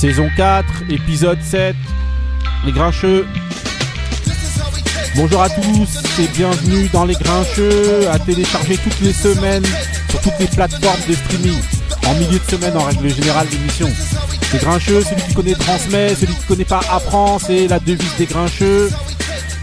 Saison 0.00 0.30
4, 0.34 0.64
épisode 0.88 1.42
7, 1.42 1.76
Les 2.64 2.72
Grincheux. 2.72 3.26
Bonjour 5.14 5.42
à 5.42 5.50
tous 5.50 6.18
et 6.18 6.26
bienvenue 6.28 6.88
dans 6.88 7.04
Les 7.04 7.12
Grincheux, 7.12 8.08
à 8.10 8.18
télécharger 8.18 8.78
toutes 8.78 8.98
les 9.02 9.12
semaines 9.12 9.66
sur 10.08 10.18
toutes 10.22 10.38
les 10.40 10.46
plateformes 10.46 11.00
de 11.06 11.12
streaming. 11.12 11.60
En 12.06 12.14
milieu 12.14 12.38
de 12.38 12.50
semaine 12.50 12.74
en 12.78 12.84
règle 12.84 13.10
générale 13.10 13.46
l'émission. 13.52 13.90
Les 14.54 14.58
Grincheux, 14.58 15.02
celui 15.02 15.20
qui 15.20 15.34
connaît 15.34 15.52
transmet, 15.52 16.14
celui 16.14 16.34
qui 16.34 16.46
connaît 16.46 16.64
pas 16.64 16.80
apprend, 16.90 17.38
c'est 17.38 17.68
la 17.68 17.78
devise 17.78 18.16
des 18.16 18.24
Grincheux. 18.24 18.88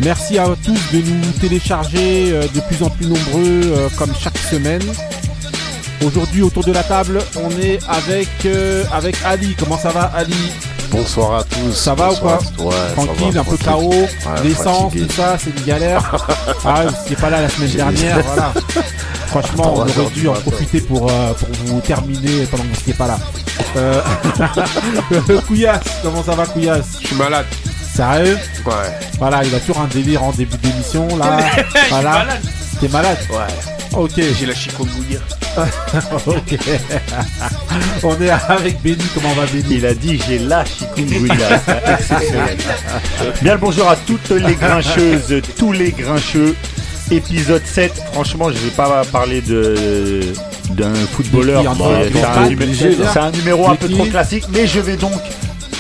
Merci 0.01 0.37
à 0.37 0.45
tous 0.63 0.79
de 0.93 1.01
nous 1.01 1.31
télécharger 1.41 2.31
euh, 2.31 2.43
de 2.43 2.59
plus 2.59 2.83
en 2.83 2.91
plus 2.91 3.07
nombreux 3.07 3.61
euh, 3.63 3.89
comme 3.97 4.13
chaque 4.13 4.37
semaine. 4.37 4.83
Aujourd'hui 6.05 6.41
autour 6.43 6.63
de 6.63 6.71
la 6.71 6.83
table, 6.83 7.19
on 7.35 7.49
est 7.59 7.79
avec 7.87 8.29
euh, 8.45 8.83
avec 8.93 9.15
Ali. 9.25 9.55
Comment 9.57 9.77
ça 9.77 9.89
va 9.89 10.11
Ali? 10.15 10.35
Bonsoir 10.91 11.39
à 11.39 11.43
tous. 11.43 11.73
Ça 11.73 11.95
va 11.95 12.11
ou 12.11 12.15
quoi 12.15 12.39
Ouais, 12.59 12.73
Tranquille, 12.95 13.31
va, 13.31 13.41
un 13.41 13.43
peu. 13.43 13.57
KO, 13.57 13.89
Ouais, 13.91 14.07
l'essence, 14.43 14.93
tout 14.93 15.09
ça, 15.13 15.37
c'est 15.37 15.49
une 15.49 15.65
galère. 15.65 16.15
ah, 16.65 16.83
vous 16.85 16.91
n'étiez 16.91 17.15
pas 17.15 17.29
là 17.29 17.41
la 17.41 17.49
semaine 17.49 17.71
dernière, 17.71 18.19
voilà. 18.23 18.53
Franchement, 19.27 19.73
on 19.75 19.79
aurait 19.81 20.09
dû 20.13 20.27
en 20.27 20.31
matin. 20.33 20.43
profiter 20.49 20.81
pour, 20.81 21.11
euh, 21.11 21.33
pour 21.33 21.49
vous 21.65 21.81
terminer 21.81 22.45
pendant 22.45 22.63
que 22.63 22.67
vous 22.69 22.75
n'étiez 22.75 22.93
pas 22.93 23.07
là. 23.07 23.19
Euh... 23.75 24.01
Couillasse, 25.47 25.81
comment 26.03 26.23
ça 26.23 26.35
va 26.35 26.45
Couillasse? 26.45 26.99
Je 27.01 27.07
suis 27.07 27.15
malade. 27.17 27.45
Sérieux? 27.93 28.37
Ouais. 28.65 28.73
Voilà, 29.17 29.43
il 29.43 29.53
a 29.53 29.59
toujours 29.59 29.81
un 29.81 29.87
délire 29.87 30.23
en 30.23 30.31
début 30.31 30.57
d'émission 30.57 31.07
là. 31.17 31.39
voilà. 31.89 32.25
T'es 32.79 32.87
malade? 32.87 33.17
Ouais. 33.29 33.76
Ok, 33.95 34.11
J'ai 34.17 34.45
la 34.45 34.53
chikungunya. 34.53 35.19
ok. 36.27 36.57
on 38.03 38.21
est 38.21 38.29
avec 38.29 38.81
Benny, 38.81 38.97
comment 39.13 39.33
va 39.33 39.45
Benny? 39.45 39.75
Il 39.77 39.85
a 39.85 39.93
dit 39.93 40.21
j'ai 40.27 40.39
la 40.39 40.63
chikungunya. 40.65 41.35
Bien 43.41 43.53
le 43.53 43.59
bonjour 43.59 43.87
à 43.89 43.95
toutes 43.95 44.29
les 44.29 44.55
grincheuses, 44.55 45.41
tous 45.57 45.71
les 45.71 45.91
grincheux. 45.91 46.55
Épisode 47.09 47.65
7. 47.65 47.93
Franchement, 48.11 48.49
je 48.51 48.57
vais 48.57 48.71
pas 48.71 49.03
parler 49.05 49.41
de 49.41 50.21
d'un 50.71 50.93
footballeur. 50.93 51.61
C'est 51.61 51.67
un, 51.67 51.71
André, 51.71 52.09
numéro- 52.49 53.17
un 53.17 53.31
numéro 53.31 53.69
un 53.69 53.75
peu 53.75 53.87
trop 53.89 54.05
classique, 54.05 54.43
mais 54.51 54.67
je 54.67 54.79
vais 54.81 54.97
donc 54.97 55.13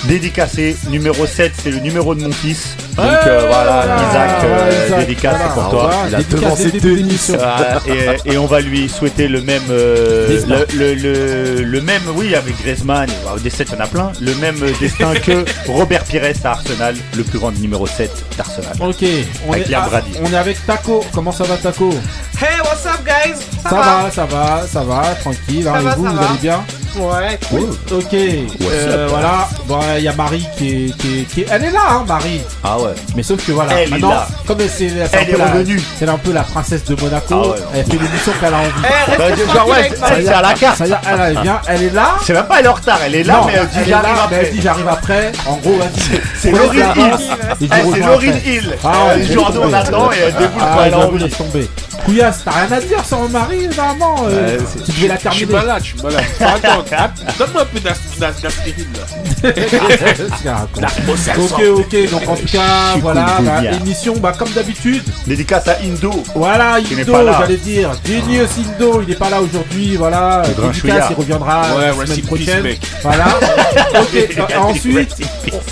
dédicacer. 0.07 0.75
Numéro 0.89 1.25
7, 1.25 1.51
c'est 1.63 1.71
le 1.71 1.79
numéro 1.79 2.15
de 2.15 2.21
mon 2.23 2.31
fils. 2.31 2.75
Donc 2.95 3.05
euh, 3.05 3.45
voilà, 3.47 3.85
voilà, 3.85 4.09
Isaac, 4.09 4.43
euh, 4.43 4.85
Isaac, 4.87 4.99
dédicace 5.01 5.35
voilà. 5.37 5.53
pour 5.53 5.69
toi. 5.69 5.91
Il 6.07 6.15
a 6.15 6.17
dédicace 6.17 6.41
devancé 6.41 6.63
dès 6.63 6.71
le 6.71 6.71
début 6.71 6.89
de 6.89 6.89
Denis. 6.95 7.03
l'émission. 7.07 7.37
Ah, 7.43 7.79
et, 8.25 8.31
et 8.33 8.37
on 8.37 8.45
va 8.47 8.59
lui 8.61 8.89
souhaiter 8.89 9.27
le 9.27 9.41
même, 9.41 9.61
euh, 9.69 10.27
Destin. 10.27 10.55
le, 10.75 10.93
le, 10.95 10.95
le, 10.95 11.63
le 11.63 11.81
même, 11.81 12.01
oui, 12.15 12.33
avec 12.35 12.57
Griezmann, 12.61 13.09
au 13.35 13.39
des 13.39 13.49
7 13.49 13.67
il 13.71 13.75
y 13.75 13.77
en 13.81 13.83
a 13.83 13.87
plein, 13.87 14.11
le 14.19 14.33
même 14.35 14.59
destin 14.79 15.13
que 15.13 15.45
Robert 15.71 16.03
Pires 16.05 16.23
à 16.43 16.47
Arsenal, 16.49 16.95
le 17.15 17.23
plus 17.23 17.37
grand 17.39 17.51
numéro 17.51 17.85
7 17.85 18.09
d'Arsenal. 18.37 18.73
Ok, 18.79 19.03
on 19.47 19.53
Avec 19.53 19.69
est, 19.69 19.75
Brady. 19.75 20.11
on 20.23 20.31
est 20.33 20.37
avec 20.37 20.65
Taco. 20.65 21.03
Comment 21.13 21.31
ça 21.31 21.43
va 21.43 21.57
Taco? 21.57 21.89
Hey, 22.39 22.59
what's 22.61 22.85
up, 22.85 22.96
guys? 23.05 23.35
Ça, 23.63 23.69
va, 23.75 24.11
ça 24.11 24.25
va, 24.25 24.61
ça 24.71 24.81
va, 24.81 25.01
tranquille. 25.19 25.67
hein, 25.67 25.73
Ça 25.75 25.81
et 25.81 25.83
va, 25.83 25.95
vous, 25.95 26.05
ça 26.05 26.11
vous 26.11 26.17
va. 26.17 26.29
allez 26.29 26.39
bien? 26.41 26.63
Ouais, 26.97 27.39
cool. 27.49 27.69
Ok, 27.91 28.13
euh, 28.13 29.07
voilà. 29.09 29.47
Bon, 29.67 29.79
il 29.97 30.03
y 30.03 30.07
a 30.07 30.13
Marie 30.13 30.47
qui 30.57 30.67
est, 30.87 30.97
qui 30.97 31.19
est- 31.19 31.23
qui 31.25 31.41
est- 31.41 31.47
Elle 31.51 31.65
est 31.65 31.71
là, 31.71 31.81
hein, 31.91 32.03
Marie. 32.07 32.41
Ah 32.63 32.79
ouais. 32.79 32.91
Mais 33.15 33.21
sauf 33.21 33.45
que 33.45 33.51
voilà, 33.51 33.73
Elle 33.73 33.87
est 33.87 33.91
maintenant, 33.91 34.09
là. 34.09 34.27
comme 34.47 34.61
elle, 34.61 34.69
c'est, 34.69 34.89
c'est 34.89 35.15
un 35.15 35.19
Elle 35.19 35.27
peu 35.27 35.33
est 35.35 35.37
la- 35.37 35.45
revenue. 35.51 35.81
c'est 35.99 36.09
un 36.09 36.17
peu 36.17 36.31
la 36.33 36.41
princesse 36.41 36.83
de 36.85 36.99
Monaco, 36.99 37.25
Ah 37.29 37.47
ouais, 37.49 37.55
elle 37.75 37.85
fait 37.85 37.91
l'émission 37.97 38.31
qu'elle 38.39 38.53
a 38.53 38.57
envie. 38.57 38.69
Eh, 38.83 39.17
Bah, 39.17 39.53
genre, 39.53 39.67
ouais, 39.67 39.91
c'est 40.23 40.33
à 40.33 40.41
la 40.41 40.53
carte. 40.55 40.81
Elle, 40.81 40.97
elle 41.27 41.41
vient, 41.43 41.61
elle 41.67 41.83
est 41.83 41.93
là. 41.93 42.15
C'est 42.23 42.33
même 42.33 42.45
pas 42.45 42.59
elle 42.59 42.65
est 42.65 42.69
en 42.69 42.73
retard, 42.73 42.99
elle 43.05 43.15
est 43.15 43.23
là, 43.23 43.33
non, 43.33 43.45
mais 43.45 43.53
elle 43.57 43.67
dit 43.67 43.77
elle 43.83 43.89
j'arrive 43.89 44.09
elle 44.15 44.19
après. 44.39 44.49
dit 44.51 44.61
j'arrive 44.63 44.87
après. 44.87 45.31
En 45.45 45.55
gros, 45.57 45.77
vas-y. 45.77 46.21
C'est 46.39 46.51
Lauryn 46.51 46.93
Hill. 46.95 47.13
je 47.61 47.83
vous 47.83 47.93
C'est 47.93 47.99
Lauryn. 47.99 48.31
Hill. 48.43 48.75
Ah 48.83 48.87
ouais, 48.87 48.95
Euh, 49.11 49.15
laisse 49.17 49.29
Aujourd'hui 49.37 49.59
on 49.59 49.63
tomber. 49.65 49.75
attend 49.75 50.11
et 50.11 50.15
elle 50.25 50.33
déboule 50.33 50.61
Ah, 50.61 50.71
quand 50.73 50.83
elle 50.83 50.93
a 50.93 50.97
j'avoue, 50.97 51.13
envie. 51.15 51.23
laisse 51.25 51.37
tomber. 51.37 51.69
Couillasse, 52.05 52.41
t'as 52.45 52.51
rien 52.51 52.71
à 52.71 52.79
dire 52.79 52.86
euh, 52.93 54.57
Ouais, 54.57 54.65
c'est- 54.73 54.83
tu 54.85 54.91
devais 54.91 55.07
la 55.07 55.15
Je 55.15 55.19
suis 55.19 55.29
terminer. 55.47 55.53
malade, 55.53 55.81
je 55.83 55.87
suis 55.89 56.01
malade. 56.01 56.23
Attends, 56.39 56.83
donne-moi 57.39 57.61
un 57.61 57.65
peu 57.65 57.79
d'as- 57.79 57.93
d'as- 58.19 58.41
d'aspirine 58.41 58.87
là. 58.95 59.03
Ok, 61.37 61.61
ok, 61.77 62.09
donc 62.11 62.27
en 62.27 62.35
tout 62.35 62.45
cas, 62.51 62.95
voilà, 63.01 63.37
bah, 63.41 63.61
émission, 63.81 64.15
bah, 64.17 64.33
comme 64.37 64.49
d'habitude, 64.49 65.03
Dédicace 65.25 65.67
à 65.67 65.77
Indo. 65.83 66.23
voilà, 66.35 66.75
Indo, 66.77 67.13
j'allais 67.39 67.57
dire, 67.57 67.91
Genius 68.05 68.49
Indo, 68.57 69.01
il 69.01 69.09
n'est 69.09 69.15
pas 69.15 69.29
là 69.29 69.41
aujourd'hui, 69.41 69.95
voilà, 69.95 70.43
dédicace, 70.45 71.05
il 71.11 71.15
reviendra 71.15 71.61
Ouais, 71.75 71.85
la 71.87 71.93
semaine 71.93 72.07
peace, 72.07 72.25
prochaine, 72.25 72.63
mec. 72.63 72.79
voilà, 73.03 73.25
ok, 74.01 74.37
ensuite, 74.59 75.15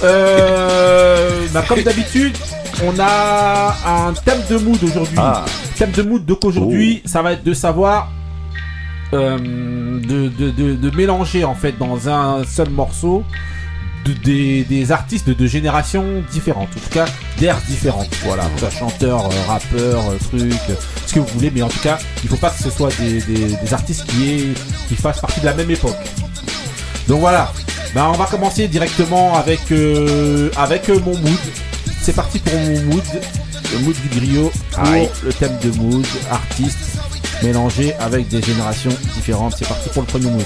euh, 0.03 1.29
bah, 1.51 1.63
comme 1.67 1.81
d'habitude, 1.81 2.37
on 2.83 2.93
a 2.99 3.75
un 3.85 4.13
thème 4.13 4.41
de 4.49 4.57
mood 4.57 4.83
aujourd'hui, 4.83 5.17
Ah. 5.17 5.45
thème 5.77 5.91
de 5.91 6.01
mood, 6.03 6.25
donc 6.25 6.43
aujourd'hui, 6.45 7.01
ça 7.05 7.21
va 7.21 7.33
être 7.33 7.43
de 7.43 7.53
savoir, 7.53 8.11
euh, 9.13 9.37
de, 9.37 10.27
de, 10.29 10.49
de, 10.51 10.75
de 10.75 10.95
mélanger 10.95 11.43
en 11.45 11.55
fait 11.55 11.77
dans 11.77 12.09
un 12.09 12.43
seul 12.45 12.69
morceau 12.69 13.23
de- 14.05 14.13
des, 14.13 14.63
des 14.65 14.91
artistes 14.91 15.29
de, 15.29 15.47
générations 15.47 16.23
différentes, 16.31 16.69
en 16.75 16.79
tout 16.79 16.89
cas 16.93 17.05
d'ères 17.39 17.59
différentes. 17.67 18.09
Voilà, 18.23 18.43
soit 18.57 18.69
chanteur, 18.69 19.25
euh, 19.25 19.47
rappeur, 19.47 20.09
euh, 20.09 20.17
truc, 20.29 20.53
ce 21.07 21.13
que 21.13 21.19
vous 21.19 21.27
voulez, 21.33 21.51
mais 21.53 21.61
en 21.63 21.69
tout 21.69 21.79
cas, 21.79 21.97
il 22.23 22.29
faut 22.29 22.35
pas 22.35 22.49
que 22.49 22.61
ce 22.61 22.69
soit 22.69 22.89
des, 22.99 23.21
des- 23.21 23.55
des 23.55 23.73
artistes 23.73 24.05
qui, 24.05 24.29
aient, 24.31 24.53
qui 24.89 24.95
fassent 24.95 25.21
partie 25.21 25.39
de 25.39 25.45
la 25.45 25.53
même 25.53 25.71
époque. 25.71 25.95
Donc 27.07 27.19
voilà, 27.19 27.51
ben, 27.95 28.07
on 28.13 28.17
va 28.17 28.25
commencer 28.25 28.67
directement 28.67 29.35
avec, 29.37 29.71
euh, 29.71 30.49
avec 30.57 30.89
euh, 30.89 30.99
mon 30.99 31.15
mood. 31.17 31.39
C'est 32.05 32.13
parti 32.13 32.37
pour 32.37 32.53
mon 32.53 32.81
mood, 32.83 33.03
le 33.73 33.79
mood 33.79 33.95
du 33.95 34.19
griot, 34.19 34.51
pour 34.69 34.83
Aïe. 34.83 35.09
le 35.23 35.33
thème 35.33 35.57
de 35.63 35.71
mood, 35.71 36.05
artiste, 36.29 36.99
mélangé 37.41 37.95
avec 37.95 38.27
des 38.27 38.43
générations 38.43 38.91
différentes. 39.15 39.55
C'est 39.57 39.67
parti 39.67 39.89
pour 39.89 40.03
le 40.03 40.07
premier 40.07 40.29
mood. 40.29 40.45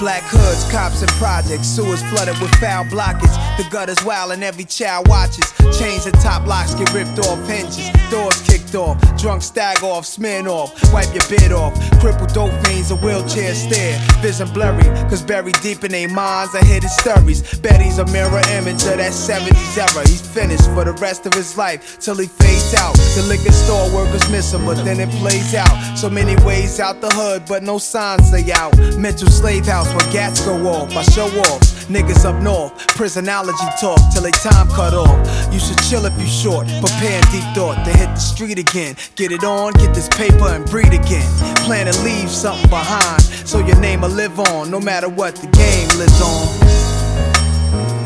Black 0.00 0.22
hoods, 0.24 0.64
cops 0.72 1.02
and 1.02 1.10
projects, 1.20 1.66
sewers 1.68 2.02
flooded 2.08 2.40
with 2.40 2.50
foul 2.54 2.84
blockage. 2.86 3.36
The 3.58 3.68
gutters 3.70 4.02
wild 4.02 4.32
and 4.32 4.42
every 4.42 4.64
child 4.64 5.06
watches. 5.08 5.52
Chains 5.78 6.06
and 6.06 6.18
top 6.20 6.46
locks 6.46 6.74
get 6.74 6.90
ripped 6.94 7.18
off 7.18 7.38
hinges. 7.46 7.90
Doors 8.10 8.40
kicked 8.40 8.74
off, 8.74 8.96
drunk 9.18 9.42
stag 9.42 9.84
off, 9.84 10.06
smearing 10.06 10.48
off. 10.48 10.72
Wipe 10.90 11.12
your 11.14 11.22
bid 11.28 11.52
off. 11.52 11.74
Crippled 12.00 12.32
dope 12.32 12.52
fiends, 12.64 12.90
a 12.90 12.96
wheelchair 12.96 13.54
stare. 13.54 14.00
Vision 14.22 14.48
blurry, 14.54 14.84
cause 15.10 15.22
buried 15.22 15.60
deep 15.60 15.84
in 15.84 15.92
their 15.92 16.08
minds 16.08 16.54
are 16.54 16.64
hidden 16.64 16.88
stories. 16.88 17.42
Betty's 17.60 17.98
a 17.98 18.06
mirror 18.06 18.40
image 18.56 18.82
of 18.88 18.96
that 18.96 19.12
70s 19.12 19.76
era. 19.76 20.08
He's 20.08 20.22
finished 20.22 20.64
for 20.72 20.84
the 20.84 20.92
rest 20.94 21.26
of 21.26 21.34
his 21.34 21.58
life 21.58 21.98
till 22.00 22.16
he 22.16 22.26
fades 22.26 22.72
out. 22.74 22.94
The 23.16 23.24
liquor 23.28 23.52
store 23.52 23.94
workers 23.94 24.28
miss 24.30 24.54
him, 24.54 24.64
but 24.64 24.82
then 24.82 24.98
it 24.98 25.10
plays 25.20 25.54
out. 25.54 25.98
So 25.98 26.08
many 26.08 26.36
ways 26.42 26.80
out 26.80 27.02
the 27.02 27.10
hood, 27.10 27.42
but 27.46 27.62
no 27.62 27.76
signs 27.76 28.30
say 28.30 28.50
out. 28.50 28.74
Mental 28.96 29.28
slave 29.28 29.66
house 29.66 29.89
where 29.94 30.12
gats 30.12 30.44
go 30.44 30.54
off. 30.68 30.96
I 30.96 31.02
show 31.02 31.26
off. 31.26 31.80
Niggas 31.90 32.24
up 32.24 32.40
north, 32.40 32.72
prisonology 32.94 33.80
talk 33.80 33.98
till 34.12 34.22
they 34.22 34.30
time 34.30 34.68
cut 34.68 34.94
off. 34.94 35.52
You 35.52 35.58
should 35.58 35.76
chill 35.82 36.06
if 36.06 36.16
you 36.20 36.26
short, 36.26 36.68
prepare 36.68 37.20
deep 37.32 37.42
thought 37.52 37.84
to 37.84 37.90
hit 37.90 38.06
the 38.14 38.20
street 38.20 38.60
again. 38.60 38.94
Get 39.16 39.32
it 39.32 39.42
on, 39.42 39.72
get 39.72 39.92
this 39.92 40.08
paper 40.08 40.50
and 40.50 40.64
breathe 40.66 40.94
again. 40.94 41.28
Plan 41.66 41.92
to 41.92 42.02
leave 42.04 42.30
something 42.30 42.70
behind 42.70 43.22
so 43.22 43.58
your 43.58 43.80
name 43.80 44.02
will 44.02 44.10
live 44.10 44.38
on 44.38 44.70
no 44.70 44.78
matter 44.78 45.08
what 45.08 45.34
the 45.34 45.48
game 45.48 45.88
lives 45.98 46.20
on. 46.22 46.46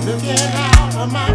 Looking 0.06 0.40
out 0.54 0.94
of 0.96 1.12
my 1.12 1.28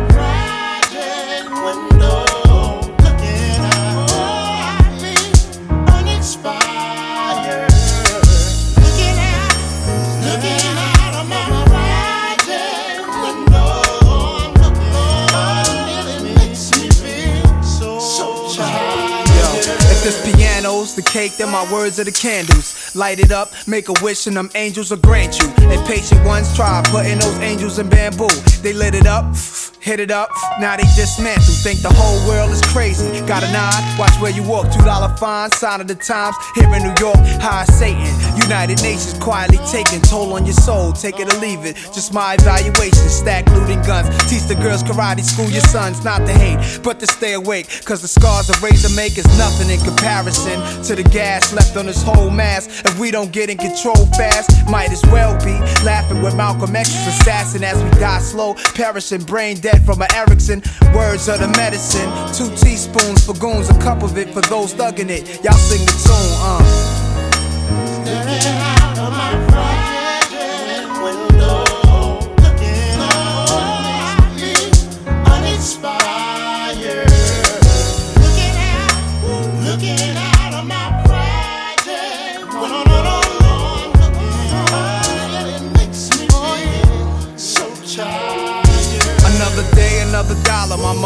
the 20.99 21.09
cake, 21.09 21.37
then 21.37 21.49
my 21.49 21.63
words 21.71 21.99
are 21.99 22.03
the 22.03 22.11
candles. 22.11 22.95
Light 22.95 23.19
it 23.19 23.31
up, 23.31 23.51
make 23.67 23.89
a 23.89 23.93
wish, 24.01 24.27
and 24.27 24.35
them 24.35 24.49
angels 24.55 24.91
will 24.91 24.97
grant 24.97 25.39
you. 25.39 25.47
And 25.71 25.85
patient 25.87 26.25
ones 26.25 26.53
try 26.55 26.81
putting 26.85 27.19
those 27.19 27.37
angels 27.39 27.79
in 27.79 27.89
bamboo. 27.89 28.29
They 28.61 28.73
lit 28.73 28.95
it 28.95 29.07
up, 29.07 29.35
Hit 29.81 30.01
it 30.01 30.11
up, 30.11 30.29
now 30.59 30.75
they 30.75 30.83
dismantle. 30.95 31.55
Think 31.63 31.79
the 31.79 31.89
whole 31.89 32.27
world 32.27 32.51
is 32.51 32.61
crazy. 32.61 33.25
Got 33.25 33.43
a 33.43 33.51
nod, 33.53 33.79
watch 33.97 34.11
where 34.19 34.29
you 34.29 34.43
walk. 34.43 34.69
Two 34.73 34.83
dollar 34.83 35.07
fine, 35.15 35.49
sign 35.51 35.79
of 35.79 35.87
the 35.87 35.95
times. 35.95 36.35
Here 36.53 36.67
in 36.67 36.83
New 36.83 36.93
York, 36.99 37.15
high 37.39 37.63
Satan. 37.63 38.11
United 38.35 38.81
Nations 38.83 39.17
quietly 39.19 39.57
taking 39.71 40.01
toll 40.01 40.33
on 40.33 40.45
your 40.45 40.55
soul. 40.55 40.91
Take 40.91 41.19
it 41.19 41.33
or 41.33 41.37
leave 41.39 41.63
it. 41.63 41.77
Just 41.93 42.13
my 42.13 42.33
evaluation. 42.33 43.07
Stack 43.07 43.47
looting 43.51 43.81
guns. 43.83 44.09
Teach 44.29 44.43
the 44.43 44.55
girls 44.55 44.83
karate. 44.83 45.23
School 45.23 45.49
your 45.49 45.61
sons 45.61 46.03
not 46.03 46.25
to 46.27 46.33
hate, 46.33 46.81
but 46.83 46.99
to 46.99 47.07
stay 47.07 47.33
awake. 47.33 47.67
Cause 47.85 48.01
the 48.01 48.07
scars 48.07 48.49
a 48.49 48.59
razor 48.59 48.93
make 48.95 49.17
is 49.17 49.25
nothing 49.37 49.69
in 49.69 49.79
comparison 49.79 50.59
to 50.83 50.95
the 50.95 51.07
gas 51.09 51.53
left 51.53 51.77
on 51.77 51.85
this 51.85 52.03
whole 52.03 52.29
mass. 52.29 52.67
If 52.83 52.99
we 52.99 53.11
don't 53.11 53.31
get 53.31 53.49
in 53.49 53.57
control 53.57 54.05
fast, 54.17 54.69
might 54.69 54.91
as 54.91 55.03
well 55.03 55.39
be 55.39 55.55
laughing 55.85 56.21
with 56.21 56.35
Malcolm 56.35 56.75
X's 56.75 57.07
assassin 57.07 57.63
as 57.63 57.81
we 57.81 57.89
die 57.91 58.19
slow, 58.19 58.55
perishing, 58.75 59.23
brain 59.23 59.55
dead 59.55 59.68
from 59.77 60.01
an 60.01 60.11
Erickson. 60.13 60.61
Words 60.93 61.27
of 61.29 61.39
the 61.39 61.47
medicine. 61.57 62.09
Two 62.33 62.49
teaspoons 62.55 63.25
for 63.25 63.33
goons, 63.33 63.69
a 63.69 63.77
cup 63.79 64.03
of 64.03 64.17
it 64.17 64.33
for 64.33 64.41
those 64.41 64.73
thugging 64.73 65.09
it. 65.09 65.43
Y'all 65.43 65.53
sing 65.53 65.85
the 65.85 65.91
tune, 66.05 66.33
uh. 66.41 66.99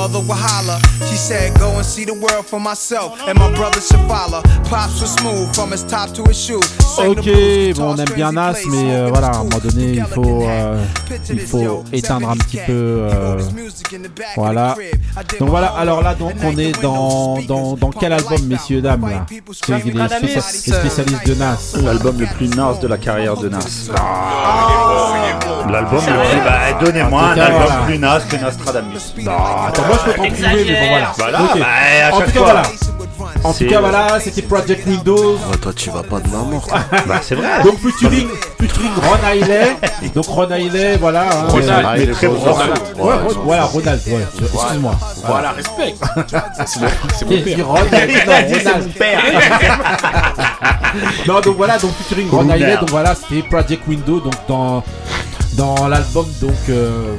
Mother 0.04 0.20
will 0.20 0.36
holler. 0.36 0.80
She 1.08 1.16
said, 1.16 1.58
Go 1.58 1.70
and 1.78 1.86
see 1.86 2.06
the 2.06 2.14
world 2.14 2.46
for 2.46 2.60
myself, 2.60 3.20
and 3.28 3.38
my 3.40 3.50
brother 3.56 3.80
should 3.80 4.04
follow. 4.12 4.42
Pops 4.70 5.00
was 5.00 5.14
smooth 5.16 5.56
from 5.56 5.72
his 5.72 5.84
top 5.84 6.10
to 6.16 6.24
his 6.24 6.38
shoes. 6.38 6.68
Sang 6.96 7.16
the 7.16 7.20
Ok, 7.20 7.78
bon, 7.78 7.94
on 7.94 7.98
aime 7.98 8.14
bien 8.16 8.32
Nas, 8.34 8.60
mais 8.68 8.96
euh, 8.96 9.10
voilà, 9.10 9.28
à 9.28 9.38
un 9.38 9.44
moment 9.44 9.60
donné, 9.60 9.94
il 9.94 10.06
faut, 10.06 10.44
euh, 10.44 10.84
il 11.30 11.40
faut 11.40 11.84
éteindre 11.94 12.30
un 12.30 12.36
70s 12.36 12.44
petit 12.44 12.58
peu, 12.58 12.74
euh, 12.74 13.40
Voilà. 14.36 14.76
Donc 15.40 15.50
voilà, 15.50 15.68
alors 15.68 16.02
là, 16.02 16.16
donc 16.16 16.34
on 16.44 16.58
est 16.58 16.82
dans, 16.82 17.40
dans, 17.48 17.76
dans 17.76 17.92
quel 17.92 18.12
album, 18.14 18.44
messieurs, 18.48 18.82
dames, 18.82 19.08
là 19.10 19.26
les, 20.22 20.42
spécialistes 20.42 21.28
de 21.28 21.36
Nas. 21.36 21.76
L'album 21.84 22.20
le 22.20 22.26
plus 22.26 22.50
Nas 22.50 22.74
de 22.82 22.88
la 22.88 22.98
carrière 22.98 23.38
de 23.38 23.50
Nas. 23.50 23.90
L'album 25.70 26.02
le 26.06 26.30
plus. 26.30 26.44
Bah, 26.44 26.74
donnez-moi 26.84 27.22
un 27.22 27.38
album 27.38 27.62
voilà. 27.66 27.86
plus 27.86 28.00
Nas 28.00 28.20
que 28.20 28.36
Nostradamus. 28.36 29.14
Attends, 29.22 29.84
moi 29.94 30.02
je 30.06 30.12
peux 30.12 30.18
t'en 30.18 30.24
trouver, 30.24 30.66
mais 30.66 30.82
bon 30.82 30.88
voilà. 30.90 31.14
Voilà, 31.18 31.42
Ok. 31.44 31.60
bah, 31.60 31.66
à 31.66 32.14
En 32.14 32.20
chaque 32.20 32.28
tout 32.28 32.32
cas, 32.34 32.40
fois. 32.40 32.52
voilà. 32.54 32.64
En 33.44 33.52
tout 33.52 33.58
C'est- 33.60 33.68
cas, 33.68 33.80
voilà, 33.82 34.20
c'était 34.22 34.42
Project 34.42 34.88
Windows. 34.88 35.38
Toi, 35.62 35.74
tu 35.76 35.90
vas 35.90 36.04
pas 36.04 36.20
de 36.20 36.28
main 36.30 36.44
morte. 36.44 36.70
Bah, 37.08 37.20
c'est 37.22 37.36
vrai. 37.36 37.62
Donc 37.64 37.78
featuring, 37.80 38.28
featuring 38.60 38.92
Ron. 39.02 39.18
Donc 40.16 40.26
Ron 40.28 40.48
voilà. 41.00 41.22
hein, 41.24 41.48
Ronald. 41.50 41.86
euh, 41.86 41.94
mais 41.98 42.08
très 42.14 42.28
bon 42.28 42.36
Ronald. 42.40 42.72
Ouais, 42.98 43.04
Ouais, 43.04 43.14
Ron- 43.16 43.42
voilà, 43.44 43.64
Ronald, 43.66 44.02
ouais, 44.08 44.26
je- 44.40 44.46
excuse-moi. 44.46 44.96
Voilà, 45.26 45.52
respect. 45.52 45.96
C'est 46.66 46.80
mon, 46.80 46.88
c'est 47.18 47.26
mon 47.26 47.32
J'ai 47.32 47.38
père. 47.42 47.56
dit 47.56 47.62
Ron, 47.62 47.76
Il 47.92 47.96
a 47.96 48.08
dit, 48.08 48.14
non, 48.14 48.20
c'est 48.28 48.70
Ronald. 48.70 48.88
mon 48.88 48.94
père. 48.94 49.20
Non, 51.28 51.40
donc 51.42 51.58
voilà, 51.58 51.78
donc 51.80 51.92
featuring 51.98 52.30
Ron. 52.30 52.50
Hailey, 52.50 52.78
donc 52.78 52.90
voilà, 52.92 53.16
c'était 53.16 53.42
Project 53.48 53.84
Window, 53.88 54.20
donc 54.20 54.34
dans, 54.48 54.84
dans 55.54 55.88
l'album, 55.88 56.26
donc. 56.42 56.52
euh, 56.70 57.16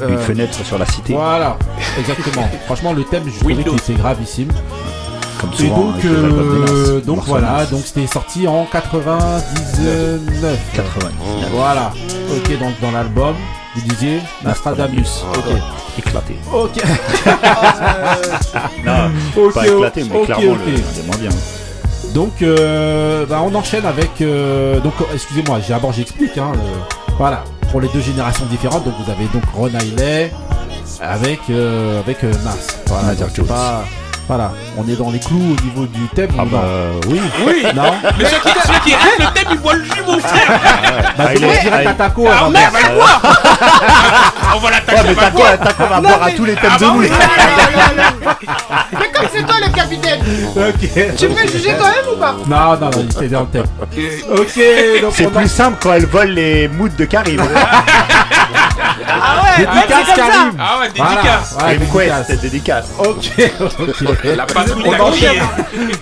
Une 0.00 0.14
euh, 0.14 0.18
fenêtre 0.18 0.54
sur 0.64 0.78
la 0.78 0.86
cité. 0.86 1.12
Voilà, 1.14 1.56
exactement. 1.98 2.48
Franchement, 2.66 2.92
le 2.92 3.04
thème, 3.04 3.24
je 3.26 3.38
trouvais 3.38 3.54
qu'il 3.56 3.74
était 3.74 3.94
gravissime. 3.94 4.52
Comme 5.40 5.50
Et 5.52 5.56
souvent. 5.68 5.76
donc, 5.92 6.02
de 6.02 6.08
Nas. 6.08 6.70
euh, 6.72 7.00
donc 7.00 7.24
voilà, 7.26 7.66
donc 7.66 7.82
c'était 7.84 8.06
sorti 8.06 8.48
en 8.48 8.64
99. 8.64 10.58
80. 10.74 11.08
Voilà. 11.52 11.92
Ok, 12.30 12.58
donc 12.58 12.72
dans 12.80 12.90
l'album, 12.90 13.34
vous 13.74 13.82
disiez 13.82 14.20
Nostradamus. 14.44 15.24
Ok. 15.34 15.44
Éclaté. 15.98 16.36
Ok. 16.52 16.82
Non, 18.84 19.10
Ok, 19.36 19.54
pas 19.54 19.66
éclaté, 19.66 20.04
mais 20.10 20.16
ok, 20.18 20.24
clairement 20.26 20.52
ok. 20.52 20.58
le 20.66 21.18
bien. 21.18 21.30
Donc, 22.14 22.40
euh, 22.42 23.26
bah, 23.26 23.42
on 23.44 23.54
enchaîne 23.54 23.84
avec. 23.84 24.20
euh, 24.22 24.80
donc, 24.80 24.94
excusez-moi, 25.12 25.58
j'ai- 25.60 25.74
d'abord 25.74 25.92
j'explique. 25.92 26.38
Hein, 26.38 26.52
euh, 26.54 26.58
voilà, 27.18 27.44
pour 27.70 27.80
les 27.80 27.88
deux 27.88 28.00
générations 28.00 28.46
différentes. 28.46 28.84
Donc, 28.84 28.94
vous 29.04 29.10
avez 29.10 29.26
donc 29.26 29.44
Ron 29.54 29.70
avec 31.00 31.38
euh, 31.50 32.00
avec 32.00 32.24
euh, 32.24 32.32
Nas. 32.44 32.56
Voilà, 32.86 33.14
donc, 33.14 33.46
pas. 33.46 33.84
Voilà, 34.28 34.50
on 34.76 34.88
est 34.88 34.96
dans 34.96 35.10
les 35.12 35.20
clous 35.20 35.36
au 35.56 35.62
niveau 35.64 35.86
du 35.86 36.08
thème. 36.08 36.30
Ah 36.36 36.42
ou 36.42 36.46
bah 36.46 36.62
non 36.64 37.00
oui. 37.12 37.20
Oui, 37.46 37.64
Non 37.76 37.94
mais 38.18 38.24
ceux 38.24 38.38
qui, 38.38 38.48
ceux 38.66 38.80
qui 38.84 38.90
le 38.90 39.32
thème, 39.34 39.48
ils 39.52 39.58
voient 39.58 39.74
le 39.74 39.84
jus, 39.84 40.02
mon 40.04 40.18
frère. 40.18 40.48
Bah, 41.16 41.24
Ah, 41.28 41.34
il 41.34 41.44
est- 41.44 41.60
direct 41.60 41.86
ah, 41.86 41.90
à 41.90 41.94
Taco 41.94 42.26
Ah, 42.28 42.38
avant 42.40 42.50
merde, 42.50 42.72
de- 42.74 42.78
va 42.82 42.88
le 42.88 42.94
voir. 42.96 43.20
On 44.56 44.58
va 44.58 44.64
Ouais, 44.66 44.70
l'attaquer, 44.72 45.02
mais 45.04 45.10
on 45.78 45.86
va 45.86 46.00
boire 46.00 46.22
à 46.24 46.30
tous 46.32 46.44
les 46.44 46.54
thèmes 46.54 46.70
Ah 46.74 46.78
de 46.78 46.84
bah 46.84 46.92
nous. 46.94 47.02
Mais 48.98 49.10
comme 49.12 49.26
c'est 49.32 49.46
toi 49.46 49.56
le 49.64 49.72
capitaine, 49.72 50.20
Ok. 50.56 51.16
tu 51.16 51.28
fais 51.28 51.48
juger 51.48 51.74
quand 51.78 51.84
même 51.84 52.14
ou 52.14 52.16
pas? 52.18 52.34
Non, 52.46 52.72
non, 52.80 52.90
non, 52.90 52.90
il 53.00 53.10
était 53.10 53.28
dans 53.28 53.40
le 53.42 53.46
thème. 53.46 53.66
Ok, 54.32 54.60
donc 55.02 55.12
C'est 55.14 55.30
plus 55.30 55.48
simple 55.48 55.76
quand 55.80 55.92
elle 55.92 56.06
vole 56.06 56.30
les 56.30 56.68
moods 56.68 56.88
de 56.96 57.04
Karim. 57.04 57.42
Ah 59.58 59.74
ouais, 59.74 59.80
Dédicace, 59.80 60.06
c'est 60.06 60.10
ça 60.10 60.16
Karim. 60.16 60.52
Ah 60.58 60.78
ouais, 60.80 60.86
dédicace. 60.88 61.56
voilà, 61.58 61.78
dédicace. 61.78 62.26
quest, 62.26 62.40
dédicace. 62.42 62.86
Ok, 62.98 64.00
ok. 64.08 64.24
La 64.36 64.46
patrouille 64.46 64.84
On 64.86 65.02
enchaîne. 65.02 65.42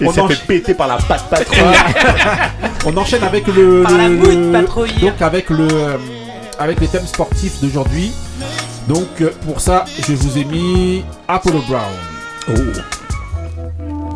Il 0.00 0.06
On 0.08 0.12
s'est 0.12 0.20
enchaîne. 0.20 0.36
fait 0.36 0.46
péter 0.46 0.74
par 0.74 0.88
la 0.88 0.96
patte 0.96 1.24
patrouille. 1.30 1.58
On 2.86 2.96
enchaîne 2.96 3.22
avec 3.22 3.46
le. 3.46 3.82
Par 3.82 3.92
la 3.92 4.60
patrouille. 4.60 4.92
Donc 5.00 5.20
avec 5.22 5.50
le. 5.50 5.68
euh, 5.70 5.96
Avec 6.58 6.80
les 6.80 6.88
thèmes 6.88 7.06
sportifs 7.06 7.60
d'aujourd'hui. 7.60 8.12
Donc 8.88 9.08
euh, 9.20 9.30
pour 9.46 9.60
ça, 9.60 9.84
je 10.06 10.12
vous 10.14 10.38
ai 10.38 10.44
mis 10.44 11.04
Apollo 11.28 11.62
Brown. 11.68 12.58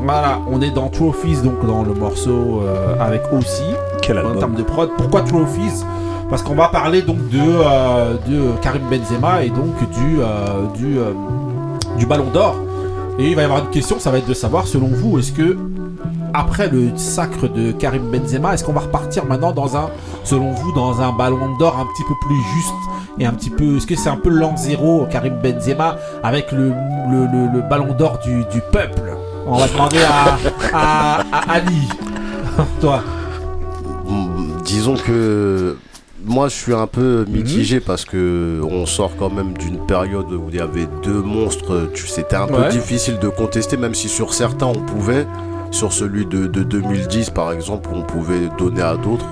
Voilà, 0.01 0.39
on 0.51 0.63
est 0.63 0.71
dans 0.71 0.89
Trophies, 0.89 1.37
donc 1.43 1.67
dans 1.67 1.83
le 1.83 1.93
morceau 1.93 2.63
euh, 2.65 2.95
avec 3.01 3.23
aussi 3.33 3.63
Quel 4.01 4.17
en 4.17 4.21
album 4.21 4.39
termes 4.39 4.55
de 4.55 4.63
prod. 4.63 4.91
Pourquoi 4.97 5.23
Trophies? 5.23 5.85
Parce 6.31 6.43
qu'on 6.43 6.55
va 6.55 6.69
parler 6.69 7.03
donc 7.03 7.29
de, 7.31 7.39
euh, 7.41 8.15
de 8.27 8.61
Karim 8.61 8.83
Benzema 8.91 9.43
et 9.43 9.49
donc 9.49 9.79
du, 9.91 10.21
euh, 10.21 10.67
euh, 10.83 11.13
du 11.97 12.07
Ballon 12.07 12.31
d'Or. 12.33 12.57
Et 13.19 13.31
il 13.31 13.35
va 13.35 13.43
y 13.43 13.45
avoir 13.47 13.61
une 13.61 13.71
question, 13.71 13.99
ça 13.99 14.11
va 14.11 14.19
être 14.19 14.29
de 14.29 14.35
savoir 14.35 14.67
selon 14.67 14.89
vous, 14.89 15.19
est-ce 15.19 15.33
que 15.33 15.57
après 16.35 16.69
le 16.69 16.91
sacre 16.97 17.49
de 17.49 17.73
Karim 17.73 18.11
Benzema, 18.11 18.55
est-ce 18.55 18.63
qu'on 18.63 18.75
va 18.75 18.83
repartir 18.83 19.25
maintenant 19.25 19.53
dans 19.53 19.77
un, 19.77 19.89
selon 20.23 20.53
vous, 20.53 20.73
dans 20.73 21.01
un 21.01 21.13
Ballon 21.13 21.57
d'Or 21.59 21.79
un 21.79 21.87
petit 21.87 22.05
peu 22.07 22.15
plus 22.21 22.37
juste 22.55 22.75
et 23.19 23.27
un 23.27 23.33
petit 23.33 23.51
peu, 23.51 23.79
est-ce 23.79 23.87
que 23.87 23.97
c'est 23.97 24.11
un 24.11 24.17
peu 24.17 24.29
l'an 24.29 24.57
zéro 24.57 25.07
Karim 25.11 25.35
Benzema 25.43 25.97
avec 26.23 26.53
le, 26.53 26.73
Ballon 27.69 27.95
d'Or 27.95 28.19
du, 28.23 28.61
peuple? 28.71 29.17
On 29.47 29.57
va 29.57 29.67
demander 29.67 29.99
à, 30.75 31.25
Ali. 31.49 31.89
Toi. 32.81 33.03
Disons 34.65 34.95
que 34.95 35.77
moi 36.27 36.49
je 36.49 36.55
suis 36.55 36.75
un 36.75 36.87
peu 36.87 37.25
Mhm. 37.27 37.33
mitigé 37.35 37.81
parce 37.81 38.05
que 38.05 38.61
on 38.69 38.87
sort 38.87 39.13
quand 39.19 39.31
même 39.31 39.57
d'une 39.57 39.79
période 39.87 40.31
où 40.33 40.45
il 40.51 40.57
y 40.57 40.61
avait 40.61 40.89
deux 41.03 41.23
monstres. 41.23 41.91
C'était 41.95 42.37
un 42.37 42.47
peu 42.47 42.69
difficile 42.71 43.19
de 43.19 43.29
contester, 43.29 43.77
même 43.77 43.95
si 43.95 44.09
sur 44.09 44.33
certains 44.35 44.67
on 44.67 44.81
pouvait. 44.81 45.27
Sur 45.71 45.93
celui 45.93 46.25
de, 46.25 46.47
de 46.47 46.63
2010 46.63 47.31
par 47.31 47.53
exemple, 47.53 47.91
on 47.93 48.03
pouvait 48.03 48.49
donner 48.59 48.81
à 48.83 48.97
d'autres. 48.97 49.27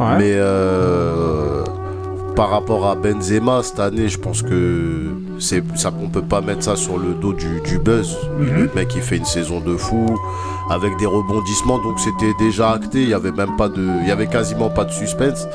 Ouais. 0.00 0.18
Mais 0.18 0.32
euh, 0.34 1.64
par 2.36 2.50
rapport 2.50 2.86
à 2.86 2.94
Benzema 2.94 3.62
cette 3.62 3.80
année, 3.80 4.08
je 4.08 4.18
pense 4.18 4.42
que 4.42 5.06
c'est 5.38 5.62
ça 5.76 5.90
qu'on 5.90 6.08
peut 6.08 6.22
pas 6.22 6.40
mettre 6.40 6.62
ça 6.62 6.76
sur 6.76 6.96
le 6.98 7.14
dos 7.14 7.32
du, 7.32 7.60
du 7.68 7.78
buzz. 7.78 8.16
Le 8.38 8.70
mec 8.74 8.92
il 8.94 9.02
fait 9.02 9.16
une 9.16 9.24
saison 9.24 9.60
de 9.60 9.76
fou 9.76 10.06
avec 10.70 10.96
des 10.98 11.06
rebondissements, 11.06 11.78
donc 11.78 11.98
c'était 12.00 12.32
déjà 12.38 12.70
acté. 12.72 13.02
Il 13.02 13.08
y 13.08 13.14
avait 13.14 13.32
même 13.32 13.56
pas 13.56 13.68
de, 13.68 13.84
il 14.02 14.08
y 14.08 14.12
avait 14.12 14.26
quasiment 14.28 14.70
pas 14.70 14.84
de 14.84 14.92
suspense. 14.92 15.46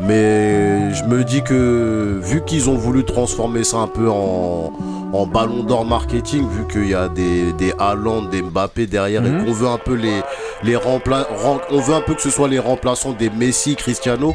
Mais 0.00 0.92
je 0.94 1.04
me 1.04 1.24
dis 1.24 1.42
que 1.42 2.20
vu 2.22 2.42
qu'ils 2.46 2.68
ont 2.68 2.76
voulu 2.76 3.04
transformer 3.04 3.64
ça 3.64 3.78
un 3.78 3.86
peu 3.86 4.08
en, 4.10 4.72
en 5.12 5.26
ballon 5.26 5.62
d'or 5.64 5.84
marketing, 5.86 6.46
vu 6.48 6.66
qu'il 6.70 6.90
y 6.90 6.94
a 6.94 7.08
des, 7.08 7.52
des 7.54 7.72
Haaland, 7.78 8.22
des 8.22 8.42
Mbappé 8.42 8.86
derrière 8.86 9.22
Mhm. 9.22 9.40
et 9.40 9.44
qu'on 9.44 9.52
veut 9.52 9.68
un 9.68 9.78
peu 9.78 9.94
les, 9.94 10.20
les 10.62 10.76
rempla- 10.76 11.26
on 11.70 11.80
veut 11.80 11.94
un 11.94 12.00
peu 12.02 12.14
que 12.14 12.22
ce 12.22 12.30
soit 12.30 12.48
les 12.48 12.58
remplaçants 12.58 13.12
des 13.12 13.30
Messi, 13.30 13.74
Cristiano. 13.76 14.34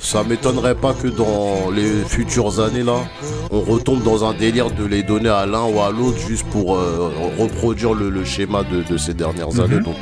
Ça 0.00 0.22
m'étonnerait 0.22 0.76
pas 0.76 0.94
que 0.94 1.08
dans 1.08 1.70
les 1.74 1.90
futures 2.06 2.60
années 2.60 2.84
là, 2.84 2.98
on 3.50 3.60
retombe 3.60 4.02
dans 4.04 4.24
un 4.24 4.32
délire 4.32 4.70
de 4.70 4.84
les 4.84 5.02
donner 5.02 5.28
à 5.28 5.44
l'un 5.44 5.64
ou 5.64 5.80
à 5.80 5.90
l'autre 5.90 6.18
juste 6.18 6.46
pour 6.46 6.76
euh, 6.76 7.10
reproduire 7.36 7.94
le, 7.94 8.08
le 8.08 8.24
schéma 8.24 8.62
de, 8.62 8.82
de 8.88 8.96
ces 8.96 9.12
dernières 9.14 9.52
Mhm. 9.52 9.60
années. 9.60 9.80
Donc 9.80 9.96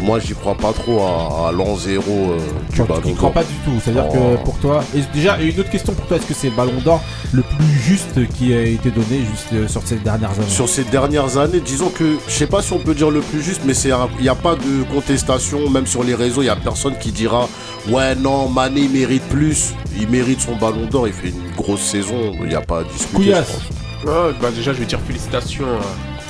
Moi, 0.00 0.20
j'y 0.20 0.34
crois 0.34 0.54
pas 0.54 0.72
trop 0.72 1.00
à, 1.02 1.48
à 1.48 1.52
l'an 1.52 1.76
zéro 1.76 2.32
euh, 2.32 2.38
du 2.70 2.76
Tu 2.76 2.82
ballon 2.82 3.00
n'y 3.04 3.14
crois 3.14 3.30
d'or. 3.30 3.32
pas 3.32 3.42
du 3.44 3.54
tout. 3.64 3.72
C'est-à-dire 3.82 4.04
Oh. 4.08 4.36
que 4.38 4.44
pour 4.44 4.58
toi. 4.58 4.84
Et 4.94 5.00
déjà, 5.12 5.38
une 5.40 5.58
autre 5.58 5.70
question 5.70 5.92
pour 5.92 6.06
toi 6.06 6.16
est-ce 6.18 6.26
que 6.26 6.34
c'est 6.34 6.50
le 6.50 6.56
ballon 6.56 6.80
d'or 6.84 7.02
le 7.32 7.42
plus 7.42 7.78
juste 7.82 8.28
qui 8.34 8.54
a 8.54 8.62
été 8.62 8.90
donné 8.90 9.20
juste 9.30 9.48
euh, 9.54 9.66
sur 9.66 9.82
ces 9.84 9.96
dernières 9.96 10.30
années? 10.30 10.48
Sur 10.48 10.68
ces 10.68 10.84
dernières 10.84 11.36
années, 11.38 11.60
disons 11.60 11.88
que 11.88 12.16
je 12.28 12.32
sais 12.32 12.46
pas 12.46 12.62
si 12.62 12.72
on 12.72 12.78
peut 12.78 12.94
dire 12.94 13.10
le 13.10 13.20
plus 13.20 13.42
juste, 13.42 13.62
mais 13.64 13.72
il 13.74 14.22
n'y 14.22 14.28
a 14.28 14.34
pas 14.34 14.54
de 14.54 14.84
contestation, 14.94 15.68
même 15.68 15.86
sur 15.86 16.04
les 16.04 16.14
réseaux, 16.14 16.42
il 16.42 16.46
y 16.46 16.50
a 16.50 16.56
personne 16.56 16.96
qui 16.98 17.10
dira 17.10 17.48
ouais 17.88 18.14
non 18.14 18.48
Mané 18.48 18.82
il 18.82 18.90
mérite 18.90 19.24
plus, 19.24 19.74
il 19.98 20.08
mérite 20.08 20.40
son 20.40 20.54
ballon 20.56 20.86
d'or, 20.90 21.08
il 21.08 21.12
fait 21.14 21.28
une 21.28 21.50
grosse 21.56 21.80
saison, 21.82 22.32
il 22.42 22.48
n'y 22.48 22.54
a 22.54 22.60
pas 22.60 22.80
à 22.80 22.84
discuter. 22.84 23.14
Couillasse. 23.14 23.58
je 24.00 24.06
pense. 24.06 24.14
Ah, 24.16 24.28
bah 24.40 24.50
déjà, 24.54 24.72
je 24.72 24.78
vais 24.78 24.86
dire 24.86 25.00
félicitations 25.06 25.64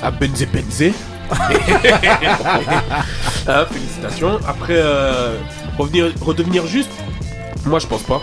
à, 0.02 0.06
à 0.06 0.10
Benze 0.10 0.46
Benze. 0.52 0.92
Ah, 3.46 3.64
félicitations. 3.70 4.38
Après, 4.46 4.74
euh, 4.76 5.36
revenir, 5.78 6.12
redevenir 6.20 6.66
juste, 6.66 6.90
moi 7.64 7.78
je 7.78 7.86
pense 7.86 8.02
pas. 8.02 8.20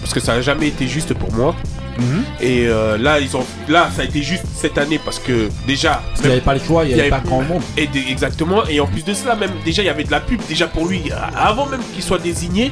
Parce 0.00 0.12
que 0.12 0.20
ça 0.20 0.34
a 0.34 0.40
jamais 0.42 0.68
été 0.68 0.86
juste 0.86 1.14
pour 1.14 1.32
moi. 1.32 1.54
Mhm. 1.98 2.24
Et 2.40 2.66
euh, 2.66 2.98
là, 2.98 3.18
ils 3.20 3.34
ont, 3.38 3.44
là, 3.68 3.88
ça 3.96 4.02
a 4.02 4.04
été 4.04 4.22
juste 4.22 4.44
cette 4.54 4.76
année 4.76 5.00
parce 5.02 5.18
que 5.18 5.48
déjà, 5.66 6.02
Parce 6.08 6.20
qu'il 6.20 6.26
n'y 6.26 6.32
avait 6.36 6.42
pas 6.44 6.52
le 6.54 6.60
choix, 6.60 6.84
il 6.84 6.90
n'y 6.92 6.96
y 6.98 7.00
avait 7.00 7.08
pas 7.08 7.16
avait- 7.16 7.26
grand 7.28 7.40
monde. 7.42 7.62
et 7.78 7.88
exactement. 8.10 8.66
Et 8.66 8.80
en 8.80 8.86
plus 8.86 9.02
de 9.02 9.14
cela, 9.14 9.34
même 9.34 9.50
déjà, 9.64 9.80
il 9.82 9.86
y 9.86 9.88
avait 9.88 10.04
de 10.04 10.10
la 10.10 10.20
pub 10.20 10.40
déjà 10.46 10.66
pour 10.66 10.86
lui 10.86 11.04
euh, 11.10 11.14
avant 11.34 11.64
même 11.66 11.80
qu'il 11.94 12.02
soit 12.02 12.18
désigné. 12.18 12.70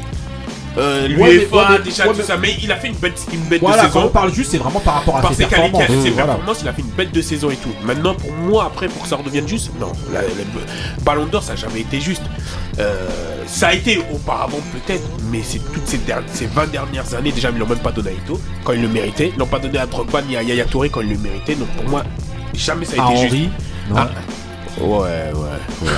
Euh, 0.77 1.07
l'UEFA, 1.07 1.23
Ouais, 1.25 1.63
ouais, 1.77 1.79
déjà 1.85 2.05
ouais, 2.05 2.11
tout 2.13 2.19
mais- 2.19 2.25
ça, 2.25 2.37
mais 2.37 2.57
il 2.63 2.73
a 2.73 2.77
fait 2.77 2.89
une 2.89 2.97
bête, 2.97 3.21
une 3.33 3.41
bête 3.43 3.61
Voilà, 3.61 3.85
de 3.85 3.93
quand 3.93 3.99
on 3.99 4.03
saison. 4.03 4.13
parle 4.13 4.33
juste, 4.35 4.51
c'est 4.51 4.59
vraiment 4.59 4.81
par 4.81 4.95
rapport 4.95 5.17
à 5.17 5.21
Par 5.21 5.33
ses 5.33 5.45
qualités, 5.45 5.71
performances. 5.71 6.03
ses 6.03 6.11
Voilà. 6.11 6.27
performances, 6.27 6.59
il 6.63 6.69
a 6.69 6.73
fait 6.73 6.83
une 6.83 6.89
bête 6.89 7.13
de 7.13 7.23
saison 7.23 7.51
et 7.51 7.57
tout. 7.57 7.69
Maintenant, 7.85 8.15
pour 8.15 8.33
moi, 8.33 8.65
après, 8.67 8.89
pour 8.89 9.03
que 9.03 9.09
ça 9.09 9.17
redevienne 9.17 9.47
juste, 9.47 9.71
non. 9.79 9.93
La- 10.13 10.21
Ballon 11.03 11.27
d'Or, 11.27 11.43
ça 11.43 11.53
n'a 11.53 11.57
jamais 11.61 11.81
été 11.81 12.01
juste. 12.01 12.23
Euh, 12.79 13.09
ça 13.47 13.69
a 13.69 13.75
été 13.75 14.03
auparavant 14.13 14.59
peut-être, 14.73 15.05
mais 15.31 15.41
c'est 15.45 15.59
toutes 15.73 15.87
ces, 15.87 15.99
dernières, 15.99 16.29
ces 16.33 16.47
20 16.47 16.67
dernières 16.71 17.15
années, 17.15 17.31
déjà, 17.31 17.51
ils 17.51 17.59
l'ont 17.59 17.67
même 17.67 17.79
pas 17.79 17.93
donné 17.93 18.11
à 18.11 18.13
Ito 18.13 18.41
quand 18.65 18.73
il 18.73 18.83
le 18.83 18.89
méritait. 18.89 19.31
Ils 19.35 19.39
l'ont 19.39 19.47
pas 19.47 19.59
donné 19.61 19.79
à 19.79 19.87
Drogba 19.87 20.23
ni 20.23 20.37
à 20.37 20.43
Yaya 20.43 20.65
Touré 20.65 20.89
quand 20.89 21.03
il 21.03 21.11
le 21.11 21.19
méritait. 21.19 21.55
Donc 21.55 21.69
pour 21.69 21.89
moi, 21.89 22.03
jamais 22.55 22.85
ça 22.85 23.01
a 23.03 23.07
À 23.09 23.13
été 23.13 23.29
juste. 23.29 23.51
Non. 23.91 23.97
Ah. 23.99 24.09
Ouais, 24.81 25.31
ouais. 25.35 25.91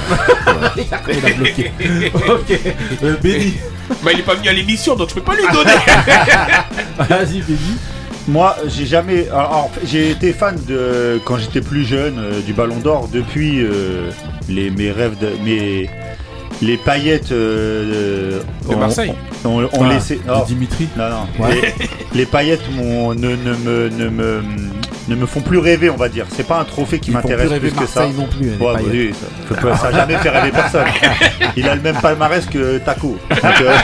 Il 0.76 0.94
a 0.94 1.34
bloqué. 1.34 1.72
ok. 2.14 2.60
Euh, 3.02 3.16
Benny. 3.22 3.54
Bah, 4.02 4.10
il 4.12 4.20
est 4.20 4.22
pas 4.24 4.34
venu 4.34 4.48
à 4.48 4.52
l'émission, 4.52 4.96
donc 4.96 5.08
je 5.10 5.14
peux 5.14 5.22
pas 5.22 5.34
lui 5.34 5.44
donner. 5.52 5.70
Vas-y, 7.08 7.40
Benny. 7.40 7.76
Moi, 8.28 8.56
j'ai 8.66 8.86
jamais. 8.86 9.28
alors, 9.28 9.70
j'ai 9.84 10.10
été 10.10 10.32
fan 10.32 10.56
de 10.68 11.20
quand 11.24 11.38
j'étais 11.38 11.60
plus 11.60 11.84
jeune 11.84 12.18
euh, 12.18 12.40
du 12.40 12.52
Ballon 12.52 12.78
d'Or 12.78 13.08
depuis 13.12 13.60
euh, 13.62 14.10
les 14.48 14.70
mes 14.70 14.90
rêves 14.90 15.16
de 15.20 15.30
mes 15.44 15.88
les 16.62 16.76
paillettes 16.78 17.30
euh, 17.32 18.40
De 18.68 18.74
Marseille. 18.74 19.12
ont, 19.44 19.62
ont 19.62 19.68
Ah, 19.84 19.88
laissé. 19.92 20.16
de 20.16 20.26
non, 20.28 20.42
Dimitri. 20.44 20.88
non, 20.96 21.04
non. 21.08 21.44
Ouais. 21.44 21.74
Les, 22.12 22.18
les 22.20 22.26
paillettes 22.26 22.68
m'ont- 22.74 23.14
ne, 23.14 23.36
ne 23.36 23.54
me 23.54 23.88
ne 23.90 24.08
me 24.08 24.42
ne 25.08 25.14
me 25.14 25.26
font 25.26 25.40
plus 25.40 25.58
rêver, 25.58 25.88
on 25.90 25.96
va 25.96 26.08
dire. 26.08 26.26
C'est 26.34 26.46
pas 26.46 26.58
un 26.58 26.64
trophée 26.64 26.98
qui 26.98 27.10
Ils 27.10 27.14
font 27.14 27.20
plus 27.20 27.28
m'intéresse 27.30 27.50
rêver 27.52 27.70
plus 27.70 27.80
que 27.80 27.86
ça. 27.86 28.06
Non 28.06 28.26
plus. 28.26 28.48
Ouais, 28.50 28.56
bah 28.58 28.80
oui, 28.90 29.12
ça, 29.62 29.76
ça 29.76 29.92
jamais 29.92 30.16
fait 30.16 30.30
rêver 30.30 30.50
personne. 30.50 30.86
Il 31.56 31.68
a 31.68 31.74
le 31.74 31.80
même 31.80 31.96
palmarès 31.96 32.44
que 32.46 32.78
Taco. 32.78 33.16
Donc, 33.30 33.40
euh, 33.62 33.76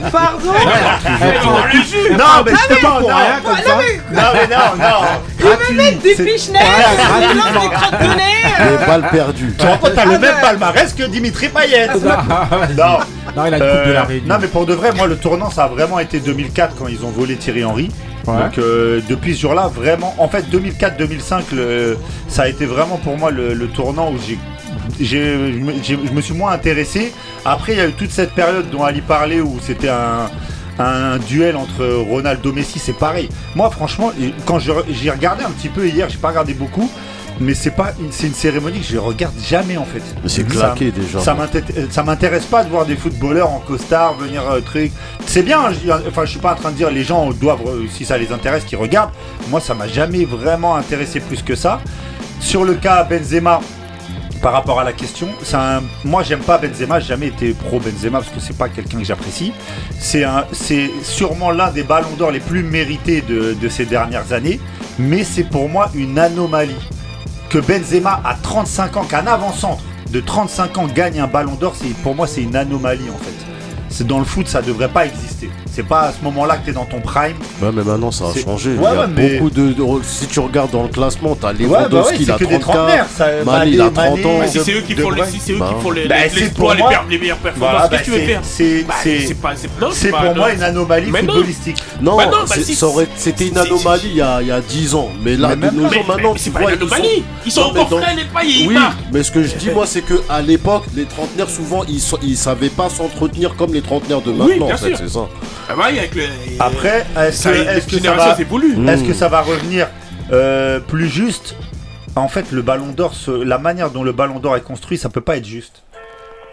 Pardon 0.12 0.52
non, 0.52 2.42
mais 2.44 2.52
non, 2.82 3.06
rien 3.06 3.40
comme 3.44 3.56
ça. 3.56 3.74
non, 4.12 4.22
mais 4.34 4.46
non, 4.56 4.76
non. 4.78 5.98
Des 6.02 6.14
fiches 6.14 6.50
nettes, 6.50 6.62
Ouais, 6.62 7.28
des 7.28 7.34
lances, 7.34 7.52
des 7.52 7.74
crottes 7.74 8.00
de 8.00 8.06
nez. 8.16 8.70
Les 8.80 8.86
balles 8.86 9.08
perdues. 9.10 9.54
Tu 9.58 9.66
te 9.66 9.76
compte, 9.76 9.94
t'as 9.94 10.04
le 10.04 10.18
même 10.18 10.34
palmarès 10.40 10.92
que 10.92 11.04
Dimitri 11.04 11.48
Payet. 11.48 11.88
Ah, 12.08 12.48
vas-y. 12.50 12.74
Non. 12.76 12.98
Non, 13.36 13.46
il 13.46 13.54
a 13.54 13.56
une 13.56 13.62
coupe 13.62 13.62
Euh, 13.62 13.86
de 13.86 13.92
la 13.92 14.04
Réunion. 14.04 14.28
non 14.34 14.38
mais 14.40 14.46
pour 14.48 14.66
de 14.66 14.74
vrai, 14.74 14.92
moi 14.92 15.06
le 15.06 15.16
tournant 15.16 15.48
ça 15.50 15.64
a 15.64 15.68
vraiment 15.68 15.98
été 16.00 16.20
2004 16.20 16.74
quand 16.78 16.88
ils 16.88 17.02
ont 17.04 17.10
volé 17.10 17.36
Thierry 17.36 17.64
Henry. 17.64 17.90
Donc 18.44 18.58
euh, 18.58 19.00
depuis 19.08 19.34
ce 19.34 19.40
jour-là, 19.42 19.68
vraiment, 19.68 20.14
en 20.18 20.28
fait 20.28 20.44
2004-2005, 20.50 21.42
le- 21.54 21.98
ça 22.28 22.42
a 22.42 22.48
été 22.48 22.66
vraiment 22.66 22.96
pour 22.98 23.16
moi 23.18 23.30
le, 23.30 23.54
le 23.54 23.66
tournant 23.68 24.12
où 24.12 24.16
j'ai, 24.18 24.38
je 25.00 26.12
me- 26.14 26.20
suis 26.20 26.34
moins 26.34 26.52
intéressé. 26.52 27.12
Après 27.44 27.72
il 27.72 27.78
y 27.78 27.80
a 27.80 27.88
eu 27.88 27.92
toute 27.92 28.10
cette 28.10 28.32
période 28.32 28.70
dont 28.70 28.84
Ali 28.84 29.00
parlait 29.00 29.40
où 29.40 29.58
c'était 29.60 29.88
un 29.88 30.30
un 30.78 31.18
duel 31.18 31.54
entre 31.56 31.84
Ronaldo 31.84 32.50
Messi, 32.50 32.78
c'est 32.78 32.94
pareil. 32.96 33.28
Moi 33.54 33.68
franchement, 33.70 34.10
quand 34.46 34.58
j'ai 34.58 35.10
regardé 35.10 35.44
un 35.44 35.50
petit 35.50 35.68
peu 35.68 35.86
hier, 35.86 36.08
j'ai 36.08 36.16
pas 36.16 36.28
regardé 36.28 36.54
beaucoup, 36.54 36.90
mais 37.40 37.54
c'est 37.54 37.70
pas 37.72 37.92
une, 38.00 38.12
c'est 38.12 38.26
une 38.28 38.34
cérémonie 38.34 38.80
que 38.80 38.86
je 38.86 38.98
regarde 38.98 39.34
jamais 39.44 39.76
en 39.76 39.84
fait. 39.84 40.02
C'est 40.26 40.42
claqué 40.46 40.90
déjà. 40.92 41.18
ça 41.20 41.36
ça 41.90 42.02
m'intéresse 42.02 42.44
pas 42.44 42.62
de 42.64 42.70
voir 42.70 42.86
des 42.86 42.96
footballeurs 42.96 43.50
en 43.50 43.58
costard 43.58 44.14
venir 44.14 44.42
euh, 44.50 44.60
truc. 44.60 44.92
C'est 45.26 45.42
bien, 45.42 45.70
je, 45.72 45.90
enfin 46.08 46.24
je 46.24 46.30
suis 46.30 46.40
pas 46.40 46.52
en 46.52 46.56
train 46.56 46.70
de 46.70 46.76
dire 46.76 46.90
les 46.90 47.04
gens 47.04 47.30
doivent, 47.32 47.60
euh, 47.66 47.86
si 47.90 48.04
ça 48.04 48.16
les 48.18 48.32
intéresse, 48.32 48.64
qu'ils 48.64 48.78
regardent. 48.78 49.10
Moi 49.48 49.60
ça 49.60 49.74
m'a 49.74 49.88
jamais 49.88 50.24
vraiment 50.24 50.76
intéressé 50.76 51.20
plus 51.20 51.42
que 51.42 51.54
ça. 51.54 51.80
Sur 52.40 52.64
le 52.64 52.74
cas 52.74 53.04
Benzema, 53.04 53.60
par 54.42 54.52
rapport 54.52 54.80
à 54.80 54.84
la 54.84 54.92
question, 54.92 55.28
un- 55.54 55.82
moi 56.04 56.22
j'aime 56.24 56.40
pas 56.40 56.58
Benzema, 56.58 56.98
j'ai 57.00 57.08
jamais 57.08 57.28
été 57.28 57.52
pro 57.54 57.78
Benzema 57.78 58.18
parce 58.18 58.30
que 58.32 58.40
c'est 58.40 58.56
pas 58.56 58.68
quelqu'un 58.68 58.98
que 58.98 59.04
j'apprécie. 59.04 59.52
C'est 59.98 60.24
un- 60.24 60.44
c'est 60.52 60.90
sûrement 61.02 61.50
l'un 61.52 61.70
des 61.70 61.84
ballons 61.84 62.14
d'or 62.18 62.30
les 62.32 62.40
plus 62.40 62.62
mérités 62.62 63.20
de, 63.20 63.54
de 63.54 63.68
ces 63.68 63.84
dernières 63.86 64.32
années, 64.32 64.60
mais 64.98 65.22
c'est 65.24 65.44
pour 65.44 65.68
moi 65.68 65.90
une 65.94 66.18
anomalie 66.18 66.74
que 67.52 67.58
Benzema 67.58 68.22
à 68.24 68.34
35 68.34 68.96
ans, 68.96 69.04
qu'un 69.04 69.26
avant-centre 69.26 69.82
de 70.10 70.20
35 70.20 70.78
ans 70.78 70.86
gagne 70.86 71.20
un 71.20 71.26
ballon 71.26 71.52
d'or, 71.54 71.74
pour 72.02 72.14
moi 72.14 72.26
c'est 72.26 72.42
une 72.42 72.56
anomalie 72.56 73.10
en 73.10 73.18
fait. 73.18 73.46
C'est 73.90 74.06
dans 74.06 74.18
le 74.18 74.24
foot, 74.24 74.48
ça 74.48 74.62
devrait 74.62 74.88
pas 74.88 75.04
exister. 75.04 75.50
C'est 75.74 75.82
pas 75.84 76.00
à 76.02 76.12
ce 76.12 76.22
moment-là 76.24 76.58
que 76.58 76.64
tu 76.64 76.70
es 76.70 76.72
dans 76.74 76.84
ton 76.84 77.00
prime. 77.00 77.36
Ouais, 77.62 77.70
mais 77.72 77.82
maintenant 77.82 78.10
ça 78.10 78.26
a 78.26 78.34
changé. 78.38 78.70
Ouais, 78.70 78.76
il 78.76 78.82
y 78.82 78.86
a 78.86 79.00
ouais, 79.00 79.06
mais- 79.14 79.38
beaucoup 79.38 79.50
de, 79.50 79.72
de- 79.72 79.82
Si 80.04 80.26
tu 80.26 80.38
regardes 80.40 80.70
dans 80.70 80.82
le 80.82 80.88
classement, 80.90 81.34
t'as 81.34 81.52
Ouais, 81.52 81.66
bah 81.90 82.02
ouais, 82.02 82.16
il 82.20 82.30
a 82.30 82.34
que 82.36 82.44
des 82.44 82.58
34. 82.58 82.60
trentenaires. 82.60 83.06
Ça, 83.16 83.26
Mané, 83.46 83.70
il 83.70 83.80
a 83.80 83.84
Mané, 83.90 83.94
30 84.22 84.26
ans. 84.26 84.38
Bah, 84.40 84.46
si 84.48 84.60
c'est 84.60 84.72
eux 84.74 84.80
qui 84.82 84.94
font 84.94 85.10
les, 85.10 85.24
si 85.26 85.40
c'est 85.40 85.52
eux 85.52 85.58
Bah, 85.58 85.72
qui 85.74 85.82
font 85.82 85.90
les, 85.90 86.06
bah, 86.08 86.14
les- 86.24 86.28
c'est 86.28 86.40
l'exploit, 86.40 86.76
pour 86.76 86.88
les, 86.90 86.96
les 87.10 87.18
meilleures 87.18 87.36
performances, 87.38 87.70
Voilà, 87.72 87.88
qu'est-ce 87.88 87.90
que 87.90 87.96
bah, 87.96 88.04
tu 88.04 88.10
veux 88.10 88.18
c'est- 88.18 88.26
faire 88.26 88.40
c'est- 88.44 88.84
Bah, 90.10 90.18
pour 90.26 90.34
moi 90.36 90.52
une 90.52 90.62
anomalie 90.62 91.10
footballistique. 91.10 91.82
Non, 92.00 92.16
Bah 92.16 92.26
bah 92.30 92.54
c'était 93.16 93.46
une 93.48 93.58
anomalie 93.58 94.02
il 94.10 94.16
y 94.16 94.20
a, 94.20 94.42
il 94.42 94.48
y 94.48 94.52
a 94.52 94.60
10 94.60 94.94
ans. 94.94 95.08
Mais 95.22 95.36
là, 95.36 95.56
de 95.56 95.70
nos 95.70 95.88
jours, 95.90 96.04
maintenant, 96.06 96.34
mais 96.34 96.40
tu 96.40 96.50
vois, 96.50 96.60
une 96.62 96.68
ils 96.68 96.88
sont- 96.88 96.94
anomalie. 96.94 97.24
Ils 97.46 97.52
sont 97.52 97.60
Non, 97.62 97.70
mais 97.74 97.80
encore 97.80 98.00
frais, 98.00 98.14
les 98.16 98.24
pailles, 98.24 98.66
Oui, 98.68 98.76
mais 99.12 99.22
ce 99.22 99.30
que 99.30 99.42
je 99.42 99.54
dis, 99.56 99.70
moi, 99.70 99.86
c'est 99.86 100.02
que 100.02 100.22
à 100.28 100.42
l'époque, 100.42 100.84
les 100.94 101.04
trentenaires, 101.04 101.48
souvent, 101.50 101.82
ils, 101.88 102.36
savaient 102.36 102.68
pas 102.68 102.88
s'entretenir 102.90 103.54
comme 103.56 103.72
les 103.72 103.82
trentenaires 103.82 104.20
de 104.20 104.30
maintenant, 104.32 104.46
Oui, 104.46 104.56
bien 104.58 104.74
en 104.74 104.76
fait, 104.76 104.88
sûr. 104.88 104.98
c'est 104.98 105.08
ça. 105.08 105.28
Avec 105.80 106.14
le... 106.14 106.22
Après, 106.60 107.06
est-ce 107.16 107.86
que, 107.86 108.00
ça 108.00 108.14
va, 108.14 108.36
évoluent. 108.38 108.88
Est-ce 108.88 109.04
que 109.04 109.14
ça 109.14 109.28
va 109.28 109.40
revenir 109.40 109.88
euh, 110.32 110.80
plus 110.80 111.08
juste 111.08 111.56
En 112.16 112.28
fait, 112.28 112.52
le 112.52 112.62
Ballon 112.62 112.88
d'Or, 112.88 113.14
la 113.44 113.58
manière 113.58 113.90
dont 113.90 114.02
le 114.02 114.12
Ballon 114.12 114.38
d'Or 114.38 114.56
est 114.56 114.62
construit, 114.62 114.98
ça 114.98 115.08
peut 115.08 115.20
pas 115.20 115.36
être 115.36 115.46
juste. 115.46 115.82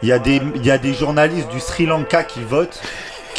Il 0.02 0.08
y 0.10 0.14
a 0.14 0.20
des, 0.20 0.42
il 0.56 0.66
y 0.66 0.72
a 0.72 0.78
des 0.78 0.94
journalistes 0.94 1.50
du 1.50 1.60
Sri 1.60 1.86
Lanka 1.86 2.24
qui 2.24 2.42
votent. 2.42 2.82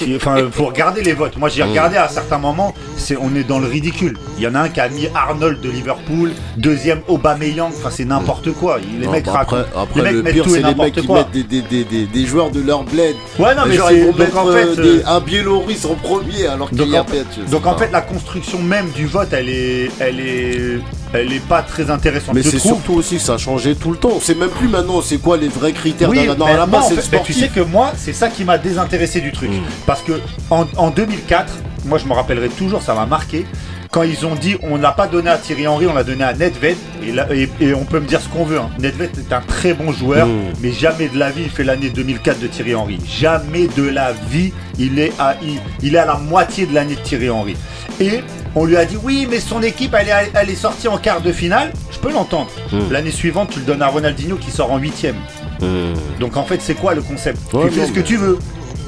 Qui, 0.04 0.16
enfin, 0.16 0.36
faut 0.50 0.66
regarder 0.66 1.02
les 1.02 1.12
votes. 1.12 1.36
Moi, 1.36 1.48
j'ai 1.48 1.62
regardé 1.62 1.96
à 1.96 2.08
certains 2.08 2.38
moments. 2.38 2.74
C'est, 2.96 3.16
on 3.16 3.34
est 3.34 3.44
dans 3.44 3.58
le 3.58 3.66
ridicule. 3.66 4.16
Il 4.38 4.44
y 4.44 4.46
en 4.46 4.54
a 4.54 4.60
un 4.60 4.68
qui 4.68 4.80
a 4.80 4.88
mis 4.88 5.08
Arnold 5.14 5.60
de 5.60 5.68
Liverpool, 5.70 6.32
deuxième 6.56 7.00
Aubameyang. 7.08 7.70
Enfin, 7.76 7.90
c'est 7.90 8.04
n'importe 8.06 8.52
quoi. 8.52 8.78
Les 8.78 9.06
Non, 9.06 9.12
mecs 9.12 9.26
bah, 9.26 9.32
racontent. 9.32 9.62
après, 9.76 9.80
après 9.82 9.94
les 10.00 10.02
mecs 10.04 10.12
le 10.14 10.22
mettent 10.22 10.32
pire, 10.34 10.44
tout 10.44 10.50
et 10.50 10.52
c'est 10.52 10.62
les 10.68 10.74
mecs 10.74 10.94
qui 10.94 11.06
quoi. 11.06 11.18
mettent 11.18 11.30
des, 11.32 11.42
des, 11.44 11.62
des, 11.62 11.84
des, 11.84 12.06
des 12.06 12.26
joueurs 12.26 12.50
de 12.50 12.60
leur 12.60 12.84
bled. 12.84 13.14
Ouais, 13.38 13.54
non, 13.54 13.62
mais 13.66 13.74
Genre, 13.76 13.88
c'est 13.88 13.96
ils 13.98 14.00
vont 14.04 14.10
donc 14.12 14.18
mettre 14.18 14.38
en 14.38 14.46
fait. 14.52 14.78
euh, 14.78 15.02
un 15.06 15.20
Biélorusse 15.20 15.84
en 15.84 15.94
premier, 15.94 16.46
alors 16.46 16.70
qu'il 16.70 16.88
y 16.88 16.96
a 16.96 17.02
en, 17.02 17.06
sais 17.06 17.50
donc 17.50 17.66
en 17.66 17.76
fait, 17.76 17.90
la 17.92 18.00
construction 18.00 18.58
même 18.62 18.88
du 18.90 19.06
vote, 19.06 19.28
elle 19.32 19.48
est, 19.48 19.90
elle 19.98 20.20
est, 20.20 20.78
elle 21.12 21.32
est 21.32 21.44
pas 21.46 21.62
très 21.62 21.90
intéressante. 21.90 22.34
Mais 22.34 22.42
c'est 22.42 22.58
surtout 22.58 22.94
aussi 22.94 23.16
que 23.16 23.22
ça 23.22 23.34
a 23.34 23.38
changé 23.38 23.74
tout 23.74 23.90
le 23.90 23.96
temps. 23.96 24.10
On 24.16 24.20
sait 24.20 24.34
même 24.34 24.50
plus 24.50 24.68
maintenant 24.68 25.00
c'est 25.02 25.18
quoi 25.18 25.36
les 25.36 25.48
vrais 25.48 25.72
critères 25.72 26.08
Oui, 26.08 26.26
d'un- 26.26 26.46
à 26.46 26.56
la 26.56 26.66
base 26.66 26.88
c'est 26.94 27.12
mais 27.12 27.22
tu 27.22 27.32
sais 27.32 27.48
que 27.48 27.60
moi, 27.60 27.92
c'est 27.96 28.12
ça 28.12 28.28
qui 28.28 28.44
m'a 28.44 28.58
désintéressé 28.58 29.20
du 29.20 29.32
truc. 29.32 29.50
Mm. 29.50 29.62
Parce 29.86 30.02
que 30.02 30.20
en, 30.50 30.66
en 30.76 30.90
2004, 30.90 31.52
moi 31.86 31.98
je 31.98 32.06
me 32.06 32.12
rappellerai 32.12 32.48
toujours, 32.48 32.82
ça 32.82 32.94
m'a 32.94 33.06
marqué, 33.06 33.44
quand 33.90 34.02
ils 34.04 34.24
ont 34.24 34.36
dit 34.36 34.56
on 34.62 34.76
l'a 34.76 34.92
pas 34.92 35.08
donné 35.08 35.30
à 35.30 35.36
Thierry 35.38 35.66
Henry, 35.66 35.86
on 35.88 35.94
l'a 35.94 36.04
donné 36.04 36.22
à 36.22 36.32
Nedved, 36.32 36.76
et, 37.04 37.10
là- 37.12 37.26
et, 37.32 37.48
et 37.60 37.74
on 37.74 37.84
peut 37.84 37.98
me 37.98 38.06
dire 38.06 38.20
ce 38.20 38.28
qu'on 38.28 38.44
veut. 38.44 38.58
Hein. 38.58 38.70
Nedved 38.78 39.10
est 39.18 39.32
un 39.32 39.40
très 39.40 39.74
bon 39.74 39.90
joueur, 39.92 40.26
Mm. 40.28 40.30
mais 40.62 40.70
jamais 40.72 41.08
de 41.08 41.18
la 41.18 41.30
vie 41.30 41.42
il 41.44 41.50
fait 41.50 41.64
l'année 41.64 41.90
2004 41.90 42.38
de 42.38 42.46
Thierry 42.46 42.74
Henry. 42.76 42.98
Jamais 43.08 43.66
de 43.66 43.82
la 43.82 44.12
vie 44.30 44.52
il 44.78 44.98
est 45.00 45.12
à, 45.18 45.34
il, 45.42 45.58
il 45.82 45.94
est 45.96 45.98
à 45.98 46.06
la 46.06 46.14
moitié 46.18 46.66
de 46.66 46.74
l'année 46.74 46.94
de 46.94 47.00
Thierry 47.00 47.30
Henry. 47.30 47.56
Et 48.00 48.20
on 48.54 48.64
lui 48.64 48.76
a 48.76 48.84
dit 48.84 48.96
oui, 49.02 49.26
mais 49.30 49.40
son 49.40 49.62
équipe 49.62 49.94
elle 49.98 50.08
est, 50.08 50.30
elle 50.34 50.50
est 50.50 50.54
sortie 50.54 50.88
en 50.88 50.98
quart 50.98 51.20
de 51.20 51.32
finale. 51.32 51.72
Je 51.90 51.98
peux 51.98 52.12
l'entendre. 52.12 52.50
Mm. 52.72 52.90
L'année 52.90 53.10
suivante, 53.10 53.50
tu 53.50 53.60
le 53.60 53.64
donnes 53.64 53.82
à 53.82 53.88
Ronaldinho 53.88 54.36
qui 54.36 54.50
sort 54.50 54.72
en 54.72 54.78
huitième. 54.78 55.16
Hmm. 55.60 55.92
Donc 56.18 56.36
en 56.38 56.44
fait, 56.44 56.60
c'est 56.62 56.74
quoi 56.74 56.94
le 56.94 57.02
concept? 57.02 57.52
Ouais, 57.52 57.66
Tu 57.68 57.72
fais 57.78 57.86
ce 57.86 57.92
que 57.92 57.98
mais- 57.98 58.04
tu 58.04 58.16
veux. 58.16 58.38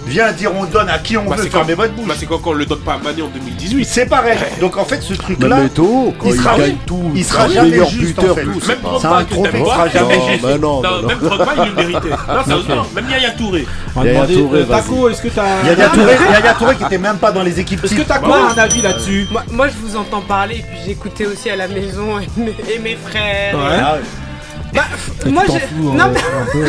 Viens 0.06 0.32
dire 0.32 0.50
on 0.54 0.64
donne 0.64 0.88
à 0.88 0.98
qui 0.98 1.16
on 1.16 1.24
Bah, 1.24 1.36
veut, 1.36 1.44
quand- 1.44 1.58
fermez 1.58 1.74
votre 1.74 1.92
bouche. 1.94 2.08
Bah, 2.08 2.14
c'est 2.18 2.26
quand 2.26 2.40
on 2.44 2.52
le 2.52 2.66
donne 2.66 2.80
pas 2.80 2.94
à 2.94 2.98
Mané 2.98 3.22
en 3.22 3.28
2018. 3.28 3.84
C'est 3.84 4.06
pareil. 4.06 4.36
Donc 4.60 4.76
en 4.76 4.84
fait, 4.84 5.00
ce 5.00 5.14
truc-là, 5.14 5.60
quand 5.76 6.12
il 6.24 6.30
il, 6.30 6.36
sera- 6.36 6.58
gagne 6.58 6.76
tout, 6.86 7.12
il 7.14 7.24
sera 7.24 7.48
jamais 7.48 7.70
meilleur 7.70 7.88
juste, 7.88 8.16
buteur, 8.16 8.32
en 8.32 8.34
fait. 8.34 8.42
tout, 8.42 8.50
Même 8.50 8.78
Drogba, 8.82 9.08
pas, 9.08 9.64
sera 9.64 9.88
jamais 9.88 10.16
Non, 10.18 10.28
juste. 10.28 10.44
mais 10.44 10.58
non, 10.58 10.82
Non, 10.82 10.90
mais 10.96 11.02
non. 11.02 11.08
même 11.08 11.18
Drogba, 11.18 11.52
il 11.56 11.64
le 11.70 11.74
méritait. 11.74 12.08
Non, 12.28 12.44
sérieusement, 12.44 12.86
même 12.94 13.10
Yaya 13.10 13.30
Touré. 13.30 13.66
Yaya 13.96 14.26
Touré, 14.26 14.58
euh, 14.60 14.64
vas-y. 14.64 14.82
Taco, 14.82 15.08
est-ce 15.08 15.22
que 15.22 15.28
t'as. 15.28 15.62
Yaya 15.64 15.88
Touré, 15.88 16.12
Yaya 16.32 16.54
Touré 16.54 16.76
qui 16.76 16.84
était 16.84 16.98
même 16.98 17.18
pas 17.18 17.30
dans 17.32 17.42
les 17.42 17.60
équipes 17.60 17.84
Est-ce 17.84 17.94
que 17.94 18.02
t'as 18.02 18.18
quoi 18.18 18.50
un 18.52 18.58
avis 18.58 18.82
là-dessus? 18.82 19.28
Moi, 19.52 19.68
je 19.68 19.74
vous 19.86 19.96
entends 19.96 20.20
parler 20.22 20.56
et 20.56 20.62
puis 20.62 20.78
j'écoutais 20.84 21.26
aussi 21.26 21.48
à 21.48 21.56
la 21.56 21.68
maison 21.68 22.18
et 22.18 22.28
mes, 22.40 22.54
et 22.74 22.78
mes 22.80 22.96
frères. 22.96 23.56
Ah. 24.76 24.80
Bah, 24.80 25.24
Et 25.26 25.30
moi, 25.30 25.42
j'ai. 25.50 25.60
fous, 25.60 25.92
Non, 25.92 26.04
euh, 26.04 26.42
un 26.42 26.46
peu. 26.52 26.66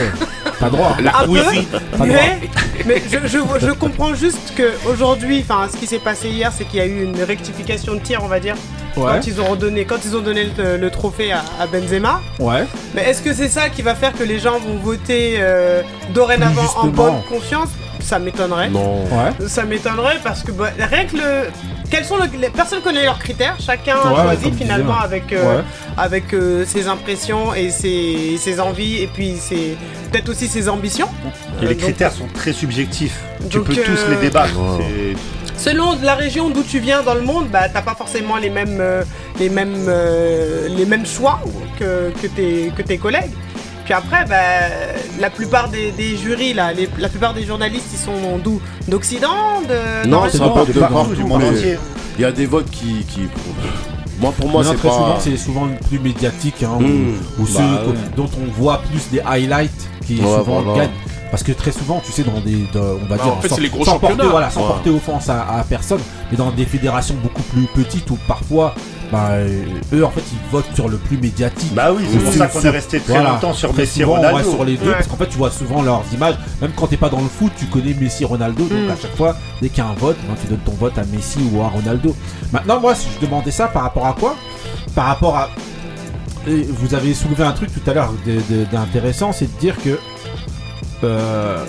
Pas 0.59 0.69
droit. 0.69 0.95
La 1.01 1.19
Un 1.19 1.23
peu. 1.23 1.29
Ouizi. 1.31 1.63
Pas 1.97 2.05
mais, 2.05 2.39
mais 2.85 3.01
je, 3.09 3.17
je, 3.27 3.37
je 3.59 3.71
comprends 3.71 4.13
juste 4.13 4.53
que 4.55 4.71
aujourd'hui, 4.89 5.43
enfin, 5.47 5.67
ce 5.71 5.77
qui 5.77 5.87
s'est 5.87 5.99
passé 5.99 6.29
hier, 6.29 6.51
c'est 6.55 6.65
qu'il 6.65 6.79
y 6.79 6.81
a 6.81 6.85
eu 6.85 7.03
une 7.03 7.21
rectification 7.23 7.93
de 7.95 7.99
tir, 7.99 8.21
on 8.23 8.27
va 8.27 8.39
dire, 8.39 8.55
Ouais, 8.95 9.05
quand 9.13 9.25
ils 9.27 9.41
ont 9.41 9.45
redonné, 9.45 9.85
quand 9.85 10.05
ils 10.05 10.15
ont 10.15 10.21
donné 10.21 10.49
le, 10.55 10.77
le 10.77 10.89
trophée 10.91 11.31
à, 11.31 11.43
à 11.59 11.65
Benzema. 11.65 12.21
ouais. 12.39 12.65
Mais 12.93 13.09
est-ce 13.09 13.21
que 13.23 13.33
c'est 13.33 13.47
ça 13.49 13.69
qui 13.69 13.81
va 13.81 13.95
faire 13.95 14.13
que 14.13 14.23
les 14.23 14.37
gens 14.37 14.59
vont 14.59 14.77
voter 14.77 15.37
euh, 15.39 15.81
dorénavant 16.13 16.67
en 16.77 16.87
bonne 16.87 17.21
conscience? 17.27 17.69
Ça 17.99 18.19
m'étonnerait. 18.19 18.69
Non. 18.69 19.03
Ouais. 19.05 19.47
Ça 19.47 19.63
m'étonnerait 19.63 20.19
parce 20.23 20.43
que 20.43 20.51
bah, 20.51 20.69
rien 20.77 21.05
que 21.05 21.15
le. 21.15 21.49
Quels 21.93 22.05
sont 22.05 22.17
le... 22.17 22.23
les... 22.39 22.49
Personne 22.49 22.81
connaît 22.81 23.03
leurs 23.03 23.19
critères, 23.19 23.55
chacun 23.59 23.97
Ouais, 23.97 24.23
choisit 24.23 24.55
finalement 24.55 24.97
avec, 24.99 25.31
euh, 25.31 25.57
Ouais. 25.57 25.63
avec 25.95 26.33
euh, 26.33 26.65
ses 26.65 26.87
impressions 26.87 27.53
et 27.53 27.69
ses, 27.69 28.37
ses 28.37 28.59
envies 28.59 29.03
et 29.03 29.07
puis 29.07 29.37
ses... 29.37 29.77
peut-être 30.11 30.29
aussi 30.29 30.47
ses 30.47 30.67
ambitions. 30.69 31.07
Et 31.61 31.65
Euh, 31.65 31.69
les 31.69 31.75
donc, 31.75 31.83
critères 31.83 32.11
sont 32.11 32.27
très 32.33 32.51
subjectifs. 32.51 33.19
Tu 33.47 33.57
donc, 33.57 33.65
peux 33.67 33.75
tous 33.75 33.99
euh, 34.07 34.09
les 34.09 34.15
débattre. 34.27 34.55
Selon 35.55 35.95
la 36.01 36.15
région 36.15 36.49
d'où 36.49 36.63
tu 36.63 36.79
viens 36.79 37.03
dans 37.03 37.13
le 37.13 37.21
monde, 37.21 37.47
bah 37.49 37.69
t'as 37.71 37.83
pas 37.83 37.93
forcément 37.95 38.37
les 38.37 38.49
mêmes, 38.49 38.79
euh, 38.81 39.03
les 39.39 39.49
mêmes, 39.49 39.85
euh, 39.87 40.67
les 40.69 40.85
mêmes 40.87 41.05
choix 41.05 41.39
que, 41.79 42.11
que, 42.21 42.27
tes, 42.27 42.71
que 42.75 42.81
tes 42.81 42.97
collègues. 42.97 43.31
Puis 43.85 43.93
après, 43.93 44.25
bah, 44.25 44.35
la 45.19 45.29
plupart 45.29 45.69
des, 45.69 45.91
des 45.91 46.15
jurys, 46.15 46.53
là, 46.53 46.71
les- 46.73 46.89
la 46.97 47.09
plupart 47.09 47.33
des 47.33 47.43
journalistes, 47.45 47.89
ils 47.93 47.97
sont 47.99 48.37
d'où? 48.43 48.61
D'Occident 48.87 49.61
de 49.67 50.07
Non, 50.07 50.21
c'est 50.31 50.39
pas 50.39 50.63
de 50.65 50.71
partout, 50.79 51.15
du 51.15 51.23
monde 51.23 51.43
entier. 51.43 51.77
il 52.17 52.21
y 52.21 52.25
a 52.25 52.31
des 52.31 52.45
votes 52.45 52.69
qui. 52.69 53.05
qui... 53.05 53.21
Moi, 54.19 54.31
pour 54.39 54.47
moi, 54.49 54.63
c'est 54.63 54.77
pas. 54.81 55.17
c'est 55.19 55.35
souvent 55.37 55.65
le 55.65 55.75
plus 55.87 55.99
médiatique, 55.99 56.63
hein, 56.63 56.77
Mmh. 56.79 56.85
ou, 56.85 57.41
ou 57.41 57.45
Bah, 57.45 57.49
ceux 57.53 57.89
ouais. 57.91 57.97
dont 58.15 58.29
on 58.41 58.51
voit 58.51 58.81
plus 58.89 59.09
des 59.11 59.19
highlights 59.19 59.71
qui 60.05 60.15
Ouais, 60.15 60.21
souvent 60.37 60.61
voilà. 60.61 60.81
gagnent. 60.83 60.91
Parce 61.31 61.41
que 61.43 61.51
très 61.51 61.71
souvent, 61.71 62.01
tu 62.05 62.11
sais, 62.11 62.23
dans 62.23 62.39
des, 62.39 62.55
on 62.75 62.79
va 63.07 63.17
Bah, 63.17 63.23
dire, 63.23 63.33
en 63.33 63.41
fait, 63.41 63.49
sans, 63.49 63.55
c'est 63.55 63.61
les 63.61 63.69
gros 63.69 63.83
sans 63.83 63.97
porter, 63.99 64.27
voilà, 64.29 64.49
sans 64.51 64.61
Ouais. 64.61 64.67
porter 64.67 64.91
offense 64.91 65.29
à, 65.29 65.41
à 65.59 65.63
personne, 65.63 65.99
mais 66.31 66.37
dans 66.37 66.51
des 66.51 66.65
fédérations 66.65 67.15
beaucoup 67.23 67.41
plus 67.41 67.65
petites 67.73 68.09
où 68.11 68.17
parfois, 68.27 68.75
bah, 69.13 69.27
euh, 69.31 69.63
eux, 69.93 70.03
en 70.03 70.09
fait, 70.09 70.23
ils 70.31 70.51
votent 70.51 70.73
sur 70.75 70.89
le 70.89 70.97
plus 70.97 71.17
médiatique. 71.17 71.73
Bah 71.73 71.91
oui, 71.95 72.03
c'est 72.11 72.19
pour 72.19 72.33
ça 72.33 72.47
qu'on 72.47 72.61
est 72.61 72.69
resté 72.69 72.99
très 72.99 73.13
Voilà. 73.13 73.29
longtemps 73.31 73.53
sur 73.53 73.73
Messi 73.73 74.03
on 74.03 74.09
Ronaldo. 74.15 74.49
sur 74.51 74.65
les 74.65 74.75
deux 74.75 74.87
Ouais. 74.87 74.93
parce 74.95 75.07
qu'en 75.07 75.15
fait 75.17 75.27
tu 75.29 75.37
vois 75.37 75.51
souvent 75.51 75.81
leurs 75.81 76.03
images 76.13 76.35
même 76.61 76.71
quand 76.75 76.87
t'es 76.87 76.97
pas 76.97 77.09
dans 77.09 77.21
le 77.21 77.27
foot 77.27 77.51
tu 77.57 77.65
connais 77.67 77.93
Messi 77.93 78.25
Ronaldo 78.25 78.63
donc 78.65 78.71
Mm. 78.87 78.89
à 78.91 78.95
chaque 79.01 79.15
fois 79.15 79.35
dès 79.61 79.69
qu'il 79.69 79.77
y 79.83 79.87
a 79.87 79.89
un 79.89 79.93
vote 79.93 80.17
ben, 80.27 80.35
tu 80.41 80.47
donnes 80.47 80.59
ton 80.65 80.71
vote 80.73 80.97
à 80.97 81.03
Messi 81.05 81.39
ou 81.53 81.61
à 81.61 81.67
Ronaldo 81.67 82.15
maintenant 82.51 82.79
moi 82.79 82.95
si 82.95 83.07
je 83.15 83.25
demandais 83.25 83.51
ça 83.51 83.67
par 83.67 83.83
rapport 83.83 84.07
à 84.07 84.13
quoi? 84.13 84.35
Par 84.95 85.05
rapport 85.05 85.37
à 85.37 85.49
et 86.47 86.63
vous 86.69 86.93
avez 86.95 87.13
soulevé 87.13 87.43
un 87.43 87.51
truc 87.53 87.69
tout 87.73 87.89
à 87.89 87.93
l'heure 87.93 88.13
d'intéressant 88.71 89.31
c'est 89.31 89.45
de 89.53 89.59
dire 89.59 89.75
que 89.83 89.97
euh, 91.03 91.63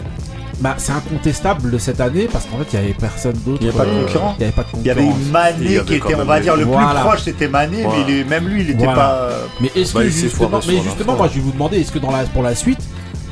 bah, 0.61 0.75
c'est 0.79 0.93
incontestable 0.93 1.79
cette 1.81 2.01
année 2.01 2.29
parce 2.33 2.45
qu'en 2.47 2.59
fait 2.59 2.67
il 2.73 2.81
y 2.81 2.83
avait 2.85 2.95
personne 2.95 3.35
d'autre 3.45 3.59
Il 3.61 3.67
y 3.67 3.69
avait 3.71 3.79
pas 3.79 3.85
de 3.85 3.91
euh, 3.91 4.05
concurrent. 4.05 4.35
il 4.39 4.41
y 4.41 4.45
avait 4.45 4.53
pas 4.53 4.63
de 4.63 4.69
Il 4.81 4.87
y 4.87 4.91
avait 4.91 5.01
concurrence 5.03 5.21
Il 5.23 5.29
y 5.29 5.33
Mané 5.33 5.77
avait 5.79 5.85
qui 5.87 5.95
était, 5.95 6.15
on 6.15 6.25
va 6.25 6.41
dire, 6.41 6.57
le 6.57 6.65
Voilà. 6.65 6.89
plus 7.01 7.09
proche, 7.09 7.23
c'était 7.23 7.49
Mané, 7.49 7.83
Voilà. 7.83 7.99
mais 8.07 8.13
il 8.13 8.19
est- 8.21 8.25
même 8.25 8.49
lui, 8.49 8.61
il 8.63 8.71
était 8.71 8.85
Voilà. 8.85 8.95
pas. 9.01 9.29
Mais 9.61 9.71
est-ce 9.77 9.95
Bah, 9.95 10.03
que 10.03 10.09
justement, 10.09 10.61
mais 10.67 10.81
justement, 10.83 11.17
moi 11.17 11.29
je 11.29 11.35
vais 11.35 11.41
vous 11.41 11.53
demander, 11.53 11.81
est-ce 11.81 11.93
que 11.93 11.99
dans 11.99 12.11
la 12.11 12.25
pour 12.25 12.43
la 12.43 12.55
suite, 12.55 12.79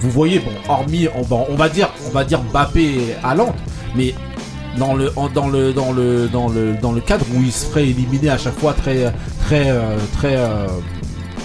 vous 0.01 0.11
voyez, 0.11 0.41
bon, 0.41 0.51
hormis, 0.69 1.07
on 1.15 1.23
va, 1.23 1.45
on 1.49 1.55
va 1.55 1.69
dire, 1.69 1.89
on 2.09 2.11
va 2.11 2.25
dire 2.25 2.41
Mbappé 2.53 2.83
et 2.83 3.15
Haaland, 3.23 3.55
mais 3.95 4.15
dans 4.79 4.95
le, 4.95 5.13
en- 5.17 5.29
dans 5.29 5.49
le, 5.49 5.73
dans 5.73 5.93
le, 5.93 6.29
dans 6.29 6.49
le, 6.49 6.75
dans 6.81 6.93
le 6.93 7.01
cadre 7.01 7.25
où 7.35 7.41
il 7.43 7.53
se 7.53 7.67
ferait 7.67 7.87
éliminer 7.89 8.31
à 8.31 8.39
chaque 8.39 8.59
fois 8.59 8.73
très, 8.73 9.13
très, 9.47 9.71
euh, 9.71 9.97
très, 10.17 10.35
euh, 10.37 10.67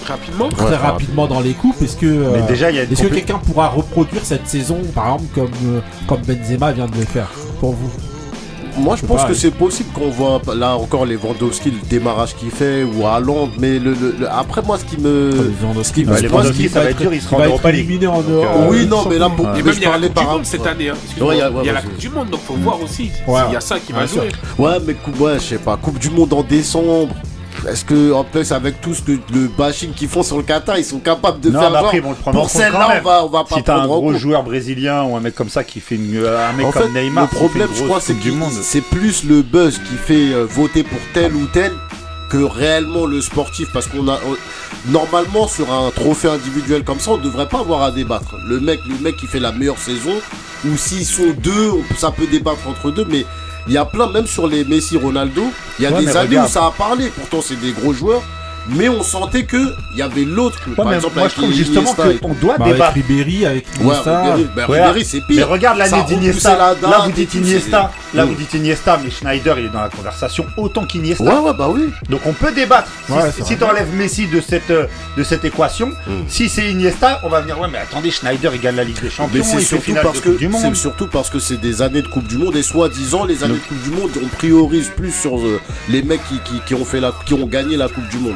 Rapidement. 0.08 0.50
très 0.50 0.66
Ouais, 0.70 0.76
rapidement 0.76 1.28
dans 1.28 1.40
les 1.42 1.54
coupes, 1.54 1.82
est-ce 1.82 1.98
que, 1.98 2.06
euh, 2.06 2.32
Mais 2.36 2.48
déjà, 2.48 2.70
il 2.72 2.78
y 2.78 2.80
a 2.80 2.84
une 2.84 2.92
est-ce 2.92 3.02
que 3.04 3.08
quelqu'un 3.08 3.40
pourra 3.40 3.68
reproduire 3.70 4.24
cette 4.24 4.48
saison, 4.48 4.78
par 4.96 5.06
exemple, 5.16 5.26
comme, 5.36 5.52
euh, 5.66 5.80
comme 6.08 6.22
Benzema 6.22 6.72
vient 6.72 6.88
de 6.88 6.96
le 6.98 7.06
faire 7.06 7.30
pour 7.60 7.72
vous? 7.74 7.90
Moi, 8.80 8.96
je 8.96 9.08
pense 9.08 9.24
que 9.24 9.34
c'est 9.34 9.50
possible 9.50 9.90
qu'on 9.92 10.10
voit 10.10 10.40
là 10.56 10.76
encore 10.78 11.06
les 11.08 11.16
Lewandowski, 11.16 11.72
le 11.72 11.80
démarrage 11.90 12.36
qu'il 12.36 12.52
fait, 12.52 12.84
ou 12.84 13.04
mais 13.60 13.80
le, 13.80 13.92
le- 13.96 14.16
le- 14.20 14.30
après, 14.32 14.62
moi, 14.62 14.78
ce 14.78 14.86
qui 14.86 15.02
me. 15.02 15.32
ce 15.84 15.92
qui 15.92 16.06
me- 16.06 16.12
Ouais, 16.14 16.22
les 16.22 16.52
qui- 16.52 16.70
ça 16.70 16.82
va 16.82 16.90
être 16.92 16.98
dur, 17.00 17.12
il 17.12 17.20
sera 17.20 17.38
en 17.38 17.46
Europa 17.46 17.72
League. 17.72 18.06
en 18.06 18.22
Donc, 18.22 18.30
Europe. 18.30 18.48
euh, 18.56 18.68
Oui, 18.70 18.86
non, 18.86 19.04
mais 19.10 19.18
là, 19.18 19.30
pour- 19.30 19.48
mais 19.48 19.64
même 19.64 19.74
je 19.74 19.82
parlais 19.82 20.08
Coupe 20.08 20.16
par 20.16 20.28
rapport- 20.28 20.46
cette 20.46 20.68
année. 20.68 20.90
hein. 20.90 20.94
Ouais, 21.20 21.26
ouais, 21.28 21.50
il 21.64 21.66
y 21.66 21.70
a 21.70 21.74
la. 21.74 21.82
Coupe 21.82 21.98
du 21.98 22.10
Monde, 22.10 22.30
donc 22.30 22.42
faut 22.42 22.54
voir 22.54 22.80
aussi. 22.84 23.10
Ouais. 23.28 23.40
Il 23.50 23.54
y 23.54 23.58
a 23.58 23.62
ça 23.62 23.80
qui 23.80 23.92
va 23.94 24.06
jouer. 24.06 24.30
Ouais, 24.60 24.78
mais 24.86 24.94
coupe, 24.94 25.20
ouais, 25.22 25.34
je 25.40 25.44
sais 25.44 25.58
pas. 25.58 25.76
Coupe 25.78 25.98
du 25.98 26.12
Monde 26.12 26.34
en 26.34 26.44
décembre. 26.44 27.16
Est-ce 27.68 27.86
que, 27.86 28.12
en 28.14 28.24
plus, 28.24 28.52
avec 28.52 28.82
tout 28.82 28.94
ce 28.94 29.02
que 29.02 29.14
le 29.34 29.48
bashing 29.48 29.92
qu'ils 29.94 30.08
font 30.10 30.24
sur 30.24 30.38
le 30.38 30.44
Qatar, 30.44 30.78
ils 30.78 30.84
sont 30.86 31.00
capables 31.00 31.40
de 31.40 31.50
Non, 31.50 31.60
faire 31.60 31.72
mais 31.72 31.78
après, 31.78 32.02
genre, 32.02 32.16
en 32.26 32.32
Pour 32.32 32.50
celle-là, 32.50 33.00
on 33.00 33.04
va, 33.04 33.24
on 33.26 33.30
va 33.30 33.44
pas 33.46 33.56
Si 33.56 33.64
t'as 33.64 33.74
un 33.74 33.78
prendre 33.80 33.94
en 33.94 33.98
gros 34.00 34.12
compte. 34.12 34.18
joueur 34.20 34.44
brésilien 34.44 35.04
ou 35.04 35.16
un 35.16 35.20
mec 35.20 35.34
comme 35.36 35.50
ça 35.50 35.64
qui 35.64 35.80
fait 35.80 35.96
une, 35.96 36.16
euh, 36.18 36.48
un 36.50 36.54
mec 36.54 36.68
En 36.68 36.72
comme 36.72 36.92
fait, 36.94 37.02
Neymar, 37.04 37.28
le 37.32 37.36
problème, 37.36 37.70
je 37.76 37.84
crois, 37.84 38.00
c'est 38.00 38.20
du 38.20 38.32
monde. 38.32 38.52
c'est 38.62 38.82
plus 38.82 39.24
le 39.24 39.42
buzz 39.42 39.80
qui 39.80 39.96
fait 39.96 40.34
euh, 40.34 40.46
voter 40.50 40.84
pour 40.84 41.00
tel 41.14 41.36
ou 41.36 41.46
tel 41.48 41.72
que 42.30 42.38
réellement 42.38 43.06
le 43.06 43.22
sportif. 43.22 43.70
Parce 43.74 43.88
qu'on 43.88 44.08
a 44.08 44.20
on- 44.28 44.92
normalement 44.92 45.48
sur 45.48 45.72
un 45.74 45.90
trophée 45.92 46.30
individuel 46.30 46.84
comme 46.84 47.00
ça, 47.00 47.12
on 47.12 47.18
devrait 47.18 47.48
pas 47.50 47.60
avoir 47.60 47.82
à 47.82 47.92
débattre. 47.92 48.36
Le 48.48 48.60
mec, 48.60 48.80
le 48.88 48.96
mec 49.04 49.18
qui 49.18 49.26
fait 49.28 49.40
la 49.40 49.52
meilleure 49.52 49.78
saison, 49.80 50.14
ou 50.66 50.78
s'ils 50.78 51.06
sont 51.06 51.34
deux, 51.42 51.72
on- 51.72 51.96
ça 51.96 52.12
peut 52.12 52.28
débattre 52.28 52.60
entre 52.70 52.92
deux, 52.92 53.06
mais 53.10 53.26
il 53.68 53.74
y 53.74 53.78
a 53.78 53.86
plein, 53.86 54.08
même 54.12 54.28
sur 54.28 54.48
les 54.48 54.64
Messi, 54.66 54.98
Ronaldo, 54.98 55.44
il 55.80 55.84
y 55.84 55.86
a 55.86 55.92
Ouais, 55.92 56.02
des 56.06 56.16
années 56.16 56.28
regarde. 56.30 56.50
où 56.50 56.52
ça 56.52 56.66
a 56.68 56.72
parlé. 56.72 57.10
Pourtant, 57.10 57.42
c'est 57.42 57.60
des 57.60 57.72
gros 57.72 57.94
joueurs. 57.94 58.22
Mais 58.70 58.90
on 58.90 59.02
sentait 59.04 59.46
que 59.46 59.74
il 59.94 60.00
y 60.00 60.02
avait 60.02 60.24
l'autre. 60.26 60.60
Ouais, 60.68 60.76
par 60.76 60.86
mais 60.88 60.96
exemple, 60.96 61.14
moi, 61.16 61.24
avec 61.24 61.36
je 61.36 61.42
trouve 61.42 61.54
justement 61.54 61.82
Iniesta 61.94 62.12
et- 62.12 62.18
qu'on 62.18 62.34
doit 62.34 62.58
Bah, 62.58 62.66
avec 62.66 62.74
débattre. 62.76 62.94
Ribéry, 62.94 63.46
avec 63.46 63.66
Ouais, 63.80 63.84
Iniesta. 63.86 64.22
Ribéry, 64.34 64.50
bah, 64.56 64.66
Ouais. 64.70 64.80
Ribéry, 64.82 65.06
c'est 65.06 65.18
Mais 65.30 65.36
pire. 65.36 65.50
regarde 65.50 65.78
Ça 65.80 65.86
l'année 65.86 66.04
d'Iniesta. 66.08 66.50
la 66.82 66.90
Là, 66.90 67.00
vous 67.06 67.12
dites 67.12 67.34
Iniesta. 67.34 67.92
Là, 68.14 68.26
vous 68.26 68.36
dites 68.36 68.54
Iniesta, 68.54 69.00
mais 69.04 69.10
Schneider, 69.10 69.60
il 69.60 69.66
est 69.66 69.70
dans 69.70 69.82
la 69.82 69.90
conversation 69.90 70.46
autant 70.58 70.86
qu'Iniesta. 70.86 71.24
Ouais, 71.24 71.40
ouais, 71.40 71.54
bah 71.58 71.68
oui. 71.70 71.90
Donc 72.10 72.22
on 72.26 72.34
peut 72.34 72.52
débattre. 72.52 72.90
Si- 73.06 73.12
Ouais, 73.14 73.32
si 73.32 73.42
c'est 73.46 73.58
tu 73.58 73.64
enlèves 73.64 73.94
Messi 73.96 74.28
de 74.28 74.42
cette, 74.42 74.70
euh, 74.70 74.86
de 75.18 75.24
cette 75.24 75.46
équation, 75.46 75.92
si 76.28 76.50
c'est 76.50 76.70
Iniesta, 76.72 77.22
on 77.24 77.30
va 77.30 77.42
venir, 77.42 77.60
ouais, 77.60 77.68
mais 77.72 77.78
attendez, 77.80 78.12
Schneider, 78.12 78.54
il 78.54 78.62
gagne 78.62 78.76
la 78.76 78.84
Ligue 78.84 79.02
des 79.02 79.10
Champions, 79.10 79.32
Mais 79.34 79.44
c'est 79.44 79.62
surtout 79.62 79.94
parce 80.04 80.20
que 80.20 80.38
c'est 80.38 80.48
Monde. 80.48 80.76
surtout 80.76 81.08
parce 81.08 81.30
que 81.30 81.40
c'est 81.40 81.58
des 81.60 81.82
années 81.82 82.02
de 82.02 82.08
Coupe 82.08 82.28
du 82.28 82.38
Monde 82.38 82.56
et 82.56 82.64
soi-disant 82.64 83.26
les 83.26 83.44
années 83.44 83.56
de 83.56 83.60
Coupe 83.60 83.82
du 83.84 83.90
Monde 83.92 84.12
on 84.24 84.28
priorise 84.28 84.90
plus 84.96 85.12
sur 85.12 85.38
euh, 85.38 85.60
les 85.90 86.02
mecs 86.02 86.22
qui, 86.28 86.40
qui, 86.40 86.60
qui 86.66 86.74
ont 86.76 86.86
fait 86.86 87.00
la 87.00 87.12
qui 87.26 87.34
ont 87.34 87.46
gagné 87.46 87.78
la 87.78 87.88
Coupe 87.88 88.08
du 88.10 88.18
Monde. 88.18 88.36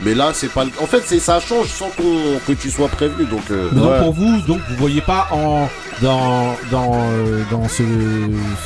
Mais 0.00 0.14
là 0.14 0.30
c'est 0.34 0.48
pas 0.50 0.64
le... 0.64 0.70
en 0.82 0.86
fait 0.86 1.02
c'est 1.06 1.20
ça 1.20 1.38
change 1.40 1.68
sans 1.68 1.88
qu'on 1.90 2.38
que 2.46 2.52
tu 2.52 2.70
sois 2.70 2.88
prévenu 2.88 3.24
donc 3.26 3.42
euh, 3.50 3.68
Mais 3.72 3.80
donc 3.80 3.90
Ouais. 3.90 3.98
pour 4.00 4.12
vous, 4.12 4.40
donc 4.42 4.60
vous 4.68 4.76
voyez 4.76 5.00
pas 5.00 5.28
en 5.30 5.68
dans 6.00 6.56
dans 6.70 6.92
euh, 7.12 7.42
dans 7.50 7.68
ce 7.68 7.82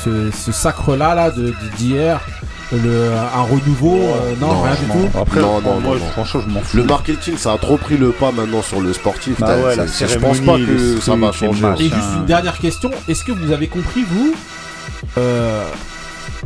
ce, 0.04 0.30
ce 0.30 0.52
sacre 0.52 0.96
là 0.96 1.14
là 1.14 1.30
de 1.30 1.52
d'hier 1.76 2.20
le 2.72 3.10
un 3.12 3.42
renouveau 3.42 3.96
euh, 4.02 4.34
non, 4.40 4.48
non, 4.54 4.62
rien 4.62 4.74
du 4.74 4.86
tout. 4.86 5.18
Après, 5.18 5.40
Non, 5.40 5.60
non, 5.60 5.78
moi, 5.80 5.96
non, 5.98 6.06
franchement, 6.12 6.40
je 6.44 6.52
m'en 6.52 6.60
fous. 6.62 6.76
le 6.78 6.82
marketing 6.84 7.36
ça 7.36 7.52
a 7.52 7.58
trop 7.58 7.76
pris 7.76 7.96
le 7.96 8.10
pas 8.10 8.32
maintenant 8.32 8.62
sur 8.62 8.80
le 8.80 8.92
sportif. 8.92 9.38
Bah 9.38 9.56
ouais, 9.56 9.76
la 9.76 9.86
je 9.86 10.18
pense 10.18 10.40
pas 10.40 10.56
que 10.56 11.00
ça 11.00 11.14
va 11.16 11.30
changer. 11.32 11.64
Et 11.78 11.88
juste 11.88 12.14
une 12.16 12.26
dernière 12.26 12.58
question, 12.58 12.90
est-ce 13.08 13.24
que 13.24 13.32
vous 13.32 13.52
avez 13.52 13.68
compris 13.68 14.02
vous 14.08 14.34
euh, 15.18 15.64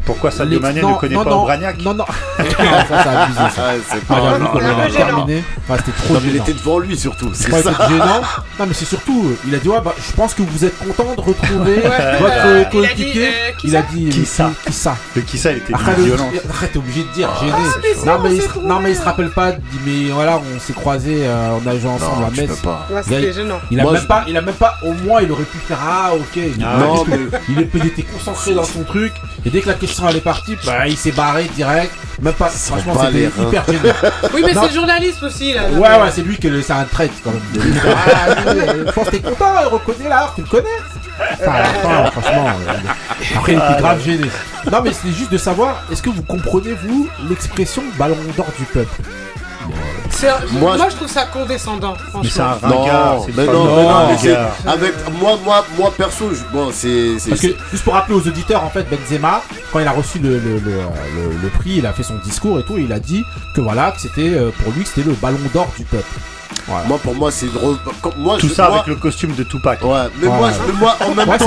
Pourquoi 0.04 0.30
Sadio 0.30 0.58
les- 0.58 0.60
Mané 0.60 0.80
non, 0.80 0.90
ne 0.90 0.94
connaît 0.96 1.14
non, 1.14 1.24
pas 1.24 1.30
non, 1.30 1.42
Obraniak 1.42 1.78
Non 1.82 1.94
non. 1.94 2.04
ça 2.38 2.44
c'est 2.88 3.08
abusé 3.08 3.38
ça. 3.38 3.50
Ah, 3.58 3.72
c'est 3.88 3.98
Ah, 4.08 4.14
pas 4.52 4.90
terminé. 4.90 5.44
C'était 5.76 5.92
trop 5.92 6.14
non, 6.14 6.20
mais 6.20 6.26
il 6.28 6.32
gênant. 6.32 6.44
était 6.44 6.52
devant 6.54 6.78
lui 6.78 6.96
surtout, 6.96 7.30
c'est 7.32 7.50
ça. 7.50 7.88
gênant. 7.88 8.20
Non, 8.58 8.66
mais 8.66 8.74
c'est 8.74 8.84
surtout, 8.86 9.26
euh, 9.30 9.36
il 9.46 9.54
a 9.54 9.58
dit 9.58 9.68
ouais, 9.68 9.80
bah, 9.84 9.94
je 10.04 10.12
pense 10.16 10.34
que 10.34 10.42
vous 10.42 10.64
êtes 10.64 10.76
content 10.78 11.14
de 11.14 11.20
retrouver 11.20 11.80
votre 11.82 11.94
euh, 12.00 12.18
il 12.18 12.56
a 12.56 12.64
dit, 12.64 12.70
coéquipier. 13.04 13.28
euh, 13.28 13.52
qui 13.58 13.68
Il 13.68 13.76
a 13.76 13.82
dit 13.82 14.08
Qui 14.08 14.20
euh, 14.22 14.24
ça 14.24 14.50
Qui 14.66 14.72
ça 14.72 14.96
Le 15.14 15.22
qui 15.22 15.38
ça, 15.38 15.52
il 15.52 15.58
était 15.58 15.72
violent. 16.02 16.28
arrête, 16.52 16.72
t'es 16.72 16.78
obligé 16.78 17.02
de 17.04 17.08
dire, 17.08 17.28
gêné. 17.40 17.52
mais 17.82 17.88
c'est 17.94 18.06
non, 18.06 18.18
mais 18.22 18.34
il 18.34 18.42
se, 18.42 18.48
trop 18.48 18.60
non, 18.62 18.80
mais 18.80 18.90
il 18.90 18.94
se 18.96 19.00
bien. 19.00 19.10
rappelle 19.10 19.30
pas, 19.30 19.50
il 19.50 19.56
dit, 19.58 19.78
mais 20.06 20.10
voilà, 20.12 20.40
on 20.56 20.58
s'est 20.60 20.72
croisés, 20.72 21.24
on 21.28 21.68
a 21.68 21.78
joué 21.78 21.90
ensemble 21.90 22.20
Non, 22.22 22.26
à 22.26 22.30
Metz. 22.30 22.50
c'était 23.04 23.32
gênant. 23.32 23.60
Il 23.70 23.78
a 23.80 23.82
Moi, 23.84 23.92
même 23.92 24.02
je- 24.02 24.06
pas, 24.06 24.24
il 24.26 24.36
a 24.36 24.40
même 24.42 24.54
pas, 24.54 24.74
au 24.82 24.92
moins, 24.92 25.20
il 25.22 25.30
aurait 25.30 25.44
pu 25.44 25.58
faire, 25.58 25.78
ah, 25.86 26.10
ok. 26.14 26.42
Ah, 26.64 26.76
non, 26.78 27.04
il 27.48 27.60
était 27.86 28.02
concentré 28.02 28.54
dans 28.54 28.64
son 28.64 28.82
truc, 28.82 29.12
et 29.44 29.50
dès 29.50 29.60
que 29.60 29.68
la 29.68 29.74
question 29.74 29.89
elle 30.08 30.16
est 30.16 30.20
partie, 30.20 30.56
bah, 30.64 30.86
il 30.86 30.96
s'est 30.96 31.12
barré 31.12 31.44
direct. 31.54 31.92
Même 32.20 32.34
pas, 32.34 32.48
franchement, 32.48 32.94
c'était 33.06 33.30
hyper 33.40 33.64
gênant. 33.66 33.94
Oui, 34.34 34.42
mais 34.44 34.52
c'est 34.54 34.68
le 34.68 34.74
journaliste 34.74 35.22
aussi, 35.22 35.54
là. 35.54 35.68
Ouais, 35.70 35.80
ouais, 35.80 36.10
c'est 36.12 36.22
lui 36.22 36.36
qui 36.36 36.50
c'est 36.62 36.72
un 36.72 36.84
trait 36.84 37.10
quand 37.24 37.30
même. 37.30 37.42
Ah, 37.84 38.34
je 38.86 38.92
pense 38.92 39.06
que 39.06 39.10
t'es 39.10 39.20
content, 39.20 39.54
reconnais 39.70 40.08
là, 40.08 40.30
tu 40.34 40.42
le 40.42 40.46
connais. 40.46 40.68
Enfin, 41.32 41.52
à 41.52 41.58
la 41.60 41.64
fin, 41.64 42.10
franchement. 42.10 42.48
euh, 42.68 43.36
Après, 43.36 43.52
il 43.52 43.58
était 43.58 43.80
grave 43.80 44.02
gêné. 44.04 44.26
Non, 44.70 44.80
mais 44.82 44.92
c'est 44.92 45.12
juste 45.12 45.32
de 45.32 45.38
savoir, 45.38 45.82
est-ce 45.90 46.02
que 46.02 46.10
vous 46.10 46.22
comprenez, 46.22 46.74
vous, 46.86 47.08
l'expression 47.28 47.82
ballon 47.98 48.16
d'or 48.36 48.46
du 48.58 48.64
peuple 48.64 49.02
Moi, 50.52 50.76
Moi, 50.76 50.88
je- 50.90 50.96
trouve 50.96 51.08
ça 51.08 51.24
condescendant, 51.26 51.94
Mais 52.22 52.28
c'est 52.28 52.40
un 52.40 52.54
franchement. 52.54 52.80
ringard. 52.82 53.16
C'est 53.24 53.36
mais 53.36 53.46
pas 53.46 53.52
non, 53.52 53.64
mais 53.76 53.82
non, 53.84 54.06
mais 54.08 54.18
c'est- 54.18 54.68
avec 54.68 54.92
moi, 55.18 55.38
moi, 55.44 55.64
moi 55.78 55.92
perso, 55.96 56.30
je- 56.34 56.52
bon, 56.52 56.70
c'est, 56.72 57.18
c'est, 57.18 57.30
Parce 57.30 57.40
que, 57.40 57.48
c'est- 57.48 57.56
juste 57.70 57.84
pour 57.84 57.94
rappeler 57.94 58.14
aux 58.16 58.26
auditeurs, 58.26 58.62
en 58.64 58.68
fait, 58.70 58.86
Benzema, 58.90 59.42
quand 59.72 59.78
il 59.78 59.86
a 59.86 59.92
reçu 59.92 60.18
le, 60.18 60.38
le, 60.38 60.58
le, 60.58 60.72
le- 60.72 61.38
le 61.42 61.48
prix, 61.48 61.76
il 61.78 61.86
a 61.86 61.92
fait 61.92 62.02
son 62.02 62.16
discours 62.16 62.58
et 62.58 62.64
tout, 62.64 62.76
et 62.76 62.82
il 62.82 62.92
a 62.92 62.98
dit 63.00 63.24
que 63.54 63.60
voilà, 63.60 63.92
que 63.92 64.00
c'était, 64.00 64.34
euh, 64.34 64.50
pour 64.62 64.72
lui, 64.72 64.82
que 64.82 64.88
c'était 64.88 65.08
le 65.08 65.14
ballon 65.14 65.38
d'or 65.54 65.68
du 65.78 65.84
peuple. 65.84 66.04
Voilà. 66.70 66.86
moi 66.86 66.98
pour 67.02 67.14
moi 67.16 67.30
c'est 67.32 67.52
drôle. 67.52 67.76
Comme- 68.00 68.12
Moi, 68.16 68.38
Tout 68.38 68.48
je, 68.48 68.54
ça 68.54 68.68
moi, 68.68 68.76
avec 68.76 68.86
le 68.86 68.94
costume 68.96 69.34
de 69.34 69.42
Tupac. 69.42 69.82
Ouais, 69.82 69.90
mais 70.20 70.28
Ouais. 70.28 70.36
moi, 70.38 70.50
je, 70.52 70.72
moi, 70.72 70.96
en 71.00 71.14
même 71.14 71.26
temps, 71.26 71.44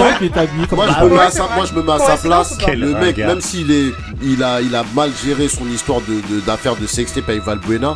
comme 0.70 0.78
moi, 0.78 0.88
je 0.90 1.04
me 1.06 1.10
mets 1.10 1.16
ouais, 1.16 1.22
à 1.22 1.32
sa, 1.32 1.48
moi, 1.56 1.66
je 1.66 1.74
me 1.74 1.82
mets 1.82 1.92
à 1.94 2.00
sa 2.00 2.18
place. 2.18 2.58
Quel 2.60 2.80
Le 2.80 2.94
mec, 2.96 3.18
même 3.18 3.40
s'il 3.42 3.72
est, 3.72 3.94
il 4.22 4.44
a, 4.44 4.60
il 4.62 4.76
a 4.76 4.84
mal 4.94 5.12
géré 5.24 5.48
son 5.48 5.66
histoire 5.68 6.02
de, 6.02 6.16
de- 6.36 6.42
d'affaire 6.42 6.76
de 6.76 6.86
sextape 6.86 7.30
avec 7.30 7.44
Valbuena, 7.44 7.96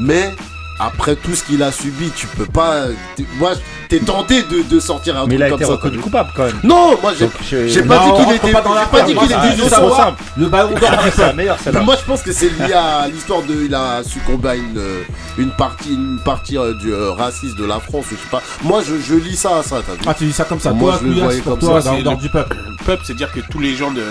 mais 0.00 0.34
après 0.78 1.16
tout 1.16 1.34
ce 1.34 1.42
qu'il 1.44 1.62
a 1.62 1.72
subi, 1.72 2.10
tu 2.14 2.26
peux 2.28 2.46
pas. 2.46 2.84
t'es- 3.16 3.24
Moi, 3.38 3.52
t'es 3.88 3.98
tenté 4.00 4.42
de, 4.42 4.62
de 4.62 4.80
sortir 4.80 5.16
un 5.18 5.26
Mais 5.26 5.34
il 5.34 5.38
truc 5.40 5.46
a 5.46 5.50
comme 5.50 5.60
été 5.60 5.64
ça. 5.66 5.72
reconnu 5.72 5.98
coupable 5.98 6.30
quand 6.36 6.44
même. 6.44 6.60
Non, 6.62 6.96
moi, 7.02 7.12
j'ai, 7.18 7.24
Donc, 7.26 7.32
je- 7.50 7.66
j'ai 7.68 7.82
Non, 7.82 7.88
pas 7.88 7.98
dit 8.04 8.24
qu'il 8.24 8.36
était, 8.36 8.52
pas 8.52 8.60
dans 8.60 8.68
j'ai 8.70 8.74
l'affaire. 8.76 8.90
pas 8.90 9.02
dit 9.02 9.14
Moi, 9.14 9.22
qu'il 9.26 9.32
était 9.36 9.54
innocent. 9.54 10.14
le 10.36 10.46
ballon 10.48 10.70
d'or 10.70 10.90
C'est 11.14 11.18
la 11.22 11.32
Mais 11.32 11.46
celle-là. 11.62 11.80
moi 11.80 11.96
je 11.98 12.04
pense 12.04 12.22
que 12.22 12.32
c'est 12.32 12.48
lié 12.50 12.72
à 12.74 13.08
l'histoire 13.08 13.42
de 13.42 13.54
il 13.64 13.74
a 13.74 14.02
succombé 14.04 14.48
à 14.50 14.54
une, 14.56 14.78
euh, 14.78 15.02
une 15.38 15.50
partie 15.50 15.94
une 15.94 16.18
partie 16.24 16.56
euh, 16.58 16.74
du 16.74 16.92
euh, 16.92 17.12
racisme 17.12 17.56
de 17.56 17.64
la 17.64 17.80
France 17.80 18.06
ou 18.12 18.14
je 18.16 18.20
sais 18.22 18.28
pas. 18.30 18.42
Moi 18.62 18.82
je, 18.86 18.94
je 19.00 19.14
lis 19.14 19.36
ça 19.36 19.58
à 19.58 19.62
ça 19.62 19.76
t'as 19.86 19.94
vu. 19.94 20.00
Ah, 20.06 20.14
tu 20.14 20.24
dis 20.26 20.32
ça 20.32 20.44
comme 20.44 20.60
ça. 20.60 20.72
Moi, 20.72 20.92
toi, 20.92 21.00
je 21.02 21.08
le 21.08 21.20
voyais 21.20 21.40
comme 21.40 21.58
toi, 21.58 21.80
ça, 21.82 21.90
d'or 22.02 22.14
le- 22.14 22.20
du 22.20 22.28
peuple. 22.28 22.56
Le 22.56 22.84
peuple, 22.84 23.02
c'est 23.06 23.14
dire 23.16 23.32
que 23.32 23.40
tous 23.50 23.58
les 23.58 23.74
gens 23.74 23.90
de, 23.90 24.02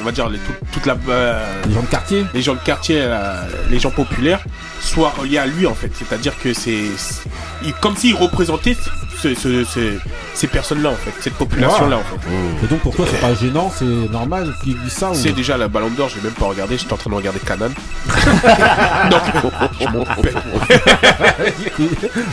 on 0.00 0.04
va 0.04 0.12
dire 0.12 0.28
toute 0.72 0.86
la, 0.86 0.96
euh, 1.08 1.44
Les 1.66 1.74
gens 1.74 1.82
de 1.82 1.86
quartier. 1.86 2.26
les 2.34 2.42
gens 2.42 2.54
de 2.54 2.58
quartier, 2.60 3.02
les 3.70 3.78
gens 3.78 3.90
populaires, 3.90 4.40
soient 4.84 5.12
reliés 5.18 5.38
à 5.38 5.46
lui 5.46 5.66
en 5.66 5.74
fait. 5.74 5.90
C'est-à-dire 5.94 6.38
que 6.38 6.52
c'est, 6.54 6.84
comme 7.80 7.96
s'il 7.96 8.14
représentait 8.16 8.76
ce- 9.22 9.34
ce- 9.34 9.64
ce- 9.64 9.98
ces 10.34 10.46
personnes-là 10.46 10.90
en 10.90 10.96
fait, 10.96 11.12
cette 11.20 11.34
population-là 11.34 11.96
en 11.96 12.00
fait. 12.02 12.64
Et 12.64 12.66
donc 12.68 12.80
pour 12.80 12.94
toi, 12.94 13.06
c'est 13.10 13.20
pas 13.20 13.34
gênant, 13.34 13.72
c'est 13.74 13.84
normal 13.84 14.54
qu'il 14.62 14.78
dise 14.80 14.92
ça 14.92 15.10
ou... 15.10 15.14
C'est 15.14 15.32
déjà 15.32 15.56
la 15.56 15.68
Ballon 15.68 15.90
d'Or, 15.90 16.08
je 16.08 16.16
l'ai 16.16 16.22
même 16.22 16.32
pas 16.32 16.46
regardé, 16.46 16.76
j'étais 16.78 16.92
en 16.92 16.96
train 16.96 17.10
de 17.10 17.14
regarder. 17.16 17.40
Donc, 19.10 19.22
rappelle. 20.06 20.34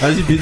Vas-y, 0.01 0.21
Béni. 0.23 0.41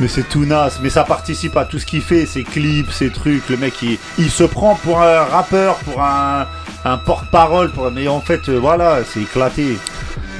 Mais 0.00 0.08
c'est 0.08 0.28
tout 0.28 0.44
naze. 0.44 0.78
Mais 0.82 0.90
ça 0.90 1.04
participe 1.04 1.56
à 1.56 1.64
tout 1.64 1.78
ce 1.78 1.86
qu'il 1.86 2.02
fait, 2.02 2.26
ses 2.26 2.44
clips, 2.44 2.90
ses 2.92 3.10
trucs. 3.10 3.48
Le 3.48 3.56
mec, 3.56 3.74
il, 3.82 3.98
il 4.18 4.30
se 4.30 4.44
prend 4.44 4.74
pour 4.76 5.00
un 5.02 5.24
rappeur, 5.24 5.76
pour 5.76 6.02
un, 6.02 6.46
un 6.84 6.96
porte-parole. 6.98 7.70
Pour... 7.70 7.90
Mais 7.90 8.08
en 8.08 8.20
fait, 8.20 8.48
euh, 8.48 8.58
voilà, 8.58 8.98
c'est 9.08 9.20
éclaté. 9.22 9.78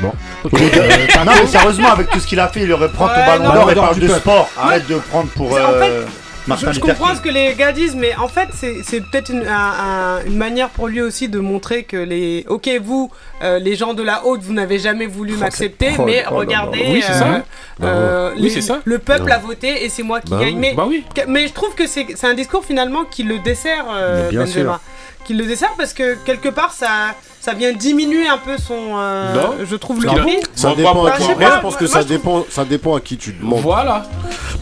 Bon. 0.01 0.13
De- 0.45 0.49
non, 1.25 1.33
mais 1.41 1.47
sérieusement, 1.47 1.89
avec 1.93 2.11
tout 2.11 2.21
ce 2.21 2.27
qu'il 2.27 2.41
a 2.41 2.49
fait, 2.49 2.63
il 2.63 2.73
aurait 2.73 2.89
prendre 2.91 3.15
ton 3.15 3.21
Ouais, 3.21 3.27
ballon 3.27 3.45
non, 3.45 3.55
d'or 3.55 3.67
mais- 3.67 3.73
et 3.73 3.77
parle 3.77 3.99
de 3.99 4.07
peuple. 4.07 4.21
sport. 4.21 4.51
Arrête 4.59 4.87
de 4.87 4.97
prendre 4.97 5.29
pour. 5.31 5.53
C'est- 5.55 5.63
en 5.65 5.73
fait, 5.73 5.91
euh, 5.91 6.05
Martin 6.47 6.73
Je, 6.73 6.81
comprends 6.81 7.15
ce 7.15 7.23
que 7.23 7.31
les 7.31 7.55
gars 7.55 7.73
disent, 7.73 7.95
mais 7.97 8.15
en 8.17 8.29
fait, 8.29 8.49
c'est 8.53 8.83
c'est 8.85 9.01
peut-être 9.01 9.31
une, 9.31 9.47
un- 9.47 10.19
un- 10.19 10.25
une 10.27 10.37
manière 10.37 10.69
pour 10.69 10.89
lui 10.89 11.01
aussi 11.01 11.31
de 11.31 11.39
montrer 11.39 11.85
que 11.85 11.97
les. 11.97 12.45
Ok, 12.51 12.69
vous, 12.83 13.11
euh, 13.43 13.59
les 13.59 13.77
gens 13.77 13.95
de 13.95 14.03
la 14.03 14.27
haute, 14.27 14.43
vous 14.43 14.53
n'avez 14.53 14.79
jamais 14.79 15.07
voulu 15.07 15.37
m'accepter, 15.39 15.93
oh, 15.99 16.03
mais 16.05 16.23
oh, 16.29 16.33
non, 16.33 16.37
regardez. 16.41 16.85
Oui, 16.87 17.03
c'est 17.07 17.15
ça. 17.15 17.27
euh, 17.29 17.41
euh, 17.83 18.31
Oui, 18.37 18.43
les- 18.43 18.51
c'est 18.51 18.61
ça. 18.61 18.81
le 18.85 18.99
peuple 18.99 19.33
a 19.33 19.39
voté 19.39 19.87
et 19.87 19.89
c'est 19.89 20.03
moi 20.03 20.21
qui 20.21 20.33
Bah 20.33 20.41
gagne. 20.41 20.55
oui. 20.57 20.61
Mais, 20.61 20.75
Bah 20.75 20.87
mais 21.29 21.49
je 21.49 21.53
trouve 21.55 21.75
que 21.75 21.87
c'est 21.87 22.07
c'est 22.15 22.27
un 22.27 22.35
discours 22.35 22.63
finalement 22.63 23.05
qui 23.11 23.23
le 23.23 23.39
dessert, 23.39 23.87
euh, 23.95 24.25
Mais 24.25 24.31
bien 24.31 24.41
Benzema. 24.41 24.81
Qui 25.25 25.33
le 25.35 25.47
dessert 25.47 25.73
parce 25.79 25.93
que 25.95 26.17
quelque 26.25 26.51
part, 26.51 26.73
ça, 26.73 27.15
ça 27.41 27.55
vient 27.55 27.73
diminuer 27.73 28.27
un 28.29 28.37
peu 28.39 28.59
son. 28.59 28.75
euh, 28.99 29.35
Non. 29.35 29.55
je 29.65 29.77
trouve 29.77 30.03
le 30.03 30.09
qu'il 30.11 30.19
prix. 30.21 30.37
Ça 30.55 30.69
Moi, 30.69 30.77
dépend 30.77 30.95
moi, 30.95 31.11
à 31.13 31.17
qui. 31.17 31.23
je 31.23 31.33
pas, 31.33 31.57
je 31.57 31.61
pense 31.63 31.77
que 31.77 31.85
moi, 31.85 31.93
ça 31.93 32.01
je 32.01 32.05
trouve- 32.05 32.17
dépend, 32.19 32.47
ça 32.51 32.65
dépend 32.67 32.95
à 32.97 33.01
qui 33.01 33.17
tu 33.17 33.33
demandes. 33.33 33.61
Voilà. 33.63 34.03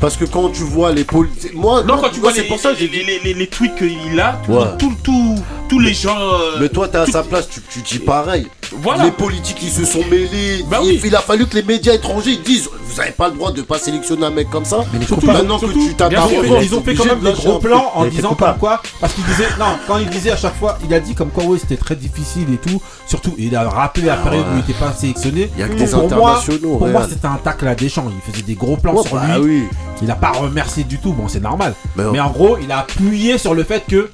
Parce 0.00 0.16
que 0.16 0.24
quand 0.24 0.50
tu 0.50 0.62
vois 0.62 0.92
les 0.92 1.04
politiques, 1.04 1.54
moi, 1.54 1.82
Non, 1.82 1.98
quand 1.98 2.10
tu 2.10 2.20
vois 2.20 2.32
c'est 2.32 2.42
les, 2.42 2.48
pour 2.48 2.60
ça 2.60 2.70
les, 2.72 2.76
j'ai 2.78 2.88
dit. 2.88 3.02
les, 3.02 3.18
les, 3.18 3.34
les 3.34 3.46
tweets 3.48 3.74
qu'il 3.76 4.20
a, 4.20 4.40
tout, 4.46 4.52
Ouais. 4.52 4.64
tout, 4.78 4.94
tout- 5.02 5.38
tous 5.68 5.78
les 5.80 5.94
gens. 5.94 6.16
euh, 6.18 6.56
Mais 6.60 6.68
toi, 6.68 6.86
t'es 6.88 6.98
à 6.98 7.06
tout- 7.06 7.12
sa 7.12 7.22
place, 7.24 7.48
tu, 7.48 7.60
tu 7.62 7.80
dis 7.80 7.98
pareil. 7.98 8.46
Voilà. 8.80 9.04
Les 9.04 9.10
politiques, 9.10 9.58
ils 9.62 9.70
se 9.70 9.84
sont 9.84 10.04
mêlés. 10.10 10.64
Bah 10.68 10.78
il, 10.82 10.92
oui. 10.92 11.00
il 11.04 11.14
a 11.16 11.20
fallu 11.20 11.46
que 11.46 11.54
les 11.56 11.62
médias 11.62 11.92
étrangers 11.94 12.36
disent 12.44 12.68
Vous 12.86 13.00
avez 13.00 13.10
pas 13.10 13.28
le 13.28 13.34
droit 13.34 13.52
de 13.52 13.62
pas 13.62 13.78
sélectionner 13.78 14.26
un 14.26 14.30
mec 14.30 14.50
comme 14.50 14.64
ça. 14.64 14.78
surtout, 15.06 15.26
maintenant 15.26 15.58
surtout, 15.58 15.78
que 15.78 15.88
tu 15.88 15.94
t'as 15.94 16.08
bien 16.08 16.22
ta 16.22 16.28
sûr, 16.28 16.44
Ils 16.44 16.52
ont 16.52 16.58
fait- 16.58 16.64
ils 16.66 16.74
ont 16.74 16.80
t'es 16.80 16.90
fait 16.92 16.96
quand 16.96 17.04
même 17.06 17.20
de 17.20 17.26
des 17.30 17.32
gros 17.32 17.58
plans 17.58 17.92
en 17.94 18.04
disant 18.06 18.30
coupable. 18.30 18.52
comme 18.52 18.60
quoi 18.60 18.82
parce 19.00 19.12
qu'il 19.14 19.24
disait 19.24 19.48
non 19.58 19.66
quand 19.86 19.98
il 19.98 20.08
disait 20.10 20.30
à 20.32 20.36
chaque 20.36 20.56
fois 20.56 20.78
il 20.84 20.92
a 20.94 21.00
dit 21.00 21.14
comme 21.14 21.30
quoi 21.30 21.44
oui 21.46 21.58
c'était 21.60 21.76
très 21.76 21.96
difficile 21.96 22.46
et 22.52 22.56
tout 22.56 22.80
surtout 23.06 23.34
il 23.38 23.54
a 23.56 23.68
rappelé 23.68 24.06
la 24.06 24.16
période 24.16 24.44
où 24.52 24.56
il 24.56 24.60
était 24.60 24.78
pas 24.78 24.92
sélectionné 24.92 25.50
Il 25.56 25.60
y 25.60 25.62
a 25.62 25.68
que 25.68 25.74
des 25.74 25.86
pour 25.86 26.08
moi 26.10 26.36
internationaux. 26.36 26.76
pour 26.78 26.88
moi 26.88 27.06
c'était 27.08 27.26
un 27.26 27.36
tacle 27.42 27.66
à 27.68 27.74
Deschamps 27.74 28.10
il 28.26 28.32
faisait 28.32 28.44
des 28.44 28.54
gros 28.54 28.76
plans 28.76 29.02
sur 29.02 29.16
bah 29.16 29.38
lui 29.38 29.44
oui. 29.44 29.62
il 30.02 30.10
a 30.10 30.14
pas 30.16 30.30
remercié 30.32 30.84
du 30.84 30.98
tout 30.98 31.12
bon 31.12 31.28
c'est 31.28 31.40
normal 31.40 31.74
Mais, 31.96 32.04
mais 32.12 32.20
en 32.20 32.30
gros 32.30 32.58
il 32.62 32.70
a 32.72 32.78
appuyé 32.80 33.38
sur 33.38 33.54
le 33.54 33.64
fait 33.64 33.82
que 33.88 34.10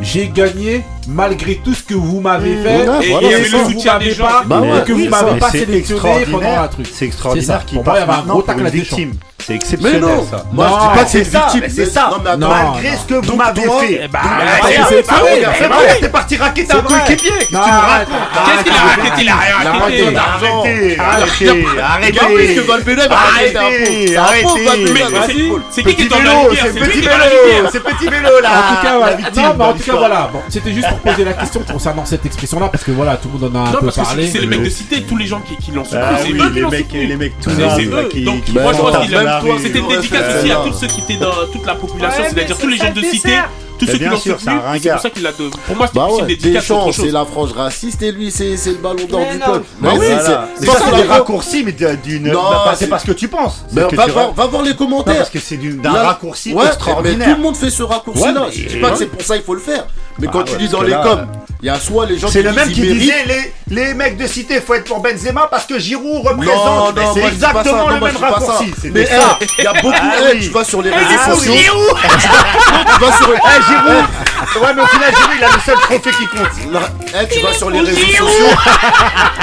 j'ai 0.00 0.28
gagné 0.28 0.82
malgré 1.08 1.56
tout 1.56 1.74
ce 1.74 1.82
que 1.82 1.94
vous 1.94 2.20
m'avez 2.20 2.56
fait 2.62 2.88
Ouais, 2.88 3.06
Et 3.06 3.10
voilà, 3.10 3.28
c'est 3.28 3.48
le 3.50 3.64
soutien 3.64 3.98
des 3.98 4.10
gens. 4.12 4.24
pas 4.26 4.42
Bah 4.46 4.60
ouais, 4.60 4.78
et 4.78 4.84
que 4.84 4.92
oui, 4.92 5.04
vous 5.04 5.10
m'avez 5.10 5.38
pas 5.38 5.50
c'est 5.50 5.58
sélectionné 5.60 6.00
pendant 6.00 6.18
extraordinaire. 6.18 6.62
un 6.62 6.68
truc 6.68 6.86
C'est 6.86 6.94
C'est 6.98 7.04
extraordinaire 7.06 7.58
ça. 7.60 7.64
qu'il 7.66 7.78
un 7.78 8.06
maintenant 8.06 8.34
gros 8.34 8.42
pour 8.42 8.52
une 8.52 8.68
victime. 8.68 9.12
C'est 9.46 9.52
Mais 9.52 9.56
exceptionnel 9.56 10.00
non, 10.00 10.26
ça. 10.30 10.44
moi 10.52 10.66
Non, 10.66 10.74
je 10.74 10.80
dis 10.80 10.96
pas 10.98 11.04
que 11.04 11.10
c'est 11.10 11.20
victime. 11.20 11.64
c'est 11.68 11.84
ça. 11.84 12.08
Non, 12.10 12.16
mais 12.24 12.30
attends, 12.30 12.38
Non, 12.38 12.48
Malgré 12.48 12.90
non. 12.92 12.96
ce 12.96 13.04
que 13.04 13.26
vous 13.26 13.36
m'avez 13.36 13.60
fait. 13.60 14.08
Bah, 14.08 14.20
c'est- 14.88 15.06
bah, 15.06 15.14
c'est 15.58 15.66
vrai. 15.66 15.98
T'es 16.00 16.08
parti 16.08 16.36
raqueter 16.38 16.72
un 16.72 16.80
coéquipier. 16.80 17.30
Qu'est-ce 17.40 18.64
qu'il 18.64 18.72
a 18.72 18.80
raconté 18.80 19.22
Il 19.22 19.28
a 19.28 19.36
rien 19.36 20.12
d'argent. 20.12 20.60
Arrêtez, 20.60 20.98
arrêtez, 20.98 22.18
Regarde 22.18 22.32
parce 22.34 22.54
que 22.54 22.60
va 22.60 23.16
raconter 23.16 24.16
un 24.16 24.24
Arrêtez. 24.24 25.52
C'est 25.70 25.82
qui 25.82 25.94
qui 25.94 26.02
c'est 26.04 26.08
petit 26.08 27.00
vélo, 27.00 27.68
c'est 27.70 27.82
petit 27.82 28.08
vélo 28.08 28.40
là. 28.42 28.50
En 28.50 28.74
tout 28.76 28.82
cas, 28.82 28.96
voilà. 28.98 29.68
en 29.68 29.72
tout 29.74 29.82
cas, 29.82 29.96
voilà. 29.96 30.30
C'était 30.48 30.72
juste 30.72 30.88
pour 30.88 30.98
poser 31.00 31.24
la 31.24 31.32
question 31.34 31.60
concernant 31.70 32.04
cette 32.04 32.24
expression-là, 32.26 32.68
parce 32.68 32.84
que 32.84 32.90
voilà, 32.92 33.16
tout 33.16 33.28
le 33.32 33.38
monde 33.38 33.56
en 33.56 33.64
a 33.66 33.68
un 33.68 33.72
peu 33.72 33.90
parlé. 33.90 34.26
c'est- 34.28 34.38
les 34.38 34.46
mecs 34.46 34.62
de 34.62 34.70
cité, 34.70 35.02
tous 35.02 35.16
les 35.16 35.26
gens 35.26 35.40
qui, 35.40 35.70
l'ont 35.72 35.84
soutenu. 35.84 36.00
C'est 36.22 36.30
eux 36.32 36.50
qui 36.50 36.60
l'ont 36.60 36.70
soutenu. 36.70 37.06
les 37.06 37.16
mecs 37.16 37.34
Donc, 38.24 38.48
moi, 38.54 38.72
je 38.72 38.78
pense 38.78 38.92
dans 38.92 39.33
C'était 39.62 39.78
une 39.78 39.88
dédicace 39.88 40.36
aussi 40.36 40.50
à 40.52 40.56
tous 40.56 40.72
ceux 40.72 40.86
qui 40.86 41.00
étaient 41.00 41.16
dans 41.16 41.32
toute 41.52 41.66
la 41.66 41.74
population, 41.74 42.24
c'est-à-dire 42.28 42.56
tous 42.58 42.68
les 42.68 42.76
gens 42.76 42.92
de 42.92 43.02
cité. 43.02 43.30
Tous 43.86 43.92
ceux 43.92 43.92
qui 43.94 43.98
bien 44.00 44.10
l'ont 44.10 44.16
sûr, 44.18 44.36
c'est. 44.38 44.50
C'est 44.82 44.90
pour 44.92 45.00
ça 45.00 45.10
qu'il 45.10 45.26
a 45.26 45.32
de. 45.32 45.48
Pour 45.66 45.76
moi, 45.76 45.86
c'était 45.86 45.98
Bah 45.98 46.06
ouais, 46.10 46.36
Deschamps, 46.36 46.92
c'est 46.92 47.10
la 47.10 47.24
frange 47.24 47.52
raciste 47.52 48.02
et 48.02 48.12
lui, 48.12 48.30
c'est 48.30 48.56
c'est 48.56 48.70
le 48.70 48.76
ballon 48.76 49.04
d'or 49.08 49.26
du 49.30 49.38
peuple. 49.38 49.66
Bah 49.80 49.90
Mais 49.92 49.98
oui, 49.98 50.06
c'est- 50.08 50.16
c'est 50.60 50.66
ça, 50.66 50.72
ça, 50.78 50.84
c'est 50.90 50.96
des 51.02 51.08
raccourcis, 51.08 51.62
mais 51.64 51.72
de- 51.72 51.96
d'une. 52.02 52.30
Non, 52.32 52.42
bah, 52.42 52.64
C'est 52.72 52.84
c'est- 52.84 52.90
pas 52.90 52.98
ce 52.98 53.06
que 53.06 53.12
tu 53.12 53.28
penses. 53.28 53.64
C'est 53.72 53.80
va 53.94 54.46
voir, 54.46 54.62
les 54.62 54.70
Non, 54.70 54.76
commentaires. 54.76 55.16
parce 55.18 55.30
que 55.30 55.38
c'est 55.38 55.56
d'une- 55.56 55.80
d'un 55.80 55.92
raccourci 55.92 56.54
Mais 56.54 56.60
tout 56.62 56.66
extraordinaire. 56.68 57.36
le 57.36 57.42
monde 57.42 57.56
fait 57.56 57.70
ce 57.70 57.82
raccourci-là. 57.82 58.46
Je 58.52 58.62
dis 58.68 58.76
pas 58.76 58.90
que 58.90 58.98
c'est 58.98 59.06
pour 59.06 59.22
ça 59.22 59.36
qu'il 59.36 59.44
faut 59.44 59.54
le 59.54 59.60
faire. 59.60 59.86
Mais 60.18 60.28
Ah 60.28 60.30
quand 60.32 60.42
tu 60.44 60.54
parce 60.56 60.70
dans 60.70 60.82
les 60.82 60.92
coms, 60.92 61.26
il 61.60 61.66
y 61.66 61.68
a 61.70 61.80
soit 61.80 62.06
les 62.06 62.18
gens 62.18 62.28
C'est 62.28 62.38
qui 62.42 62.44
le 62.44 62.52
même 62.52 62.68
qui 62.70 62.82
disait 62.82 63.24
les, 63.26 63.52
les 63.74 63.94
mecs 63.94 64.16
de 64.16 64.28
cité 64.28 64.60
faut 64.60 64.74
être 64.74 64.84
pour 64.84 65.00
Benzema 65.00 65.48
parce 65.50 65.64
que 65.66 65.76
Giroud 65.76 66.22
Non, 66.24 66.30
représente. 66.30 66.98
C'est 67.14 67.20
dis 67.20 67.20
ça. 67.20 67.28
exactement 67.48 67.88
Non, 67.88 67.88
le 67.88 68.00
même 68.00 68.12
dis 68.14 68.20
ça. 68.20 68.28
raccourci. 68.28 68.64
Mais 68.84 69.04
C'était 69.04 69.08
eh, 69.12 69.20
ça. 69.20 69.38
il 69.58 69.64
y 69.64 69.66
a 69.66 69.72
beaucoup. 69.72 69.92
Ah 69.92 70.14
oui. 70.32 70.38
Tu 70.40 70.50
vas 70.50 70.62
sur 70.64 70.82
les 70.82 70.90
réseaux 70.90 71.34
sociaux. 71.34 71.52
Giroud 71.52 71.96
Tu 72.94 73.00
vas 73.04 73.16
sur. 73.16 73.28
Giroud 73.74 74.62
Ouais 74.62 74.74
mais 74.74 74.82
au 74.82 74.86
final 74.86 75.14
Giroud 75.14 75.34
il 75.36 75.44
a 75.44 75.48
le 75.48 75.60
seul 75.64 75.76
trophée 75.78 76.10
qui 76.10 76.26
compte. 76.28 76.48
Eh, 77.20 77.28
tu 77.28 77.40
vas 77.40 77.52
sur 77.52 77.70
les 77.70 77.80
réseaux 77.80 78.00
sociaux. 78.00 78.26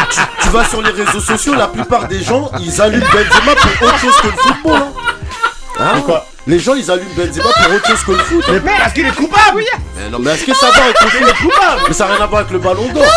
tu, 0.09 0.19
tu 0.41 0.49
vas 0.49 0.65
sur 0.65 0.81
les 0.81 0.91
réseaux 0.91 1.19
sociaux, 1.19 1.53
la 1.55 1.67
plupart 1.67 2.07
des 2.07 2.23
gens, 2.23 2.49
ils 2.59 2.81
allument 2.81 3.05
Benzema 3.05 3.55
pour 3.55 3.87
autre 3.87 3.99
chose 3.99 4.15
que 4.21 4.27
le 4.27 4.33
football. 4.33 4.75
Hein. 4.75 4.91
Hein 5.79 5.91
Mais 5.95 6.01
quoi 6.01 6.25
les 6.47 6.59
gens, 6.59 6.73
ils 6.75 6.89
allument 6.89 7.09
Benzema 7.15 7.43
pour 7.43 7.75
autre 7.75 7.87
chose 7.87 8.03
que 8.03 8.11
le 8.13 8.17
foot. 8.19 8.43
hein. 8.49 8.53
Mais 8.63 8.71
parce 8.79 8.93
qu'il 8.93 9.05
est 9.05 9.15
coupable 9.15 9.63
Mais 9.97 10.09
non, 10.09 10.17
mais 10.19 10.31
est-ce 10.31 10.45
que 10.45 10.53
ça 10.55 10.71
va 10.71 10.83
avec 10.83 10.95
le 11.01 11.33
foot 11.35 11.51
Mais 11.87 11.93
ça 11.93 12.07
n'a 12.07 12.15
rien 12.15 12.23
à 12.23 12.27
voir 12.27 12.41
avec 12.41 12.51
le 12.51 12.59
ballon 12.59 12.87
d'or. 12.93 13.05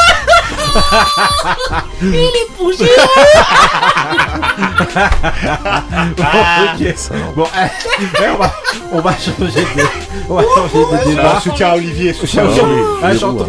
ok. 6.74 6.94
Bon, 7.36 7.46
eh, 7.56 7.68
eh, 8.00 8.04
on, 8.32 8.36
va, 8.38 8.52
on 8.92 9.00
va 9.00 9.12
changer 9.12 9.60
de, 9.76 9.82
on 10.28 10.34
va 10.34 10.42
changer 10.42 10.78
de 10.78 11.04
débat. 11.14 11.40
Soutien 11.42 11.68
à 11.68 11.74
Olivier, 11.74 12.12
soutien 12.12 12.42
à 12.42 12.46
Olivier. 12.46 12.64
ah, 13.02 13.12
changeons 13.12 13.32
de, 13.32 13.44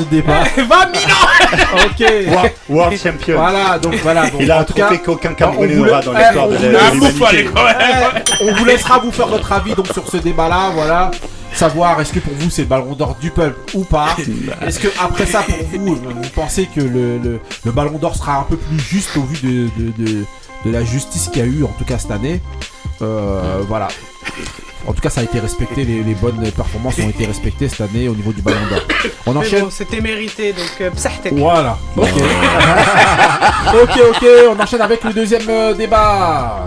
de 0.00 0.04
débat. 0.10 0.44
Va 0.68 0.86
Milan 0.86 1.86
Ok. 1.86 2.00
World- 2.28 2.52
World 2.68 2.98
Champion. 3.02 3.36
Voilà, 3.38 3.78
donc 3.78 3.94
voilà. 4.02 4.22
Donc, 4.30 4.40
Il 4.40 4.50
a 4.50 4.58
en 4.58 4.60
un 4.60 4.64
tout 4.64 4.74
cas, 4.74 4.90
qu'aucun 5.04 5.30
on 5.30 5.34
Camerounais 5.34 5.74
n'aura 5.74 6.00
dans 6.02 6.12
eh, 6.14 6.18
l'histoire 6.18 6.48
de 6.48 6.54
la- 6.54 6.60
Ah, 6.80 6.90
Eh, 7.80 8.44
on 8.44 8.54
vous 8.54 8.64
laissera 8.64 8.93
vous 8.98 9.12
faire 9.12 9.28
votre 9.28 9.52
avis 9.52 9.74
donc 9.74 9.86
sur 9.88 10.08
ce 10.08 10.16
débat-là, 10.18 10.70
voilà. 10.74 11.10
Savoir 11.52 12.00
est-ce 12.00 12.12
que 12.12 12.18
pour 12.18 12.32
vous 12.34 12.50
c'est 12.50 12.62
le 12.62 12.68
ballon 12.68 12.94
d'or 12.94 13.16
du 13.20 13.30
peuple 13.30 13.58
ou 13.74 13.84
pas? 13.84 14.16
Est-ce 14.66 14.80
que 14.80 14.88
après 15.00 15.24
ça 15.26 15.42
pour 15.42 15.56
vous, 15.80 15.94
vous 15.94 16.28
pensez 16.34 16.66
que 16.66 16.80
le, 16.80 17.18
le, 17.18 17.40
le 17.64 17.70
ballon 17.72 17.96
d'or 17.98 18.16
sera 18.16 18.38
un 18.38 18.42
peu 18.42 18.56
plus 18.56 18.78
juste 18.80 19.16
au 19.16 19.22
vu 19.22 19.38
de, 19.40 19.68
de, 19.80 19.92
de, 20.04 20.24
de 20.64 20.70
la 20.72 20.82
justice 20.84 21.28
qu'il 21.32 21.38
y 21.38 21.44
a 21.44 21.48
eu 21.48 21.62
en 21.62 21.72
tout 21.78 21.84
cas 21.84 21.98
cette 21.98 22.10
année? 22.10 22.40
Euh, 23.02 23.62
Voilà. 23.68 23.86
En 24.86 24.92
tout 24.92 25.00
cas, 25.00 25.08
ça 25.08 25.22
a 25.22 25.24
été 25.24 25.40
respecté. 25.40 25.84
Les, 25.84 26.02
les 26.02 26.14
bonnes 26.14 26.50
performances 26.52 26.98
ont 26.98 27.08
été 27.08 27.24
respectées 27.24 27.70
cette 27.70 27.80
année 27.80 28.06
au 28.06 28.14
niveau 28.14 28.32
du 28.34 28.42
Ballon 28.42 28.58
d'Or. 28.68 28.80
On 29.24 29.32
Mais 29.32 29.38
enchaîne? 29.38 29.62
bon, 29.64 29.70
c'était 29.70 30.00
mérité, 30.02 30.52
donc 30.52 30.70
euh. 30.82 30.90
Voilà. 31.32 31.78
Ok. 31.96 32.08
ok, 33.82 34.00
ok. 34.10 34.26
On 34.54 34.60
enchaîne 34.62 34.82
avec 34.82 35.02
le 35.04 35.12
deuxième 35.14 35.48
euh, 35.48 35.72
débat. 35.72 36.64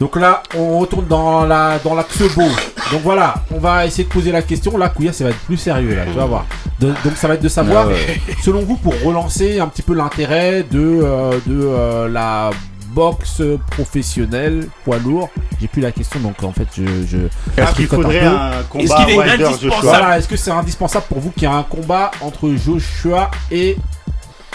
Donc 0.00 0.16
là, 0.16 0.42
on 0.54 0.78
retourne 0.78 1.06
dans 1.06 1.46
la 1.46 1.78
dans 1.78 1.94
l'axe 1.94 2.22
beau. 2.34 2.48
Donc 2.92 3.00
voilà, 3.02 3.34
on 3.50 3.58
va 3.58 3.86
essayer 3.86 4.04
de 4.04 4.08
poser 4.08 4.30
la 4.30 4.42
question. 4.42 4.76
Là, 4.76 4.90
Kouya, 4.90 5.12
ça 5.12 5.24
va 5.24 5.30
être 5.30 5.38
plus 5.40 5.56
sérieux 5.56 5.94
là. 5.94 6.04
Tu 6.04 6.12
vas 6.12 6.26
voir. 6.26 6.44
De- 6.80 6.88
donc 7.04 7.16
ça 7.16 7.28
va 7.28 7.34
être 7.34 7.42
de 7.42 7.48
savoir, 7.48 7.86
Ah 7.86 7.88
ouais. 7.92 8.20
selon 8.42 8.60
vous, 8.60 8.76
pour 8.76 8.92
relancer 9.02 9.58
un 9.58 9.68
petit 9.68 9.82
peu 9.82 9.94
l'intérêt 9.94 10.64
de 10.70 11.00
euh, 11.02 11.32
de 11.46 11.60
euh, 11.64 12.08
la 12.08 12.50
boxe 12.90 13.42
professionnelle 13.70 14.68
poids 14.84 14.98
lourd. 14.98 15.30
J'ai 15.60 15.68
plus 15.68 15.80
la 15.82 15.92
question, 15.92 16.20
donc 16.20 16.42
en 16.42 16.52
fait, 16.52 16.68
je 16.76 16.84
je. 17.06 17.18
Est-ce 17.60 17.74
qu'il 17.74 17.86
faudrait 17.86 18.20
un 18.20 18.50
Est-ce 18.50 18.68
combat 18.68 19.04
qu'il 19.04 19.14
est 19.14 19.18
Wilder 19.18 19.32
indispensable 19.44 19.60
Joshua 19.72 19.80
Voilà, 19.98 20.18
est-ce 20.18 20.28
que 20.28 20.36
c'est 20.36 20.50
indispensable 20.50 21.04
pour 21.08 21.20
vous 21.20 21.30
qu'il 21.30 21.44
y 21.44 21.46
ait 21.46 21.54
un 21.54 21.62
combat 21.62 22.10
entre 22.20 22.50
Joshua 22.54 23.30
et 23.50 23.76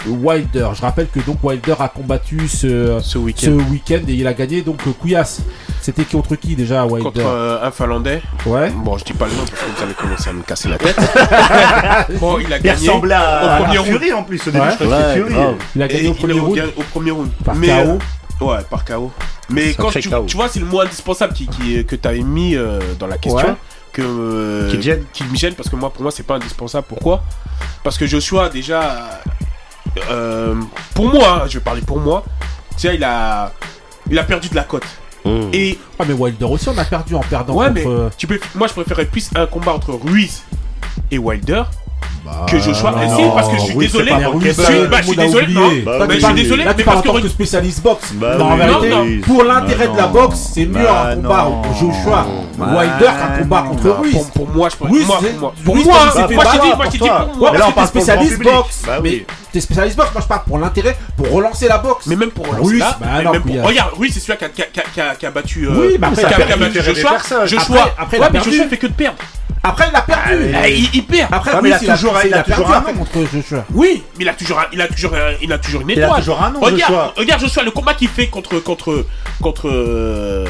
Wilder 0.06 0.68
Je 0.74 0.80
rappelle 0.82 1.08
que 1.08 1.20
donc 1.20 1.38
Wilder 1.42 1.74
a 1.78 1.88
combattu 1.88 2.48
ce, 2.48 2.98
Ce 3.02 3.10
ce 3.12 3.18
week-end. 3.18 4.00
et 4.08 4.12
il 4.14 4.26
a 4.26 4.32
gagné 4.34 4.62
donc 4.62 4.80
euh, 4.86 4.92
Kouyas. 4.92 5.40
C'était 5.80 6.04
contre 6.04 6.36
qui 6.36 6.54
déjà 6.56 6.84
Wilder 6.86 7.04
Contre 7.04 7.20
euh, 7.26 7.64
un 7.66 7.70
Finlandais. 7.70 8.22
Ouais. 8.46 8.70
Bon, 8.70 8.96
je 8.98 9.04
dis 9.04 9.12
pas 9.12 9.26
le 9.26 9.32
nom 9.32 9.38
parce 9.38 9.50
que 9.50 9.76
vous 9.76 9.82
allez 9.82 9.94
commencer 9.94 10.30
à 10.30 10.32
me 10.32 10.42
casser 10.42 10.68
la 10.68 10.78
tête. 10.78 10.96
bon, 12.20 12.38
il 12.38 12.52
a 12.52 12.56
Il 12.58 12.62
gagné. 12.62 12.88
ressemblait 12.88 13.14
à, 13.14 13.20
au 13.20 13.48
à 13.48 13.56
premier 13.64 13.78
round. 13.78 13.90
Fury 13.92 14.12
en 14.12 14.22
plus 14.24 14.40
au 14.46 14.50
début. 14.50 14.64
Ouais. 14.64 14.70
je 14.80 14.84
Ouais, 14.86 15.14
Fury. 15.14 15.34
Il 15.76 15.82
a 15.82 15.86
Et 15.86 15.88
gagné 15.88 16.08
au 16.08 16.14
premier 16.14 16.32
round 16.40 16.58
au, 16.76 16.82
premier 16.82 17.10
round. 17.10 17.30
par 17.44 17.54
Mais, 17.56 17.68
KO. 17.68 17.72
euh, 17.74 18.44
ouais, 18.46 18.62
par 18.70 18.84
KO. 18.84 19.10
Mais 19.50 19.74
quand 19.74 19.90
tu, 19.90 20.08
KO. 20.08 20.24
tu 20.26 20.36
vois, 20.36 20.48
c'est 20.48 20.60
le 20.60 20.66
mot 20.66 20.80
indispensable 20.80 21.32
qui, 21.32 21.46
qui- 21.48 21.84
que 21.84 21.96
tu 21.96 22.08
avais 22.08 22.20
mis 22.20 22.54
euh, 22.56 22.78
dans 22.98 23.06
la 23.06 23.18
question. 23.18 23.48
Ouais. 23.48 23.54
Que, 23.92 24.00
euh, 24.02 24.70
Qui 24.70 24.80
gêne 24.80 25.04
qui 25.12 25.22
me 25.24 25.36
gêne 25.36 25.52
parce 25.54 25.68
que 25.68 25.76
moi, 25.76 25.90
pour 25.90 26.00
moi, 26.02 26.10
c'est 26.10 26.22
pas 26.22 26.36
indispensable. 26.36 26.86
Pourquoi? 26.88 27.22
Parce 27.84 27.98
que 27.98 28.06
Joshua, 28.06 28.48
déjà, 28.48 29.20
euh, 30.10 30.54
pour 30.94 31.08
moi, 31.08 31.42
hein, 31.42 31.46
je 31.48 31.58
vais 31.58 31.64
parler 31.64 31.82
pour 31.82 32.00
moi, 32.00 32.24
tu 32.72 32.88
sais, 32.88 32.94
il 32.96 33.04
a, 33.04 33.52
il 34.10 34.18
a 34.18 34.24
perdu 34.24 34.48
de 34.48 34.54
la 34.54 34.64
cote. 34.64 34.84
Hum. 35.24 35.50
Et 35.52 35.78
Ah 36.00 36.04
mais 36.06 36.14
Wilder 36.14 36.46
aussi 36.46 36.68
on 36.68 36.76
a 36.76 36.84
perdu 36.84 37.14
en 37.14 37.20
perdant 37.20 37.54
ouais, 37.54 37.66
contre. 37.68 37.80
mais 37.80 37.86
euh, 37.86 38.08
tu 38.16 38.26
peux, 38.26 38.40
moi, 38.56 38.66
je 38.66 38.72
préférais 38.72 39.04
plus 39.06 39.30
un 39.36 39.46
combat 39.46 39.72
entre 39.72 39.92
Ruiz 39.92 40.42
et 41.10 41.18
Wilder 41.18 41.62
bah, 42.24 42.46
que 42.48 42.58
Joshua. 42.58 42.90
non, 42.92 43.16
si, 43.16 43.22
parce 43.34 43.48
que 43.48 43.56
je 43.56 43.60
suis 43.62 43.74
oui, 43.74 43.86
désolé. 43.86 44.12
Mais 44.16 44.26
Ruiz, 44.26 44.42
Kebab. 44.56 44.66
Je 44.66 44.72
suis- 44.72 44.80
euh, 44.82 44.86
bah, 44.88 44.96
je 45.00 45.06
suis 45.06 45.16
désolé, 45.16 45.46
non. 45.52 45.68
Bah 45.84 46.06
tu 46.08 46.14
je 46.20 46.24
suis 46.24 46.34
désolé, 46.34 46.64
Là, 46.64 46.74
mais 46.76 46.84
parce 46.84 47.02
que- 47.02 47.20
que 47.22 47.28
spécialiste 47.28 47.82
boxe. 47.82 48.12
Bah 48.14 48.36
non, 48.38 48.44
en 48.46 48.52
oui, 48.54 48.58
vérité, 48.60 48.88
non, 48.90 49.02
oui. 49.02 49.18
pour 49.18 49.44
l'intérêt 49.44 49.88
de 49.88 49.96
la 49.96 50.02
Bah 50.06 50.10
boxe, 50.12 50.50
c'est 50.54 50.66
mieux 50.66 50.82
Bah 50.84 51.08
un 51.10 51.14
combat 51.16 51.42
non. 51.48 51.56
entre 51.58 51.68
Joshua 51.74 52.26
Bah 52.58 52.66
Wilder 52.76 53.04
qu'un 53.06 53.42
combat 53.42 53.62
non. 53.62 53.68
contre 53.70 53.90
Ruiz. 53.90 54.16
pour 54.34 54.48
moi, 54.48 54.68
je 54.68 54.84
Ruiz, 54.86 55.04
pour 55.04 55.06
moi, 55.06 55.18
c'est- 55.22 55.32
pour 55.32 55.40
moi, 55.40 55.52
Ruiz, 55.52 55.64
pour 55.64 55.74
parce 55.74 55.84
moi, 55.84 55.94
moi, 55.94 56.04
je 56.06 56.12
t'ai 56.12 56.28
dit, 56.28 56.36
battre 56.36 56.76
moi, 56.76 56.84
je 56.86 56.90
t'ai 56.92 56.98
pour 56.98 57.36
moi. 57.38 57.50
Mais 57.52 57.58
là, 57.58 57.64
on 57.68 57.72
parle 57.72 57.88
spécialiste 57.88 58.42
boxe. 58.42 58.82
Bah 58.86 58.92
mais 59.02 59.26
t'es 59.52 59.60
spécialiste 59.60 59.96
boxe, 59.96 60.10
moi 60.14 60.22
je 60.22 60.28
parle 60.28 60.42
pour 60.46 60.58
l'intérêt, 60.58 60.96
pour 61.16 61.30
relancer 61.30 61.68
la 61.68 61.78
boxe. 61.78 62.06
Mais 62.06 62.16
même 62.16 62.30
pour 62.30 62.46
relancer 62.46 62.68
Ruiz, 62.70 62.80
bah 62.80 62.96
mais 63.00 63.24
non, 63.24 63.32
même 63.32 63.42
pour- 63.42 63.50
Couillard. 63.50 63.66
regarde, 63.66 63.90
Ruiz, 63.98 64.14
c'est 64.14 64.20
celui 64.20 64.38
qui 64.38 64.44
a, 64.44 64.48
qui 64.48 64.62
a- 64.62 64.66
qui 64.66 64.80
a- 64.80 64.84
qui 64.94 65.00
a- 65.00 65.14
qui 65.16 65.26
a 65.26 65.30
battu. 65.30 65.66
euh, 65.66 65.70
Oui, 65.74 65.96
mais 66.00 66.06
après, 66.06 66.22
qui 66.22 66.26
a- 66.34 66.46
il 66.46 66.52
a 66.52 66.56
battu 66.56 66.82
Joshua. 66.82 67.16
Joshua, 67.46 67.76
Après- 67.80 67.92
après, 67.98 68.16
il 68.16 68.20
a 68.22 68.26
ouais, 68.26 68.30
mais 68.32 68.38
perdu. 68.38 68.50
Joshua 68.50 68.68
fait 68.68 68.76
que 68.78 68.86
de 68.86 68.92
perdre. 68.92 69.18
Après, 69.64 69.84
il 69.92 69.96
a 69.96 70.00
perdu. 70.02 70.54
Il, 70.68 70.88
il 70.94 71.04
perd. 71.04 71.28
Après, 71.32 71.52
mais 71.52 71.58
Ruiz, 71.70 71.76
il 71.82 71.90
a 71.90 71.94
toujours- 71.94 72.11
il 72.24 72.34
a 72.34 72.42
toujours 72.42 72.70
un 72.72 72.80
nom. 72.80 72.94
contre 72.94 73.18
Joshua. 73.32 73.64
Oui, 73.72 74.02
mais 74.18 74.24
il 74.24 74.28
a 74.28 74.34
toujours, 74.34 74.58
un- 74.60 74.66
il 74.72 74.80
a 74.80 74.88
toujours, 74.88 75.14
un- 75.14 75.34
il 75.42 75.52
a 75.52 75.58
toujours 75.58 75.80
une 75.82 75.90
Il 75.90 76.00
a 76.02 76.04
étoile. 76.06 76.20
toujours 76.20 76.42
un 76.42 76.50
nom, 76.50 76.60
regarde, 76.60 76.80
Joshua. 76.80 77.12
regarde 77.16 77.40
Joshua, 77.40 77.62
le 77.62 77.70
combat 77.70 77.94
qu'il 77.94 78.08
fait 78.08 78.26
contre 78.28 78.58
contre 78.60 79.04
contre 79.40 79.68
euh, 79.68 80.46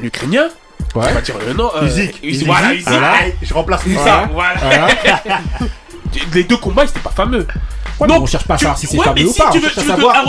l'Ukrainien. 0.00 0.48
Ouais. 0.94 1.04
On 1.10 1.14
va 1.14 1.20
dire 1.20 1.34
le 1.46 1.52
nom. 1.52 1.70
euh, 1.76 1.86
Usyk. 1.86 2.20
Usyk, 2.22 2.46
Voilà, 2.46 2.72
Usyk. 2.74 2.88
Voilà, 2.88 3.14
je 3.42 3.54
remplace 3.54 3.86
Usyk, 3.86 3.98
ça. 3.98 4.28
voilà. 4.32 4.54
Les 6.34 6.44
deux 6.44 6.56
combats, 6.56 6.84
ils 6.84 6.88
étaient 6.90 7.00
pas 7.00 7.10
fameux. 7.10 7.46
Ouais, 7.98 8.06
mais 8.08 8.14
on 8.18 8.26
cherche 8.26 8.44
pas 8.46 8.54
à 8.54 8.58
savoir 8.58 8.76
si 8.76 8.86
c'est 8.86 8.98
ouais, 8.98 9.04
fameux 9.04 9.22
mais 9.22 9.24
ou 9.24 9.32
si 9.32 9.40
pas. 9.40 9.48
tu 9.50 9.58
veux, 9.58 9.70
tu 9.70 9.78
à 9.78 9.82
veux 9.82 9.88
savoir. 9.88 10.16
à 10.16 10.20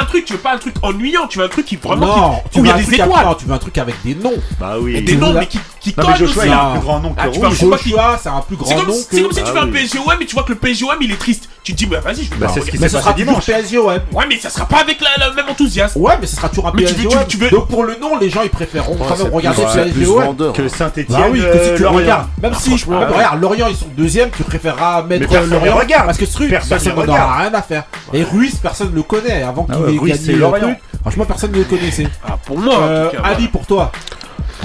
un 0.00 0.04
truc, 0.04 0.24
tu 0.26 0.32
veux 0.34 0.38
pas 0.38 0.54
un 0.54 0.58
truc 0.58 0.74
ennuyant, 0.82 1.26
tu 1.26 1.38
veux 1.38 1.44
un 1.44 1.48
truc 1.48 1.66
qui 1.66 1.74
vraiment 1.74 2.06
Non, 2.06 2.36
qui, 2.44 2.50
tu 2.50 2.58
il 2.58 2.60
veux 2.62 2.68
y 2.68 2.70
un 2.70 2.74
a 2.74 2.78
des 2.78 2.84
truc 2.84 3.00
avec- 3.00 3.10
étoiles. 3.10 3.26
non, 3.26 3.34
tu 3.34 3.44
veux 3.46 3.52
un 3.52 3.58
truc 3.58 3.78
avec 3.78 3.94
des 4.04 4.14
noms. 4.14 4.32
Bah 4.60 4.74
Et 4.76 4.80
oui. 4.80 4.92
des 5.02 5.04
tu 5.12 5.16
noms, 5.18 5.32
mais 5.32 5.46
qui, 5.48 5.58
qui 5.80 5.92
Non, 5.98 6.04
mais 6.08 6.16
Joshua, 6.16 6.42
aussi. 6.42 6.46
il 6.48 6.52
a 6.52 6.60
Ah. 6.60 6.66
un 6.66 6.72
plus 6.72 6.80
grand 6.82 7.00
nom 7.00 7.14
Ah, 7.18 7.26
que 7.28 7.34
Joshua, 7.34 8.20
c'est 8.22 8.28
un 8.28 8.40
plus 8.42 8.56
grand 8.56 8.76
comme, 8.76 8.86
nom 8.88 8.94
c'est 9.10 9.20
comme 9.22 9.30
que. 9.30 9.34
si 9.34 9.42
tu 9.42 9.48
Ah 9.48 9.52
fais 9.52 9.58
un 9.58 9.68
oui. 9.72 9.72
PSGOM 9.88 10.22
et 10.22 10.26
tu 10.26 10.34
vois 10.34 10.44
que 10.44 10.52
le 10.52 10.58
PSGOM 10.58 10.96
il 11.00 11.10
est 11.10 11.16
triste. 11.18 11.48
Tu 11.66 11.72
te 11.72 11.78
dis, 11.78 11.86
bah 11.86 11.98
vas-y, 11.98 12.22
je 12.22 12.30
vais 12.30 12.36
Bah, 12.36 12.46
c'est 12.54 12.60
ce 12.60 12.66
qui 12.66 12.76
regarder. 12.76 12.78
Mais 12.78 12.88
s'est 12.88 12.88
ce 12.88 12.92
passé 12.92 13.02
sera 13.02 13.12
toujours 13.12 13.26
dimanche. 13.26 13.46
PSG, 13.46 13.78
ouais. 13.78 14.00
Ouais, 14.12 14.24
mais 14.28 14.38
ça 14.38 14.50
sera 14.50 14.66
pas 14.66 14.76
avec 14.82 14.98
la- 15.00 15.26
le 15.28 15.34
même 15.34 15.46
enthousiasme. 15.48 16.00
Ouais, 16.00 16.12
mais 16.20 16.26
ce 16.28 16.36
sera 16.36 16.48
toujours 16.48 16.68
un 16.68 16.72
Mais 16.76 16.84
tu 16.84 16.94
PSG. 16.94 17.02
veux- 17.02 17.08
tu- 17.10 17.16
ouais. 17.16 17.24
tu 17.26 17.36
veux- 17.38 17.50
Donc 17.50 17.66
pour 17.66 17.82
le 17.82 17.96
nom, 17.96 18.16
les 18.20 18.30
gens 18.30 18.42
ils 18.44 18.50
préféreront 18.50 18.94
quand 18.94 19.08
même 19.08 19.16
c'est 19.18 19.28
regarder 19.34 19.62
PSG. 19.62 20.06
ouais. 20.06 20.24
vendeur. 20.26 20.52
Que 20.52 20.68
Saint-Etienne. 20.68 21.06
Bah 21.08 21.26
oui, 21.28 21.40
que 21.40 21.64
si 21.64 21.74
tu 21.74 21.82
le 21.82 21.88
regardes, 21.88 22.28
même 22.40 22.52
Ah, 22.54 22.58
si, 22.60 22.72
ah, 22.72 22.88
bah, 22.88 22.98
ouais. 23.10 23.14
regarde, 23.16 23.42
Lorient 23.42 23.66
ils 23.68 23.74
sont 23.76 23.86
deuxième, 23.96 24.30
tu 24.30 24.44
préféreras 24.44 25.02
mettre 25.02 25.26
euh, 25.34 25.46
Lorient 25.46 25.74
regarde. 25.76 26.06
parce 26.06 26.18
que 26.18 26.26
ce 26.26 26.34
truc, 26.34 26.50
Personne 26.50 26.78
n'en 26.84 26.92
aura 26.92 27.02
regarde. 27.02 27.40
rien 27.40 27.54
à 27.54 27.62
faire. 27.62 27.82
Et 28.12 28.22
Ruiz, 28.22 28.54
personne 28.62 28.92
le 28.94 29.02
connaît 29.02 29.42
avant 29.42 29.64
qu'il 29.64 29.74
Ah 29.74 29.80
ouais, 29.80 29.94
ait 29.94 29.98
Ruiz, 29.98 30.24
gagné 30.24 30.38
Lorient. 30.38 30.60
truc. 30.68 30.78
Franchement, 31.00 31.24
personne 31.24 31.50
ne 31.50 31.58
le 31.58 31.64
connaissait. 31.64 32.06
Ah, 32.24 32.38
pour 32.44 32.58
moi, 32.60 32.74
en 32.76 32.82
Euh, 32.82 33.10
tout 33.10 33.16
cas, 33.16 33.22
Ali, 33.24 33.48
pour 33.48 33.66
toi, 33.66 33.90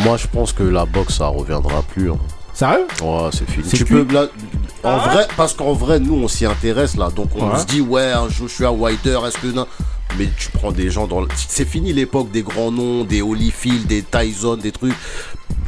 Moi, 0.04 0.18
je 0.18 0.28
pense 0.28 0.54
que 0.54 0.62
la 0.62 0.86
boxe, 0.86 1.18
ça 1.18 1.26
reviendra 1.28 1.82
plus. 1.82 2.12
hein. 2.12 2.18
sérieux? 2.54 2.86
Ouais, 3.02 3.30
c'est 3.32 3.50
fini. 3.50 3.68
Tu 3.68 3.86
peux, 3.86 4.06
là, 4.14 4.26
en 4.84 4.98
vrai, 4.98 5.28
parce 5.38 5.54
qu'en 5.54 5.74
vrai, 5.74 6.00
nous, 6.00 6.16
on 6.16 6.28
s'y 6.28 6.46
intéresse 6.46 6.96
là. 6.98 7.10
Donc, 7.16 7.30
on 7.36 7.52
Ouais. 7.52 7.60
se 7.60 7.66
dit, 7.66 7.82
ouais, 7.82 8.12
un 8.12 8.30
Joshua 8.30 8.72
Wilder, 8.72 9.20
est-ce 9.28 9.38
que. 9.38 9.48
non? 9.48 9.68
Mais 10.18 10.30
tu 10.38 10.50
prends 10.52 10.72
des 10.72 10.90
gens 10.90 11.08
dans. 11.08 11.22
le- 11.22 11.28
C'est 11.48 11.68
fini 11.68 11.94
l'époque 11.94 12.32
des 12.32 12.42
grands 12.44 12.72
noms, 12.72 13.04
des 13.06 13.22
Holyfield, 13.22 13.88
des 13.88 14.04
Tyson, 14.04 14.58
des 14.58 14.72
trucs. 14.72 14.94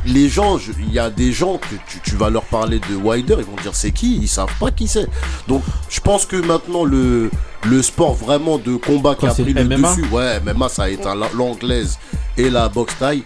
Les 0.06 0.28
gens, 0.28 0.58
je- 0.58 0.74
il 0.80 0.92
y 0.92 1.00
a 1.00 1.10
des 1.10 1.32
gens 1.32 1.58
que 1.58 1.76
tu, 1.88 2.02
tu 2.04 2.16
vas 2.18 2.30
leur 2.30 2.44
parler 2.44 2.80
de 2.80 2.96
Wilder, 2.96 3.36
ils 3.40 3.46
vont 3.46 3.56
dire 3.62 3.74
c'est 3.74 3.92
qui? 3.92 4.18
Ils 4.18 4.28
savent 4.28 4.54
pas 4.60 4.70
qui 4.70 4.88
c'est. 4.90 5.08
Donc, 5.48 5.64
je 5.90 6.02
pense 6.02 6.26
que 6.26 6.36
maintenant, 6.36 6.84
le, 6.84 7.32
le 7.64 7.82
sport 7.82 8.14
vraiment 8.14 8.58
de 8.58 8.76
combat 8.76 9.14
qui 9.14 9.22
Quoi, 9.22 9.30
a 9.30 9.34
pris 9.34 9.54
le 9.54 9.64
MMA? 9.64 9.90
dessus, 9.96 10.06
ouais, 10.12 10.42
MMA, 10.42 10.68
ça 10.68 10.84
a 10.84 10.90
été 10.90 11.06
un- 11.08 11.16
l'anglaise 11.34 11.98
et 12.36 12.50
la 12.50 12.68
boxe 12.68 12.96
taille. 13.00 13.24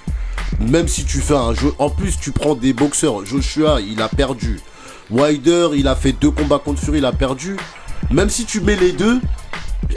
Même 0.59 0.87
si 0.87 1.03
tu 1.03 1.19
fais 1.19 1.35
un 1.35 1.53
jeu. 1.55 1.73
En 1.79 1.89
plus, 1.89 2.17
tu 2.19 2.31
prends 2.31 2.53
des 2.55 2.73
boxeurs. 2.73 3.25
Joshua, 3.25 3.79
il 3.81 3.99
a 4.01 4.07
perdu. 4.07 4.59
Wilder, 5.09 5.69
il 5.75 5.87
a 5.87 5.95
fait 5.95 6.11
deux 6.11 6.31
combats 6.31 6.59
contre 6.59 6.81
Fury, 6.81 6.97
il 6.99 7.05
a 7.05 7.11
perdu. 7.11 7.55
Même 8.11 8.29
si 8.29 8.45
tu 8.45 8.61
mets 8.61 8.75
les 8.75 8.91
deux, 8.91 9.19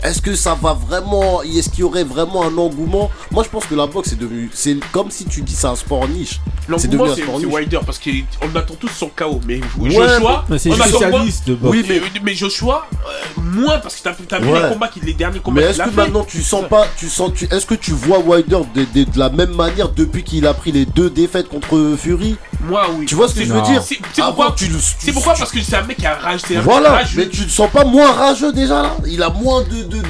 est-ce 0.02 0.20
que 0.22 0.34
ça 0.34 0.56
va 0.60 0.72
vraiment. 0.74 1.42
Est-ce 1.42 1.68
qu'il 1.68 1.80
y 1.80 1.82
aurait 1.82 2.04
vraiment 2.04 2.44
un 2.44 2.56
engouement? 2.56 3.10
Moi, 3.30 3.44
je 3.44 3.48
pense 3.48 3.64
que 3.66 3.74
la 3.74 3.86
boxe 3.86 4.12
est 4.12 4.16
devenu. 4.20 4.50
C'est 4.54 4.76
comme 4.92 5.10
si 5.10 5.24
tu 5.24 5.42
dis 5.42 5.54
c'est 5.54 5.66
un 5.66 5.76
sport 5.76 6.06
niche. 6.08 6.40
C'est 6.76 6.86
L'engouement, 6.92 7.04
devenu 7.14 7.22
un 7.36 7.40
c'est. 7.40 7.46
Wilder 7.46 7.78
parce 7.84 7.98
qu'on 7.98 8.56
attend 8.56 8.74
tous 8.78 8.88
son 8.88 9.08
KO. 9.08 9.40
Mais 9.46 9.60
Joshua, 9.82 10.44
Mais 10.48 10.58
c'est 10.58 10.70
spécialiste 10.72 11.48
de 11.48 11.54
boxe. 11.54 11.76
Oui, 11.76 12.00
Mais, 12.22 12.34
Joshua, 12.34 12.86
euh, 12.92 13.40
moins 13.42 13.78
parce 13.78 13.96
que 13.96 14.02
t'as 14.04 14.14
t'as 14.28 14.38
vu 14.38 14.48
Ouais. 14.50 14.62
les 14.62 14.68
combats, 14.68 14.88
qui- 14.88 15.00
les 15.00 15.14
derniers 15.14 15.40
combats 15.40 15.60
Mais 15.62 15.66
est-ce 15.68 15.78
que 15.82 15.90
fait. 15.90 15.96
maintenant 15.96 16.24
tu 16.24 16.42
sens 16.42 16.64
pas, 16.68 16.86
tu 16.96 17.08
sens, 17.08 17.32
tu, 17.34 17.46
est-ce 17.50 17.66
que 17.66 17.74
tu 17.74 17.90
vois 17.92 18.18
Wilder 18.20 18.60
de, 18.74 18.84
de- 18.94 19.10
de 19.10 19.18
la 19.18 19.30
même 19.30 19.54
manière 19.54 19.88
depuis 19.90 20.22
qu'il 20.22 20.46
a 20.46 20.54
pris 20.54 20.70
les 20.72 20.86
deux 20.86 21.10
défaites 21.10 21.48
contre 21.48 21.96
Fury? 21.98 22.36
Moi, 22.62 22.86
oui. 22.96 23.06
Tu 23.06 23.14
vois 23.14 23.26
ce 23.28 23.34
que 23.34 23.44
je 23.44 23.52
veux 23.52 23.62
dire? 23.62 23.82
C'est 23.82 23.98
pourquoi, 24.22 24.54
tu- 24.56 24.68
tu- 24.68 24.74
c'est 24.98 25.12
pourquoi 25.12 25.32
tu- 25.34 25.40
parce 25.40 25.50
que 25.52 25.60
c'est 25.62 25.76
un 25.76 25.82
mec 25.82 25.96
qui 25.96 26.06
a 26.06 26.14
rage. 26.14 26.42
Voilà, 26.62 27.02
mais 27.16 27.28
tu 27.28 27.42
ne 27.42 27.48
sens 27.48 27.70
pas 27.70 27.84
moins 27.84 28.12
rageux 28.12 28.52
déjà 28.52 28.82
là? 28.82 28.96
Il 29.06 29.22
a 29.22 29.30
moins 29.30 29.62
de, 29.70 29.82
de, 29.84 29.96
de, 29.96 29.98
de, 29.98 30.04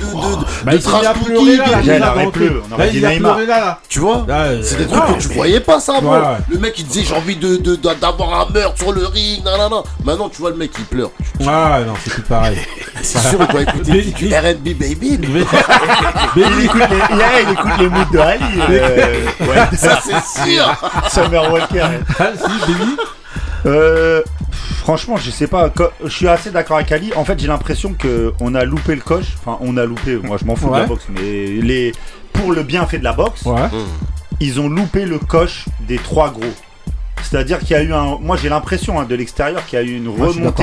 Bah, 0.64 0.73
de 0.73 0.79
il 0.79 1.57
là, 1.59 1.83
Là, 2.79 2.87
il 2.92 3.05
a 3.05 3.11
pleuré 3.11 3.46
là. 3.46 3.79
Tu 3.88 3.99
vois 4.01 4.25
Là, 4.27 4.42
euh, 4.44 4.61
C'est 4.62 4.77
des 4.79 4.87
trucs 4.87 5.05
que 5.16 5.20
tu 5.23 5.29
voyais 5.29 5.61
pas 5.61 5.81
ça 5.81 5.96
avant. 5.96 6.37
Le 6.49 6.59
mec 6.59 6.75
il 6.79 6.87
disait 6.87 7.05
j'ai 7.05 7.14
envie 7.14 7.37
de, 7.37 7.57
d'avoir 7.94 8.40
un 8.49 8.53
meurtre 8.53 8.79
sur 8.79 8.92
le 8.92 9.07
ring, 9.07 9.44
nanana. 9.44 9.83
Maintenant 10.05 10.29
tu 10.29 10.38
vois 10.40 10.51
le 10.51 10.57
mec 10.57 10.70
il 10.79 10.85
pleure. 10.85 11.11
Ah 11.46 11.81
non, 11.87 11.94
c'est 12.05 12.11
tout 12.14 12.23
pareil. 12.23 12.59
C'est 13.03 13.18
sûr 13.18 13.38
il 13.40 13.46
doit 13.46 13.62
écouter 13.62 14.37
R&B 14.37 14.75
baby. 14.79 15.18
Il 16.37 16.42
écoute 16.62 16.83
les, 17.79 17.88
moods 17.88 18.05
de 18.12 18.18
Ali. 18.18 18.44
euh, 18.70 19.25
ouais, 19.40 19.77
Ça 19.77 20.01
c'est 20.03 20.44
sûr. 20.44 20.64
Summer 21.09 21.51
Walker. 21.53 21.85
Ah, 22.18 22.27
si, 22.37 22.73
Baby 22.73 22.96
Euh, 23.66 24.23
franchement, 24.79 25.16
je 25.16 25.31
sais 25.31 25.46
pas. 25.46 25.73
Je 26.05 26.09
suis 26.09 26.29
assez 26.29 26.51
d'accord 26.51 26.77
avec 26.79 26.92
Ali. 26.92 27.12
En 27.16 27.25
fait, 27.25 27.38
j'ai 27.38 27.46
l'impression 27.49 27.94
que 27.94 28.33
on 28.40 28.55
a 28.55 28.64
loupé 28.64 28.94
le 28.94 29.01
coche. 29.01 29.27
Enfin, 29.38 29.59
on 29.61 29.77
a 29.77 29.85
loupé. 29.85 30.16
Moi, 30.16 30.37
je 30.40 30.44
m'en 30.44 30.57
fous 30.57 30.68
de 30.68 30.77
la 30.77 30.85
boxe, 30.87 31.07
mais 31.11 31.46
les 31.46 31.92
pour 32.33 32.53
le 32.53 32.62
bienfait 32.62 32.99
de 32.99 33.05
la 33.05 33.12
boxe, 33.12 33.42
Ouais. 33.44 33.68
ils 34.40 34.61
ont 34.61 34.68
loupé 34.68 35.05
le 35.05 35.18
coche 35.18 35.66
des 35.81 35.99
trois 35.99 36.31
gros. 36.31 36.53
C'est-à-dire 37.22 37.59
qu'il 37.59 37.70
y 37.70 37.74
a 37.74 37.83
eu 37.83 37.92
un. 37.92 38.18
Moi, 38.20 38.37
j'ai 38.37 38.48
l'impression 38.48 39.00
hein, 39.00 39.04
de 39.09 39.14
l'extérieur 39.14 39.64
qu'il 39.66 39.78
y 39.78 39.83
a 39.83 39.85
eu 39.85 39.96
une 39.96 40.09
remontée. 40.09 40.62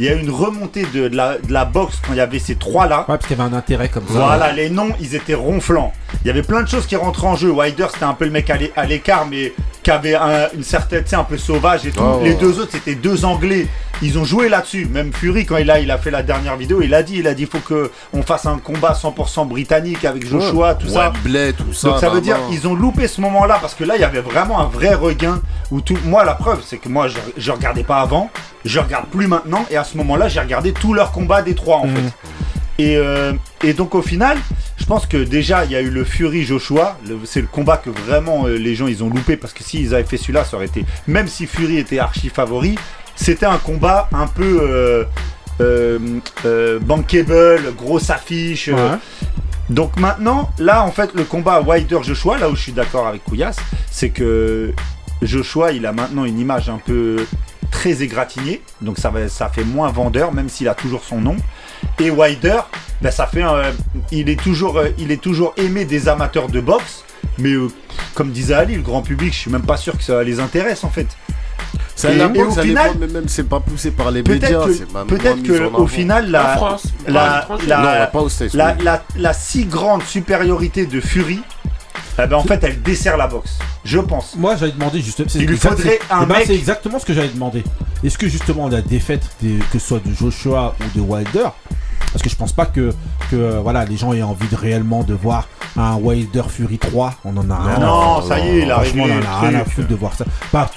Il 0.00 0.06
y 0.06 0.08
a 0.08 0.14
eu 0.14 0.20
une 0.20 0.30
remontée 0.30 0.86
de, 0.94 1.08
de 1.08 1.16
la, 1.16 1.38
de 1.38 1.52
la 1.52 1.64
boxe 1.64 2.00
quand 2.06 2.12
il 2.12 2.18
y 2.18 2.20
avait 2.20 2.38
ces 2.38 2.54
trois-là. 2.56 3.00
Ouais, 3.00 3.04
parce 3.06 3.26
qu'il 3.26 3.36
y 3.36 3.40
avait 3.40 3.50
un 3.50 3.56
intérêt 3.56 3.88
comme 3.88 4.06
ça. 4.06 4.12
Voilà, 4.26 4.52
les 4.52 4.70
noms, 4.70 4.90
ils 5.00 5.14
étaient 5.14 5.34
ronflants. 5.34 5.92
Il 6.24 6.28
y 6.28 6.30
avait 6.30 6.42
plein 6.42 6.62
de 6.62 6.68
choses 6.68 6.86
qui 6.86 6.96
rentraient 6.96 7.26
en 7.26 7.36
jeu. 7.36 7.50
Wilder, 7.50 7.86
c'était 7.92 8.04
un 8.04 8.14
peu 8.14 8.24
le 8.24 8.30
mec 8.30 8.48
à 8.50 8.56
l'é- 8.56 8.72
à 8.76 8.84
l'écart, 8.86 9.26
mais 9.30 9.52
qui 9.82 9.90
avait 9.90 10.14
un- 10.14 10.48
une 10.56 10.62
certaine, 10.64 11.02
tu 11.04 11.10
sais, 11.10 11.16
un 11.16 11.24
peu 11.24 11.36
sauvage 11.38 11.86
et 11.86 11.90
tout. 11.90 12.02
Les 12.24 12.34
deux 12.34 12.58
autres, 12.60 12.72
c'était 12.72 12.94
deux 12.94 13.24
Anglais. 13.24 13.66
Ils 14.02 14.18
ont 14.18 14.24
joué 14.24 14.48
là-dessus. 14.48 14.86
Même 14.86 15.12
Fury, 15.12 15.46
quand 15.46 15.56
il 15.56 15.70
a, 15.70 15.80
il 15.80 15.90
a 15.90 15.98
fait 15.98 16.10
la 16.10 16.22
dernière 16.22 16.56
vidéo, 16.56 16.82
il 16.82 16.92
a 16.94 17.02
dit, 17.02 17.16
il 17.18 17.26
a 17.26 17.34
dit, 17.34 17.46
faut 17.46 17.60
que 17.60 17.90
on 18.12 18.22
fasse 18.22 18.46
un 18.46 18.58
combat 18.58 18.92
100% 18.92 19.48
britannique 19.48 20.04
avec 20.04 20.26
Joshua, 20.26 20.74
tout 20.74 20.88
ça. 20.88 21.10
Wembley, 21.10 21.52
tout 21.52 21.72
ça. 21.72 21.88
Donc 21.88 22.00
ça 22.00 22.10
veut 22.10 22.20
dire 22.20 22.36
ils 22.50 22.66
ont 22.66 22.74
loupé 22.74 23.08
ce 23.08 23.20
moment-là 23.20 23.58
parce 23.60 23.74
que 23.74 23.84
là 23.84 23.96
il 23.96 24.00
y 24.00 24.04
avait 24.04 24.20
vraiment 24.20 24.60
un 24.60 24.66
vrai 24.66 24.94
regain 24.94 25.40
où 25.70 25.80
tout 25.80 25.96
moi 26.04 26.24
la 26.24 26.34
preuve 26.34 26.62
c'est 26.64 26.78
que 26.78 26.88
moi 26.88 27.08
je, 27.08 27.16
je 27.36 27.50
regardais 27.52 27.84
pas 27.84 28.00
avant, 28.00 28.30
je 28.64 28.78
regarde 28.78 29.06
plus 29.08 29.26
maintenant 29.26 29.64
et 29.70 29.76
à 29.76 29.84
ce 29.84 29.96
moment-là 29.98 30.28
j'ai 30.28 30.40
regardé 30.40 30.72
tous 30.72 30.92
leurs 30.94 31.12
combats 31.12 31.42
des 31.42 31.54
trois 31.54 31.78
en 31.78 31.88
fait. 31.88 32.12
Et, 32.78 32.96
euh, 32.98 33.32
et 33.64 33.72
donc 33.72 33.94
au 33.94 34.02
final, 34.02 34.36
je 34.76 34.84
pense 34.84 35.06
que 35.06 35.16
déjà 35.16 35.64
il 35.64 35.70
y 35.70 35.76
a 35.76 35.80
eu 35.80 35.88
le 35.88 36.04
Fury 36.04 36.44
Joshua, 36.44 36.98
c'est 37.24 37.40
le 37.40 37.46
combat 37.46 37.78
que 37.78 37.88
vraiment 37.88 38.46
euh, 38.46 38.56
les 38.56 38.74
gens 38.74 38.86
ils 38.86 39.02
ont 39.02 39.08
loupé 39.08 39.36
parce 39.38 39.54
que 39.54 39.64
s'ils 39.64 39.94
avaient 39.94 40.04
fait 40.04 40.18
celui-là, 40.18 40.44
ça 40.44 40.56
aurait 40.56 40.66
été 40.66 40.84
même 41.06 41.26
si 41.26 41.46
Fury 41.46 41.78
était 41.78 41.98
archi 41.98 42.28
favori, 42.28 42.76
c'était 43.16 43.46
un 43.46 43.58
combat 43.58 44.08
un 44.12 44.26
peu 44.28 44.60
euh, 44.62 45.04
euh, 45.60 45.98
euh, 46.44 46.78
bankable, 46.78 47.74
grosse 47.76 48.10
affiche. 48.10 48.68
Ouais. 48.68 48.98
donc 49.70 49.98
maintenant, 49.98 50.50
là, 50.58 50.82
en 50.84 50.92
fait, 50.92 51.10
le 51.14 51.24
combat 51.24 51.60
Wilder-Joshua, 51.60 52.38
là 52.38 52.48
où 52.48 52.54
je 52.56 52.62
suis 52.62 52.72
d'accord 52.72 53.06
avec 53.08 53.24
Couillasse, 53.24 53.56
c'est 53.90 54.10
que 54.10 54.72
Joshua, 55.22 55.72
il 55.72 55.86
a 55.86 55.92
maintenant 55.92 56.24
une 56.24 56.38
image 56.38 56.68
un 56.68 56.78
peu 56.78 57.26
très 57.70 58.02
égratignée, 58.02 58.62
donc 58.80 58.98
ça, 58.98 59.10
va, 59.10 59.28
ça 59.28 59.48
fait 59.48 59.64
moins 59.64 59.90
vendeur, 59.90 60.32
même 60.32 60.48
s'il 60.48 60.68
a 60.68 60.74
toujours 60.74 61.02
son 61.04 61.20
nom. 61.20 61.36
Et 61.98 62.10
Wilder, 62.10 62.60
ben, 63.02 63.10
ça 63.10 63.26
fait, 63.26 63.42
un- 63.42 63.72
il 64.12 64.28
est 64.28 64.40
toujours, 64.40 64.80
il 64.98 65.10
est 65.10 65.20
toujours 65.20 65.52
aimé 65.56 65.84
des 65.84 66.08
amateurs 66.08 66.48
de 66.48 66.60
boxe, 66.60 67.04
mais 67.38 67.50
euh, 67.52 67.68
comme 68.14 68.30
disait 68.30 68.54
Ali, 68.54 68.76
le 68.76 68.82
grand 68.82 69.02
public, 69.02 69.32
je 69.32 69.38
suis 69.38 69.50
même 69.50 69.62
pas 69.66 69.76
sûr 69.76 69.96
que 69.96 70.04
ça 70.04 70.22
les 70.22 70.38
intéresse 70.40 70.84
en 70.84 70.90
fait. 70.90 71.06
Et 72.04 72.28
boxe, 72.28 72.48
au 72.48 72.50
ça 72.52 72.62
final- 72.62 72.92
dépend, 72.92 72.98
mais 73.00 73.06
même 73.12 73.28
c'est 73.28 73.48
pas 73.48 73.58
poussé 73.60 73.90
par 73.90 74.10
les 74.10 74.22
médias. 74.22 74.48
Peut-être 74.48 75.36
c'est 75.38 75.42
que, 75.42 75.74
au 75.74 75.86
final, 75.86 76.26
En 76.26 76.30
la, 76.30 76.56
France, 76.56 76.82
la, 77.06 77.12
la- 77.66 78.10
Non, 78.12 78.28
States, 78.28 78.52
la, 78.54 78.74
oui. 78.78 78.84
la- 78.84 79.02
la 79.16 79.32
si 79.32 79.64
grande 79.64 80.02
supériorité 80.02 80.84
de 80.86 81.00
Fury, 81.00 81.40
eh 82.18 82.26
ben, 82.26 82.36
en 82.36 82.42
fait, 82.42 82.62
elle 82.62 82.82
dessert 82.82 83.16
la 83.16 83.26
boxe. 83.26 83.58
Je 83.84 83.98
pense. 83.98 84.34
Moi, 84.36 84.56
j'allais 84.56 84.72
demander 84.72 85.00
justement. 85.00 85.28
c'est 85.30 85.38
Il 85.38 85.46
lui 85.46 85.56
faudrait 85.56 85.82
c'est- 85.82 86.12
un 86.14 86.22
eh 86.22 86.26
ben, 86.26 86.34
mec- 86.36 86.44
C'est 86.46 86.54
exactement 86.54 86.98
ce 86.98 87.06
que 87.06 87.14
j'allais 87.14 87.28
demander. 87.28 87.64
Est-ce 88.04 88.18
que 88.18 88.28
justement 88.28 88.68
la 88.68 88.82
défaite, 88.82 89.22
des- 89.40 89.58
que 89.72 89.78
ce 89.78 89.86
soit 89.86 90.00
de 90.04 90.12
Joshua 90.12 90.74
ou 90.80 90.98
de 90.98 91.02
Wilder, 91.02 91.48
parce 92.12 92.22
que 92.22 92.28
je 92.30 92.36
pense 92.36 92.52
pas 92.52 92.66
que, 92.66 92.92
que 93.30 93.36
euh, 93.36 93.60
voilà, 93.62 93.84
les 93.84 93.96
gens 93.96 94.12
aient 94.12 94.22
envie 94.22 94.48
de 94.48 94.56
réellement 94.56 95.02
de 95.04 95.14
voir 95.14 95.48
un 95.76 95.96
Wilder 95.96 96.42
Fury 96.48 96.78
3. 96.78 97.14
On 97.24 97.36
en 97.36 97.50
a 97.50 97.56
rien. 97.56 97.78
Non, 97.78 98.22
ça 98.22 98.38
y 98.38 98.48
est, 98.48 98.62
il 98.62 98.70
a 98.70 98.76
Franchement, 98.80 99.04
on 99.08 99.18
en 99.22 99.30
a 99.30 99.40
rien 99.48 99.60
à 99.60 99.64
foutre 99.64 99.88
de 99.88 99.94
voir 99.94 100.14
ça. 100.14 100.24
Bah, 100.52 100.70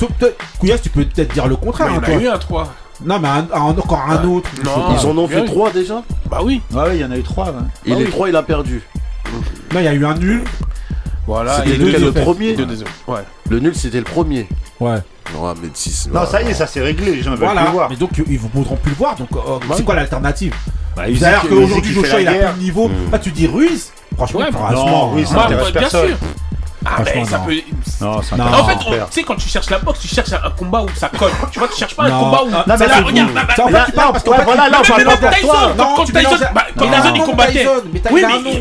Couillasse, 0.59 0.81
tu 0.81 0.89
peux 0.89 1.05
peut-être 1.05 1.33
dire 1.33 1.47
le 1.47 1.55
contraire. 1.55 1.87
Mais 1.89 1.97
hein, 1.97 2.01
il 2.07 2.13
y 2.13 2.15
en 2.15 2.19
a 2.19 2.23
eu 2.23 2.27
un 2.27 2.37
3. 2.37 2.73
Non, 3.05 3.19
mais 3.19 3.29
un, 3.29 3.47
un- 3.53 3.61
encore 3.61 4.01
un 4.09 4.23
autre. 4.25 4.49
Non. 4.65 4.93
Ils 4.99 5.07
en 5.07 5.17
ont 5.17 5.27
fait 5.27 5.39
oui. 5.41 5.47
trois 5.47 5.71
déjà 5.71 6.03
Bah 6.29 6.39
oui. 6.43 6.61
Ouais, 6.73 6.81
ouais, 6.81 6.97
il 6.97 7.01
y 7.01 7.05
en 7.05 7.11
a 7.11 7.17
eu 7.17 7.23
trois. 7.23 7.45
ouais. 7.45 7.51
Et 7.85 7.93
Ah 7.93 7.95
les 7.95 8.03
oui. 8.05 8.11
trois, 8.11 8.27
il 8.27 8.35
a 8.35 8.43
perdu. 8.43 8.83
Non, 9.73 9.79
il 9.79 9.83
y 9.85 9.87
a 9.87 9.93
eu 9.93 10.05
un 10.05 10.15
nul. 10.15 10.43
Voilà. 11.25 11.57
C'était 11.63 11.77
lequel 11.77 12.03
le 12.03 12.11
premier 12.11 12.55
Deux. 12.55 12.67
Ouais. 13.07 13.21
Le 13.49 13.59
nul, 13.59 13.73
c'était 13.75 13.99
le 13.99 14.03
premier. 14.03 14.49
Ouais. 14.81 14.97
Mais. 15.33 16.11
Non, 16.13 16.25
ça 16.25 16.41
y 16.41 16.49
est, 16.49 16.53
ça 16.53 16.67
s'est 16.67 16.81
réglé. 16.81 17.15
Les 17.15 17.21
gens 17.21 17.31
veulent 17.31 17.39
Voilà. 17.39 17.63
plus 17.63 17.71
voir. 17.71 17.89
Mais 17.89 17.95
donc, 17.95 18.09
ils 18.27 18.33
ne 18.33 18.37
voudront 18.37 18.75
plus 18.75 18.89
le 18.91 18.97
voir. 18.97 19.15
Donc, 19.15 19.29
euh, 19.33 19.39
c'est 19.71 19.77
oui. 19.77 19.83
quoi 19.85 19.95
l'alternative? 19.95 20.53
Bah, 20.99 21.05
C'est-à-dire 21.17 21.49
qu'aujourd'hui, 21.49 21.93
Joshua, 21.93 22.21
il 22.21 22.27
a 22.27 22.33
plus 22.33 22.59
de 22.59 22.63
niveau. 22.63 22.87
Mm. 22.89 22.93
Ah, 23.13 23.19
tu 23.19 23.31
dis 23.31 23.47
Ruiz 23.47 23.91
Franchement, 24.17 24.41
franchement. 24.51 24.85
non, 24.85 25.09
Ruiz, 25.11 25.27
ça 25.27 25.45
intéresse 25.45 25.71
personne. 25.71 26.17
Ah, 26.97 27.01
mais 27.15 27.25
ça 27.25 27.37
non. 27.37 27.45
peut. 27.45 27.53
Non, 28.01 28.21
ça 28.21 28.35
Non. 28.35 28.45
En 28.45 28.63
fait, 28.67 28.75
tu 28.77 28.85
sais, 29.11 29.23
quand 29.23 29.35
tu 29.35 29.47
cherches 29.47 29.69
la 29.69 29.79
boxe, 29.79 29.99
tu 29.99 30.07
cherches 30.07 30.33
un 30.33 30.49
combat 30.51 30.81
où 30.81 30.87
ça 30.95 31.09
colle. 31.09 31.31
Tu 31.51 31.59
vois, 31.59 31.67
tu 31.67 31.77
cherches 31.77 31.95
pas 31.95 32.03
un 32.05 32.09
Non. 32.09 32.19
combat 32.25 32.43
où. 32.45 32.49
Ah, 32.53 32.63
mais 32.67 32.77
Ça, 32.77 32.87
là, 32.87 33.01
regarde, 33.01 33.29
vous- 33.29 33.33
bah, 33.35 33.41
bah, 33.47 33.53
en 33.63 33.67
fait, 33.67 33.71
là, 33.73 33.85
tu 33.85 33.91
parles 33.91 34.11
parce 34.13 34.23
fait, 34.23 34.43
voilà, 34.43 34.65
tu- 34.65 34.71
là, 34.71 34.79
on 34.81 34.87
parle 34.87 35.03
pas 35.05 35.15
d'Artois. 35.29 35.73
non, 35.77 35.93
quand 35.95 36.05
tu 36.05 36.13
Tyson, 36.13 36.29
bah, 36.53 36.65
Non, 36.75 36.85
il 37.13 37.19
non, 37.19 37.25
combattait. 37.25 37.67
Oui, 38.11 38.23
mais, 38.25 38.41
non. 38.41 38.51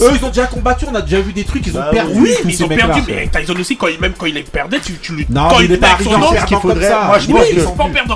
Eux, 0.00 0.12
ils 0.14 0.24
ont 0.24 0.28
déjà 0.28 0.46
combattu, 0.46 0.86
on 0.90 0.94
a 0.94 1.02
déjà 1.02 1.20
vu 1.20 1.32
des 1.32 1.44
trucs, 1.44 1.66
ils 1.66 1.76
ont 1.76 1.80
Bah 1.80 1.88
perdu. 1.92 2.12
oui, 2.14 2.30
mais 2.44 2.52
ils 2.52 2.64
ont 2.64 2.68
perdu. 2.68 3.02
Mais 3.08 3.28
Tyson 3.28 3.54
aussi, 3.58 3.76
quand 3.76 3.88
il, 3.88 4.00
même 4.00 4.12
quand 4.16 4.26
il 4.26 4.42
perdait, 4.44 4.80
tu, 4.80 4.94
tu 4.94 5.12
lui. 5.14 5.26
Non, 5.28 5.48
quand 5.48 5.58
mais 5.58 5.64
il 5.66 5.72
est 5.72 5.84
avec 5.84 6.02
son 6.02 6.18
nom, 6.18 6.30
Ce 6.38 6.44
qu'il 6.44 6.56
faudrait, 6.58 6.92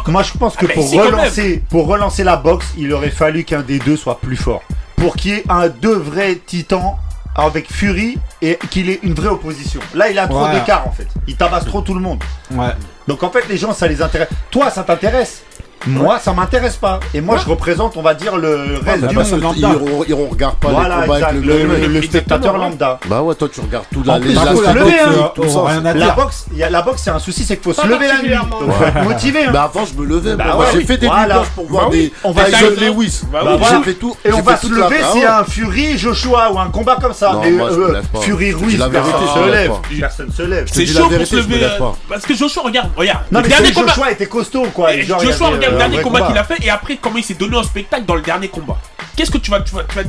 moi 0.09 0.23
je 0.23 0.39
pense 0.39 0.57
que 0.57 0.67
Ah, 0.69 0.75
pour, 0.75 0.91
relancer, 0.93 1.63
pour 1.69 1.87
relancer 1.87 2.25
la 2.25 2.37
boxe, 2.37 2.67
il 2.79 2.93
aurait 2.93 3.11
fallu 3.11 3.45
qu'un 3.45 3.63
des 3.63 3.79
deux 3.79 3.97
soit 3.97 4.19
plus 4.21 4.37
fort. 4.37 4.63
Pour 4.97 5.17
qu'il 5.17 5.31
y 5.33 5.35
ait 5.35 5.45
un 5.49 5.69
deux 5.69 5.97
vrais 5.97 6.37
titans 6.47 6.97
avec 7.35 7.73
Fury 7.73 8.19
et 8.43 8.59
qu'il 8.71 8.89
ait 8.91 9.01
une 9.03 9.15
vraie 9.15 9.29
opposition. 9.29 9.81
Là, 9.95 10.11
il 10.11 10.19
a 10.19 10.27
trop 10.27 10.49
d'écart 10.49 10.87
en 10.87 10.93
fait. 10.93 11.09
Il 11.27 11.37
tabasse 11.37 11.65
trop 11.65 11.81
tout 11.83 11.95
le 11.95 12.01
monde. 12.01 12.23
Ouais. 12.51 12.73
Donc 13.07 13.23
en 13.23 13.31
fait, 13.31 13.49
les 13.49 13.57
gens, 13.57 13.73
ça 13.73 13.87
les 13.87 14.01
intéresse. 14.03 14.29
Toi, 14.51 14.71
ça 14.71 14.83
t'intéresse. 14.83 15.43
Moi, 15.87 16.19
ça 16.19 16.33
m'intéresse 16.33 16.77
pas. 16.77 17.01
Et 17.15 17.21
moi, 17.21 17.37
je 17.43 17.49
représente, 17.49 17.97
on 17.97 18.03
va 18.03 18.15
dire, 18.15 18.37
le 18.37 18.79
reste 18.85 19.01
bah, 19.03 19.09
du 19.09 19.15
bah, 19.17 19.23
monde. 19.23 19.55
Ils, 19.57 19.63
lambda. 19.63 19.79
ils, 20.07 20.09
ils 20.11 20.15
regardent 20.15 20.57
pas 20.57 20.69
Voilà, 20.69 20.97
les 20.97 21.03
combats 21.03 21.15
exact, 21.17 21.31
avec 21.31 21.45
le, 21.45 21.53
le, 21.59 21.67
le- 21.67 21.77
le- 21.81 21.87
le 21.89 22.03
spectateur 22.03 22.59
lambda. 22.59 23.01
Bah 23.09 23.23
ouais, 23.23 23.35
toi, 23.35 23.49
tu 23.53 23.61
regardes 23.61 23.87
tout 23.93 24.03
la 24.05 24.15
En 24.15 24.21
plus, 24.21 24.29
législation, 24.29 24.57
faut 24.57 24.65
se 24.69 24.75
lever, 24.75 25.01
hein. 25.01 25.33
tout 25.35 25.43
rien 25.63 25.85
à 25.87 25.95
La 25.95 26.11
boxe, 26.11 26.47
il 26.53 26.59
y 26.59 26.63
a- 26.63 26.71
la 26.71 26.83
boxe, 26.83 27.03
c'est 27.05 27.11
un 27.11 27.19
souci, 27.19 27.45
c'est 27.45 27.57
qu'il 27.57 27.65
faut 27.73 27.81
Pas 27.81 27.87
se 27.87 27.93
lever 27.93 28.07
la 28.09 28.23
nuit. 28.23 28.31
Donc, 28.61 28.73
faut 28.73 28.85
être 28.85 29.03
motivé. 29.05 29.45
hein. 29.45 29.51
Mais 29.53 29.59
avant, 29.59 29.85
je 29.87 29.95
me 30.01 30.07
levais. 30.07 30.37
Bah 30.37 30.57
ouais, 30.57 30.67
j'ai 30.73 30.85
fait 30.85 30.99
des 30.99 31.07
voilà. 31.07 31.23
vidéos 31.39 31.51
pour 31.55 31.67
voir 31.67 31.85
Bah 31.87 31.93
des 31.97 32.13
On 32.25 32.33
va 32.33 32.47
se- 32.47 32.81
Lewis. 32.85 33.23
Bah 33.33 33.41
oui. 33.45 33.65
J'ai 33.71 33.83
fait 33.93 33.99
tout. 33.99 34.17
Et 34.25 34.33
on 34.33 34.43
va 34.43 34.57
se 34.57 34.67
la- 34.69 34.85
lever 34.87 34.97
Ah 35.03 35.13
s'il 35.13 35.21
y 35.23 35.25
a 35.25 35.39
un 35.41 35.45
Fury, 35.45 35.97
Joshua 35.99 36.53
ou 36.53 36.59
un 36.59 36.69
combat 36.71 36.97
comme 37.01 37.15
ça. 37.15 37.41
Euh. 37.45 38.03
Fury 38.21 38.53
Ruiz, 38.53 38.79
la 38.79 38.89
personne 38.89 39.13
se 39.35 39.51
lève. 39.51 39.73
Personne 39.99 40.33
se 40.33 40.43
lève. 40.43 40.67
C'est 40.71 40.85
la 40.85 41.01
chaud 41.01 41.09
pour 41.09 41.27
se 41.27 41.37
lever. 41.37 41.59
lève 41.59 41.71
euh. 41.81 41.85
Parce 42.09 42.23
que 42.27 42.35
Joshua, 42.35 42.63
regarde, 42.65 42.91
regarde. 42.97 43.21
Non, 43.33 43.41
le 43.41 43.45
mais 43.45 43.49
dernier 43.49 43.73
combat. 43.73 43.89
Joshua 43.89 44.11
était 44.13 44.27
costaud, 44.27 44.67
quoi. 44.75 44.91
Joshua, 45.01 45.49
regarde 45.49 45.70
le 45.71 45.79
dernier 45.79 46.01
combat 46.03 46.23
qu'il 46.23 46.39
a 46.39 46.45
fait 46.45 46.59
et 46.63 46.71
après 46.71 46.97
comment 46.97 47.17
il 47.19 47.25
s'est 47.25 47.35
donné 47.35 47.57
en 47.57 47.63
spectacle 47.63 48.05
dans 48.05 48.15
le 48.17 48.23
dernier 48.23 48.49
combat. 48.49 48.79
Qu'est-ce 49.17 49.31
que 49.31 49.39
tu 49.39 49.51
vas. 49.51 49.61
Tu 49.61 49.75
vas, 49.75 49.85
tu 49.85 49.97
vas 49.97 50.03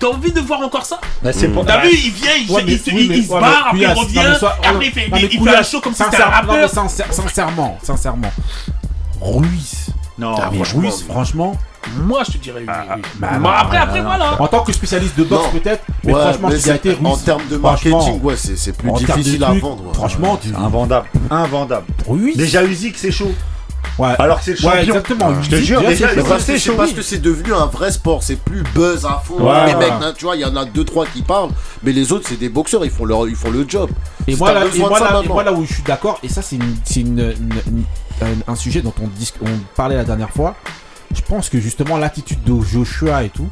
T'as 0.00 0.08
envie 0.08 0.32
de 0.32 0.40
voir 0.40 0.60
encore 0.60 0.84
ça? 0.84 1.00
Bah, 1.22 1.32
c'est 1.32 1.48
pour- 1.48 1.64
T'as 1.64 1.78
bah, 1.78 1.84
vu, 1.84 1.90
il 1.94 2.10
vient, 2.10 2.32
il, 2.36 2.50
Ouais, 2.50 2.62
il 2.66 2.72
mais- 2.72 2.78
se, 2.78 2.90
oui, 2.90 2.96
il, 3.04 3.08
mais- 3.08 3.18
il 3.18 3.26
se 3.26 3.32
ouais, 3.32 3.40
barre, 3.40 3.66
après 3.68 3.78
il 3.78 3.86
revient, 3.86 4.24
non, 4.28 4.34
soit- 4.38 4.56
après 4.62 4.86
il 4.86 4.92
fait, 4.92 5.08
non, 5.08 5.16
il 5.16 5.28
fait 5.28 5.36
un 5.36 5.38
Couillasse, 5.38 5.70
show 5.70 5.80
comme 5.80 5.94
si 5.94 6.02
c'était 6.02 6.16
un 6.16 6.26
non, 6.26 6.26
mais 6.30 6.34
rappeur. 6.52 6.70
sincère- 6.70 7.12
sincèrement, 7.12 7.78
sincèrement. 7.82 8.32
Ruiz. 9.20 9.86
Non, 10.18 10.34
Ah, 10.36 10.48
Mais 10.50 10.56
franchement, 10.56 10.80
Ruiz, 10.80 11.04
franchement. 11.08 11.56
Moi, 11.96 12.22
je 12.26 12.32
te 12.32 12.38
dirais 12.38 12.62
oui. 12.66 12.72
oui. 12.96 13.02
bah, 13.20 13.28
Bon, 13.34 13.38
non, 13.40 13.48
après, 13.50 13.76
non, 13.78 13.82
après, 13.84 13.98
non. 14.00 14.04
voilà. 14.06 14.42
En 14.42 14.48
tant 14.48 14.60
que 14.64 14.72
spécialiste 14.72 15.16
de 15.16 15.24
boxe, 15.24 15.44
Non. 15.44 15.50
peut-être. 15.60 15.84
Mais 16.04 16.12
Ouais, 16.12 16.20
franchement, 16.20 16.48
mais 16.48 16.56
Ruiz. 16.92 16.98
en 17.06 17.16
termes 17.16 17.46
de 17.48 17.56
marketing, 17.56 18.20
ouais, 18.22 18.36
c'est 18.36 18.56
c'est 18.56 18.72
plus 18.76 18.90
difficile 18.92 19.44
à 19.44 19.52
vendre. 19.52 19.92
Franchement. 19.94 20.38
Invendable. 20.58 21.06
Invendable. 21.30 21.86
Ruiz. 22.06 22.36
Déjà, 22.36 22.64
Usyk, 22.64 22.98
c'est 22.98 23.12
chaud. 23.12 23.32
Ouais. 23.98 24.14
Alors 24.18 24.38
que 24.38 24.44
c'est 24.44 24.60
le 24.60 24.66
Ouais, 24.68 24.84
exactement. 24.84 25.42
Je 25.42 25.50
te 25.50 25.56
jure, 25.56 25.80
déjà, 25.80 26.14
le 26.14 26.22
que 26.22 27.02
c'est 27.02 27.16
que 27.16 27.22
devenu 27.22 27.52
un 27.52 27.66
vrai 27.66 27.90
sport, 27.90 28.22
c'est 28.22 28.36
plus 28.36 28.62
buzz 28.74 29.04
à 29.04 29.20
fond. 29.24 29.40
Ouais, 29.40 29.66
les 29.66 29.74
mecs, 29.74 29.90
hein, 29.90 30.12
tu 30.16 30.24
vois, 30.24 30.36
il 30.36 30.42
y 30.42 30.44
en 30.44 30.54
a 30.56 30.64
deux 30.64 30.84
trois 30.84 31.06
qui 31.06 31.22
parlent, 31.22 31.50
mais 31.82 31.92
les 31.92 32.12
autres 32.12 32.28
c'est 32.28 32.38
des 32.38 32.48
boxeurs, 32.48 32.84
ils 32.84 32.90
font 32.90 33.04
leur, 33.04 33.28
ils 33.28 33.34
font 33.34 33.50
le 33.50 33.64
job. 33.68 33.90
Et 34.26 34.36
moi, 34.36 34.52
là, 34.52 34.62
et 34.72 34.78
moi, 34.78 34.98
ça 34.98 35.04
là, 35.04 35.10
et 35.10 35.12
maintenant. 35.14 35.34
moi, 35.34 35.42
là 35.44 35.52
où 35.52 35.64
je 35.64 35.72
suis 35.74 35.82
d'accord, 35.82 36.18
et 36.22 36.28
ça 36.28 36.42
c'est 36.42 36.58
un 38.46 38.56
sujet 38.56 38.80
dont 38.82 38.94
on, 39.02 39.06
dis- 39.08 39.32
on 39.42 39.48
parlait 39.74 39.96
la 39.96 40.04
dernière 40.04 40.30
fois, 40.30 40.54
je 41.14 41.22
pense 41.22 41.48
que 41.48 41.58
justement 41.58 41.96
l'attitude 41.96 42.42
de 42.44 42.60
Joshua 42.62 43.24
et 43.24 43.30
tout, 43.30 43.48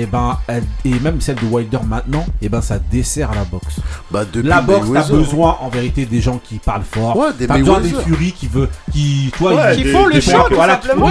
et 0.00 0.06
ben, 0.06 0.38
elle- 0.48 0.64
et 0.84 0.98
même 1.00 1.20
celle 1.20 1.36
de 1.36 1.46
Wilder 1.46 1.78
maintenant, 1.86 2.24
et 2.42 2.48
ben 2.48 2.60
ça 2.60 2.78
dessert 2.78 3.30
la 3.34 3.44
boxe. 3.44 3.76
Bah 4.10 4.24
depuis 4.30 4.48
La 4.48 4.60
boxe, 4.60 4.86
t'as 4.92 5.02
besoin 5.08 5.56
en 5.60 5.68
vérité 5.68 6.04
des 6.06 6.20
gens 6.20 6.40
qui 6.42 6.56
parlent 6.56 6.82
fort. 6.90 7.16
Ouais, 7.16 7.28
des 7.38 7.46
T'as 7.46 7.58
besoin 7.58 7.80
des. 7.80 7.88
Fury 7.90 8.32
qui 8.32 8.48
veut, 8.48 8.68
qui, 8.92 9.32
toi, 9.36 9.54
Ouais, 9.54 9.76
ils- 9.76 9.82
Qui 9.84 9.90
font 9.90 10.06
le 10.06 10.20
voilà, 10.54 10.74
simplement. 10.74 11.06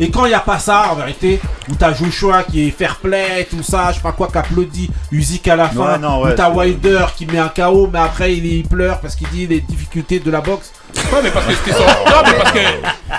Et 0.00 0.10
quand 0.10 0.24
il 0.24 0.28
n'y 0.28 0.34
a 0.34 0.40
pas 0.40 0.58
ça, 0.58 0.84
en 0.92 0.96
vérité, 0.96 1.40
où 1.70 1.74
t'as 1.74 1.92
Joshua 1.94 2.42
qui 2.44 2.68
est 2.68 2.70
fair 2.70 2.96
play, 2.96 3.46
tout 3.50 3.62
ça, 3.62 3.90
je 3.90 3.96
sais 3.96 4.02
pas 4.02 4.12
quoi, 4.12 4.28
qui 4.28 4.38
applaudit, 4.38 4.90
Usyk 5.12 5.48
à 5.48 5.56
la 5.56 5.68
fin, 5.68 5.92
Ouais, 5.94 5.98
non, 5.98 6.22
ouais, 6.22 6.32
où 6.32 6.34
t'as 6.34 6.50
Wilder 6.50 7.06
qui 7.16 7.26
met 7.26 7.38
un 7.38 7.48
KO, 7.48 7.88
mais 7.92 7.98
après 7.98 8.34
il, 8.36 8.44
il 8.46 8.64
pleure 8.64 9.00
parce 9.00 9.14
qu'il 9.14 9.28
dit 9.28 9.46
les 9.46 9.60
difficultés 9.60 10.20
de 10.20 10.30
la 10.30 10.40
boxe. 10.40 10.72
Ouais, 11.12 11.20
mais 11.22 11.30
parce 11.30 11.46
que 11.46 11.52
c'était 11.54 11.72
son. 11.72 11.84
Non, 11.84 12.22
mais 12.24 12.32
parce 12.38 12.52
que. 12.52 12.58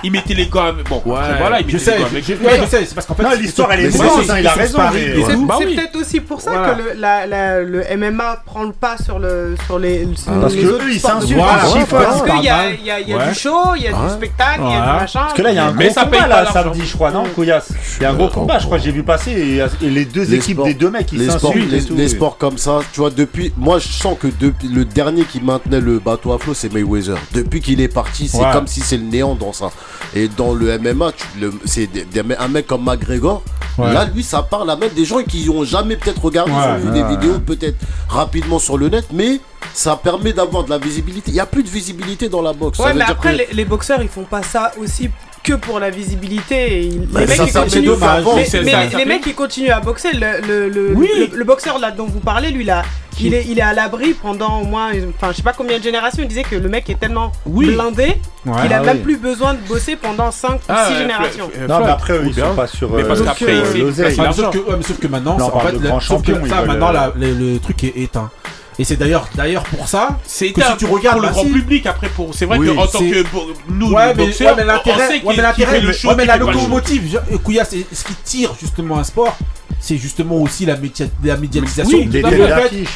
Il 0.04 0.12
mettait 0.12 0.34
les 0.34 0.48
gars. 0.48 0.74
Bon, 0.90 0.98
après, 1.16 1.38
voilà, 1.40 1.60
il 1.62 1.70
je 1.70 1.74
mettait 1.78 1.86
sais, 1.86 1.98
les 1.98 2.04
gars 2.04 2.10
je, 2.14 2.20
je- 2.22 2.34
ouais, 2.46 2.60
je 2.62 2.66
sais, 2.70 2.86
c'est 2.86 2.96
parce 2.96 3.08
qu'en 3.08 3.16
fait. 3.16 3.24
Non, 3.24 3.30
l'histoire, 3.40 3.72
elle 3.72 3.86
est 3.86 3.92
c'est- 3.92 4.02
hein, 4.02 4.38
il 4.40 4.48
a 4.48 4.54
c'est 4.54 4.60
raison, 4.62 4.80
et 4.96 5.24
C'est. 5.26 5.46
Bah 5.46 5.56
oui. 5.60 5.76
peut-être 5.76 5.96
aussi 5.96 6.20
pour 6.20 6.42
ça 6.42 6.52
Voilà. 6.52 6.74
que 6.74 6.82
le, 6.82 7.00
la- 7.00 7.26
la- 7.28 7.62
le 7.62 7.84
MMA 7.98 8.42
prend 8.46 8.64
le 8.64 8.72
pas 8.72 8.98
sur, 8.98 9.20
le, 9.20 9.56
sur 9.66 9.80
les, 9.80 10.08
sur 10.16 10.34
Parce 10.40 10.54
les 10.54 10.62
que 10.64 10.68
autres 10.68 10.86
eux, 10.86 10.92
ils 10.92 11.00
sports 11.00 11.16
de 11.16 11.22
s'insultent, 11.22 11.40
ils 11.40 11.44
ouais. 11.44 11.86
Parce 11.90 12.22
ouais. 12.22 12.30
qu'il 12.32 12.44
y 12.44 12.50
a, 12.50 12.70
y 12.72 12.92
a- 12.92 13.00
il 13.00 13.10
y 13.10 13.14
a 13.14 13.18
Ouais. 13.18 13.28
du 13.30 13.34
show, 13.36 13.76
il 13.76 13.84
y 13.84 13.88
a 13.88 13.92
Ouais. 13.92 14.08
du 14.08 14.14
spectacle, 14.14 14.60
il 14.64 14.72
y 14.72 14.74
a 14.76 14.82
du 14.82 14.88
machin. 15.00 15.20
Parce 15.22 15.34
que 15.34 15.42
là, 15.42 15.50
il 15.52 15.56
y 15.56 15.60
a 15.60 15.66
un 15.68 15.72
Mais 15.74 15.86
gros 15.86 15.94
ça 15.94 16.06
paye 16.06 16.20
combat 16.22 16.36
pas 16.36 16.44
là 16.44 16.52
samedi, 16.52 16.82
je 16.86 16.94
crois, 16.94 17.12
non, 17.12 17.24
Couillasse 17.34 17.70
Il 18.00 18.04
y 18.04 18.06
a 18.06 18.10
un 18.12 18.14
gros 18.14 18.28
combat, 18.30 18.60
je 18.60 18.66
crois, 18.66 18.78
j'ai 18.78 18.92
vu 18.92 19.04
passer 19.04 19.32
et, 19.32 19.86
et 19.86 19.90
les 19.90 20.06
deux 20.06 20.34
équipes 20.34 20.64
des 20.64 20.74
deux 20.74 20.90
mecs, 20.90 21.12
ils 21.14 21.30
s'insultent 21.32 21.72
les, 21.96 22.08
sports 22.10 22.38
comme 22.38 22.58
ça, 22.58 22.80
tu 22.94 23.00
vois, 23.00 23.10
depuis. 23.10 23.54
Moi, 23.58 23.80
je 23.80 23.88
sens 23.88 24.18
que 24.20 24.28
depuis 24.40 24.68
le 24.68 24.86
dernier 24.86 25.24
qui 25.24 25.42
maintenait 25.42 25.80
le 25.82 26.00
bateau 26.00 26.34
à 26.34 26.40
flot, 26.40 26.54
c'est 26.54 26.72
Mayweather. 26.72 27.16
Depuis 27.34 27.62
qu'il 27.66 27.82
est 27.82 27.88
parti, 27.88 28.28
c'est 28.28 28.38
Ouais. 28.38 28.52
comme 28.54 28.68
si 28.68 28.80
c'est 28.82 28.98
le 28.98 29.04
néant 29.04 29.36
dans 29.36 29.52
ça. 29.54 29.72
Et 30.16 30.28
dans 30.28 30.54
le 30.54 30.70
MMA, 30.80 31.12
tu- 31.12 31.40
le- 31.40 31.54
c'est 31.66 31.88
des- 31.88 32.06
des- 32.06 32.36
un 32.38 32.48
mec 32.48 32.68
comme 32.68 32.84
McGregor. 32.86 33.44
Ouais. 33.78 33.92
Là, 33.92 34.06
lui, 34.06 34.24
ça 34.24 34.42
parle 34.44 34.70
à 34.70 34.76
même 34.76 34.92
des 34.96 35.04
gens 35.04 35.22
qui 35.24 35.50
ont 35.50 35.64
jamais 35.66 35.98
peut-être 35.98 36.24
regardé, 36.24 36.52
Ouais. 36.52 36.58
ils 36.60 36.72
ont 36.74 36.78
vu 36.88 36.92
des 36.94 37.02
Ouais. 37.04 37.10
vidéos 37.10 37.40
peut-être 37.40 37.78
rapidement 38.08 38.60
sur 38.60 38.78
le 38.78 38.88
net, 38.90 39.06
mais 39.12 39.40
ça 39.74 39.96
permet 39.98 40.32
d'avoir 40.32 40.64
de 40.64 40.70
la 40.70 40.78
visibilité. 40.78 41.32
Il 41.32 41.34
n'y 41.34 41.40
a 41.42 41.46
plus 41.46 41.64
de 41.64 41.70
visibilité 41.70 42.30
dans 42.30 42.42
la 42.42 42.54
boxe. 42.54 42.78
Ça 42.78 42.84
Ouais, 42.84 42.94
veut 42.94 43.00
mais 43.00 43.06
dire 43.06 43.12
après, 43.16 43.34
que- 43.34 43.38
les, 43.40 43.48
les 43.54 43.66
boxeurs, 43.66 44.02
ils 44.02 44.08
font 44.08 44.24
pas 44.24 44.44
ça 44.44 44.72
aussi 44.80 45.10
que 45.46 45.54
pour 45.54 45.80
la 45.80 45.90
visibilité. 45.92 46.90
Bah, 47.12 47.22
les 47.22 47.28
mecs, 47.28 47.36
ça, 47.38 47.44
ils 47.46 47.50
ça, 47.52 47.60
c'est 47.70 47.84
continuent. 47.84 47.90
Mais, 48.36 48.36
mais 48.36 48.46
ça- 48.46 48.98
les, 48.98 49.06
mecs, 49.06 49.26
ils 49.28 49.36
continuent 49.36 49.70
à 49.72 49.80
boxer. 49.80 50.10
Le, 50.14 50.42
le, 50.46 50.70
le, 50.70 50.94
Oui. 50.96 51.10
le- 51.32 51.38
le 51.38 51.44
boxeur 51.44 51.80
là 51.80 51.92
dont 51.92 52.06
vous 52.08 52.20
parlez, 52.20 52.52
lui, 52.52 52.64
là, 52.66 52.82
il 53.22 53.34
est, 53.34 53.46
il 53.48 53.58
est 53.60 53.62
à 53.62 53.74
l'abri 53.74 54.14
pendant 54.14 54.60
au 54.62 54.66
moins, 54.66 54.90
enfin, 55.18 55.32
je 55.32 55.38
sais 55.38 55.44
pas 55.44 55.54
combien 55.54 55.78
de 55.78 55.84
générations. 55.84 56.22
Il 56.24 56.28
disait 56.28 56.44
que 56.44 56.56
le 56.56 56.68
mec 56.68 56.90
est 56.90 57.00
tellement 57.00 57.32
Oui. 57.46 57.68
blindé 57.74 58.18
Ouais. 58.46 58.62
qu'il 58.62 58.74
a 58.74 58.78
Ah 58.80 58.84
même 58.84 58.98
oui. 58.98 59.04
plus 59.04 59.18
besoin 59.18 59.54
de 59.54 59.60
bosser 59.68 59.96
pendant 59.96 60.32
5 60.32 60.56
ou 60.56 60.58
6 60.58 60.64
Ah, 60.70 60.90
générations. 60.98 61.50
Euh, 61.58 61.68
Non, 61.68 61.80
mais 61.80 61.92
après, 61.92 62.14
eux, 62.14 62.24
ils 62.26 62.34
bien. 62.34 62.48
sont 62.50 62.56
pas 62.56 62.68
sur 62.68 62.92
Mais 62.92 63.04
parce 63.04 63.22
euh, 63.22 63.24
qu'après, 63.26 63.46
mais 63.46 64.34
sauf, 64.34 64.50
que, 64.52 64.58
ouais, 64.58 64.76
mais 64.78 64.84
sauf 64.84 65.00
que 65.00 65.08
maintenant, 65.08 65.38
en 65.40 65.50
parle 65.50 65.80
fait, 65.80 66.00
sauf 66.02 66.22
que 66.24 66.48
ça, 66.50 66.62
maintenant, 66.66 66.92
le 67.16 67.58
truc 67.60 67.84
est 67.84 67.94
éteint. 67.98 68.30
Et 68.78 68.84
c'est 68.84 68.98
d'ailleurs, 68.98 69.30
d'ailleurs 69.36 69.64
pour 69.64 69.88
ça. 69.88 70.20
C'est 70.26 70.52
que 70.52 70.62
si 70.62 70.78
tu 70.78 70.86
regardes, 70.86 71.16
pour 71.18 71.22
le 71.22 71.28
bah, 71.28 71.34
grand 71.34 71.46
public 71.46 71.86
après 71.86 72.10
pour 72.10 72.36
c'est 72.36 72.46
vrai 72.46 72.58
Oui, 72.58 72.68
que 72.68 72.72
en 72.78 72.88
tant 72.88 73.00
que 73.00 73.24
nous 73.70 73.92
Ouais, 73.92 74.14
mais, 74.14 74.26
boxeurs 74.26 74.56
ouais, 74.58 74.64
mais 74.66 74.72
on 74.72 74.76
l'intérêt, 74.76 75.08
ouais, 75.08 75.94
qui- 75.94 76.08
mais 76.08 76.14
ouais, 76.16 76.26
la 76.26 76.38
locomotive, 76.38 77.18
je- 77.32 77.38
Kouya, 77.38 77.64
c'est 77.64 77.86
ce 77.92 78.04
qui 78.04 78.14
tire 78.24 78.54
justement 78.60 78.98
un 79.00 79.04
sport, 79.06 79.38
c'est 79.80 79.98
justement 79.98 80.36
aussi 80.42 80.66
la, 80.66 80.76
média- 80.76 81.06
la 81.24 81.38
médiatisation, 81.38 81.98
Oui, 82.00 82.10
fait, 82.12 82.20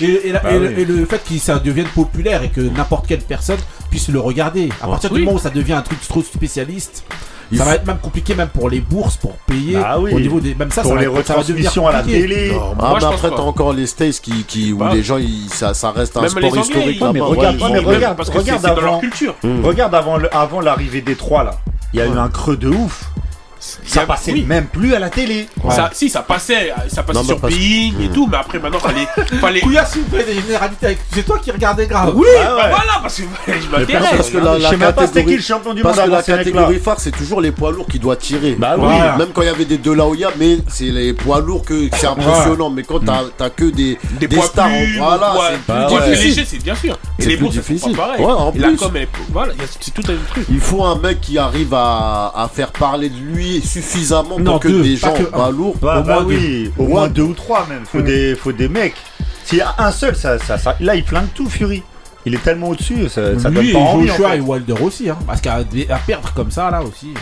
et, 0.02 0.28
et 0.30 0.32
Bah 0.34 0.42
et 0.52 0.60
le- 0.60 0.68
oui. 0.68 0.74
et 0.82 0.86
le 0.86 1.06
fait 1.06 1.22
que 1.24 1.38
ça 1.40 1.60
devienne 1.60 1.88
populaire 1.88 2.44
et 2.44 2.50
que 2.50 2.62
n'importe 2.62 3.08
quelle 3.08 3.20
personne 3.22 3.60
puisse 3.90 4.10
le 4.10 4.20
regarder. 4.20 4.70
À 4.82 4.88
partir 4.88 5.12
Oui. 5.14 5.20
du 5.20 5.26
moment 5.26 5.38
où 5.38 5.42
ça 5.42 5.50
devient 5.50 5.74
un 5.74 5.82
truc 5.82 6.00
trop 6.08 6.22
spécialiste, 6.24 7.04
ça 7.58 7.64
va 7.66 7.76
être 7.76 7.86
même 7.88 7.97
compliqué 8.00 8.36
même 8.36 8.50
pour 8.50 8.70
les 8.70 8.80
bourses 8.80 9.18
pour 9.18 9.34
payer 9.47 9.78
Ah 9.84 10.00
oui. 10.00 10.12
au 10.14 10.20
niveau 10.20 10.39
des 10.39 10.54
même 10.56 10.72
ça 10.72 10.82
Pour 10.84 10.93
ça 10.93 11.00
les 11.00 11.08
va, 11.08 11.18
retransmissions 11.18 11.88
à 11.88 11.91
la 11.93 12.04
télé. 12.04 12.52
Non, 12.52 12.76
Ah, 12.80 12.89
moi, 12.89 12.97
mais 13.02 13.06
après, 13.08 13.30
t'as 13.30 13.36
encore 13.41 13.74
les 13.74 13.88
States 13.88 14.20
qui, 14.22 14.43
qui, 14.43 14.72
où 14.74 14.78
Bah. 14.78 14.91
les 14.93 15.02
gens, 15.04 15.18
ils- 15.18 15.50
ça, 15.50 15.74
ça 15.74 15.91
reste 15.91 16.16
un 16.18 16.22
Même 16.22 16.30
sport 16.30 16.43
Anglais, 16.45 16.62
historique. 16.62 16.97
ils- 17.02 17.12
mais 17.14 17.20
regarde, 17.22 17.62
ouais, 17.62 17.70
mais 17.72 17.80
regarde, 17.80 18.18
parce 18.18 18.30
que 18.30 18.38
regarde 18.38 18.62
dans 18.62 18.76
leur 18.76 18.84
avant. 18.86 19.00
culture. 19.00 19.36
Regarde 19.64 19.95
avant 19.95 20.18
le- 20.18 20.36
avant 20.36 20.62
l'arrivée 20.62 21.02
des 21.02 21.16
trois 21.16 21.43
là. 21.43 21.52
Il 21.93 22.00
y 22.00 22.02
a 22.04 22.06
eu 22.06 22.18
un 22.18 22.30
creux 22.30 22.56
de 22.58 22.68
ouf. 22.70 23.10
Ça 23.60 24.05
passait 24.05 24.32
oui. 24.32 24.45
même 24.47 24.66
plus 24.68 24.93
à 24.95 24.99
la 24.99 25.10
télé. 25.10 25.47
Ça, 25.70 25.89
si 25.93 26.10
ça 26.10 26.22
passait, 26.22 26.72
ça 26.88 27.03
passait 27.03 27.20
Non, 27.20 27.26
sur 27.26 27.39
parce 27.41 27.53
que- 27.53 27.60
Being 27.60 27.93
et 28.05 28.07
tout, 28.10 28.26
mais 28.32 28.38
après 28.38 28.57
maintenant 28.60 28.80
fallait, 28.80 29.05
fallait. 29.41 29.62
Des 29.62 30.34
généralités 30.41 30.86
avec- 30.86 30.99
C'est 31.14 31.24
toi 31.26 31.39
qui 31.39 31.51
regardais 31.51 31.86
grave. 31.88 32.14
Oui, 32.16 32.28
Ah 32.39 32.43
bah 32.43 32.55
ouais. 32.55 32.70
voilà, 32.70 32.99
parce 33.01 33.18
que 33.18 33.24
je 33.47 33.51
Parce 33.68 33.82
m'intéresse. 33.82 34.30
que 34.30 34.38
la, 34.38 34.57
Je 34.57 34.64
la 34.64 34.70
sais 34.70 34.78
même 34.78 34.93
pas 34.93 35.07
c'était 35.07 35.20
catégorie- 35.24 35.26
qui 35.32 35.36
le 35.38 35.41
champion 35.41 35.74
du 35.74 35.82
parce 35.82 35.97
monde 35.97 36.05
que 36.05 36.12
la 36.12 36.24
catégorie 36.24 36.80
phare, 36.80 36.99
c'est 36.99 37.12
toujours 37.12 37.41
les 37.41 37.51
poids 37.51 37.72
lourds 37.72 37.88
qui 37.88 37.99
doivent 37.99 38.18
tirer. 38.18 38.55
Bah 38.57 38.76
oui. 38.78 38.84
Voilà. 38.86 39.18
Même 39.18 39.30
quand 39.34 39.41
il 39.41 39.47
y 39.47 39.49
avait 39.49 39.66
des 39.66 39.78
De 39.78 39.91
La 39.91 40.05
Hoya, 40.05 40.30
mais 40.38 40.60
c'est 40.68 40.86
les 40.86 41.14
poids 41.14 41.41
lourds 41.41 41.66
que 41.66 41.89
c'est 41.93 42.07
impressionnant. 42.07 42.70
Mais 42.70 42.84
quand 42.84 42.99
t'as 43.03 43.24
t'as 43.38 43.49
que 43.49 43.66
des, 43.66 43.97
Des, 44.20 44.28
poids 44.30 44.45
stars, 44.45 44.68
plus, 44.70 44.97
voilà, 44.97 45.32
poids- 45.32 45.49
c'est 45.51 45.74
Bah 45.74 45.88
plus 45.89 46.12
difficile. 46.16 46.45
c'est 46.47 46.64
bien 46.64 46.76
sûr. 46.76 46.93
Et 47.20 47.24
C'est 47.24 47.30
les 47.30 47.38
plus 47.38 47.49
difficile. 47.49 47.91
Ouais, 47.97 48.24
en 48.26 48.51
plus. 48.53 48.62
c'est 49.82 49.93
tout 49.93 50.03
un 50.12 50.16
truc. 50.32 50.45
Il 50.49 50.60
faut 50.60 50.84
un 50.84 50.95
mec 50.95 51.20
qui 51.22 51.38
arrive 51.38 51.74
à, 51.74 52.32
à 52.36 52.47
faire 52.53 52.72
parler 52.72 53.10
de 53.10 53.18
lui 53.18 53.49
suffisamment 53.62 54.39
Non, 54.39 54.52
pour 54.54 54.60
que 54.62 54.68
deux, 54.68 54.82
des 54.84 54.95
pas 54.97 55.08
gens 55.10 55.14
que 55.14 55.24
bah, 55.32 55.50
lourds. 55.52 55.76
Bah, 55.82 56.00
Au 56.00 56.04
bah 56.04 56.14
moins 56.16 56.24
oui, 56.26 56.72
au 56.78 56.84
moins 56.88 57.08
deux 57.08 57.24
ou 57.24 57.34
trois 57.34 57.66
même. 57.68 57.84
Faut, 57.86 58.02
des, 58.02 58.36
faut 58.36 58.52
des 58.52 58.70
mecs. 58.70 58.95
S'il 59.45 59.58
y 59.60 59.62
a 59.62 59.74
un 59.80 59.91
seul, 59.91 60.16
ça, 60.16 60.38
ça, 60.39 60.58
ça- 60.58 60.76
là 60.80 60.95
il 60.95 61.04
flingue 61.04 61.28
tout, 61.34 61.50
Fury. 61.50 61.82
Il 62.26 62.36
est 62.36 62.43
tellement 62.43 62.70
au-dessus, 62.70 63.08
ça, 63.10 63.39
ça 63.39 63.50
donne 63.50 63.64
Lui 63.64 63.74
pas 63.74 63.80
et 63.80 63.82
envie. 63.82 64.04
en 64.12 64.14
Joshua 64.14 64.30
fait. 64.32 64.38
et 64.38 64.41
Wilder 64.41 64.76
aussi, 64.82 65.10
hein, 65.10 65.18
parce 65.26 65.41
qu'à 65.41 65.56
à 65.56 65.95
perdre 66.06 66.32
comme 66.34 66.52
ça 66.52 66.70
là 66.70 66.84
aussi. 66.84 67.14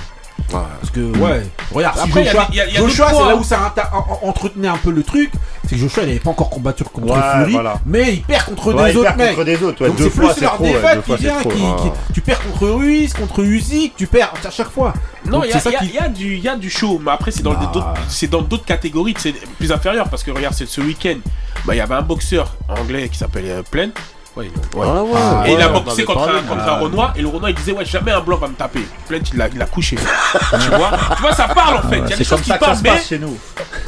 Ouais. 0.54 0.60
Parce 0.80 0.92
que 0.92 1.00
ouais, 1.18 1.46
regarde, 1.74 1.98
si 1.98 2.04
Après, 2.04 2.24
y 2.24 2.28
a 2.30 2.32
Joshua, 2.32 2.48
des- 2.50 2.56
y 2.58 2.62
a- 2.62 2.66
y 2.68 2.78
a 2.78 2.80
Joshua 2.80 3.06
d'autres 3.12 3.24
c'est 3.24 3.30
là 3.30 3.36
où 3.36 3.44
ça 3.44 3.74
entretenait 4.22 4.68
un 4.70 4.78
peu 4.78 4.92
le 4.92 5.04
truc, 5.04 5.32
c'est 5.64 5.72
que 5.76 5.82
Joshua 5.82 6.04
il 6.04 6.08
n'avait 6.08 6.20
pas 6.20 6.30
encore 6.30 6.50
combattu 6.50 6.84
contre 6.86 7.14
Ouais, 7.14 7.22
Fury, 7.40 7.52
voilà. 7.52 7.80
mais 7.86 8.14
il 8.14 8.22
perd 8.24 8.46
contre 8.46 8.74
Ouais, 8.74 8.86
des 8.86 8.92
il 8.92 8.98
autres 8.98 9.08
perd 9.08 9.18
mecs. 9.18 9.30
contre 9.36 9.44
des 9.46 9.64
autres. 9.64 9.82
ouais. 9.82 9.88
Donc 9.90 9.98
deux 9.98 10.04
c'est 10.06 10.10
fois 10.12 10.26
plus 10.28 10.36
c'est 10.36 10.42
leur 10.42 10.54
trop. 10.56 10.64
ouais, 10.64 10.72
défaite 10.74 10.96
deux 10.96 11.02
fois 11.02 11.18
qui 11.18 11.24
c'est 11.24 11.30
vient, 11.30 11.40
trop. 11.42 11.50
qui, 11.50 11.62
ouais. 11.62 11.76
qui- 12.08 12.14
tu 12.14 12.22
perds 12.22 12.42
contre 12.44 12.68
Ruiz, 12.70 13.14
contre 13.14 13.40
Usyk, 13.44 13.96
tu 13.98 14.08
perds 14.08 14.34
à 14.46 14.50
chaque 14.52 14.70
fois. 14.72 14.94
Non, 15.26 15.44
il 15.44 15.50
y, 15.50 15.54
a- 15.54 15.60
qui- 15.60 15.86
y 15.88 16.10
du- 16.14 16.38
y 16.38 16.48
a 16.48 16.56
du 16.56 16.70
show, 16.70 17.02
mais 17.04 17.12
après 17.12 17.32
c'est 17.32 17.44
dans 17.44 17.52
Ah. 17.54 17.66
des- 17.66 17.74
d'autres- 17.74 17.94
c'est 18.08 18.28
dans 18.30 18.42
d'autres 18.42 18.66
catégories, 18.66 19.16
c'est 19.18 19.34
plus 19.58 19.72
inférieur 19.72 20.08
parce 20.10 20.24
que 20.24 20.32
regarde, 20.32 20.54
c'est 20.56 20.68
ce 20.68 20.80
week-end, 20.80 21.18
bah 21.66 21.76
il 21.76 21.78
y 21.78 21.82
avait 21.82 21.96
un 21.96 22.02
boxeur 22.02 22.56
anglais 22.70 23.10
qui 23.10 23.18
s'appelle 23.18 23.46
euh, 23.48 23.62
Plain. 23.70 23.90
Ouais, 24.38 24.52
il- 24.54 24.78
ouais. 24.80 24.88
Ah 24.88 25.02
ouais, 25.04 25.10
Ah, 25.18 25.48
Et 25.48 25.54
il 25.54 25.62
a 25.62 25.68
boxé 25.70 26.04
contre, 26.06 26.30
un, 26.30 26.42
contre 26.44 26.62
un 26.70 26.76
Renoir 26.78 27.12
et 27.16 27.22
le 27.24 27.28
Renoir 27.28 27.50
il 27.50 27.56
disait 27.56 27.72
ouais 27.72 27.84
jamais 27.86 28.12
un 28.12 28.20
blanc 28.22 28.38
va 28.38 28.48
me 28.48 28.54
taper. 28.54 28.86
Plain 29.08 29.18
il 29.34 29.58
l'a 29.58 29.66
couché. 29.66 29.96
tu 30.62 30.70
vois? 30.76 30.92
Tu 31.16 31.22
vois 31.24 31.34
ça 31.34 31.48
parle 31.48 31.78
en 31.78 31.90
fait. 31.90 31.98
Il 31.98 32.02
y 32.02 32.14
a 32.14 32.18
des 32.18 32.18
C'est 32.18 32.24
choses 32.24 32.42
qui 32.42 32.50
ça 32.50 32.54
ça 32.60 32.60
parlent 32.60 32.78
mais 32.84 32.90
passe 32.92 33.08
chez 33.08 33.18
nous. 33.18 33.36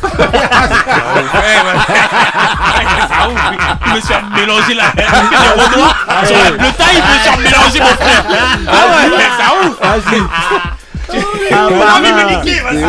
Ouais, 0.04 0.10
ouais. 0.10 1.78
Ça 3.10 3.30
ouf, 3.30 3.42
il 3.96 4.02
se 4.02 4.08
faire 4.08 4.24
mélanger 4.34 4.74
la 4.74 4.86
le 4.96 5.62
Renoir 5.62 5.96
sur 6.26 6.36
la 6.44 6.52
bleu 6.52 6.72
taille, 6.78 6.96
il 6.98 7.04
se 7.04 7.30
faire 7.30 7.38
mélanger 7.38 7.80
mon 7.82 7.96
frère. 8.04 8.24
Ah 8.68 8.72
ouais, 8.96 9.30
ça 9.38 9.68
ouf. 9.68 9.78
Ah, 9.82 9.96
On 11.12 11.80
bah, 11.80 11.86
a 11.94 11.98
envie 12.00 12.12
de 12.12 12.16
me 12.16 12.24
niquer, 12.38 12.60
vas-y. 12.62 12.84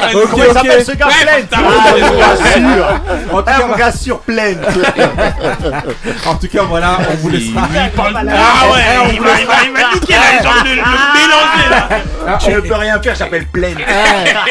Ok, 0.00 0.30
Comment 0.30 0.44
il 0.44 0.48
ok. 0.50 0.52
s'appelle 0.54 0.84
ce 0.84 0.92
gars? 0.92 1.06
Ouais, 1.06 1.12
Plaine 1.22 1.42
putain, 1.42 1.56
Ah, 1.66 1.94
je 1.96 2.04
vous 2.04 2.18
rassure. 2.20 3.00
En 3.32 3.38
tout, 3.38 3.44
cas, 3.44 3.76
gars 3.76 3.92
sur 3.92 4.18
Plaine. 4.20 4.58
en 6.26 6.34
tout 6.36 6.48
cas, 6.48 6.62
voilà, 6.62 6.98
on 7.10 7.14
vous 7.16 7.28
laissera. 7.30 7.62
Il 7.84 7.90
parle- 7.92 8.12
Voilà. 8.12 8.32
Ah 8.36 8.70
ouais, 8.70 9.12
il 9.14 9.20
va, 9.20 9.40
il 9.40 9.46
va, 9.46 9.54
il 9.64 9.72
va 9.72 9.94
niquer 9.94 10.12
là, 10.14 10.20
j'ai 10.40 10.48
envie 10.48 10.70
de 10.70 10.76
le 10.76 10.82
mélanger 10.82 11.70
là. 11.70 11.88
Ah, 12.26 12.38
Tu 12.40 12.50
on- 12.50 12.54
ne 12.56 12.60
peux 12.60 12.74
rien 12.74 13.00
faire, 13.02 13.14
j'appelle 13.14 13.46
Plaine. 13.46 13.78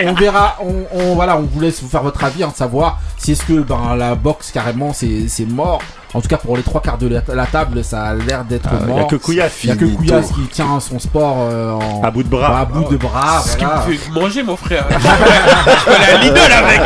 on 0.06 0.14
verra, 0.14 0.58
on, 0.62 0.86
on- 0.94 1.16
voilà, 1.16 1.38
on 1.38 1.42
vous 1.52 1.60
laisse 1.60 1.82
vous 1.82 1.90
faire 1.90 2.04
votre 2.04 2.24
avis, 2.24 2.44
hein, 2.44 2.50
de 2.52 2.56
savoir 2.58 3.00
si 3.18 3.32
est-ce 3.34 3.44
que 3.44 3.54
ben, 3.54 3.96
la 3.98 4.16
boxe 4.16 4.52
carrément 4.52 4.94
c'est 4.94 5.28
c'est 5.28 5.46
mort. 5.46 5.82
En 6.18 6.22
tout 6.22 6.30
cas 6.30 6.38
pour 6.38 6.58
les 6.58 6.64
trois 6.64 6.82
quarts 6.82 6.98
de 6.98 7.08
la, 7.08 7.22
la 7.36 7.46
table, 7.46 7.84
ça 7.84 8.06
a 8.06 8.14
l'air 8.16 8.44
d'être 8.44 8.68
Il 8.82 8.88
n'y 8.88 8.92
mort. 8.92 9.00
a 9.02 9.04
que. 9.04 9.18
Il 9.28 9.36
y 9.36 9.42
a 9.72 9.76
que. 9.76 9.86
Kouyas 9.86 10.22
qui 10.34 10.42
tient 10.52 10.80
son 10.80 10.98
sport 10.98 11.38
euh, 11.42 11.74
en, 11.74 12.02
À 12.04 12.10
bout 12.10 12.24
de 12.24 12.28
bras. 12.28 12.62
à 12.62 12.66
bout 12.66 12.90
de 12.90 12.98
bras. 12.98 13.44
Ce 13.46 13.56
qui 13.56 13.64
voilà. 13.64 13.86
me 13.86 13.94
fait 13.94 14.10
manger 14.20 14.42
mon 14.42 14.56
frère. 14.58 14.88
Je 14.90 15.92
aller 15.92 16.12
à 16.12 16.18
Lidl 16.24 16.40
avec. 16.52 16.82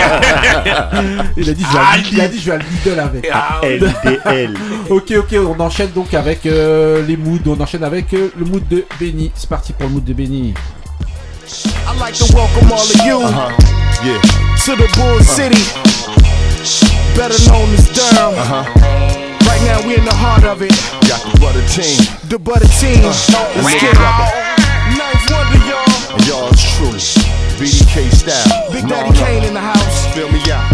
Il 1.37 1.49
a 1.49 1.53
dit 1.53 1.63
je 1.65 1.73
vais 1.73 1.79
à, 1.79 1.97
il 1.97 2.13
il 2.13 2.21
a 2.21 2.27
dit- 2.27 2.39
je 2.41 2.51
vais 2.51 2.57
à 2.57 2.59
Lidl 2.59 2.99
avec. 2.99 3.29
Ah. 3.31 3.61
LDL. 3.63 4.53
Ok 4.89 5.13
ok, 5.17 5.35
on 5.47 5.59
enchaîne 5.61 5.91
donc 5.91 6.13
avec 6.13 6.45
euh, 6.45 7.01
les 7.07 7.15
moods. 7.15 7.39
On 7.47 7.61
enchaîne 7.61 7.85
avec 7.85 8.13
euh, 8.13 8.29
le 8.37 8.43
mood 8.45 8.67
de 8.67 8.83
Benny. 8.99 9.31
C'est 9.35 9.49
parti 9.49 9.71
pour 9.71 9.87
le 9.87 9.93
mood 9.93 10.03
de 10.03 10.13
Benny. 10.13 10.53
I'd 11.87 11.99
like 11.99 12.15
to 12.15 12.25
welcome 12.35 12.69
all 12.69 12.79
of 12.79 13.05
you 13.05 13.21
Yeah. 14.03 14.19
to 14.65 14.75
the 14.75 14.87
Bull 14.97 15.21
City, 15.23 15.61
better 17.15 17.37
known 17.49 17.69
as 17.73 17.87
Durham. 17.91 18.33
Uh-huh. 18.35 18.63
Right 19.47 19.61
now, 19.67 19.85
we 19.87 19.95
in 19.97 20.05
the 20.05 20.13
heart 20.15 20.43
of 20.43 20.61
it, 20.61 20.71
Got 21.07 21.21
the 21.27 21.39
butter 21.39 21.63
team. 21.67 21.97
the 22.29 22.39
butter 22.39 22.67
team. 22.79 23.03
Uh, 23.03 23.11
Let's 23.59 23.75
get 23.81 23.93
it. 23.93 23.99
Ninth 24.97 25.25
wonder, 25.31 25.59
y'all. 25.67 26.15
And 26.15 26.23
y'all's 26.27 26.61
truly. 26.77 27.01
BDK 27.59 28.09
style. 28.11 28.71
Big 28.71 28.87
Daddy 28.87 29.11
no. 29.11 29.25
Kane 29.25 29.43
in 29.43 29.53
the 29.53 29.61
house. 29.61 30.07
Feel 30.15 30.31
me 30.31 30.39
out. 30.51 30.70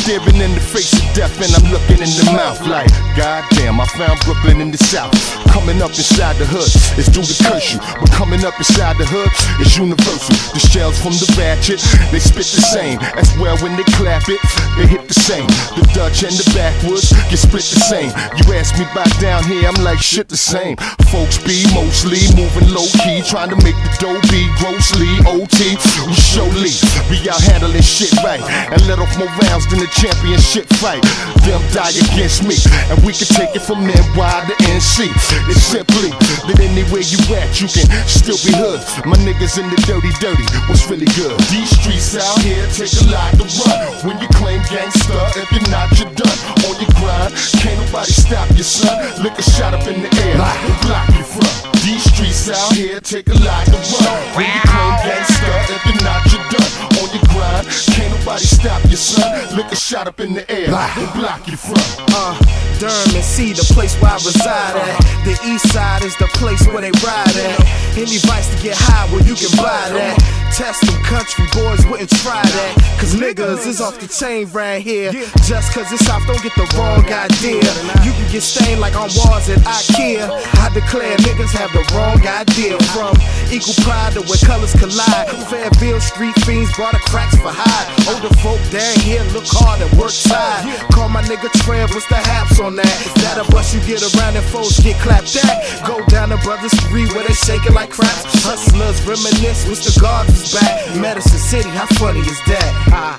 Staring 0.00 0.40
in 0.40 0.54
the 0.56 0.64
face 0.64 0.96
of 0.96 1.04
death 1.12 1.36
and 1.44 1.52
I'm 1.52 1.70
looking 1.70 2.00
in 2.00 2.08
the 2.16 2.32
mouth 2.32 2.64
like 2.66 2.88
Goddamn, 3.20 3.80
I 3.80 3.86
found 4.00 4.18
Brooklyn 4.24 4.60
in 4.60 4.70
the 4.70 4.78
south. 4.78 5.12
Coming 5.52 5.82
up 5.82 5.90
inside 5.90 6.36
the 6.40 6.46
hood, 6.46 6.70
it's 6.96 7.10
due 7.10 7.20
to 7.20 7.36
curse 7.44 7.74
you 7.74 7.80
But 8.00 8.10
coming 8.12 8.44
up 8.46 8.56
inside 8.56 8.96
the 8.96 9.04
hood, 9.04 9.28
is 9.60 9.76
universal. 9.76 10.32
The 10.56 10.62
shells 10.62 10.96
from 10.96 11.12
the 11.20 11.28
ratchet, 11.36 11.84
they 12.08 12.18
spit 12.18 12.48
the 12.48 12.64
same. 12.72 12.98
As 13.20 13.28
well 13.36 13.58
when 13.58 13.76
they 13.76 13.84
clap 13.98 14.24
it, 14.32 14.40
they 14.80 14.86
hit 14.88 15.04
the 15.04 15.14
same. 15.14 15.46
The 15.76 15.84
Dutch 15.92 16.24
and 16.24 16.32
the 16.32 16.48
backwoods 16.56 17.12
get 17.28 17.36
split 17.36 17.66
the 17.68 17.82
same. 17.84 18.08
You 18.40 18.56
ask 18.56 18.72
me 18.80 18.88
about 18.88 19.12
down 19.20 19.44
here, 19.44 19.68
I'm 19.68 19.84
like 19.84 20.00
shit 20.00 20.28
the 20.28 20.40
same. 20.40 20.80
Folks 21.10 21.42
be 21.42 21.66
mostly 21.74 22.22
moving 22.38 22.70
low 22.70 22.86
key 23.02 23.18
Trying 23.26 23.50
to 23.50 23.58
make 23.66 23.74
the 23.82 23.90
dough 23.98 24.22
be 24.30 24.46
grossly 24.62 25.10
OT 25.26 25.74
We 26.06 26.14
surely 26.14 26.70
be 27.10 27.18
out 27.26 27.42
handling 27.42 27.82
shit 27.82 28.14
right 28.22 28.38
And 28.70 28.78
let 28.86 29.02
off 29.02 29.10
more 29.18 29.26
rounds 29.42 29.66
than 29.66 29.82
the 29.82 29.89
championship 29.90 30.66
fight. 30.78 31.02
Them 31.46 31.62
die 31.72 31.96
against 31.96 32.44
me 32.44 32.52
And 32.92 33.00
we 33.00 33.16
can 33.16 33.24
take 33.32 33.56
it 33.56 33.64
from 33.64 33.80
NY 33.86 34.32
to 34.44 34.54
NC 34.68 35.08
It's 35.48 35.64
simply 35.64 36.12
that 36.46 36.60
anywhere 36.60 37.00
you 37.00 37.16
at 37.32 37.60
you 37.60 37.68
can 37.68 37.88
still 38.04 38.36
be 38.44 38.52
hood. 38.56 38.80
My 39.08 39.16
niggas 39.20 39.56
in 39.60 39.68
the 39.68 39.78
dirty 39.88 40.12
dirty, 40.20 40.44
what's 40.68 40.88
really 40.88 41.08
good? 41.16 41.36
These 41.52 41.72
streets 41.76 42.16
out 42.16 42.40
here 42.40 42.64
take 42.72 42.92
a 42.92 43.06
lot 43.08 43.32
to 43.40 43.44
run. 43.64 43.80
When 44.04 44.16
you 44.20 44.28
claim 44.36 44.60
gangster, 44.68 45.20
if 45.36 45.48
you're 45.52 45.68
not, 45.72 45.92
you're 45.96 46.12
done. 46.12 46.38
On 46.68 46.74
your 46.76 46.92
grind, 47.00 47.32
can't 47.60 47.78
nobody 47.80 48.12
stop 48.12 48.48
you 48.56 48.64
son. 48.64 48.96
Lick 49.22 49.36
a 49.38 49.44
shot 49.44 49.74
up 49.74 49.86
in 49.86 50.02
the 50.02 50.10
air, 50.24 50.36
and 50.36 50.76
block 50.84 51.08
you 51.16 51.24
from 51.24 51.48
These 51.84 52.04
streets 52.08 52.48
out 52.48 52.72
here 52.72 53.00
take 53.00 53.28
a 53.28 53.38
lot 53.44 53.66
to 53.66 53.78
run. 53.78 54.18
When 54.36 54.46
you 54.48 54.62
claim 54.64 54.94
gangster, 55.04 55.56
if 55.72 55.82
you're 55.86 56.02
not, 56.04 56.20
you're 56.32 56.46
done 56.50 56.89
On 57.10 57.16
your 57.16 57.26
grind, 57.34 57.66
can't 57.66 58.18
nobody 58.18 58.44
stop 58.44 58.84
you 58.84 58.96
son 58.96 59.56
Look 59.56 59.72
a 59.72 59.76
shot 59.76 60.06
up 60.06 60.20
in 60.20 60.34
the 60.34 60.48
air. 60.50 60.66
They 60.66 61.18
block 61.18 61.48
you 61.48 61.56
from. 61.56 61.74
Uh, 62.14 62.38
Durham 62.78 63.16
and 63.16 63.24
C, 63.24 63.52
the 63.52 63.66
place 63.74 64.00
where 64.00 64.12
I 64.12 64.14
reside 64.14 64.76
at. 64.76 65.24
The 65.24 65.36
east 65.44 65.72
side 65.72 66.04
is 66.04 66.16
the 66.18 66.28
place 66.38 66.64
where 66.68 66.82
they 66.82 66.92
ride 67.02 67.36
at. 67.36 67.60
Any 67.98 68.18
vice 68.22 68.54
to 68.54 68.62
get 68.62 68.76
high, 68.78 69.10
well, 69.12 69.26
you 69.26 69.34
can 69.34 69.50
buy 69.58 69.90
that. 69.90 70.16
Test 70.54 70.82
them 70.86 71.02
country 71.02 71.46
boys 71.54 71.86
wouldn't 71.86 72.10
try 72.22 72.42
that. 72.42 72.72
Cause 72.98 73.14
niggas 73.14 73.66
is 73.66 73.80
off 73.80 73.98
the 73.98 74.08
chain 74.08 74.48
right 74.50 74.82
here. 74.82 75.12
Just 75.46 75.72
cause 75.72 75.90
it's 75.92 76.08
off, 76.10 76.26
don't 76.26 76.42
get 76.42 76.54
the 76.54 76.66
wrong 76.76 77.04
idea. 77.06 77.64
You 78.06 78.12
can 78.12 78.26
get 78.30 78.42
stained 78.42 78.80
like 78.80 78.94
on 78.94 79.10
walls 79.14 79.48
at 79.48 79.60
IKEA. 79.62 80.26
I 80.26 80.68
declare 80.74 81.16
niggas 81.18 81.52
have 81.52 81.72
the 81.72 81.84
wrong 81.94 82.20
idea. 82.26 82.78
From 82.94 83.14
equal 83.50 83.76
pride 83.84 84.14
to 84.14 84.22
where 84.26 84.40
colors 84.42 84.74
collide. 84.74 85.28
Fairfield 85.48 86.02
street 86.02 86.34
fiends 86.46 86.74
brought 86.76 86.94
cracks 87.08 87.36
for 87.36 87.52
high. 87.52 87.86
Older 88.10 88.32
folk 88.40 88.60
down 88.70 88.96
here 89.00 89.22
look 89.32 89.46
hard 89.46 89.80
and 89.80 89.90
work 89.98 90.10
side. 90.10 90.64
Call 90.92 91.08
my 91.08 91.22
nigga 91.22 91.50
Trev, 91.64 91.90
what's 91.90 92.06
the 92.08 92.16
haps 92.16 92.60
on 92.60 92.76
that? 92.76 92.96
That 93.22 93.40
a 93.40 93.44
bus 93.50 93.74
you 93.74 93.80
get 93.86 94.02
around 94.02 94.36
and 94.36 94.44
folks 94.46 94.80
get 94.80 94.96
clapped 95.00 95.34
at. 95.36 95.86
Go 95.86 96.04
down 96.06 96.30
to 96.30 96.38
Brothers 96.44 96.72
Street 96.84 97.12
where 97.14 97.26
they 97.26 97.34
shaking 97.34 97.74
like 97.74 97.90
craps. 97.90 98.24
Hustlers 98.44 99.00
reminisce, 99.06 99.64
Mr. 99.66 99.92
Guards 100.00 100.30
is 100.34 100.52
back. 100.52 100.96
Medicine 100.96 101.38
City, 101.38 101.70
how 101.70 101.86
funny 101.96 102.20
is 102.20 102.40
that? 102.46 102.70
Ah. 102.92 103.16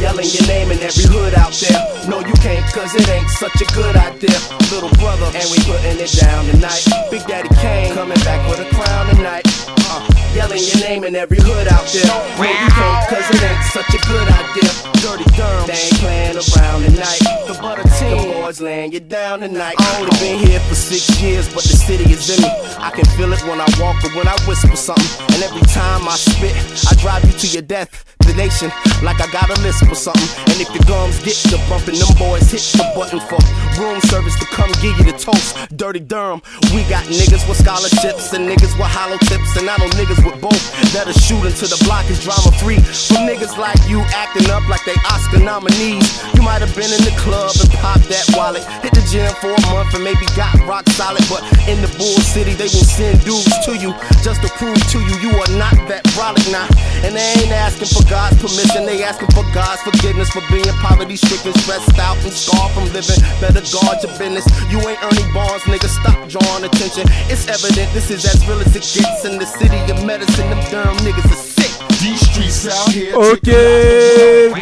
Yelling 0.00 0.32
your 0.32 0.46
name 0.48 0.72
in 0.72 0.80
every 0.80 1.04
hood 1.04 1.34
out 1.34 1.52
there. 1.60 1.76
No, 2.08 2.20
you 2.24 2.32
can't, 2.40 2.64
cause 2.72 2.94
it 2.94 3.06
ain't 3.10 3.28
such 3.36 3.60
a 3.60 3.68
good 3.76 3.96
idea. 3.96 4.32
Little 4.72 4.88
brother, 4.96 5.28
and 5.36 5.44
we 5.52 5.60
putting 5.68 6.00
it 6.00 6.08
down 6.16 6.46
tonight. 6.48 6.88
Big 7.10 7.20
Daddy 7.28 7.52
Kane 7.60 7.92
coming 7.92 8.16
back 8.24 8.40
with 8.48 8.64
a 8.64 8.68
crown 8.74 9.14
tonight. 9.14 9.44
Uh, 9.68 10.19
yelling 10.34 10.62
your 10.62 10.80
name 10.80 11.04
in 11.04 11.14
every 11.16 11.38
hood 11.40 11.68
out 11.68 11.86
there. 11.92 12.06
No, 12.06 12.18
you 12.38 12.70
can't, 12.70 13.08
cause 13.08 13.26
it 13.30 13.42
ain't 13.42 13.64
such 13.70 13.90
a 13.94 14.00
good 14.06 14.28
idea. 14.28 14.70
Dirty 15.00 15.24
Durham, 15.34 15.66
they 15.66 15.80
ain't 15.80 15.98
playing 15.98 16.36
around 16.36 16.82
tonight. 16.84 17.20
The 17.48 17.56
butter 17.60 17.86
team, 17.98 18.16
the 18.16 18.40
boys 18.42 18.60
laying 18.60 18.92
you 18.92 19.00
down 19.00 19.40
tonight. 19.40 19.74
I 19.78 19.98
only 19.98 20.12
been 20.20 20.38
here 20.38 20.60
for 20.60 20.74
six 20.74 21.20
years, 21.20 21.48
but 21.52 21.64
the 21.64 21.76
city 21.76 22.04
is 22.12 22.28
in 22.30 22.42
me. 22.42 22.50
I 22.78 22.90
can 22.90 23.04
feel 23.16 23.32
it 23.32 23.42
when 23.48 23.60
I 23.60 23.68
walk 23.80 24.04
or 24.04 24.10
when 24.14 24.28
I 24.28 24.36
whisper 24.46 24.76
something. 24.76 25.10
And 25.34 25.42
every 25.42 25.62
time 25.72 26.06
I 26.06 26.16
spit, 26.16 26.54
I 26.90 26.94
drive 27.00 27.24
you 27.24 27.32
to 27.32 27.46
your 27.48 27.62
death. 27.62 28.04
The 28.20 28.36
nation, 28.36 28.70
like 29.02 29.18
I 29.18 29.26
got 29.32 29.50
a 29.50 29.58
list 29.62 29.82
for 29.88 29.96
something. 29.96 30.28
And 30.52 30.60
if 30.60 30.70
your 30.70 30.84
gums 30.86 31.18
get 31.24 31.34
to 31.50 31.58
bumping, 31.66 31.98
them 31.98 32.12
boys 32.14 32.46
hit 32.46 32.62
the 32.78 32.86
button 32.94 33.18
for 33.18 33.40
room 33.80 33.98
service 34.06 34.38
to 34.38 34.46
come 34.54 34.70
give 34.78 34.94
you 35.00 35.10
the 35.10 35.16
toast. 35.18 35.56
Dirty 35.74 35.98
Durham, 35.98 36.42
we 36.70 36.84
got 36.86 37.02
niggas 37.10 37.42
with 37.48 37.58
scholarships 37.58 38.32
and 38.32 38.46
niggas 38.46 38.76
with 38.78 38.86
hollow 38.86 39.18
tips, 39.26 39.56
and 39.56 39.66
I 39.66 39.74
know 39.78 39.88
niggas 39.98 40.19
with 40.24 40.40
both 40.40 40.60
that'll 40.92 41.12
shoot 41.14 41.42
into 41.46 41.66
the 41.66 41.78
block 41.84 42.08
is 42.10 42.22
drama 42.22 42.50
free. 42.58 42.78
From 42.80 43.28
niggas 43.28 43.56
like 43.56 43.78
you 43.88 44.00
acting 44.14 44.48
up 44.50 44.66
like 44.68 44.84
they 44.84 44.96
Oscar 45.10 45.40
nominees. 45.40 46.22
You 46.34 46.42
might 46.42 46.60
have 46.60 46.74
been 46.74 46.90
in 46.90 47.02
the 47.04 47.14
club 47.20 47.54
and 47.60 47.70
popped 47.78 48.08
that 48.10 48.24
wallet, 48.36 48.64
hit 48.82 48.92
the 48.92 49.04
gym 49.10 49.30
for 49.40 49.52
a 49.52 49.62
month 49.72 49.94
and 49.94 50.04
maybe 50.04 50.26
got 50.36 50.54
rock 50.66 50.88
solid, 50.96 51.22
but 51.30 51.44
in 51.68 51.80
the 51.80 51.90
bull 51.96 52.18
city 52.20 52.54
they 52.54 52.70
will 52.70 52.86
send 52.86 53.22
dudes 53.24 53.52
to 53.66 53.76
you 53.76 53.94
just 54.24 54.42
to 54.42 54.48
prove 54.56 54.78
to 54.90 54.98
you 54.98 55.14
you 55.20 55.32
are 55.36 55.52
not 55.56 55.76
that 55.88 56.04
brolic 56.16 56.44
now. 56.50 56.66
And 57.04 57.16
they 57.16 57.24
ain't 57.40 57.52
asking 57.52 57.88
for 57.88 58.04
God's 58.08 58.36
permission, 58.40 58.84
they 58.84 59.02
asking 59.02 59.32
for 59.32 59.44
God's 59.54 59.80
forgiveness 59.82 60.30
for 60.30 60.42
being 60.50 60.68
poverty 60.84 61.16
stricken, 61.16 61.54
stressed 61.64 61.98
out 61.98 62.18
and 62.24 62.32
scarred 62.32 62.72
from 62.72 62.86
living. 62.92 63.20
Better 63.40 63.64
guard 63.72 64.02
your 64.02 64.12
business. 64.18 64.44
You 64.68 64.78
ain't 64.84 65.00
Ernie 65.00 65.28
Barnes, 65.32 65.64
nigga. 65.64 65.88
Stop 65.88 66.18
drawing 66.28 66.64
attention. 66.64 67.08
It's 67.32 67.48
evident 67.48 67.92
this 67.92 68.10
is 68.10 68.24
as 68.24 68.40
real 68.46 68.60
as 68.60 68.74
it 68.76 68.84
gets 68.84 69.24
in 69.24 69.38
the 69.38 69.46
city 69.46 69.80
of 69.90 70.04
medicine. 70.18 70.48
Them 70.50 70.60
Durham 70.70 70.96
niggas 71.04 71.30
are 71.30 71.36
sick. 71.36 71.70
These 72.00 72.20
streets 72.20 72.66
out 72.66 72.88
here. 72.94 73.14
Ok, 73.14 73.50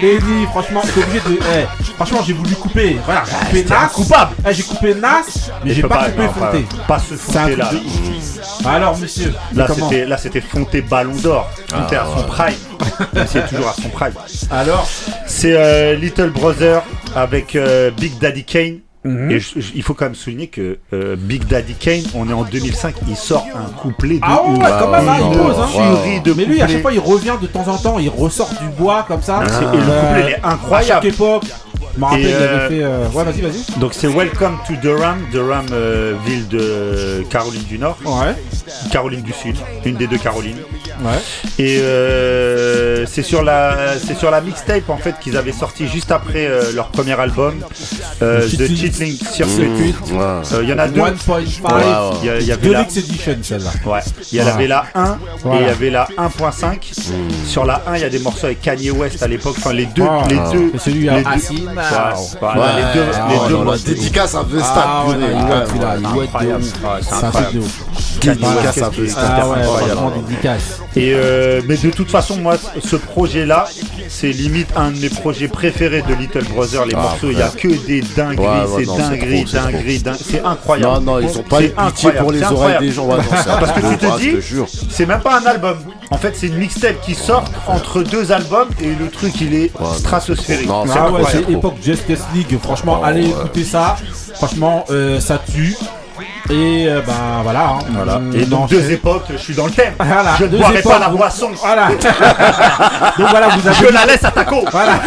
Benny, 0.00 0.46
franchement, 0.46 0.82
t'es 0.82 1.02
obligé 1.02 1.20
de. 1.20 1.38
eh, 1.56 1.66
franchement, 1.96 2.18
j'ai 2.26 2.32
voulu 2.32 2.54
couper. 2.56 2.96
Voilà, 3.04 3.22
j'ai 3.52 3.62
coupé 3.62 3.64
Nas. 3.74 3.82
incoupable. 3.84 4.32
Eh, 4.48 4.54
j'ai 4.54 4.62
coupé 4.64 4.94
Nas, 4.94 5.22
mais 5.64 5.74
j'ai 5.74 5.82
pas, 5.82 6.04
coupé 6.10 6.22
non, 6.22 6.32
Fonté. 6.32 6.66
Pas, 6.86 6.98
ce 6.98 7.14
C'est 7.16 7.38
un 7.38 7.42
Fonté 7.44 7.56
là. 7.56 7.70
de 7.70 7.76
ouf. 7.76 8.66
Alors, 8.66 8.98
monsieur, 8.98 9.32
Là 9.54 9.66
c'était, 9.72 10.04
là 10.06 10.18
c'était 10.18 10.40
Fonté 10.40 10.80
Ballon 10.82 11.14
d'Or. 11.14 11.48
Fonté 11.68 11.96
Ah, 11.96 12.02
à 12.02 12.06
son 12.20 12.26
prime. 12.26 12.54
Même 13.14 13.26
s'il 13.26 13.40
est 13.40 13.46
toujours 13.48 13.68
à 13.68 13.74
son 13.74 13.88
prime. 13.88 14.12
Alors, 14.50 14.88
C'est 15.26 15.54
euh, 15.56 15.94
Little 15.94 16.30
Brother 16.30 16.82
avec 17.14 17.54
euh, 17.56 17.90
Big 17.92 18.18
Daddy 18.18 18.44
Kane. 18.44 18.78
Mhm. 19.08 19.30
Et 19.30 19.40
je- 19.40 19.60
je- 19.60 19.72
il 19.74 19.82
faut 19.82 19.94
quand 19.94 20.04
même 20.06 20.14
souligner 20.14 20.46
que 20.48 20.78
euh, 20.92 21.16
Big 21.18 21.44
Daddy 21.46 21.74
Kane, 21.74 22.02
on 22.14 22.28
est 22.28 22.32
en 22.32 22.42
2005, 22.44 22.94
il 23.08 23.16
sort 23.16 23.46
un 23.54 23.70
couplet 23.70 24.16
de 24.16 24.20
ah 24.22 24.42
ouais, 24.42 24.50
ouf. 24.50 24.58
ouais, 24.58 24.70
quand 24.78 24.90
même, 24.90 25.08
hein, 25.08 25.16
il 25.20 25.38
ouais, 25.38 25.44
pose, 25.46 25.56
hein. 25.58 25.66
Furie 25.68 26.20
de 26.20 26.32
Mais 26.34 26.44
lui, 26.44 26.56
à 26.56 26.60
couplets. 26.62 26.72
chaque 26.74 26.82
fois, 26.82 26.92
il 26.92 27.00
revient 27.00 27.34
de 27.40 27.46
temps 27.46 27.68
en 27.68 27.76
temps, 27.76 27.98
il 27.98 28.08
ressort 28.08 28.50
du 28.60 28.68
bois 28.78 29.04
comme 29.08 29.22
ça. 29.22 29.40
C'est- 29.46 29.64
et 29.64 29.80
le 29.80 29.90
Euh, 29.90 30.00
couplet 30.00 30.22
il 30.22 30.28
est 30.30 30.34
À 30.34 30.40
chaque 30.42 30.44
incroyable. 30.54 31.06
époque, 31.06 31.44
je 31.98 32.00
me 32.00 32.04
rappelle, 32.06 32.24
Et, 32.24 32.28
il 32.28 32.34
euh, 32.34 32.66
avait 32.66 32.76
fait. 32.76 32.82
euh, 32.84 33.08
Ouais, 33.12 33.24
vas-y, 33.24 33.40
vas-y. 33.40 33.80
Donc 33.80 33.94
c'est 33.94 34.06
Welcome 34.08 34.58
to 34.66 34.74
Durham, 34.80 35.18
Durham 35.32 35.66
euh, 35.72 36.14
ville 36.24 36.46
de 36.48 37.24
Caroline 37.30 37.62
du 37.64 37.78
Nord, 37.78 37.98
Ouais, 38.04 38.34
Caroline 38.92 39.22
du 39.22 39.32
Sud, 39.32 39.56
une 39.84 39.96
des 39.96 40.06
deux 40.06 40.18
Carolines. 40.18 40.58
ouais. 41.04 41.12
Et 41.64 41.78
euh, 41.80 43.04
c'est 43.06 43.22
sur 43.22 43.42
la 43.42 43.94
c'est 44.04 44.16
sur 44.16 44.30
la 44.30 44.40
mixtape 44.40 44.88
en 44.88 44.96
fait 44.96 45.14
qu'ils 45.20 45.36
avaient 45.36 45.52
sorti 45.52 45.88
juste 45.88 46.10
après 46.12 46.46
euh, 46.46 46.72
leur 46.74 46.88
premier 46.88 47.18
album 47.18 47.54
euh, 48.22 48.48
Cheating 48.48 48.76
Cheatling 48.76 49.16
Circuit. 49.16 49.54
Circuit. 49.54 49.94
Ouais. 50.12 50.18
Euh, 50.52 50.60
Il 50.62 50.68
y 50.68 50.72
en 50.72 50.78
a 50.78 50.88
deux. 50.88 51.00
1.5. 51.00 51.40
Il 52.22 52.40
y, 52.40 52.44
il 52.44 52.52
avait 52.52 52.68
la, 52.70 52.82
Edition, 52.82 53.36
celle-là. 53.42 53.70
ouais, 53.86 54.00
il 54.32 54.38
y 54.38 54.40
avait 54.40 54.66
la 54.66 54.84
1 54.94 55.04
et 55.04 55.16
Voilà. 55.42 55.60
il 55.60 55.66
y 55.66 55.70
avait 55.70 55.90
la 55.90 56.08
1.5. 56.16 56.92
Sur 57.46 57.64
la 57.64 57.82
1, 57.86 57.96
il 57.96 58.00
y 58.02 58.04
a 58.04 58.08
des 58.08 58.18
morceaux 58.18 58.46
avec 58.46 58.60
Kanye 58.60 58.90
West 58.90 59.22
à 59.22 59.28
l'époque. 59.28 59.56
Enfin 59.58 59.72
les 59.72 59.86
deux, 59.86 60.02
Ah. 60.08 60.24
les 60.28 60.36
deux, 60.52 60.70
C'est 60.74 60.90
celui 60.90 61.02
les 61.02 61.08
à 61.10 61.16
deux- 61.22 61.30
Les 61.90 62.84
deux, 62.94 63.04
ah 63.14 63.26
les 63.28 63.34
ouais, 63.36 63.48
deux 63.48 63.52
non, 63.54 63.58
la 63.60 63.64
morceaux. 63.64 63.82
dédicace 63.86 64.34
à 64.34 64.42
Vesta. 64.42 64.84
Ah 64.86 65.04
ouf. 65.06 65.14
Dédicace 68.20 68.82
à 68.82 68.88
Vesta. 68.90 69.20
Ah 69.22 70.10
dédicace. 70.16 70.80
Et 70.96 71.12
euh, 71.14 71.60
mais 71.68 71.76
de 71.76 71.90
toute 71.90 72.10
façon, 72.10 72.36
moi, 72.36 72.56
ce 72.84 72.96
projet-là, 72.96 73.66
c'est 74.08 74.30
limite 74.30 74.68
un 74.76 74.90
de 74.90 74.98
mes 74.98 75.08
projets 75.08 75.48
préférés 75.48 76.02
de 76.02 76.14
Little 76.14 76.44
Brother. 76.54 76.84
Les 76.86 76.94
Ah, 76.96 77.02
morceaux, 77.02 77.30
il 77.30 77.38
y 77.38 77.42
a 77.42 77.48
que 77.48 77.68
des 77.86 78.02
dingueries, 78.16 78.46
Ouais, 78.46 78.64
ouais, 78.64 78.84
c'est 78.84 78.96
dingueries, 78.96 79.44
dingueries, 79.44 79.98
dingueries. 80.00 80.24
C'est 80.28 80.42
incroyable. 80.44 80.92
Non, 80.92 81.00
non, 81.00 81.18
ils 81.20 81.38
ont 81.38 81.42
pas 81.42 81.58
pitié 81.60 82.10
pour 82.12 82.32
les 82.32 82.42
oreilles 82.42 82.78
des 82.80 82.90
gens. 82.92 83.06
Parce 83.46 83.72
que 83.72 83.80
tu 83.80 83.96
te 83.98 84.18
dis-. 84.18 84.36
C'est 84.90 85.06
même 85.06 85.20
pas 85.20 85.38
un 85.40 85.46
album. 85.46 85.78
En 86.10 86.16
fait, 86.16 86.34
c'est 86.36 86.46
une 86.46 86.56
mixtape 86.56 87.00
qui 87.02 87.14
sort 87.14 87.44
entre 87.66 88.02
deux 88.02 88.32
albums 88.32 88.68
et 88.80 88.94
le 88.94 89.08
truc, 89.10 89.40
il 89.42 89.54
est 89.54 89.70
Ouais, 89.78 89.86
stratosphérique. 89.98 90.66
Non, 90.66 90.84
c'est 90.86 90.98
Ah 90.98 91.10
ouais, 91.10 91.22
c'est 91.30 91.50
époque 91.50 91.74
Justice 91.82 92.20
League. 92.34 92.58
Franchement, 92.62 92.98
Oh, 93.00 93.04
allez 93.04 93.24
ouais. 93.24 93.28
écouter 93.30 93.64
ça. 93.64 93.96
Franchement, 94.34 94.84
euh, 94.90 95.20
ça 95.20 95.38
tue. 95.38 95.76
Et 96.50 96.86
euh, 96.88 97.00
ben 97.06 97.40
voilà. 97.42 97.68
hein. 97.68 97.78
Voilà. 97.90 98.20
On 98.22 98.32
Et 98.32 98.44
donc 98.46 98.64
enchaîne. 98.64 98.80
deux 98.80 98.90
époques, 98.92 99.24
je 99.30 99.36
suis 99.36 99.54
dans 99.54 99.66
le 99.66 99.72
thème. 99.72 99.94
Voilà, 99.98 100.34
je 100.38 100.44
ne 100.44 100.48
deux 100.48 100.58
boirai 100.58 100.78
époques, 100.78 100.92
pas 100.92 100.98
la 100.98 101.08
vous- 101.08 101.16
boisson. 101.18 101.50
Voilà. 101.60 101.88
donc 103.18 103.28
voilà, 103.30 103.48
vous 103.48 103.68
avez. 103.68 103.76
Je 103.76 103.92
la 103.92 104.06
laisse 104.06 104.24
à 104.24 104.30
ta 104.30 104.44
co. 104.44 104.64
Voilà. 104.70 104.92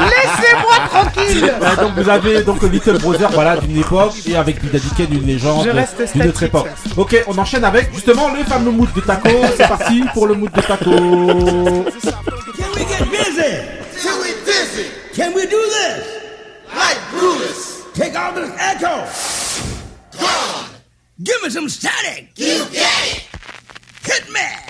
Laissez-moi 0.00 0.74
tranquille 0.88 1.54
donc 1.80 1.92
vous 1.96 2.08
avez 2.08 2.42
donc 2.42 2.62
Little 2.62 2.98
Brother 2.98 3.28
voilà 3.32 3.56
d'une 3.56 3.78
époque 3.78 4.12
et 4.26 4.36
avec 4.36 4.60
Big 4.60 4.70
Daddy 4.72 4.88
Kane 4.96 5.12
une 5.12 5.26
légende 5.26 5.64
Je 5.64 5.70
reste 5.70 5.96
d'une 6.14 6.22
autre 6.28 6.36
statique. 6.36 6.42
époque. 6.54 6.68
Ok, 6.96 7.24
on 7.26 7.38
enchaîne 7.38 7.64
avec 7.64 7.92
justement 7.94 8.28
le 8.36 8.44
fameux 8.44 8.70
mood 8.70 8.92
de 8.94 9.00
taco. 9.00 9.28
C'est 9.56 9.68
parti 9.68 10.02
pour 10.14 10.26
le 10.26 10.34
mood 10.34 10.50
de 10.52 10.60
taco. 10.60 10.90
Can 10.90 11.84
we 12.76 12.86
get 12.88 13.04
busy? 13.10 13.52
Till 14.00 14.10
we 14.20 14.34
dizzy, 14.44 14.86
Can 15.16 15.32
we 15.34 15.42
do 15.46 15.56
this? 15.68 16.04
like 16.74 16.98
Brutus. 17.12 17.82
Take 17.94 18.16
all 18.16 18.32
this 18.34 18.50
echo. 18.58 19.04
Give 21.22 21.42
me 21.42 21.50
some 21.50 21.68
static. 21.68 22.30
You 22.36 22.64
get 22.72 23.16
it. 23.16 23.28
Hit 24.02 24.30
me. 24.30 24.69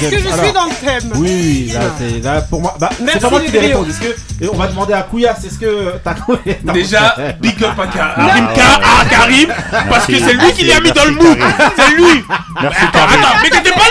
Est-ce 0.00 0.10
que 0.10 0.16
je 0.18 0.44
suis 0.44 0.52
dans 0.52 0.64
le 0.66 0.70
thème 0.86 1.10
Oui, 1.16 1.66
oui, 1.68 1.72
là, 1.74 1.80
c'est- 1.98 2.24
là, 2.24 2.40
pour 2.42 2.60
moi, 2.60 2.74
bah, 2.80 2.88
c'est 2.96 3.04
Merci, 3.04 3.20
pas 3.20 3.30
moi 3.30 3.40
qui 3.40 3.50
vais 3.50 3.58
Rio. 3.60 3.68
répondre. 3.68 3.88
Est-ce 3.90 4.00
que, 4.00 4.44
et 4.44 4.48
on 4.52 4.56
va 4.56 4.66
demander 4.68 4.92
à 4.94 5.02
Kouya, 5.02 5.36
c'est 5.40 5.50
ce 5.52 5.58
que 5.58 5.96
Taco 6.02 6.36
est 6.46 6.64
Déjà, 6.72 7.14
big 7.40 7.62
up 7.64 7.72
à. 7.78 7.86
Karim, 7.86 8.46
Ka- 8.54 8.80
à 9.00 9.04
Karim, 9.04 9.48
parce 9.88 10.06
que 10.06 10.18
c'est 10.18 10.32
lui 10.34 10.52
qui 10.54 10.64
l'a 10.64 10.80
mis 10.80 10.92
dans 10.92 11.04
le 11.04 11.10
mood. 11.12 11.38
C'est 11.76 11.94
lui. 11.94 12.24
Merci 12.62 12.80
Attends, 12.84 13.36
mais 13.42 13.50
t'étais 13.50 13.72
pas 13.72 13.89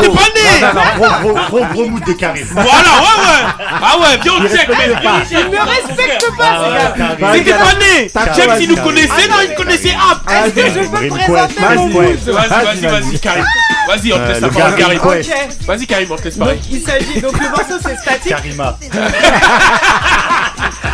T'étais 0.00 0.08
pas 0.08 0.28
né 0.34 0.60
Non, 0.60 0.68
non, 0.74 0.82
gros, 0.96 1.32
gros, 1.32 1.40
gros, 1.48 1.64
gros 1.72 1.86
mood 1.88 2.04
de 2.04 2.12
Karim. 2.12 2.46
Voilà, 2.50 2.68
ouais, 2.68 3.18
ouais. 3.22 3.64
Ah 3.82 3.98
ouais, 3.98 4.18
viens 4.22 4.32
on 4.34 4.48
check, 4.48 4.68
mec. 4.68 4.78
check. 5.28 5.38
Il 5.42 5.50
me 5.50 5.58
respecte 5.58 6.24
pas, 6.36 6.44
Ah 6.52 6.92
ce 6.94 6.98
gars. 6.98 7.32
T'étais 7.32 7.52
pas 7.52 7.74
né 7.78 8.08
Taco, 8.12 8.30
James, 8.36 8.48
vas-y, 8.48 8.62
il 8.64 8.68
nous 8.70 8.76
connaissait, 8.76 9.28
non, 9.28 9.36
il 9.48 9.54
connaissait 9.54 9.94
App. 9.94 10.30
Est-ce 10.30 10.54
que 10.54 10.66
je 10.82 10.88
peux 10.88 11.08
présenter 11.08 11.74
mon 11.76 11.88
mood. 11.88 12.04
Vas-y, 12.04 12.48
vas-y, 12.48 12.80
Vas-y, 12.80 12.86
vas-y, 12.86 13.20
Karim. 13.20 13.44
Vas-y, 13.88 14.12
on 14.12 14.16
te 14.16 14.20
Euh, 14.22 14.28
laisse 14.28 14.40
la 14.40 14.48
parole, 14.48 14.74
Karim. 14.76 15.00
Vas-y, 15.66 15.86
Karim, 15.86 16.08
on 16.12 16.16
te 16.16 16.22
laisse 16.24 16.38
Donc 16.38 16.46
parler. 16.48 16.60
il 16.70 16.80
s'agit, 16.82 17.20
donc 17.20 17.32
le 17.38 17.48
morceau 17.50 17.78
c'est 17.84 17.96
statique. 17.98 18.28
Karima. 18.34 18.78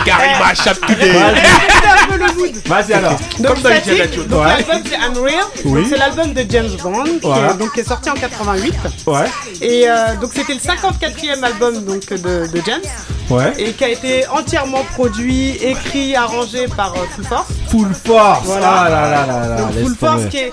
Karim 0.05 0.43
a 0.43 0.55
Vas-y 2.67 2.93
alors. 2.93 3.13
Donc 3.39 3.47
Comme 3.47 3.63
donc 3.63 4.41
Ouais. 4.41 4.47
l'album 4.49 4.83
c'est 4.89 4.97
Unreal. 4.97 5.45
Oui. 5.65 5.87
C'est 5.89 5.97
l'album 5.99 6.33
de 6.33 6.45
James 6.49 6.71
Bond 6.83 7.05
qui, 7.05 7.19
Voilà. 7.23 7.51
est, 7.53 7.57
donc, 7.57 7.73
qui 7.75 7.81
est 7.81 7.89
sorti 7.89 8.11
en 8.11 8.15
88. 8.15 8.75
Ouais, 9.07 9.25
Et 9.61 9.89
euh, 9.89 10.17
donc 10.21 10.31
c'était 10.35 10.55
le 10.55 10.61
54e 10.61 11.43
album 11.43 11.85
donc, 11.85 12.09
de, 12.09 12.47
de 12.47 12.63
James 12.67 12.81
ouais. 13.31 13.53
et 13.59 13.73
qui 13.73 13.85
a 13.85 13.89
été 13.89 14.27
entièrement 14.29 14.85
produit, 14.95 15.51
écrit, 15.63 16.15
arrangé 16.17 16.67
par 16.77 16.95
euh, 16.95 16.99
Full 17.15 17.25
Force. 17.25 17.49
Full 17.71 17.95
force. 17.95 18.45
Voilà. 18.45 18.69
Ah 18.87 18.89
là 18.91 19.01
là 19.11 19.27
là 19.27 19.49
là. 19.49 19.57
Donc 19.63 19.75
laisse 19.75 19.85
Full 19.85 19.97
Force 19.97 20.27
qui 20.31 20.37
est 20.39 20.53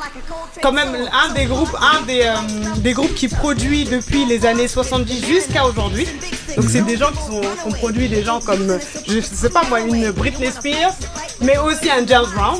quand 0.61 0.71
même 0.71 0.95
un 0.95 1.33
des 1.33 1.45
groupes, 1.45 1.75
un 1.79 2.01
des, 2.05 2.21
euh, 2.21 2.33
des 2.77 2.93
groupes 2.93 3.13
qui 3.15 3.27
produit 3.27 3.83
depuis 3.85 4.25
les 4.25 4.45
années 4.45 4.67
70 4.67 5.25
jusqu'à 5.25 5.65
aujourd'hui. 5.65 6.07
Donc 6.55 6.65
c'est 6.69 6.81
des 6.81 6.97
gens 6.97 7.09
qui, 7.11 7.17
sont, 7.25 7.41
qui 7.41 7.67
ont 7.67 7.71
produit 7.71 8.07
des 8.07 8.23
gens 8.23 8.39
comme, 8.39 8.77
je 9.07 9.19
sais 9.21 9.49
pas 9.49 9.63
moi, 9.69 9.81
une 9.81 10.11
Britney 10.11 10.51
Spears, 10.51 10.93
mais 11.41 11.57
aussi 11.57 11.89
un 11.89 12.05
James 12.07 12.25
Brown. 12.35 12.59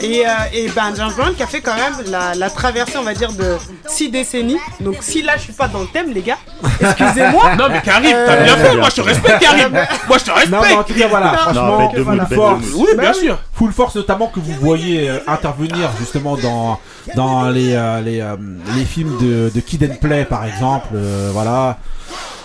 Et, 0.00 0.26
euh, 0.26 0.30
et 0.52 0.68
ben 0.70 0.92
James 0.96 1.12
Brown 1.16 1.32
qui 1.34 1.42
a 1.44 1.46
fait 1.46 1.60
quand 1.60 1.74
même 1.76 1.92
la, 2.10 2.34
la 2.34 2.50
traversée, 2.50 2.96
on 2.98 3.02
va 3.04 3.14
dire, 3.14 3.30
de 3.32 3.56
6 3.86 4.10
décennies. 4.10 4.56
Donc 4.80 4.96
si 5.00 5.22
là 5.22 5.34
je 5.36 5.42
suis 5.42 5.52
pas 5.52 5.68
dans 5.68 5.80
le 5.80 5.86
thème, 5.86 6.12
les 6.12 6.22
gars, 6.22 6.38
excusez-moi. 6.80 7.54
Non, 7.58 7.66
mais 7.70 7.80
Karim, 7.82 8.10
t'as 8.26 8.42
bien 8.42 8.54
Euh, 8.54 8.64
fait. 8.70 8.76
Moi, 8.76 8.88
je 8.90 8.94
te 8.96 9.00
respecte, 9.02 9.38
Karim. 9.40 9.72
Moi, 10.08 10.18
je 10.18 10.24
te 10.24 10.30
Non, 10.30 10.36
mais 10.50 10.56
en 10.56 10.60
respecte. 10.60 10.86
tout 10.88 10.94
cas, 10.94 11.08
voilà, 11.08 11.32
Non, 11.32 11.38
franchement, 11.38 11.92
Full 11.94 12.26
Force. 12.36 12.64
Oui, 12.74 12.86
bien 12.98 13.02
Bah 13.10 13.12
oui. 13.14 13.26
sûr. 13.26 13.38
Full 13.52 13.72
Force 13.72 13.94
notamment 13.96 14.26
que 14.28 14.40
vous 14.40 14.54
voyez 14.60 15.08
euh, 15.10 15.18
intervenir 15.28 15.90
justement 16.00 16.36
dans 16.36 16.80
dans 17.14 17.48
les 17.50 17.74
euh, 17.74 18.00
les, 18.00 18.20
euh, 18.20 18.36
les 18.76 18.84
films 18.84 19.16
de, 19.18 19.50
de 19.54 19.60
Kid 19.60 19.84
and 19.84 19.96
Play 20.00 20.24
par 20.24 20.44
exemple 20.46 20.88
euh, 20.94 21.30
voilà 21.32 21.78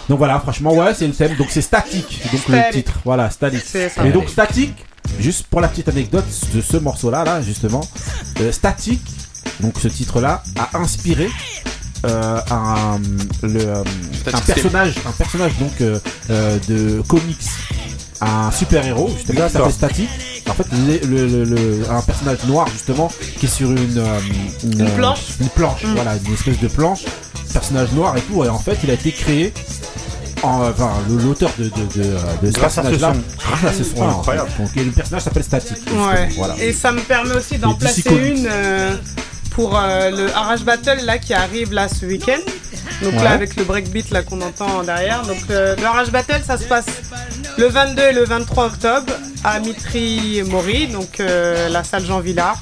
donc 0.10 0.18
voilà 0.20 0.40
franchement 0.40 0.74
ouais 0.74 0.94
c'est 0.94 1.08
le 1.08 1.14
thème. 1.14 1.36
Donc 1.36 1.48
c'est 1.50 1.62
statique. 1.62 2.22
Donc 2.32 2.48
le 2.48 2.72
titre. 2.72 2.94
Voilà 3.04 3.30
statique. 3.30 3.64
Et 4.04 4.12
donc 4.12 4.30
statique 4.30 4.76
juste 5.20 5.48
pour 5.48 5.62
la 5.62 5.68
petite 5.68 5.88
anecdote 5.90 6.26
de 6.54 6.62
ce 6.62 6.78
morceau 6.78 7.10
là 7.12 7.24
là 7.24 7.42
justement 7.42 7.82
euh, 8.42 8.52
statique 8.52 9.06
donc 9.60 9.76
ce 9.80 9.88
titre 9.88 10.20
là 10.20 10.44
a 10.58 10.78
inspiré 10.80 11.30
euh, 12.06 12.40
un, 12.52 13.00
le, 13.44 13.60
euh, 13.68 13.84
un 14.34 14.40
personnage 14.42 14.96
un 15.08 15.12
personnage 15.12 15.52
donc 15.60 15.80
euh, 15.82 16.00
euh, 16.30 16.58
de 16.68 17.02
comics 17.08 17.38
un 18.22 18.52
super 18.52 18.86
héros 18.86 19.10
justement 19.16 19.46
qui 19.48 19.54
s'appelle 19.54 19.72
Static 19.72 20.10
en 20.50 20.54
fait 20.54 20.66
le, 20.72 21.06
le- 21.08 21.28
le- 21.28 21.44
le- 21.44 21.90
un 21.92 22.02
personnage 22.02 22.38
noir 22.48 22.68
justement 22.72 23.12
qui 23.40 23.46
est 23.46 23.50
sur 23.50 23.70
une 23.72 23.98
euh, 23.98 24.20
Une 24.64 24.82
euh, 24.82 24.96
planche. 24.96 25.20
une 25.42 25.50
planche 25.50 25.84
voilà 25.96 26.14
une 26.26 26.34
espèce 26.34 26.60
de 26.60 26.68
planche 26.68 27.04
personnage 27.52 27.92
noir 27.92 28.16
et 28.18 28.22
tout 28.22 28.44
et 28.44 28.50
en 28.50 28.60
fait 28.60 28.78
il 28.84 28.90
a 28.90 28.94
été 28.94 29.12
créé 29.12 29.54
en, 30.44 30.70
enfin 30.70 30.92
l'auteur 31.10 31.52
de, 31.58 31.66
de, 31.66 31.70
de, 31.70 32.46
de 32.46 32.52
ce 32.52 32.60
Grâce 32.60 32.78
à 32.78 32.84
ce 32.84 32.90
personnage 32.90 33.02
là 33.02 33.14
son. 33.14 33.48
grâce 33.50 33.64
à 33.64 33.74
ce 33.78 33.84
son 33.84 34.02
là 34.08 34.14
Incroyable. 34.14 34.50
donc 34.60 34.70
et 34.78 34.84
le 34.84 34.92
personnage 34.92 35.24
s'appelle 35.24 35.44
Static 35.44 35.78
Ouais. 35.92 36.30
voilà 36.36 36.56
Et 36.60 36.72
ça 36.74 36.92
me 36.92 37.00
permet 37.02 37.36
aussi 37.36 37.58
d'en 37.58 37.74
placer 37.74 38.04
une 38.10 38.48
euh, 38.50 38.96
pour 39.52 39.78
euh, 39.78 40.12
le 40.12 40.34
Arrache 40.36 40.64
Battle 40.64 41.00
là 41.06 41.18
qui 41.18 41.34
arrive 41.34 41.72
là 41.74 41.88
ce 41.88 42.06
week-end. 42.06 42.40
Donc 43.02 43.14
Ouais. 43.14 43.24
là 43.24 43.32
avec 43.32 43.56
le 43.56 43.64
breakbeat 43.64 44.10
là 44.12 44.22
qu'on 44.22 44.42
entend 44.42 44.84
derrière. 44.84 45.22
Donc 45.26 45.38
euh, 45.50 45.76
le 45.78 45.86
Arrache 45.86 46.12
Battle 46.12 46.42
ça 46.46 46.58
se 46.58 46.66
passe 46.66 46.86
le 47.58 47.68
22 47.68 48.02
et 48.02 48.14
le 48.14 48.24
23 48.26 48.66
octobre 48.66 49.14
à 49.44 49.60
Mitri 49.60 50.44
Mori, 50.46 50.88
donc 50.88 51.20
euh, 51.20 51.70
la 51.70 51.84
salle 51.84 52.06
Jean 52.06 52.20
Villard. 52.20 52.58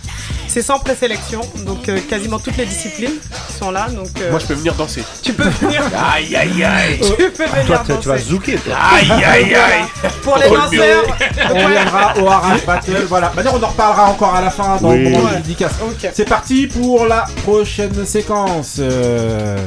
C'est 0.48 0.62
sans 0.62 0.78
présélection, 0.78 1.42
donc 1.66 1.90
euh, 1.90 1.98
quasiment 2.08 2.38
toutes 2.38 2.58
les 2.58 2.66
disciplines 2.68 3.16
sont 3.58 3.72
là. 3.72 3.88
Donc 3.90 4.10
euh, 4.22 4.30
Moi, 4.30 4.40
je 4.40 4.46
peux 4.46 4.54
venir 4.54 4.76
danser. 4.76 5.04
tu 5.24 5.34
peux 5.34 5.50
venir, 5.50 5.82
Aïe, 6.14 6.36
aïe, 6.36 6.64
aïe. 6.64 7.00
tu 7.00 7.32
peux 7.32 7.46
venir 7.46 7.66
Toi, 7.66 7.84
tu- 7.88 8.00
tu 8.02 8.08
vas 8.08 8.18
danser. 8.18 8.28
zouker, 8.30 8.60
toi. 8.62 8.76
Aïe, 8.94 9.12
aïe, 9.12 9.56
aïe. 9.56 9.84
Pour 10.22 10.38
les 10.38 10.46
Oh, 10.50 10.54
le 10.54 10.60
danseurs, 10.78 11.18
on 11.56 11.68
viendra 11.70 12.14
au 12.22 12.28
Arrache 12.28 12.66
Battle 12.68 13.04
voilà 13.10 13.32
maintenant 13.36 13.54
on 13.60 13.64
en 13.64 13.68
reparlera 13.68 14.10
encore 14.10 14.36
à 14.36 14.42
la 14.42 14.52
fin 14.52 14.78
dans 14.80 14.92
Oui. 14.92 15.04
le 15.06 15.10
moment 15.10 15.26
Ouais. 15.30 15.38
dédicace. 15.38 15.72
C'est 16.14 16.30
parti 16.30 16.68
pour 16.68 17.08
la 17.08 17.26
prochaine 17.44 18.06
séquence. 18.06 18.76
Euh... 18.80 19.58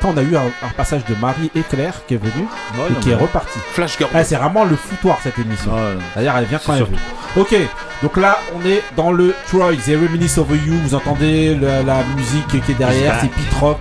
Quand 0.00 0.12
on 0.14 0.16
a 0.16 0.22
eu 0.22 0.34
un, 0.36 0.46
un 0.66 0.70
passage 0.76 1.04
de 1.06 1.14
Marie 1.14 1.50
et 1.54 1.60
Claire 1.60 1.94
qui 2.06 2.14
est 2.14 2.16
venu 2.16 2.46
et 2.90 2.94
qui 3.00 3.10
est 3.10 3.14
reparti. 3.14 3.58
Flash 3.72 3.98
Girl. 3.98 4.10
Ah, 4.14 4.24
c'est 4.24 4.36
vraiment 4.36 4.64
le 4.64 4.76
foutoir 4.76 5.18
cette 5.22 5.38
émission. 5.38 5.72
D'ailleurs, 6.16 6.36
elle 6.38 6.46
vient 6.46 6.60
quand 6.64 6.74
elle 6.74 6.84
veut. 6.84 6.96
Ok, 7.36 7.54
donc 8.02 8.16
là, 8.16 8.38
on 8.56 8.66
est 8.66 8.82
dans 8.96 9.12
le 9.12 9.34
Troy, 9.48 9.74
The 9.76 9.88
Reminisce 10.00 10.38
Over 10.38 10.56
You. 10.56 10.74
Vous 10.84 10.94
entendez 10.94 11.54
le- 11.54 11.82
la 11.86 12.02
musique 12.16 12.46
qui 12.64 12.72
est 12.72 12.74
derrière, 12.74 13.18
c'est 13.20 13.28
Pit 13.30 13.52
Rock. 13.60 13.78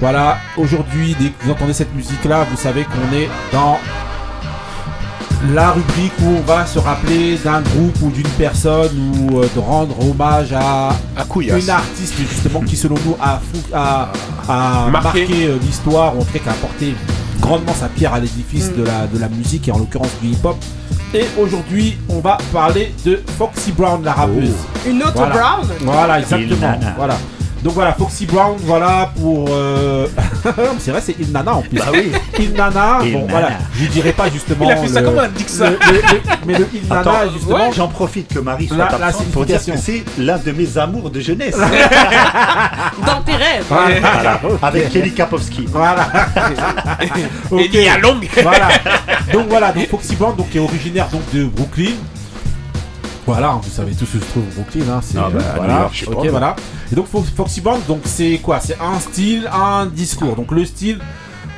Voilà, 0.00 0.38
aujourd'hui, 0.56 1.14
dès 1.20 1.28
que 1.28 1.44
vous 1.44 1.50
entendez 1.52 1.72
cette 1.74 1.94
musique-là, 1.94 2.46
vous 2.50 2.56
savez 2.56 2.84
qu'on 2.84 3.14
est 3.14 3.28
dans 3.52 3.78
la 5.54 5.70
rubrique 5.72 6.12
où 6.22 6.36
on 6.38 6.40
va 6.42 6.66
se 6.66 6.78
rappeler 6.78 7.36
d'un 7.42 7.62
groupe 7.62 7.96
ou 8.02 8.10
d'une 8.10 8.28
personne 8.38 8.90
ou 9.30 9.38
euh, 9.40 9.48
de 9.54 9.60
rendre 9.60 9.94
hommage 10.08 10.52
à 10.52 10.90
À 11.16 11.24
une 11.58 11.70
artiste 11.70 12.14
justement 12.18 12.60
qui 12.60 12.76
selon 12.76 12.96
nous 13.06 13.16
a, 13.20 13.40
fou- 13.40 13.74
a, 13.74 14.12
a 14.48 14.90
Marqué. 14.90 15.20
marqué, 15.20 15.46
euh, 15.46 15.58
l'histoire 15.62 16.14
ou 16.16 16.20
en 16.20 16.24
tout 16.24 16.32
cas 16.32 16.38
qui 16.40 16.48
a 16.48 16.52
apporté 16.52 16.94
grandement 17.40 17.72
sa 17.74 17.88
pierre 17.88 18.12
à 18.12 18.20
l'édifice 18.20 18.70
de, 18.76 18.84
la, 18.84 19.06
de 19.06 19.18
la 19.18 19.28
musique 19.30 19.66
et 19.68 19.72
en 19.72 19.78
l'occurrence 19.78 20.10
du 20.22 20.28
hip-hop. 20.28 20.56
Et 21.14 21.24
aujourd'hui, 21.42 21.96
on 22.08 22.20
va 22.20 22.36
parler 22.52 22.94
de 23.04 23.20
Foxy 23.38 23.72
Brown, 23.72 24.04
la 24.04 24.12
rappeuse. 24.12 24.52
une 24.86 25.02
autre 25.02 25.12
Voilà. 25.14 25.34
Brown. 25.34 25.66
Voilà, 25.80 26.20
exactement. 26.20 26.78
Voilà. 26.96 27.16
Donc 27.62 27.74
voilà, 27.74 27.92
Foxy 27.92 28.24
Brown, 28.24 28.56
voilà 28.60 29.10
pour. 29.20 29.48
euh, 29.50 30.06
c'est 30.78 30.92
vrai, 30.92 31.02
c'est 31.04 31.14
Il 31.20 31.30
Nana 31.30 31.54
en 31.56 31.60
plus. 31.62 31.76
Bah 31.78 31.84
oui. 31.92 32.10
Il 32.38 32.52
Nana, 32.54 33.00
Il 33.04 33.12
bon 33.12 33.18
Nana. 33.26 33.30
voilà, 33.30 33.48
je 33.78 33.86
dirais 33.88 34.12
pas 34.12 34.30
justement. 34.30 34.64
Il 34.64 34.72
a 34.72 34.76
fait 34.76 34.88
ça 34.88 35.02
comme 35.02 35.18
un 35.18 35.28
Dixon. 35.28 35.64
le- 35.64 35.92
le- 35.92 36.00
le- 36.00 36.20
Mais 36.46 36.54
le 36.58 36.66
Il 36.72 36.88
Nana, 36.88 37.00
Attends, 37.00 37.32
justement. 37.34 37.70
j'en 37.72 37.88
profite 37.88 38.32
que 38.32 38.38
Marie 38.38 38.66
soit 38.66 38.78
La- 38.78 39.12
pour 39.32 39.44
dire 39.44 39.62
que 39.62 39.76
c'est 39.76 40.04
l'un 40.16 40.38
de 40.38 40.52
mes 40.52 40.78
amours 40.78 41.10
de 41.10 41.20
jeunesse. 41.20 41.56
Dans 43.06 43.20
tes 43.22 43.32
rêves. 43.36 43.64
Voilà, 43.68 44.40
Avec 44.62 44.90
Kelly 44.90 45.12
Kapowski. 45.12 45.66
voilà. 45.68 46.08
Et 47.02 47.54
Ok. 47.54 47.60
il 47.74 47.80
y 47.82 47.88
a 47.88 47.98
Long. 47.98 48.18
voilà. 48.42 48.68
Donc 49.32 49.48
voilà, 49.50 49.72
donc 49.72 49.86
Foxy 49.88 50.16
Brown, 50.16 50.34
donc 50.34 50.48
qui 50.50 50.56
est 50.56 50.60
originaire 50.60 51.08
donc 51.08 51.22
de 51.34 51.44
Brooklyn. 51.44 51.92
Voilà, 53.26 53.58
vous 53.62 53.70
savez 53.70 53.92
tous 53.92 54.04
où 54.16 54.18
se 54.20 54.24
trouve 54.24 54.44
Brooklyn, 54.56 54.90
hein, 54.92 55.00
c'est 55.02 55.18
Ah 55.18 55.28
bah, 55.32 55.40
euh, 55.40 55.52
voilà. 55.56 55.90
Ok, 56.06 56.24
pas, 56.24 56.30
voilà. 56.30 56.56
Et 56.92 56.94
donc 56.96 57.06
Fo- 57.12 57.24
Foxy 57.36 57.60
Brown, 57.60 57.80
donc 57.86 58.00
c'est 58.04 58.38
quoi? 58.42 58.60
C'est 58.60 58.78
un 58.80 58.98
style, 58.98 59.48
un 59.52 59.86
discours. 59.86 60.34
Donc 60.36 60.50
le 60.50 60.64
style, 60.64 60.98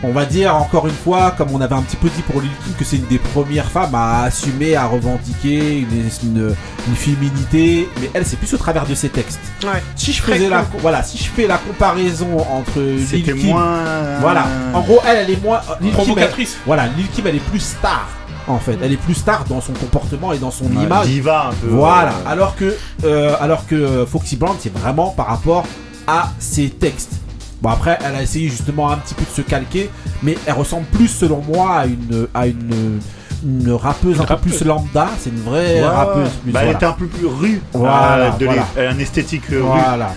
on 0.05 0.13
va 0.13 0.25
dire 0.27 0.55
encore 0.57 0.87
une 0.87 0.93
fois, 0.95 1.31
comme 1.39 1.49
on 1.53 1.61
avait 1.61 1.75
un 1.75 1.83
petit 1.83 1.97
peu 1.97 2.09
dit 2.09 2.23
pour 2.23 2.41
Lil 2.41 2.51
Kim, 2.65 2.75
que 2.75 2.85
c'est 2.85 2.97
une 2.97 3.07
des 3.07 3.19
premières 3.19 3.71
femmes 3.71 3.95
à 3.95 4.25
assumer, 4.25 4.75
à 4.77 4.87
revendiquer 4.87 5.79
une, 5.79 6.09
une, 6.25 6.55
une 6.89 6.95
féminité. 6.97 7.89
Mais 8.01 8.11
elle, 8.13 8.27
c'est 8.27 8.37
plus 8.37 8.53
au 8.53 8.59
travers 8.59 8.85
de 8.87 8.95
ses 8.95 9.09
textes. 9.09 9.41
Ouais. 9.63 9.83
Si 9.97 10.13
je 10.13 10.21
faisais 10.23 10.49
la, 10.51 10.63
cool. 10.63 10.81
voilà, 10.81 11.03
si 11.03 11.17
je 11.19 11.25
fais 11.31 11.47
la 11.47 11.57
comparaison 11.59 12.39
entre 12.51 12.81
Lil 12.81 13.23
Kim, 13.39 13.47
moins. 13.53 14.19
voilà. 14.21 14.47
En 14.75 14.81
gros, 14.83 15.01
elle, 15.07 15.19
elle 15.19 15.31
est 15.31 15.43
moins 15.43 15.61
Lil 15.81 15.91
Kim, 15.91 16.05
Provocatrice. 16.05 16.55
elle- 16.57 16.63
voilà, 16.67 16.87
Lil 16.89 17.09
Kim, 17.09 17.27
elle 17.27 17.37
est 17.37 17.51
plus 17.51 17.61
star. 17.61 18.07
En 18.49 18.59
fait, 18.59 18.77
elle 18.83 18.93
est 18.93 18.97
plus 18.97 19.15
star 19.15 19.45
dans 19.45 19.61
son 19.61 19.73
comportement 19.73 20.33
et 20.33 20.39
dans 20.39 20.51
son 20.51 20.65
Ouais, 20.67 20.85
image. 20.85 21.07
Diva 21.07 21.49
un 21.49 21.53
peu. 21.55 21.69
Voilà. 21.69 22.11
euh, 22.11 22.31
Alors 22.33 22.57
que, 22.57 22.77
euh, 23.05 23.35
alors 23.41 23.67
que 23.67 24.05
Foxy 24.11 24.37
Brown, 24.37 24.57
c'est 24.59 24.73
vraiment 24.77 25.11
par 25.11 25.27
rapport 25.29 25.65
à 26.07 26.31
ses 26.39 26.69
textes. 26.71 27.13
Bon 27.61 27.69
après, 27.71 27.97
elle 28.05 28.17
a 28.17 28.23
essayé 28.23 28.49
justement 28.49 28.91
un 28.91 28.97
petit 28.97 29.15
peu 29.15 29.23
de 29.23 29.31
se 29.31 29.43
calquer, 29.43 29.89
mais 30.23 30.37
elle 30.47 30.55
ressemble 30.55 30.87
plus, 30.87 31.07
selon 31.07 31.41
moi, 31.47 31.77
à 31.79 31.87
une, 31.87 32.27
à 32.35 32.49
une, 32.49 32.99
une 33.45 33.71
rappeuse 33.73 34.21
un 34.21 34.25
peu 34.25 34.35
rappeuse. 34.35 34.57
plus 34.57 34.67
lambda. 34.67 35.09
C'est 35.21 35.31
une 35.31 35.43
vraie 35.43 35.81
ouais, 35.81 35.87
rappeuse. 35.87 36.29
plus, 36.43 36.51
bah, 36.51 36.61
Elle 36.63 36.67
voilà. 36.67 36.73
était 36.79 36.87
un 36.87 36.93
peu 36.93 37.07
plus 37.07 37.27
rue. 37.27 37.63
Voilà, 37.73 38.13
euh, 38.17 38.31
de 38.39 38.45
voilà. 38.47 38.67
un 38.77 38.99
esthétique 38.99 39.45
euh, 39.53 39.63
rue. 39.63 39.69
Voilà. 39.69 40.15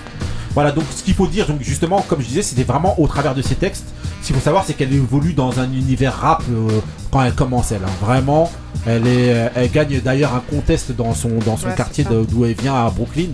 Voilà, 0.55 0.71
donc 0.71 0.85
ce 0.89 1.03
qu'il 1.03 1.13
faut 1.13 1.27
dire, 1.27 1.45
donc 1.47 1.61
justement, 1.61 2.01
comme 2.07 2.21
je 2.21 2.27
disais, 2.27 2.41
c'était 2.41 2.63
vraiment 2.63 2.99
au 2.99 3.05
travers 3.07 3.35
de 3.35 3.41
ses 3.43 3.55
textes. 3.55 3.85
Ce 4.25 4.29
qu'il 4.29 4.37
faut 4.37 4.43
savoir, 4.43 4.63
c'est 4.65 4.73
qu'elle 4.73 4.91
évolue 4.91 5.33
dans 5.33 5.59
un 5.59 5.71
univers 5.71 6.11
rap 6.15 6.41
euh, 6.51 6.79
quand 7.11 7.21
elle 7.21 7.35
commence, 7.35 7.71
elle. 7.71 7.83
hein. 7.85 7.91
Vraiment, 8.03 8.51
elle, 8.87 9.05
est, 9.05 9.31
euh, 9.35 9.49
elle 9.53 9.69
gagne 9.69 10.01
d'ailleurs 10.01 10.33
un 10.33 10.39
contest 10.39 10.91
dans 10.93 11.13
son, 11.13 11.29
dans 11.45 11.57
son 11.57 11.67
Ouais, 11.67 11.75
quartier 11.75 12.05
d'où 12.27 12.43
elle 12.43 12.55
vient 12.55 12.73
à 12.73 12.89
Brooklyn. 12.89 13.27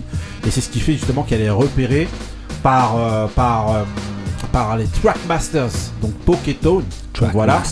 Et 0.46 0.50
c'est 0.50 0.60
ce 0.60 0.68
qui 0.68 0.80
fait 0.80 0.92
justement 0.92 1.22
qu'elle 1.22 1.40
est 1.40 1.48
repérée 1.48 2.08
par, 2.62 2.96
euh, 2.98 3.26
par, 3.34 3.70
euh, 3.70 3.84
par 4.52 4.76
les 4.76 4.84
Trackmasters, 4.84 5.70
donc 6.02 6.12
Poketone. 6.26 6.84
Donc 7.18 7.30
voilà. 7.32 7.62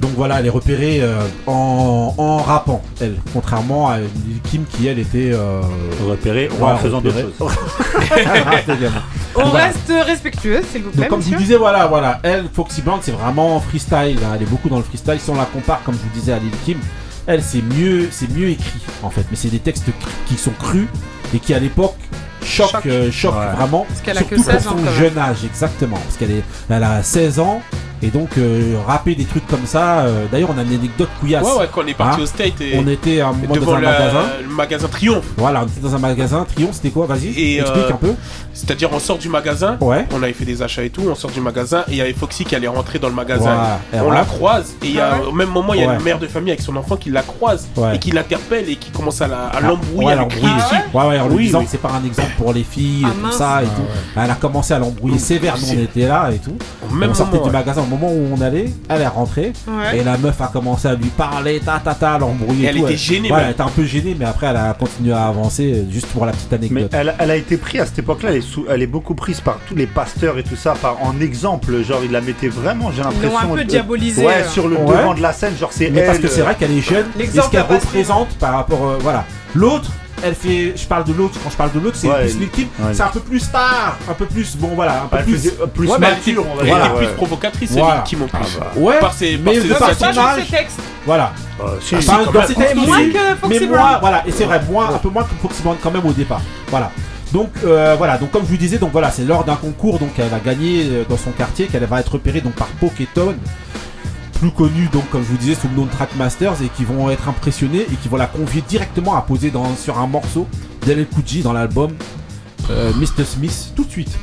Donc 0.00 0.10
voilà, 0.14 0.40
elle 0.40 0.46
est 0.46 0.50
repérée 0.50 0.98
euh, 1.00 1.20
en, 1.46 2.12
en 2.18 2.36
rappant, 2.38 2.82
elle, 3.00 3.16
contrairement 3.32 3.88
à 3.88 3.98
Lil 3.98 4.40
Kim 4.44 4.64
qui, 4.70 4.86
elle, 4.86 4.98
était. 4.98 5.30
euh, 5.32 5.60
Repéré 6.06 6.48
Ouais, 6.60 6.64
en 6.72 6.76
faisant 6.76 7.00
d'autres 7.00 7.16
repéré. 7.16 7.32
choses. 7.38 7.56
On 9.34 9.48
Voilà. 9.48 9.66
reste 9.66 9.92
respectueux, 10.06 10.60
s'il 10.70 10.82
vous 10.82 10.90
plaît. 10.90 11.02
Donc 11.02 11.08
comme 11.08 11.22
je 11.22 11.28
vous 11.30 11.36
disais, 11.36 11.56
voilà, 11.56 11.86
voilà, 11.86 12.20
elle, 12.22 12.44
Foxy 12.52 12.82
Brown, 12.82 13.00
c'est 13.02 13.12
vraiment 13.12 13.58
freestyle. 13.60 14.18
hein, 14.24 14.32
Elle 14.36 14.42
est 14.42 14.50
beaucoup 14.50 14.68
dans 14.68 14.78
le 14.78 14.82
freestyle. 14.82 15.18
Si 15.20 15.30
on 15.30 15.34
la 15.34 15.44
compare, 15.44 15.82
comme 15.84 15.94
je 15.94 16.00
vous 16.00 16.18
disais, 16.18 16.32
à 16.32 16.38
Lil 16.38 16.50
Kim, 16.64 16.78
elle, 17.26 17.42
c'est 17.42 17.62
mieux, 17.62 18.08
c'est 18.10 18.30
mieux 18.30 18.48
écrit 18.50 18.80
en 19.02 19.10
fait. 19.10 19.24
Mais 19.30 19.36
c'est 19.36 19.48
des 19.48 19.58
textes 19.58 19.84
qui 20.26 20.34
sont 20.36 20.52
crus 20.58 20.86
et 21.34 21.38
qui 21.38 21.52
à 21.54 21.58
l'époque 21.58 21.96
choquent, 22.46 22.70
Choquent. 23.10 23.34
euh, 23.34 23.50
Ouais. 23.50 23.56
vraiment. 23.56 23.84
Parce 23.88 24.00
qu'elle 24.00 24.18
a 24.18 24.22
que 24.22 24.36
surtout 24.36 24.50
16 24.50 24.64
pour 24.64 24.72
ans, 24.72 24.76
son 24.86 24.92
jeune 24.98 25.18
âge, 25.18 25.38
exactement. 25.44 25.96
Parce 25.96 26.16
qu'elle 26.16 26.30
est, 26.30 26.42
elle 26.70 26.82
a 26.84 27.02
16 27.02 27.38
ans 27.40 27.60
et 28.02 28.08
donc 28.08 28.36
euh, 28.36 28.74
rapper 28.86 29.14
des 29.14 29.24
trucs 29.24 29.46
comme 29.46 29.64
ça. 29.66 30.00
euh, 30.00 30.26
D'ailleurs, 30.30 30.50
on 30.54 30.58
a 30.58 30.62
une 30.62 30.74
anecdote 30.74 31.08
couillasse. 31.20 31.44
Ouais, 31.44 31.60
ouais, 31.60 31.68
quand 31.72 31.82
on 31.82 31.86
est 31.86 31.94
parti 31.94 32.20
Hein 32.20 32.24
au 32.24 32.26
State 32.26 32.60
et 32.60 32.78
On 32.78 32.86
était 32.88 33.20
à 33.20 33.28
un 33.28 33.32
moment 33.32 33.48
dans 33.48 33.54
devant 33.54 33.74
un 33.74 33.80
le, 33.80 33.86
magasin. 33.86 34.20
le 34.42 34.54
magasin 34.54 34.88
Triomphe. 34.88 35.24
Voilà, 35.36 35.62
on 35.62 35.66
était 35.66 35.80
dans 35.80 35.94
un 35.94 35.98
magasin. 35.98 36.46
Triomphe, 36.54 36.74
c'était 36.74 36.90
quoi? 36.90 37.06
Vas-y, 37.06 37.28
Et, 37.28 37.58
explique 37.60 37.84
euh, 37.84 37.92
un 37.92 37.96
peu. 37.96 38.14
C'est-à-dire, 38.52 38.88
on 38.92 38.98
sort 38.98 39.18
du 39.18 39.28
magasin, 39.28 39.76
Ouais. 39.80 40.06
on 40.12 40.22
avait 40.22 40.32
fait 40.32 40.44
des 40.44 40.62
achats 40.62 40.82
et 40.82 40.90
tout, 40.90 41.02
on 41.10 41.14
sort 41.14 41.30
du 41.30 41.40
magasin 41.40 41.80
et 41.88 41.92
il 41.92 41.96
y 41.96 42.00
avait 42.00 42.12
Foxy 42.14 42.44
qui 42.44 42.54
allait 42.54 42.68
rentrer 42.68 42.98
dans 42.98 43.08
le 43.08 43.14
magasin. 43.14 43.54
On 43.94 44.10
la 44.10 44.24
croise 44.24 44.74
et 44.82 44.86
il 44.86 44.94
y 44.94 45.00
a, 45.00 45.10
Ah 45.14 45.20
ouais 45.20 45.26
au 45.26 45.32
même 45.32 45.48
moment, 45.50 45.72
il 45.74 45.80
y 45.80 45.84
a 45.84 45.88
Ouais. 45.88 45.94
une 45.96 46.02
mère 46.02 46.18
de 46.18 46.26
famille 46.26 46.50
avec 46.52 46.62
son 46.62 46.74
enfant 46.76 46.96
qui 46.96 47.10
la 47.10 47.22
croise 47.22 47.66
Ouais. 47.76 47.96
et 47.96 47.98
qui 47.98 48.10
l'interpelle 48.12 48.68
et 48.68 48.76
qui 48.76 48.90
commence 48.90 49.20
à 49.22 49.28
la- 49.28 49.46
à 49.46 49.52
Ah, 49.56 49.60
l'embrouiller 49.60 50.06
ouais, 50.08 50.16
l'embrouiller. 50.16 50.54
dessus. 50.54 50.74
Ouais, 50.94 51.06
ouais, 51.06 51.18
en 51.18 51.28
lui 51.28 51.46
disant 51.46 51.58
oui. 51.60 51.64
que 51.66 51.70
c'est 51.70 51.80
pas 51.80 51.92
un 51.92 52.06
exemple 52.06 52.30
pour 52.36 52.52
les 52.52 52.62
filles, 52.64 53.04
Ah, 53.06 53.08
et 53.08 53.22
tout 53.22 53.32
ça 53.32 53.62
et 53.62 53.66
tout. 53.66 53.82
Elle 54.16 54.30
a 54.30 54.34
commencé 54.34 54.74
à 54.74 54.78
l'embrouiller 54.78 55.18
sévère, 55.18 55.56
nous 55.60 55.78
on 55.78 55.82
était 55.82 56.06
là 56.06 56.30
et 56.32 56.38
tout. 56.38 56.56
Même 56.94 57.10
on 57.10 57.14
sortait 57.14 57.36
moment, 57.36 57.48
du 57.48 57.52
ouais. 57.54 57.58
magasin 57.58 57.82
au 57.82 57.86
moment 57.86 58.08
où 58.12 58.28
on 58.36 58.40
allait, 58.40 58.72
elle 58.88 59.02
est 59.02 59.06
rentrée 59.06 59.52
Ouais. 59.66 59.98
et 59.98 60.04
la 60.04 60.16
meuf 60.18 60.40
a 60.40 60.48
commencé 60.48 60.88
à 60.88 60.94
lui 60.94 61.08
parler, 61.08 61.60
ta 61.60 61.78
ta 61.78 61.94
ta, 61.94 62.18
l'embrouiller. 62.18 62.68
Elle 62.68 62.76
tout. 62.76 62.84
était 62.86 62.96
gênée, 62.96 63.30
même. 63.30 63.40
elle 63.44 63.50
était 63.52 63.60
un 63.62 63.68
peu 63.68 63.84
gênée, 63.84 64.16
mais 64.18 64.24
après 64.24 64.46
elle 64.48 64.56
a 64.56 64.74
continué 64.74 65.12
à 65.12 65.26
avancer, 65.26 65.72
euh, 65.72 65.90
juste 65.90 66.06
pour 66.08 66.26
la 66.26 66.32
petite 66.32 66.50
Mais 66.52 66.56
anecdote. 66.58 66.90
elle, 66.92 67.14
elle 67.18 67.30
a 67.30 67.36
été 67.36 67.56
prise 67.56 67.80
à 67.80 67.86
cette 67.86 67.98
époque-là, 67.98 68.30
elle, 68.30 68.36
est 68.36 68.40
sous- 68.40 68.66
elle 68.68 68.82
est 68.82 68.86
beaucoup 68.86 69.14
prise 69.14 69.40
par 69.40 69.58
tous 69.68 69.74
les 69.74 69.86
pasteurs 69.86 70.38
et 70.38 70.42
tout 70.42 70.56
ça, 70.56 70.74
par, 70.80 71.02
en 71.02 71.18
exemple, 71.20 71.82
genre 71.82 72.00
ils 72.04 72.10
la 72.12 72.20
mettaient 72.20 72.48
vraiment, 72.48 72.90
j'ai 72.92 72.98
Ils 72.98 73.04
l'ont 73.04 73.10
l'impression. 73.10 73.52
un 73.52 73.56
peu 73.56 73.64
de- 73.64 73.68
diabolisée. 73.68 74.24
Ouais, 74.26 74.42
euh. 74.44 74.48
sur 74.48 74.68
le 74.68 74.76
Ouais. 74.76 74.96
devant 74.98 75.14
de 75.14 75.22
la 75.22 75.32
scène, 75.32 75.56
genre 75.58 75.70
c'est 75.72 75.90
Mais 75.90 76.00
elle. 76.00 76.06
parce 76.06 76.18
que 76.18 76.28
c'est 76.28 76.40
euh, 76.40 76.44
vrai 76.44 76.54
qu'elle 76.54 76.70
est 76.72 76.80
jeune, 76.80 77.06
et 77.06 77.12
ce 77.14 77.18
L'exemple 77.18 77.50
qu'elle 77.50 77.62
représente 77.62 78.28
par 78.38 78.52
rapport. 78.52 78.84
euh, 78.86 78.98
voilà. 79.00 79.24
L'autre, 79.54 79.90
elle 80.22 80.34
fait. 80.34 80.72
Je 80.76 80.86
parle 80.86 81.04
de 81.04 81.12
l'autre, 81.12 81.34
quand 81.42 81.50
je 81.50 81.56
parle 81.56 81.72
de 81.72 81.80
l'autre, 81.80 81.96
c'est 81.96 82.08
Ouais, 82.08 82.26
plus 82.26 82.34
ouais. 82.54 82.66
c'est 82.92 83.02
un 83.02 83.08
peu 83.08 83.20
plus 83.20 83.40
star, 83.40 83.96
un 84.08 84.14
peu 84.14 84.26
plus. 84.26 84.56
Bon 84.56 84.68
voilà, 84.74 85.02
un 85.04 85.06
peu 85.06 85.16
Elle 85.18 85.24
plus. 85.24 85.50
plus 85.74 85.88
Ouais, 85.88 85.96
mais 85.98 86.06
elle 86.08 86.18
était, 86.18 86.32
mature, 86.32 86.46
on 86.52 86.56
va 86.56 86.62
elle 86.62 86.68
dire. 86.82 86.94
plus 86.94 87.06
ouais. 87.06 87.12
provocatrice, 87.14 87.70
Voilà. 87.72 87.94
Lil 87.96 88.02
Kim 88.04 88.22
en 88.22 88.26
plus. 88.28 88.58
Ouais, 88.76 88.98
Par 89.00 89.12
ses, 89.12 89.38
textes. 90.50 90.80
Voilà. 91.04 91.32
Euh, 91.60 91.64
si, 91.80 91.94
Ah, 91.96 92.00
si, 92.00 92.08
Enfin, 92.10 92.22
quand 92.24 92.32
dans 92.32 92.38
même. 92.40 92.48
ses 92.48 92.54
textes 92.54 92.74
Moins 92.76 92.98
que 93.10 93.36
Foxy 93.40 93.60
mais 93.60 93.66
Brown. 93.66 93.80
moins, 93.80 93.98
voilà, 93.98 94.22
et 94.26 94.30
c'est 94.32 94.44
vrai, 94.44 94.60
moins, 94.70 94.94
un 94.94 94.98
peu 94.98 95.08
moins 95.08 95.22
que 95.24 95.34
Foxy 95.40 95.62
Brown 95.62 95.76
quand 95.82 95.90
même 95.90 96.04
au 96.06 96.12
départ. 96.12 96.40
Voilà. 96.68 96.90
Donc 97.32 97.50
euh, 97.64 97.94
voilà, 97.98 98.18
donc 98.18 98.30
comme 98.30 98.42
je 98.42 98.50
vous 98.50 98.56
disais, 98.56 98.78
donc 98.78 98.92
voilà, 98.92 99.10
c'est 99.10 99.24
lors 99.24 99.42
d'un 99.44 99.56
concours, 99.56 99.98
donc 99.98 100.10
elle 100.18 100.32
a 100.32 100.38
gagné 100.38 100.84
euh, 100.86 101.04
dans 101.08 101.16
son 101.16 101.32
quartier, 101.32 101.66
qu'elle 101.66 101.84
va 101.84 101.98
être 102.00 102.12
repérée 102.12 102.40
donc 102.40 102.52
par 102.54 102.68
Poketone, 102.68 103.36
plus 104.38 104.50
connu 104.50 104.88
donc 104.92 105.08
comme 105.10 105.22
je 105.22 105.28
vous 105.28 105.36
disais 105.36 105.54
sous 105.54 105.68
le 105.68 105.74
nom 105.74 105.86
de 105.86 105.90
Trackmasters 105.90 106.62
et 106.62 106.68
qui 106.68 106.84
vont 106.84 107.10
être 107.10 107.28
impressionnés 107.28 107.82
et 107.82 107.96
qui 107.96 108.08
vont 108.08 108.16
la 108.16 108.26
convier 108.26 108.62
directement 108.68 109.14
à 109.16 109.22
poser 109.22 109.52
sur 109.78 109.98
un 109.98 110.06
morceau 110.06 110.46
d'El 110.84 111.06
Coogee 111.06 111.42
dans 111.42 111.52
l'album 111.52 111.90
euh, 112.70 112.92
Mr 112.94 113.24
Smith 113.24 113.72
tout 113.74 113.84
de 113.84 113.90
suite. 113.90 114.16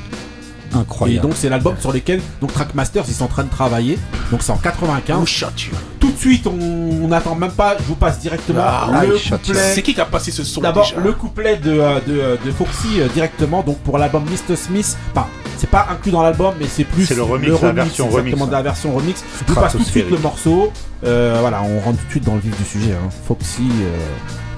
Et 1.08 1.20
donc 1.20 1.34
c'est 1.36 1.50
l'album 1.50 1.76
sur 1.80 1.92
lequel 1.92 2.22
donc 2.42 2.54
Trackmasters 2.54 3.04
ils 3.08 3.14
sont 3.14 3.26
en 3.26 3.28
train 3.28 3.44
de 3.44 3.50
travailler. 3.50 3.98
Donc 4.32 4.42
c'est 4.44 4.52
en 4.52 4.58
95. 4.58 5.18
Oh, 5.22 5.26
châture. 5.26 5.78
Tout 6.00 6.12
de 6.12 6.18
suite 6.18 6.48
on 6.48 7.08
n'attend 7.08 7.36
même 7.36 7.52
pas, 7.52 7.76
je 7.80 7.84
vous 7.84 7.96
passe 7.96 8.20
directement 8.20 8.62
Ah, 8.66 9.04
le 9.06 9.18
couplet. 9.18 9.60
C'est 9.74 9.82
qui 9.82 9.94
qui 9.94 10.02
a 10.02 10.06
passé 10.06 10.32
ce 10.32 10.44
son 10.44 10.62
D'abord 10.62 10.92
le 11.02 11.14
couplet 11.14 11.58
de, 11.58 11.72
euh, 11.72 12.00
de, 12.06 12.20
euh, 12.20 12.36
de 12.44 12.52
Foxy 12.52 13.00
euh, 13.00 13.08
directement 13.10 13.62
donc 13.64 13.78
pour 13.80 13.98
l'album 13.98 14.24
Mr 14.26 14.56
Smith. 14.56 14.98
Enfin 15.16 15.28
c'est 15.58 15.70
pas 15.70 15.88
inclus 15.92 16.12
dans 16.12 16.24
l'album 16.24 16.54
mais 16.60 16.68
c'est 16.68 16.84
plus 16.84 17.06
C'est 17.06 17.16
le 17.16 17.24
remix, 17.24 17.62
la 17.62 17.72
version 17.72 18.06
exactement 18.08 18.18
remix, 18.46 18.48
de 18.48 18.52
la 18.52 18.62
version 18.62 18.94
remix. 18.94 19.24
Je 19.48 19.54
vous 19.54 19.60
passe 19.62 19.72
tout 19.74 19.78
de 19.80 19.84
suite 19.84 20.10
le 20.10 20.18
morceau. 20.18 20.72
Euh, 21.06 21.38
voilà 21.42 21.62
on 21.64 21.80
rentre 21.80 22.00
tout 22.00 22.06
de 22.06 22.12
suite 22.12 22.24
dans 22.26 22.36
le 22.36 22.40
vif 22.42 22.58
du 22.58 22.66
sujet. 22.66 22.92
hein. 22.94 23.10
Foxy 23.28 23.62
euh, 23.82 23.98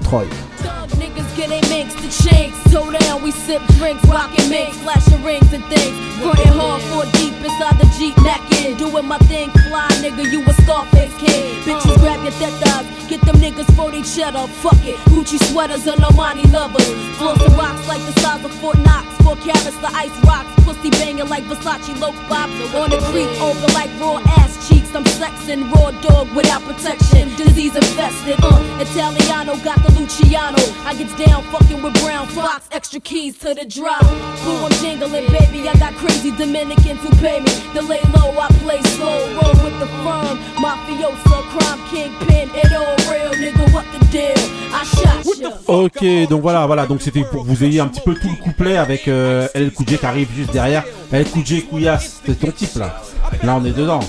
Troy. 0.08 0.26
Thug 0.62 0.88
niggas 1.02 1.36
get 1.36 1.50
a 1.50 1.60
mix 1.68 1.94
to 1.96 2.08
shakes. 2.10 2.56
So 2.70 2.90
down, 2.92 3.22
we 3.22 3.32
sip 3.32 3.60
drinks, 3.74 4.04
rockin' 4.06 4.48
mix, 4.48 4.76
flashing 4.78 5.22
rings 5.24 5.52
and 5.52 5.64
things. 5.64 5.96
Frontin' 6.22 6.54
hard 6.54 6.80
for 6.94 7.04
deep 7.18 7.34
inside 7.42 7.74
the 7.80 7.90
Jeep 7.98 8.14
necking. 8.22 8.76
Doing 8.76 9.06
my 9.06 9.18
thing, 9.26 9.50
fly 9.66 9.88
nigga, 9.98 10.30
you 10.30 10.42
a 10.46 10.52
Scarface 10.62 11.16
kid. 11.18 11.64
Bitches 11.64 11.98
grab 11.98 12.22
your 12.22 12.32
tetas, 12.38 13.08
get 13.08 13.20
them 13.22 13.36
niggas 13.36 13.66
for 13.74 13.90
they 13.90 14.02
cheddar. 14.02 14.46
Fuck 14.62 14.78
it, 14.86 14.96
Gucci 15.10 15.42
sweaters 15.50 15.86
and 15.88 16.00
Armani 16.00 16.46
lovers. 16.52 16.86
Flossing 17.18 17.56
rocks 17.58 17.88
like 17.88 18.02
the 18.06 18.20
size 18.20 18.44
of 18.44 18.52
Fort 18.60 18.78
Knox. 18.78 19.06
Four 19.24 19.34
carats, 19.36 19.76
the 19.78 19.90
ice 19.90 20.14
rocks. 20.24 20.46
Pussy 20.64 20.90
banging 20.90 21.28
like 21.28 21.42
Versace 21.44 21.98
low 21.98 22.12
pop. 22.28 22.48
On 22.78 22.90
the 22.90 22.98
creek, 23.10 23.30
open 23.40 23.74
like 23.74 23.90
raw 24.00 24.22
ass 24.38 24.68
cheeks. 24.68 24.94
I'm 24.94 25.04
sexing 25.04 25.70
raw 25.72 25.90
dog 26.00 26.30
without 26.34 26.62
protection. 26.62 27.34
Disease 27.36 27.74
infested. 27.74 28.36
Uh, 28.42 28.78
Italiano 28.80 29.56
got 29.62 29.82
the 29.82 29.95
Luciano. 29.98 30.62
I 30.84 30.94
gets 30.94 31.14
down 31.16 31.42
fucking 31.52 31.82
with 31.82 31.94
Brown 32.02 32.26
Fox. 32.28 32.68
Extra 32.70 33.00
keys 33.00 33.38
to 33.38 33.54
the 33.54 33.64
drop. 33.64 34.00
Boom, 34.44 34.64
I'm 34.64 34.72
jingling, 34.82 35.26
baby. 35.32 35.68
I 35.68 35.74
got 35.78 35.94
crazy 35.94 36.30
Dominicans 36.30 37.00
who 37.00 37.10
pay 37.16 37.40
me. 37.40 37.50
To 37.74 37.82
lay 37.82 38.00
low, 38.14 38.38
I 38.38 38.48
play 38.64 38.80
slow. 38.96 39.18
Roll 39.38 39.56
with 39.64 39.78
the 39.80 39.88
firm. 40.04 40.38
Mafiosa, 40.62 41.38
crime 41.52 41.80
kingpin. 41.90 42.50
It 42.54 42.72
all 42.72 42.96
real, 43.10 43.32
nigga. 43.34 43.72
What 43.72 43.86
the 43.92 44.04
deal? 44.12 44.36
I 44.72 44.84
shot 44.84 45.40
ya. 45.40 45.50
Ok, 45.66 46.28
donc 46.28 46.42
voilà, 46.42 46.66
voilà, 46.66 46.86
donc 46.86 47.02
c'était 47.02 47.24
pour 47.24 47.44
que 47.44 47.48
vous 47.48 47.64
ayez 47.64 47.80
un 47.80 47.88
petit 47.88 48.00
peu 48.00 48.14
tout 48.14 48.28
le 48.28 48.36
couplet 48.42 48.76
avec 48.76 49.08
euh, 49.08 49.48
El 49.54 49.72
Cougé 49.72 49.98
qui 49.98 50.06
arrive 50.06 50.28
juste 50.34 50.52
derrière. 50.52 50.84
El 51.12 51.24
Cougé 51.26 51.62
Couillasse, 51.62 52.20
c'est 52.24 52.38
ton 52.38 52.50
type 52.50 52.76
là. 52.76 53.00
Là, 53.42 53.56
on 53.60 53.64
est 53.64 53.72
dedans. 53.76 54.00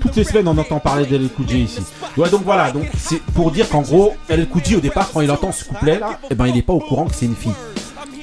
Toutes 0.00 0.16
les 0.16 0.24
semaines, 0.24 0.48
on 0.48 0.58
entend 0.58 0.80
parler 0.80 1.06
d'El 1.06 1.28
Cougé 1.28 1.58
ici. 1.58 1.80
Ouais, 2.16 2.28
donc 2.28 2.42
voilà, 2.44 2.70
donc 2.70 2.84
c'est 2.96 3.20
pour 3.22 3.50
dire 3.50 3.68
qu'en 3.68 3.82
gros, 3.82 4.14
El 4.28 4.46
Cougé 4.48 4.76
au 4.76 4.80
départ, 4.80 5.10
quand 5.12 5.20
il 5.20 5.30
entend 5.30 5.52
ce 5.52 5.64
couplet 5.64 5.98
là, 5.98 6.18
eh 6.30 6.34
ben 6.34 6.46
il 6.46 6.56
est 6.56 6.62
pas 6.62 6.72
au 6.72 6.80
courant 6.80 7.06
que 7.06 7.14
c'est 7.14 7.26
une 7.26 7.34
fille. 7.36 7.54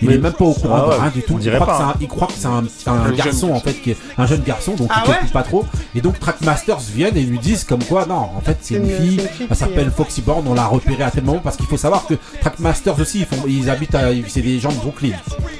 Il 0.01 0.07
Mais- 0.09 0.15
est 0.15 0.17
même 0.17 0.33
pas 0.33 0.45
au 0.45 0.53
courant 0.53 0.75
Ah 0.77 0.87
ouais, 0.89 0.95
de 0.95 1.01
rien 1.01 1.11
du 1.11 1.21
tout. 1.21 1.33
on 1.35 1.39
Il 1.39 1.51
croit, 1.51 1.59
que 1.59 1.65
pas, 1.71 1.77
c'est 1.77 1.83
un, 1.83 1.93
il 2.01 2.07
croit 2.07 2.27
que 2.27 2.33
c'est 2.37 2.47
un, 2.47 2.63
un 2.87 3.05
Un 3.05 3.11
garçon 3.11 3.47
jeune. 3.47 3.55
en 3.55 3.59
fait 3.59 3.73
qui 3.73 3.91
est 3.91 3.97
un 4.17 4.25
jeune 4.25 4.41
garçon 4.41 4.73
donc 4.75 4.87
Ah 4.91 5.01
il 5.05 5.09
ouais 5.09 5.13
calcule 5.15 5.31
pas 5.31 5.43
trop 5.43 5.65
et 5.95 6.01
donc 6.01 6.19
Trackmasters 6.19 6.79
viennent 6.79 7.17
et 7.17 7.21
lui 7.23 7.37
disent 7.39 7.63
comme 7.63 7.83
quoi 7.83 8.05
non 8.07 8.15
en 8.35 8.41
fait 8.43 8.57
c'est 8.61 8.75
une, 8.75 8.87
fille 8.89 9.19
une 9.39 9.47
elle 9.49 9.55
s'appelle 9.55 9.91
Foxy 9.95 10.21
Born 10.21 10.43
on 10.47 10.53
l'a 10.53 10.65
repérée 10.65 11.03
à 11.03 11.11
tel 11.11 11.23
moment 11.23 11.39
parce 11.43 11.55
qu'il 11.57 11.65
faut 11.67 11.77
savoir 11.77 12.05
que 12.07 12.15
Trackmasters 12.41 12.99
aussi 12.99 13.19
ils, 13.19 13.25
font, 13.25 13.43
ils 13.47 13.69
habitent 13.69 13.95
à 13.95 14.05
c'est 14.27 14.41
des 14.41 14.59
gens 14.59 14.69
de 14.71 14.75
Brooklyn 14.77 15.11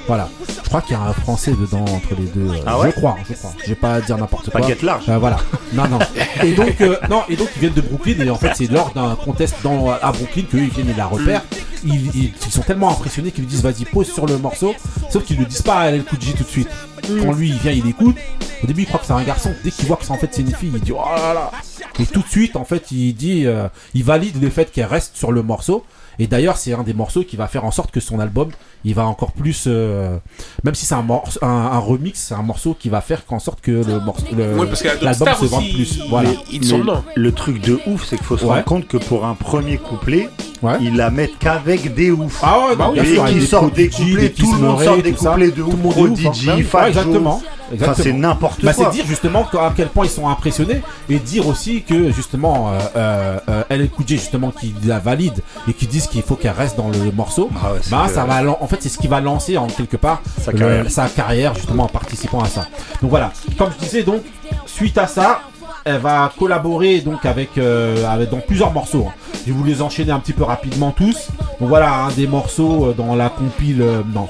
voilà 0.06 0.28
je 0.64 0.68
crois 0.68 0.80
qu'il 0.80 0.96
y 0.96 0.98
a 0.98 1.02
un 1.02 1.12
français 1.12 1.52
dedans 1.52 1.84
entre 1.84 2.14
les 2.18 2.26
deux 2.26 2.50
euh, 2.50 2.58
Ah 2.66 2.78
ouais 2.80 2.88
je 2.90 2.96
crois 2.96 3.16
je 3.28 3.34
crois 3.34 3.52
je 3.62 3.68
vais 3.68 3.74
pas 3.76 4.00
dire 4.00 4.16
n'importe 4.18 4.50
quoi 4.50 4.60
Paquette 4.60 4.82
large. 4.82 5.04
euh, 5.08 5.18
voilà. 5.18 5.36
Non, 5.74 5.86
non. 5.88 5.98
Et 6.42 6.52
donc, 6.52 6.80
euh, 6.80 6.96
non, 7.08 7.22
et 7.28 7.36
donc 7.36 7.48
ils 7.56 7.60
viennent 7.60 7.72
de 7.74 7.80
Brooklyn 7.80 8.20
et 8.24 8.28
en 8.30 8.36
fait 8.36 8.50
c'est 8.54 8.70
lors 8.70 8.92
d'un 8.92 9.14
contest 9.14 9.54
dans, 9.62 9.90
à 9.90 10.12
Brooklyn 10.12 10.42
qu'eux 10.50 10.58
ils 10.60 10.70
viennent 10.70 10.90
et 10.90 10.94
la 10.94 11.06
repèrent. 11.06 11.42
Ils, 11.84 12.06
ils- 12.16 12.32
ils 12.46 12.52
sont 12.52 12.62
tellement 12.62 12.90
impressionnés 12.90 13.30
qu'ils 13.32 13.44
lui 13.44 13.50
disent 13.50 13.62
vas-y 13.62 13.84
pose 13.84 14.10
sur 14.10 14.26
le 14.26 14.31
morceau. 14.38 14.74
Sauf 15.10 15.24
qu'ils 15.24 15.38
le 15.38 15.44
disent 15.44 15.62
pas 15.62 15.80
à 15.80 15.86
El 15.90 16.04
Kouji 16.04 16.34
tout 16.34 16.44
de 16.44 16.48
suite. 16.48 16.68
Quand 17.02 17.32
lui 17.32 17.50
il 17.50 17.58
vient, 17.58 17.72
il 17.72 17.86
écoute. 17.88 18.16
Au 18.62 18.66
début 18.66 18.82
il 18.82 18.86
croit 18.86 19.00
que 19.00 19.06
c'est 19.06 19.12
un 19.12 19.22
garçon. 19.22 19.54
Dès 19.64 19.70
qu'il 19.70 19.86
voit 19.86 19.96
que 19.96 20.04
c'est 20.04 20.12
en 20.12 20.18
fait 20.18 20.28
c'est 20.32 20.42
une 20.42 20.54
fille, 20.54 20.70
il 20.72 20.80
dit 20.80 20.92
oh 20.92 21.02
là 21.16 21.34
là. 21.34 21.50
Et 21.98 22.06
tout 22.06 22.22
de 22.22 22.28
suite 22.28 22.56
en 22.56 22.64
fait 22.64 22.90
il 22.92 23.12
dit, 23.14 23.46
euh, 23.46 23.68
il 23.94 24.04
valide 24.04 24.40
le 24.40 24.50
fait 24.50 24.70
qu'elle 24.70 24.86
reste 24.86 25.16
sur 25.16 25.32
le 25.32 25.42
morceau. 25.42 25.84
Et 26.18 26.26
d'ailleurs 26.26 26.56
c'est 26.56 26.72
un 26.74 26.82
des 26.82 26.94
morceaux 26.94 27.22
qui 27.24 27.36
va 27.36 27.48
faire 27.48 27.64
en 27.64 27.70
sorte 27.70 27.90
que 27.90 28.00
son 28.00 28.18
album 28.20 28.50
il 28.84 28.94
va 28.94 29.06
encore 29.06 29.32
plus, 29.32 29.64
euh, 29.66 30.16
même 30.64 30.74
si 30.74 30.84
c'est 30.86 30.94
un, 30.94 31.02
morceau- 31.02 31.38
un, 31.42 31.46
un 31.48 31.78
remix, 31.78 32.18
c'est 32.18 32.34
un 32.34 32.42
morceau 32.42 32.76
qui 32.78 32.88
va 32.88 33.00
faire 33.00 33.24
qu'en 33.26 33.38
sorte 33.38 33.60
que 33.60 33.70
le 33.70 34.00
morceau, 34.00 34.26
le- 34.36 34.58
Ouais, 34.58 34.66
parce 34.66 34.82
que 34.82 34.88
la 34.88 34.94
l'album 34.94 35.14
Star 35.14 35.38
se 35.38 35.44
vende 35.46 35.68
plus. 35.72 36.00
Voilà. 36.10 36.30
ils 36.50 36.64
sont 36.64 36.78
Mais 36.78 36.82
dedans. 36.82 37.04
le 37.14 37.32
truc 37.32 37.60
de 37.62 37.78
ouf, 37.86 38.04
c'est 38.04 38.16
qu'il 38.16 38.26
faut 38.26 38.36
se 38.36 38.44
Ouais. 38.44 38.50
rendre 38.54 38.64
compte 38.64 38.88
que 38.88 38.96
pour 38.96 39.24
un 39.24 39.34
premier 39.34 39.78
couplet, 39.78 40.28
Ouais. 40.62 40.78
ils 40.80 40.96
la 40.96 41.10
mettent 41.10 41.38
qu'avec 41.38 41.94
des 41.94 42.10
oufs. 42.10 42.40
Ah 42.42 42.58
ouais, 42.68 42.76
non, 42.76 42.92
bien 42.92 43.02
Et 43.04 43.16
qui 43.32 43.34
des 43.40 43.46
sortent 43.46 43.74
des 43.74 43.88
couplets, 43.88 44.30
tout 44.30 44.52
le 44.52 44.58
monde 44.58 44.82
sort 44.82 44.96
des 45.02 45.12
couplets 45.12 45.50
de 45.50 45.62
ouf, 45.62 45.74
ouf, 45.84 45.94
Prodigy, 45.94 46.50
hein. 46.50 46.56
Ouais, 46.56 46.62
Fat 46.62 46.78
Joe. 46.80 46.88
exactement. 46.88 47.42
Enfin, 47.80 47.94
c'est 47.96 48.12
n'importe 48.12 48.64
Bah, 48.64 48.72
c'est 48.72 48.82
quoi. 48.84 48.92
dire 48.92 49.04
justement 49.06 49.46
à 49.58 49.72
quel 49.76 49.88
point 49.88 50.04
ils 50.06 50.10
sont 50.10 50.28
impressionnés 50.28 50.82
et 51.08 51.18
dire 51.18 51.46
aussi 51.46 51.82
que 51.82 52.10
justement 52.10 52.70
euh, 52.72 52.78
euh, 52.96 53.38
euh, 53.70 53.86
justement 54.06 54.50
qui 54.50 54.74
la 54.84 54.98
valide 54.98 55.42
et 55.68 55.72
qui 55.72 55.86
disent 55.86 56.06
qu'il 56.06 56.22
faut 56.22 56.36
qu'elle 56.36 56.52
reste 56.52 56.76
dans 56.76 56.88
le 56.90 57.10
morceau. 57.12 57.50
Ah 57.62 57.72
ouais, 57.72 57.78
c'est 57.82 57.90
bah 57.90 58.04
que- 58.06 58.12
ça 58.14 58.24
va 58.24 58.42
en 58.60 58.66
fait 58.66 58.76
c'est 58.80 58.88
ce 58.88 58.98
qui 58.98 59.08
va 59.08 59.20
lancer 59.20 59.56
en 59.56 59.66
quelque 59.66 59.96
part 59.96 60.20
Sa 60.40 60.52
le- 60.52 60.58
carrière. 60.58 60.90
sa 60.90 61.08
carrière 61.08 61.54
justement 61.54 61.84
en 61.84 61.88
participant 61.88 62.40
à 62.40 62.46
ça. 62.48 62.66
Donc 63.00 63.10
voilà, 63.10 63.32
comme 63.58 63.70
je 63.78 63.84
disais 63.84 64.02
donc 64.02 64.22
suite 64.66 64.98
à 64.98 65.06
ça 65.06 65.40
elle 65.84 65.98
va 65.98 66.30
collaborer 66.38 67.00
donc 67.00 67.26
avec, 67.26 67.58
euh, 67.58 68.06
avec 68.08 68.30
dans 68.30 68.38
plusieurs 68.38 68.72
morceaux. 68.72 69.06
hein. 69.08 69.12
Je 69.44 69.50
vais 69.52 69.58
vous 69.58 69.64
les 69.64 69.82
enchaîner 69.82 70.12
un 70.12 70.20
petit 70.20 70.32
peu 70.32 70.44
rapidement 70.44 70.92
tous. 70.92 71.26
Donc 71.58 71.68
voilà 71.68 71.92
un 71.92 72.10
des 72.12 72.28
morceaux 72.28 72.86
euh, 72.86 72.92
dans 72.96 73.16
la 73.16 73.28
compile 73.30 73.82
euh, 73.82 74.02
non. 74.14 74.28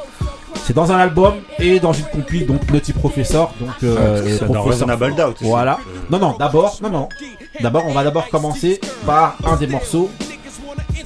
C'est 0.64 0.72
dans 0.74 0.92
un 0.92 0.98
album 0.98 1.34
et 1.58 1.80
dans 1.80 1.92
une 1.92 2.04
compile 2.06 2.46
donc 2.46 2.70
Nutty 2.70 2.92
Professor 2.92 3.52
donc 3.58 3.70
euh, 3.82 4.22
Doubt. 5.16 5.34
aussi. 5.34 5.44
voilà. 5.44 5.78
Non, 6.10 6.18
non, 6.18 6.36
d'abord, 6.38 6.78
non, 6.82 6.90
non. 6.90 7.08
D'abord, 7.60 7.84
on 7.86 7.92
va 7.92 8.04
d'abord 8.04 8.28
commencer 8.28 8.80
par 9.04 9.36
un 9.44 9.56
des 9.56 9.66
morceaux. 9.66 10.10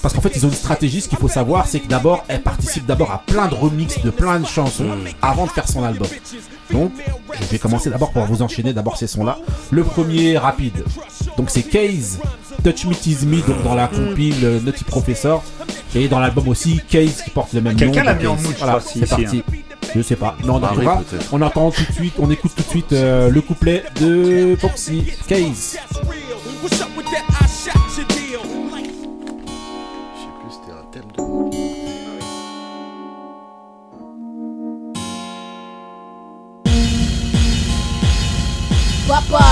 Parce 0.03 0.15
qu'en 0.15 0.21
fait, 0.21 0.33
ils 0.37 0.45
ont 0.47 0.51
une 0.51 0.55
stratégie. 0.55 1.01
Ce 1.01 1.09
qu'il 1.09 1.19
faut 1.19 1.27
savoir, 1.29 1.67
c'est 1.67 1.81
que 1.81 1.89
d'abord, 1.89 2.25
elle 2.29 2.43
participe 2.43 2.87
d'abord 2.87 3.11
à 3.11 3.23
plein 3.27 3.49
de 3.49 3.55
remixes 3.55 4.01
de 4.03 4.11
plein 4.11 4.39
de 4.39 4.47
chansons 4.47 4.91
avant 5.23 5.47
de 5.47 5.51
faire 5.51 5.67
son 5.67 5.83
album. 5.83 6.07
Donc, 6.71 6.93
je 7.41 7.45
vais 7.47 7.59
commencer 7.59 7.91
d'abord 7.91 8.13
pour 8.13 8.25
vous 8.25 8.43
enchaîner 8.43 8.73
d'abord 8.73 8.97
ces 8.99 9.07
sons-là. 9.07 9.39
Le 9.71 9.83
premier 9.83 10.39
rapide. 10.39 10.85
Donc, 11.37 11.51
c'est 11.51 11.63
Case, 11.63 12.19
Touch 12.63 12.85
Me 12.85 12.95
Tease 12.95 13.25
Me, 13.27 13.41
donc 13.41 13.63
dans 13.65 13.75
la 13.75 13.89
compile 13.89 14.37
euh, 14.45 14.61
Nutty 14.61 14.85
Professor. 14.85 15.43
Et 15.95 16.09
dans 16.09 16.18
l'album 16.18 16.49
aussi, 16.49 16.80
Case 16.89 17.22
qui 17.22 17.30
porte 17.30 17.53
le 17.53 17.61
même 17.61 17.72
nom. 17.74 17.78
Quelqu'un 17.78 18.05
l'a 18.05 18.14
mis 18.14 18.26
en 18.26 18.34
Voilà, 18.34 18.80
c'est 18.80 18.93
si, 18.93 19.07
parti. 19.07 19.43
Je 19.95 20.03
sais 20.03 20.16
pas. 20.16 20.37
Non, 20.45 20.61
Ah 20.62 20.72
oui, 20.76 20.84
peut-être. 20.84 21.28
on 21.32 21.41
entend 21.41 21.70
tout 21.70 21.84
de 21.89 21.93
suite, 21.93 22.14
on 22.18 22.30
écoute 22.30 22.53
tout 22.55 22.62
de 22.62 22.68
suite 22.68 22.93
euh, 22.93 23.30
le 23.30 23.41
couplet 23.41 23.82
de 24.01 24.57
Foxy 24.61 25.05
Case. 25.26 25.78
Papa, 39.09 39.45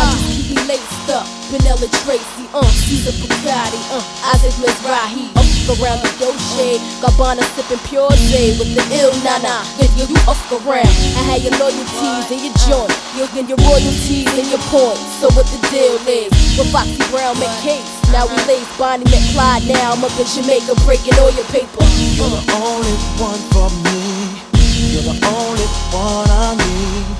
me 0.54 0.66
laced 0.66 1.10
up. 1.10 1.43
Vanilla 1.54 1.86
Tracy, 2.02 2.50
uh, 2.50 2.66
Caesar 2.66 3.14
Bugatti, 3.22 3.78
uh, 3.94 4.34
Isaac 4.34 4.58
Mizrahi. 4.58 5.30
Up 5.38 5.78
around 5.78 6.02
the 6.02 6.10
Dolce, 6.18 6.82
Gabbana 6.98 7.46
sipping 7.54 7.78
pure 7.86 8.10
J 8.26 8.58
with 8.58 8.74
the 8.74 8.82
ill 8.98 9.14
nana. 9.22 9.62
Then 9.78 9.86
you, 9.94 10.10
up 10.26 10.34
around. 10.50 10.90
I 11.14 11.22
had 11.30 11.46
your 11.46 11.54
loyalties 11.62 12.26
and 12.26 12.42
your 12.42 12.54
joint. 12.66 12.90
You'll 13.14 13.30
get 13.30 13.46
your 13.46 13.62
royalties 13.70 14.26
and 14.34 14.50
your 14.50 14.58
points. 14.66 15.06
So 15.22 15.30
what 15.38 15.46
the 15.46 15.62
deal 15.70 15.94
is? 16.10 16.34
With 16.58 16.74
Foxy 16.74 16.98
Brown 17.14 17.38
McCase. 17.38 17.86
Now 18.10 18.26
we 18.26 18.34
lace 18.50 18.66
Bonnie 18.74 19.06
McClyde. 19.06 19.70
Now 19.70 19.94
I'm 19.94 20.02
up 20.02 20.10
in 20.18 20.26
Jamaica 20.26 20.74
breaking 20.82 21.14
all 21.22 21.30
your 21.38 21.46
paper. 21.54 21.86
You're 22.18 22.34
the 22.34 22.42
only 22.50 22.98
one 23.22 23.38
for 23.54 23.70
me. 23.86 24.23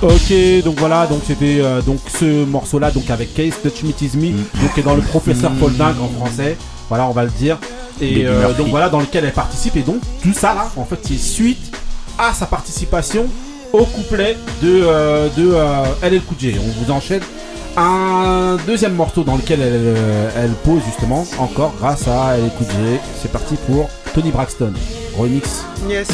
Ok, 0.01 0.63
donc 0.63 0.79
voilà, 0.79 1.07
donc 1.07 1.21
c'était 1.25 1.59
euh, 1.61 1.81
donc 1.81 1.99
ce 2.07 2.45
morceau-là, 2.45 2.91
donc 2.91 3.09
avec 3.09 3.33
Case, 3.33 3.53
Touch 3.63 3.83
Me 3.83 3.91
Tease 3.91 4.15
Me, 4.15 4.31
donc 4.31 4.73
qui 4.73 4.79
est 4.81 4.83
dans 4.83 4.95
le 4.95 5.01
Professeur 5.01 5.51
Paul 5.53 5.71
Ding 5.71 5.95
en 6.01 6.09
français. 6.19 6.57
Voilà, 6.89 7.07
on 7.07 7.11
va 7.11 7.23
le 7.23 7.31
dire. 7.31 7.57
Et 8.01 8.25
euh, 8.25 8.53
donc 8.53 8.67
voilà, 8.67 8.89
dans 8.89 8.99
lequel 8.99 9.25
elle 9.25 9.31
participe. 9.31 9.75
Et 9.77 9.81
donc 9.81 10.01
tout 10.21 10.33
ça 10.33 10.53
là, 10.53 10.69
en 10.75 10.85
fait, 10.85 10.99
c'est 11.01 11.17
suite 11.17 11.75
à 12.19 12.33
sa 12.33 12.45
participation 12.45 13.25
au 13.73 13.85
couplet 13.85 14.37
de 14.61 14.83
euh, 14.83 15.27
de 15.35 15.51
euh, 15.53 15.83
LL 16.09 16.21
Cool 16.21 16.37
J. 16.39 16.55
On 16.59 16.83
vous 16.83 16.91
enchaîne 16.91 17.21
un 17.77 18.57
deuxième 18.65 18.93
morceau 18.93 19.23
dans 19.23 19.35
lequel 19.35 19.61
elle, 19.61 19.73
euh, 19.73 20.29
elle 20.37 20.51
pose 20.63 20.81
justement 20.85 21.25
encore 21.39 21.73
grâce 21.79 22.07
à 22.07 22.37
LL 22.37 22.49
Cool 22.57 22.67
J. 22.67 22.99
C'est 23.21 23.31
parti 23.31 23.55
pour 23.67 23.89
Tony 24.13 24.31
Braxton 24.31 24.73
remix. 25.17 25.65
Yes. 25.89 26.07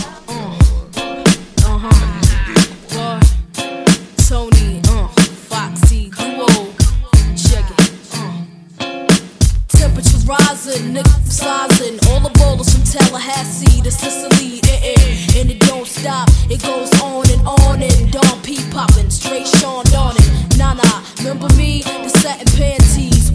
Rising, 10.72 10.94
niggas 10.94 11.32
sizing. 11.32 12.00
All 12.10 12.20
the 12.22 12.30
ballers 12.40 12.72
from 12.72 12.84
Tallahassee 12.84 13.82
to 13.82 13.92
Sicily, 13.92 14.62
eh, 14.70 14.96
eh. 14.96 15.40
And 15.40 15.52
it 15.52 15.60
don't 15.60 15.86
stop, 15.86 16.30
it 16.50 16.62
goes 16.64 16.90
on 17.02 17.30
and 17.30 17.46
on 17.46 17.82
and 17.82 18.12
Don 18.12 18.42
P 18.42 18.58
popping, 18.72 19.10
straight 19.10 19.48
Sean 19.48 19.84
Donning. 19.86 20.24
Nah, 20.58 20.74
nah, 20.74 21.04
remember 21.20 21.54
me? 21.56 21.82
The 21.82 22.10
satin 22.10 22.48
panties 22.58 22.81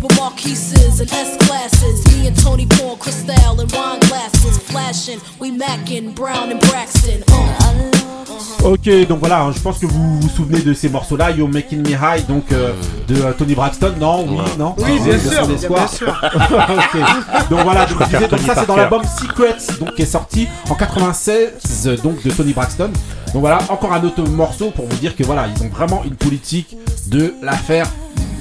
with 0.07 0.19
marquises 0.19 1.01
and 1.01 1.11
S 1.13 1.37
classes. 1.47 2.07
Me 2.13 2.27
and 2.29 2.37
Tony 2.37 2.67
pouring 2.67 2.99
Cristal 2.99 3.61
and 3.61 3.71
wine 3.73 4.01
glasses, 4.01 4.59
flashing. 4.59 5.21
We 5.39 5.51
macking 5.51 6.15
Brown 6.15 6.51
and 6.51 6.61
Braxton. 6.61 7.23
Uh. 7.29 7.93
Ok, 8.65 8.89
donc 9.07 9.21
voilà, 9.21 9.43
hein, 9.43 9.53
je 9.55 9.61
pense 9.61 9.79
que 9.79 9.87
vous 9.87 10.21
vous 10.21 10.29
souvenez 10.29 10.61
de 10.61 10.75
ces 10.75 10.89
morceaux-là, 10.89 11.31
You're 11.31 11.49
Making 11.49 11.83
Me 11.89 11.93
High, 11.93 12.27
donc 12.27 12.51
euh, 12.51 12.73
de 13.07 13.15
euh, 13.15 13.33
Tony 13.33 13.55
Braxton, 13.55 13.95
non? 14.01 14.27
Oui, 14.29 14.39
non? 14.59 14.75
Oui, 14.79 14.99
Ah, 14.99 15.05
bien 15.05 15.19
sûr, 15.19 15.47
bien. 15.47 17.09
Donc 17.51 17.61
voilà, 17.63 17.81
donc, 17.87 17.91
je 17.91 17.95
préfère 17.95 18.21
disais, 18.21 18.31
donc 18.31 18.41
ça 18.41 18.55
c'est 18.57 18.67
dans 18.67 18.77
l'album 18.77 19.03
Secrets, 19.05 19.79
donc 19.79 19.95
qui 19.95 20.03
est 20.03 20.07
sorti 20.07 20.49
en 20.69 20.75
96, 20.75 21.87
euh, 21.87 21.97
donc 21.99 22.23
de 22.25 22.31
Tony 22.31 22.53
Braxton. 22.53 22.91
Donc 23.33 23.41
voilà, 23.41 23.59
encore 23.69 23.93
un 23.93 24.03
autre 24.03 24.23
morceau 24.23 24.71
pour 24.71 24.87
vous 24.87 24.97
dire 24.97 25.15
que 25.15 25.23
voilà, 25.23 25.47
ils 25.47 25.63
ont 25.63 25.69
vraiment 25.69 26.03
une 26.05 26.17
politique 26.17 26.77
de 27.07 27.35
la 27.43 27.53
faire. 27.53 27.87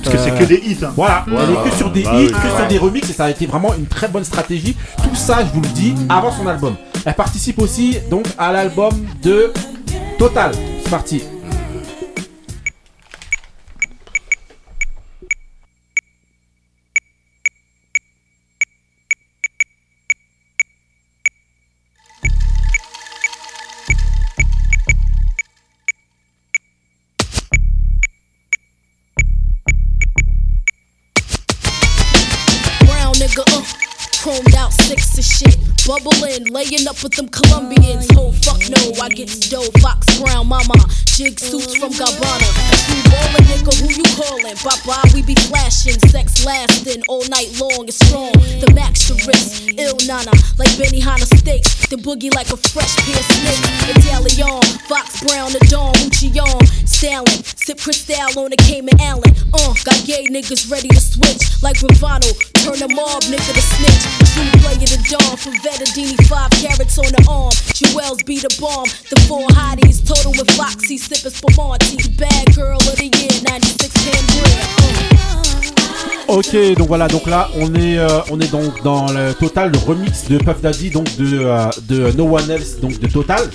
Parce 0.06 0.16
que 0.16 0.22
c'est 0.24 0.32
euh, 0.32 0.38
que 0.39 0.43
des 0.45 0.56
hits. 0.66 0.78
hein. 0.84 0.93
Voilà, 0.95 1.26
Ouais, 1.28 1.34
elle 1.43 1.51
est 1.68 1.70
que 1.70 1.76
sur 1.76 1.89
des 1.91 2.03
bah 2.03 2.12
hits, 2.14 2.28
oui. 2.28 2.32
que 2.32 2.58
sur 2.58 2.68
des 2.68 2.78
remixes 2.78 3.10
et 3.10 3.14
ça 3.14 3.26
a 3.26 3.30
été 3.30 3.45
vraiment 3.45 3.74
une 3.78 3.86
très 3.88 4.08
bonne 4.08 4.24
stratégie. 4.24 4.76
Tout 4.97 5.16
ça, 5.16 5.39
je 5.45 5.53
vous 5.53 5.62
le 5.62 5.68
dis, 5.70 5.93
avant 6.10 6.32
son 6.32 6.47
album. 6.47 6.76
Elle 7.06 7.14
participe 7.14 7.60
aussi 7.60 7.97
donc 8.10 8.26
à 8.38 8.51
l'album 8.51 8.93
de 9.22 9.51
Total. 10.18 10.51
C'est 10.84 10.89
parti. 10.89 11.24
Bubbling, 36.06 36.45
laying 36.53 36.86
up 36.88 37.01
with 37.01 37.18
them 37.18 37.28
Colombians. 37.30 38.06
Oh, 38.14 38.32
fuck 38.45 38.62
no, 38.70 38.93
I 39.01 39.10
get 39.10 39.26
dough, 39.49 39.66
Fox 39.82 40.22
Brown, 40.22 40.45
mama. 40.45 40.78
Jig 41.18 41.39
suits 41.39 41.76
from 41.78 41.89
Gabbana. 41.97 42.45
You 42.93 43.01
ballin' 43.10 43.45
nigga, 43.49 43.74
who 43.82 43.89
you 43.89 44.06
callin'? 44.14 44.53
Bye 44.62 44.78
bye, 44.86 45.10
we 45.16 45.24
be 45.24 45.34
flashing. 45.49 45.97
Sex 46.14 46.45
lasting 46.45 47.01
all 47.10 47.26
night 47.30 47.49
long, 47.58 47.88
it's 47.88 47.97
strong. 48.06 48.34
The 48.62 48.70
max 48.76 49.08
to 49.08 49.16
risk. 49.26 49.74
Ill 49.80 49.97
nana, 50.06 50.30
like 50.60 50.78
Benny 50.78 50.99
Hanna 50.99 51.26
steaks. 51.26 51.88
The 51.88 51.97
boogie 51.97 52.30
like 52.36 52.53
a 52.53 52.58
fresh 52.70 52.93
pair 53.01 53.18
of. 53.18 53.97
Italian, 53.97 54.62
Fox 54.86 55.26
Brown, 55.26 55.53
the 55.53 55.64
Dawn, 55.74 55.95
on, 55.95 56.66
Stalin. 56.86 57.41
Sip 57.58 57.80
Cristal 57.80 58.38
on 58.38 58.51
the 58.51 58.58
Cayman 58.58 58.99
Allen. 59.01 59.34
Uh, 59.53 59.74
got 59.82 59.97
gay 60.06 60.28
niggas 60.30 60.70
ready 60.70 60.89
to 60.89 60.99
switch. 60.99 61.64
Like 61.64 61.80
Bravado, 61.80 62.30
turn 62.62 62.78
the 62.78 62.91
mob 62.93 63.24
nigga 63.26 63.51
to 63.56 63.64
snitch. 63.74 64.03
True 64.36 64.51
player 64.62 64.86
the 64.86 64.99
Dawn, 65.10 65.38
from 65.38 65.56
Vettadini, 65.96 66.16
five 66.28 66.50
carats 66.52 66.98
on 67.00 67.06
the 67.06 67.26
arm. 67.30 67.52
Jewels 67.74 68.22
be 68.24 68.39
the 68.39 68.54
bomb. 68.60 68.86
The 69.10 69.20
four 69.28 69.48
hotties, 69.50 70.06
total 70.06 70.32
with 70.32 70.50
Foxy, 70.52 70.98
sipping 70.98 71.32
Spumante. 71.32 72.18
Bad 72.18 72.54
girl 72.54 72.78
of 72.78 72.96
the 72.96 73.06
year, 73.06 73.32
96 73.43 73.93
Cambria. 74.04 74.66
Ok, 76.28 76.78
donc 76.78 76.88
voilà, 76.88 77.08
donc 77.08 77.28
là 77.28 77.50
on 77.56 77.74
est 77.76 77.98
euh, 78.00 78.08
on 78.32 78.39
est 78.39 78.52
donc 78.52 78.82
dans 78.84 79.12
le 79.12 79.34
total 79.34 79.72
le 79.72 79.78
remix 79.78 80.28
de 80.28 80.39
Puff 80.39 80.60
Daddy 80.60 80.89
donc 80.89 81.16
de 81.18 81.39
euh, 81.39 81.70
de 81.88 82.12
No 82.14 82.36
One 82.36 82.50
Else 82.50 82.80
donc 82.82 83.00
de 83.00 83.08
Total 83.08 83.48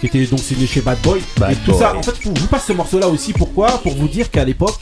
qui 0.00 0.06
était 0.06 0.26
donc 0.26 0.40
signé 0.40 0.66
chez 0.66 0.80
Bad 0.80 0.98
Boy 1.02 1.22
Bad 1.38 1.52
et 1.52 1.54
tout 1.56 1.70
Boy. 1.70 1.80
ça. 1.80 1.96
En 1.96 2.02
fait, 2.02 2.14
je 2.20 2.28
vous 2.28 2.46
passe 2.48 2.66
ce 2.66 2.72
morceau 2.72 2.98
là 2.98 3.08
aussi 3.08 3.32
pourquoi? 3.32 3.68
Pour 3.78 3.94
vous 3.94 4.08
dire 4.08 4.28
qu'à 4.30 4.44
l'époque, 4.44 4.76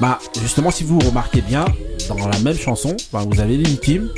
bah 0.00 0.20
justement 0.40 0.70
si 0.70 0.84
vous 0.84 1.00
remarquez 1.00 1.40
bien 1.40 1.64
dans 2.08 2.28
la 2.28 2.38
même 2.38 2.56
chanson, 2.58 2.96
bah, 3.12 3.24
vous 3.28 3.40
avez 3.40 3.56
Lil 3.56 3.80
Kim 3.80 4.08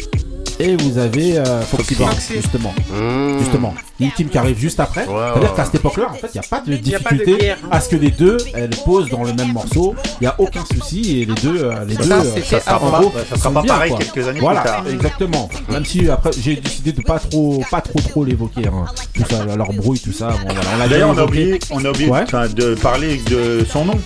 et 0.58 0.76
vous 0.76 0.98
avez 0.98 1.38
euh, 1.38 1.62
Foxy 1.62 1.94
Brown 1.94 2.14
justement. 2.30 2.74
Mmh. 2.94 3.38
Justement, 3.40 3.74
Lil 4.00 4.12
Kim 4.12 4.28
qui 4.28 4.38
arrive 4.38 4.58
juste 4.58 4.80
après. 4.80 5.06
Ouais, 5.06 5.14
C'est-à-dire 5.14 5.50
ouais, 5.50 5.56
qu'à 5.56 5.64
cette 5.64 5.74
époque-là, 5.76 6.08
en 6.10 6.14
fait, 6.14 6.28
il 6.34 6.40
n'y 6.40 6.44
a 6.46 6.48
pas 6.48 6.60
de 6.66 6.76
difficulté 6.76 7.36
guerre. 7.36 7.58
à 7.70 7.80
ce 7.80 7.88
que 7.88 7.96
les 7.96 8.10
deux 8.10 8.36
elles 8.54 8.70
posent 8.84 9.08
dans 9.10 9.22
le 9.24 9.32
même 9.34 9.52
morceau. 9.52 9.94
Il 10.20 10.24
n'y 10.24 10.28
a 10.28 10.34
aucun 10.38 10.64
souci 10.64 11.20
et 11.22 11.24
les 11.26 11.34
deux, 11.34 11.64
euh, 11.64 11.84
les 11.86 11.94
Ça, 11.96 12.02
deux, 12.04 12.12
euh, 12.28 12.42
Ça 12.60 12.76
en 12.76 12.80
sera 12.86 13.00
gros, 13.00 13.12
ça 13.30 13.36
sera 13.36 13.50
pas 13.52 13.62
bien, 13.62 13.74
pareil 13.74 13.90
quoi. 13.90 13.98
quelques 14.00 14.28
années 14.28 14.40
Voilà, 14.40 14.60
plus 14.60 14.70
tard. 14.70 14.84
exactement. 14.92 15.48
Même 15.68 15.84
si 15.84 16.08
après 16.08 16.30
j'ai 16.38 16.56
décidé 16.56 16.92
de 16.92 17.02
pas 17.02 17.18
trop, 17.18 17.62
pas 17.70 17.80
trop 17.80 18.00
trop 18.00 18.24
l'évoquer, 18.24 18.66
hein. 18.66 18.86
tout 19.14 19.24
ça, 19.28 19.44
leur 19.56 19.72
bruit, 19.72 20.00
tout 20.00 20.12
ça. 20.12 20.28
Bon, 20.28 20.54
voilà, 20.54 20.88
D'ailleurs, 20.88 21.10
on 21.10 21.18
a 21.18 21.24
oublié, 21.24 21.58
on 21.70 21.84
a 21.84 21.90
oublié 21.90 22.10
Ouais. 22.10 22.22
enfin, 22.22 22.48
de 22.48 22.74
parler 22.76 23.20
de 23.30 23.64
son 23.70 23.84
nom, 23.84 23.98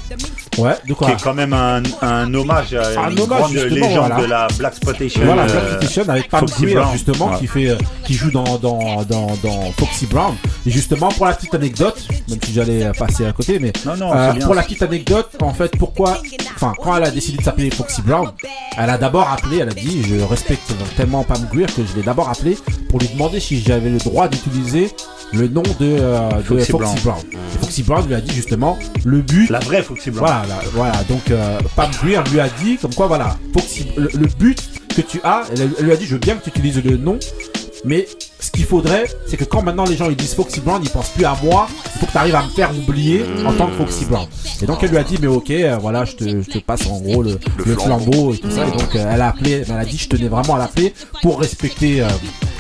Ouais, 0.61 0.74
de 0.84 0.88
qui 0.88 0.94
quoi 0.94 1.11
est 1.11 1.22
quand 1.22 1.34
même 1.34 1.52
un, 1.52 1.82
un 2.02 2.34
hommage 2.34 2.74
à 2.74 3.00
Un 3.04 3.11
une 3.11 3.20
hommage, 3.20 3.38
grande 3.40 3.52
justement, 3.52 3.74
légende 3.88 4.06
voilà. 4.08 4.16
de 4.22 4.24
la 4.26 4.46
Black 4.58 4.72
Exploitation. 4.72 5.22
Voilà, 5.24 5.42
euh, 5.42 5.46
Black 5.46 5.62
Exploitation 5.62 6.08
avec 6.08 6.28
Pam 6.28 6.40
Foxy 6.40 6.62
Grier, 6.62 6.74
Brown. 6.76 6.92
justement, 6.92 7.26
Ouais. 7.30 7.38
qui 7.38 7.46
fait, 7.46 7.68
euh, 7.70 7.76
qui 8.04 8.14
joue 8.14 8.30
dans, 8.30 8.58
dans, 8.58 9.02
dans, 9.04 9.26
dans 9.42 9.72
Foxy 9.78 10.06
Brown. 10.06 10.34
Et 10.66 10.70
justement, 10.70 11.08
pour 11.08 11.26
la 11.26 11.32
petite 11.34 11.54
anecdote, 11.54 12.06
même 12.28 12.38
si 12.44 12.52
j'allais 12.52 12.84
euh, 12.84 12.92
passer 12.92 13.26
à 13.26 13.32
côté, 13.32 13.58
mais 13.58 13.72
Non, 13.86 13.96
non, 13.96 14.14
euh, 14.14 14.32
pour 14.34 14.54
la 14.54 14.62
petite 14.62 14.82
anecdote, 14.82 15.30
en 15.40 15.54
fait, 15.54 15.76
pourquoi, 15.78 16.18
enfin, 16.56 16.74
quand 16.82 16.96
elle 16.96 17.04
a 17.04 17.11
décidé 17.11 17.38
de 17.38 17.42
s'appeler 17.42 17.70
Foxy 17.70 18.02
Brown, 18.02 18.30
elle 18.76 18.90
a 18.90 18.98
d'abord 18.98 19.28
appelé, 19.30 19.58
elle 19.58 19.68
a 19.70 19.74
dit, 19.74 20.02
je 20.08 20.16
respecte 20.24 20.72
tellement 20.96 21.24
Pam 21.24 21.46
Grier 21.50 21.66
que 21.66 21.82
je 21.90 21.96
l'ai 21.96 22.02
d'abord 22.02 22.28
appelé 22.28 22.58
pour 22.88 22.98
lui 22.98 23.08
demander 23.08 23.40
si 23.40 23.61
j'avais 23.61 23.88
le 23.90 23.98
droit 23.98 24.28
d'utiliser 24.28 24.90
le 25.32 25.48
nom 25.48 25.62
de, 25.62 25.72
euh, 25.80 26.28
de 26.50 26.58
Foxy 26.58 26.72
Brown. 27.04 27.20
Foxy 27.60 27.82
Brown 27.82 28.06
lui 28.06 28.14
a 28.14 28.20
dit 28.20 28.34
justement, 28.34 28.78
le 29.04 29.20
but, 29.20 29.48
La 29.50 29.60
vraie 29.60 29.82
Foxy 29.82 30.10
Brown. 30.10 30.26
voilà, 30.26 30.46
là, 30.46 30.60
voilà. 30.72 31.04
Donc 31.08 31.30
euh, 31.30 31.58
Pam 31.76 31.90
Grier 32.02 32.18
lui 32.32 32.40
a 32.40 32.48
dit 32.62 32.76
comme 32.76 32.94
quoi 32.94 33.06
voilà, 33.06 33.36
Foxy, 33.52 33.86
le, 33.96 34.08
le 34.14 34.26
but 34.38 34.58
que 34.94 35.00
tu 35.02 35.20
as, 35.22 35.44
elle, 35.52 35.70
elle 35.78 35.84
lui 35.84 35.92
a 35.92 35.96
dit 35.96 36.06
je 36.06 36.12
veux 36.14 36.18
bien 36.18 36.36
que 36.36 36.44
tu 36.44 36.50
utilises 36.50 36.82
le 36.82 36.96
nom, 36.96 37.18
mais 37.84 38.06
ce 38.41 38.51
qu'il 38.51 38.64
faudrait, 38.64 39.07
c'est 39.26 39.36
que 39.36 39.45
quand 39.45 39.62
maintenant 39.62 39.84
les 39.84 39.97
gens 39.97 40.09
ils 40.09 40.16
disent 40.16 40.34
Foxy 40.34 40.61
Brown, 40.61 40.80
ils 40.82 40.91
pensent 40.91 41.11
plus 41.11 41.24
à 41.24 41.36
moi. 41.43 41.68
Il 41.95 42.01
faut 42.01 42.07
que 42.07 42.12
tu 42.12 42.18
arrives 42.18 42.34
à 42.34 42.43
me 42.43 42.49
faire 42.51 42.70
oublier 42.76 43.24
en 43.47 43.53
tant 43.53 43.66
que 43.66 43.74
Foxy 43.76 44.05
Brown. 44.07 44.26
Et 44.62 44.66
donc 44.66 44.82
elle 44.82 44.91
lui 44.91 44.97
a 44.99 45.05
dit 45.05 45.18
mais 45.20 45.26
ok, 45.26 45.51
euh, 45.51 45.76
voilà, 45.80 46.05
je 46.05 46.12
te, 46.16 46.24
je 46.24 46.51
te 46.51 46.59
passe 46.59 46.86
en 46.86 46.99
gros 47.01 47.22
le, 47.22 47.38
le 47.64 47.74
flambeau 47.76 48.32
et 48.34 48.38
tout 48.38 48.51
ça. 48.51 48.66
Et 48.66 48.70
donc 48.70 48.95
euh, 48.97 49.11
elle 49.12 49.20
a 49.20 49.28
appelé, 49.28 49.64
elle 49.68 49.76
a 49.78 49.84
dit 49.84 49.99
je 49.99 50.09
tenais 50.09 50.28
vraiment 50.28 50.55
à 50.55 50.59
l'appeler 50.59 50.95
pour 51.22 51.41
respecter 51.41 52.03
euh, 52.03 52.09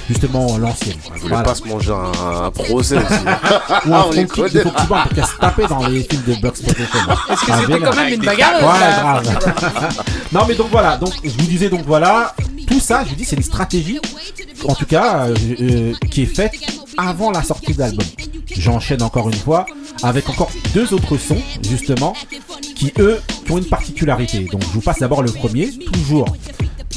justement 0.08 0.58
l'ancienne. 0.58 0.96
Je 1.16 1.20
voulais 1.22 1.42
pas 1.42 1.54
se 1.54 1.64
manger 1.66 1.92
un, 1.92 2.44
un 2.46 2.50
procès 2.50 2.96
aussi. 2.96 3.04
Ou 3.88 3.94
un 3.94 4.00
front 4.02 4.10
kick 4.12 4.28
connaît. 4.28 4.50
de 4.50 4.60
Foxy 4.60 4.86
Brown 4.86 5.02
parce 5.04 5.14
qu'elle 5.14 5.24
se 5.26 5.38
tapait 5.40 5.66
dans 5.66 5.86
les 5.86 6.02
films 6.02 6.22
de 6.26 6.32
Exploitation. 6.46 7.00
Est-ce 7.30 7.40
que 7.46 7.50
Ah, 7.52 7.58
c'était 7.60 7.72
vénère. 7.72 7.90
quand 7.90 7.96
même 7.96 8.12
une 8.14 8.24
bagarre 8.24 8.54
Ouais, 8.60 8.68
grave. 9.00 9.98
non, 10.32 10.40
mais 10.48 10.54
donc 10.54 10.68
voilà. 10.70 10.96
Donc 10.96 11.12
je 11.24 11.30
vous 11.30 11.46
disais 11.46 11.68
donc 11.70 11.82
voilà. 11.86 12.34
Tout 12.66 12.78
ça, 12.80 13.02
je 13.04 13.08
vous 13.10 13.16
dis, 13.16 13.24
c'est 13.24 13.34
une 13.34 13.42
stratégie, 13.42 13.98
en 14.64 14.74
tout 14.76 14.86
cas, 14.86 15.26
euh, 15.26 15.34
euh, 15.70 15.92
qui 16.10 16.22
est 16.22 16.26
faite 16.26 16.52
avant 16.96 17.30
la 17.30 17.42
sortie 17.42 17.72
de 17.74 17.78
l'album. 17.78 18.06
J'enchaîne 18.46 19.02
encore 19.02 19.28
une 19.28 19.36
fois 19.36 19.66
avec 20.02 20.28
encore 20.28 20.50
deux 20.74 20.92
autres 20.92 21.16
sons, 21.16 21.40
justement, 21.68 22.14
qui 22.74 22.92
eux, 22.98 23.20
qui 23.44 23.52
ont 23.52 23.58
une 23.58 23.64
particularité. 23.64 24.40
Donc 24.50 24.62
je 24.62 24.68
vous 24.68 24.80
passe 24.80 24.98
d'abord 24.98 25.22
le 25.22 25.30
premier, 25.30 25.70
toujours 25.92 26.26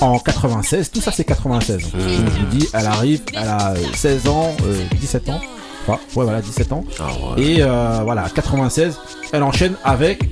en 0.01 0.19
96. 0.19 0.91
Tout 0.91 1.01
ça, 1.01 1.11
c'est 1.11 1.23
96. 1.23 1.81
Donc, 1.81 1.91
je 1.95 2.21
vous 2.21 2.45
dis, 2.57 2.67
elle 2.73 2.87
arrive, 2.87 3.21
elle 3.33 3.47
a 3.47 3.71
euh, 3.71 3.77
16 3.93 4.27
ans, 4.27 4.55
euh, 4.65 4.83
17 4.99 5.29
ans. 5.29 5.41
Enfin, 5.81 5.99
ouais, 6.15 6.23
voilà, 6.23 6.41
17 6.41 6.71
ans. 6.71 6.83
Ah 6.99 7.07
ouais. 7.35 7.43
Et 7.43 7.57
euh, 7.59 8.01
voilà, 8.03 8.27
96, 8.33 8.97
elle 9.31 9.43
enchaîne 9.43 9.75
avec 9.83 10.23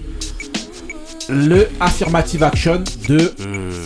le 1.32 1.68
Affirmative 1.80 2.44
Action 2.44 2.84
de 3.08 3.32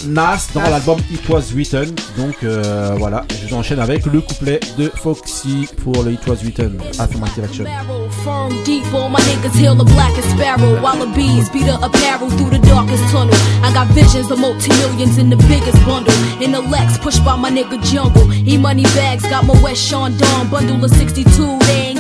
Nas 0.08 0.48
dans 0.54 0.62
l'album 0.62 0.98
It 1.12 1.28
Was 1.30 1.52
Written. 1.54 1.94
Donc 2.18 2.36
euh, 2.44 2.96
voilà, 2.98 3.24
je 3.48 3.54
enchaîne 3.54 3.80
avec 3.80 4.06
le 4.06 4.22
couplet 4.22 4.60
de 4.78 4.92
Foxy 4.96 5.68
pour 5.84 6.04
le 6.04 6.14
It 6.14 6.28
Was 6.28 6.38
Written 6.44 6.78
Affirmative 7.00 7.44
Action. 7.44 7.64
Barrel, 7.64 8.10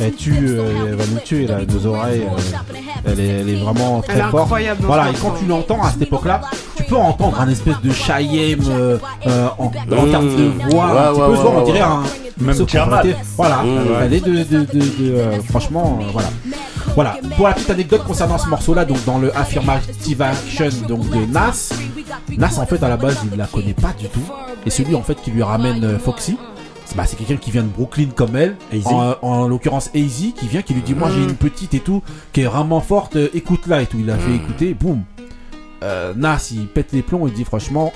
elle 0.00 0.14
tue, 0.14 0.34
euh, 0.40 0.86
elle 0.88 0.94
va 0.94 1.04
nous 1.06 1.18
tuer 1.20 1.46
là, 1.46 1.58
nos 1.66 1.86
oreilles. 1.86 2.22
euh, 2.22 2.56
elle, 3.04 3.20
est, 3.20 3.28
elle 3.40 3.48
est 3.48 3.56
vraiment 3.56 4.00
très 4.02 4.20
forte. 4.30 4.50
Voilà, 4.80 5.10
et 5.10 5.14
quand 5.20 5.34
tu 5.38 5.46
l'entends 5.46 5.82
à 5.82 5.90
cette 5.90 6.02
époque-là, 6.02 6.42
peux 6.88 6.96
entendre 6.96 7.40
un 7.40 7.48
espèce 7.48 7.80
de 7.82 7.90
Chayem 7.92 8.60
euh, 8.68 8.98
euh, 9.26 9.48
en, 9.58 9.64
en 9.66 9.70
Mmh. 10.06 10.10
termes 10.10 10.36
de 10.36 10.70
voix. 10.70 10.86
Ouais, 10.92 10.98
un 10.98 11.12
petit 11.12 11.20
ouais, 11.20 11.26
peu, 11.26 11.32
ouais, 11.32 11.54
on 11.56 11.64
dirait 11.64 11.80
un 11.80 12.02
Même. 12.38 12.54
Voilà, 13.36 13.64
elle 14.02 14.12
est 14.12 14.20
de, 14.20 14.32
de, 14.32 14.64
de, 14.64 14.80
de, 14.80 15.14
euh, 15.14 15.40
franchement, 15.48 15.98
euh, 16.02 16.06
voilà. 16.12 16.28
Voilà, 16.94 17.16
pour 17.36 17.46
la 17.48 17.54
petite 17.54 17.70
anecdote 17.70 18.04
concernant 18.04 18.38
ce 18.38 18.48
morceau-là, 18.48 18.84
donc 18.86 19.04
dans 19.04 19.18
le 19.18 19.36
Affirmative 19.36 20.22
Action 20.22 20.68
donc 20.88 21.08
de 21.10 21.26
Nas, 21.30 21.70
Nas 22.38 22.58
en 22.58 22.64
fait 22.66 22.82
à 22.82 22.88
la 22.88 22.96
base 22.96 23.18
il 23.30 23.36
la 23.36 23.46
connaît 23.46 23.74
pas 23.74 23.92
du 23.98 24.08
tout, 24.08 24.20
et 24.64 24.70
celui 24.70 24.94
en 24.94 25.02
fait 25.02 25.20
qui 25.20 25.30
lui 25.30 25.42
ramène 25.42 25.84
euh, 25.84 25.98
Foxy, 25.98 26.38
c'est 26.86 26.96
bah, 26.96 27.02
c'est 27.06 27.16
quelqu'un 27.16 27.36
qui 27.36 27.50
vient 27.50 27.62
de 27.64 27.68
Brooklyn 27.68 28.08
comme 28.14 28.34
elle, 28.36 28.56
Easy. 28.72 28.86
en, 28.88 29.14
en 29.20 29.46
l'occurrence 29.48 29.90
Easy, 29.94 30.32
qui 30.32 30.46
vient 30.48 30.62
qui 30.62 30.72
lui 30.72 30.80
dit 30.82 30.94
moi 30.94 31.10
j'ai 31.14 31.22
une 31.22 31.34
petite 31.34 31.74
et 31.74 31.80
tout, 31.80 32.02
qui 32.32 32.40
est 32.42 32.44
vraiment 32.46 32.80
forte, 32.80 33.16
euh, 33.16 33.28
écoute-la 33.34 33.82
et 33.82 33.86
tout, 33.86 33.98
il 33.98 34.06
l'a 34.06 34.16
fait 34.16 34.34
écouter, 34.34 34.72
boum, 34.72 35.02
Euh, 35.86 36.12
Nas 36.16 36.48
il 36.52 36.66
pète 36.66 36.92
les 36.92 37.02
plombs, 37.02 37.26
il 37.28 37.32
dit 37.32 37.44
franchement, 37.44 37.92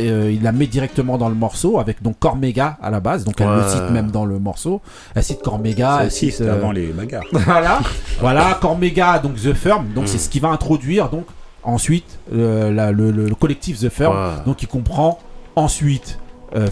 euh, 0.00 0.30
il 0.32 0.42
la 0.42 0.52
met 0.52 0.66
directement 0.66 1.18
dans 1.18 1.28
le 1.28 1.34
morceau 1.34 1.78
avec 1.80 2.02
donc 2.02 2.18
Cormega 2.18 2.78
à 2.82 2.90
la 2.90 3.00
base, 3.00 3.24
donc 3.24 3.40
elle 3.40 3.48
le 3.48 3.62
cite 3.68 3.90
même 3.90 4.10
dans 4.10 4.24
le 4.24 4.38
morceau, 4.38 4.80
elle 5.14 5.22
cite 5.24 5.42
Cormega, 5.42 5.98
Ça 5.98 6.04
elle 6.04 6.10
cite, 6.10 6.40
euh, 6.40 6.54
avant 6.54 6.72
les 6.72 6.86
bagarres. 6.88 7.24
voilà, 7.32 7.80
voilà, 8.20 8.58
Cormega, 8.60 9.18
donc 9.18 9.34
The 9.34 9.52
Firm, 9.52 9.88
donc 9.94 10.08
c'est 10.08 10.18
ce 10.18 10.28
qui 10.30 10.40
va 10.40 10.48
introduire 10.48 11.08
donc 11.10 11.26
ensuite 11.62 12.18
euh, 12.32 12.70
la- 12.72 12.92
le, 12.92 13.10
le- 13.10 13.26
le 13.28 13.34
collectif 13.34 13.78
The 13.80 13.88
Firm, 13.90 14.14
Ouais. 14.14 14.44
donc 14.46 14.62
il 14.62 14.68
comprend 14.68 15.18
ensuite 15.56 16.18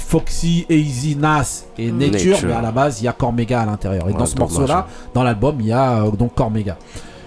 Foxy, 0.01 0.66
Easy, 0.68 1.14
Nas 1.14 1.64
et 1.78 1.93
Nature, 1.93 2.32
Nature. 2.32 2.49
mais 2.49 2.55
à 2.55 2.62
la 2.62 2.72
base 2.72 3.01
il 3.01 3.05
y 3.05 3.09
a 3.09 3.12
Cormega 3.12 3.61
à 3.61 3.66
l'intérieur. 3.66 4.09
Et 4.09 4.12
Ouais, 4.12 4.18
dans 4.18 4.26
ce 4.26 4.34
morceau-là, 4.36 4.89
dans 5.14 5.22
l'album, 5.22 5.57
il 5.61 5.66
y 5.66 5.72
a 5.72 6.03
donc 6.18 6.34
Cormega. 6.34 6.76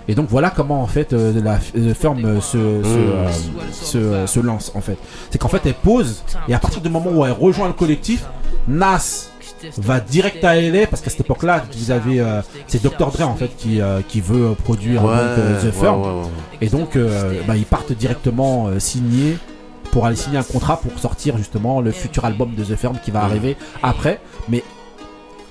Et 0.07 0.15
donc 0.15 0.27
voilà 0.29 0.49
comment 0.49 0.81
en 0.81 0.87
fait 0.87 1.13
euh, 1.13 1.41
la 1.43 1.53
euh, 1.75 1.93
euh, 2.03 2.41
se, 2.41 2.51
se, 2.51 2.57
euh, 2.57 3.27
se, 3.71 4.25
se 4.27 4.39
lance 4.39 4.71
en 4.75 4.81
fait. 4.81 4.97
C'est 5.29 5.37
qu'en 5.37 5.47
fait 5.47 5.61
elle 5.65 5.73
pose 5.73 6.23
et 6.47 6.53
à 6.53 6.59
partir 6.59 6.81
du 6.81 6.89
moment 6.89 7.11
où 7.11 7.25
elle 7.25 7.31
rejoint 7.31 7.67
le 7.67 7.73
collectif, 7.73 8.25
Nas 8.67 9.29
va 9.77 9.99
direct 9.99 10.43
à 10.43 10.59
LA 10.59 10.87
parce 10.87 11.01
qu'à 11.03 11.11
cette 11.11 11.19
époque-là 11.19 11.63
vous 11.77 11.91
avez 11.91 12.23
c'est 12.67 12.81
Dr 12.81 13.11
Dre 13.11 13.27
en 13.27 13.35
fait 13.35 13.55
qui, 13.55 13.79
qui 14.07 14.19
veut 14.21 14.55
produire 14.63 15.03
Ouais, 15.03 15.15
donc, 15.15 15.61
The 15.61 15.71
Firm 15.71 16.01
ouais, 16.01 16.07
ouais. 16.07 16.29
et 16.61 16.67
donc 16.69 16.97
bah, 17.47 17.55
ils 17.55 17.65
partent 17.65 17.93
directement 17.93 18.69
signer 18.79 19.37
pour 19.91 20.07
aller 20.07 20.15
signer 20.15 20.39
un 20.39 20.43
contrat 20.43 20.77
pour 20.77 20.97
sortir 20.97 21.37
justement 21.37 21.79
le 21.79 21.91
futur 21.91 22.25
album 22.25 22.55
de 22.55 22.63
The 22.63 22.75
Firm 22.75 22.97
qui 23.03 23.11
va 23.11 23.21
arriver 23.23 23.55
après 23.83 24.19
mais 24.49 24.63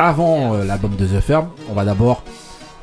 avant 0.01 0.55
l'album 0.55 0.97
de 0.97 1.07
The 1.07 1.21
Firm 1.21 1.49
on 1.71 1.75
va 1.75 1.85
d'abord 1.85 2.25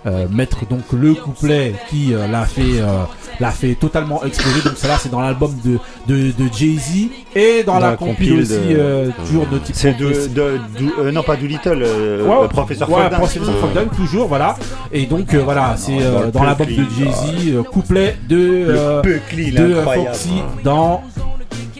euh, 0.07 0.25
mettre 0.31 0.65
donc 0.67 0.81
le 0.93 1.13
couplet 1.13 1.75
qui 1.89 2.13
euh, 2.13 2.27
l'a 2.27 2.45
fait 2.45 2.79
euh, 2.79 3.03
l'a 3.39 3.51
fait 3.51 3.75
totalement 3.75 4.23
exploser 4.23 4.61
donc 4.61 4.73
celle-là 4.77 4.97
c'est 4.99 5.11
dans 5.11 5.19
l'album 5.21 5.53
de, 5.63 5.77
de, 6.07 6.31
de 6.31 6.49
Jay-Z 6.51 7.09
et 7.35 7.63
dans, 7.63 7.77
la 7.79 7.91
la 7.91 7.95
compile 7.97 8.41
aussi 8.41 8.53
de- 8.53 9.11
toujours 9.19 9.45
de 9.45 9.57
type 9.59 9.75
C'est 9.75 9.93
de, 9.93 10.07
de, 10.27 10.59
du- 10.77 10.91
euh, 10.99 11.11
non 11.11 11.21
pas 11.23 11.35
Doolittle, 11.35 11.83
euh, 11.83 12.23
Ouais, 12.25 12.41
le 12.43 12.47
professeur 12.47 12.89
ouais. 12.89 13.09
Professeur 13.09 13.55
Foldin, 13.59 13.85
toujours, 13.95 14.27
voilà. 14.27 14.55
Et 14.91 15.05
donc, 15.05 15.33
voilà, 15.35 15.75
c'est 15.77 15.97
dans 16.33 16.43
l'album 16.43 16.67
de 16.67 16.73
Jay-Z, 16.97 17.63
couplet 17.71 18.17
de, 18.27 19.01
de. 19.03 19.73
Foxy 19.83 20.41
dans 20.63 21.03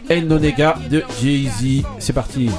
Nonega 0.09 0.75
de 0.89 1.03
Jay-Z. 1.21 1.83
C'est 1.99 2.13
parti. 2.13 2.49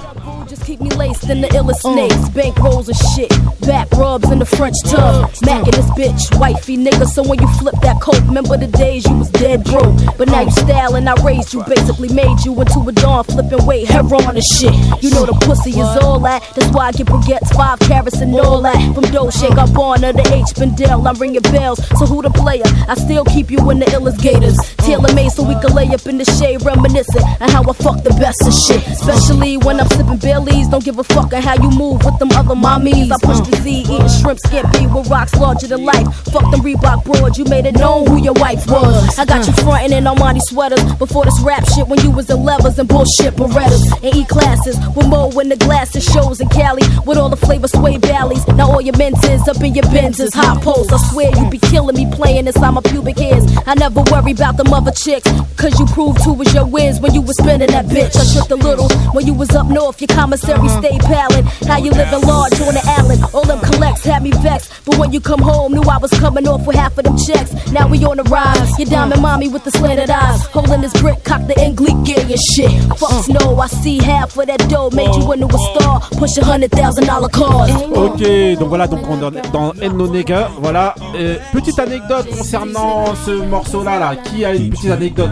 Just 0.48 0.64
keep 0.64 0.80
me 0.80 0.90
laced 0.90 1.28
in 1.28 1.42
the 1.42 1.48
illest 1.48 1.80
snakes, 1.80 2.28
bankrolls 2.30 2.88
and 2.88 2.96
shit, 3.12 3.28
back 3.66 3.90
rubs 3.92 4.30
in 4.30 4.38
the 4.38 4.46
French 4.46 4.76
tub, 4.84 5.30
macking 5.44 5.76
this 5.76 5.90
bitch, 5.90 6.38
wifey 6.38 6.76
nigga. 6.78 7.06
So 7.06 7.22
when 7.22 7.38
you 7.38 7.48
flip 7.58 7.74
that 7.82 8.00
coat, 8.00 8.20
remember 8.24 8.56
the 8.56 8.66
days 8.66 9.04
you 9.06 9.14
was 9.16 9.30
dead 9.30 9.64
broke, 9.64 9.94
but 10.16 10.28
now 10.28 10.40
you 10.42 10.50
styling. 10.50 11.06
I 11.06 11.14
raised 11.22 11.52
you, 11.52 11.62
basically 11.64 12.08
made 12.14 12.44
you 12.44 12.58
into 12.58 12.80
a 12.80 12.92
dawn 12.92 13.24
flipping 13.24 13.66
weight, 13.66 13.88
heroin 13.88 14.36
and 14.36 14.44
shit. 14.44 14.72
You 15.02 15.10
know 15.10 15.26
the 15.26 15.36
pussy 15.44 15.70
is 15.70 15.96
all 16.00 16.18
that. 16.20 16.42
That's 16.56 16.72
why 16.72 16.88
I 16.88 16.92
get 16.92 17.08
baguettes, 17.08 17.54
five 17.54 17.78
carats 17.80 18.20
and 18.20 18.34
all 18.36 18.62
that. 18.62 18.76
From 18.94 19.04
on 19.04 20.00
to 20.00 20.12
the 20.12 20.24
H 20.32 20.56
Bendel, 20.56 21.06
I'm 21.06 21.16
ringing 21.16 21.42
bells. 21.42 21.78
So 21.98 22.06
who 22.06 22.22
the 22.22 22.30
player? 22.30 22.64
I 22.88 22.94
still 22.94 23.24
keep 23.24 23.50
you 23.50 23.70
in 23.70 23.80
the 23.80 23.86
illest 23.86 24.22
gators, 24.22 24.56
tailor 24.78 25.12
made 25.14 25.32
so 25.32 25.42
we 25.42 25.54
can 25.60 25.74
lay 25.74 25.88
up 25.88 26.06
in 26.06 26.16
the 26.18 26.24
shade, 26.24 26.62
reminiscing 26.64 27.22
and 27.40 27.50
how 27.50 27.62
I 27.62 27.72
fuck 27.72 28.02
the 28.02 28.10
best 28.18 28.42
of 28.46 28.54
shit. 28.54 28.86
Especially 28.88 29.56
when 29.58 29.80
I'm 29.80 29.88
sipping 29.88 30.18
Baileys, 30.18 30.68
don't 30.68 30.84
give 30.84 30.98
a 30.98 31.04
fuck 31.04 31.32
on 31.32 31.42
how 31.42 31.54
you 31.54 31.70
move 31.70 32.04
with 32.04 32.18
them 32.18 32.30
other 32.32 32.54
mommies. 32.54 33.10
I 33.12 33.18
push 33.22 33.40
the 33.46 33.56
Z, 33.62 33.70
eating 33.70 34.08
shrimp 34.08 34.38
scampi 34.40 34.92
with 34.92 35.08
rocks 35.08 35.34
larger 35.34 35.66
than 35.66 35.84
life. 35.84 36.06
Fuck 36.32 36.50
them 36.50 36.60
Reebok 36.60 37.04
broads, 37.04 37.38
you 37.38 37.44
made 37.44 37.66
it 37.66 37.76
known 37.76 38.06
who 38.06 38.16
your 38.22 38.34
wife 38.34 38.66
was. 38.66 39.18
I 39.18 39.24
got 39.24 39.46
you 39.46 39.52
frontin' 39.64 39.92
in 39.92 40.04
Armani 40.04 40.40
sweaters 40.42 40.82
before 40.94 41.24
this 41.24 41.38
rap 41.40 41.64
shit 41.74 41.86
when 41.86 42.00
you 42.00 42.10
was 42.10 42.28
in 42.30 42.42
levers 42.42 42.78
and 42.78 42.88
bullshit 42.88 43.34
Berettas 43.34 43.92
and 44.02 44.14
E 44.14 44.24
classes 44.24 44.76
with 44.94 45.08
Mo 45.08 45.30
in 45.40 45.48
the 45.48 45.56
glasses 45.56 46.04
shows 46.04 46.40
in 46.40 46.48
Cali 46.48 46.82
with 47.06 47.18
all 47.18 47.28
the 47.28 47.36
flavor 47.36 47.68
sway 47.68 47.98
valleys. 47.98 48.46
Now 48.48 48.72
all 48.72 48.80
your 48.80 48.96
menses 48.96 49.46
up 49.48 49.60
in 49.62 49.74
your 49.74 49.84
Benzes, 49.84 50.34
hot 50.34 50.62
poles. 50.62 50.92
I 50.92 50.98
swear 51.10 51.30
you 51.36 51.48
be 51.50 51.58
killing 51.58 51.96
me 51.96 52.10
playing 52.12 52.46
inside 52.46 52.70
my 52.70 52.80
pubic 52.82 53.18
hairs. 53.18 53.44
I 53.66 53.74
never 53.74 54.02
worry 54.10 54.32
about 54.32 54.56
the 54.56 54.64
mother 54.64 54.90
chicks, 54.90 55.30
cause 55.56 55.78
you 55.78 55.86
proved 55.86 56.20
who 56.22 56.34
was 56.34 56.52
your 56.52 56.66
whiz 56.66 57.00
when 57.00 57.14
you 57.14 57.22
was 57.28 57.36
spinning 57.36 57.68
that 57.68 57.84
bitch. 57.86 58.16
I 58.16 58.24
tripped 58.32 58.50
a 58.50 58.56
little 58.56 58.88
when 59.12 59.26
you 59.26 59.34
was 59.34 59.50
up 59.54 59.66
north, 59.68 60.00
your 60.00 60.08
commissary 60.08 60.68
stayed 60.80 61.02
pallid. 61.02 61.44
How 61.68 61.76
you 61.76 61.90
living 61.90 62.22
large 62.22 62.58
on 62.60 62.74
the 62.74 62.82
island? 62.98 63.22
All 63.34 63.44
them 63.44 63.60
collects 63.60 64.04
had 64.04 64.22
me 64.22 64.32
vexed, 64.32 64.72
but 64.86 64.96
when 64.98 65.12
you 65.12 65.20
come 65.20 65.40
home, 65.40 65.72
knew 65.74 65.82
I 65.82 65.98
was 65.98 66.10
coming 66.18 66.48
off 66.48 66.66
with 66.66 66.76
half 66.76 66.96
of 66.96 67.04
them 67.04 67.16
checks. 67.18 67.52
Now 67.70 67.86
we 67.86 68.02
on 68.04 68.16
the 68.16 68.24
rise, 68.24 68.78
your 68.78 68.88
diamond 68.88 69.20
mommy 69.22 69.48
with 69.48 69.64
the 69.64 69.70
slanted 69.70 70.10
eyes, 70.10 70.40
holding 70.46 70.80
this 70.80 70.94
brick, 71.00 71.22
cock 71.24 71.46
the 71.46 71.60
English 71.60 71.94
gay 72.04 72.22
and 72.22 72.40
shit. 72.52 72.72
Fuck 72.98 73.28
no, 73.28 73.58
I 73.60 73.66
see 73.68 73.98
half 73.98 74.36
of 74.36 74.46
that 74.46 74.66
dough 74.70 74.90
made 74.90 75.14
you 75.14 75.30
into 75.32 75.46
a 75.46 75.58
star. 75.58 76.00
Push 76.18 76.38
a 76.38 76.44
hundred 76.44 76.70
thousand 76.70 77.06
dollar 77.06 77.28
cars. 77.28 77.70
Ok, 77.92 78.22
donc 78.58 78.68
voilà, 78.68 78.86
donc 78.86 79.00
on 79.08 79.20
est 79.34 79.52
dans 79.52 79.74
Nonega. 79.74 80.48
Voilà. 80.60 80.94
Euh, 81.14 81.36
petite 81.52 81.78
anecdote 81.78 82.26
concernant 82.30 83.14
ce 83.26 83.32
morceau-là. 83.32 83.98
Là. 83.98 84.16
Qui 84.16 84.44
a 84.44 84.54
une 84.54 84.70
petite 84.70 84.90
anecdote? 84.90 85.30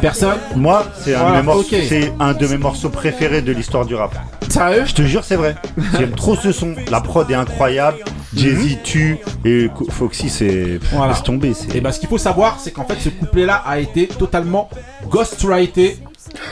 Personne? 0.00 0.38
Moi, 0.56 0.84
c'est 1.00 1.14
un, 1.14 1.29
Ok. 1.60 1.66
c'est 1.88 2.12
un 2.20 2.32
de 2.34 2.46
mes 2.46 2.56
morceaux 2.58 2.88
préférés 2.88 3.42
de 3.42 3.52
l'histoire 3.52 3.84
du 3.86 3.94
rap. 3.94 4.14
Sérieux 4.48 4.84
Je 4.86 4.94
te 4.94 5.02
jure, 5.02 5.22
c'est 5.24 5.36
vrai. 5.36 5.54
J'aime 5.98 6.10
trop 6.12 6.34
ce 6.36 6.50
son. 6.52 6.74
La 6.90 7.00
prod 7.00 7.30
est 7.30 7.34
incroyable. 7.34 7.98
Jay-Z 8.34 8.78
tue. 8.84 9.18
Et 9.44 9.68
Foxy, 9.90 10.28
c'est. 10.28 10.78
Voilà. 10.92 11.12
Laisse 11.12 11.22
tomber. 11.22 11.54
c'est- 11.54 11.74
Et 11.76 11.80
bah, 11.80 11.92
ce 11.92 12.00
qu'il 12.00 12.08
faut 12.08 12.18
savoir, 12.18 12.58
c'est 12.60 12.70
qu'en 12.72 12.84
fait, 12.84 12.96
ce 13.00 13.08
couplet-là 13.08 13.62
a 13.66 13.78
été 13.78 14.06
totalement 14.08 14.68
ghostwrité. 15.08 15.98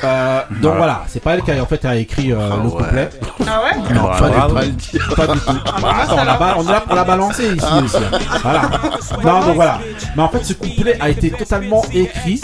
Euh, 0.05 0.41
donc 0.63 0.77
voilà, 0.77 1.05
c'est 1.09 1.21
pas 1.23 1.35
elle 1.35 1.43
qui 1.43 1.51
a 1.51 1.63
en 1.63 1.67
fait 1.67 1.85
a 1.85 1.97
écrit 1.97 2.33
euh, 2.33 2.37
le 2.63 2.69
ouais. 2.69 2.71
couplet. 2.71 3.11
Ah 3.47 3.63
ouais 3.65 3.95
Non, 3.95 4.03
pas, 4.05 4.49
Pas 4.49 4.65
du 4.65 4.71
le 4.71 4.99
tout. 4.99 5.15
Pas 5.15 5.27
du 5.27 5.39
tout. 5.41 5.53
bah, 5.83 5.95
Attends, 6.03 6.13
on, 6.13 6.25
la 6.25 6.71
est 6.71 6.73
là 6.73 6.81
pour 6.81 6.95
la 6.95 7.05
balancer 7.05 7.55
ici 7.55 7.67
aussi. 7.85 7.97
Voilà. 8.43 8.71
Non, 9.25 9.41
donc 9.47 9.55
voilà. 9.55 9.81
Mais 10.17 10.23
en 10.23 10.29
fait, 10.29 10.45
ce 10.45 10.53
couplet 10.53 10.97
a 11.01 11.09
été 11.09 11.31
totalement 11.31 11.83
écrit. 11.93 12.41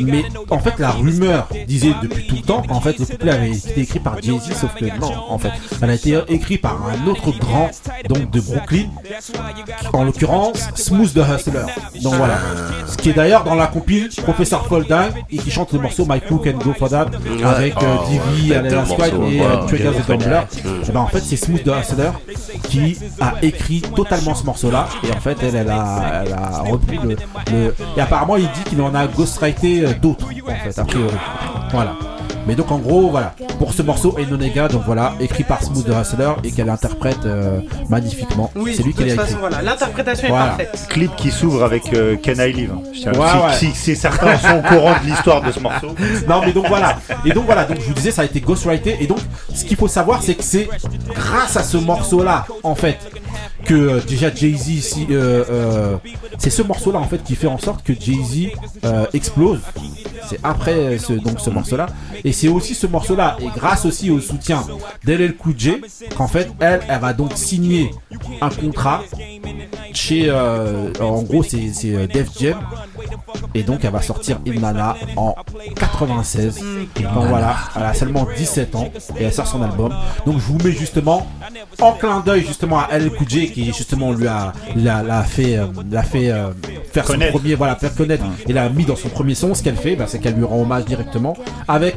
Mais 0.00 0.24
en 0.50 0.58
fait, 0.58 0.78
la 0.78 0.90
rumeur 0.90 1.48
disait 1.66 1.94
depuis 2.02 2.26
tout 2.26 2.36
le 2.36 2.42
temps 2.42 2.62
qu'en 2.62 2.80
fait, 2.80 2.98
le 2.98 3.06
couplet 3.06 3.32
avait 3.32 3.50
été 3.52 3.80
écrit 3.80 4.00
par 4.00 4.20
Jay-Z, 4.22 4.52
sauf 4.54 4.74
que 4.74 4.84
non, 4.98 5.12
en 5.28 5.38
fait, 5.38 5.52
elle 5.82 5.90
a 5.90 5.94
été 5.94 6.18
écrit 6.28 6.58
par 6.58 6.78
un 6.88 7.06
autre 7.06 7.30
grand, 7.38 7.70
donc 8.08 8.30
de 8.30 8.40
Brooklyn, 8.40 8.86
en 9.92 10.04
l'occurrence 10.04 10.68
Smooth 10.74 11.12
the 11.14 11.18
Hustler. 11.18 11.66
Donc 12.02 12.14
voilà. 12.14 12.38
Ce 12.86 12.96
qui 12.96 13.10
est 13.10 13.14
d'ailleurs 13.14 13.44
dans 13.44 13.54
la 13.54 13.66
compile 13.66 14.08
Professor 14.22 14.66
Folding 14.66 15.24
et 15.30 15.38
qui 15.38 15.50
chante 15.50 15.72
le 15.72 15.80
morceau 15.80 16.06
My 16.08 16.20
Cook 16.36 16.46
and 16.54 16.58
Go 16.64 16.72
For 16.78 16.88
That 16.88 17.06
avec 17.44 17.74
euh, 17.76 17.86
Oh, 18.00 18.04
Divi, 18.08 18.54
Alena 18.54 18.70
bête 18.70 18.80
de 18.80 18.92
Squad 18.92 19.08
et 19.12 19.16
ouais, 19.16 19.40
euh, 19.42 19.66
Trigger 19.66 19.90
the 19.98 20.06
Tumbler. 20.06 20.40
Mm. 20.64 20.68
Et 20.88 20.92
ben 20.92 21.00
en 21.00 21.06
fait 21.06 21.20
c'est 21.20 21.36
Smooth 21.36 21.62
the 21.62 21.68
Hustler 21.80 22.10
qui 22.68 22.96
a 23.20 23.34
écrit 23.42 23.82
totalement 23.94 24.34
ce 24.34 24.44
morceau 24.44 24.70
là 24.70 24.86
et 25.06 25.12
en 25.12 25.20
fait 25.20 25.36
elle, 25.42 25.54
elle, 25.56 25.70
a, 25.70 26.22
elle 26.26 26.32
a 26.32 26.62
repris 26.70 26.98
le, 27.02 27.16
le- 27.52 27.74
et 27.96 28.00
apparemment 28.00 28.36
il 28.36 28.44
dit 28.44 28.64
qu'il 28.68 28.80
en 28.82 28.94
a 28.94 29.06
ghostwrité 29.06 29.84
euh, 29.86 29.92
d'autres 30.00 30.26
en 30.48 30.54
fait 30.70 30.78
a 30.78 30.84
priori. 30.84 31.14
Voilà 31.72 31.94
mais 32.46 32.54
donc 32.54 32.70
en 32.70 32.78
gros 32.78 33.10
voilà 33.10 33.34
pour 33.58 33.72
ce 33.72 33.82
morceau 33.82 34.16
Enonega 34.18 34.68
donc 34.68 34.82
voilà 34.84 35.14
écrit 35.20 35.44
par 35.44 35.62
Smooth 35.62 35.84
the 35.86 35.94
Hustler 36.00 36.32
et 36.44 36.50
qu'elle 36.52 36.68
interprète 36.70 37.24
euh, 37.24 37.60
magnifiquement 37.88 38.50
Oui, 38.54 38.74
c'est 38.76 38.82
lui 38.82 38.92
de 38.92 38.98
qui 38.98 39.04
l'a 39.04 39.10
toute 39.10 39.20
écrit 39.20 39.26
façon, 39.32 39.38
voilà, 39.40 39.62
l'interprétation 39.62 40.28
Voilà. 40.28 40.44
est 40.44 40.48
parfaite. 40.48 40.86
Clip 40.88 41.16
qui 41.16 41.30
s'ouvre 41.30 41.64
avec 41.64 41.92
euh, 41.92 42.16
Can 42.22 42.32
I 42.42 42.52
Live. 42.52 42.72
Je 42.92 43.00
tiens- 43.00 43.12
Ouais, 43.12 43.28
si, 43.56 43.66
ouais. 43.66 43.72
si- 43.72 43.78
si 43.78 43.96
certains 43.96 44.36
sont 44.38 44.58
au 44.58 44.62
courant 44.62 44.94
de 45.02 45.06
l'histoire 45.08 45.42
de 45.42 45.52
ce 45.52 45.60
morceau. 45.60 45.94
Non 46.28 46.40
mais 46.44 46.52
donc 46.52 46.66
voilà. 46.68 46.98
Et 47.24 47.30
donc 47.32 47.46
voilà, 47.46 47.64
donc 47.64 47.78
je 47.80 47.86
vous 47.86 47.94
disais 47.94 48.10
ça 48.10 48.22
a 48.22 48.24
été 48.24 48.40
ghostwrité 48.40 48.96
et 49.00 49.06
donc 49.06 49.18
ce 49.54 49.64
qu'il 49.64 49.76
faut 49.76 49.88
savoir 49.88 50.22
c'est 50.22 50.34
que 50.34 50.42
c'est 50.44 50.68
grâce 51.14 51.56
à 51.56 51.62
ce 51.62 51.76
morceau 51.76 52.22
là 52.22 52.46
en 52.62 52.74
fait 52.74 52.98
que 53.64 53.74
euh, 53.74 54.00
déjà 54.06 54.32
Jay-Z 54.34 54.68
ici 54.68 55.06
euh, 55.10 55.42
euh, 55.50 55.96
c'est 56.36 56.50
ce 56.50 56.60
morceau 56.60 56.92
là 56.92 56.98
en 56.98 57.06
fait 57.06 57.22
qui 57.22 57.34
fait 57.34 57.46
en 57.46 57.56
sorte 57.58 57.82
que 57.82 57.94
Jay-Z 57.98 58.48
euh, 58.84 59.06
explose. 59.14 59.60
C'est 60.28 60.38
après 60.42 60.98
ce, 60.98 61.12
donc 61.14 61.38
ce 61.40 61.50
morceau 61.50 61.76
là 61.76 61.86
et 62.24 62.32
c'est 62.34 62.48
aussi 62.48 62.74
ce 62.74 62.86
morceau 62.86 63.16
là 63.16 63.36
et 63.40 63.48
grâce 63.54 63.84
aussi 63.86 64.10
au 64.10 64.20
soutien 64.20 64.64
Cool 65.38 65.54
J 65.56 65.76
qu'en 66.16 66.28
fait 66.28 66.50
elle 66.60 66.80
elle 66.88 67.00
va 67.00 67.12
donc 67.12 67.32
signer 67.34 67.90
un 68.40 68.50
contrat 68.50 69.02
chez 69.92 70.26
euh, 70.28 70.92
en 71.00 71.22
gros 71.22 71.42
c'est 71.42 71.72
c'est, 71.72 71.94
euh, 71.94 72.06
Def 72.06 72.28
Jam. 72.38 72.58
Et 73.54 73.62
donc 73.62 73.84
elle 73.84 73.92
va 73.92 74.02
sortir 74.02 74.40
Ilnana 74.44 74.96
en 75.16 75.34
96 75.76 76.60
donc 77.14 77.26
voilà 77.28 77.56
elle 77.76 77.82
a 77.82 77.94
seulement 77.94 78.26
17 78.36 78.74
ans 78.74 78.90
et 79.18 79.24
elle 79.24 79.32
sort 79.32 79.46
son 79.46 79.62
album. 79.62 79.94
Donc 80.26 80.38
je 80.38 80.44
vous 80.44 80.58
mets 80.58 80.72
justement 80.72 81.26
en 81.80 81.92
clin 81.92 82.20
d'œil 82.20 82.44
justement 82.44 82.80
à 82.80 82.88
El 82.92 83.10
Cool 83.10 83.26
qui 83.26 83.66
justement 83.66 84.12
lui 84.12 84.26
a 84.26 84.52
l'a, 84.76 85.02
l'a 85.02 85.22
fait 85.22 85.56
euh, 85.56 85.66
l'a 85.90 86.02
fait 86.02 86.30
euh, 86.30 86.50
faire 86.92 87.04
Connaître. 87.04 87.32
son 87.32 87.38
premier 87.38 87.54
voilà 87.54 87.76
faire 87.76 87.94
connaître. 87.94 88.24
Et 88.48 88.52
l'a 88.52 88.68
mis 88.68 88.84
dans 88.84 88.96
son 88.96 89.08
premier 89.08 89.34
son. 89.34 89.54
Ce 89.54 89.62
qu'elle 89.62 89.76
fait 89.76 89.96
bah, 89.96 90.06
c'est 90.08 90.18
qu'elle 90.18 90.34
lui 90.34 90.44
rend 90.44 90.60
hommage 90.60 90.84
directement 90.84 91.36
avec 91.68 91.94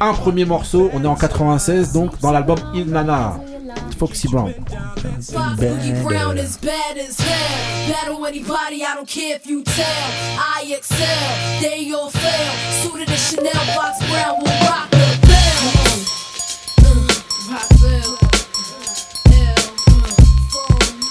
un 0.00 0.12
premier 0.14 0.44
morceau 0.44 0.90
on 0.92 1.04
est 1.04 1.06
en 1.06 1.14
96 1.14 1.92
donc 1.92 2.18
dans 2.20 2.32
l'album 2.32 2.58
Ilnana 2.74 3.40
Foxy 3.98 4.28
Brown 4.28 4.52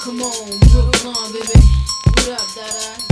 Come 0.03 0.21
on, 0.23 1.31
baby. 1.31 1.59
Up? 2.61 3.08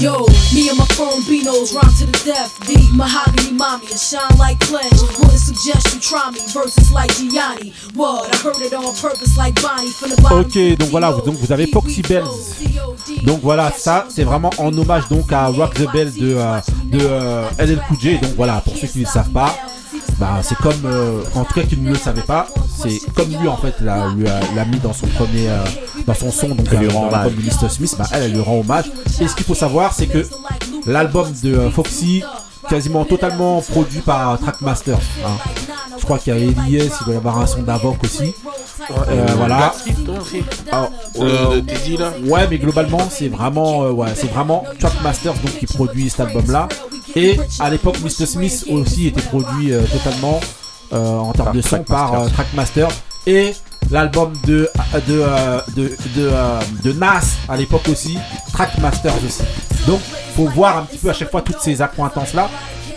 Yo, 0.00 0.26
me 0.52 0.68
and 0.68 0.76
my 0.78 0.84
phone 0.96 1.22
Beanos 1.22 1.72
rhyme 1.74 1.92
to 1.98 2.06
the 2.06 2.22
death. 2.24 2.58
Deep 2.66 2.92
mahogany 2.94 3.52
mommy, 3.52 3.86
and 3.90 3.98
shine 3.98 4.20
like 4.38 4.58
pledge. 4.60 4.92
Wouldn't 5.18 5.38
suggest 5.38 5.94
you 5.94 6.00
try 6.00 6.30
me. 6.30 6.40
Verses 6.52 6.90
like 6.92 7.10
Gianni. 7.16 7.72
What? 7.94 8.34
I 8.34 8.36
heard 8.38 8.60
it 8.60 8.72
on 8.74 8.94
purpose 8.96 9.36
like 9.38 9.54
Bonnie 9.62 9.90
from 9.90 10.10
the 10.10 10.20
bottom. 10.20 10.40
Ok, 10.40 10.78
donc 10.78 10.90
voilà, 10.90 11.10
vous- 11.10 11.22
donc 11.22 11.36
vous 11.36 11.52
avez 11.52 11.66
Foxy 11.68 12.02
Bells. 12.02 12.24
Donc 13.22 13.40
voilà, 13.42 13.72
ça 13.76 14.06
c'est 14.08 14.24
vraiment 14.24 14.50
en 14.58 14.76
hommage 14.76 15.08
donc 15.08 15.32
à 15.32 15.46
Rock 15.46 15.74
the 15.74 15.90
Bell 15.92 16.12
de, 16.12 16.34
euh, 16.36 16.60
de 16.86 16.98
euh, 17.00 17.48
LL 17.58 17.80
Cool 17.88 18.00
J. 18.00 18.18
Donc 18.18 18.32
voilà, 18.36 18.60
pour 18.64 18.76
ceux 18.76 18.86
qui 18.88 18.98
ne 19.00 19.06
savent 19.06 19.30
pas, 19.30 19.54
bah 20.18 20.38
c'est 20.42 20.56
comme, 20.58 20.84
euh, 20.86 21.22
en 21.34 21.44
tout 21.44 21.54
cas 21.54 21.62
qui 21.62 21.76
ne 21.76 21.90
le 21.90 21.96
savaient 21.96 22.22
pas, 22.22 22.46
c'est 22.82 23.00
comme 23.14 23.28
lui 23.30 23.48
en 23.48 23.56
fait 23.56 23.74
l'a, 23.80 24.08
lui 24.16 24.28
a- 24.28 24.40
l'a 24.54 24.64
mis 24.64 24.78
dans 24.78 24.92
son 24.92 25.06
premier, 25.08 25.48
euh, 25.48 25.58
dans 26.06 26.14
son 26.14 26.30
son 26.30 26.48
donc 26.48 26.66
Elle 26.72 26.78
lui 26.78 26.86
euh, 26.86 26.90
rend 26.90 27.06
dans 27.06 27.10
l'album 27.18 27.34
hommage. 27.38 27.70
Smith, 27.70 27.94
bah 27.98 28.06
elle, 28.12 28.22
elle 28.24 28.32
lui 28.32 28.40
rend 28.40 28.60
hommage. 28.60 28.84
Et 29.20 29.26
ce 29.28 29.34
qu'il 29.34 29.44
faut 29.44 29.54
savoir 29.54 29.92
c'est 29.92 30.06
que 30.06 30.26
l'album 30.86 31.28
de 31.42 31.54
euh, 31.54 31.70
Foxy 31.70 32.22
quasiment 32.68 33.04
totalement 33.04 33.60
produit 33.60 34.00
par 34.00 34.38
Trackmaster. 34.38 34.96
hein. 35.24 35.28
Je 35.98 36.04
crois 36.04 36.18
qu'il 36.18 36.34
y 36.34 36.36
a 36.36 36.40
Elias, 36.40 36.96
il 37.00 37.04
doit 37.04 37.14
y 37.14 37.16
avoir 37.16 37.38
un 37.38 37.46
son 37.46 37.62
d'Avoc 37.62 38.02
aussi. 38.04 38.34
Euh, 39.08 39.26
voilà. 39.36 39.58
Là. 39.58 39.74
Ouais, 42.26 42.46
mais 42.50 42.58
globalement, 42.58 43.08
c'est 43.10 43.28
vraiment, 43.28 43.84
euh, 43.84 43.90
ouais, 43.90 44.08
c'est 44.14 44.30
vraiment 44.30 44.64
Trackmasters 44.80 45.34
donc 45.34 45.56
qui 45.58 45.66
produit 45.66 46.10
cet 46.10 46.20
album-là. 46.20 46.68
Et 47.16 47.38
à 47.60 47.70
l'époque, 47.70 47.96
Mr. 48.00 48.26
Smith 48.26 48.64
aussi 48.70 49.06
était 49.08 49.22
produit 49.22 49.72
euh, 49.72 49.82
totalement 49.84 50.40
euh, 50.92 51.16
en 51.18 51.32
termes 51.32 51.46
Par 51.46 51.54
de 51.54 51.60
son 51.60 51.82
par 51.84 52.20
euh, 52.22 52.28
Trackmaster. 52.28 52.88
Et 53.26 53.54
l'album 53.90 54.32
de 54.46 54.68
de, 55.06 55.24
de, 55.76 55.96
de, 56.16 56.30
de 56.82 56.92
Nas 56.92 57.22
à 57.48 57.56
l'époque 57.56 57.88
aussi, 57.88 58.18
Trackmasters 58.52 59.14
aussi. 59.24 59.42
Donc, 59.86 60.00
faut 60.36 60.48
voir 60.48 60.78
un 60.78 60.82
petit 60.82 60.98
peu 60.98 61.10
à 61.10 61.12
chaque 61.12 61.30
fois 61.30 61.42
toutes 61.42 61.60
ces 61.60 61.80
accointances-là. 61.82 62.48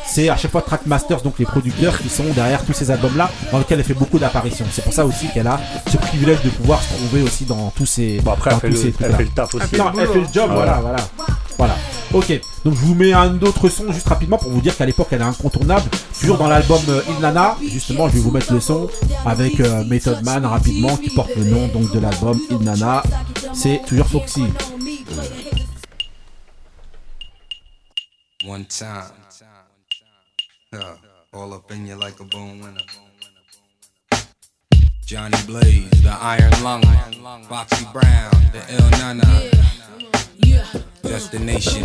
C'est 0.06 0.30
à 0.30 0.38
chaque 0.38 0.52
fois 0.52 0.62
Trackmasters, 0.62 1.22
donc 1.22 1.38
les 1.38 1.46
producteurs 1.46 1.98
qui 2.00 2.08
sont 2.10 2.24
derrière 2.34 2.64
tous 2.64 2.72
ces 2.74 2.90
albums-là, 2.92 3.30
dans 3.52 3.58
lesquels 3.60 3.80
elle 3.80 3.86
fait 3.86 3.94
beaucoup 3.94 4.18
d'apparitions. 4.18 4.66
C'est 4.72 4.82
pour 4.82 4.94
ça 4.94 5.06
aussi 5.06 5.28
qu'elle 5.34 5.48
a 5.48 5.60
ce 5.92 5.98
privilège 5.98 6.42
de 6.44 6.50
pouvoir 6.50 6.82
se 6.82 6.94
trouver 6.94 7.24
aussi 7.24 7.44
dans 7.44 7.72
tous 7.76 7.86
ces, 7.86 8.20
Bon, 8.22 8.32
après, 8.32 8.52
dans 8.52 8.60
elle 8.64 8.74
fait, 8.74 8.92
tous 8.92 9.00
le, 9.02 9.06
elle 9.06 9.16
fait 9.16 9.24
le 9.24 9.30
taf 9.30 9.54
aussi. 9.54 9.76
Non, 9.78 9.92
elle 10.00 10.08
fait 10.08 10.22
le 10.22 10.28
job, 10.34 10.50
Ah, 10.50 10.56
voilà, 10.56 10.80
voilà. 10.82 10.98
Voilà. 11.58 11.76
Ok, 12.14 12.32
donc 12.64 12.74
je 12.74 12.80
vous 12.80 12.96
mets 12.96 13.12
un 13.12 13.38
autre 13.42 13.68
son 13.68 13.92
juste 13.92 14.08
rapidement 14.08 14.38
pour 14.38 14.50
vous 14.50 14.62
dire 14.62 14.76
qu'à 14.78 14.86
l'époque 14.86 15.10
elle 15.12 15.20
est 15.20 15.26
incontournable. 15.26 15.90
Toujours 16.18 16.38
dans 16.38 16.48
l'album 16.48 16.80
euh, 16.88 17.02
Il 17.10 17.20
Nana, 17.20 17.58
justement 17.62 18.08
je 18.08 18.14
vais 18.14 18.22
vous 18.22 18.32
mettre 18.32 18.54
le 18.54 18.62
son 18.62 18.90
avec 19.26 19.60
euh, 19.60 19.84
Method 19.84 20.24
Man 20.24 20.46
rapidement 20.46 20.96
qui 20.96 21.10
porte 21.10 21.36
le 21.36 21.44
nom 21.44 21.68
de 21.68 22.00
l'album 22.00 22.40
Il 22.50 22.60
Nana. 22.60 23.04
C'est 23.54 23.82
toujours 23.86 24.08
Foxy. 24.08 24.46
One 28.46 28.66
time. 28.66 29.12
Uh, 30.74 30.78
all 31.34 31.54
up 31.54 31.70
in 31.72 31.86
you 31.86 31.96
like 31.96 32.20
a 32.22 32.24
bone. 32.24 32.78
Johnny 35.06 35.38
Blaze, 35.46 35.90
the 36.04 36.14
Iron 36.22 36.64
Lung, 36.64 36.84
Foxy 37.50 37.86
Brown, 37.92 38.32
the 38.54 38.62
Il 38.70 38.98
Nana. 38.98 39.68
Destination, 41.04 41.82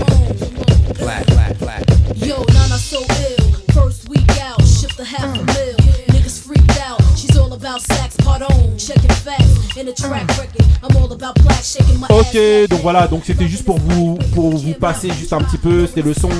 black, 0.98 1.26
black, 1.26 1.58
black. 1.58 1.84
Yo, 2.16 2.36
Nana 2.52 2.78
so 2.78 3.00
ill. 3.00 3.52
First 3.72 4.08
week 4.08 4.28
out, 4.40 4.60
shipped 4.66 4.98
a 4.98 5.04
half 5.04 5.34
a 5.36 5.44
mil. 5.44 5.76
Niggas 6.12 6.46
freaked 6.46 6.78
out. 6.80 7.00
She's 7.16 7.36
all 7.36 7.52
about 7.52 7.80
sax, 7.80 8.16
pardon. 8.18 8.76
Checking 8.78 9.10
facts 9.10 9.76
in 9.76 9.86
the 9.86 9.92
track 9.92 10.28
record. 10.38 10.66
I'm 10.82 10.96
all 10.96 11.12
about 11.12 11.34
black, 11.42 11.62
shaking 11.62 12.00
my 12.00 12.06
Ok, 12.10 12.68
donc 12.68 12.80
voilà, 12.82 13.06
donc 13.06 13.22
c'était 13.24 13.48
juste 13.48 13.64
pour 13.64 13.78
vous 13.78 14.18
pour 14.34 14.56
vous 14.56 14.74
passer 14.74 15.10
juste 15.10 15.32
un 15.32 15.40
petit 15.40 15.58
peu, 15.58 15.86
c'était 15.86 16.02
le 16.02 16.14
son 16.14 16.30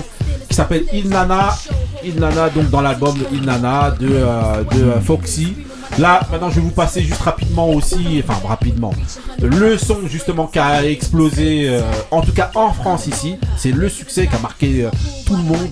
qui 0.48 0.54
s'appelle 0.54 0.84
Il 0.92 1.08
Nana, 1.08 1.56
Il 2.04 2.16
Nana 2.20 2.50
donc 2.50 2.68
dans 2.70 2.80
l'album 2.80 3.16
Il 3.32 3.42
Nana 3.42 3.92
de 3.92 4.08
euh, 4.10 4.64
de 4.64 4.82
euh, 4.82 5.00
Foxy. 5.00 5.54
Là, 5.98 6.20
maintenant 6.30 6.48
je 6.50 6.56
vais 6.56 6.60
vous 6.62 6.70
passer 6.70 7.02
juste 7.02 7.20
rapidement 7.20 7.68
aussi, 7.68 8.22
enfin 8.26 8.40
rapidement, 8.48 8.92
le 9.40 9.76
son 9.76 9.98
justement 10.06 10.46
qui 10.46 10.58
a 10.58 10.84
explosé, 10.86 11.68
euh, 11.68 11.82
en 12.10 12.22
tout 12.22 12.32
cas 12.32 12.50
en 12.54 12.72
France 12.72 13.06
ici, 13.06 13.36
c'est 13.56 13.72
le 13.72 13.88
succès 13.88 14.26
qui 14.26 14.34
a 14.34 14.38
marqué 14.38 14.84
euh, 14.84 14.90
tout 15.26 15.36
le 15.36 15.42
monde 15.42 15.70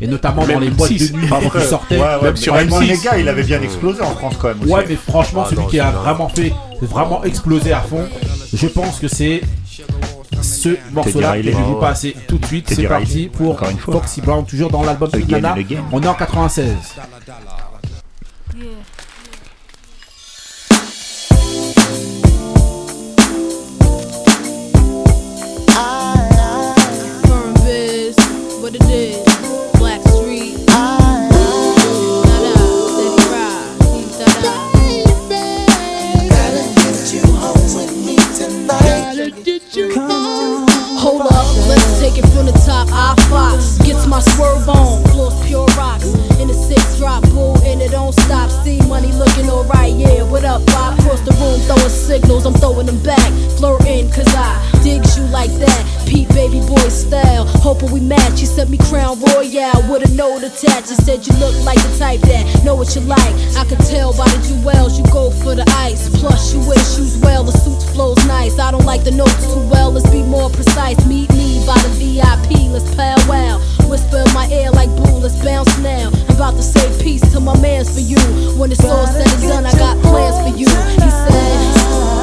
et 0.00 0.06
notamment 0.06 0.46
dans 0.46 0.58
les 0.58 0.70
boîtes 0.70 0.90
M6. 0.90 1.12
de 1.12 1.16
nuit 1.18 1.28
Après, 1.30 1.60
qui 1.60 1.66
sortaient. 1.66 1.96
ouais, 1.98 2.02
ouais, 2.02 2.22
même 2.22 2.30
mais 2.32 2.40
sur 2.40 2.54
vraiment, 2.54 2.80
M6. 2.80 2.86
les 2.88 2.98
gars, 2.98 3.18
il 3.18 3.28
avait 3.28 3.42
bien 3.42 3.60
explosé 3.60 4.00
en 4.00 4.12
France 4.12 4.34
quand 4.40 4.48
même 4.48 4.62
aussi. 4.62 4.72
Ouais, 4.72 4.84
mais 4.88 4.96
franchement, 4.96 5.42
Ah 5.44 5.50
celui 5.50 5.62
non, 5.62 5.68
qui 5.68 5.78
a 5.78 5.90
vraiment 5.90 6.28
fait, 6.28 6.52
vraiment 6.80 7.22
explosé 7.24 7.72
à 7.74 7.80
fond, 7.80 8.08
je 8.54 8.66
pense 8.66 8.98
que 8.98 9.08
c'est 9.08 9.42
ce 10.40 10.70
morceau-là 10.92 11.36
que 11.36 11.42
je 11.42 11.50
vais 11.50 11.52
vous 11.62 11.74
passer 11.74 12.16
tout 12.26 12.38
de 12.38 12.46
suite. 12.46 12.72
C'est 12.74 12.84
parti 12.84 13.06
Riley, 13.14 13.26
pour. 13.28 13.60
Foxy 13.78 14.22
Brown, 14.22 14.44
toujours 14.46 14.70
dans 14.70 14.82
l'album 14.82 15.10
de 15.10 15.18
Nana. 15.18 15.54
On 15.92 16.02
est 16.02 16.08
en 16.08 16.14
96. 16.14 16.74
Firm 18.52 18.68
Hold 39.88 41.22
up, 41.22 41.68
let's 41.68 42.00
take 42.00 42.18
it 42.18 42.26
from 42.34 42.44
the 42.44 42.52
top. 42.66 42.88
I 42.92 43.14
Fox 43.30 43.79
gets 43.90 44.06
my 44.06 44.20
swerve 44.20 44.68
on, 44.68 45.02
floors 45.10 45.34
pure 45.46 45.66
rocks. 45.76 46.06
In 46.38 46.48
the 46.48 46.54
six 46.54 46.98
drop, 46.98 47.22
bull, 47.30 47.58
and 47.64 47.82
it 47.82 47.90
don't 47.90 48.12
stop. 48.12 48.48
See 48.62 48.78
money 48.86 49.12
looking 49.12 49.50
alright, 49.50 49.92
yeah. 49.94 50.22
What 50.22 50.44
up, 50.44 50.64
Bob? 50.66 50.98
Across 51.00 51.22
the 51.22 51.32
room, 51.42 51.60
throwing 51.66 51.90
signals, 51.90 52.46
I'm 52.46 52.54
throwing 52.54 52.86
them 52.86 53.02
back. 53.02 53.30
Flirting, 53.58 54.10
cause 54.12 54.32
I 54.34 54.70
digs 54.82 55.18
you 55.18 55.24
like 55.24 55.50
that. 55.58 55.82
Pete 56.06 56.28
baby 56.30 56.60
boy 56.60 56.88
style, 56.88 57.46
hoping 57.66 57.90
we 57.90 58.00
match. 58.00 58.40
You 58.40 58.46
sent 58.46 58.70
me 58.70 58.78
Crown 58.78 59.20
Royale 59.20 59.82
with 59.90 60.08
a 60.08 60.14
note 60.14 60.42
attached. 60.42 60.90
You 60.90 60.96
said 60.96 61.26
you 61.26 61.34
look 61.42 61.54
like 61.64 61.78
the 61.82 61.92
type 61.98 62.20
that 62.30 62.64
know 62.64 62.76
what 62.76 62.94
you 62.94 63.02
like. 63.02 63.34
I 63.58 63.64
could 63.64 63.82
tell 63.90 64.16
by 64.16 64.28
the 64.30 64.40
jewels, 64.46 64.98
you 64.98 65.04
go 65.12 65.30
for 65.42 65.54
the 65.54 65.66
ice. 65.82 66.08
Plus, 66.20 66.54
you 66.54 66.60
wear 66.60 66.78
shoes 66.78 67.18
well, 67.18 67.42
the 67.44 67.52
suit 67.52 67.82
flows 67.92 68.22
nice. 68.26 68.58
I 68.58 68.70
don't 68.70 68.86
like 68.86 69.02
the 69.02 69.10
notes 69.10 69.44
too 69.52 69.66
well, 69.68 69.90
let's 69.90 70.08
be 70.10 70.22
more 70.22 70.48
precise. 70.48 70.96
Meet 71.06 71.30
me 71.32 71.64
by 71.66 71.78
the 71.82 71.90
VIP, 71.98 72.70
let's 72.70 72.94
powwow. 72.94 73.79
Whisper 73.90 74.18
in 74.18 74.32
my 74.32 74.46
ear 74.46 74.70
like 74.70 74.88
boo, 74.90 75.18
let's 75.18 75.42
bounce 75.42 75.76
now. 75.78 76.10
I'm 76.28 76.36
about 76.36 76.54
to 76.54 76.62
say 76.62 77.02
peace 77.02 77.22
to 77.32 77.40
my 77.40 77.58
mans 77.60 77.92
for 77.92 77.98
you. 77.98 78.18
When 78.56 78.70
it's 78.70 78.84
all 78.84 79.04
said 79.08 79.26
and 79.26 79.42
done, 79.42 79.66
I 79.66 79.72
got 79.72 80.00
plans 80.00 80.38
for 80.48 80.56
you. 80.56 80.68
He 80.68 81.10
said. 81.10 82.19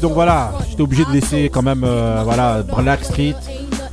Donc 0.00 0.12
voilà, 0.12 0.52
j'étais 0.70 0.82
obligé 0.82 1.04
de 1.04 1.12
laisser 1.12 1.50
quand 1.52 1.62
même, 1.62 1.82
euh, 1.84 2.20
voilà, 2.24 2.62
Black 2.62 3.04
Street. 3.04 3.34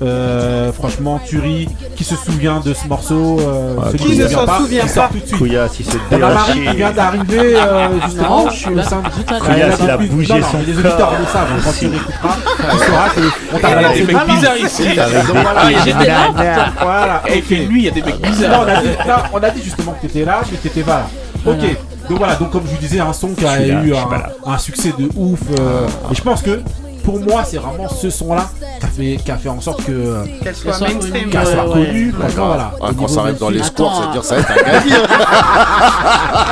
Euh, 0.02 0.72
franchement, 0.74 1.20
Turi, 1.26 1.68
qui 1.96 2.04
se 2.04 2.16
souvient 2.16 2.60
de 2.60 2.74
ce 2.74 2.88
morceau 2.88 3.40
euh, 3.40 3.76
celui 3.92 3.98
Qui 4.00 4.18
ne 4.18 4.28
se 4.28 4.34
s'en 4.34 4.58
souvient 4.58 4.86
pas 4.86 5.08
tout 5.08 5.20
de 5.20 5.26
suite. 5.26 5.38
Couilla, 5.38 5.70
si 5.70 5.84
c'est 5.84 5.98
On 6.12 6.16
a 6.22 6.34
Marie 6.34 6.66
qui 6.68 6.76
vient 6.76 6.92
d'arriver 6.92 7.56
euh, 7.56 7.88
justement 8.06 8.44
Non, 8.44 8.50
je 8.50 8.56
suis 8.56 8.70
au 8.74 8.82
sein 8.82 9.02
de 9.02 9.34
Couilla, 9.40 9.56
Elle 9.56 9.72
a 9.72 9.76
s'il 9.78 9.90
a 9.90 9.98
bougé 9.98 10.42
son 10.42 10.58
Les 10.68 10.74
auditeurs 10.74 10.98
corps. 10.98 11.16
le 11.20 11.26
savent, 11.26 11.64
quand 11.64 11.72
tu 11.72 11.88
l'écouteras, 11.88 12.36
tu 12.72 12.78
sauras 12.86 13.10
qu'on 13.52 13.60
t'a 13.60 13.70
Il 13.70 13.72
y 13.72 13.74
a 13.74 13.76
balancé 13.76 14.02
des 14.02 14.06
le 14.12 14.18
mecs 14.18 14.28
bizarres 14.28 14.58
ici. 14.58 14.84
Ah, 15.00 15.70
j'étais 15.86 16.06
là. 16.08 16.72
Voilà, 16.82 17.22
Et 17.28 17.38
ok. 17.38 17.44
fait 17.46 17.66
nuit, 17.68 17.80
il 17.82 17.86
y 17.86 17.88
a 17.88 17.92
des 17.92 18.02
mecs 18.02 18.22
bizarres. 18.22 18.62
on 18.66 18.68
a 18.70 18.82
dit, 18.82 18.88
non, 19.08 19.16
on 19.34 19.38
a 19.44 19.50
dit 19.52 19.64
justement 19.64 19.92
que 19.94 20.08
t'étais 20.08 20.26
là, 20.26 20.42
mais 20.52 20.58
t'étais 20.58 20.84
pas 20.84 21.00
là. 21.46 21.52
Ok. 21.52 21.78
Donc 22.10 22.18
voilà, 22.18 22.36
donc 22.36 22.52
comme 22.52 22.64
je 22.66 22.72
vous 22.72 22.78
disais, 22.82 23.00
un 23.00 23.14
son 23.14 23.30
qui 23.30 23.46
a 23.46 23.60
là, 23.60 23.84
eu 23.84 23.94
un, 23.96 24.52
un 24.52 24.58
succès 24.58 24.94
de 24.98 25.10
ouf. 25.16 25.40
euh, 25.60 25.88
et 26.12 26.16
je 26.16 26.22
pense 26.22 26.42
que 26.42 26.62
pour 27.04 27.20
moi, 27.20 27.44
c'est 27.46 27.58
vraiment 27.58 27.90
ce 27.90 28.10
son-là 28.10 28.50
qui 28.80 28.86
a 28.86 28.88
fait, 28.90 29.18
qui 29.26 29.32
a 29.32 29.36
fait 29.38 29.50
en 29.50 29.60
sorte 29.60 29.84
que 29.84 29.92
euh, 29.92 30.24
Qu'elle 30.42 30.56
soit 30.56 30.80
mainstream. 30.80 31.12
connue. 31.12 31.30
qu'elle 31.30 31.46
soit 31.48 31.68
ouais. 31.68 31.86
connue. 31.88 32.12
Franchement, 32.18 32.46
voilà. 32.48 32.72
Ah, 32.82 32.90
Au 32.90 32.94
quand 32.94 33.08
ça 33.10 33.22
arrive 33.22 33.38
dans 33.40 33.50
les 33.50 33.62
Attends. 33.62 33.94
ça 33.94 34.06
veut 34.08 34.12
dire 34.14 34.24
ça 34.24 34.36
va 34.36 34.42
être 34.42 34.52
un 34.52 34.56
gagnant. 34.56 34.82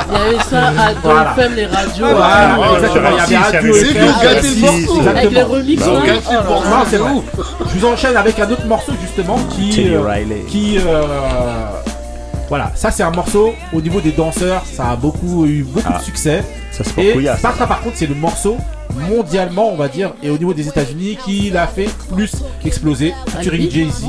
Il 0.08 0.12
y 0.12 0.34
avait 0.34 0.44
ça 0.44 0.66
à 0.68 0.92
Voilà. 1.02 1.34
FM, 1.38 1.54
les 1.54 1.66
radios. 1.66 2.06
Voilà, 2.06 2.58
exactement. 2.74 3.08
Il 3.26 3.32
y 3.32 3.36
avait 3.36 3.72
Si, 3.72 3.96
Radio 3.96 4.12
gâtez 4.22 4.48
le 4.48 4.60
morceau. 4.60 5.08
Avec 5.08 5.30
les 5.30 5.42
remixes. 5.42 5.82
Bah, 5.84 6.02
hein. 6.66 6.84
c'est 6.90 6.96
vrai. 6.98 7.10
Je 7.72 7.78
vous 7.78 7.86
enchaîne 7.86 8.16
avec 8.16 8.38
un 8.38 8.50
autre 8.50 8.66
morceau 8.66 8.92
justement 9.00 9.38
qui, 9.50 9.88
euh, 9.94 10.02
qui, 10.48 10.78
euh, 10.86 11.02
voilà, 12.52 12.70
ça 12.74 12.90
c'est 12.90 13.02
un 13.02 13.10
morceau 13.10 13.54
au 13.72 13.80
niveau 13.80 14.02
des 14.02 14.12
danseurs, 14.12 14.62
ça 14.66 14.90
a 14.90 14.96
beaucoup 14.96 15.46
eu 15.46 15.62
beaucoup 15.62 15.88
Ah. 15.90 15.96
de 15.96 16.02
succès. 16.04 16.44
Ça, 16.70 16.84
c'est 16.84 16.92
pour 16.92 17.02
Et 17.02 17.12
Couilla. 17.14 17.34
ça, 17.38 17.54
ça, 17.56 17.66
par 17.66 17.80
contre, 17.80 17.96
c'est 17.96 18.06
le 18.06 18.14
morceau 18.14 18.58
mondialement, 19.08 19.70
on 19.72 19.76
va 19.76 19.88
dire, 19.88 20.12
et 20.22 20.28
au 20.28 20.36
niveau 20.36 20.52
des 20.52 20.68
États-Unis, 20.68 21.16
qui 21.24 21.48
l'a 21.48 21.66
fait 21.66 21.88
plus 22.14 22.30
exploser. 22.62 23.14
Featuring. 23.28 23.70
Jay-Z. 23.70 24.04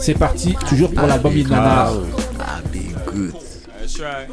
C'est 0.00 0.14
parti, 0.14 0.56
toujours 0.66 0.94
pour 0.94 1.06
l'album 1.06 1.34
Il 1.36 1.46
Nana. 1.46 1.90
Ah, 2.40 2.60
good. 3.12 3.34
That's 3.78 4.00
right. 4.00 4.30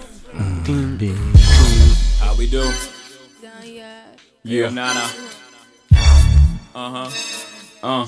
How 2.22 2.34
we 2.40 2.50
do? 2.50 2.62
Yeah, 4.46 4.70
Nana. 4.70 5.02
Uh 6.74 6.90
huh. 6.94 7.10
Uh. 7.84 8.06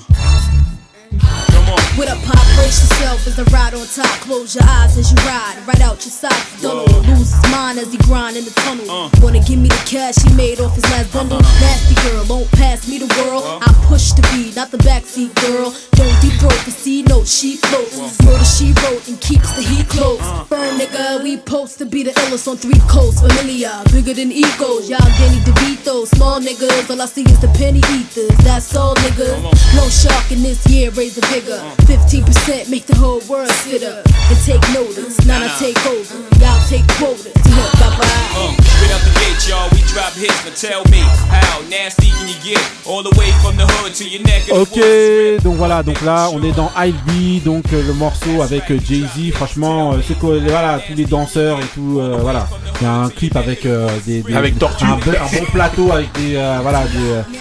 With 1.96 2.10
a 2.10 2.18
pop, 2.26 2.42
brace 2.56 2.82
yourself 2.82 3.26
as 3.26 3.38
I 3.38 3.44
ride 3.54 3.74
on 3.74 3.86
top. 3.86 4.20
Close 4.26 4.54
your 4.54 4.64
eyes 4.66 4.98
as 4.98 5.10
you 5.12 5.18
ride, 5.24 5.56
right 5.66 5.80
out 5.80 6.02
your 6.04 6.10
side. 6.10 6.34
Don't 6.60 6.90
lose 7.06 7.30
his 7.32 7.50
mind 7.50 7.78
as 7.78 7.92
he 7.92 7.98
grind 7.98 8.36
in 8.36 8.44
the 8.44 8.50
tunnel. 8.50 8.90
Uh. 8.90 9.10
Wanna 9.22 9.40
give 9.40 9.58
me 9.58 9.68
the 9.68 9.82
cash 9.86 10.16
he 10.22 10.34
made 10.34 10.60
off 10.60 10.74
his 10.74 10.84
last 10.90 11.12
bundle? 11.12 11.40
Nasty 11.40 11.94
girl, 12.06 12.24
won't 12.28 12.50
pass 12.52 12.88
me 12.88 12.98
the 12.98 13.10
world. 13.22 13.44
I 13.62 13.72
push 13.86 14.12
the 14.12 14.22
beat, 14.34 14.56
not 14.56 14.70
the 14.70 14.78
backseat 14.78 15.34
girl. 15.46 15.74
Don't 15.92 16.20
deep 16.20 16.34
throat 16.40 16.58
the 16.64 16.70
sea 16.70 17.02
note, 17.02 17.26
she 17.26 17.56
floats. 17.56 17.96
Know 18.20 18.36
that 18.36 18.44
she 18.44 18.74
wrote 18.82 19.06
and 19.08 19.20
keeps 19.20 19.52
the 19.54 19.62
heat 19.62 19.88
close. 19.88 20.20
Burn 20.48 20.78
nigga, 20.78 21.22
we 21.22 21.36
post 21.36 21.78
to 21.78 21.86
be 21.86 22.02
the 22.02 22.10
illest 22.10 22.48
on 22.48 22.56
three 22.56 22.80
coasts. 22.88 23.20
Familiar, 23.20 23.72
bigger 23.92 24.14
than 24.14 24.32
egos. 24.32 24.90
Y'all 24.90 24.98
Danny 25.18 25.40
DeVito, 25.46 26.06
small 26.06 26.40
niggas. 26.40 26.90
All 26.90 27.00
I 27.00 27.06
see 27.06 27.22
is 27.22 27.40
the 27.40 27.48
penny 27.54 27.80
eaters. 27.94 28.36
That's 28.44 28.74
all 28.74 28.94
niggas. 28.96 29.38
No 29.76 29.88
shark 29.88 30.32
in 30.32 30.42
this 30.42 30.66
year, 30.66 30.90
raise 30.90 31.14
the 31.14 31.24
vigor. 31.28 31.63
15% 31.88 32.68
make 32.70 32.86
the 32.86 32.94
whole 32.96 33.20
world 33.28 33.50
sit 33.50 33.82
up 33.82 34.04
and 34.06 34.38
take 34.44 34.60
notice. 34.72 35.16
Now 35.26 35.42
I 35.42 35.48
take 35.58 35.78
over. 35.86 36.14
Y'all 36.40 36.60
take 36.68 36.86
quotas. 36.98 37.32
Bye-bye. 37.34 38.04
Uh, 38.36 38.50
straight 38.62 38.92
out 38.92 39.00
the 39.04 39.12
gate, 39.20 39.48
y'all, 39.48 39.68
we 39.72 39.80
drop 39.92 40.12
hits. 40.14 40.44
Now 40.44 40.52
tell 40.54 40.84
me, 40.90 41.00
how 41.30 41.60
nasty 41.70 42.10
can 42.10 42.28
you 42.28 42.34
get? 42.42 42.60
All 42.86 43.02
the 43.02 43.14
way 43.18 43.30
from 43.42 43.56
the 43.56 43.66
hood 43.66 43.94
to 43.94 44.04
your 44.08 44.22
neck. 44.22 44.48
of 44.50 44.70
the 44.70 45.38
Ok, 45.38 45.44
donc 45.44 45.56
voilà, 45.56 45.82
donc 45.82 46.00
là 46.02 46.28
on 46.32 46.42
est 46.42 46.52
dans 46.52 46.70
I'll 46.76 46.92
Be, 47.06 47.42
donc 47.44 47.64
euh, 47.72 47.82
le 47.86 47.92
morceau 47.94 48.42
avec 48.42 48.70
euh, 48.70 48.78
Jay-Z. 48.84 49.32
Franchement, 49.34 49.92
euh, 49.92 49.96
c'est 50.06 50.18
quoi, 50.18 50.36
voilà, 50.38 50.80
tous 50.86 50.94
les 50.94 51.04
danseurs 51.04 51.58
et 51.60 51.66
tout, 51.74 51.98
euh, 52.00 52.18
voilà. 52.20 52.48
Il 52.80 52.84
y 52.84 52.86
a 52.86 52.92
un 52.92 53.08
clip 53.08 53.36
avec 53.36 53.64
euh, 53.66 53.88
des, 54.06 54.22
des- 54.22 54.34
Avec 54.34 54.58
Tortue. 54.58 54.84
un, 54.84 54.96
be- 54.96 55.16
un 55.16 55.38
bon 55.38 55.44
plateau 55.52 55.92
avec 55.92 56.10
des, 56.12 56.34
euh, 56.36 56.58
voilà, 56.60 56.82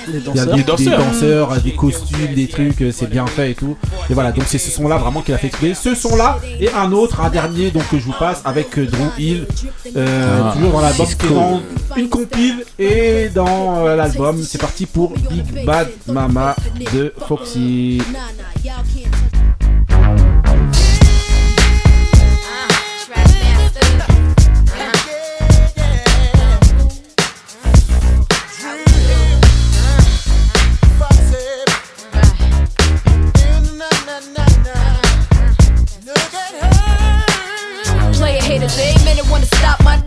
des, 0.08 0.20
danseurs. 0.20 0.45
des, 0.45 0.58
Des 0.58 0.64
danseurs. 0.64 0.78
des 1.00 1.06
danseurs, 1.06 1.62
des 1.62 1.72
costumes, 1.72 2.34
des 2.36 2.48
trucs, 2.48 2.82
euh, 2.82 2.91
c'est 2.95 3.10
bien 3.10 3.26
fait 3.26 3.52
et 3.52 3.56
tout. 3.56 3.76
Et 4.09 4.13
voilà, 4.13 4.31
donc 4.31 4.45
c'est 4.47 4.57
ce 4.57 4.71
son-là 4.71 4.97
vraiment 4.97 5.21
qui 5.21 5.31
l'a 5.31 5.38
fait 5.38 5.47
exploser. 5.47 5.73
Ce 5.73 5.95
son-là 5.95 6.39
et 6.59 6.69
un 6.71 6.91
autre, 6.91 7.21
un 7.21 7.30
dernier, 7.30 7.71
donc 7.71 7.88
que 7.89 7.97
je 7.97 8.05
vous 8.05 8.13
passe 8.13 8.41
avec 8.45 8.77
euh, 8.77 8.85
Drew 8.85 9.09
Hill, 9.17 9.47
euh, 9.95 10.41
Ah, 10.43 10.53
toujours 10.53 10.71
dans 10.71 10.81
l'album 10.81 11.07
est 11.07 11.34
dans 11.34 11.61
une 11.97 12.09
compile 12.09 12.65
et 12.80 13.30
dans 13.30 13.85
euh, 13.85 13.95
l'album. 13.95 14.41
C'est 14.43 14.59
parti 14.59 14.85
pour 14.85 15.13
Big 15.30 15.65
Bad 15.65 15.89
Mama 16.07 16.55
de 16.93 17.13
Foxy. 17.27 18.01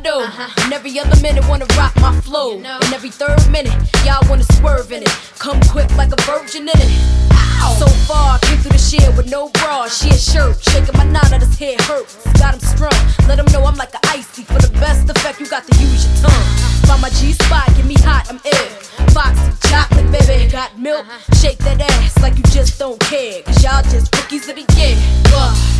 My 0.06 0.26
dough. 0.26 0.62
And 0.62 0.72
every 0.72 0.98
other 0.98 1.20
minute 1.20 1.46
wanna 1.48 1.66
rock 1.76 1.94
my 1.96 2.18
flow. 2.20 2.56
And 2.56 2.92
every 2.94 3.10
third 3.10 3.40
minute, 3.50 3.74
y'all 4.04 4.22
wanna 4.28 4.44
swerve 4.54 4.92
in 4.92 5.02
it. 5.02 5.14
Come 5.38 5.60
quick 5.62 5.90
like 5.96 6.12
a 6.12 6.20
virgin 6.22 6.62
in 6.62 6.74
it. 6.74 6.92
So 7.78 7.86
far, 8.06 8.36
I 8.36 8.38
came 8.42 8.58
through 8.58 8.72
the 8.72 8.78
shit 8.78 9.08
with 9.16 9.30
no 9.30 9.48
bra, 9.48 9.88
she 9.88 10.10
a 10.10 10.14
shirt. 10.14 10.62
Shaking 10.62 10.96
my 10.96 11.04
knot 11.04 11.32
out 11.32 11.40
his 11.40 11.58
head 11.58 11.80
hurts. 11.82 12.16
Got 12.38 12.54
him 12.54 12.60
strung. 12.60 13.00
Let 13.28 13.38
him 13.38 13.46
know 13.52 13.64
I'm 13.64 13.76
like 13.76 13.94
a 13.94 14.00
icy. 14.08 14.44
For 14.44 14.60
the 14.60 14.72
best 14.78 15.08
effect, 15.10 15.40
you 15.40 15.48
got 15.48 15.66
to 15.66 15.74
use 15.82 16.06
your 16.06 16.30
tongue. 16.30 16.46
Find 16.86 17.02
my 17.02 17.10
G 17.10 17.32
spot, 17.32 17.66
get 17.76 17.84
me 17.84 17.96
hot, 17.98 18.26
I'm 18.30 18.40
ill. 18.44 18.68
Foxy, 19.10 19.68
chocolate, 19.68 20.10
baby, 20.12 20.50
got 20.50 20.78
milk. 20.78 21.06
Shake 21.40 21.58
that 21.58 21.80
ass 21.80 22.22
like 22.22 22.36
you 22.36 22.44
just 22.44 22.78
don't 22.78 23.00
care. 23.00 23.42
Cause 23.42 23.62
y'all 23.64 23.82
just 23.82 24.14
rookies 24.14 24.48
of 24.48 24.56
the 24.56 24.64
year. 24.76 24.96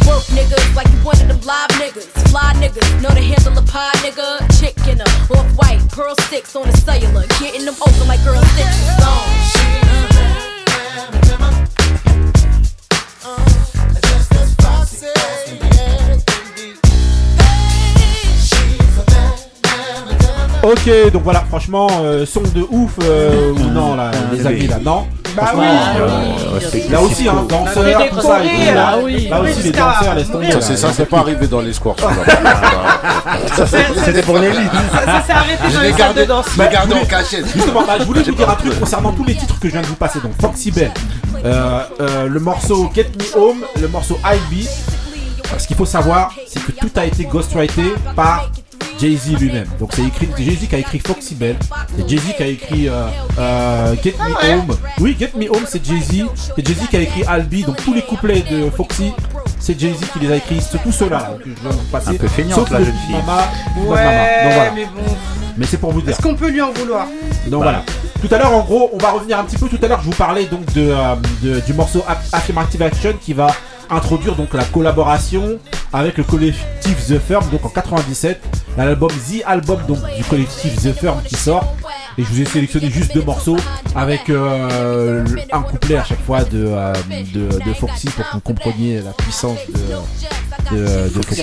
Work 0.07 0.25
niggas 0.31 0.75
like 0.77 0.89
you 0.89 0.99
one 1.03 1.21
of 1.21 1.29
them 1.29 1.41
live 1.41 1.71
niggas. 1.83 2.07
Fly 2.31 2.53
niggas, 2.57 3.03
know 3.03 3.11
to 3.11 3.21
handle 3.21 3.59
a 3.59 3.63
pie 3.63 3.93
nigga. 4.05 4.39
Chicken 4.61 5.01
up, 5.01 5.31
off 5.31 5.51
white, 5.59 5.81
pearl 5.91 6.15
sticks 6.23 6.55
on 6.55 6.67
the 6.67 6.77
cellular. 6.77 7.27
Getting 7.41 7.65
them 7.65 7.75
open 7.81 8.07
like 8.07 8.23
girl 8.25 8.43
six 8.55 8.69
on. 9.03 9.37
Ok, 20.63 21.13
donc 21.13 21.23
voilà, 21.23 21.43
franchement, 21.43 21.87
euh, 22.01 22.27
son 22.27 22.43
de 22.43 22.63
ouf 22.69 22.97
euh, 23.05 23.53
ou 23.53 23.71
non 23.71 23.95
là, 23.95 24.11
les 24.33 24.45
amis 24.49 24.67
là, 24.67 24.81
non 24.81 25.07
Bah 25.37 25.43
Franchement, 25.47 25.63
oui. 25.63 26.01
euh, 26.01 26.91
là 26.91 26.99
les 27.01 27.07
aussi, 27.07 27.29
hein, 27.29 27.47
danseurs, 27.49 28.09
tout 28.11 28.21
ça, 28.21 28.43
et 28.43 28.49
des 28.49 28.65
tout, 28.69 28.75
là, 28.75 28.97
aussi 29.43 29.63
les 29.63 29.71
danseurs, 29.71 30.15
laisse 30.15 30.31
tomber. 30.31 30.51
Ça, 30.53 30.61
c'est 30.63 30.77
ça, 30.77 30.89
les 30.89 30.95
c'est 30.95 31.07
pas 31.07 31.19
arrivé 31.19 31.47
dans 31.47 31.61
les 31.61 31.73
squares. 31.73 31.97
C'était 34.05 34.23
pour 34.23 34.39
l'élite. 34.39 34.71
Ça, 34.93 35.05
ça 35.07 35.23
s'est 35.27 35.33
arrêté 35.33 35.75
dans 35.75 35.81
les 35.81 35.93
salles 35.93 36.15
de 36.15 36.25
danse. 36.25 36.47
je 36.57 36.63
l'ai 36.63 36.69
gardé 36.69 36.95
en 36.95 37.05
cachette. 37.05 37.47
Justement, 37.53 37.83
bah, 37.87 37.97
je 37.99 38.05
voulais 38.05 38.23
vous 38.23 38.33
dire 38.33 38.51
un 38.51 38.55
truc 38.55 38.79
concernant 38.79 39.13
tous 39.13 39.25
les 39.25 39.35
titres 39.35 39.59
que 39.61 39.69
je 39.69 39.73
viens 39.73 39.83
de 39.83 39.87
vous 39.87 39.95
passer. 39.97 40.21
Donc, 40.21 40.33
Foxy 40.41 40.71
Bell, 40.71 40.91
euh, 41.45 41.81
euh, 42.01 42.27
le 42.29 42.41
morceau 42.41 42.91
Get 42.95 43.11
Me 43.19 43.39
Home, 43.41 43.65
le 43.81 43.89
morceau 43.89 44.19
I'll 44.25 44.39
Be. 44.51 44.67
Alors, 45.49 45.61
Ce 45.61 45.67
qu'il 45.67 45.77
faut 45.77 45.87
savoir, 45.87 46.33
c'est 46.49 46.63
que 46.65 46.73
tout 46.73 46.91
a 46.97 47.05
été 47.05 47.25
ghostwrité 47.25 47.95
par 48.15 48.51
Jay-Z 48.99 49.39
lui-même. 49.41 49.67
Donc, 49.79 49.91
c'est 49.95 50.03
écrit 50.05 50.29
Jay-Z 50.39 50.69
qui 50.69 50.75
a 50.75 50.79
écrit 50.79 50.99
Foxy 50.99 51.35
Bell. 51.35 51.57
C'est 51.97 52.09
Jay-Z 52.09 52.23
qui 52.37 52.43
a 52.43 52.47
écrit 52.47 52.89
euh, 52.89 53.07
euh, 53.39 53.95
Get 54.03 54.15
Me 54.19 54.55
Home. 54.55 54.77
Oui, 55.01 55.17
Get 55.19 55.31
Me 55.37 55.49
Home, 55.51 55.65
c'est 55.67 55.85
Jay-Z. 55.85 56.25
C'est 56.57 56.67
Jay-Z 56.67 56.89
qui 56.91 56.97
a 56.97 57.01
écrit 57.01 57.23
Be. 57.23 57.67
Donc, 57.67 57.77
tous 57.85 57.95
les 57.95 58.03
couplets 58.03 58.43
de 58.51 58.71
Foxy, 58.71 59.13
c'est 59.59 59.79
Jay-Z 59.79 59.99
qui 60.13 60.19
les 60.21 60.33
a 60.33 60.37
écrits. 60.37 60.61
C'est 60.61 60.83
tout 60.83 60.93
cela 60.93 61.11
là, 61.19 61.31
que 61.43 61.51
je 61.51 61.61
viens 61.61 61.71
de 61.71 61.75
vous 61.77 61.83
passer. 61.91 62.09
Un 62.11 62.15
peu 62.15 62.29
feignante, 62.29 62.55
Sauf 62.61 62.71
la 62.71 62.79
jeune 62.79 62.95
fille. 63.07 63.17
Mama. 63.17 63.49
Donc, 63.77 63.85
Ouais, 63.91 64.03
voilà. 64.43 64.71
mais 64.75 64.85
bon. 64.87 65.15
Mais 65.59 65.65
c'est 65.67 65.79
pour 65.79 65.93
vous 65.93 66.03
dire. 66.03 66.11
Est-ce 66.11 66.21
qu'on 66.21 66.35
peut 66.35 66.51
lui 66.51 66.61
en 66.61 66.71
vouloir? 66.73 67.07
Donc 67.49 67.63
voilà. 67.63 67.83
Tout 68.21 68.35
à 68.35 68.39
l'heure, 68.39 68.53
en 68.53 68.61
gros, 68.63 68.91
on 68.93 68.99
va 68.99 69.13
revenir 69.13 69.39
un 69.39 69.45
petit 69.45 69.57
peu. 69.57 69.69
Tout 69.69 69.79
à 69.83 69.89
l'heure, 69.89 70.01
je 70.01 70.07
vous 70.07 70.17
parlais 70.17 70.45
donc 70.45 70.65
de, 70.75 70.91
euh, 70.91 71.15
de- 71.43 71.61
du 71.61 71.73
morceau 71.73 72.05
Aff- 72.09 72.29
Affirmative 72.33 72.83
Action 72.83 73.15
qui 73.21 73.33
va 73.33 73.47
introduire 73.89 74.35
donc 74.35 74.53
la 74.53 74.65
collaboration 74.65 75.59
avec 75.97 76.19
le 76.19 76.25
collectif 76.25 77.07
The 77.07 77.19
Firm. 77.19 77.49
Donc 77.51 77.65
en 77.65 77.71
97, 77.71 78.41
l'album 78.77 79.11
The 79.11 79.43
Album 79.47 79.81
donc 79.89 79.99
du 80.17 80.25
collectif 80.25 80.77
The 80.77 80.93
Firm 80.93 81.23
qui 81.23 81.35
sort. 81.35 81.75
Et 82.19 82.23
je 82.25 82.29
vous 82.29 82.41
ai 82.41 82.45
sélectionné 82.47 82.91
juste 82.91 83.13
deux 83.13 83.23
morceaux 83.23 83.59
avec 83.95 84.31
euh, 84.31 85.23
un 85.53 85.63
couplet 85.63 85.97
à 85.97 86.05
chaque 86.05 86.23
fois 86.25 86.45
de, 86.45 86.65
euh, 86.65 86.95
de, 87.35 87.49
de 87.63 87.75
Foxy 87.75 88.09
pour 88.09 88.25
que 88.27 88.33
vous 88.33 88.41
compreniez 88.41 89.03
la 89.03 89.13
puissance 89.13 89.59
de, 89.69 90.75
de, 90.75 91.09
de 91.09 91.23
Foxy. 91.23 91.43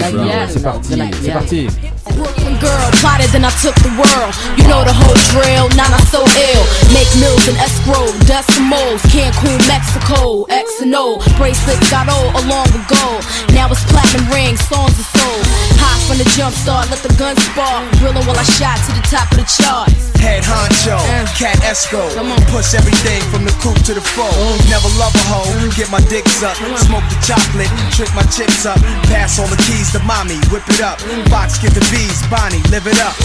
C'est 0.50 0.64
parti, 0.64 0.94
c'est 1.24 1.32
parti. 1.32 1.68
Brooklyn 2.16 2.58
girl, 2.60 2.92
plotted 3.02 3.30
then 3.32 3.46
I 3.46 3.52
took 3.62 3.76
the 3.86 3.94
world. 3.98 4.34
You 4.58 4.66
know 4.66 4.84
the 4.84 4.94
whole 4.94 5.18
drill, 5.34 5.70
now 5.78 5.90
I'm 5.94 6.02
so 6.10 6.22
ill. 6.26 6.64
Make 6.94 7.10
mills 7.22 7.46
in 7.48 7.56
escrow, 7.58 8.06
decimals, 8.26 9.02
Cancun, 9.14 9.58
Mexico, 9.70 10.44
X 10.50 10.82
and 10.82 10.94
O. 10.96 11.22
Bracelets 11.38 11.90
got 11.90 12.10
old 12.10 12.34
along 12.46 12.70
with 12.74 12.86
gold. 12.90 13.22
Now 13.54 13.70
it's 13.70 13.86
platinum 13.90 14.26
rings, 14.34 14.62
songs 14.70 14.94
are 14.98 15.10
sold. 15.18 15.46
Hot 15.82 16.02
from 16.10 16.18
the 16.18 16.28
jump 16.34 16.54
start, 16.54 16.90
let 16.90 17.02
the 17.06 17.14
gun 17.18 17.38
spark. 17.38 17.82
Drilling 17.98 18.26
while 18.26 18.38
I 18.38 18.46
shot 18.58 18.78
to 18.90 18.92
the 18.94 19.06
top 19.06 19.30
of 19.34 19.38
the 19.38 19.48
charts. 19.50 20.14
Head 20.22 20.46
honcho, 20.64 20.98
cat 21.38 21.60
esco. 21.64 22.08
Push 22.52 22.74
everything 22.74 23.22
from 23.32 23.44
the 23.44 23.52
coop 23.60 23.76
to 23.84 23.94
the 23.94 24.02
foe. 24.02 24.32
Never 24.70 24.88
love 24.98 25.14
a 25.16 25.24
hoe, 25.28 25.70
get 25.76 25.90
my 25.92 26.02
dicks 26.08 26.44
up. 26.44 26.56
Smoke 26.78 27.04
the 27.10 27.20
chocolate, 27.26 27.72
trick 27.92 28.10
my 28.16 28.24
chips 28.32 28.66
up. 28.66 28.80
Pass 29.12 29.40
all 29.40 29.48
the 29.48 29.60
keys 29.68 29.92
to 29.92 30.00
mommy, 30.04 30.38
whip 30.52 30.64
it 30.70 30.82
up. 30.82 31.00
Box 31.30 31.58
get 31.60 31.74
the 31.74 31.84
bees, 31.92 32.22
Bonnie, 32.30 32.64
live 32.72 32.88
it 32.88 33.00
up. 33.02 33.16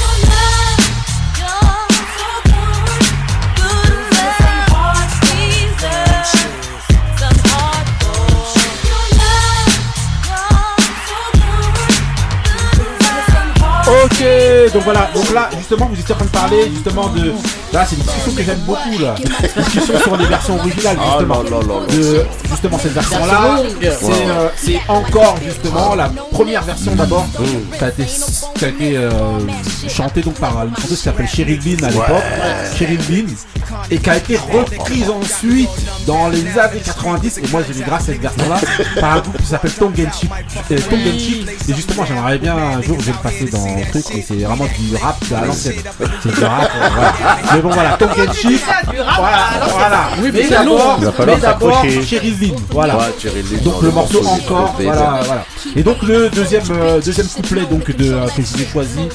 Ok, 13.89 14.23
donc 14.75 14.83
voilà, 14.85 15.09
donc 15.15 15.33
là 15.33 15.49
justement 15.57 15.87
vous 15.87 15.99
étiez 15.99 16.15
en 16.15 16.19
train 16.19 16.27
de 16.27 16.31
parler 16.31 16.71
justement 16.75 17.09
de. 17.09 17.33
Là 17.73 17.87
c'est 17.87 17.97
une 17.97 18.03
discussion 18.03 18.33
que 18.33 18.43
j'aime 18.43 18.59
beaucoup 18.67 18.99
là. 19.01 19.15
Discussion 19.57 19.99
sur 19.99 20.17
les 20.17 20.27
versions 20.27 20.57
originales 20.59 20.97
Ah, 21.01 21.05
justement. 21.19 21.43
là, 21.43 21.51
là, 21.51 21.57
là, 21.67 21.81
là. 21.81 21.97
De 21.97 22.27
justement 22.51 22.79
cette 22.79 22.93
version 22.93 23.25
là. 23.27 23.63
C'est 23.81 24.27
euh, 24.29 24.49
c'est 24.57 24.81
encore 24.89 25.37
justement 25.45 25.95
la 25.95 26.11
première 26.33 26.63
version 26.65 26.95
d'abord 26.95 27.27
qui 27.79 27.85
a 27.85 27.89
été, 27.89 28.05
qui 28.57 28.65
a 28.65 28.69
été 28.69 28.97
euh, 28.97 29.11
chantée 29.89 30.21
donc 30.21 30.35
par 30.35 30.65
une 30.65 30.75
chanteuse 30.77 30.99
qui 30.99 31.05
s'appelle 31.05 31.29
Cheryl 31.29 31.59
Bean 31.61 31.87
à 31.87 31.91
l'époque. 31.91 32.23
Cheryl 32.79 32.99
Bean, 33.09 33.33
et 33.91 33.99
qui 33.99 34.11
a 34.11 34.17
été 34.19 34.37
reprise 34.37 35.09
ensuite 35.11 35.69
dans 36.07 36.29
les 36.29 36.59
années 36.59 36.81
90 36.85 37.39
et 37.39 37.47
moi 37.51 37.63
j'ai 37.67 37.73
vu 37.73 37.83
grâce 37.87 38.03
à 38.03 38.07
cette 38.13 38.21
version 38.21 38.49
là 38.49 38.59
par 39.01 39.17
un 39.17 39.21
groupe 39.21 39.39
qui 39.39 39.47
s'appelle 39.47 39.73
Tongenchik 39.73 40.31
euh, 40.71 40.79
Tongenchik 40.91 41.47
et 41.69 41.75
justement 41.75 42.05
j'aimerais 42.05 42.39
bien 42.39 42.57
un 42.57 42.83
jour 42.83 42.97
je 43.01 43.07
vais 43.07 43.13
le 43.13 43.23
passer 43.23 43.45
dans 43.51 43.78
truc 43.87 44.05
c'est 44.09 44.35
vraiment 44.35 44.65
du 44.67 44.97
rap 44.97 45.17
à 45.35 45.45
l'ancienne. 45.47 45.75
C'est 46.23 46.31
du 46.35 46.45
rap 46.45 46.71
euh, 46.75 46.89
voilà. 46.95 47.37
mais 47.55 47.61
bon 47.61 47.71
voilà 47.71 47.91
Tongenchik 47.97 48.61
voilà 48.95 49.49
voilà. 49.71 50.09
Oui, 50.21 50.31
mais 50.33 50.49
d'abord 50.49 50.97
Il 50.99 51.05
va 51.05 51.13
falloir 51.13 51.37
mais 51.37 51.43
d'abord 51.43 51.73
s'accrocher. 51.75 52.03
Cheryl 52.03 52.35
Lynn 52.41 52.57
voilà. 52.71 52.99
Donc 53.63 53.83
le 53.83 53.91
morceau 53.91 54.27
encore, 54.27 54.77
voilà, 54.81 55.21
voilà. 55.25 55.45
Et 55.77 55.83
donc 55.83 56.03
le 56.03 56.29
deuxième, 56.31 56.63
euh, 56.71 57.01
deuxième 57.01 57.27
couplet 57.29 57.63
donc 57.67 57.95
de 57.97 58.13
euh, 58.13 58.27
que 58.29 58.43
j'ai 58.43 58.67
choisi 58.67 59.09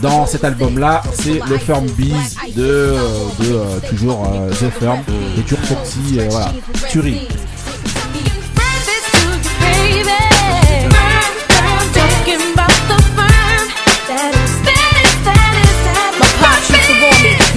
dans 0.00 0.26
cet 0.26 0.44
album-là, 0.44 1.02
c'est 1.12 1.40
le 1.48 1.58
Firm 1.58 1.86
Bees 1.90 2.12
de, 2.56 2.62
euh, 2.62 2.98
de 3.40 3.54
euh, 3.54 3.80
toujours 3.88 4.26
euh, 4.32 4.50
The 4.50 4.70
Firm 4.78 5.00
et 5.38 5.42
toujours 5.42 5.58
Foxy, 5.64 6.18
euh, 6.18 6.26
voilà, 6.30 6.52
Turing. 6.88 7.18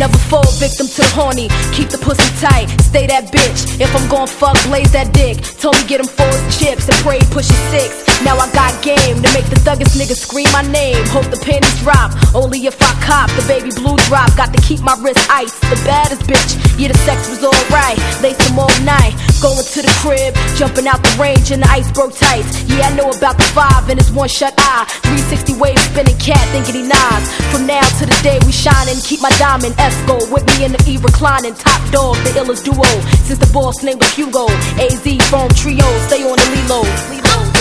Never 0.01 0.17
fall 0.31 0.49
victim 0.57 0.87
to 0.87 1.01
the 1.05 1.11
horny. 1.13 1.47
Keep 1.71 1.93
the 1.93 2.01
pussy 2.01 2.25
tight, 2.41 2.67
stay 2.81 3.05
that 3.07 3.29
bitch. 3.29 3.79
If 3.79 3.93
I'm 3.93 4.09
gon' 4.09 4.27
fuck, 4.27 4.57
blaze 4.65 4.91
that 4.91 5.13
dick. 5.13 5.37
Told 5.61 5.77
me 5.77 5.85
get 5.85 6.01
him 6.01 6.09
four 6.09 6.33
chips 6.49 6.89
and 6.89 6.97
pray 7.05 7.21
push 7.29 7.53
it 7.53 7.61
six. 7.69 8.01
Now 8.25 8.37
I 8.41 8.49
got 8.51 8.73
game 8.81 9.21
to 9.21 9.29
make 9.37 9.45
the 9.53 9.59
thuggest 9.61 9.93
niggas 9.93 10.25
scream 10.25 10.49
my 10.49 10.65
name. 10.73 10.97
Hope 11.13 11.29
the 11.29 11.37
pennies 11.37 11.77
drop, 11.85 12.09
only 12.33 12.65
if 12.65 12.81
I 12.81 12.91
cop 13.05 13.29
the 13.37 13.45
baby 13.45 13.69
blue 13.69 13.97
drop. 14.09 14.33
Got 14.35 14.49
to 14.55 14.61
keep 14.65 14.81
my 14.81 14.97
wrist 14.97 15.21
ice. 15.29 15.53
The 15.69 15.77
baddest 15.85 16.25
bitch, 16.25 16.57
yeah 16.79 16.89
the 16.89 16.97
sex 17.05 17.29
was 17.29 17.45
alright. 17.45 18.01
Lace 18.25 18.39
them 18.41 18.57
all 18.57 18.73
night, 18.81 19.13
going 19.41 19.61
to 19.61 19.79
the 19.85 19.93
crib, 20.01 20.33
jumping 20.57 20.87
out 20.87 21.03
the 21.05 21.13
range 21.21 21.51
in 21.51 21.61
the 21.61 21.69
ice 21.69 21.83
iceberg 21.83 22.13
tights. 22.15 22.63
Yeah 22.69 22.87
I 22.87 22.95
know 22.95 23.09
about 23.09 23.37
the 23.37 23.43
five 23.51 23.89
and 23.89 23.99
his 23.99 24.11
one 24.11 24.29
shut 24.29 24.53
eye. 24.57 24.85
360 25.03 25.59
wave 25.59 25.79
spinning 25.79 26.17
cat 26.17 26.41
thinking 26.55 26.75
he 26.81 26.83
nods. 26.87 27.27
From 27.51 27.67
now 27.67 27.83
to 27.99 28.05
the 28.05 28.17
day 28.23 28.39
we 28.45 28.51
shining, 28.51 28.95
keep 29.03 29.21
my 29.21 29.31
diamond 29.37 29.75
Esco 29.83 30.31
with 30.31 30.45
me 30.47 30.65
in 30.65 30.71
the 30.71 30.81
E 30.87 30.97
reclining. 30.97 31.53
Top 31.55 31.81
dog, 31.91 32.15
the 32.23 32.31
illest 32.39 32.63
duo. 32.63 32.87
Since 33.27 33.39
the 33.39 33.51
boss 33.51 33.83
name 33.83 33.99
was 33.99 34.11
Hugo, 34.15 34.47
AZ 34.79 35.03
from 35.29 35.49
trio, 35.49 35.87
stay 36.07 36.23
on 36.23 36.37
the 36.39 36.47
Lilo. 36.55 37.52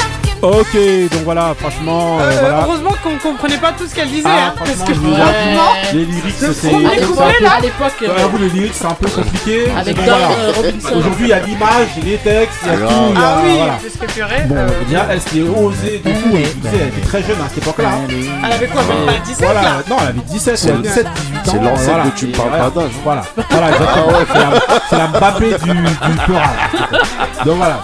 Ok, 0.42 0.74
donc 1.12 1.22
voilà, 1.22 1.54
franchement, 1.56 2.18
euh, 2.20 2.24
Euh, 2.24 2.36
voilà. 2.40 2.64
Heureusement 2.64 2.90
qu'on 3.00 3.16
comprenait 3.16 3.58
pas 3.58 3.70
tout 3.78 3.86
ce 3.86 3.94
qu'elle 3.94 4.08
disait, 4.08 4.26
Ah, 4.28 4.48
hein, 4.48 4.54
parce 4.58 4.70
que 4.70 4.90
avoue, 4.90 5.14
les 5.92 6.04
lyrics 6.04 6.34
c'est 6.36 6.66
à 6.68 7.60
l'époque, 7.60 7.92
Ouais, 8.00 8.08
euh, 8.08 8.38
les 8.40 8.48
lyrics 8.48 8.72
c'est 8.74 8.86
un 8.86 8.94
peu 8.94 9.08
compliqué. 9.08 9.66
Avec 9.78 9.94
Bon, 9.96 10.02
voilà. 10.02 10.26
euh, 10.26 10.52
Robinson. 10.56 10.88
Aujourd'hui 10.96 11.26
il 11.26 11.28
y 11.28 11.32
a 11.32 11.38
l'image, 11.38 11.86
il 11.96 12.04
y 12.04 12.08
a 12.08 12.10
les 12.12 12.18
textes, 12.18 12.58
il 12.64 12.66
y 12.66 12.70
a 12.70 12.76
Alors. 12.76 12.88
tout, 12.90 12.96
il 13.10 13.14
y 13.20 13.22
a 13.22 13.28
Ah 13.28 13.40
oui, 13.44 13.50
voilà. 13.56 13.74
c'est 13.84 13.90
ce 13.90 13.98
que 13.98 14.12
purée. 14.12 14.42
Bon, 14.46 14.54
euh, 14.56 14.68
déjà, 14.88 15.06
elle 15.10 15.20
s'était 15.20 15.42
osée 15.42 16.02
du 16.04 16.12
coup, 16.12 16.36
et 16.36 16.42
tu 16.42 16.48
sais, 16.48 16.76
elle 16.80 16.88
était 16.88 17.06
très 17.06 17.22
jeune 17.22 17.40
à 17.40 17.48
cette 17.48 17.58
époque-là. 17.58 17.90
Elle 18.44 18.52
avait 18.52 18.66
quoi, 18.66 18.82
même 18.82 19.06
pas 19.06 19.12
17 19.24 19.44
Voilà, 19.44 19.62
là 19.62 19.70
non, 19.88 19.96
elle 20.00 20.08
avait 20.08 20.20
17, 20.28 20.56
C'est 20.58 20.68
elle 20.70 20.74
le- 20.76 20.82
17, 20.82 21.06
18 21.14 21.36
ans. 21.36 21.42
c'est 21.52 21.60
l'ancêtre 21.62 22.04
de 22.04 22.10
Tu 22.18 22.26
me 22.26 22.32
parles 22.32 22.48
voilà. 22.48 22.64
pas 22.64 22.80
d'âge. 22.80 22.90
Voilà, 23.04 23.22
voilà, 23.48 23.70
exactement. 23.70 24.18
C'est 24.32 24.38
la- 24.40 24.80
C'est 24.90 24.98
la 24.98 25.06
Mbappé 25.06 25.46
du, 25.62 25.70
du 25.70 26.18
Peura. 26.26 26.50
Donc 27.46 27.56
voilà. 27.58 27.78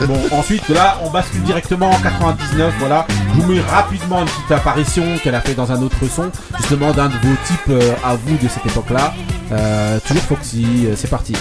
Bon, 0.00 0.20
ensuite, 0.32 0.68
là, 0.68 0.98
on 1.02 1.10
bascule 1.10 1.42
directement 1.42 1.90
en 1.90 1.98
99. 1.98 2.74
Voilà, 2.78 3.06
je 3.08 3.40
vous 3.40 3.50
mets 3.50 3.60
rapidement 3.60 4.20
une 4.20 4.28
petite 4.28 4.52
apparition 4.52 5.16
qu'elle 5.22 5.34
a 5.34 5.40
fait 5.40 5.54
dans 5.54 5.72
un 5.72 5.80
autre 5.80 5.96
son, 6.14 6.30
justement 6.58 6.92
d'un 6.92 7.06
de 7.06 7.14
vos 7.14 7.34
types 7.46 7.70
euh, 7.70 7.94
à 8.04 8.14
vous 8.14 8.36
de 8.36 8.48
cette 8.48 8.66
époque-là. 8.66 9.14
Euh, 9.52 9.98
toujours 10.06 10.22
Foxy, 10.24 10.86
euh, 10.86 10.94
c'est 10.96 11.08
parti. 11.08 11.32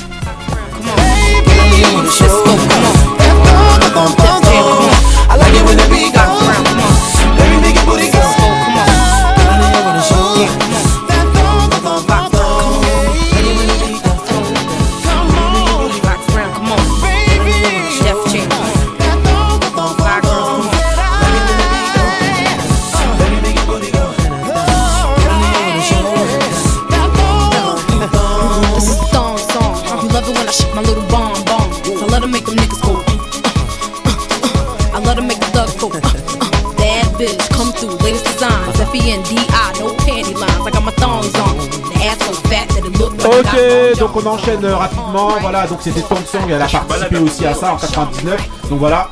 Ok, 43.39 43.99
donc 43.99 44.15
on 44.15 44.25
enchaîne 44.27 44.63
euh, 44.63 44.75
rapidement. 44.77 45.29
Voilà, 45.41 45.67
donc 45.67 45.79
c'était 45.81 46.01
Tom 46.01 46.17
Song, 46.31 46.41
elle 46.49 46.61
a 46.61 46.67
participé 46.67 47.17
aussi 47.17 47.45
à 47.45 47.53
ça 47.53 47.73
en 47.73 47.77
99. 47.77 48.37
Donc 48.69 48.79
voilà, 48.79 49.09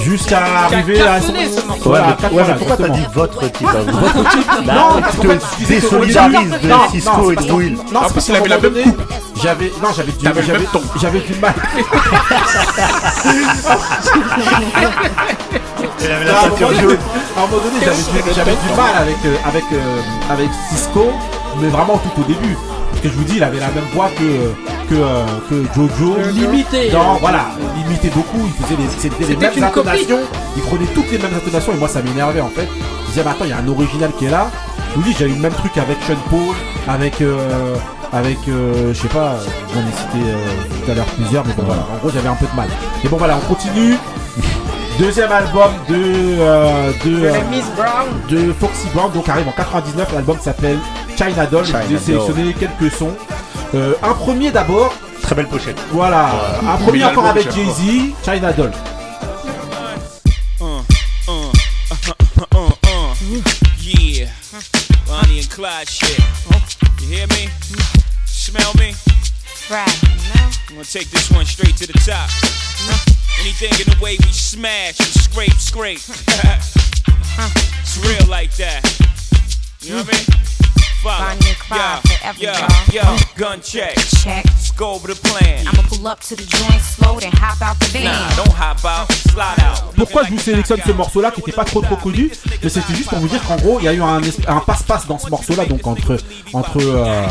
jusqu'à 0.00 0.40
arriver 0.66 1.00
à 1.00 1.20
Voilà, 1.84 2.16
pourquoi 2.58 2.76
t'as 2.76 2.88
dit 2.88 3.06
votre 3.14 3.50
type 3.52 3.68
à 3.68 3.80
vous 3.80 3.98
Votre 4.00 4.30
type 4.30 4.46
Bah, 4.66 4.72
Non, 4.74 4.96
tu 4.96 5.02
parce 5.02 5.16
que- 5.56 5.66
désolidarises 5.66 6.50
de 6.50 6.72
Cisco 6.90 7.32
et 7.32 7.36
de 7.36 7.52
Will. 7.52 7.74
Non, 7.76 7.82
parce 7.92 8.08
c'est 8.08 8.14
parce 8.14 8.26
qu'il 8.26 8.36
avait 8.36 8.48
la 8.48 8.58
même 8.58 8.72
donné, 8.72 8.84
J'avais, 9.42 9.72
non, 9.82 9.88
j'avais 9.94 10.12
du, 10.12 10.24
j'avais, 10.24 10.44
j'avais 11.00 11.20
du 11.20 11.34
mal. 11.36 11.54
Elle 16.02 16.12
avait 16.12 16.28
à, 16.30 16.32
la 16.32 16.38
un 16.38 16.42
moment 16.42 16.50
ceinture 16.50 16.68
donné, 16.68 16.80
jaune. 16.80 16.98
à 17.36 17.38
un 17.40 17.46
moment 17.46 17.62
donné, 17.62 17.76
j'avais 17.84 18.22
du, 18.22 18.34
j'avais 18.34 18.52
du 18.52 18.76
mal 18.76 18.96
avec, 19.02 19.16
euh, 19.24 19.36
avec, 19.46 19.64
euh, 19.72 20.00
avec 20.30 20.48
Cisco, 20.70 21.10
mais 21.60 21.68
vraiment 21.68 21.98
tout 21.98 22.20
au 22.20 22.24
début. 22.24 22.56
Parce 23.00 23.14
que 23.14 23.18
je 23.18 23.24
vous 23.24 23.32
dis, 23.32 23.36
il 23.38 23.42
avait 23.42 23.60
la 23.60 23.68
même 23.68 23.84
voix 23.94 24.10
que, 24.10 24.90
que, 24.90 24.94
euh, 24.94 25.24
que 25.48 25.64
Jojo. 25.74 26.18
Limité. 26.34 26.90
Non, 26.92 27.14
voilà, 27.18 27.46
il 27.74 27.86
imitait 27.86 28.10
beaucoup, 28.10 28.46
il 28.46 28.52
faisait 28.62 28.76
les, 28.76 28.88
c'était 28.90 29.24
les 29.24 29.36
mêmes 29.36 29.64
intonations, 29.64 30.18
il 30.54 30.62
prenait 30.64 30.84
toutes 30.94 31.10
les 31.10 31.16
mêmes 31.16 31.32
intonations 31.34 31.72
et 31.72 31.76
moi 31.76 31.88
ça 31.88 32.02
m'énervait 32.02 32.42
en 32.42 32.50
fait. 32.50 32.68
Je 33.04 33.08
disais, 33.08 33.22
mais 33.24 33.30
attends, 33.30 33.44
il 33.44 33.50
y 33.50 33.52
a 33.54 33.56
un 33.56 33.68
original 33.68 34.10
qui 34.18 34.26
est 34.26 34.30
là. 34.30 34.50
Je 34.90 34.96
vous 34.96 35.02
dis, 35.02 35.14
j'ai 35.18 35.24
eu 35.24 35.32
le 35.32 35.40
même 35.40 35.54
truc 35.54 35.78
avec 35.78 35.96
Sean 36.06 36.16
Paul, 36.28 36.54
avec, 36.88 37.22
euh, 37.22 37.74
avec, 38.12 38.36
euh, 38.48 38.92
je 38.92 39.00
sais 39.00 39.08
pas, 39.08 39.36
j'en 39.72 39.80
ai 39.80 39.92
cité 39.96 40.18
euh, 40.28 40.84
tout 40.84 40.90
à 40.90 40.94
l'heure 40.94 41.06
plusieurs, 41.06 41.46
mais 41.46 41.54
bon 41.54 41.62
voilà, 41.64 41.86
en 41.94 41.96
gros 42.00 42.10
j'avais 42.10 42.28
un 42.28 42.34
peu 42.34 42.46
de 42.52 42.54
mal. 42.54 42.68
Mais 43.02 43.08
bon 43.08 43.16
voilà, 43.16 43.38
on 43.42 43.54
continue. 43.54 43.96
Deuxième 44.98 45.32
album 45.32 45.70
de, 45.88 45.94
euh, 45.96 46.92
de, 47.06 47.24
euh, 47.24 47.32
de 48.28 48.52
Foxy 48.52 48.86
Brown, 48.92 49.10
donc 49.12 49.26
arrive 49.30 49.48
en 49.48 49.52
99, 49.52 50.12
l'album 50.12 50.36
s'appelle 50.38 50.76
China 51.20 51.44
Doll, 51.44 51.66
China 51.66 51.82
j'ai 51.86 51.96
Doll. 51.96 52.00
sélectionné 52.00 52.54
quelques 52.54 52.90
sons. 52.94 53.14
Euh, 53.74 53.92
un 54.02 54.14
premier 54.14 54.50
d'abord, 54.50 54.94
Très 55.20 55.34
belle 55.34 55.48
pochette. 55.48 55.76
voilà, 55.92 56.30
un 56.66 56.78
premier 56.78 57.04
encore 57.04 57.26
avec 57.26 57.44
Jay-Z, 57.52 58.14
China 58.24 58.50
Doll. 58.54 58.72
Yeah. 63.78 64.30
Bonnie 65.06 65.40
and 65.40 65.50
Clyde 65.50 65.88
shit. 65.90 66.18
You 67.02 67.08
hear 67.08 67.26
me? 67.28 67.48
Smell 68.24 68.72
me? 68.78 68.94
Right? 69.70 70.00
I'm 70.70 70.76
gonna 70.76 70.84
take 70.84 71.10
this 71.10 71.30
one 71.30 71.44
straight 71.44 71.76
to 71.76 71.86
the 71.86 71.92
top. 72.00 72.30
Anything 73.40 73.72
in 73.78 73.92
the 73.92 74.02
way 74.02 74.16
we 74.24 74.32
smash 74.32 74.98
and 75.00 75.08
scrape, 75.08 75.52
scrape. 75.52 76.00
it's 77.82 77.98
real 78.06 78.26
like 78.30 78.56
that. 78.56 78.80
You 79.82 79.90
know 79.90 80.02
what 80.02 80.14
I 80.14 80.16
mean? 80.16 80.49
Follow. 81.02 81.24
Bonnie 81.24 81.48
and 81.48 81.58
Clyde 81.58 82.02
forever, 82.02 82.38
yo, 82.40 82.52
y'all. 82.52 83.16
yo, 83.16 83.16
gun 83.36 83.60
check. 83.62 83.96
Check. 84.22 84.44
Let's 84.80 84.88
go 84.88 84.94
over 84.94 85.08
the 85.08 85.20
plan. 85.28 85.66
I'ma 85.68 85.82
pull 85.82 86.06
up 86.06 86.20
to 86.20 86.34
the 86.34 86.46
joint 86.46 86.80
slow, 86.80 87.20
then 87.20 87.32
hop 87.32 87.60
out 87.60 87.78
the 87.80 87.86
van. 87.92 88.04
Nah, 88.04 88.34
don't 88.34 88.48
hop 88.48 88.82
out, 88.86 89.12
slide 89.12 89.60
out. 89.60 89.92
Pourquoi 89.94 90.24
je 90.24 90.30
vous 90.30 90.38
sélectionne 90.38 90.80
ce 90.86 90.92
morceau-là 90.92 91.30
qui 91.30 91.40
était 91.40 91.52
pas 91.52 91.64
trop 91.64 91.82
trop 91.82 91.96
connu? 91.96 92.30
Mais 92.62 92.70
c'était 92.70 92.94
juste 92.94 93.10
pour 93.10 93.18
vous 93.18 93.28
dire 93.28 93.42
qu'en 93.46 93.56
gros, 93.56 93.78
il 93.78 93.84
y 93.84 93.88
a 93.88 93.92
eu 93.92 94.00
un, 94.00 94.20
passe-passe 94.60 95.06
dans 95.06 95.18
ce 95.18 95.28
morceau-là, 95.28 95.66
donc 95.66 95.86
entre, 95.86 96.16
entre 96.54 96.78
euh, 96.80 97.26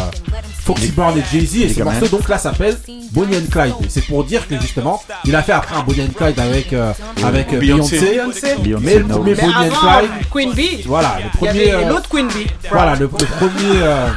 Foxy 0.64 0.92
Brown 0.92 1.18
et 1.18 1.24
Jay-Z, 1.32 1.56
et 1.56 1.74
ce 1.74 1.82
morceau 1.82 2.08
donc 2.10 2.30
là 2.30 2.38
s'appelle 2.38 2.78
Bonnie 3.14 3.38
and 3.38 3.50
Clyde. 3.52 3.74
C'est 3.90 4.06
pour 4.06 4.24
dire 4.26 4.48
que 4.48 4.60
justement, 4.62 5.02
il 5.26 5.36
a 5.36 5.42
fait 5.42 5.54
après 5.54 5.76
un 5.76 5.82
Bonnie 5.82 6.04
and 6.04 6.14
Clyde 6.16 6.40
avec, 6.40 6.72
euh, 6.74 6.94
avec 7.24 7.52
euh, 7.52 7.60
Beyoncé. 7.60 8.00
Beyoncé, 8.00 8.56
Beyoncé, 8.60 8.86
mais 8.86 9.00
le 9.00 9.06
premier 9.06 9.34
Bonnie 9.34 9.54
and 9.56 9.70
Clyde, 9.70 10.12
Queen 10.32 10.54
Bee. 10.54 10.84
voilà, 10.86 11.18
le 11.24 11.36
premier, 11.36 11.72
euh, 11.72 11.90
l'autre 11.90 12.10
Queen 12.10 12.28
Bee. 12.28 12.46
voilà, 12.70 12.94
le, 12.94 13.06
le 13.06 13.08
premier, 13.08 13.82
euh, 13.82 14.08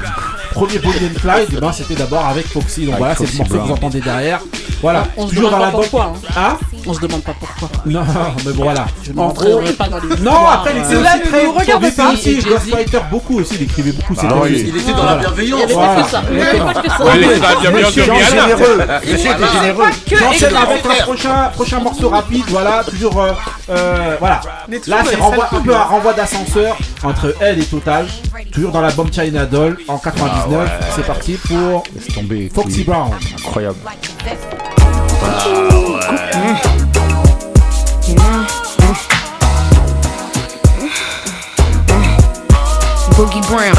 premier 0.52 0.78
Bonnie 0.78 1.06
and 1.14 1.18
Clyde, 1.20 1.48
eh 1.56 1.60
ben, 1.60 1.72
c'était 1.72 1.94
d'abord 1.94 2.26
avec 2.26 2.46
Foxy. 2.46 2.80
Donc 2.86 2.94
Avec 2.94 2.98
voilà, 2.98 3.14
c'est 3.16 3.30
le 3.32 3.38
morceau 3.38 3.54
que 3.54 3.58
vous 3.58 3.72
entendez 3.72 4.00
derrière. 4.00 4.40
Voilà, 4.80 5.04
On 5.16 5.28
se 5.28 5.34
toujours 5.34 5.50
dans 5.50 5.58
demande 5.58 5.72
pas 5.72 5.78
l'album. 5.80 5.90
pourquoi, 5.90 6.12
Hein 6.36 6.56
On 6.86 6.92
se 6.94 7.00
demande 7.00 7.22
pas 7.22 7.34
pourquoi. 7.38 7.68
Non, 7.86 8.02
mais 8.44 8.52
bon, 8.52 8.62
voilà. 8.64 8.86
Je 9.04 9.12
En 9.12 9.14
n'entrerai 9.14 9.50
gros- 9.52 9.72
pas 9.78 9.88
dans 9.88 9.98
les 9.98 10.16
Non, 10.22 10.46
après, 10.48 10.72
il 10.74 10.80
euh, 10.82 10.84
était 10.84 11.02
Là, 11.02 11.18
très. 11.24 11.44
nous 11.44 11.52
regardez 11.52 11.86
il 11.86 11.92
était 11.92 12.02
pas. 12.02 12.12
aussi. 12.12 12.36
Ghostwriter 12.38 12.98
beaucoup 13.10 13.38
aussi, 13.38 13.54
il 13.54 13.62
écrivait 13.62 13.92
beaucoup. 13.92 14.14
Ah 14.18 14.20
c'était- 14.22 14.34
oui, 14.42 14.64
il 14.68 14.76
était 14.76 14.92
dans 14.92 15.04
la 15.04 15.16
bienveillance. 15.16 15.60
Il 15.60 15.60
y 15.60 15.62
avait 15.64 15.74
Voilà. 15.74 15.94
pas 15.94 16.02
que 16.02 16.10
ça. 16.10 16.22
Il 16.32 16.38
y 16.38 16.42
avait 16.42 16.58
pas 16.74 16.82
que 16.82 16.88
ça. 16.90 17.04
Ouais, 17.04 17.18
les 17.18 17.26
gars, 17.28 17.32
bien, 17.60 17.70
bien, 17.70 17.86
Monsieur 17.86 18.02
bien, 18.02 18.14
bien, 18.14 18.26
généreux. 18.26 18.76
bien. 18.76 19.12
Monsieur 19.12 19.30
était 19.30 19.58
généreux. 19.58 19.84
J'enchaîne 20.10 20.48
éclair. 20.48 20.62
avec 20.62 20.86
un 21.26 21.48
prochain, 21.50 21.80
morceau 21.80 22.08
rapide, 22.08 22.44
voilà, 22.48 22.82
toujours, 22.84 23.20
euh, 23.22 23.32
euh, 23.70 24.16
voilà. 24.18 24.40
On 24.68 24.90
Là, 24.90 24.96
c'est 25.06 25.14
un 25.56 25.60
peu 25.60 25.74
un 25.74 25.82
renvoi 25.82 26.12
d'ascenseur 26.12 26.76
entre 27.04 27.34
elle 27.40 27.60
et 27.60 27.64
Total, 27.64 28.06
toujours 28.52 28.72
dans 28.72 28.80
l'album 28.80 29.08
China 29.12 29.46
Doll 29.46 29.78
en 29.88 29.98
99. 30.48 30.92
C'est 30.96 31.06
parti 31.06 31.38
pour 31.48 31.84
Laisse 31.94 32.08
tomber. 32.14 32.50
Foxy 32.52 32.78
oui. 32.78 32.84
Brown. 32.84 33.12
Incroyable. 33.38 33.78
Boogie 43.16 43.42
Brown. 43.48 43.76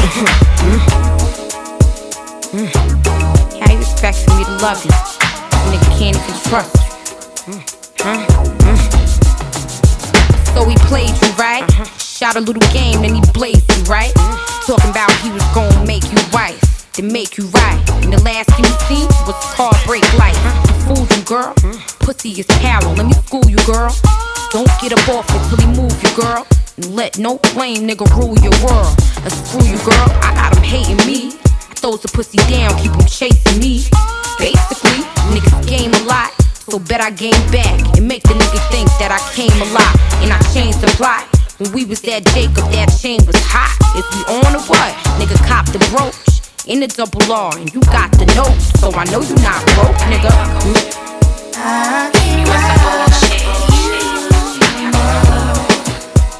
How 3.60 3.72
you 3.72 3.80
expect 3.80 4.18
for 4.18 4.34
me 4.36 4.44
to 4.44 4.50
love 4.62 4.84
you? 4.84 4.90
Nigga 5.70 5.98
can't 5.98 6.16
even 6.16 6.34
trust 6.48 6.74
you? 7.46 7.54
So 10.54 10.64
he 10.68 10.76
played 10.86 11.10
you, 11.20 11.32
right? 11.36 11.64
Shot 11.98 12.36
a 12.36 12.40
little 12.40 12.62
game, 12.72 13.02
then 13.02 13.14
he 13.16 13.20
blazed 13.32 13.70
you, 13.76 13.82
right? 13.84 14.14
Talking 14.66 14.96
about 14.96 15.12
he 15.20 15.28
was 15.28 15.44
gonna 15.52 15.84
make 15.84 16.04
you 16.08 16.16
right, 16.32 16.56
then 16.96 17.12
make 17.12 17.36
you 17.36 17.44
right. 17.52 17.76
And 18.00 18.10
the 18.10 18.22
last 18.24 18.48
thing 18.56 18.64
you 18.64 18.76
see 18.88 19.04
was 19.28 19.36
heartbreak 19.52 20.00
life. 20.16 20.40
You 20.40 20.74
fooled 20.88 21.10
you, 21.12 21.22
girl. 21.28 21.52
Hmm. 21.60 21.76
Pussy 22.00 22.40
is 22.40 22.46
power. 22.64 22.88
Let 22.96 23.04
me 23.04 23.12
school 23.28 23.44
you, 23.44 23.60
girl. 23.68 23.92
Don't 24.56 24.72
get 24.80 24.96
up 24.96 25.04
off 25.12 25.28
it 25.28 25.44
till 25.52 25.60
he 25.60 25.68
move 25.76 25.92
you, 26.00 26.08
girl. 26.16 26.48
And 26.80 26.96
let 26.96 27.18
no 27.18 27.36
flame 27.52 27.84
nigga 27.84 28.08
rule 28.16 28.40
your 28.40 28.56
world. 28.64 28.96
And 29.20 29.28
screw 29.44 29.68
you, 29.68 29.76
girl. 29.84 30.08
I 30.24 30.32
got 30.32 30.56
him 30.56 30.64
hating 30.64 31.04
me. 31.04 31.36
I 31.44 31.76
throws 31.76 32.00
the 32.00 32.08
pussy 32.08 32.40
down, 32.48 32.72
keep 32.80 32.96
him 32.96 33.04
chasing 33.04 33.60
me. 33.60 33.84
Basically, 34.40 35.04
niggas 35.28 35.60
game 35.68 35.92
a 35.92 36.02
lot. 36.08 36.32
So 36.72 36.78
bet 36.78 37.04
I 37.04 37.10
game 37.12 37.36
back 37.52 37.84
and 38.00 38.08
make 38.08 38.22
the 38.22 38.32
nigga 38.32 38.60
think 38.72 38.88
that 38.96 39.12
I 39.12 39.20
came 39.36 39.52
a 39.60 39.68
lot. 39.76 39.92
And 40.24 40.32
I 40.32 40.40
changed 40.56 40.80
the 40.80 40.88
plot. 40.96 41.28
When 41.58 41.70
we 41.72 41.84
was 41.84 42.02
at 42.08 42.26
Jacob, 42.34 42.68
that 42.72 42.90
chain 43.00 43.24
was 43.26 43.36
hot. 43.38 43.78
If 43.94 44.04
we 44.10 44.22
on 44.34 44.56
or 44.56 44.62
what? 44.66 44.92
Nigga 45.22 45.38
cop 45.46 45.66
the 45.66 45.78
brooch. 45.94 46.42
In 46.66 46.80
the 46.80 46.88
double 46.88 47.30
R, 47.30 47.56
and 47.56 47.72
you 47.72 47.80
got 47.82 48.10
the 48.12 48.26
note. 48.34 48.58
So 48.80 48.90
I 48.90 49.04
know 49.04 49.20
you 49.20 49.36
not 49.36 49.64
broke, 49.76 49.94
nigga. 50.10 50.32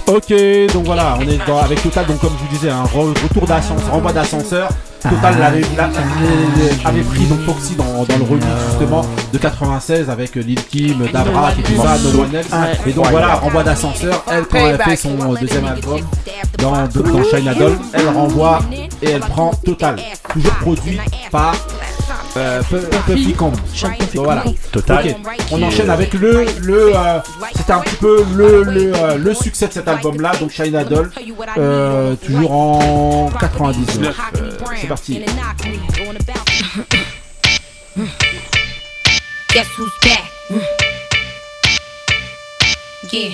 Ok, 0.07 0.35
donc 0.73 0.85
voilà, 0.85 1.17
on 1.19 1.23
est 1.29 1.39
dans, 1.47 1.59
avec 1.61 1.83
Total, 1.83 2.05
donc 2.07 2.21
comme 2.21 2.33
je 2.39 2.45
vous 2.45 2.55
disais, 2.55 2.69
un 2.71 2.85
re- 2.85 3.15
retour 3.23 3.47
d'ascenseur, 3.47 3.91
renvoi 3.91 4.13
d'ascenseur. 4.13 4.69
Total 5.03 5.35
l'a- 5.39 6.89
avait 6.89 7.03
pris 7.03 7.25
donc 7.27 7.41
Foxy 7.45 7.75
dans, 7.75 7.85
dans 8.09 8.17
le 8.19 8.25
remix 8.25 8.47
justement 8.71 9.05
de 9.33 9.39
96 9.39 10.09
avec 10.09 10.35
Lil 10.35 10.63
Kim, 10.65 11.07
Dabrak 11.13 11.59
et 11.59 11.63
tout 11.63 11.77
ça, 11.83 11.97
No 12.03 12.21
One 12.23 12.35
Else. 12.35 12.47
Et 12.87 12.93
donc 12.93 13.07
voilà, 13.11 13.35
renvoi 13.35 13.63
d'ascenseur. 13.63 14.25
Elle, 14.31 14.45
quand 14.47 14.59
elle 14.59 14.79
fait 14.83 14.97
son 14.97 15.11
deuxième 15.41 15.67
album 15.67 16.01
dans, 16.59 16.73
dans 16.73 17.25
China 17.25 17.55
Doll, 17.55 17.77
elle 17.93 18.09
renvoie 18.09 18.61
et 19.03 19.11
elle 19.11 19.21
prend 19.21 19.51
Total. 19.65 19.97
Toujours 20.33 20.55
produit 20.55 20.99
par 21.31 21.55
euh, 22.37 22.63
Pu- 22.63 22.77
Puffy. 23.07 23.33
Donc 23.35 23.55
voilà. 24.25 24.45
Total. 24.73 25.15
On 25.51 25.63
enchaîne 25.63 25.91
avec 25.91 26.13
le, 26.15 26.45
le 26.63 26.97
euh, 26.97 27.19
c'était 27.57 27.73
un 27.73 27.81
petit 27.81 27.97
peu 27.97 28.25
le, 28.35 28.63
le, 28.65 28.93
euh, 28.95 29.17
le 29.17 29.35
succès 29.35 29.69
de 29.69 29.73
cet 29.73 29.89
album-là, 29.89 30.33
donc 30.41 30.51
China 30.51 30.85
Doll, 30.85 31.11
euh, 31.59 32.15
toujours 32.17 32.53
en 32.53 33.31
99. 33.41 34.17
Euh, 34.37 34.51
c'est 34.81 34.87
parti. 34.89 35.23
Guess 39.53 39.67
who's 39.79 39.93
back? 40.03 40.23
Yeah. 43.13 43.31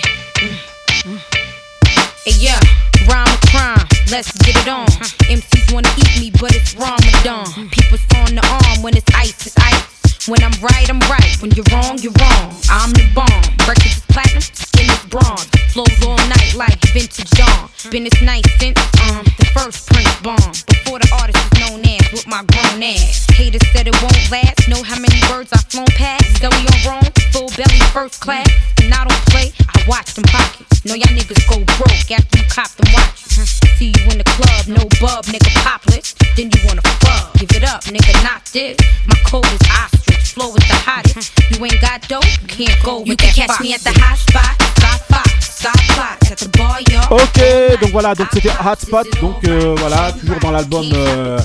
Hey, 2.26 2.34
yeah, 2.38 2.60
rhyme 3.06 3.28
or 3.28 3.40
crime, 3.48 3.86
let's 4.10 4.32
get 4.44 4.56
it 4.56 4.68
on. 4.68 4.86
Uh-huh. 4.86 5.32
MCs 5.32 5.72
wanna 5.72 5.92
eat 5.96 6.20
me, 6.20 6.30
but 6.40 6.54
it's 6.54 6.74
Ramadan. 6.74 7.46
Uh-huh. 7.46 7.64
People's 7.70 8.04
on 8.16 8.34
the 8.34 8.44
arm 8.46 8.82
when 8.82 8.96
it's 8.96 9.10
ice, 9.14 9.46
it's 9.46 9.56
ice. 9.58 9.99
When 10.28 10.42
I'm 10.44 10.52
right, 10.60 10.84
I'm 10.90 11.00
right. 11.08 11.32
When 11.40 11.50
you're 11.52 11.64
wrong, 11.72 11.96
you're 11.98 12.12
wrong. 12.20 12.52
I'm 12.68 12.92
the 12.92 13.08
bomb. 13.14 13.40
Breakfast 13.64 13.98
is 13.98 14.04
platinum, 14.12 14.42
skin 14.42 14.84
is 14.84 15.04
bronze. 15.08 15.48
Flows 15.72 15.96
all 16.04 16.20
night 16.28 16.52
like 16.54 16.76
vintage 16.92 17.30
dawn. 17.30 17.70
Been 17.90 18.04
this 18.04 18.20
night 18.20 18.44
since 18.60 18.76
um 19.08 19.24
the 19.40 19.48
first 19.56 19.88
Prince 19.88 20.12
bomb. 20.20 20.52
Before 20.68 20.98
the 21.00 21.08
artist 21.16 21.40
was 21.40 21.54
known 21.60 21.80
as 21.88 22.04
with 22.12 22.26
my 22.28 22.44
grown 22.52 22.82
ass. 22.82 23.24
Haters 23.32 23.64
said 23.72 23.88
it 23.88 23.96
won't 24.02 24.30
last. 24.30 24.68
Know 24.68 24.82
how 24.84 25.00
many 25.00 25.16
birds 25.24 25.52
I've 25.56 25.64
flown 25.72 25.88
past? 25.96 26.40
Belly 26.42 26.68
on 26.68 26.78
Rome, 26.84 27.12
full 27.32 27.48
belly 27.56 27.80
first 27.96 28.20
class. 28.20 28.50
And 28.84 28.92
I 28.92 29.08
don't 29.08 29.24
play, 29.32 29.52
I 29.72 29.80
watch 29.88 30.12
them 30.12 30.24
pockets. 30.28 30.84
Know 30.84 31.00
y'all 31.00 31.16
niggas 31.16 31.40
go 31.48 31.64
broke 31.80 32.10
after 32.12 32.36
you 32.36 32.44
cop 32.52 32.68
them 32.76 32.92
watches. 32.92 33.56
See 33.80 33.88
you 33.96 34.04
in 34.12 34.18
the 34.20 34.28
club, 34.36 34.68
no 34.68 34.84
bub, 35.00 35.24
nigga 35.32 35.48
popless. 35.64 36.12
Then 36.36 36.52
you 36.52 36.60
wanna 36.68 36.84
fuck, 37.00 37.32
give 37.40 37.52
it 37.56 37.64
up, 37.64 37.84
nigga, 37.88 38.12
not 38.22 38.44
this. 38.52 38.76
My 39.08 39.16
code 39.24 39.46
is 39.46 39.60
ostrich, 39.72 40.19
flow 40.32 40.54
is 40.54 40.64
the 40.68 40.74
hottest. 40.86 41.32
You 41.50 41.64
ain't 41.64 41.80
got 41.80 42.06
dope, 42.08 42.24
you 42.42 42.48
can't 42.66 42.82
go 42.84 42.98
You 43.04 43.12
with 43.12 43.18
can 43.18 43.28
that 43.28 43.34
catch 43.34 43.46
fox. 43.48 43.60
me 43.60 43.74
at 43.74 43.80
the 43.80 43.92
hot 44.00 44.18
spot, 44.18 44.54
Side 44.80 45.00
fox, 45.08 45.50
side 45.60 45.86
fox, 45.96 46.30
at 46.32 46.38
the 46.38 46.48
bar, 46.56 46.80
y'all. 46.90 47.12
Ok, 47.12 47.80
donc 47.80 47.90
voilà, 47.92 48.14
donc 48.14 48.28
c'était 48.32 48.50
Hotspot, 48.64 49.04
donc 49.20 49.36
euh, 49.46 49.74
voilà, 49.78 50.12
toujours 50.12 50.38
dans 50.40 50.50
l'album, 50.52 50.86
euh, 50.92 51.38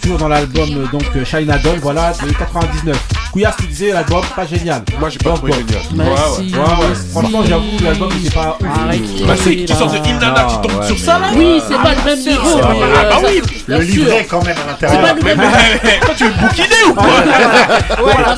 toujours 0.00 0.18
dans 0.18 0.28
l'album 0.28 0.68
euh, 0.70 0.86
donc 0.92 1.04
euh, 1.16 1.24
China 1.24 1.58
Doll, 1.58 1.78
voilà, 1.80 2.12
de 2.12 2.32
99. 2.32 2.96
Couillasse, 3.32 3.54
tu 3.58 3.66
disais 3.66 3.92
l'album 3.92 4.22
pas 4.34 4.46
génial. 4.46 4.82
Moi, 4.98 5.08
j'ai 5.08 5.18
pas 5.18 5.30
trouvé 5.34 5.52
génial. 5.52 5.82
Ouais, 5.94 6.04
ouais. 6.12 6.94
Franchement, 7.12 7.42
j'avoue 7.48 7.64
l'album 7.84 8.12
n'était 8.14 8.34
pas. 8.34 8.58
Arrête. 8.82 9.00
Bah, 9.26 9.34
c'est 9.42 9.56
qui 9.56 9.72
sort 9.74 9.90
de 9.92 9.98
Il 10.04 10.16
Nana 10.18 10.44
qui 10.44 10.68
tombe 10.68 10.82
sur 10.84 10.98
ça 10.98 11.18
là 11.18 11.26
Oui, 11.36 11.60
c'est 11.68 11.74
pas 11.76 11.94
le 11.94 12.02
même 12.04 12.18
niveau. 12.18 12.40
c'est 12.56 12.60
pas 12.60 12.68
euh, 12.70 12.94
Ah 12.98 13.04
bah 13.10 13.28
oui. 13.28 13.42
Le 13.66 13.76
sûr. 13.76 13.84
livret 14.04 14.26
quand 14.28 14.44
même 14.44 14.56
à 14.56 14.76
C'est 14.80 14.86
pas 14.86 15.14
l'intérieur. 15.14 15.50
Toi, 16.02 16.14
tu 16.16 16.24
veux 16.24 16.30
bouquiner 16.32 16.84
ou 16.88 16.94
quoi 16.94 17.04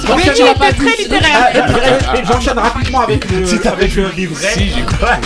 j'enchaîne 0.06 0.34
tu 0.34 0.42
la- 0.42 0.50
étais 0.52 0.72
très 0.76 0.96
littéraire. 1.02 1.68
Ah, 2.08 2.14
J'enchaîne 2.26 2.58
rapidement 2.58 3.00
avec 3.00 3.30
le. 3.30 3.46
Si 3.46 3.54
livret. 4.16 4.54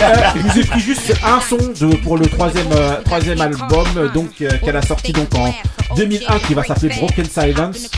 Euh, 0.01 0.15
je 0.35 0.41
vous 0.41 0.59
ai 0.59 0.63
pris 0.63 0.79
juste 0.79 1.13
un 1.25 1.39
son 1.41 1.57
de, 1.57 1.95
pour 1.97 2.17
le 2.17 2.25
troisième, 2.27 2.71
euh, 2.71 3.01
troisième 3.03 3.41
album 3.41 3.85
euh, 3.97 4.07
donc 4.09 4.29
euh, 4.41 4.49
qu'elle 4.63 4.75
a 4.77 4.81
sorti 4.81 5.11
donc 5.13 5.33
en 5.35 5.53
2001 5.95 6.26
qui 6.47 6.53
va 6.53 6.63
s'appeler 6.63 6.95
Broken 6.95 7.25
Silence. 7.25 7.89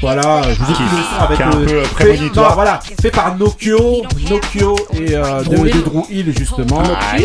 Voilà, 0.00 0.42
je 0.42 0.62
vous 0.62 0.70
ai 0.72 0.74
son 0.74 1.22
avec 1.22 1.40
un 1.40 1.50
euh, 1.50 1.66
peu, 1.66 1.72
euh, 1.74 1.84
fait, 1.84 1.94
prémonitoire. 1.94 2.48
non, 2.50 2.54
voilà, 2.54 2.80
fait 3.00 3.10
par 3.10 3.36
Nokio, 3.36 4.02
Nokio 4.30 4.76
et 4.94 5.14
euh, 5.14 5.42
de, 5.42 5.56
de 5.56 5.80
Drew 5.82 6.04
Hill 6.10 6.34
justement. 6.36 6.82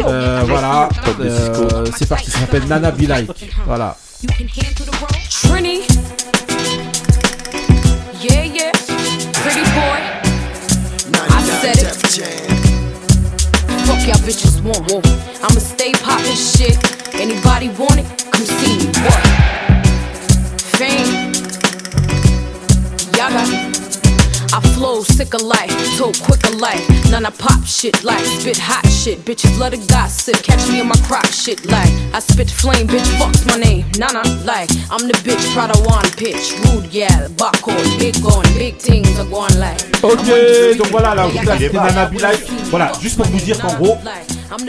Euh, 0.07 0.43
voilà, 0.45 0.89
euh, 1.19 1.85
c'est 1.97 2.07
parti, 2.07 2.31
ça 2.31 2.39
s'appelle 2.39 2.65
Nana 2.67 2.91
Be 2.91 3.07
Like. 3.07 3.29
Voilà. 3.65 3.95
Yeah, 8.21 8.43
yeah. 8.45 8.71
Pretty 9.33 9.63
boy. 9.75 10.01
I 11.29 11.41
said 11.61 11.77
it. 11.77 11.85
Fuck 13.85 14.07
y'all 14.07 14.17
bitches 14.25 14.61
want. 14.63 15.05
I'ma 15.43 15.59
stay 15.59 15.91
poppin' 15.91 16.35
shit. 16.35 16.77
Anybody 17.13 17.69
want 17.77 17.99
it? 17.99 18.05
Come 18.31 18.45
see 18.45 18.77
me. 18.79 18.91
What? 19.05 19.44
Fame. 20.77 21.31
Y'all 23.15 23.29
got 23.29 23.64
I 24.55 24.61
flow 24.75 25.01
sick 25.03 25.33
of 25.33 25.41
life, 25.41 25.69
so 25.97 26.13
quick 26.23 26.41
of 26.47 26.55
life. 26.61 26.81
None 27.11 27.25
I 27.25 27.29
pop 27.29 27.65
shit 27.65 28.05
like 28.05 28.23
spit 28.23 28.57
hot 28.57 28.87
shit. 28.87 29.25
Bitches 29.25 29.59
love 29.59 29.73
to 29.73 29.77
gossip, 29.93 30.41
catch 30.43 30.65
me 30.71 30.79
in 30.79 30.87
my 30.87 30.95
shit 31.29 31.65
like 31.65 31.91
I 32.13 32.19
spit 32.19 32.49
flame, 32.49 32.87
bitch. 32.87 33.05
Fuck's 33.19 33.45
my 33.45 33.57
name, 33.57 33.83
Nana 33.99 34.23
like 34.45 34.69
I'm 34.89 35.07
the 35.09 35.13
bitch. 35.25 35.43
Pitch, 36.15 36.53
rude 36.63 36.89
big 38.57 38.77
things 38.77 39.19
are 39.19 39.25
going 39.25 39.59
like. 39.59 39.81
Ok, 40.03 40.77
donc 40.77 40.87
voilà, 40.91 41.13
là, 41.15 41.27
là, 41.27 41.55
c'était 41.59 41.73
Nana 41.75 42.05
Be 42.05 42.21
Like. 42.21 42.39
Voilà, 42.69 42.91
juste 43.01 43.17
pour 43.17 43.25
vous 43.25 43.39
dire 43.39 43.59
qu'en 43.59 43.73
gros, 43.75 43.97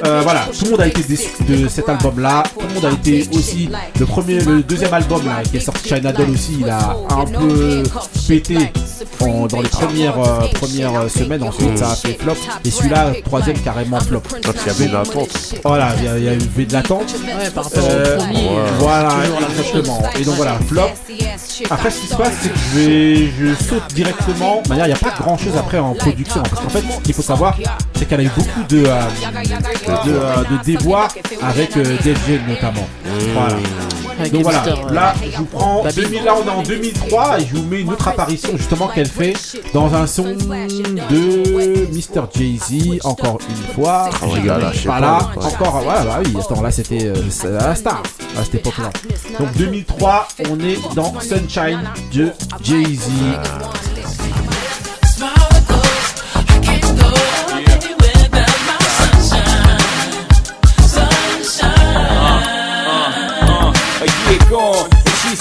euh, 0.05 0.21
voilà, 0.23 0.47
tout 0.59 0.65
le 0.65 0.71
monde 0.73 0.81
a 0.81 0.87
été 0.89 1.03
déçu 1.03 1.29
de 1.49 1.69
cet 1.69 1.89
album-là. 1.89 2.43
Tout 2.59 2.67
le 2.67 2.75
monde 2.75 2.85
a 2.87 2.91
été 2.91 3.29
aussi 3.33 3.69
le 4.01 4.07
premier, 4.07 4.41
le 4.41 4.63
deuxième 4.63 4.93
album 4.95 5.25
là 5.27 5.43
qui 5.49 5.59
est 5.59 5.61
sorti 5.61 5.89
China 5.89 6.13
Doll 6.13 6.31
aussi. 6.31 6.57
Il 6.61 6.69
a 6.69 6.97
un 7.11 7.25
peu 7.25 7.83
pété 8.27 8.59
en- 9.21 9.47
dans 9.47 9.61
les 9.61 9.69
premières 9.79 10.19
euh, 10.19 10.47
premières 10.55 11.11
semaines. 11.11 11.43
Ensuite, 11.43 11.79
ça 11.79 11.91
a 11.91 11.95
fait 11.97 12.17
flop. 12.21 12.35
Et 12.65 12.71
celui-là, 12.71 13.13
troisième 13.25 13.59
carrément 13.61 14.01
flop. 14.01 14.23
Parce 14.43 14.57
qu'il 14.59 14.67
y 14.67 14.71
avait 14.71 14.85
une 14.87 14.95
attente. 14.97 15.29
Voilà, 15.65 15.89
il 15.99 16.05
y 16.05 16.09
a- 16.09 16.19
il 16.19 16.25
y, 16.25 16.29
a 16.29 16.35
eu 16.35 16.65
de 16.67 16.73
l'attente. 16.73 17.15
Ouais, 17.25 17.51
par 17.51 17.65
rapport 17.65 17.85
Euh, 17.89 18.17
au 18.17 18.19
premier. 18.21 18.35
ouais. 18.49 18.49
euh, 18.59 18.67
Voilà, 18.79 19.09
exactement. 19.51 20.03
Et 20.19 20.25
donc 20.25 20.35
voilà, 20.37 20.59
flop. 20.69 20.83
Après, 21.71 21.91
ce 21.91 22.01
qui 22.01 22.07
se 22.09 22.15
passe, 22.17 22.33
c'est 22.43 22.49
que 22.51 22.59
je 22.59 22.79
vais, 22.79 23.31
je 23.39 23.65
saute 23.65 23.95
directement. 23.95 24.63
De 24.63 24.69
manière, 24.69 24.87
il 24.87 24.91
n'y 24.91 24.95
a 24.95 24.99
pas 24.99 25.15
grand 25.19 25.37
chose 25.39 25.57
après 25.59 25.79
en 25.79 25.95
production. 25.95 26.43
Parce 26.43 26.63
qu'en 26.63 26.69
fait, 26.71 26.83
ce 26.97 27.01
qu'il 27.03 27.15
faut 27.15 27.23
savoir, 27.23 27.57
c'est 27.95 28.07
qu'elle 28.07 28.21
a 28.21 28.25
eu 28.25 28.31
beaucoup 28.37 28.63
de, 28.69 28.85
euh, 28.87 29.01
de, 30.05 30.13
euh, 30.13 30.37
de 30.59 30.65
déboires 30.65 31.09
avec 31.43 31.77
euh, 31.77 31.85
Jam 32.05 32.41
notamment. 32.49 32.87
Voilà. 33.35 33.57
Avec 34.19 34.33
Donc 34.33 34.43
voilà, 34.43 34.59
masters, 34.59 34.87
euh, 34.87 34.93
là 34.93 35.15
je 35.31 35.37
vous 35.37 35.45
prends 35.45 35.83
Baby. 35.83 36.03
2000, 36.03 36.25
là 36.25 36.35
on 36.43 36.47
est 36.47 36.51
en 36.51 36.63
2003 36.63 37.41
et 37.41 37.47
je 37.47 37.57
vous 37.57 37.63
mets 37.65 37.81
une 37.83 37.91
autre 37.91 38.09
apparition 38.09 38.51
justement 38.57 38.89
qu'elle 38.89 39.09
fait 39.09 39.35
dans 39.75 39.95
un 39.95 40.07
son 40.07 40.25
de 40.25 41.87
Mr. 41.93 42.23
Jay-Z 42.35 43.01
encore 43.05 43.39
une 43.49 43.75
fois. 43.75 44.09
Oh, 44.23 44.29
regarde, 44.29 44.63
là, 44.63 44.71
je 44.73 44.79
sais 44.79 44.87
Voilà, 44.89 45.19
pas, 45.35 45.41
ouais. 45.41 45.47
encore, 45.47 45.81
voilà, 45.83 46.05
bah 46.05 46.21
oui, 46.25 46.35
attends, 46.39 46.63
là 46.63 46.71
c'était 46.71 47.05
euh, 47.07 47.15
la 47.61 47.75
star 47.75 48.03
à 48.39 48.45
cette 48.45 48.57
époque-là. 48.57 48.91
Donc 49.39 49.53
2003, 49.57 50.29
on 50.51 50.61
est 50.61 50.79
dans 50.95 51.13
Sunshine 51.21 51.81
de 52.15 52.31
Jay-Z. 52.63 53.09
Uh, 53.09 53.96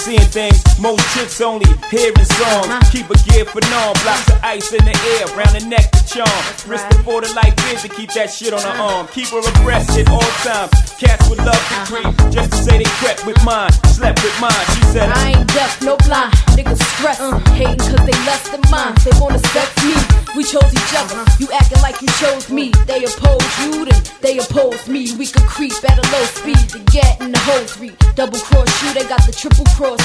seeing 0.06 0.30
things 0.30 0.66
most 0.78 1.02
chicks 1.14 1.40
only 1.40 1.66
hearing 1.90 2.14
songs. 2.38 2.70
Uh-huh. 2.70 2.90
Keep 2.92 3.10
a 3.10 3.18
gear 3.26 3.44
for 3.44 3.60
non, 3.72 3.92
blocks 4.04 4.30
of 4.30 4.38
ice 4.42 4.72
in 4.72 4.84
the 4.84 4.94
air, 5.18 5.26
round 5.34 5.58
the 5.58 5.66
neck 5.66 5.90
to 5.90 6.02
charm. 6.06 6.42
Risk 6.66 6.86
for 7.02 7.20
the 7.20 7.32
life 7.34 7.54
is 7.72 7.82
to 7.82 7.88
keep 7.88 8.12
that 8.12 8.30
shit 8.30 8.52
on 8.52 8.62
her 8.62 8.68
uh-huh. 8.68 9.02
arm. 9.02 9.06
Keep 9.08 9.34
her 9.34 9.42
abreast 9.42 9.98
at 9.98 10.08
all 10.08 10.30
times. 10.46 10.70
Cats 11.00 11.28
would 11.28 11.42
love 11.42 11.58
to 11.58 11.74
uh-huh. 11.74 11.86
creep, 11.90 12.32
just 12.32 12.50
to 12.52 12.58
say 12.58 12.78
they 12.78 12.90
crept 13.02 13.26
with 13.26 13.38
mine, 13.44 13.72
slept 13.90 14.22
with 14.22 14.36
mine. 14.40 14.64
She 14.78 14.82
said, 14.94 15.10
I 15.10 15.34
ain't 15.34 15.48
deaf, 15.50 15.82
no 15.82 15.96
blind. 16.06 16.32
Niggas 16.54 16.80
stress, 16.94 17.18
hating 17.58 17.82
cause 17.82 18.04
they 18.06 18.18
less 18.28 18.46
than 18.48 18.62
mine. 18.70 18.94
They 19.02 19.14
wanna 19.18 19.42
sex 19.50 19.68
me. 19.82 19.96
We 20.36 20.44
chose 20.44 20.70
each 20.70 20.94
other. 20.94 21.18
You 21.40 21.48
acting 21.50 21.82
like 21.82 22.00
you 22.00 22.08
chose 22.22 22.50
me. 22.50 22.70
They 22.86 23.02
oppose 23.04 23.50
you, 23.64 23.84
then 23.90 24.02
they 24.20 24.38
oppose 24.38 24.86
me. 24.88 25.12
We 25.16 25.26
could 25.26 25.48
creep 25.48 25.74
at 25.82 25.98
a 25.98 26.06
low 26.12 26.24
speed 26.30 26.62
to 26.70 26.78
get 26.92 27.20
in 27.20 27.32
the 27.32 27.40
hosiery. 27.42 27.96
Double 28.14 28.38
cross 28.38 28.70
you, 28.82 28.92
they 28.94 29.04
got 29.08 29.24
the 29.26 29.32
triple 29.32 29.64
cross 29.76 29.95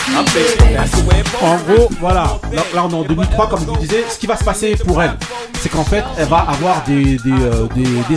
En 1.41 1.55
gros, 1.57 1.89
voilà, 1.99 2.39
là, 2.53 2.84
on 2.85 2.89
est 2.89 2.93
en 2.93 3.03
2003 3.03 3.49
comme 3.49 3.59
je 3.61 3.65
vous 3.65 3.77
disais, 3.77 4.03
ce 4.09 4.18
qui 4.18 4.27
va 4.27 4.35
se 4.35 4.43
passer 4.43 4.76
pour 4.76 5.01
elle, 5.01 5.18
c'est 5.59 5.69
qu'en 5.69 5.84
fait 5.84 6.03
elle 6.18 6.27
va 6.27 6.39
avoir 6.39 6.84
des, 6.84 7.18
des, 7.18 7.31
euh, 7.31 7.68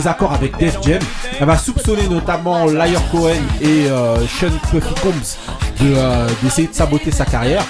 accords 0.05 0.33
avec 0.33 0.57
Def 0.57 0.77
Jam, 0.81 0.99
elle 1.39 1.45
va 1.45 1.57
soupçonner 1.57 2.07
notamment 2.07 2.65
Liar 2.65 3.01
Cohen 3.11 3.41
et 3.61 3.87
euh, 3.89 4.17
Sean 4.27 4.51
Puffy 4.69 4.93
Combs 5.01 5.37
de, 5.79 5.93
euh, 5.95 6.27
d'essayer 6.41 6.67
de 6.67 6.73
saboter 6.73 7.11
sa 7.11 7.25
carrière. 7.25 7.63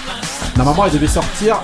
Normalement 0.58 0.86
elle 0.86 0.94
devait 0.94 1.08
sortir 1.08 1.58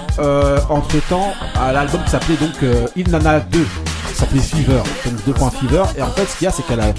entre 0.69 0.99
temps 1.07 1.33
à 1.55 1.71
l'album 1.71 2.03
qui 2.03 2.11
s'appelait 2.11 2.35
donc 2.35 2.55
Il 2.95 3.09
Nana 3.09 3.39
2, 3.39 3.59
qui 3.59 4.15
s'appelait 4.15 4.41
Fever, 4.41 4.81
donc 5.05 5.25
2 5.25 5.33
points 5.33 5.51
Fever, 5.51 5.83
et 5.97 6.01
en 6.01 6.11
fait 6.11 6.25
ce 6.25 6.37
qu'il 6.37 6.45
y 6.45 6.47
a 6.47 6.51
c'est 6.51 6.65
qu'elle 6.65 6.81
a... 6.81 6.91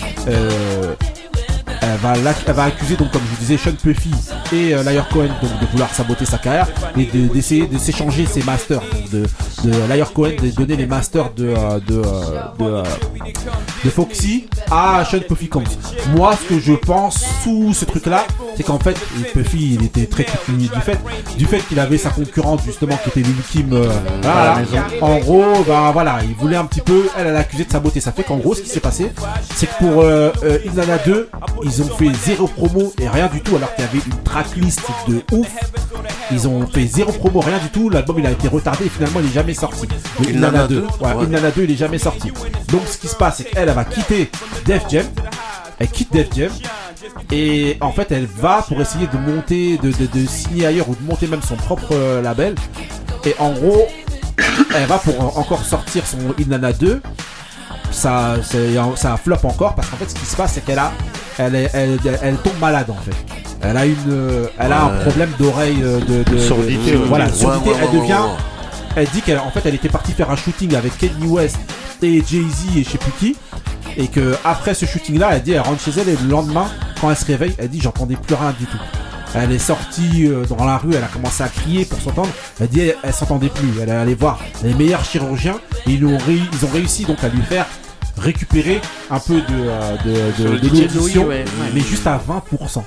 euh, 1.82 1.94
elle 1.94 1.98
va, 2.00 2.16
l'ac- 2.16 2.42
elle 2.46 2.54
va 2.54 2.64
accuser, 2.64 2.96
donc, 2.96 3.10
comme 3.10 3.22
je 3.24 3.30
vous 3.30 3.40
disais, 3.40 3.56
Sean 3.56 3.72
Puffy 3.80 4.10
et 4.52 4.74
euh, 4.74 4.82
Liar 4.82 5.08
Cohen 5.08 5.28
donc, 5.40 5.60
de 5.60 5.66
vouloir 5.70 5.92
saboter 5.94 6.24
sa 6.24 6.38
carrière 6.38 6.68
et 6.96 7.04
de- 7.06 7.28
d'essayer 7.32 7.66
de, 7.66 7.78
s'échanger 7.78 8.26
ses 8.26 8.42
masters. 8.42 8.80
Donc, 8.80 9.10
de, 9.10 9.22
de 9.68 9.92
Liar 9.94 10.12
Cohen 10.12 10.32
de 10.42 10.50
donner 10.50 10.76
les 10.76 10.86
masters 10.86 11.30
de, 11.34 11.48
euh, 11.48 11.80
de, 11.86 11.96
euh, 11.98 12.02
de, 12.58 12.64
euh, 12.64 12.82
de 13.84 13.90
Foxy 13.90 14.48
à 14.70 15.04
Sean 15.10 15.20
Puffy 15.28 15.48
Combs. 15.48 15.64
Moi, 16.16 16.34
ce 16.40 16.54
que 16.54 16.60
je 16.60 16.72
pense 16.74 17.24
sous 17.42 17.72
ce 17.74 17.84
truc-là, 17.84 18.24
c'est 18.56 18.62
qu'en 18.62 18.78
fait, 18.78 18.96
Puffy, 19.32 19.74
il 19.74 19.84
était 19.84 20.06
très 20.06 20.26
du 20.48 20.68
fait, 20.80 20.98
du 21.36 21.46
fait 21.46 21.60
qu'il 21.66 21.78
avait 21.80 21.98
sa 21.98 22.10
concurrente 22.10 22.60
justement 22.64 22.96
qui 23.02 23.08
était 23.18 23.28
euh, 23.72 23.88
voilà. 24.22 24.56
Maison. 24.56 24.78
En 25.00 25.18
gros, 25.18 25.64
bah 25.66 25.90
voilà, 25.92 26.18
il 26.22 26.34
voulait 26.36 26.56
un 26.56 26.64
petit 26.64 26.80
peu, 26.80 27.08
elle, 27.18 27.28
elle 27.28 27.36
a 27.36 27.40
accusé 27.40 27.64
de 27.64 27.70
saboter. 27.72 28.00
Ça 28.00 28.12
fait 28.12 28.22
qu'en 28.22 28.36
gros, 28.36 28.54
ce 28.54 28.62
qui 28.62 28.68
s'est 28.68 28.80
passé, 28.80 29.10
c'est 29.54 29.66
que 29.66 29.74
pour 29.78 30.02
euh, 30.02 30.30
euh, 30.44 30.58
Il 30.64 30.78
en 30.80 30.88
a 30.92 30.98
deux, 30.98 31.28
ils 31.74 31.82
ont 31.82 31.88
fait 31.96 32.10
zéro 32.24 32.46
promo 32.46 32.92
et 33.00 33.08
rien 33.08 33.28
du 33.28 33.40
tout, 33.40 33.56
alors 33.56 33.74
qu'il 33.74 33.84
y 33.84 33.88
avait 33.88 33.98
une 34.06 34.22
tracklist 34.22 34.80
de 35.08 35.22
ouf. 35.32 35.48
Ils 36.30 36.48
ont 36.48 36.66
fait 36.66 36.86
zéro 36.86 37.12
promo, 37.12 37.40
rien 37.40 37.58
du 37.58 37.68
tout. 37.68 37.88
L'album 37.90 38.18
il 38.18 38.26
a 38.26 38.30
été 38.30 38.48
retardé 38.48 38.86
et 38.86 38.88
finalement 38.88 39.20
il 39.20 39.26
est 39.26 39.32
jamais 39.34 39.54
sorti. 39.54 39.86
Le 40.20 40.28
Il 40.28 40.36
Il 40.36 40.44
en 40.44 40.48
en 40.50 40.54
a 40.54 40.60
a 40.62 40.66
deux. 40.66 40.80
deux. 40.80 40.86
Ouais, 41.04 41.12
Ouais. 41.14 41.24
Il 41.28 41.36
en 41.36 41.44
a 41.44 41.50
deux, 41.50 41.64
il 41.64 41.70
est 41.70 41.76
jamais 41.76 41.98
sorti. 41.98 42.30
Donc 42.68 42.82
ce 42.86 42.98
qui 42.98 43.08
se 43.08 43.16
passe, 43.16 43.38
c'est 43.38 43.44
qu'elle 43.44 43.68
elle 43.68 43.74
va 43.74 43.84
quitter 43.84 44.30
Def 44.66 44.84
Jam. 44.90 45.04
Elle 45.78 45.88
quitte 45.88 46.12
Def 46.12 46.28
Jam. 46.34 46.50
Et 47.30 47.76
en 47.80 47.92
fait, 47.92 48.10
elle 48.12 48.26
va 48.26 48.62
pour 48.66 48.80
essayer 48.80 49.06
de 49.06 49.18
monter, 49.18 49.76
de, 49.78 49.90
de, 49.90 50.06
de 50.20 50.26
signer 50.26 50.66
ailleurs 50.66 50.88
ou 50.88 50.94
de 50.94 51.02
monter 51.02 51.26
même 51.26 51.42
son 51.42 51.56
propre 51.56 51.88
euh, 51.92 52.22
label. 52.22 52.54
Et 53.24 53.34
en 53.38 53.52
gros, 53.52 53.86
elle 54.74 54.86
va 54.86 54.98
pour 54.98 55.20
en- 55.20 55.40
encore 55.40 55.64
sortir 55.64 56.04
son 56.06 56.18
Inanna 56.38 56.72
2. 56.72 57.02
Ça, 57.92 58.36
ça 58.96 59.16
flop 59.16 59.36
encore 59.44 59.74
parce 59.74 59.88
qu'en 59.88 59.96
fait, 59.96 60.08
ce 60.10 60.14
qui 60.14 60.26
se 60.26 60.34
passe, 60.36 60.54
c'est 60.54 60.64
qu'elle 60.64 60.78
a, 60.78 60.92
elle, 61.38 61.54
est- 61.54 61.70
elle, 61.74 61.98
elle 62.22 62.36
tombe 62.36 62.58
malade 62.60 62.90
en 62.90 62.94
fait. 63.02 63.14
Elle 63.62 63.76
a 63.76 63.86
une, 63.86 63.96
euh, 64.10 64.46
elle 64.58 64.72
a 64.72 64.84
un 64.84 64.88
problème 65.04 65.30
d'oreille 65.38 65.78
euh, 65.82 66.00
de, 66.00 66.24
de, 66.28 66.38
Surdité, 66.38 66.92
de- 66.92 66.96
ouais. 66.98 67.04
voilà, 67.06 67.32
surdité. 67.32 67.70
ouais, 67.70 67.76
elle 67.82 68.00
devient, 68.00 68.16
elle 68.96 69.06
dit 69.08 69.20
qu'elle, 69.22 69.38
en 69.38 69.50
fait, 69.50 69.60
elle 69.66 69.74
était 69.76 69.88
partie 69.88 70.12
faire 70.12 70.30
un 70.30 70.36
shooting 70.36 70.74
avec 70.74 70.98
Kanye 70.98 71.26
West 71.26 71.58
et 72.02 72.22
Jay 72.26 72.42
Z 72.42 72.76
et 72.76 72.82
je 72.82 72.88
sais 72.90 72.98
plus 72.98 73.12
qui. 73.20 73.36
Et 73.96 74.08
que 74.08 74.34
après 74.44 74.74
ce 74.74 74.86
shooting-là, 74.86 75.28
elle 75.32 75.42
dit, 75.42 75.52
elle 75.52 75.60
rentre 75.60 75.80
chez 75.82 75.92
elle 76.00 76.08
et 76.08 76.16
le 76.16 76.28
lendemain, 76.28 76.66
quand 77.00 77.10
elle 77.10 77.16
se 77.16 77.26
réveille, 77.26 77.54
elle 77.58 77.68
dit, 77.68 77.80
j'entendais 77.80 78.16
plus 78.16 78.34
rien 78.34 78.54
du 78.58 78.64
tout. 78.66 78.78
Elle 79.34 79.52
est 79.52 79.58
sortie 79.58 80.26
euh, 80.26 80.44
dans 80.46 80.64
la 80.64 80.76
rue, 80.78 80.90
elle 80.94 81.04
a 81.04 81.08
commencé 81.08 81.42
à 81.42 81.48
crier 81.48 81.84
pour 81.84 82.00
s'entendre. 82.00 82.28
Elle 82.60 82.68
dit, 82.68 82.80
elle, 82.80 82.96
elle 83.02 83.12
s'entendait 83.14 83.48
plus. 83.48 83.68
Elle 83.80 83.88
est 83.90 83.92
allée 83.92 84.14
voir 84.14 84.40
les 84.64 84.74
meilleurs 84.74 85.04
chirurgiens 85.04 85.56
et 85.86 85.92
ils 85.92 86.04
ont, 86.04 86.18
ils 86.28 86.64
ont 86.64 86.70
réussi 86.72 87.04
donc 87.04 87.22
à 87.22 87.28
lui 87.28 87.42
faire 87.42 87.66
récupérer 88.22 88.80
un 89.10 89.18
peu 89.18 89.34
de, 89.40 89.44
euh, 89.50 89.96
de, 90.38 90.44
l'audition, 90.48 91.26
ouais. 91.26 91.44
mais 91.74 91.80
juste 91.80 92.06
à 92.06 92.18
20%. 92.18 92.82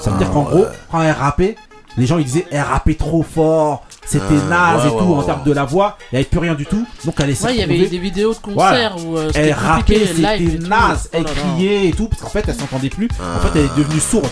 Ça 0.00 0.10
veut 0.10 0.18
dire 0.18 0.26
Ah, 0.30 0.32
qu'en 0.32 0.44
ouais. 0.44 0.50
gros, 0.50 0.66
quand 0.90 1.02
elle 1.02 1.12
rappait, 1.12 1.56
les 1.96 2.06
gens 2.06 2.18
ils 2.18 2.24
disaient 2.24 2.46
elle 2.50 2.60
rappait 2.62 2.94
trop 2.94 3.22
fort, 3.22 3.84
c'était 4.04 4.24
Ah, 4.50 4.74
naze 4.76 4.82
ouais, 4.84 4.88
et 4.90 4.92
ouais, 4.92 4.98
tout 4.98 5.04
ouais, 5.06 5.14
en 5.14 5.18
ouais. 5.20 5.24
termes 5.24 5.44
de 5.44 5.52
la 5.52 5.64
voix, 5.64 5.96
il 6.12 6.16
n'y 6.16 6.18
avait 6.18 6.28
plus 6.28 6.40
rien 6.40 6.54
du 6.54 6.66
tout. 6.66 6.84
Donc 7.04 7.14
elle 7.20 7.30
est 7.30 7.42
Ouais, 7.44 7.54
il 7.54 7.60
y 7.60 7.62
avait 7.62 7.86
des 7.86 7.98
vidéos 7.98 8.34
de 8.34 8.38
concerts 8.38 8.96
Voilà. 8.96 8.96
où 8.96 9.16
euh, 9.18 9.30
Elle 9.34 9.52
rappait, 9.52 10.06
c'était 10.06 10.58
naze, 10.68 11.08
Oh 11.12 11.16
elle 11.16 11.22
là. 11.24 11.30
criait 11.30 11.88
et 11.88 11.92
tout, 11.92 12.08
parce 12.08 12.20
qu'en 12.22 12.28
fait 12.28 12.44
elle 12.46 12.54
s'entendait 12.54 12.90
plus. 12.90 13.08
En 13.36 13.40
fait 13.40 13.58
elle 13.58 13.66
est 13.66 13.76
devenue 13.78 14.00
sourde. 14.00 14.28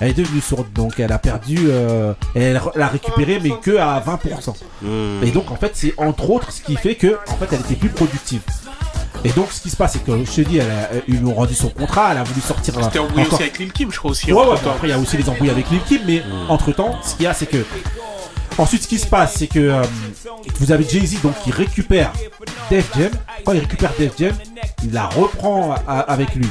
Elle 0.00 0.10
est 0.10 0.14
devenue 0.14 0.42
sourde, 0.42 0.66
donc 0.74 0.98
elle 1.00 1.10
a 1.12 1.18
perdu, 1.18 1.56
euh, 1.68 2.12
elle 2.34 2.60
l'a 2.74 2.86
récupéré, 2.88 3.40
mais 3.42 3.50
que 3.62 3.78
à 3.78 3.98
20%. 4.00 4.54
Hmm. 4.82 5.22
Et 5.22 5.30
donc 5.30 5.50
en 5.50 5.56
fait 5.56 5.70
c'est 5.74 5.94
entre 5.96 6.28
autres 6.30 6.52
ce 6.52 6.60
qui 6.62 6.76
fait 6.76 6.96
que 6.96 7.18
en 7.28 7.36
fait 7.36 7.48
elle 7.52 7.60
était 7.60 7.76
plus 7.76 7.88
productive. 7.88 8.42
Et 9.24 9.30
donc 9.30 9.50
ce 9.50 9.60
qui 9.60 9.70
se 9.70 9.76
passe 9.76 9.94
c'est 9.94 10.04
que 10.04 10.24
je 10.24 10.30
te 10.30 10.40
dis, 10.48 10.58
elle 10.58 10.70
a- 10.70 10.88
ils 11.08 11.18
lui 11.18 11.26
ont 11.26 11.34
rendu 11.34 11.54
son 11.54 11.68
contrat, 11.68 12.12
elle 12.12 12.18
a 12.18 12.22
voulu 12.24 12.40
sortir. 12.40 12.74
C'était 12.82 12.98
euh, 12.98 13.02
embrouillé 13.02 13.22
encore- 13.26 13.34
aussi 13.34 13.42
avec 13.42 13.58
Lil 13.58 13.72
Kim, 13.72 13.90
je 13.90 13.98
crois 13.98 14.10
aussi. 14.12 14.32
Ouais, 14.32 14.42
après 14.52 14.88
il 14.88 14.90
y 14.90 14.92
a 14.92 14.98
aussi 14.98 15.16
les 15.16 15.28
embrouilles 15.28 15.50
avec 15.50 15.68
Lil 15.70 15.80
Kim, 15.86 16.00
mais 16.06 16.22
entre 16.48 16.72
temps, 16.72 16.96
ce 17.02 17.14
qu'il 17.14 17.24
y 17.24 17.26
a, 17.26 17.34
c'est 17.34 17.46
que. 17.46 17.64
Ensuite, 18.58 18.84
ce 18.84 18.88
qui 18.88 18.98
se 18.98 19.06
passe, 19.06 19.34
c'est 19.36 19.48
que 19.48 19.58
euh, 19.58 19.82
vous 20.60 20.72
avez 20.72 20.82
Jay-Z 20.88 21.20
donc 21.20 21.34
qui 21.44 21.50
récupère 21.50 22.10
Def 22.70 22.90
Jam. 22.96 23.10
Quand 23.44 23.52
il 23.52 23.58
récupère 23.60 23.92
Def 23.98 24.12
Jam, 24.18 24.32
il 24.82 24.92
la 24.92 25.06
reprend 25.08 25.74
à- 25.86 26.00
avec 26.00 26.34
lui. 26.34 26.48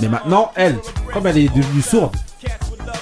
Mais 0.00 0.08
maintenant, 0.08 0.50
elle, 0.54 0.78
comme 1.12 1.26
elle 1.26 1.36
est 1.36 1.54
devenue 1.54 1.82
sourde, 1.82 2.16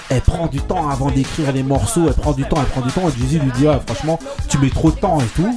elle 0.08 0.20
prend 0.22 0.48
du 0.48 0.58
temps 0.60 0.90
avant 0.90 1.08
d'écrire 1.12 1.52
les 1.52 1.62
morceaux, 1.62 2.08
elle 2.08 2.14
prend 2.14 2.32
du 2.32 2.42
temps, 2.44 2.56
elle 2.58 2.66
prend 2.66 2.80
du 2.80 2.90
temps, 2.90 3.08
et 3.08 3.12
Jay-Z 3.20 3.42
lui 3.44 3.52
dit, 3.52 3.68
ah, 3.68 3.80
franchement, 3.86 4.18
tu 4.48 4.58
mets 4.58 4.70
trop 4.70 4.90
de 4.90 4.96
temps 4.98 5.20
et 5.20 5.26
tout. 5.36 5.56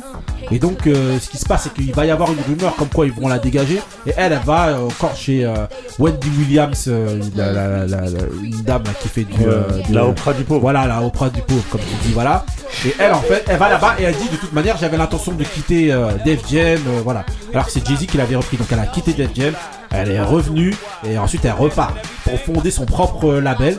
Et 0.52 0.60
donc, 0.60 0.88
euh, 0.88 1.18
ce 1.20 1.30
qui 1.30 1.38
se 1.38 1.46
passe, 1.46 1.64
c'est 1.64 1.74
qu'il 1.74 1.94
va 1.94 2.06
y 2.06 2.12
avoir 2.12 2.32
une 2.32 2.40
rumeur 2.42 2.76
comme 2.76 2.90
quoi 2.90 3.06
ils 3.06 3.12
vont 3.14 3.28
la 3.28 3.40
dégager, 3.40 3.80
et 4.06 4.14
elle, 4.18 4.34
elle 4.34 4.40
va 4.46 4.68
euh, 4.70 4.88
encore 4.88 5.16
chez 5.16 5.46
euh, 5.46 5.54
Wendy 6.00 6.30
Williams, 6.40 6.86
euh, 6.88 7.20
la, 7.36 7.52
la- 7.52 7.86
la- 7.88 8.10
une 8.44 8.62
dame 8.64 8.84
là, 8.86 8.92
qui 9.02 9.08
fait 9.10 9.24
du... 9.24 9.34
Euh, 9.46 9.62
du- 9.88 9.94
la 9.94 10.06
Oprah 10.06 10.34
du 10.34 10.44
pauvre. 10.44 10.62
Voilà, 10.62 10.86
la 10.88 11.02
Oprah 11.02 11.30
du 11.30 11.42
pauvre, 11.42 11.64
comme 11.70 11.82
tu 11.82 12.08
dis, 12.08 12.14
voilà. 12.14 12.46
Et 12.86 12.94
elle, 13.00 13.14
en 13.14 13.22
fait, 13.22 13.46
elle 13.48 13.58
va 13.58 13.70
là-bas 13.70 13.96
et 14.00 14.04
elle 14.04 14.16
dit, 14.16 14.30
de 14.30 14.36
toute 14.38 14.54
manière, 14.54 14.78
j'avais 14.78 14.98
l'intention 14.98 15.32
de 15.34 15.44
quitter 15.44 15.92
euh, 15.92 16.12
Def 16.26 16.42
Jam, 16.52 16.80
euh, 16.88 17.02
voilà. 17.04 17.26
Alors 17.54 17.66
que 17.68 17.72
c'est 17.72 17.86
Jay-Z 17.88 18.06
qui 18.08 18.18
l'avait 18.18 18.36
repris, 18.36 18.58
donc 18.58 18.68
elle 18.72 18.80
a 18.80 18.86
quitté 18.88 19.14
Def 19.14 19.30
Jam, 19.36 19.54
elle 19.94 20.12
est 20.12 20.22
revenue, 20.22 20.76
et 21.08 21.18
ensuite 21.18 21.46
elle 21.46 21.52
repart 21.54 21.96
pour 22.24 22.40
fonder 22.40 22.72
son 22.72 22.86
propre 22.86 23.34
label 23.36 23.78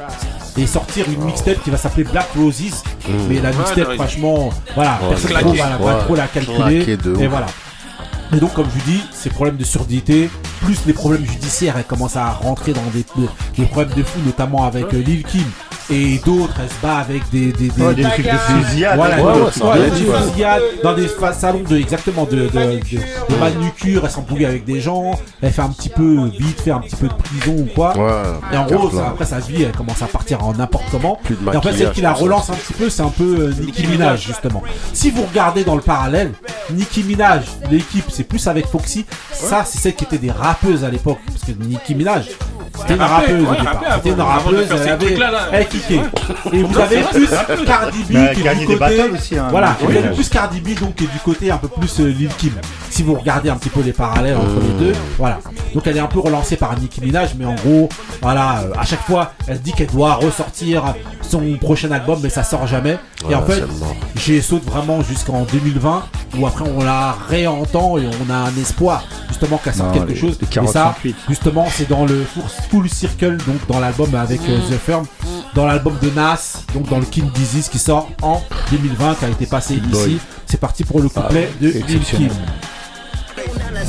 et 0.56 0.66
sortir 0.66 1.06
une 1.10 1.24
mixtape 1.24 1.62
qui 1.62 1.70
va 1.70 1.76
s'appeler 1.76 2.04
Black 2.04 2.28
Roses. 2.36 2.82
Mais 3.28 3.40
la 3.40 3.50
mixtape, 3.52 3.94
franchement, 3.96 4.50
voilà, 4.74 4.98
Ouais, 5.02 5.08
personne 5.10 5.30
trop 5.40 5.52
va, 5.52 5.76
va 5.76 5.84
Ouais, 5.96 6.04
trop 6.04 6.14
la 6.14 6.26
calculer. 6.28 6.84
Et 7.20 7.26
voilà. 7.26 7.46
Et 8.32 8.36
donc, 8.36 8.54
comme 8.54 8.66
je 8.66 8.78
vous 8.80 8.90
dis, 8.90 9.02
ces 9.12 9.30
problèmes 9.30 9.56
de 9.56 9.64
surdité, 9.64 10.30
plus 10.62 10.78
les 10.86 10.92
problèmes 10.92 11.24
judiciaires, 11.26 11.74
elle 11.76 11.84
commence 11.84 12.16
à 12.16 12.30
rentrer 12.30 12.72
dans 12.72 12.82
des, 12.92 13.04
des- 13.16 13.28
des 13.58 13.66
problèmes 13.66 13.94
de 13.96 14.02
fou, 14.02 14.18
notamment 14.24 14.64
avec 14.64 14.92
euh, 14.94 15.02
Lil 15.02 15.22
Kim. 15.24 15.44
Et 15.90 16.18
d'autres, 16.24 16.54
elle 16.62 16.68
se 16.70 16.80
bat 16.82 16.96
avec 16.96 17.28
des, 17.30 17.52
des, 17.52 17.68
des, 17.68 17.82
Ouais, 17.82 17.94
des 17.94 18.02
trucs 18.04 18.24
de 18.24 18.30
fusillade. 18.64 18.96
Voilà, 18.96 19.22
Ouais, 19.22 19.32
ouais, 19.80 19.90
des 19.90 19.96
fusillades 20.28 20.62
dans 20.82 20.94
des 20.94 21.08
salons 21.38 21.62
de 21.68 21.76
exactement 21.76 22.24
de, 22.24 22.36
de, 22.36 22.46
de, 22.48 23.34
de 23.34 23.38
manucure, 23.38 24.02
elle 24.04 24.10
s'embrouille 24.10 24.46
avec 24.46 24.64
des 24.64 24.80
gens, 24.80 25.18
elle 25.42 25.52
fait 25.52 25.60
un 25.62 25.68
petit 25.68 25.90
peu 25.90 26.26
vite, 26.38 26.60
fait 26.62 26.70
un 26.70 26.78
petit 26.80 26.96
peu 26.96 27.08
de 27.08 27.12
prison 27.14 27.54
ou 27.58 27.68
quoi. 27.74 27.96
Ouais, 27.98 28.22
et 28.52 28.56
en 28.56 28.64
gros, 28.66 28.90
ça- 28.90 29.08
après 29.08 29.26
sa 29.26 29.40
vie, 29.40 29.62
elle 29.62 29.72
commence 29.76 30.00
à 30.00 30.06
partir 30.06 30.42
en 30.42 30.54
n'importe 30.54 30.84
comment. 30.90 31.18
Plus 31.22 31.34
de 31.36 31.40
et 31.52 31.56
en 31.56 31.60
fait, 31.60 31.72
celle 31.76 31.92
qui 31.92 32.00
la 32.00 32.12
relance 32.22 32.48
un 32.50 32.54
petit 32.54 32.72
peu, 32.72 32.88
c'est 32.88 33.02
un 33.02 33.10
peu 33.10 33.24
euh, 33.40 33.54
Nicki 33.60 33.86
Minaj 33.86 34.26
justement. 34.26 34.62
Si 34.94 35.10
vous 35.10 35.22
regardez 35.24 35.64
dans 35.64 35.76
le 35.76 35.82
parallèle, 35.82 36.32
Nicki 36.70 37.02
Minaj, 37.02 37.42
l'équipe, 37.70 38.06
c'est 38.10 38.24
plus 38.24 38.46
avec 38.48 38.66
Foxy. 38.68 39.04
Ça, 39.32 39.64
c'est 39.66 39.78
celle 39.78 39.94
qui 39.94 40.04
était 40.04 40.16
des 40.18 40.30
rappeuses 40.30 40.82
à 40.82 40.88
l'époque, 40.90 41.18
parce 41.26 41.40
que 41.44 41.52
Nicki 41.62 41.94
Minaj. 41.94 42.28
C'était 42.76 42.94
une 42.94 43.00
rappeuse 43.02 43.42
au 43.42 43.54
départ. 43.54 43.80
C'était 43.96 44.08
une 44.10 44.20
rappeuse, 44.20 44.68
elle 44.70 44.88
avait, 44.92 45.06
elle. 45.52 45.60
Et 46.52 46.62
vous 46.62 46.78
avez 46.78 46.96
plus 47.02 47.64
Cardi 47.64 47.98
B 48.02 48.06
qui 48.34 48.40
est 48.40 48.42
du 48.54 48.66
côté. 48.66 48.78
hein, 49.38 49.46
voilà, 49.50 49.76
vous 49.80 49.86
avez 49.90 50.14
plus 50.14 50.28
Cardi 50.28 50.60
B 50.60 50.78
donc 50.80 50.94
qui 50.96 51.04
est 51.04 51.12
du 51.12 51.18
côté 51.24 51.50
un 51.50 51.56
peu 51.58 51.68
plus 51.68 52.00
euh, 52.00 52.06
Lil 52.08 52.28
Kim. 52.36 52.52
Si 52.90 53.02
vous 53.02 53.14
regardez 53.14 53.50
un 53.50 53.56
petit 53.56 53.70
peu 53.70 53.80
les 53.80 53.92
parallèles 53.92 54.36
entre 54.36 54.60
les 54.60 54.86
deux, 54.86 54.92
voilà. 55.18 55.38
Donc 55.74 55.86
elle 55.86 55.96
est 55.96 56.00
un 56.00 56.06
peu 56.06 56.20
relancée 56.20 56.56
par 56.56 56.78
Nicki 56.78 57.00
Minaj, 57.00 57.30
mais 57.38 57.44
en 57.44 57.54
gros, 57.54 57.88
voilà, 58.22 58.60
euh, 58.62 58.72
à 58.78 58.84
chaque 58.84 59.02
fois, 59.02 59.32
elle 59.48 59.60
dit 59.60 59.72
qu'elle 59.72 59.88
doit 59.88 60.14
ressortir 60.14 60.82
son 61.22 61.42
prochain 61.60 61.90
album, 61.90 62.20
mais 62.22 62.28
ça 62.28 62.42
sort 62.44 62.66
jamais. 62.66 62.98
et 63.30 63.34
en 63.34 63.42
fait, 63.46 63.60
j'ai 64.16 64.40
saute 64.42 64.64
vraiment 64.64 65.00
jusqu'en 65.02 65.42
2020, 65.42 66.04
où 66.38 66.46
après 66.46 66.64
on 66.68 66.84
la 66.84 67.16
réentend 67.28 67.98
et 67.98 68.06
on 68.06 68.30
a 68.32 68.36
un 68.36 68.56
espoir 68.60 69.02
justement 69.28 69.58
qu'elle 69.58 69.74
sorte 69.74 69.92
quelque 69.94 70.14
chose. 70.14 70.38
Et 70.42 70.46
ça, 70.72 70.80
48. 71.02 71.16
justement, 71.28 71.66
c'est 71.70 71.88
dans 71.88 72.04
le 72.04 72.22
full- 72.24 72.42
full 72.70 72.88
circle, 72.88 73.36
donc 73.46 73.66
dans 73.68 73.80
l'album 73.80 74.14
avec 74.14 74.40
euh, 74.48 74.58
The 74.70 74.78
Firm, 74.78 75.04
dans 75.54 75.66
l'album 75.66 75.96
de 76.02 76.10
Nas, 76.10 76.62
donc 76.74 76.88
dans 76.88 76.98
le 76.98 77.04
King 77.04 77.30
Disease 77.34 77.68
qui 77.68 77.78
sort 77.78 78.10
en 78.22 78.42
2020, 78.70 79.14
qui 79.16 79.24
a 79.24 79.28
été 79.28 79.46
passé 79.46 79.74
ici. 79.92 80.18
C'est 80.46 80.60
parti 80.60 80.84
pour 80.84 81.00
le 81.00 81.08
couplet 81.08 81.50
de 81.60 81.68
Lil. 81.68 82.30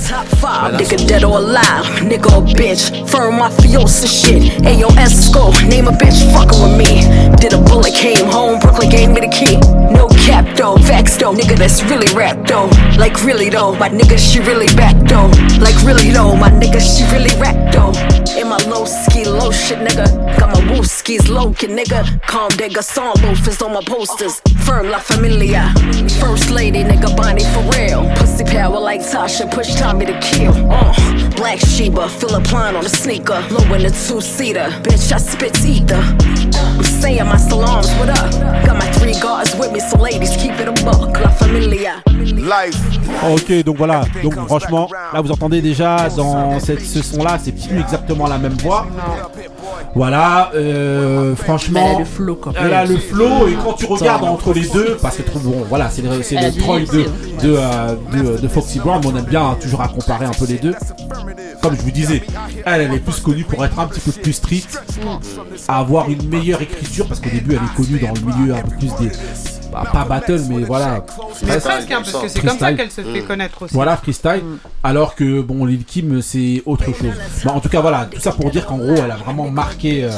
Top 0.07 0.27
five, 0.27 0.73
nigga 0.75 1.07
dead 1.07 1.23
or 1.23 1.39
alive, 1.39 1.85
nigga 2.01 2.29
or 2.35 2.45
bitch. 2.53 2.91
Firm 3.09 3.39
mafiosa 3.39 4.05
shit. 4.05 4.43
Ayo 4.63 4.89
Esco, 4.97 5.51
name 5.67 5.87
a 5.87 5.91
bitch 5.91 6.21
fucking 6.33 6.61
with 6.61 6.77
me. 6.77 7.01
Did 7.37 7.53
a 7.53 7.57
bullet, 7.57 7.93
came 7.93 8.25
home, 8.25 8.59
Brooklyn 8.59 8.89
gave 8.89 9.09
me 9.09 9.21
the 9.21 9.27
key. 9.27 9.57
No 9.93 10.07
cap 10.25 10.45
though, 10.57 10.77
facts 10.77 11.17
though, 11.17 11.33
nigga 11.33 11.57
that's 11.57 11.81
really 11.83 12.13
rap 12.13 12.45
though. 12.47 12.69
Like 12.97 13.23
really 13.23 13.49
though, 13.49 13.75
my 13.75 13.89
nigga 13.89 14.17
she 14.19 14.39
really 14.39 14.67
back 14.75 14.95
though. 15.07 15.31
Like 15.59 15.77
really 15.83 16.11
though, 16.11 16.35
my 16.35 16.49
nigga 16.49 16.79
she 16.79 17.03
really 17.11 17.33
rap 17.39 17.55
though. 17.73 17.93
In 18.39 18.49
my 18.49 18.57
low 18.65 18.85
ski, 18.85 19.23
low 19.23 19.51
shit, 19.51 19.79
nigga. 19.79 20.05
Got 20.37 20.53
my 20.53 20.71
woo 20.71 20.83
skis 20.83 21.29
low, 21.29 21.53
kid, 21.53 21.69
nigga. 21.69 22.21
Calm 22.23 22.49
digger, 22.57 22.81
song 22.81 23.15
loafers 23.23 23.61
on 23.61 23.73
my 23.73 23.81
posters. 23.81 24.41
Firm 24.65 24.89
La 24.89 24.99
Familia. 24.99 25.73
First 26.19 26.51
lady, 26.51 26.83
nigga, 26.83 27.15
Bonnie 27.15 27.45
for 27.53 27.63
real. 27.77 28.03
Pussy 28.17 28.43
power 28.43 28.79
like 28.79 29.01
Tasha, 29.01 29.49
push 29.55 29.73
Tommy 29.75 30.05
to 30.05 30.19
kill. 30.19 30.53
Uh, 30.69 30.93
Black 31.37 31.59
Sheba, 31.59 32.09
Philip 32.09 32.51
Line 32.51 32.75
on 32.75 32.85
a 32.85 32.89
sneaker. 32.89 33.39
Low 33.49 33.73
in 33.73 33.83
the 33.83 34.05
two 34.07 34.19
seater. 34.19 34.67
Bitch, 34.83 35.13
I 35.13 35.17
spit 35.17 35.65
ether. 35.65 36.03
I'm 36.77 36.83
saying 36.83 37.25
my 37.25 37.37
salams, 37.37 37.89
what 37.97 38.09
up? 38.09 38.31
Got 38.65 38.77
my 38.77 38.91
three 38.99 39.17
guards 39.21 39.55
with 39.55 39.71
me, 39.71 39.79
so 39.79 39.97
ladies, 39.97 40.35
keep 40.35 40.59
it 40.59 40.67
a 40.67 40.73
buck. 40.83 41.21
La 41.21 41.29
Familia. 41.29 42.03
Life. 42.23 42.81
Ok, 43.31 43.63
donc 43.63 43.77
voilà. 43.77 44.03
Donc 44.23 44.33
franchement, 44.47 44.89
là 45.13 45.21
vous 45.21 45.31
entendez 45.31 45.61
déjà 45.61 46.09
dans 46.15 46.59
cette, 46.59 46.81
ce 46.81 47.01
son-là, 47.01 47.37
c'est 47.41 47.51
plus 47.51 47.79
exactement 47.79 48.27
la 48.27 48.37
même 48.37 48.53
voix. 48.53 48.87
Voilà, 49.93 50.51
euh, 50.55 51.35
franchement, 51.35 51.79
elle 51.87 51.95
a 51.95 51.99
le 51.99 52.05
flow, 52.05 52.35
quand 52.35 52.51
elle 52.59 52.73
a 52.73 52.85
le 52.85 52.97
flow 52.97 53.47
et 53.47 53.53
quand 53.63 53.73
tu 53.73 53.85
regardes 53.85 54.25
entre 54.25 54.53
les 54.53 54.67
deux, 54.67 54.97
parce 55.01 55.15
que 55.17 55.21
bon, 55.39 55.65
voilà, 55.69 55.89
c'est 55.89 56.01
le, 56.01 56.21
c'est 56.21 56.35
le 56.35 56.51
dit, 56.51 56.59
troll 56.59 56.85
de, 56.85 57.05
euh, 57.45 57.95
de, 58.11 58.41
de 58.41 58.47
Foxy 58.49 58.79
Brown, 58.79 58.99
mais 59.01 59.11
on 59.13 59.15
aime 59.17 59.25
bien 59.25 59.45
hein, 59.45 59.57
toujours 59.59 59.81
à 59.81 59.87
comparer 59.87 60.25
un 60.25 60.31
peu 60.31 60.45
les 60.45 60.57
deux. 60.57 60.75
Comme 61.61 61.77
je 61.77 61.81
vous 61.81 61.91
disais, 61.91 62.23
elle, 62.65 62.81
elle 62.81 62.93
est 62.93 62.99
plus 62.99 63.21
connue 63.21 63.45
pour 63.45 63.63
être 63.63 63.79
un 63.79 63.87
petit 63.87 64.01
peu 64.01 64.11
plus 64.11 64.33
street, 64.33 64.63
à 65.67 65.79
avoir 65.79 66.09
une 66.09 66.27
meilleure 66.27 66.61
écriture, 66.61 67.07
parce 67.07 67.21
qu'au 67.21 67.29
début, 67.29 67.55
elle 67.55 67.63
est 67.63 67.75
connue 67.75 67.99
dans 67.99 68.13
le 68.13 68.33
milieu 68.33 68.53
un 68.55 68.61
peu 68.61 68.75
plus 68.77 68.93
des. 68.99 69.11
Bah, 69.71 69.83
pas 69.91 70.05
battle, 70.05 70.41
mais 70.49 70.63
voilà. 70.63 71.03
Mais 71.45 71.57
presque, 71.59 71.91
hein, 71.91 72.01
parce 72.03 72.11
que 72.23 72.27
c'est 72.27 72.39
comme 72.41 72.57
ça 72.57 72.73
qu'elle 72.73 72.91
se 72.91 73.01
fait 73.01 73.21
connaître 73.21 73.61
aussi. 73.63 73.73
Voilà, 73.73 73.97
freestyle. 73.97 74.43
Alors 74.83 75.15
que, 75.15 75.41
bon, 75.41 75.65
Lil 75.65 75.83
Kim, 75.85 76.21
c'est 76.21 76.61
autre 76.65 76.85
chose. 76.85 77.11
En 77.47 77.59
tout 77.59 77.69
cas, 77.69 77.81
voilà, 77.81 78.07
tout 78.11 78.19
ça 78.19 78.31
pour 78.31 78.49
dire 78.51 78.65
qu'en 78.65 78.77
gros, 78.77 78.93
elle 78.95 79.11
a 79.11 79.15
vraiment 79.17 79.49
marqué, 79.49 80.03
euh, 80.03 80.09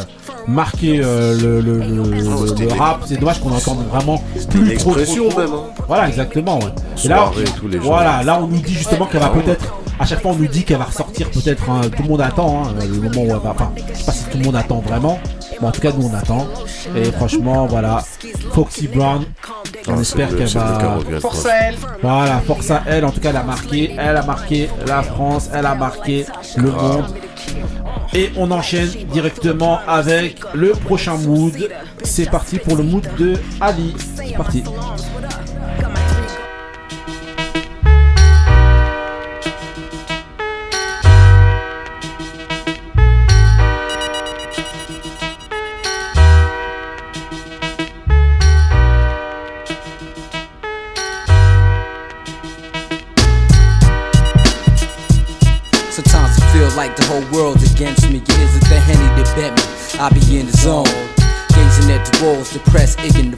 marqué 0.48 0.99
euh, 1.03 1.38
le, 1.40 1.61
le, 1.61 1.80
le- 1.80 2.03
le- 2.11 2.65
le 2.65 2.74
rap. 2.74 3.02
C'est 3.06 3.19
dommage 3.19 3.40
qu'on 3.40 3.52
entende 3.52 3.86
vraiment 3.90 4.22
plus 4.49 4.76
trop, 4.78 4.94
trop, 4.95 5.38
même, 5.40 5.53
hein. 5.53 5.64
Voilà, 5.88 6.07
exactement. 6.07 6.60
ouais. 6.60 6.65
Et 7.03 7.07
là, 7.07 7.18
Soirée 7.32 7.44
les 7.69 7.78
voilà, 7.80 8.24
là, 8.24 8.40
on 8.41 8.48
nous 8.48 8.60
dit 8.60 8.74
justement 8.74 9.06
qu'elle 9.06 9.22
va 9.22 9.30
peut-être. 9.30 9.74
À 9.99 10.06
chaque 10.06 10.22
fois, 10.22 10.32
on 10.32 10.36
nous 10.36 10.48
dit 10.48 10.64
qu'elle 10.64 10.78
va 10.78 10.84
ressortir 10.86 11.30
peut-être. 11.32 11.68
hein, 11.69 11.82
tout 11.95 12.03
le 12.03 12.10
monde 12.10 12.22
attend, 12.22 12.64
hein, 12.68 12.74
le 12.82 13.02
moment 13.02 13.22
où 13.22 13.36
elle 13.36 13.41
va. 13.44 13.49
Enfin, 13.52 13.72
je 13.91 13.98
sais 13.98 14.06
pas 14.06 14.11
si 14.11 14.26
tout 14.26 14.38
le 14.38 14.44
monde 14.45 14.56
attend 14.56 14.80
vraiment. 14.80 15.19
Mais 15.61 15.67
en 15.67 15.71
tout 15.71 15.81
cas, 15.81 15.91
nous, 15.91 16.07
on 16.07 16.13
attend. 16.13 16.47
Et 16.95 17.11
franchement, 17.11 17.65
voilà. 17.65 18.03
Foxy 18.53 18.88
Brown. 18.88 19.23
On 19.88 19.97
Ah, 19.97 20.01
espère 20.01 20.29
qu'elle 20.35 20.47
va. 20.47 20.99
Force 21.19 21.45
à 21.45 21.55
elle. 21.55 21.75
Voilà, 22.01 22.39
force 22.41 22.71
à 22.71 22.84
elle, 22.88 23.05
en 23.05 23.11
tout 23.11 23.19
cas, 23.19 23.29
elle 23.29 23.38
a 23.38 23.43
marqué, 23.43 23.95
elle 23.97 24.17
a 24.17 24.23
marqué 24.23 24.69
la 24.85 25.01
France, 25.01 25.49
elle 25.53 25.65
a 25.65 25.75
marqué 25.75 26.25
le 26.57 26.71
monde. 26.71 27.05
Et 28.13 28.31
on 28.38 28.49
enchaîne 28.51 28.89
directement 29.11 29.79
avec 29.88 30.39
le 30.53 30.71
prochain 30.71 31.17
mood. 31.17 31.69
C'est 32.03 32.29
parti 32.29 32.57
pour 32.57 32.75
le 32.75 32.84
mood 32.84 33.05
de 33.17 33.34
Ali. 33.59 33.95
C'est 34.15 34.35
parti. 34.35 34.63
I 59.99 60.10
be 60.10 60.40
in 60.40 60.45
the 60.45 60.52
zone. 60.52 60.86
Gazing 61.49 61.91
at 61.91 62.06
the 62.06 62.24
walls, 62.24 62.53
depressed, 62.53 62.99
phone. 62.99 63.36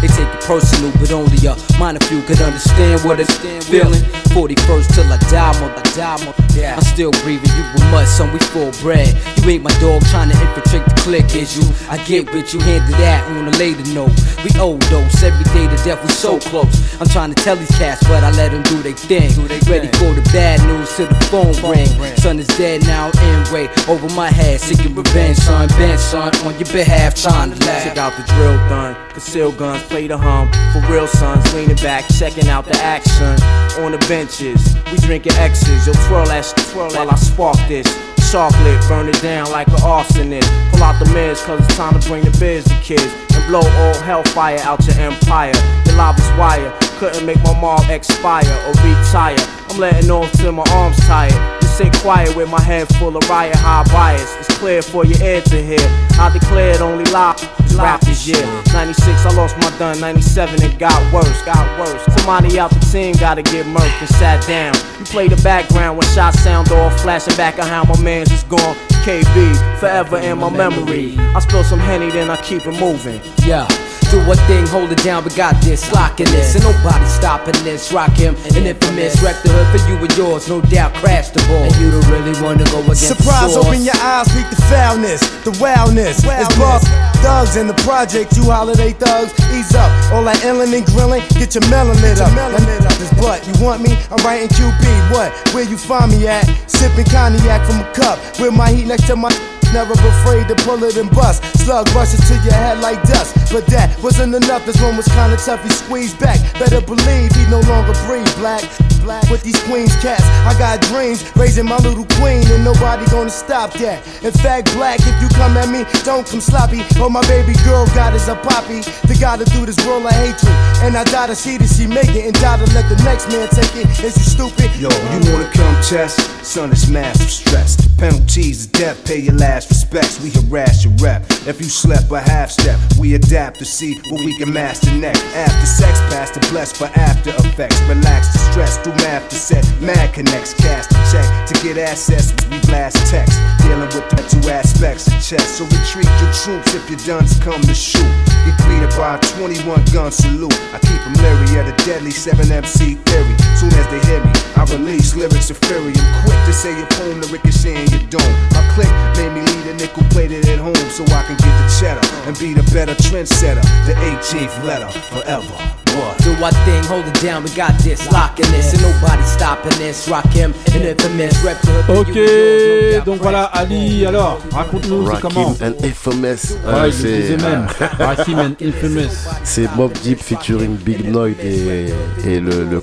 They 0.00 0.08
take 0.08 0.28
it 0.28 0.40
personal, 0.42 0.92
but 0.98 1.10
only 1.12 1.36
a 1.46 1.56
minor 1.78 2.00
few 2.00 2.22
could 2.22 2.40
understand 2.40 3.04
what 3.04 3.20
it's 3.20 3.36
feeling. 3.68 4.02
41st 4.30 4.94
till 4.94 5.12
I 5.12 5.18
die, 5.28 5.52
mother, 5.60 5.74
I 5.76 5.82
die, 5.94 6.24
mother. 6.24 6.40
I'm 6.60 6.82
still 6.82 7.10
breathing, 7.22 7.50
you 7.56 7.64
were 7.74 7.90
mud, 7.90 8.06
son, 8.06 8.32
we 8.32 8.38
full 8.52 8.70
bread. 8.82 9.08
You 9.38 9.50
ain't 9.50 9.62
my 9.62 9.72
dog 9.80 10.02
trying 10.06 10.30
to 10.30 10.36
infiltrate 10.40 10.84
the 10.84 10.94
clique, 11.02 11.34
is 11.34 11.56
you? 11.56 11.64
I 11.88 11.96
get 12.04 12.32
with 12.32 12.52
you, 12.52 12.60
handle 12.60 12.98
that 12.98 13.24
on 13.28 13.48
a 13.48 13.50
later 13.56 13.84
note. 13.92 14.12
We 14.44 14.50
overdose, 14.58 15.22
every 15.22 15.44
day 15.52 15.66
to 15.68 15.76
death, 15.84 16.02
we 16.02 16.10
so 16.10 16.38
close. 16.38 16.72
I'm 17.00 17.08
trying 17.08 17.32
to 17.34 17.42
tell 17.42 17.56
these 17.56 17.70
cats, 17.78 18.02
but 18.04 18.22
I 18.22 18.30
let 18.32 18.52
them 18.52 18.62
do 18.64 18.82
their 18.82 18.92
thing. 18.92 19.30
Ready 19.68 19.88
for 19.98 20.12
the 20.12 20.22
bad 20.32 20.60
news 20.66 20.94
till 20.96 21.08
the 21.08 21.20
phone 21.32 21.54
ring. 21.70 21.88
Son 22.16 22.38
is 22.38 22.46
dead 22.58 22.82
now, 22.82 23.10
in 23.10 23.52
way 23.52 23.68
over 23.88 24.08
my 24.14 24.30
head. 24.30 24.60
Seeking 24.60 24.94
revenge, 24.94 25.38
son. 25.38 25.68
Ben, 25.78 25.98
son, 25.98 26.34
on 26.46 26.58
your 26.58 26.68
behalf, 26.72 27.14
trying 27.14 27.52
to 27.52 27.66
laugh. 27.66 27.84
Check 27.84 27.96
out 27.96 28.12
the 28.16 28.24
drill 28.34 28.56
done, 28.68 28.96
conceal 29.20 29.52
guns, 29.52 29.82
play 29.82 30.06
the 30.06 30.16
hum. 30.16 30.48
For 30.72 30.80
real 30.90 31.06
sons, 31.06 31.44
leaning 31.52 31.76
back, 31.76 32.08
checking 32.18 32.48
out 32.48 32.64
the 32.64 32.76
action. 32.78 33.36
On 33.84 33.92
the 33.92 33.98
benches, 34.08 34.74
we 34.90 34.96
drinking 34.98 35.32
X's. 35.34 35.86
Yo, 35.86 35.92
twirl 36.08 36.24
that 36.26 36.48
twirl 36.72 36.90
while 36.92 37.10
I 37.10 37.16
spark 37.16 37.58
this. 37.68 37.86
Chocolate, 38.32 38.80
burn 38.88 39.08
it 39.08 39.20
down 39.20 39.50
like 39.50 39.68
an 39.68 39.84
arsonist. 39.84 40.48
Pull 40.70 40.82
out 40.82 40.98
the 40.98 41.04
meds, 41.12 41.44
cause 41.44 41.60
it's 41.60 41.76
time 41.76 42.00
to 42.00 42.08
bring 42.08 42.24
the 42.24 42.34
biz 42.40 42.64
to 42.64 42.74
kids. 42.80 43.12
And 43.34 43.44
blow 43.46 43.60
all 43.60 43.98
hellfire 44.00 44.58
out 44.60 44.80
your 44.86 44.96
empire. 44.96 45.52
Your 45.84 45.96
lava's 45.96 46.30
wire, 46.38 46.72
couldn't 46.98 47.26
make 47.26 47.42
my 47.42 47.52
mob 47.60 47.90
expire 47.90 48.48
or 48.66 48.72
retire. 48.80 49.36
I'm 49.68 49.78
letting 49.78 50.10
off 50.10 50.32
till 50.32 50.52
my 50.52 50.64
arms 50.72 50.96
tired. 51.04 51.36
Just 51.60 51.76
sit 51.76 51.92
quiet 51.98 52.34
with 52.36 52.48
my 52.48 52.60
head 52.62 52.88
full 52.96 53.14
of 53.14 53.28
riot 53.28 53.56
high 53.56 53.84
bias. 53.92 54.34
It's 54.38 54.58
clear 54.58 54.80
for 54.80 55.04
your 55.04 55.20
ear 55.22 55.42
to 55.42 55.62
hear. 55.62 55.86
I 56.18 56.30
declared 56.32 56.80
only 56.80 57.04
lie. 57.12 57.36
Rap 57.80 58.00
this 58.02 58.28
year. 58.28 58.44
96, 58.74 59.24
I 59.24 59.32
lost 59.34 59.56
my 59.56 59.70
done. 59.78 59.98
97, 60.00 60.62
it 60.62 60.78
got 60.78 61.00
worse, 61.12 61.42
got 61.42 61.64
worse. 61.80 62.02
Somebody 62.16 62.60
out 62.60 62.70
the 62.70 62.80
team 62.80 63.14
gotta 63.16 63.42
get 63.42 63.64
murked 63.66 64.00
and 64.00 64.08
sat 64.08 64.46
down. 64.46 64.74
You 64.98 65.06
play 65.06 65.28
the 65.28 65.40
background 65.42 65.96
when 65.96 66.06
shots 66.08 66.40
sound 66.40 66.70
off, 66.72 67.00
flashing 67.00 67.36
back 67.36 67.58
on 67.58 67.66
how 67.66 67.84
my 67.84 67.98
man's 68.02 68.30
is 68.32 68.42
gone. 68.44 68.76
KB, 69.00 69.78
forever 69.80 70.18
in 70.18 70.38
my 70.38 70.50
memory. 70.50 71.16
I 71.18 71.38
spill 71.40 71.64
some 71.64 71.78
Henny, 71.78 72.10
then 72.10 72.28
I 72.28 72.36
keep 72.42 72.66
it 72.66 72.78
moving. 72.78 73.18
Yeah. 73.46 73.66
do 74.10 74.20
a 74.30 74.36
thing, 74.44 74.66
hold 74.66 74.92
it 74.92 75.02
down, 75.02 75.24
we 75.24 75.30
got 75.30 75.54
this, 75.62 75.90
locking 75.92 76.26
this, 76.26 76.54
and 76.56 76.64
nobody 76.64 77.06
stopping 77.06 77.64
this. 77.64 77.90
Rock 77.92 78.12
him, 78.12 78.36
an 78.56 78.66
infamous, 78.66 79.22
rep 79.22 79.40
the 79.42 79.48
hood 79.48 79.68
for 79.72 79.88
you 79.88 79.96
and 79.96 80.16
yours, 80.18 80.48
no 80.50 80.60
doubt, 80.60 80.92
crash 80.94 81.30
the 81.30 81.40
ball. 81.48 81.64
And 81.64 81.76
you 81.76 81.90
don't 81.90 82.10
really 82.10 82.36
wanna 82.42 82.64
go 82.64 82.82
against 82.82 83.08
Surprise, 83.08 83.54
the 83.54 83.62
source. 83.62 83.66
open 83.66 83.82
your 83.84 83.96
eyes, 83.96 84.28
peek 84.28 84.50
the 84.50 84.60
foulness, 84.68 85.20
the 85.44 85.56
wildness. 85.62 86.20
It's 86.24 86.58
boss 86.58 86.84
thugs 87.22 87.56
in 87.56 87.66
the 87.66 87.69
project, 87.82 88.36
you 88.36 88.44
holiday 88.44 88.92
thugs. 88.92 89.32
Ease 89.54 89.74
up, 89.74 89.90
all 90.12 90.24
that 90.24 90.38
illin' 90.42 90.72
and 90.76 90.86
grilling, 90.86 91.22
get 91.38 91.54
your 91.54 91.66
melon 91.68 91.96
lit 92.02 92.20
up. 92.20 92.32
Melon 92.34 92.64
lit 92.66 92.84
up. 92.86 92.94
This 92.98 93.12
butt, 93.20 93.46
you 93.46 93.54
want 93.62 93.82
me? 93.82 93.96
I'm 94.10 94.20
writing 94.24 94.48
QB. 94.48 94.84
What? 95.10 95.32
Where 95.54 95.64
you 95.64 95.76
find 95.76 96.10
me 96.12 96.26
at? 96.26 96.44
Sipping 96.66 97.06
cognac 97.06 97.66
from 97.66 97.80
a 97.80 97.88
cup, 97.92 98.18
with 98.38 98.54
my 98.54 98.70
heat 98.70 98.86
next 98.86 99.06
to 99.08 99.16
my. 99.16 99.30
Never 99.72 99.92
afraid 99.92 100.48
to 100.48 100.56
pull 100.66 100.82
it 100.82 100.96
and 100.96 101.08
bust. 101.10 101.44
Slug 101.62 101.86
rushes 101.94 102.18
to 102.26 102.34
your 102.42 102.54
head 102.54 102.80
like 102.80 103.00
dust. 103.04 103.38
But 103.52 103.66
that 103.66 103.94
wasn't 104.02 104.34
enough. 104.34 104.66
This 104.66 104.80
one 104.82 104.96
was 104.96 105.06
kinda 105.06 105.36
tough. 105.36 105.62
He 105.62 105.70
squeezed 105.70 106.18
back. 106.18 106.42
Better 106.58 106.80
believe 106.80 107.30
he 107.36 107.46
no 107.46 107.60
longer 107.70 107.94
breathe 108.06 108.26
black. 108.34 108.66
Black 109.02 109.28
with 109.30 109.42
these 109.42 109.58
queens 109.64 109.94
cats. 110.02 110.24
I 110.44 110.52
got 110.58 110.80
dreams 110.92 111.24
raising 111.36 111.66
my 111.66 111.78
little 111.78 112.06
queen, 112.20 112.44
and 112.52 112.64
nobody 112.64 113.04
gonna 113.10 113.30
stop 113.30 113.72
that. 113.74 114.04
In 114.22 114.32
fact, 114.32 114.72
black, 114.74 115.00
if 115.00 115.16
you 115.22 115.28
come 115.36 115.56
at 115.56 115.68
me, 115.68 115.84
don't 116.04 116.26
come 116.26 116.40
sloppy. 116.40 116.82
Oh, 116.96 117.08
my 117.08 117.22
baby 117.28 117.54
girl 117.64 117.86
got 117.94 118.14
is 118.14 118.28
a 118.28 118.36
poppy. 118.36 118.80
The 119.08 119.16
gotta 119.20 119.44
do 119.46 119.66
this 119.66 119.78
world 119.86 120.04
of 120.06 120.12
hatred. 120.12 120.52
And 120.82 120.96
I 120.96 121.04
to 121.04 121.34
see 121.34 121.56
that 121.58 121.68
she 121.68 121.86
make 121.86 122.10
it, 122.16 122.26
and 122.26 122.34
die 122.40 122.58
to 122.58 122.66
let 122.74 122.88
the 122.88 122.96
next 123.04 123.28
man 123.28 123.48
take 123.48 123.74
it. 123.76 123.86
Is 124.04 124.16
you 124.16 124.24
stupid? 124.24 124.70
Yo, 124.80 124.88
you 124.88 125.32
wanna 125.32 125.50
come 125.52 125.74
test? 125.82 126.18
Son, 126.44 126.70
it's 126.70 126.88
massive 126.88 127.30
stress. 127.30 127.76
The 127.76 127.88
penalties 127.98 128.66
of 128.66 128.72
death, 128.72 129.04
pay 129.04 129.18
your 129.18 129.34
last 129.34 129.68
respects. 129.68 130.20
We 130.20 130.30
harass 130.30 130.84
your 130.84 130.94
rep. 130.94 131.22
If 131.46 131.60
you 131.60 131.68
slept 131.68 132.10
a 132.10 132.20
half 132.20 132.50
step, 132.50 132.78
we 132.98 133.14
adapt 133.14 133.58
to 133.58 133.64
see 133.64 133.94
what 134.10 134.24
we 134.24 134.36
can 134.38 134.52
master 134.52 134.92
next. 134.92 135.22
After 135.34 135.66
sex, 135.66 136.00
past 136.12 136.34
the 136.34 136.40
blessed 136.50 136.76
for 136.76 136.86
after 136.96 137.30
effects. 137.30 137.80
Relax 137.82 138.32
the 138.32 138.38
stress, 138.50 138.78
do 138.90 139.02
math 139.02 139.28
to 139.28 139.36
set. 139.36 139.64
Mad 139.80 140.12
connects, 140.14 140.54
cast 140.54 140.92
a 140.92 140.98
check 141.10 141.26
to 141.48 141.54
get 141.62 141.78
access. 141.78 142.32
We 142.50 142.58
blast 142.66 142.96
text, 143.10 143.38
dealing 143.62 143.90
with 143.90 144.08
the 144.10 144.22
two 144.28 144.50
aspects 144.50 145.06
of 145.08 145.14
chess. 145.22 145.58
So 145.58 145.64
retreat 145.64 146.10
your 146.20 146.32
troops 146.32 146.74
if 146.74 146.88
your 146.90 147.00
duns 147.06 147.38
come 147.40 147.60
to 147.62 147.74
shoot. 147.74 148.10
Get 148.44 148.56
greeted 148.66 148.90
by 148.96 149.16
a 149.16 149.20
21 149.38 149.84
gun 149.92 150.10
salute. 150.10 150.54
I 150.72 150.78
keep 150.80 151.00
them 151.04 151.14
leery 151.22 151.60
of 151.60 151.66
the 151.66 151.76
deadly 151.84 152.10
7MC 152.10 152.98
theory. 153.06 153.36
Soon 153.58 153.72
as 153.74 153.86
they 153.88 154.00
hear 154.08 154.22
me, 154.22 154.32
I 154.56 154.64
release 154.70 155.14
lyrics 155.14 155.50
of 155.50 155.58
fury. 155.58 155.92
I'm 155.96 156.24
quick 156.24 156.40
to 156.46 156.52
say 156.52 156.72
a 156.74 156.86
poem 156.98 157.20
to 157.20 157.28
ricochet 157.28 157.76
in 157.84 157.88
your 157.90 158.04
dome. 158.10 158.34
My 158.54 158.64
click 158.74 158.90
made 159.18 159.32
me 159.34 159.42
lead 159.42 159.66
a 159.66 159.74
nickel 159.74 160.04
plated 160.10 160.46
at 160.48 160.58
home 160.58 160.74
so 160.90 161.04
I 161.04 161.22
can 161.26 161.36
get 161.36 161.54
the 161.58 161.68
cheddar 161.78 162.04
and 162.26 162.38
be 162.38 162.54
the 162.54 162.66
better 162.72 162.94
trendsetter. 162.94 163.62
The 163.86 163.94
18th 163.94 164.64
letter 164.64 164.90
forever. 165.12 165.89
What? 165.96 166.18
Do 166.22 166.30
our 166.44 166.52
thing, 166.64 166.84
hold 166.84 167.06
it 167.06 167.20
down, 167.20 167.42
we 167.44 167.50
got 167.50 167.76
this, 167.78 168.10
locking 168.12 168.46
this, 168.52 168.72
and 168.74 168.82
nobody 168.82 169.22
stopping 169.24 169.76
this. 169.78 170.08
Rock 170.08 170.26
him, 170.26 170.54
an 170.74 170.82
infamous, 170.82 171.42
rep 171.44 171.60
the 171.62 171.82
hood 171.82 172.06
for 172.06 173.00
Ok, 173.00 173.04
donc 173.04 173.20
voilà, 173.22 173.44
Ali, 173.44 174.06
alors, 174.06 174.38
raconte-nous, 174.52 175.08
c'est 175.10 175.20
comment 175.20 175.48
Rakim 175.48 175.66
and 175.66 175.74
Infamous. 175.84 176.54
Ouais, 176.64 176.66
Euh, 176.66 176.90
disait 176.90 177.36
même. 177.36 177.66
Rakim 177.98 178.38
and 178.38 178.54
Infamous. 178.62 179.10
C'est 179.44 179.68
Mob 179.76 179.92
Deep 180.02 180.22
featuring 180.22 180.76
Big 180.76 181.04
Noid 181.10 181.34
et, 181.42 181.86
et 182.26 182.40
le, 182.40 182.64
le 182.64 182.80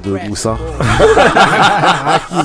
de 0.00 0.28
Moussa. 0.28 0.56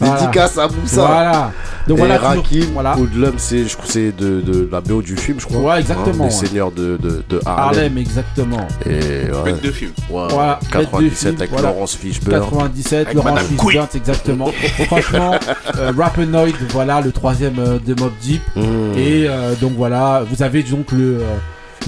Dédicace 0.00 0.58
à 0.58 0.68
Moussa. 0.68 1.06
Voilà. 1.06 1.52
Donc 1.90 1.98
et 1.98 2.02
voilà, 2.06 2.18
Rakim, 2.18 2.64
voilà. 2.72 2.96
Hoodlum, 2.98 3.34
c'est 3.36 3.64
je 3.66 3.76
c'est 3.84 4.12
de, 4.16 4.40
de 4.40 4.68
la 4.70 4.80
BO 4.80 5.02
du 5.02 5.16
film, 5.16 5.40
je 5.40 5.46
crois. 5.46 5.60
Ouais, 5.74 5.80
exactement, 5.80 6.24
Hein, 6.24 6.28
des 6.28 6.32
seigneurs 6.32 6.70
de, 6.70 6.96
de, 6.98 7.22
de 7.28 7.40
Harlem. 7.44 7.78
Harlem, 7.78 7.98
exactement. 7.98 8.68
Et 8.86 8.90
ouais. 8.90 9.42
Bête 9.44 9.62
de 9.62 9.70
film. 9.72 9.90
Ouais, 10.08 10.26
Voilà, 10.30 10.60
bête 10.62 10.70
de 10.70 10.84
97 10.84 11.18
film, 11.18 11.36
avec 11.38 11.50
voilà. 11.50 11.68
Laurence 11.70 11.96
Fishburne. 11.96 12.40
97, 12.42 12.92
Avec 13.06 13.14
Laurence 13.14 13.32
Madame 13.32 13.46
Fishburne, 13.48 13.88
exactement. 13.94 14.46
Franchement, 14.86 15.34
euh, 15.78 15.92
Rappenoid, 15.98 16.52
voilà, 16.70 17.00
le 17.00 17.10
troisième 17.12 17.58
euh, 17.58 17.78
de 17.84 18.00
Mob 18.00 18.12
Deep. 18.22 18.42
Mmh. 18.56 18.60
Et 18.96 19.26
euh, 19.28 19.54
donc 19.60 19.72
voilà, 19.76 20.22
vous 20.30 20.42
avez 20.44 20.62
donc 20.62 20.92
le, 20.92 21.18
euh, 21.20 21.36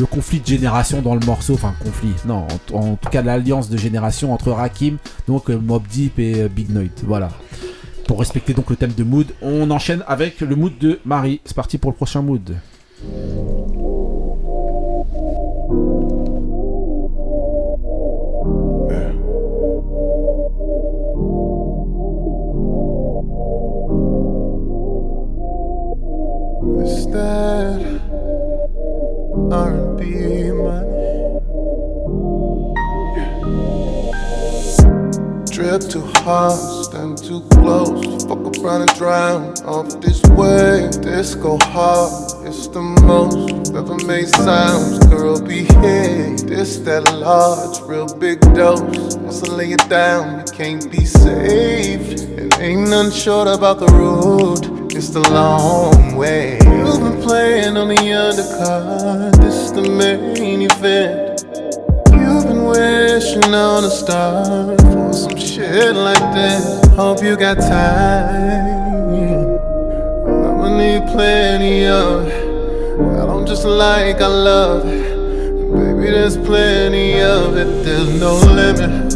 le 0.01 0.07
conflit 0.07 0.41
de 0.41 0.47
génération 0.47 1.01
dans 1.01 1.15
le 1.15 1.25
morceau. 1.25 1.55
Enfin, 1.55 1.75
conflit, 1.85 2.13
non, 2.27 2.47
en, 2.73 2.77
en 2.77 2.95
tout 2.97 3.09
cas 3.09 3.23
l'alliance 3.23 3.69
de 3.69 3.77
génération 3.77 4.33
entre 4.35 4.51
Rakim, 4.51 4.97
donc 5.29 5.49
euh, 5.49 5.57
Mob 5.65 5.83
Deep 5.89 6.19
et 6.19 6.43
euh, 6.43 6.49
Big 6.49 6.71
Noid. 6.71 6.91
Voilà. 7.07 7.29
Pour 8.13 8.19
respecter 8.19 8.53
donc 8.53 8.69
le 8.69 8.77
thème 8.77 8.93
de 8.93 9.05
mood, 9.05 9.27
on 9.41 9.71
enchaîne 9.71 10.05
avec 10.07 10.43
le 10.43 10.55
mood 10.55 10.77
de 10.79 11.01
Marie. 11.07 11.41
C'est 11.47 11.57
parti 11.57 11.79
pour 11.79 11.93
le 11.93 11.97
prochain 11.97 12.21
mood. 12.21 12.57
Too 37.11 37.41
close. 37.51 38.25
Fuck 38.25 38.59
around 38.59 38.83
and 38.83 38.95
drown 38.95 39.55
off 39.65 40.01
this 40.01 40.23
wave. 40.39 40.93
Disco 41.03 41.59
hard, 41.59 42.47
it's 42.47 42.69
the 42.69 42.81
most 42.81 43.75
ever 43.75 43.97
made 44.07 44.29
sounds. 44.29 45.05
Girl, 45.07 45.41
behave. 45.41 46.47
This 46.47 46.79
that 46.87 47.13
large, 47.13 47.81
real 47.89 48.07
big 48.19 48.41
dose. 48.55 49.17
Once 49.17 49.43
I 49.43 49.53
lay 49.53 49.73
it 49.73 49.89
down, 49.89 50.39
you 50.39 50.53
can't 50.53 50.91
be 50.93 51.05
saved. 51.05 52.21
It 52.39 52.59
ain't 52.61 52.89
none 52.89 53.11
short 53.11 53.49
about 53.49 53.81
the 53.81 53.89
road. 53.89 54.93
It's 54.93 55.09
the 55.09 55.29
long 55.31 56.15
way. 56.15 56.59
You've 56.63 57.01
been 57.01 57.21
playing 57.21 57.77
on 57.77 57.89
the 57.89 57.97
undercard. 57.97 59.37
This 59.41 59.73
the 59.73 59.83
main 59.83 60.63
event. 60.63 61.43
You've 62.13 62.45
been 62.45 62.65
wishing 62.65 63.55
on 63.55 63.85
a 63.85 63.91
star 63.91 64.77
for 64.79 65.13
some 65.13 65.37
shit 65.37 65.97
like 65.97 66.35
this. 66.35 66.82
Hope 66.95 67.23
you 67.23 67.37
got 67.37 67.57
time. 67.57 68.83
I'ma 70.27 70.77
need 70.77 71.07
plenty 71.11 71.87
of. 71.87 72.27
I 72.27 73.25
don't 73.25 73.47
just 73.47 73.65
like, 73.65 74.21
I 74.21 74.27
love. 74.27 74.85
Baby, 74.85 76.11
there's 76.11 76.37
plenty 76.37 77.19
of 77.23 77.57
it. 77.57 77.85
There's 77.85 78.21
no 78.21 78.35
limit. 78.35 79.15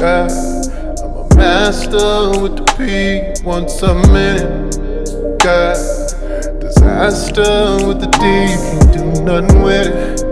Yeah. 0.00 0.28
I'm 1.02 1.16
a 1.16 1.34
master 1.34 2.40
with 2.42 2.56
the 2.58 2.64
P 2.76 3.42
once 3.42 3.80
a 3.82 3.94
minute. 4.12 4.76
God, 5.42 5.76
disaster 6.60 7.86
with 7.86 8.00
the 8.00 8.08
D, 8.12 8.18
can't 8.20 8.92
do 8.92 9.22
nothing 9.24 9.62
with 9.62 9.86
it. 9.86 10.24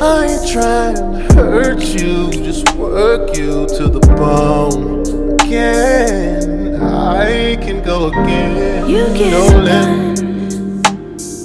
I 0.00 0.26
ain't 0.26 0.50
trying 0.50 0.94
to 0.94 1.34
hurt 1.34 1.82
you, 1.82 2.30
just 2.30 2.74
work 2.74 3.36
you 3.36 3.66
to 3.66 3.88
the 3.88 4.00
bone. 4.16 5.05
Again, 5.56 6.76
I 6.82 7.56
can 7.56 7.82
go 7.82 8.08
again. 8.08 8.90
You 8.90 9.06
get 9.16 9.30
no 9.30 9.46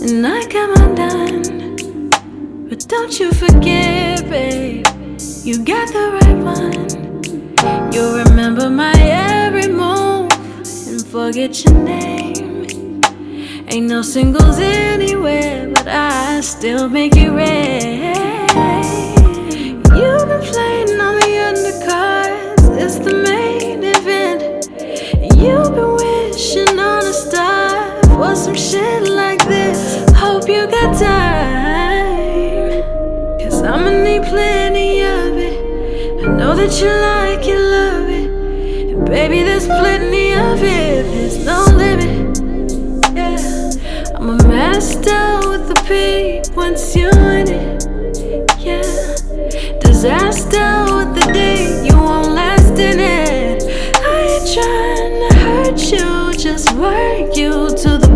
and 0.03 0.27
I 0.27 0.45
come 0.49 0.73
undone. 0.83 2.09
But 2.67 2.85
don't 2.89 3.17
you 3.17 3.31
forget, 3.31 4.29
babe, 4.29 4.85
you 5.45 5.63
got 5.63 5.87
the 5.95 6.19
right 6.19 6.39
one. 6.43 7.93
You'll 7.93 8.17
remember 8.25 8.69
my 8.69 8.91
every 8.99 9.69
move 9.69 10.29
and 10.89 11.07
forget 11.07 11.63
your 11.63 11.75
name. 11.75 13.01
Ain't 13.69 13.87
no 13.87 14.01
singles 14.01 14.59
anywhere, 14.59 15.69
but 15.69 15.87
I 15.87 16.41
still 16.41 16.89
make 16.89 17.15
it 17.15 17.29
rain. 17.29 18.11
You've 19.95 20.27
been 20.27 20.43
playing 20.51 20.99
on 20.99 21.15
the 21.15 21.31
undercards, 21.47 22.77
it's 22.77 22.99
the 22.99 23.13
main 23.13 23.70
shit 28.71 29.09
like 29.09 29.45
this. 29.49 30.09
Hope 30.15 30.47
you 30.47 30.65
got 30.67 30.97
time, 30.97 32.81
cause 33.39 33.61
I'ma 33.61 33.89
need 33.89 34.23
plenty 34.23 35.01
of 35.01 35.37
it. 35.37 36.23
I 36.23 36.27
know 36.37 36.55
that 36.55 36.71
you 36.79 36.89
like 36.89 37.45
it, 37.45 37.59
love 37.59 38.07
it. 38.09 38.29
And 38.93 39.05
baby, 39.05 39.43
there's 39.43 39.65
plenty 39.65 40.31
of 40.31 40.63
it, 40.63 41.03
there's 41.03 41.45
no 41.45 41.65
limit. 41.75 42.39
Yeah, 43.13 44.15
I'm 44.15 44.29
a 44.29 44.37
master 44.47 45.49
with 45.49 45.67
the 45.67 45.75
P 45.87 46.41
once 46.55 46.95
you're 46.95 47.11
in 47.39 47.47
it. 47.49 47.85
Yeah, 48.57 48.81
disaster 49.81 50.69
with 50.95 51.11
the 51.17 51.25
D, 51.33 51.87
you 51.87 51.97
won't 51.97 52.31
last 52.31 52.79
in 52.79 52.99
it. 53.01 53.63
I 53.97 54.15
ain't 54.31 54.47
trying 54.55 55.15
to 55.27 55.35
hurt 55.43 55.79
you, 55.91 56.39
just 56.41 56.71
work 56.75 57.35
you 57.35 57.67
to 57.83 57.97
the 57.97 58.10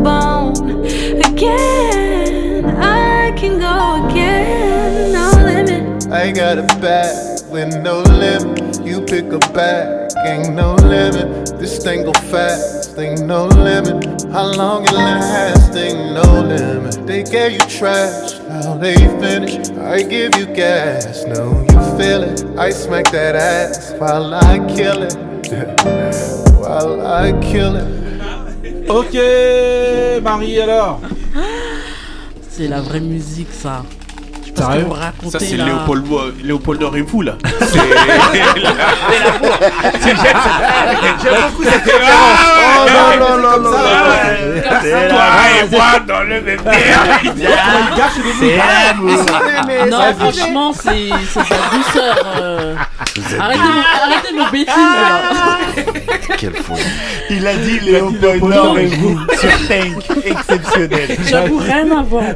I 6.16 6.32
got 6.32 6.58
a 6.58 6.64
bag 6.80 7.44
with 7.52 7.76
no 7.84 8.02
limit. 8.02 8.80
You 8.86 9.02
pick 9.02 9.26
a 9.34 9.40
bag, 9.52 10.14
ain't 10.26 10.56
no 10.56 10.76
limit. 10.76 11.60
This 11.60 11.84
thing 11.84 12.06
go 12.06 12.14
fast, 12.32 12.98
ain't 12.98 13.26
no 13.26 13.48
limit. 13.48 14.24
How 14.32 14.46
long 14.56 14.86
it 14.86 14.94
last, 14.94 15.76
ain't 15.76 16.14
no 16.14 16.24
limit. 16.40 17.06
They 17.06 17.24
gave 17.24 17.52
you 17.52 17.66
trash, 17.68 18.40
now 18.48 18.78
they 18.78 18.96
finish. 19.20 19.70
I 19.72 20.04
give 20.04 20.38
you 20.38 20.46
gas, 20.46 21.26
no, 21.26 21.62
you 21.70 21.80
feel 21.98 22.24
it. 22.24 22.46
I 22.58 22.70
smack 22.70 23.12
that 23.12 23.36
ass 23.36 23.92
while 24.00 24.34
I 24.34 24.60
kill 24.74 25.04
it. 25.04 25.16
while 26.62 27.06
I 27.06 27.34
kill 27.42 27.76
it. 27.76 28.90
Ok, 28.90 30.24
Marie 30.24 30.62
alors 30.62 31.02
C'est 32.50 32.70
la 32.70 32.80
vraie 32.80 33.02
musique, 33.02 33.52
ça. 33.52 33.84
Sérieux 34.56 34.88
Ça, 35.32 35.40
c'est 35.40 35.58
là. 35.58 35.66
Léopold, 35.66 36.06
Léopold 36.44 36.82
et 36.96 37.02
vous, 37.02 37.22
là. 37.22 37.34
C'est. 37.62 37.68
C'est- 37.68 37.80
J'aime 40.06 40.18
j'aime 41.22 41.42
beaucoup 41.50 41.64
cette 41.64 41.84
référence. 41.84 42.40
Oh 42.58 42.86
non, 43.20 43.38
non, 43.38 43.38
non, 43.38 43.60
non, 43.72 43.78
C'est 44.82 44.92
Toi 45.10 45.18
la- 45.18 45.66
et 45.66 45.70
moi 45.72 46.00
dans 46.08 46.22
le 46.24 46.42
même. 46.42 46.60
C'est. 48.40 48.60
Non, 49.90 50.02
franchement, 50.18 50.72
c'est 50.74 51.10
c'est 51.34 51.40
de 51.40 51.50
la 51.50 51.58
douceur. 51.78 52.16
euh. 52.42 52.76
Arrêtez, 53.40 54.34
nos- 54.36 54.50
bêtises, 54.52 54.68
là. 54.76 55.58
Quelle 56.38 56.56
folie. 56.56 56.82
Il 57.30 57.48
a 57.48 57.54
dit 57.56 57.80
Léopold 57.80 58.44
Nord 58.44 58.78
et 58.80 58.86
vous 58.88 59.20
sur 59.40 59.50
Tank. 59.68 60.04
Exceptionnel. 60.26 61.18
J'avoue, 61.28 61.58
rien 61.58 61.92
à 61.98 62.02
voir. 62.02 62.24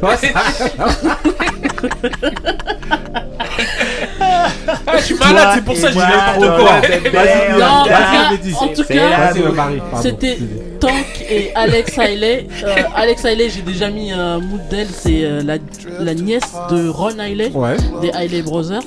Ah, 4.86 4.96
je 4.98 5.02
suis 5.02 5.14
malade, 5.14 5.48
c'est 5.54 5.64
pour 5.64 5.76
ça 5.76 5.88
que 5.88 5.92
je 5.94 5.98
dis 5.98 6.04
n'importe 6.04 6.60
quoi. 6.60 6.80
Vas-y, 7.12 7.58
Non, 7.58 7.66
en 7.66 8.68
tout 8.68 8.82
vas-y, 8.82 8.96
cas-. 8.96 10.02
C'était 10.02 10.38
Tank 10.80 11.24
et 11.28 11.50
Alex 11.54 11.98
Haley. 11.98 12.46
Euh, 12.64 12.74
Alex 12.94 13.24
Haley, 13.24 13.48
j'ai 13.50 13.62
déjà 13.62 13.88
mis 13.90 14.12
un 14.12 14.38
mood 14.38 14.60
d'elle, 14.70 14.88
c'est 14.92 15.24
euh, 15.24 15.42
la, 15.44 15.56
la 16.00 16.14
nièce 16.14 16.52
de 16.70 16.88
Ron 16.88 17.18
Haley, 17.18 17.50
Ouais. 17.54 17.76
des 18.00 18.10
Haley 18.12 18.42
Brothers. 18.42 18.80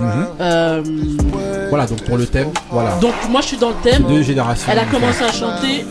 Mhm. 0.00 0.26
Euh, 0.40 0.82
Voilà, 1.70 1.86
donc 1.86 2.02
pour 2.02 2.16
le 2.18 2.26
thème, 2.26 2.48
voilà. 2.70 2.96
donc 3.00 3.14
moi 3.30 3.40
je 3.40 3.46
suis 3.48 3.56
dans 3.56 3.70
le 3.70 3.74
thème. 3.82 4.02
Deux 4.08 4.22
générations. 4.22 4.70
Elle 4.70 4.78
a 4.78 4.84
commencé 4.84 5.22
à 5.24 5.32
chanter, 5.32 5.84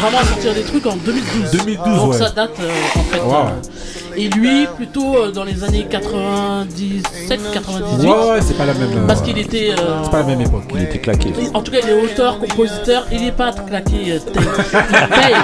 vraiment 0.00 0.18
à 0.18 0.24
sortir 0.24 0.54
des 0.54 0.62
trucs 0.62 0.86
en 0.86 0.96
2012. 0.96 1.50
2012, 1.52 1.96
donc 1.96 2.12
ouais. 2.12 2.18
ça 2.18 2.30
date 2.30 2.50
euh, 2.60 2.70
en 2.96 3.02
fait. 3.04 3.18
Euh. 3.18 4.05
Et 4.16 4.28
lui 4.28 4.66
plutôt 4.76 5.16
euh, 5.16 5.30
dans 5.30 5.44
les 5.44 5.62
années 5.64 5.86
97, 5.88 7.52
98. 7.52 8.08
Ouais, 8.08 8.10
ouais, 8.10 8.40
c'est 8.40 8.56
pas 8.56 8.64
la 8.66 8.74
même. 8.74 8.88
euh, 8.96 9.06
Parce 9.06 9.20
qu'il 9.22 9.38
était. 9.38 9.70
euh, 9.72 10.02
C'est 10.04 10.10
pas 10.10 10.18
la 10.20 10.24
même 10.24 10.40
époque. 10.40 10.64
Il 10.74 10.82
était 10.82 10.98
claqué. 10.98 11.30
En 11.54 11.62
tout 11.62 11.70
cas, 11.72 11.78
il 11.82 11.88
est 11.90 12.02
auteur, 12.02 12.38
compositeur, 12.38 13.06
il 13.12 13.26
est 13.26 13.32
pas 13.32 13.52
claqué. 13.52 14.12
euh, 14.12 14.18
tel. 14.32 14.42
Il 14.42 15.08
paye. 15.08 15.34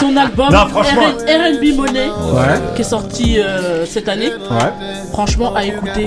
Son 0.00 0.16
album 0.16 0.48
RB 0.48 1.76
Money, 1.76 2.08
Ouais. 2.32 2.60
qui 2.74 2.80
est 2.82 2.84
sorti 2.84 3.38
euh, 3.40 3.84
cette 3.86 4.08
année, 4.08 4.30
Ouais. 4.50 4.72
franchement 5.12 5.54
à 5.54 5.64
écouter. 5.64 6.06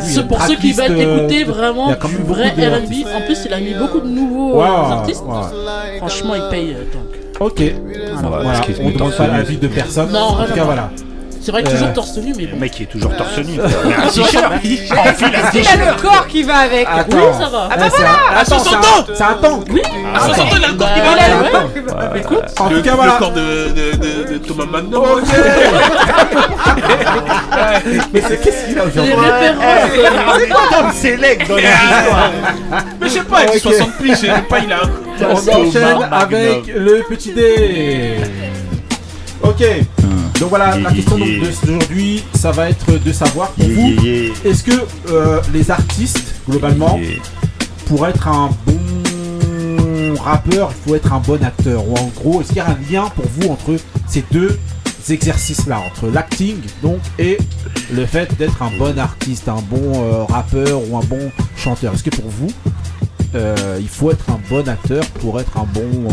C'est 0.00 0.26
pour 0.26 0.40
ceux 0.42 0.56
qui 0.56 0.72
veulent 0.72 0.92
euh, 0.92 1.18
écouter 1.18 1.44
vraiment 1.44 1.88
du 1.88 2.16
vrai 2.26 2.48
RB. 2.50 2.92
En 3.14 3.20
plus, 3.26 3.38
il 3.46 3.52
a 3.54 3.60
mis 3.60 3.74
beaucoup 3.74 4.00
de 4.00 4.08
nouveaux 4.08 4.60
euh, 4.60 4.64
artistes. 4.64 5.22
ouais. 5.26 5.98
Franchement, 5.98 6.34
il 6.36 6.42
paye. 6.50 6.74
euh, 6.74 6.84
donc. 6.92 7.16
Ok. 7.40 7.62
Voilà, 8.22 8.50
excuse 8.58 8.76
on 8.82 8.88
me, 8.88 8.92
demande 8.92 9.12
pas 9.16 9.26
l'avis 9.26 9.56
de 9.56 9.66
personne. 9.68 10.10
Non, 10.12 10.20
en 10.20 10.44
tout 10.44 10.52
cas, 10.52 10.64
voilà. 10.64 10.90
C'est 11.42 11.52
vrai 11.52 11.62
que 11.62 11.68
Euh, 11.68 11.72
toujours 11.72 11.92
torse 11.94 12.16
nu, 12.18 12.34
mais 12.36 12.44
Le 12.44 12.50
bon. 12.52 12.58
mec 12.58 12.72
qui 12.72 12.82
est 12.82 12.86
toujours 12.86 13.16
torse 13.16 13.38
nu. 13.38 13.58
Mais 13.58 13.94
un 13.94 14.00
t-shirt. 14.08 14.52
Il 14.62 15.66
a 15.66 15.76
le 15.92 16.02
corps 16.02 16.26
qui 16.26 16.42
va 16.42 16.56
avec. 16.58 16.86
Attends. 16.86 17.16
Oui, 17.16 17.22
ça 17.38 17.48
va. 17.48 17.68
Ah 17.70 17.76
bah 17.78 17.84
Eh, 17.86 17.90
c'est 17.90 18.02
un- 18.02 18.06
voilà 18.28 18.40
attends, 18.40 18.58
c'est 18.58 18.74
un- 18.74 18.80
C'est 19.14 19.22
un 19.24 19.34
tank. 19.34 19.64
Oui, 19.70 19.80
Ah, 20.14 20.20
ça 20.20 20.26
s'entend, 20.34 20.56
il 20.58 20.64
a 20.64 20.68
le 20.68 20.74
corps 20.74 20.92
qui 20.94 21.00
Bah, 21.00 21.06
va 21.06 21.12
avec. 22.10 22.26
en 22.60 22.68
Le 22.68 22.76
tout 22.76 22.82
cas, 22.82 22.90
le 22.90 22.96
voilà. 22.96 23.12
corps 23.18 23.32
de 23.32 23.40
de- 23.40 23.96
de- 23.96 24.24
de 24.32 24.38
Thomas 24.46 24.66
Magno. 24.70 24.98
Ok. 25.00 25.22
Mais 28.12 28.22
c'est 28.28 28.40
qu'est-ce 28.42 28.66
qu'il 28.66 28.78
a 28.78 28.84
aujourd'hui. 28.84 29.14
Comme 30.70 30.92
Select 30.92 31.48
dans 31.48 31.56
les 31.56 31.62
histoires. 31.62 32.30
Mais 33.00 33.08
je 33.08 33.12
sais 33.12 33.22
pas, 33.22 33.42
il 33.44 33.48
a 33.48 33.52
Ok. 33.52 33.58
60 33.60 33.92
piges, 33.98 34.10
je 34.10 34.14
sais 34.26 34.32
pas, 34.48 34.58
il 34.58 34.72
a 34.72 34.76
un. 34.76 34.90
On 35.22 35.34
enchaîne 35.34 36.08
avec 36.12 36.66
le 36.74 37.02
petit 37.08 37.32
dé. 37.32 38.16
Ok. 39.42 39.62
Donc 40.40 40.48
voilà, 40.48 40.78
la 40.78 40.90
question 40.90 41.18
yeah. 41.18 41.38
d'aujourd'hui, 41.38 42.24
ça 42.34 42.50
va 42.50 42.70
être 42.70 42.98
de 42.98 43.12
savoir 43.12 43.50
pour 43.50 43.68
vous, 43.68 43.92
est-ce 44.42 44.64
que 44.64 44.72
euh, 45.10 45.38
les 45.52 45.70
artistes, 45.70 46.34
globalement, 46.48 46.98
pour 47.84 48.08
être 48.08 48.26
un 48.26 48.48
bon 48.66 50.14
rappeur, 50.14 50.72
il 50.72 50.88
faut 50.88 50.96
être 50.96 51.12
un 51.12 51.20
bon 51.20 51.44
acteur? 51.44 51.86
Ou 51.86 51.94
en 51.94 52.10
gros, 52.16 52.40
est-ce 52.40 52.48
qu'il 52.48 52.56
y 52.56 52.60
a 52.60 52.68
un 52.68 52.78
lien 52.90 53.10
pour 53.10 53.26
vous 53.36 53.50
entre 53.50 53.76
ces 54.08 54.24
deux 54.30 54.58
exercices-là, 55.10 55.78
entre 55.80 56.08
l'acting 56.08 56.56
donc 56.82 57.00
et 57.18 57.36
le 57.92 58.06
fait 58.06 58.34
d'être 58.38 58.62
un 58.62 58.70
bon 58.78 58.98
artiste, 58.98 59.46
un 59.48 59.62
bon 59.70 59.92
euh, 59.94 60.24
rappeur 60.24 60.80
ou 60.88 60.96
un 60.96 61.04
bon 61.04 61.30
chanteur? 61.58 61.92
Est-ce 61.92 62.04
que 62.04 62.16
pour 62.16 62.30
vous, 62.30 62.50
euh, 63.34 63.76
il 63.78 63.88
faut 63.88 64.10
être 64.10 64.30
un 64.30 64.40
bon 64.48 64.66
acteur 64.66 65.04
pour 65.20 65.38
être 65.38 65.58
un 65.58 65.66
bon 65.74 66.08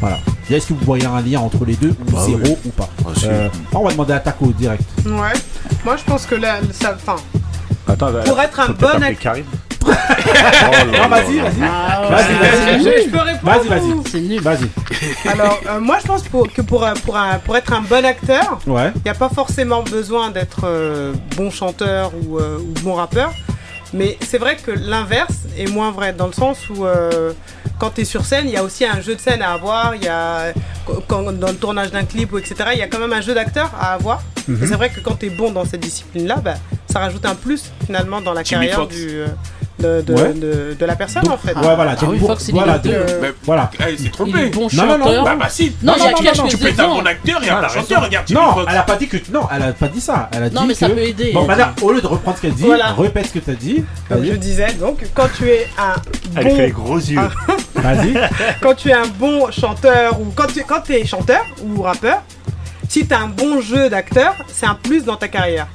voilà 0.00 0.18
Est-ce 0.50 0.68
que 0.68 0.72
vous 0.74 0.84
voyez 0.84 1.06
un 1.06 1.20
lien 1.20 1.40
entre 1.40 1.64
les 1.64 1.74
deux 1.76 1.90
ou 1.90 2.10
Bah 2.12 2.18
zéro 2.24 2.40
oui. 2.44 2.56
ou 2.66 2.68
pas 2.70 2.88
Ah. 3.04 3.08
Euh, 3.24 3.48
On 3.74 3.84
va 3.84 3.90
demander 3.92 4.12
à 4.14 4.20
Taco 4.20 4.46
direct. 4.58 4.82
Ouais. 5.06 5.32
Moi, 5.84 5.96
je 5.96 6.04
pense 6.04 6.24
que 6.26 6.34
là, 6.36 6.58
ça. 6.72 6.94
Enfin, 6.96 7.16
Attends, 7.86 8.12
Pour 8.26 8.38
être 8.40 8.60
un 8.60 8.68
bon 8.70 8.86
appeler 8.86 9.06
act- 9.06 9.20
Karim. 9.22 9.44
non, 9.88 11.08
vas-y, 11.08 11.38
vas-y. 11.38 11.62
Ah, 11.62 12.02
ouais. 12.02 12.10
Vas-y, 12.10 12.34
vas-y. 12.34 12.84
je, 12.84 13.04
je 13.04 13.08
peux 13.10 13.18
répondre. 13.18 13.52
Vas-y, 13.64 13.68
vas-y. 13.68 14.10
C'est 14.10 14.20
nul. 14.20 14.40
Vas-y. 14.42 15.28
Alors, 15.28 15.58
euh, 15.68 15.80
moi, 15.80 15.98
je 16.02 16.06
pense 16.06 16.22
pour, 16.24 16.52
que 16.52 16.60
pour, 16.62 16.86
pour, 17.04 17.16
un- 17.16 17.38
pour 17.38 17.56
être 17.56 17.72
un 17.72 17.80
bon 17.80 18.04
acteur, 18.04 18.58
Ouais. 18.66 18.92
il 18.96 19.02
n'y 19.04 19.10
a 19.10 19.14
pas 19.14 19.30
forcément 19.30 19.82
besoin 19.82 20.30
d'être 20.30 20.60
euh, 20.64 21.14
bon 21.36 21.50
chanteur 21.50 22.12
ou, 22.22 22.38
euh, 22.38 22.58
ou 22.58 22.74
bon 22.82 22.94
rappeur. 22.94 23.32
Mais 23.94 24.18
c'est 24.28 24.38
vrai 24.38 24.56
que 24.56 24.70
l'inverse 24.70 25.34
est 25.56 25.70
moins 25.70 25.90
vrai, 25.90 26.12
dans 26.12 26.26
le 26.26 26.34
sens 26.34 26.58
où 26.68 26.84
euh, 26.84 27.32
quand 27.78 27.90
tu 27.90 28.00
es 28.02 28.04
sur 28.04 28.24
scène, 28.24 28.46
il 28.46 28.52
y 28.52 28.56
a 28.56 28.64
aussi 28.64 28.84
un 28.84 29.00
jeu 29.00 29.14
de 29.14 29.20
scène 29.20 29.42
à 29.42 29.52
avoir. 29.52 29.94
Il 29.94 30.04
y 30.04 30.08
a, 30.08 30.52
quand, 31.06 31.22
dans 31.32 31.48
le 31.48 31.56
tournage 31.56 31.90
d'un 31.90 32.04
clip, 32.04 32.32
ou 32.32 32.38
etc., 32.38 32.56
il 32.72 32.78
y 32.78 32.82
a 32.82 32.88
quand 32.88 32.98
même 32.98 33.12
un 33.12 33.20
jeu 33.20 33.34
d'acteur 33.34 33.70
à 33.78 33.92
avoir. 33.94 34.22
Mhm. 34.46 34.62
Et 34.62 34.66
c'est 34.66 34.74
vrai 34.74 34.90
que 34.90 35.00
quand 35.00 35.16
tu 35.16 35.26
es 35.26 35.30
bon 35.30 35.50
dans 35.52 35.64
cette 35.64 35.80
discipline-là, 35.80 36.36
bah, 36.36 36.54
ça 36.90 37.00
rajoute 37.00 37.24
un 37.26 37.34
plus 37.34 37.70
finalement 37.86 38.20
dans 38.20 38.32
la 38.32 38.42
Jimmy 38.42 38.66
carrière 38.66 38.76
Fox. 38.76 38.94
du, 38.96 39.08
euh, 39.10 39.26
de, 39.78 40.00
de, 40.02 40.12
Ouais. 40.14 40.32
de- 40.32 40.76
de 40.78 40.84
la 40.86 40.96
personne 40.96 41.22
Donc, 41.22 41.34
en 41.34 41.36
fait. 41.36 41.54
Ouais, 41.54 41.74
voilà. 41.76 41.94
Ah 42.00 42.04
oui, 42.08 42.18
Fox, 42.18 42.48
il 42.48 42.54
voilà. 42.54 42.80
Euh, 42.84 43.30
voilà. 43.44 43.70
Ah, 43.78 43.90
il 43.90 43.96
s'est 43.98 44.04
Il 44.06 44.10
trompé. 44.10 44.46
bon 44.50 44.66
Non, 44.72 44.86
non, 44.86 44.98
non. 44.98 45.22
Bah, 45.22 45.36
bah 45.38 45.46
si. 45.48 45.72
Non, 45.82 45.92
a 45.92 45.98
non, 45.98 46.04
non, 46.10 46.12
quelques 46.16 46.48
Tu 46.48 46.56
peux 46.58 46.66
être 46.68 46.80
un 46.80 46.88
bon 46.88 47.06
acteur 47.06 47.44
et 47.44 47.48
un 47.50 47.58
elle 47.58 47.64
a 47.64 47.68
bon 47.68 47.74
chanteur, 47.74 48.02
regarde 48.02 48.26
Jimmy 48.26 48.40
Non, 48.40 48.54
Fox. 48.54 48.66
elle 48.70 48.76
a 48.76 48.82
pas 48.82 48.96
dit 48.96 49.06
que 49.06 49.16
non, 49.32 49.42
elle 49.54 49.62
a 49.62 49.72
pas 49.72 49.86
dit 49.88 50.00
ça. 50.00 50.28
Elle 50.32 50.42
a 50.42 50.48
dit 50.48 50.54
Non, 50.56 50.64
mais 50.66 50.74
ça 50.74 50.88
peut 50.88 50.98
aider. 50.98 51.30
Bon, 51.32 51.46
maintenant, 51.46 51.68
au 51.82 51.92
lieu 51.92 52.00
de 52.00 52.06
reprendre 52.08 52.36
ce 52.38 52.42
qu'elle 52.42 52.54
dit, 52.54 52.64
Voilà. 52.64 52.92
répète 52.92 53.26
ce 53.26 53.32
que 53.34 53.38
t'as 53.38 53.52
dit. 53.52 53.84
Comme 54.08 54.24
je 54.24 54.32
disais, 54.32 54.72
donc 54.74 54.98
quand 55.14 55.28
tu 55.36 55.48
es 55.48 55.68
un 55.78 55.94
Elle 56.34 56.44
bon 56.44 56.56
fait 56.56 56.66
les 56.66 56.72
gros 56.72 56.96
yeux. 56.98 57.20
Vas-y. 57.76 58.14
quand 58.60 58.74
tu 58.74 58.88
es 58.88 58.94
un 58.94 59.06
bon 59.06 59.48
chanteur 59.52 60.20
ou 60.20 60.32
quand 60.34 60.46
tu 60.52 60.64
quand 60.64 60.90
es 60.90 61.06
chanteur 61.06 61.42
ou 61.62 61.82
rappeur, 61.82 62.22
si 62.88 63.06
tu 63.06 63.14
as 63.14 63.20
un 63.20 63.28
bon 63.28 63.60
jeu 63.60 63.88
d'acteur, 63.88 64.34
c'est 64.48 64.66
un 64.66 64.74
plus 64.74 65.04
dans 65.04 65.16
ta 65.16 65.28
carrière. 65.28 65.68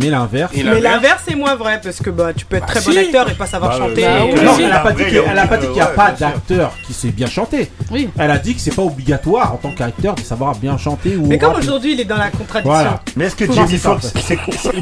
Mais 0.00 0.08
l'inverse. 0.10 0.52
Mais 0.56 0.80
l'inverse, 0.80 1.22
c'est 1.28 1.34
moins 1.34 1.54
vrai 1.56 1.80
parce 1.82 1.98
que 1.98 2.10
bah, 2.10 2.32
tu 2.34 2.44
peux 2.46 2.56
être 2.56 2.66
Bah 2.66 2.72
très 2.74 2.80
bon 2.80 2.96
acteur 2.98 3.30
et 3.30 3.34
pas 3.34 3.46
savoir 3.46 3.72
Bah, 3.72 3.78
chanter. 3.86 4.02
bah 4.02 4.08
oui. 4.24 4.40
Non, 4.44 4.52
elle 4.58 4.72
a 4.72 4.78
pas 4.80 4.92
dit 4.92 5.04
qu'il 5.04 5.12
n'y 5.12 5.80
a 5.80 5.88
ouais, 5.88 5.94
pas 5.94 6.10
d'acteur 6.12 6.72
qui 6.86 6.92
sait 6.92 7.08
bien 7.10 7.26
chanter. 7.26 7.70
Oui. 7.90 8.08
Elle 8.18 8.30
a 8.30 8.38
dit 8.38 8.54
que 8.54 8.60
c'est 8.60 8.74
pas 8.74 8.82
obligatoire 8.82 9.52
en 9.54 9.56
tant 9.56 9.72
qu'acteur 9.72 10.14
de 10.14 10.20
savoir 10.22 10.54
bien 10.56 10.78
chanter 10.78 11.16
ou. 11.16 11.26
Mais 11.26 11.38
comme 11.38 11.54
aujourd'hui 11.54 11.92
il 11.92 12.00
est 12.00 12.04
dans 12.04 12.16
la 12.16 12.30
contradiction. 12.30 12.62
Voilà. 12.72 13.00
Mais 13.16 13.26
est-ce 13.26 13.36
que 13.36 13.52
Jamie 13.52 13.76
Foxx, 13.78 14.12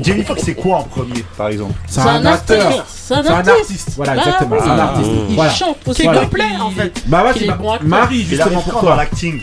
Jamie 0.03 0.25
Foxx, 0.25 0.43
c'est 0.45 0.55
quoi 0.55 0.77
en 0.79 0.83
premier, 0.85 1.25
par 1.37 1.49
exemple? 1.49 1.75
C'est 1.87 2.01
un 2.01 2.25
acteur. 2.25 2.67
artiste. 2.67 2.83
C'est 2.89 3.15
un 3.15 3.23
C'est 3.23 3.31
un 3.31 3.49
artiste. 3.49 3.91
Voilà, 3.97 4.15
Bah 4.15 4.19
exactement. 4.21 4.51
oui. 4.57 4.61
C'est 4.65 4.71
un 4.71 4.79
artiste. 4.79 5.11
Il 5.31 5.35
Voilà. 5.35 5.51
chante 5.53 5.77
aussi. 5.87 6.03
Est 6.03 6.13
complet 6.15 6.45
en 6.61 6.71
fait. 6.71 7.03
Bah, 7.07 7.25
est 7.35 7.49
acteur. 7.51 7.79
Marie, 7.83 8.23
justement, 8.25 8.61
pour 8.61 8.81
toi. 8.81 8.97
l'acting 8.97 9.41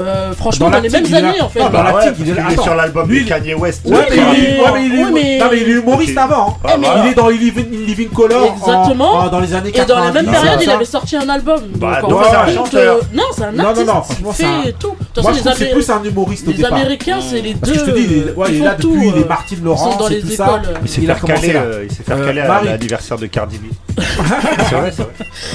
Euh, 0.00 0.32
franchement, 0.32 0.70
dans 0.70 0.80
les 0.80 0.88
l'acting, 0.88 1.10
mêmes 1.12 1.20
il 1.22 1.28
années 1.28 1.40
en 1.42 1.48
fait. 1.48 1.58
Non, 1.60 1.66
dans 1.66 1.70
Bah 1.72 1.84
ouais, 1.84 1.92
parce 1.92 2.06
il 2.18 2.30
est 2.30 2.62
sur 2.62 2.74
l'album 2.74 3.08
de 3.08 3.28
Kanye 3.28 3.54
West. 3.54 3.82
Ouais, 3.84 4.06
mais, 4.10 4.16
il 4.16 4.18
est- 4.18 4.22
mais- 4.22 4.60
ouais, 4.60 4.70
mais 4.74 4.86
il 4.86 4.94
est- 4.94 5.04
ouais, 5.04 5.10
mais- 5.12 5.38
non, 5.38 5.46
mais 5.50 5.60
il 5.60 5.68
est 5.68 5.72
humoriste 5.72 6.16
avant. 6.18 6.48
hein. 6.48 6.54
Ah, 6.64 6.76
voilà. 6.80 7.02
Il 7.04 7.10
est 7.10 7.14
dans 7.14 7.28
Living, 7.28 7.70
Living 7.86 8.08
Color 8.08 8.42
en- 8.52 8.56
Exactement. 8.56 9.12
en- 9.12 9.28
dans 9.28 9.40
les 9.40 9.54
années 9.54 9.68
Et 9.68 9.72
80. 9.72 9.98
dans 10.00 10.04
la 10.06 10.12
même 10.12 10.26
période, 10.26 10.58
il 10.62 10.70
avait 10.70 10.84
sorti 10.84 11.16
un 11.16 11.28
album. 11.28 11.60
Bah, 11.76 11.98
Donc, 12.00 12.04
en 12.04 12.08
donc 12.14 12.24
fin 12.24 12.30
c'est 12.30 12.32
de 12.32 12.36
un 12.36 12.44
compte, 12.62 12.66
chanteur. 12.72 12.96
euh, 12.96 13.00
Non, 13.12 13.22
c'est 13.36 13.44
un 13.44 13.52
Non, 13.52 13.62
non, 13.62 13.68
artiste. 13.68 13.86
non, 13.86 14.02
franchement, 14.02 14.30
il 14.30 14.34
c'est 14.64 14.78
tout. 14.78 14.94
Les 15.16 15.22
c'est 15.42 15.48
Amé- 15.64 15.72
plus 15.72 15.90
un 15.90 16.02
humoriste 16.04 16.48
au 16.48 16.50
Les 16.52 16.56
départ. 16.56 16.72
Américains, 16.74 17.18
c'est 17.20 17.40
les 17.42 17.54
deux. 17.54 17.74
Je 17.74 17.80
te 17.80 17.90
dis, 17.90 18.06
il 18.10 18.12
est, 18.28 18.32
ouais, 18.34 18.46
ils 18.48 18.54
il 18.56 18.64
est 18.64 18.76
depuis 18.76 19.10
les 19.10 19.22
euh, 19.22 19.24
Laurent, 19.62 19.96
dans 19.96 20.08
les 20.08 20.32
écoles. 20.32 20.62
Il 20.82 20.88
s'est 20.88 21.00
Il 21.02 21.10
a 21.10 21.14
fait 21.16 21.26
caler, 21.26 21.52
là. 21.52 21.60
euh, 21.60 21.84
il 21.88 21.94
s'est 21.94 22.02
fait 22.02 22.12
Euh, 22.12 22.26
caler 22.26 22.40
à 22.40 22.62
l'anniversaire 22.62 23.18
de 23.18 23.26
Cardi 23.26 23.58
B. 23.58 23.64
c'est 23.98 24.74
vrai, 24.74 24.92
c'est 24.96 25.02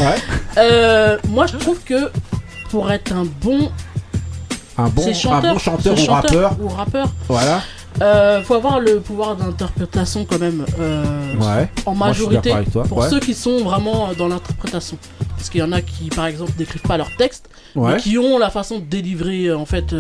vrai. 0.04 0.16
Euh, 0.58 1.18
Moi, 1.30 1.46
je 1.48 1.58
trouve 1.58 1.80
que 1.84 2.12
pour 2.70 2.92
être 2.92 3.12
un 3.14 3.26
bon, 3.42 3.72
un 4.78 4.90
bon, 4.90 5.14
chanteur, 5.14 5.52
un 5.52 5.54
bon 5.54 5.60
chanteur, 5.60 5.98
ou, 6.60 6.68
rappeur. 6.68 7.06
ou. 7.08 7.34
Voilà. 7.34 7.62
Euh, 8.02 8.44
faut 8.44 8.54
avoir 8.54 8.80
le 8.80 8.99
pouvoir 8.99 9.36
d'interprétation 9.36 10.26
quand 10.30 10.38
même 10.38 10.66
euh, 10.80 11.34
ouais. 11.36 11.68
en 11.86 11.95
majorité 11.95 12.54
pour 12.88 13.04
ceux 13.04 13.20
qui 13.20 13.34
sont 13.34 13.64
vraiment 13.64 14.10
dans 14.16 14.28
l'interprétation 14.28 14.99
parce 15.36 15.49
qu'il 15.49 15.62
y 15.62 15.64
en 15.64 15.72
a 15.72 15.82
qui 15.82 16.10
par 16.10 16.28
exemple 16.28 16.52
n'écrivent 16.60 16.84
pas 16.84 16.98
leur 16.98 17.10
texte 17.18 17.49
ouais. 17.76 17.94
mais 17.94 17.98
qui 17.98 18.20
ont 18.20 18.38
la 18.38 18.52
façon 18.52 18.76
de 18.78 18.84
délivrer 18.84 19.45
euh, 19.45 19.58
en 19.58 19.66
fait 19.66 19.95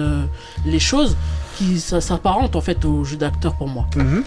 les 0.63 0.77
choses 0.77 1.17
qui 1.57 1.79
ça 1.79 1.99
s'apparente 1.99 2.55
en 2.55 2.61
fait 2.61 2.85
au 2.85 3.03
jeu 3.03 3.17
d'acteur 3.17 3.55
pour 3.55 3.67
moi. 3.67 3.87
Mhm. 3.95 4.23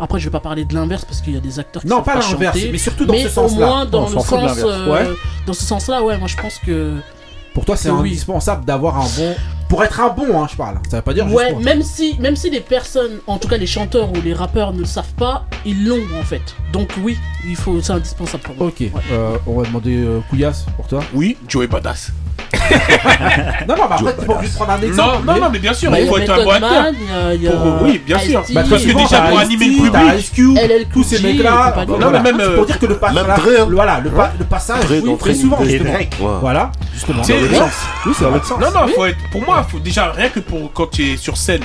Après, 0.00 0.18
je 0.18 0.24
vais 0.24 0.30
pas 0.30 0.40
parler 0.40 0.64
de 0.64 0.74
l'inverse 0.74 1.04
parce 1.04 1.20
qu'il 1.20 1.34
y 1.34 1.36
a 1.36 1.40
des 1.40 1.58
acteurs 1.58 1.82
qui 1.82 1.88
non 1.88 2.02
pas, 2.02 2.14
l'inverse, 2.20 2.58
mais 2.70 2.78
surtout 2.78 3.04
dans 3.04 3.14
ce 3.14 3.28
sens-là. 3.28 3.66
Moins 3.66 3.84
dans, 3.86 4.08
sens, 4.08 4.58
euh, 4.64 4.92
ouais. 4.92 5.08
dans 5.46 5.52
ce 5.52 5.62
sens-là, 5.62 6.02
ouais, 6.02 6.18
moi 6.18 6.28
je 6.28 6.36
pense 6.36 6.58
que 6.58 6.94
pour 7.56 7.64
toi, 7.64 7.74
c'est 7.74 7.88
indispensable 7.88 8.66
d'avoir 8.66 8.98
un 8.98 9.08
bon. 9.16 9.34
Pour 9.70 9.82
être 9.82 9.98
un 9.98 10.10
bon, 10.10 10.42
hein, 10.42 10.46
je 10.50 10.56
parle. 10.56 10.78
Ça 10.90 10.98
veut 10.98 11.02
pas 11.02 11.14
dire. 11.14 11.26
Ouais, 11.32 11.54
juste 11.54 11.64
même 11.64 11.82
si, 11.82 12.14
même 12.20 12.36
si 12.36 12.50
les 12.50 12.60
personnes, 12.60 13.20
en 13.26 13.38
tout 13.38 13.48
cas 13.48 13.56
les 13.56 13.66
chanteurs 13.66 14.12
ou 14.12 14.20
les 14.20 14.34
rappeurs 14.34 14.74
ne 14.74 14.80
le 14.80 14.84
savent 14.84 15.14
pas, 15.14 15.46
ils 15.64 15.88
l'ont 15.88 16.04
en 16.20 16.22
fait. 16.22 16.42
Donc 16.70 16.90
oui, 17.02 17.16
il 17.48 17.56
faut, 17.56 17.80
c'est 17.80 17.94
indispensable 17.94 18.42
pour 18.42 18.56
moi. 18.56 18.66
Ok. 18.66 18.82
Euh, 19.10 19.38
on 19.46 19.58
va 19.58 19.66
demander 19.66 19.96
euh, 19.96 20.20
Couillasse 20.28 20.66
pour 20.76 20.86
toi. 20.86 21.02
Oui, 21.14 21.38
Joey 21.48 21.66
Badass 21.66 22.12
non, 23.68 23.74
non, 23.76 23.84
mais 23.88 23.94
après, 23.94 24.12
t'es 24.14 24.26
pas 24.26 24.32
obligé 24.34 24.52
de 24.52 24.56
prendre 24.56 24.72
un 24.72 24.82
exemple. 24.82 25.24
Non, 25.26 25.34
mais... 25.34 25.40
non, 25.40 25.50
mais 25.52 25.58
bien 25.58 25.74
sûr, 25.74 25.96
il 25.96 26.06
faut 26.06 26.18
être 26.18 26.30
un 26.30 26.44
bon 26.44 26.50
acteur. 26.50 26.84
Pour... 26.92 27.66
Euh, 27.66 27.78
oui, 27.82 28.00
bien 28.04 28.18
sûr. 28.18 28.42
Bah, 28.52 28.62
parce 28.68 28.84
que 28.84 28.92
déjà, 28.92 29.22
pour 29.22 29.38
animer 29.38 29.66
le 29.66 29.82
public, 29.82 30.90
tous 30.92 31.02
ces 31.02 31.20
mecs-là, 31.20 31.74
euh, 31.78 32.56
pour 32.56 32.66
dire 32.66 32.78
que 32.78 32.86
le 32.86 34.44
passage, 34.44 34.84
oui, 34.90 35.16
très 35.18 35.34
souvent, 35.34 35.58
justement. 35.64 36.38
Voilà, 36.40 36.72
justement. 36.92 37.18
Dans 37.18 37.24
c'est 37.24 37.34
dans 38.24 38.30
l'autre 38.30 38.46
sens. 38.46 38.60
Non, 38.60 38.70
non, 38.72 38.88
faut 38.88 39.06
être. 39.06 39.18
Pour 39.30 39.44
moi, 39.44 39.66
déjà, 39.82 40.12
rien 40.12 40.28
que 40.28 40.40
pour 40.40 40.72
quand 40.72 40.90
tu 40.90 41.12
es 41.12 41.16
sur 41.16 41.36
scène, 41.36 41.62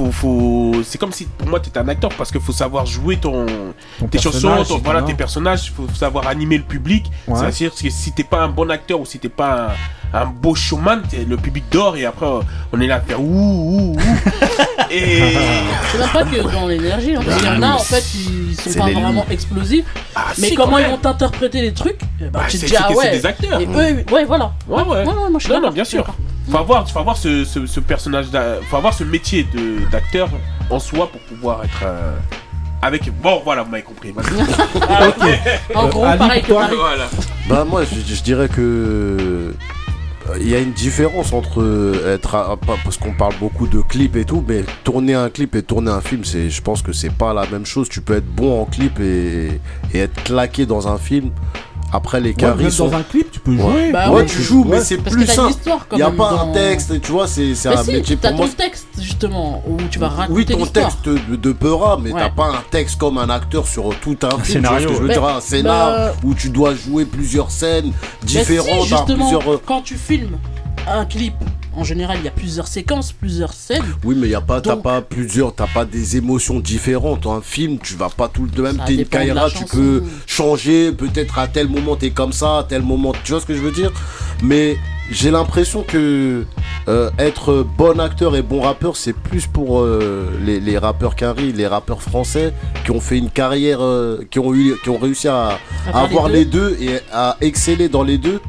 faut, 0.00 0.12
faut... 0.12 0.82
c'est 0.84 0.98
comme 0.98 1.12
si 1.12 1.26
pour 1.26 1.48
moi 1.48 1.60
tu 1.60 1.68
étais 1.68 1.78
un 1.78 1.88
acteur 1.88 2.10
parce 2.16 2.30
qu'il 2.30 2.40
faut 2.40 2.52
savoir 2.52 2.86
jouer 2.86 3.16
ton, 3.16 3.46
ton 3.98 4.06
tes 4.06 4.18
chansons, 4.18 4.64
ton, 4.64 4.78
voilà, 4.78 5.02
tes 5.02 5.14
personnages, 5.14 5.66
il 5.66 5.72
faut 5.72 5.88
savoir 5.94 6.26
animer 6.26 6.58
le 6.58 6.64
public. 6.64 7.10
Ouais. 7.26 7.38
C'est-à-dire 7.38 7.74
que 7.74 7.90
si 7.90 8.12
t'es 8.12 8.24
pas 8.24 8.40
un 8.42 8.48
bon 8.48 8.70
acteur 8.70 9.00
ou 9.00 9.06
si 9.06 9.18
t'es 9.18 9.28
pas 9.28 9.74
un, 10.12 10.20
un, 10.20 10.26
beau 10.26 10.54
showman, 10.54 11.02
le 11.28 11.36
public 11.36 11.64
dort 11.70 11.96
et 11.96 12.04
après 12.06 12.26
on 12.72 12.80
est 12.80 12.86
là 12.86 12.96
à 12.96 13.00
faire 13.00 13.20
ouh 13.20 13.24
ouh 13.24 13.92
ouh. 13.92 13.96
et... 14.90 15.34
C'est 15.92 15.98
même 15.98 16.08
pas 16.08 16.24
que 16.24 16.52
dans 16.52 16.66
l'énergie, 16.66 17.14
hein, 17.14 17.20
il 17.26 17.44
y 17.44 17.48
en 17.48 17.62
a 17.62 17.72
en 17.74 17.78
fait 17.78 18.04
ils 18.14 18.60
sont 18.60 18.78
pas 18.78 18.90
vraiment 18.90 19.26
explosifs, 19.30 19.84
ah, 20.14 20.26
mais 20.38 20.54
comment 20.54 20.78
ils 20.78 20.86
vont 20.86 20.98
t'interpréter 20.98 21.60
les 21.60 21.72
trucs? 21.72 22.00
Eh 22.20 22.24
ben, 22.24 22.30
bah, 22.30 22.40
bah, 22.40 22.46
C'est 22.48 22.76
ah, 22.76 22.92
ouais. 22.92 22.96
C'est 23.04 23.10
des 23.10 23.26
acteurs. 23.26 23.60
Et 23.60 23.66
eux, 23.66 24.04
ouais, 24.12 24.24
voilà. 24.24 24.52
Ouais, 24.68 24.82
ouais. 24.82 24.88
ouais, 24.88 24.98
ouais 24.98 25.04
moi, 25.04 25.38
je 25.38 25.44
suis 25.44 25.52
non, 25.52 25.60
non, 25.60 25.70
bien 25.70 25.84
sûr 25.84 26.04
faut 26.50 26.58
avoir, 26.58 26.88
faut 26.88 26.98
avoir 26.98 27.16
ce, 27.16 27.44
ce, 27.44 27.66
ce 27.66 27.80
personnage, 27.80 28.26
faut 28.68 28.92
ce 28.92 29.04
métier 29.04 29.46
d'acteur 29.90 30.28
en 30.68 30.78
soi 30.78 31.10
pour 31.10 31.20
pouvoir 31.22 31.64
être. 31.64 31.82
Euh, 31.84 32.16
avec 32.82 33.10
bon 33.20 33.42
voilà 33.44 33.62
vous 33.62 33.70
m'avez 33.70 33.82
compris 33.82 34.10
en 35.74 35.88
gros 35.88 36.00
pareil 36.00 36.40
que 36.42 36.50
Paris. 36.50 36.76
Bah 37.46 37.66
moi 37.68 37.82
je, 37.84 38.22
dirais 38.22 38.48
que 38.48 38.56
euh, 38.58 39.52
il 40.40 40.48
y 40.48 40.54
a 40.54 40.60
une 40.60 40.72
différence 40.72 41.34
entre 41.34 41.60
euh, 41.60 42.14
être 42.14 42.58
parce 42.82 42.96
qu'on 42.96 43.12
parle 43.12 43.34
beaucoup 43.38 43.66
de 43.66 43.82
clips 43.82 44.16
et 44.16 44.24
tout 44.24 44.42
mais 44.48 44.64
tourner 44.82 45.12
un 45.12 45.28
clip 45.28 45.56
et 45.56 45.62
tourner 45.62 45.90
un 45.90 46.00
film 46.00 46.24
c'est 46.24 46.48
je 46.48 46.62
pense 46.62 46.80
que 46.80 46.94
c'est 46.94 47.12
pas 47.12 47.34
la 47.34 47.46
même 47.48 47.66
chose 47.66 47.86
tu 47.90 48.00
peux 48.00 48.16
être 48.16 48.34
bon 48.34 48.62
en 48.62 48.64
clip 48.64 48.98
et 48.98 49.60
être 49.92 50.24
claqué 50.24 50.64
dans 50.64 50.88
un 50.88 50.96
film 50.96 51.32
après, 51.92 52.20
les 52.20 52.34
carrés 52.34 52.64
ouais. 52.64 52.76
Dans 52.76 52.92
un 52.94 53.02
clip, 53.02 53.30
tu 53.30 53.40
peux 53.40 53.56
jouer. 53.56 53.90
Bah, 53.92 54.10
ouais, 54.10 54.24
tu 54.26 54.42
joues, 54.42 54.64
mais 54.64 54.80
c'est 54.80 54.98
plus 54.98 55.26
simple. 55.26 55.54
Il 55.92 55.96
n'y 55.96 56.02
a 56.02 56.10
pas 56.10 56.30
un 56.30 56.52
texte, 56.52 57.00
tu 57.00 57.12
vois, 57.12 57.26
c'est 57.26 57.52
un 57.66 57.82
si, 57.82 57.92
métier 57.92 58.16
pour 58.16 58.32
moi. 58.34 58.46
ton 58.46 58.52
texte, 58.52 58.86
justement, 59.00 59.62
où 59.66 59.76
tu 59.90 59.98
vas 59.98 60.08
raconter. 60.08 60.32
Oui, 60.32 60.46
ton 60.46 60.66
texte 60.66 61.08
de, 61.08 61.36
de 61.36 61.52
Peura, 61.52 61.98
mais 62.02 62.12
t'as 62.12 62.30
pas 62.30 62.46
un 62.46 62.62
texte 62.70 62.98
comme 62.98 63.18
un 63.18 63.30
acteur 63.30 63.66
sur 63.66 63.90
tout 64.00 64.16
un, 64.22 64.30
film. 64.38 64.64
Scénario. 64.64 64.88
Tu 64.88 64.94
je 64.94 65.02
veux 65.02 65.08
dire, 65.08 65.24
un 65.24 65.40
scénar 65.40 65.90
bah, 65.90 65.96
euh, 65.98 66.12
où 66.24 66.34
tu 66.34 66.50
dois 66.50 66.74
jouer 66.74 67.04
plusieurs 67.04 67.50
scènes 67.50 67.92
différentes. 68.22 68.86
justement, 68.86 69.32
euh, 69.48 69.56
quand 69.64 69.82
tu 69.82 69.96
filmes 69.96 70.38
un 70.88 71.04
clip 71.04 71.34
en 71.76 71.84
général, 71.84 72.18
il 72.20 72.24
y 72.24 72.28
a 72.28 72.32
plusieurs 72.32 72.66
séquences, 72.66 73.12
plusieurs 73.12 73.52
scènes. 73.52 73.82
Oui, 74.04 74.16
mais 74.18 74.26
il 74.26 74.30
y 74.30 74.34
a 74.34 74.40
pas, 74.40 74.60
t'as 74.60 74.76
pas 74.76 75.00
plusieurs, 75.00 75.54
t'as 75.54 75.66
pas 75.66 75.84
des 75.84 76.16
émotions 76.16 76.58
différentes. 76.58 77.26
Un 77.26 77.40
film, 77.40 77.78
tu 77.78 77.94
vas 77.94 78.08
pas 78.08 78.28
tout 78.28 78.46
le 78.56 78.62
même. 78.62 78.82
T'es 78.86 78.94
une 78.94 78.98
dépend 78.98 79.48
tu 79.48 79.64
peux 79.64 80.02
changer. 80.26 80.92
Peut-être 80.92 81.38
à 81.38 81.46
tel 81.46 81.68
moment 81.68 81.96
t'es 81.96 82.10
comme 82.10 82.32
ça, 82.32 82.58
à 82.58 82.64
tel 82.64 82.82
moment. 82.82 83.12
Tu 83.24 83.32
vois 83.32 83.40
ce 83.40 83.46
que 83.46 83.54
je 83.54 83.60
veux 83.60 83.72
dire? 83.72 83.92
Mais 84.42 84.76
j'ai 85.10 85.30
l'impression 85.30 85.82
que 85.82 86.44
euh, 86.88 87.10
être 87.18 87.66
bon 87.76 88.00
acteur 88.00 88.36
et 88.36 88.42
bon 88.42 88.60
rappeur, 88.60 88.96
c'est 88.96 89.12
plus 89.12 89.46
pour 89.46 89.80
euh, 89.80 90.30
les, 90.44 90.78
rappeurs 90.78 91.14
Kari, 91.14 91.52
les 91.52 91.66
rappeurs 91.66 92.02
français 92.02 92.52
qui 92.84 92.90
ont 92.90 93.00
fait 93.00 93.18
une 93.18 93.30
carrière, 93.30 93.82
euh, 93.82 94.24
qui 94.30 94.38
ont 94.38 94.54
eu, 94.54 94.74
qui 94.82 94.88
ont 94.88 94.98
réussi 94.98 95.28
à 95.28 95.58
avoir 95.92 96.28
les 96.28 96.44
deux 96.44 96.76
et 96.80 97.00
à 97.12 97.36
exceller 97.40 97.88
dans 97.88 98.02
les 98.02 98.18
deux 98.18 98.40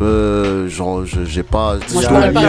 euh, 0.00 0.68
genre, 0.68 1.02
j'ai 1.04 1.42
pas. 1.42 1.76
Moi, 1.92 2.02
Stomy, 2.02 2.32
pas 2.32 2.40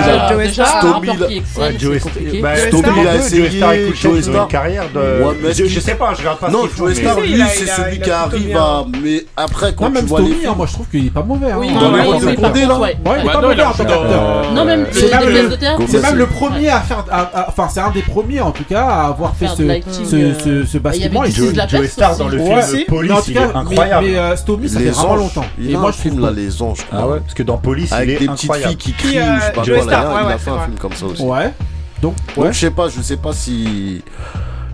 Joe 1.77 1.97
bah, 2.41 2.55
Star, 2.55 2.67
Stomy, 2.67 3.07
a 3.07 3.15
essayé. 3.15 3.93
Joe 3.93 4.21
Star 4.21 4.43
une 4.43 4.47
carrière 4.47 4.85
de. 4.93 5.23
mais 5.41 5.53
je, 5.53 5.79
sais 5.79 5.95
pas, 5.95 6.13
je 6.13 6.19
regarde 6.19 6.39
pas. 6.39 6.49
Non, 6.49 6.67
Joe 6.75 6.93
Star, 6.93 7.19
lui, 7.19 7.41
c'est 7.53 7.67
celui 7.67 7.99
qui 7.99 8.11
arrive 8.11 8.55
à. 8.55 8.85
Mais 9.01 9.25
après, 9.35 9.73
quand 9.75 9.91
tu 9.91 10.05
vois 10.05 10.21
les. 10.21 10.33
Moi, 10.55 10.65
je 10.67 10.73
trouve 10.73 10.87
qu'il 10.87 11.07
est 11.07 11.09
pas 11.09 11.23
mauvais. 11.23 11.51
Hein. 11.51 11.61
Dans 11.79 11.91
les 11.91 12.33
de 12.33 12.35
Condé, 12.35 12.65
là. 12.65 12.79
Ouais, 12.79 12.95
il 13.19 13.29
est 13.29 13.31
pas 13.31 13.41
mauvais 13.41 13.63
en 13.63 13.71
tant. 13.71 13.83
Euh, 13.89 14.51
non, 14.53 14.65
même 14.65 14.87
C'est 14.91 16.01
même 16.01 16.15
le 16.15 16.27
premier 16.27 16.69
à 16.69 16.81
faire. 16.81 17.05
Enfin, 17.47 17.67
c'est 17.69 17.81
un 17.81 17.91
des 17.91 18.01
premiers, 18.01 18.41
en 18.41 18.51
tout 18.51 18.63
cas, 18.63 18.85
à 18.85 19.07
avoir 19.07 19.35
fait 19.35 19.47
ce 19.47 20.63
ce 20.65 20.77
basculement. 20.77 21.23
Joe 21.25 21.87
Star 21.87 22.17
dans 22.17 22.29
le 22.29 22.39
film 22.39 22.85
Police, 22.87 23.27
il 23.27 23.37
incroyable. 23.37 24.05
Mais 24.07 24.17
euh, 24.17 24.35
Stomy, 24.35 24.69
ça 24.69 24.79
fait 24.79 24.89
vraiment 24.89 25.15
longtemps. 25.15 25.45
Et 25.61 25.75
moi, 25.75 25.91
je 25.91 25.97
filme 25.97 26.21
là 26.21 26.31
les 26.31 26.61
anges. 26.61 26.85
Ah 26.91 27.07
ouais 27.07 27.19
parce 27.33 27.45
que 27.45 27.47
dans 27.47 27.57
Police, 27.57 27.91
Avec 27.91 28.09
il 28.09 28.11
est 28.11 28.19
des 28.19 28.27
petites 28.27 28.53
filles 28.53 28.75
qui 28.75 28.93
crient, 28.93 29.17
ou 29.17 29.63
je 29.63 29.73
sais 29.73 29.87
pas 29.87 30.21
il 30.21 30.27
ouais, 30.27 30.37
fait 30.37 30.51
un 30.51 30.65
film 30.65 30.77
comme 30.77 30.93
ça 30.93 31.07
aussi. 31.07 31.23
Ouais. 31.23 31.51
Donc. 31.99 32.13
Donc 32.35 32.51
je 32.51 32.59
sais 32.59 32.69
pas, 32.69 32.89
je 32.89 33.01
sais 33.01 33.17
pas 33.17 33.33
si 33.33 34.03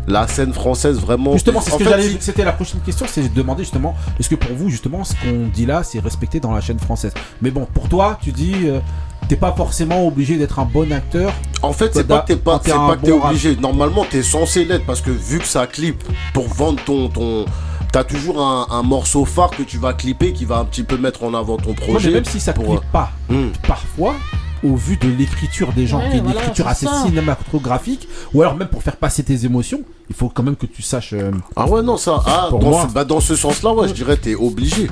la 0.05 0.27
scène 0.27 0.51
française 0.51 0.99
vraiment. 0.99 1.31
Justement, 1.31 1.61
c'est 1.61 1.71
ce 1.71 1.77
que 1.77 1.85
j'allais. 1.85 2.17
C'était 2.19 2.43
la 2.43 2.51
prochaine 2.51 2.81
question, 2.81 3.05
c'est 3.07 3.21
de 3.21 3.33
demander 3.33 3.63
justement, 3.63 3.95
est-ce 4.19 4.27
que 4.27 4.35
pour 4.35 4.53
vous, 4.57 4.69
justement, 4.69 5.05
ce 5.05 5.13
qu'on 5.13 5.47
dit 5.47 5.65
là, 5.65 5.83
c'est 5.83 5.99
respecté 5.99 6.41
dans 6.41 6.51
la 6.51 6.59
chaîne 6.59 6.79
française? 6.79 7.13
Mais 7.41 7.49
bon, 7.49 7.65
pour 7.73 7.87
toi, 7.87 8.19
tu 8.21 8.33
dis, 8.33 8.53
euh, 8.65 8.81
t'es 9.29 9.37
pas 9.37 9.53
forcément 9.55 10.05
obligé 10.05 10.35
d'être 10.35 10.59
un 10.59 10.65
bon 10.65 10.91
acteur. 10.91 11.31
En 11.61 11.71
fait, 11.71 11.93
c'est 11.93 12.05
pas 12.05 12.19
que 12.19 12.33
t'es 12.33 12.35
pas, 12.35 12.59
pas 12.59 12.97
obligé. 13.09 13.55
Normalement, 13.55 14.03
t'es 14.03 14.21
censé 14.21 14.65
l'être 14.65 14.85
parce 14.85 14.99
que 14.99 15.11
vu 15.11 15.39
que 15.39 15.47
ça 15.47 15.65
clip 15.65 16.03
pour 16.33 16.49
vendre 16.49 16.83
ton 16.83 17.07
ton 17.07 17.45
t'as 17.91 18.03
toujours 18.03 18.41
un, 18.41 18.83
morceau 18.83 19.25
phare 19.25 19.51
que 19.51 19.63
tu 19.63 19.77
vas 19.77 19.93
clipper 19.93 20.33
qui 20.33 20.45
va 20.45 20.57
un 20.59 20.65
petit 20.65 20.83
peu 20.83 20.97
mettre 20.97 21.23
en 21.23 21.33
avant 21.33 21.57
ton 21.57 21.73
projet. 21.73 22.11
Même 22.11 22.25
si 22.25 22.39
ça 22.39 22.53
ne 22.53 22.63
euh, 22.63 22.79
pas, 22.91 23.11
hmm. 23.29 23.49
parfois, 23.67 24.15
au 24.63 24.75
vu 24.75 24.97
de 24.97 25.07
l'écriture 25.07 25.73
des 25.73 25.87
gens, 25.87 25.99
qui 26.09 26.17
est 26.17 26.19
une 26.19 26.29
écriture 26.29 26.67
assez 26.67 26.85
ça. 26.85 27.03
cinématographique, 27.05 28.07
ou 28.33 28.41
alors 28.41 28.55
même 28.55 28.67
pour 28.67 28.83
faire 28.83 28.97
passer 28.97 29.23
tes 29.23 29.45
émotions, 29.45 29.81
il 30.09 30.15
faut 30.15 30.29
quand 30.29 30.43
même 30.43 30.55
que 30.55 30.65
tu 30.65 30.81
saches. 30.81 31.13
Euh, 31.13 31.31
ah 31.55 31.67
ouais, 31.67 31.81
non, 31.81 31.97
ça, 31.97 32.21
ah, 32.25 32.47
pour 32.49 32.59
dans. 32.59 32.87
Ce, 32.87 32.93
bah, 32.93 33.03
dans 33.03 33.19
ce 33.19 33.35
sens-là, 33.35 33.73
ouais, 33.73 33.87
je 33.87 33.93
dirais, 33.93 34.17
t'es 34.17 34.35
obligé. 34.35 34.89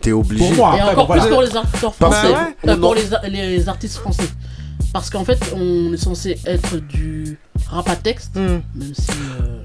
T'es 0.00 0.12
obligé. 0.12 0.46
Pour 0.48 0.56
moi, 0.56 0.78
Et 0.78 0.82
encore 0.82 1.08
plus 1.08 1.26
pour 1.28 1.42
les 1.42 1.56
artistes 1.56 1.76
français. 1.76 2.34
Pour 2.80 2.94
les, 2.94 3.68
artistes 3.68 3.96
français. 3.96 4.28
Parce 4.92 5.10
qu'en 5.10 5.24
fait, 5.24 5.38
on 5.54 5.92
est 5.92 5.98
censé 5.98 6.38
être 6.46 6.76
du 6.76 7.38
rap 7.68 7.88
à 7.88 7.96
texte, 7.96 8.36
hmm. 8.36 8.60
même 8.74 8.94
si. 8.94 9.10
Euh, 9.40 9.62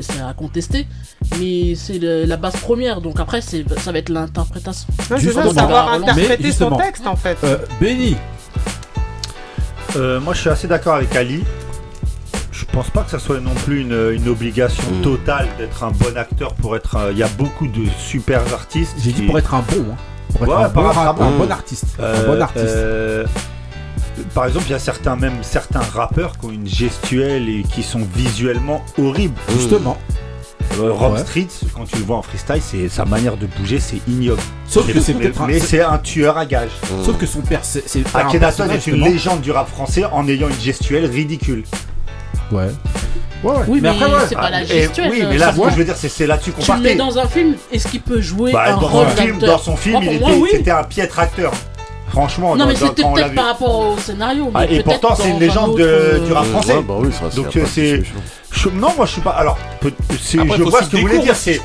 c'est 0.00 0.20
à 0.20 0.32
contester, 0.34 0.86
mais 1.38 1.74
c'est 1.74 1.98
la 1.98 2.36
base 2.36 2.56
première. 2.56 3.00
Donc 3.00 3.20
après, 3.20 3.40
ça 3.40 3.92
va 3.92 3.98
être 3.98 4.08
l'interprétation. 4.08 4.88
Je 5.16 5.30
veux 5.30 5.52
savoir 5.52 5.92
interpréter 5.92 6.52
son 6.52 6.76
texte 6.76 7.06
en 7.06 7.16
fait. 7.16 7.38
Euh, 7.44 7.58
Benny. 7.80 8.16
Euh, 9.96 10.20
moi, 10.20 10.34
je 10.34 10.40
suis 10.40 10.50
assez 10.50 10.66
d'accord 10.66 10.94
avec 10.94 11.14
Ali. 11.14 11.44
Je 12.50 12.64
pense 12.66 12.90
pas 12.90 13.02
que 13.02 13.10
ça 13.10 13.18
soit 13.18 13.40
non 13.40 13.54
plus 13.64 13.80
une, 13.80 14.28
obligation 14.28 14.90
mm. 14.92 15.02
totale 15.02 15.48
d'être 15.58 15.84
un 15.84 15.90
bon 15.90 16.16
acteur 16.16 16.54
pour 16.54 16.76
être. 16.76 16.96
Il 17.12 17.18
y 17.18 17.22
a 17.22 17.28
beaucoup 17.28 17.66
de 17.66 17.84
super 17.98 18.40
artistes. 18.52 18.94
J'ai 19.02 19.12
dit 19.12 19.22
pour 19.22 19.38
être 19.38 19.54
un 19.54 19.60
bon. 19.62 19.84
Hein. 19.92 19.96
Pour 20.34 20.44
être 20.44 20.78
un, 20.78 21.12
bon, 21.12 21.50
artiste. 21.50 21.86
Un 21.98 22.02
euh, 22.02 22.26
bon 22.26 22.42
artiste 22.42 23.44
par 24.34 24.46
exemple, 24.46 24.66
il 24.68 24.72
y 24.72 24.74
a 24.74 24.78
certains, 24.78 25.16
même 25.16 25.42
certains 25.42 25.80
rappeurs 25.80 26.38
qui 26.38 26.46
ont 26.46 26.50
une 26.50 26.66
gestuelle 26.66 27.48
et 27.48 27.62
qui 27.62 27.82
sont 27.82 28.06
visuellement 28.14 28.84
horribles, 28.98 29.38
hmm. 29.48 29.52
justement. 29.52 29.96
Euh, 30.80 30.92
Rob. 30.92 31.18
Street, 31.18 31.46
quand 31.74 31.84
tu 31.84 31.96
le 31.96 32.04
vois 32.04 32.16
en 32.16 32.22
freestyle, 32.22 32.60
c'est 32.60 32.88
sa 32.88 33.04
manière 33.04 33.36
de 33.36 33.46
bouger, 33.46 33.78
c'est 33.78 34.00
ignoble. 34.08 34.40
Sauf 34.66 34.90
que 34.90 34.98
c'est 34.98 35.14
mais, 35.46 35.60
c'est 35.60 35.82
un 35.82 35.98
tueur 35.98 36.36
à 36.36 36.46
gage. 36.46 36.70
Hmm. 36.90 37.04
Sauf 37.04 37.18
que 37.18 37.26
son 37.26 37.42
père, 37.42 37.60
c'est 37.62 38.04
Akhenaton 38.14 38.68
est 38.70 38.86
une 38.86 39.04
légende 39.04 39.40
du 39.40 39.50
rap 39.50 39.68
français 39.68 40.04
en 40.04 40.26
ayant 40.26 40.48
une 40.48 40.60
gestuelle 40.60 41.06
ridicule. 41.06 41.64
Ouais. 42.50 42.70
Oui, 43.68 43.80
mais, 43.80 43.92
mais 43.92 43.98
c'est 44.26 44.34
pas 44.34 44.50
la 44.50 44.58
ah, 44.58 44.64
gestuelle. 44.64 45.10
Oui, 45.10 45.22
euh, 45.22 45.26
mais 45.28 45.38
là, 45.38 45.52
ce 45.52 45.60
que 45.60 45.70
je 45.70 45.76
veux 45.76 45.84
dire, 45.84 45.96
c'est 45.96 46.26
là-dessus 46.26 46.52
qu'on 46.52 46.62
partait. 46.62 46.92
Tu 46.92 46.96
dans 46.96 47.18
un 47.18 47.28
film, 47.28 47.54
est-ce 47.70 47.88
qu'il 47.88 48.00
peut 48.00 48.20
jouer 48.20 48.52
bah, 48.52 48.64
un 48.68 48.80
dans, 48.80 48.86
rôle 48.86 49.06
dans 49.38 49.58
son 49.58 49.76
film, 49.76 50.00
il 50.02 50.14
était, 50.14 50.50
c'était 50.50 50.70
un 50.70 50.84
piètre 50.84 51.18
acteur. 51.18 51.52
Franchement, 52.14 52.54
non, 52.54 52.66
mais 52.66 52.74
peut-être 52.74 53.34
par 53.34 53.46
rapport 53.46 53.78
au 53.80 53.98
scénario. 53.98 54.44
Mais 54.46 54.50
ah, 54.54 54.66
et 54.70 54.82
pourtant, 54.82 55.16
c'est 55.16 55.30
une 55.30 55.40
légende 55.40 55.80
euh, 55.80 56.14
euh, 56.14 56.26
du 56.26 56.32
rap 56.32 56.44
français. 56.46 56.76
Oui, 56.76 57.10
Donc 57.34 57.56
euh, 57.56 57.64
c'est. 57.66 58.02
Non, 58.72 58.92
moi 58.96 59.04
je 59.04 59.12
suis 59.12 59.20
pas. 59.20 59.32
Alors, 59.32 59.58
je 59.82 60.62
vois 60.62 60.82
ce 60.84 60.90
que 60.90 60.96
vous 60.96 61.02
voulez 61.02 61.18
dire. 61.18 61.34
C'est 61.34 61.60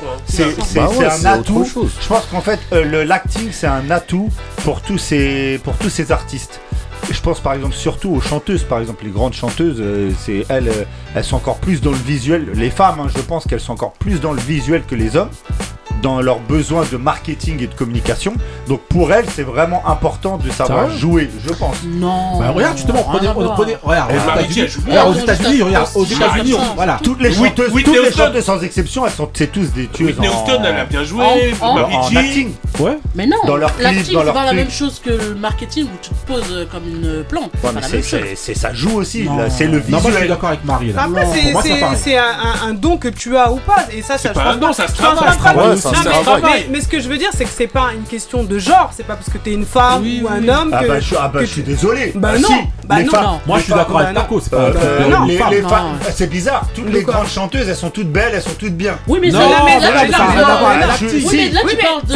un 0.80 1.24
atout. 1.24 1.64
Je 1.64 2.08
pense 2.08 2.26
qu'en 2.26 2.40
fait, 2.40 2.58
le 2.72 3.04
l'acting, 3.04 3.50
c'est 3.52 3.68
un 3.68 3.90
atout 3.90 4.28
pour 4.64 4.80
tous 4.80 4.98
ces, 4.98 5.60
pour 5.62 5.76
tous 5.76 5.90
ces 5.90 6.10
artistes. 6.10 6.60
Je 7.10 7.20
pense 7.20 7.40
par 7.40 7.54
exemple 7.54 7.74
surtout 7.74 8.10
aux 8.10 8.20
chanteuses, 8.20 8.62
par 8.64 8.78
exemple 8.78 9.04
les 9.04 9.10
grandes 9.10 9.32
chanteuses, 9.32 9.82
c'est 10.18 10.44
elles, 10.48 10.70
elles 11.14 11.24
sont 11.24 11.36
encore 11.36 11.58
plus 11.58 11.80
dans 11.80 11.90
le 11.90 11.96
visuel, 11.96 12.48
les 12.54 12.70
femmes, 12.70 13.00
hein, 13.00 13.08
je 13.14 13.20
pense 13.20 13.44
qu'elles 13.44 13.60
sont 13.60 13.72
encore 13.72 13.92
plus 13.92 14.20
dans 14.20 14.32
le 14.32 14.40
visuel 14.40 14.82
que 14.84 14.94
les 14.94 15.16
hommes, 15.16 15.30
dans 16.02 16.20
leurs 16.20 16.40
besoins 16.40 16.84
de 16.90 16.96
marketing 16.96 17.62
et 17.62 17.66
de 17.66 17.74
communication. 17.74 18.34
Donc 18.68 18.80
pour 18.82 19.12
elles, 19.12 19.26
c'est 19.28 19.42
vraiment 19.42 19.86
important 19.86 20.38
de 20.38 20.50
savoir 20.50 20.90
jouer, 20.90 21.30
je 21.46 21.52
pense. 21.52 21.76
Non. 21.84 22.38
Bah, 22.38 22.50
regarde 22.50 22.76
justement, 22.76 23.04
ah 23.08 23.16
prenez, 23.16 23.28
prenez, 23.54 23.76
regarde, 23.82 24.12
aux 25.10 25.18
États-Unis, 25.20 25.62
regarde, 25.62 25.88
aux 25.94 26.04
États-Unis, 26.04 26.54
voilà. 26.74 26.98
Toutes 27.02 27.20
les 27.20 27.32
chanteuses, 27.32 27.72
toutes 27.72 28.04
les 28.04 28.12
chanteuses 28.12 28.44
sans 28.44 28.62
exception, 28.62 29.06
elles 29.06 29.12
sont, 29.12 29.28
c'est 29.32 29.52
tous 29.52 29.72
des 29.72 29.86
tueuses. 29.86 30.08
Whitney 30.08 30.28
Houston, 30.28 30.62
elle 30.64 30.76
a 30.76 30.84
bien 30.84 31.04
joué. 31.04 31.24
En, 31.60 31.76
acting. 32.16 32.52
Ouais. 32.78 32.98
Mais 33.14 33.26
non. 33.26 33.36
Dans 33.46 33.56
leur 33.56 33.74
clip, 33.76 34.12
dans 34.12 34.22
leur 34.22 34.34
la 34.34 34.52
même 34.52 34.70
chose 34.70 35.00
que 35.04 35.10
le 35.10 35.34
marketing 35.34 35.84
où 35.84 35.98
tu 36.00 36.10
te 36.10 36.26
poses 36.26 36.68
comme 36.70 36.86
une 36.86 37.24
plante. 37.24 37.50
c'est 38.36 38.54
ça 38.54 38.72
joue 38.72 38.98
aussi. 38.98 39.28
C'est 39.48 39.66
le 39.66 39.78
visuel. 39.78 39.94
Non, 39.94 40.00
moi 40.00 40.10
je 40.12 40.16
suis 40.18 40.28
d'accord 40.28 40.48
avec 40.48 40.64
Marie. 40.64 40.92
Après, 41.04 41.26
c'est 41.96 42.16
un, 42.16 42.74
don 42.74 42.96
que 42.96 43.08
tu 43.08 43.36
as 43.36 43.50
ou 43.50 43.56
pas. 43.56 43.86
Et 43.92 44.02
ça, 44.02 44.18
ça, 44.18 44.30
pas 44.30 44.52
un 44.52 44.56
don, 44.56 44.72
ça 44.72 44.88
se 44.88 44.94
travaille. 44.94 45.36
mais, 46.42 46.66
mais, 46.70 46.80
ce 46.80 46.88
que 46.88 47.00
je 47.00 47.08
veux 47.08 47.18
dire, 47.18 47.30
c'est 47.36 47.44
que 47.44 47.50
c'est 47.50 47.66
pas 47.66 47.90
une 47.94 48.04
question 48.04 48.44
de 48.44 48.58
genre. 48.58 48.90
C'est 48.96 49.06
pas 49.06 49.14
parce 49.14 49.30
que 49.30 49.38
t'es 49.38 49.52
une 49.52 49.64
femme 49.64 50.04
ou 50.22 50.28
un 50.28 50.48
homme 50.48 50.70
ah 50.72 50.82
que. 50.82 50.88
Bah, 50.88 50.94
ah 51.18 51.28
bah, 51.28 51.40
je, 51.40 51.46
suis 51.46 51.62
désolé. 51.62 52.12
Bah 52.14 52.32
ah, 52.34 52.38
non. 52.38 52.48
Bah 52.84 53.02
non. 53.02 53.12
non. 53.12 53.40
Moi, 53.46 53.58
je 53.58 53.64
suis 53.64 53.72
bah 53.72 53.78
d'accord 53.78 54.00
avec 54.00 54.14
Paco. 54.14 54.40
C'est 54.40 54.50
pas. 54.50 54.56
Euh, 54.56 54.74
euh, 54.74 56.10
c'est 56.14 56.28
bizarre. 56.28 56.66
Toutes 56.74 56.92
les 56.92 57.02
grandes 57.02 57.28
chanteuses, 57.28 57.68
elles 57.68 57.76
sont 57.76 57.90
toutes 57.90 58.10
belles, 58.10 58.32
elles 58.34 58.42
sont 58.42 58.50
toutes 58.58 58.76
bien. 58.76 58.98
Oui, 59.06 59.18
mais 59.20 59.30
là, 59.30 59.40
tu 60.08 61.76
parles 61.76 62.04
de. 62.06 62.14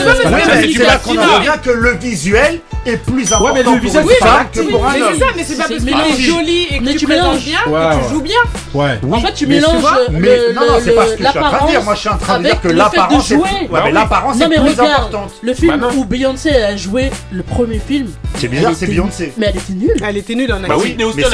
C'est 0.74 0.85
là 0.85 0.98
qu'on 0.98 1.12
revient 1.12 1.59
que 1.62 1.70
le 1.70 1.97
visuel 1.97 2.61
est 2.86 2.97
plus 2.97 3.32
important. 3.32 3.55
Ouais, 3.55 3.62
mais 3.65 3.70
le 3.70 3.78
visuel, 3.78 4.05
c'est 4.09 4.19
pas 4.19 4.44
que 4.44 4.61
pour 4.70 4.86
un 4.86 4.94
homme. 4.94 5.12
Mais 5.15 5.15
c'est 5.15 5.19
ça, 5.19 5.27
mais 5.36 5.44
c'est 5.44 5.56
pas 5.56 5.69
parce 5.69 5.85
que 5.85 6.16
t'es 6.16 6.23
jolie 6.23 6.66
et 6.70 6.78
que 6.81 6.98
tu 6.98 7.06
présentes 7.06 7.40
bien 7.40 7.59
que 7.65 8.05
tu 8.05 8.15
joues 8.15 8.23
bien. 8.23 8.40
Ouais. 8.74 8.98
En 9.10 9.20
fait, 9.20 9.32
tu 9.32 9.46
mais 9.46 9.56
mélanges 9.56 9.82
tu 10.06 10.12
non, 10.12 10.60
non, 10.66 10.80
c'est 10.82 10.92
pas 10.92 11.06
ce 11.06 11.14
que 11.14 11.24
je 11.24 11.28
suis 11.28 11.38
en 11.38 11.42
train 11.42 11.64
de 11.66 11.70
dire. 11.70 11.82
Moi, 11.84 11.94
je 11.94 12.01
suis 12.01 12.09
en 12.09 12.18
train 12.18 12.38
de 12.38 12.44
dire 12.44 12.60
que 12.60 12.68
l'apparence 12.68 13.30
est, 13.30 13.36
ouais, 13.36 13.68
mais 13.84 13.92
l'apparence 13.92 14.40
est 14.40 14.48
mais 14.48 14.56
plus 14.56 14.70
regarde, 14.70 14.90
importante. 14.90 15.32
Le 15.42 15.55
film 15.55 15.76
bah 15.76 15.88
où 15.96 16.05
Beyoncé 16.05 16.51
a 16.51 16.76
joué 16.76 17.10
le 17.30 17.42
premier 17.42 17.78
film. 17.78 18.09
C'est 18.36 18.48
bizarre, 18.48 18.72
c'est 18.74 18.86
Beyoncé. 18.86 19.32
Mais 19.36 19.46
elle 19.46 19.56
était 19.56 19.72
nulle. 19.72 20.05
Elle 20.05 20.16
était 20.16 20.34
nulle 20.34 20.52
en 20.52 20.60
bah, 20.60 20.74
oui, 20.76 20.96
Whitney 20.96 21.05
Houston, 21.05 21.28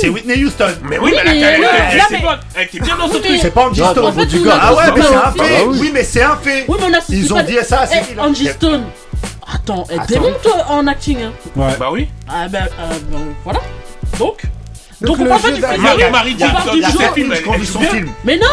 C'est 0.00 0.08
Whitney 0.08 0.44
Houston. 0.44 0.68
Mais 0.88 0.98
oui, 0.98 1.12
mais 1.24 1.40
elle 1.40 2.62
était 2.62 2.80
bien 2.80 2.96
dans 2.96 3.08
ce 3.08 3.18
truc. 3.18 3.38
C'est 3.40 3.52
pas 3.52 3.66
Angie 3.66 3.82
Stone. 3.82 4.12
Ah 4.50 4.74
ouais, 4.74 4.84
mais 4.94 5.02
c'est 5.02 5.14
un 5.14 5.32
fait. 5.32 5.64
Oui, 5.66 5.90
mais 5.92 6.04
c'est 6.04 6.22
un 6.22 6.36
fait. 6.36 6.66
Ils 7.10 7.34
ont 7.34 7.42
dit 7.42 7.56
ça 7.62 7.80
à 7.80 7.86
eh, 7.92 8.18
Angie 8.20 8.48
Stone. 8.48 8.84
Attends, 9.52 9.84
elle 9.88 10.00
démonte 10.08 10.46
en 10.68 10.86
acting. 10.86 11.18
Hein. 11.22 11.32
Ouais. 11.54 11.76
Bah 11.78 11.88
oui. 11.92 12.08
Ah 12.28 12.48
bah, 12.48 12.58
euh, 12.64 12.98
bah 13.10 13.18
voilà. 13.44 13.60
Donc, 14.18 14.42
donc, 15.02 15.18
on 15.20 15.26
parle 15.26 15.42
pas 15.42 15.50
du 15.50 15.62
film. 15.62 17.28
Marie 17.46 17.66
son 17.66 17.80
film. 17.80 18.08
Mais 18.24 18.38
non 18.38 18.46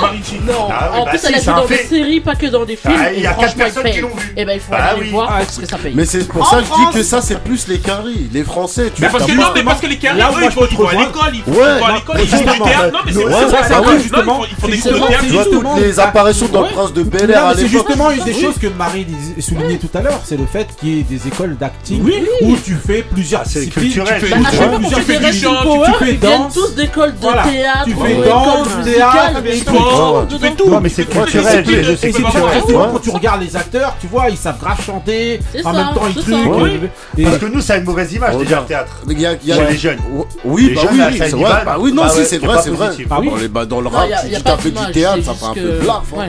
ah 0.70 0.92
En 0.94 1.06
bah 1.06 1.12
plus, 1.12 1.24
elle 1.26 1.36
a 1.36 1.40
joué 1.40 1.54
dans 1.54 1.66
des 1.66 1.78
séries, 1.78 2.20
pas 2.20 2.36
que 2.36 2.48
dans 2.48 2.66
des 2.66 2.76
films. 2.76 2.96
Bah, 2.96 3.14
il 3.16 3.22
y 3.22 3.28
a 3.28 3.34
4 3.34 3.56
personnes 3.56 3.92
qui 3.92 4.02
l'ont 4.02 4.16
vu. 4.16 4.34
Et 4.36 4.46
ben, 4.46 4.54
il 4.54 4.60
faut 4.60 4.72
bah 4.72 4.84
aller 4.84 5.10
voir 5.10 5.30
ah, 5.32 5.40
parce 5.40 5.58
que 5.58 5.66
ça 5.66 5.78
paye. 5.78 5.94
Mais 5.96 6.06
c'est 6.06 6.28
pour 6.28 6.46
ça 6.46 6.58
que 6.58 6.66
je 6.66 6.74
dis 6.74 6.98
que 6.98 7.04
ça, 7.04 7.22
c'est 7.22 7.40
plus 7.40 7.68
les 7.68 7.80
caries. 7.80 8.30
Les 8.34 8.44
Français, 8.44 8.92
tu 8.94 9.02
Mais 9.02 9.10
parce 9.10 9.26
que 9.26 9.32
non, 9.32 9.48
mais 9.56 9.64
parce 9.64 9.80
que 9.80 9.88
les 9.88 9.98
caries, 9.98 10.20
eux, 10.20 10.50
ils 10.72 10.78
vont 10.78 10.88
à 10.88 10.96
l'école. 10.96 11.34
Vont 11.48 11.86
à 11.86 11.94
l'école, 11.94 12.20
ils 12.22 12.28
font 12.28 12.38
du 12.38 12.44
théâtre. 12.44 12.92
Non, 12.92 13.00
mais 13.06 13.14
c'est 13.14 13.68
ça, 13.68 13.82
justement. 14.02 14.46
Ils 14.46 14.56
font 14.56 14.68
des 14.68 14.78
cours 14.80 15.08
de 15.08 15.08
théâtre. 15.08 15.80
Les 15.80 16.00
apparitions 16.00 16.48
dans 16.48 16.62
le 16.64 16.68
Prince 16.70 16.94
de 16.94 17.04
Bel 17.04 17.32
Air 17.32 17.46
à. 17.46 17.54
C'est 17.56 17.68
justement 17.68 18.12
une 18.12 18.24
des 18.24 18.34
choses 18.34 18.58
que 18.60 18.68
Marie 18.68 19.08
soulignait 19.40 19.78
tout 19.78 19.90
à 19.98 20.02
l'heure. 20.02 20.22
C'est 20.26 20.38
le 20.38 20.46
fait 20.46 20.68
qu'il 20.80 20.90
y 20.90 21.00
ait 21.00 21.04
des 21.04 21.28
écoles 21.28 21.56
d'acting 21.58 22.04
où 22.42 22.58
tu 22.58 22.76
fais 22.76 23.04
plusieurs. 23.04 23.46
C'est 23.46 23.68
culturel. 23.68 24.20
Tu 24.20 24.28
fais 24.28 24.36
plusieurs. 24.36 24.90
Tu 24.90 25.02
fais 25.02 26.14
viennent 26.38 26.52
tous 26.54 26.76
d'écoles 26.76 27.14
de 27.16 27.20
théâtre, 27.20 27.86
tu 27.86 27.94
fais 27.94 28.30
danse, 28.30 28.68
théâtre, 28.84 29.42
sport, 29.56 30.24
oh, 30.24 30.26
tu 30.30 30.38
fais 30.40 30.52
tout. 30.52 30.70
Non, 30.70 30.82
mais 30.82 30.90
c'est 30.90 31.06
culturel. 31.06 31.66
Et 31.70 31.96
c'est 31.96 32.12
culturel. 32.12 32.62
Quand 32.68 33.00
tu 33.00 33.10
regardes 33.10 33.42
les 33.42 33.56
acteurs, 33.56 33.96
tu 34.00 34.08
vois, 34.08 34.30
ils 34.30 34.38
savent 34.38 34.60
grave 34.60 34.82
chanter. 34.84 35.40
En 35.64 35.74
même 35.74 35.94
temps, 35.94 36.08
ils 36.08 36.16
truquent. 36.16 36.92
Parce 37.24 37.38
que 37.38 37.46
nous, 37.46 37.62
ça 37.62 37.74
a 37.74 37.78
une 37.78 37.86
mauvaise 37.86 38.14
image 38.14 38.38
déjà 38.38 38.60
le 38.62 38.66
théâtre. 38.66 38.92
Il 39.10 39.20
y 39.20 39.26
a 39.26 39.70
les 39.70 39.78
jeunes. 39.78 40.00
Oui, 40.44 40.74
bah 40.76 40.82
oui, 40.92 41.00
ah 41.02 41.10
c'est 41.12 41.30
vrai. 41.32 41.64
Oui, 41.80 41.94
non, 41.94 42.04
c'est 42.10 42.38
vrai, 42.40 42.58
c'est 42.64 42.70
vrai. 42.70 43.66
Dans 43.68 43.82
le 43.82 43.88
rap, 43.88 44.08
tu 44.08 44.64
fait 44.64 44.72
du 44.72 44.92
théâtre, 44.92 45.24
ça 45.24 45.34
fait 45.34 45.46
un 45.46 45.54
peu 45.54 45.62
de. 45.62 45.80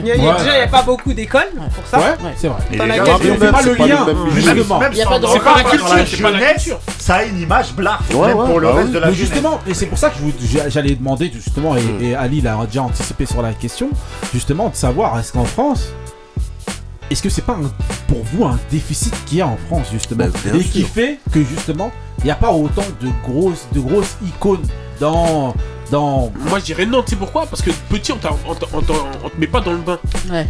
Déjà, 0.03 0.15
il 0.15 0.57
n'y 0.57 0.63
a 0.63 0.67
pas 0.67 0.83
beaucoup 0.83 1.13
d'écoles 1.13 1.51
pour 1.53 1.85
ça. 1.89 1.97
Ouais, 1.97 2.15
c'est 2.37 2.47
vrai. 2.47 2.59
T'en 2.77 2.89
as 2.89 2.99
quelques-uns. 3.19 3.51
Pas 3.51 3.61
le 3.61 3.73
lien, 3.75 4.05
justement. 4.33 4.81
C'est 4.93 5.39
pas 5.39 5.55
la 5.55 5.63
culture, 5.63 5.87
c'est 6.07 6.21
pas 6.21 6.31
la 6.31 6.53
culture. 6.53 6.79
Ça 6.97 7.15
a 7.15 7.23
une 7.23 7.39
image 7.39 7.73
blarfe 7.73 8.07
pour 8.09 8.59
le 8.59 8.69
reste 8.69 8.91
de 8.91 8.99
la 8.99 9.11
Justement, 9.11 9.59
et 9.67 9.73
c'est 9.73 9.85
c'est 9.95 10.09
pour 10.09 10.13
ça 10.13 10.21
que 10.21 10.69
j'allais 10.69 10.95
demander 10.95 11.31
justement, 11.33 11.73
hmm. 11.73 12.01
et, 12.01 12.15
Ali 12.15 12.41
l'a 12.41 12.57
déjà 12.65 12.83
anticipé 12.83 13.25
sur 13.25 13.41
la 13.41 13.53
question, 13.53 13.89
justement 14.33 14.67
de 14.67 14.75
savoir 14.75 15.17
est-ce 15.17 15.31
qu'en 15.31 15.45
France, 15.45 15.87
est-ce 17.09 17.23
que 17.23 17.29
c'est 17.29 17.45
pas 17.45 17.57
pour 18.07 18.23
vous 18.23 18.43
un 18.43 18.59
déficit 18.71 19.13
qu'il 19.25 19.37
y 19.37 19.41
a 19.41 19.47
en 19.47 19.55
France 19.55 19.87
justement? 19.93 20.25
Ben, 20.25 20.55
et 20.59 20.63
qui 20.63 20.83
fait 20.83 21.19
que 21.31 21.41
justement 21.43 21.91
il 22.19 22.25
n'y 22.25 22.31
a 22.31 22.35
pas 22.35 22.51
autant 22.51 22.83
de 22.99 23.07
grosses 23.23 23.67
de 23.73 23.79
grosses 23.79 24.17
icônes 24.25 24.65
dans 24.99 25.53
moi 25.91 26.59
je 26.59 26.65
dirais 26.65 26.85
non, 26.85 27.03
tu 27.03 27.11
sais 27.11 27.15
pourquoi? 27.15 27.45
Parce 27.45 27.61
que 27.61 27.71
petit, 27.89 28.11
on, 28.11 28.19
on, 28.47 28.51
on, 28.51 28.77
on, 29.23 29.29
te 29.29 29.37
met 29.37 29.47
pas 29.47 29.61
dans 29.61 29.73
le 29.73 29.79
bain. 29.79 29.99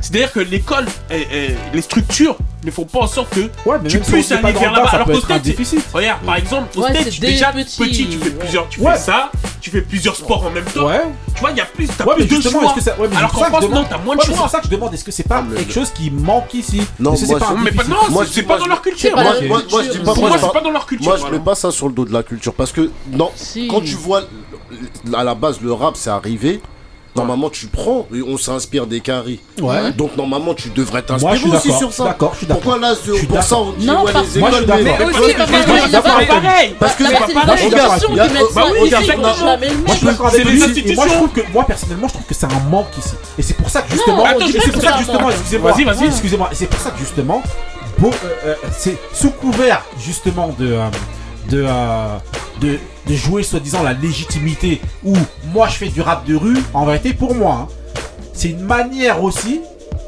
C'est-à-dire 0.01 0.31
que 0.31 0.39
l'école, 0.39 0.85
les 1.09 1.81
structures 1.81 2.37
ne 2.63 2.71
font 2.71 2.85
pas 2.85 2.99
en 2.99 3.07
sorte 3.07 3.29
que 3.29 3.49
tu 3.87 3.99
puisses 3.99 4.31
aller 4.31 4.51
vers 4.51 4.71
là-bas. 4.71 4.89
Alors 4.89 5.07
qu'au 5.07 5.19
stade, 5.19 5.43
regarde, 5.93 6.21
par 6.25 6.35
exemple, 6.35 6.77
au 6.77 6.83
stade, 6.83 7.09
tu, 7.09 7.19
déjà 7.19 7.51
petit, 7.51 8.07
tu 8.09 8.17
fais 8.17 8.31
plusieurs, 8.31 8.67
tu 8.69 8.79
fais 8.79 8.97
ça, 8.97 9.31
tu 9.61 9.69
fais 9.69 9.81
plusieurs 9.81 10.15
sports 10.15 10.45
en 10.45 10.49
même 10.49 10.65
temps. 10.65 10.89
Tu 11.35 11.41
vois, 11.41 11.51
il 11.51 11.57
y 11.57 11.61
a 11.61 11.65
plus, 11.65 11.87
plus 11.87 12.27
de 12.27 12.49
choix. 12.49 12.73
Alors 13.15 13.31
qu'en 13.31 13.43
France, 13.45 13.69
non, 13.69 13.85
t'as 13.89 13.97
moins 13.97 14.15
de 14.15 14.21
choix. 14.21 14.33
C'est 14.35 14.41
pour 14.41 14.49
ça 14.49 14.59
que 14.59 14.65
je 14.65 14.71
demande, 14.71 14.93
est-ce 14.93 15.03
que 15.03 15.11
c'est 15.11 15.27
pas 15.27 15.43
ah, 15.45 15.55
quelque 15.55 15.73
chose 15.73 15.91
qui 15.91 16.09
manque 16.11 16.53
ici? 16.53 16.81
Non, 16.99 17.15
c'est 17.15 17.27
pas 17.27 17.39
dans 18.57 18.67
leur 18.67 18.81
culture. 18.81 19.15
Moi, 19.15 19.23
je 19.83 19.89
dis 19.91 20.01
pas 20.51 20.61
dans 20.61 20.71
leur 20.71 20.85
culture. 20.85 21.17
Moi, 21.17 21.17
je 21.17 21.31
mets 21.31 21.43
pas 21.43 21.55
ça 21.55 21.71
sur 21.71 21.87
le 21.87 21.93
dos 21.93 22.05
de 22.05 22.13
la 22.13 22.23
culture 22.23 22.53
parce 22.53 22.71
que 22.71 22.89
non, 23.11 23.31
quand 23.69 23.81
tu 23.81 23.95
vois 23.95 24.23
à 25.13 25.23
la 25.23 25.35
base, 25.35 25.61
le 25.61 25.73
rap, 25.73 25.95
c'est 25.95 26.09
arrivé. 26.09 26.61
Normalement, 27.15 27.49
tu 27.49 27.67
prends 27.67 28.05
et 28.13 28.21
on 28.21 28.37
s'inspire 28.37 28.87
des 28.87 28.99
caries. 28.99 29.39
Ouais. 29.61 29.93
Donc, 29.93 30.17
normalement, 30.17 30.53
tu 30.53 30.67
devrais 30.69 31.01
t'inspirer 31.01 31.55
aussi 31.55 31.71
sur 31.71 31.93
ça. 31.93 32.03
D'accord, 32.03 32.33
je 32.33 32.39
suis 32.39 32.45
d'accord. 32.45 32.77
Pour 33.29 33.41
ça, 33.41 33.57
on 33.57 33.71
dit 33.71 33.85
non, 33.85 34.03
ouais, 34.03 34.11
les 34.21 34.37
écoles, 34.37 34.65
mais, 34.67 34.83
mais 34.83 35.05
aussi. 35.05 35.33
Parce 36.77 36.95
que 36.95 37.03
c'est 40.31 40.43
les 40.43 40.61
institutions. 40.61 40.95
Bah, 40.95 41.05
moi, 41.05 41.07
je 41.07 41.13
trouve 41.13 41.29
que, 41.29 41.51
moi, 41.53 41.63
personnellement, 41.65 42.07
je 42.09 42.13
trouve 42.15 42.25
que 42.25 42.33
c'est 42.33 42.47
un 42.47 42.69
manque 42.69 42.97
ici. 42.97 43.13
Et 43.37 43.41
c'est 43.41 43.53
pour 43.55 43.69
ça 43.69 43.81
que 43.81 43.93
justement, 43.93 44.25
c'est 44.51 44.71
pour 44.71 44.81
ça 44.81 44.91
que 44.91 44.99
excusez-moi, 45.31 45.71
vas-y, 45.71 45.83
vas-y, 45.85 46.07
excusez-moi, 46.07 46.49
Et 46.51 46.55
c'est 46.55 46.67
pour 46.67 46.81
ça 46.81 46.91
que 46.91 46.99
justement, 46.99 47.41
euh, 48.03 48.11
euh, 48.45 48.55
c'est 48.77 48.97
sous 49.13 49.29
couvert 49.31 49.85
justement 49.97 50.53
de 50.59 50.73
euh, 50.73 50.89
de 51.49 51.65
de 52.61 52.77
de 53.07 53.13
jouer 53.15 53.43
soi-disant 53.43 53.83
la 53.83 53.93
légitimité 53.93 54.81
où 55.03 55.13
moi 55.53 55.67
je 55.67 55.75
fais 55.75 55.89
du 55.89 56.01
rap 56.01 56.25
de 56.25 56.35
rue. 56.35 56.57
En 56.73 56.85
vérité, 56.85 57.13
pour 57.13 57.35
moi, 57.35 57.67
hein, 57.69 58.01
c'est 58.33 58.49
une 58.49 58.61
manière 58.63 59.23
aussi. 59.23 59.61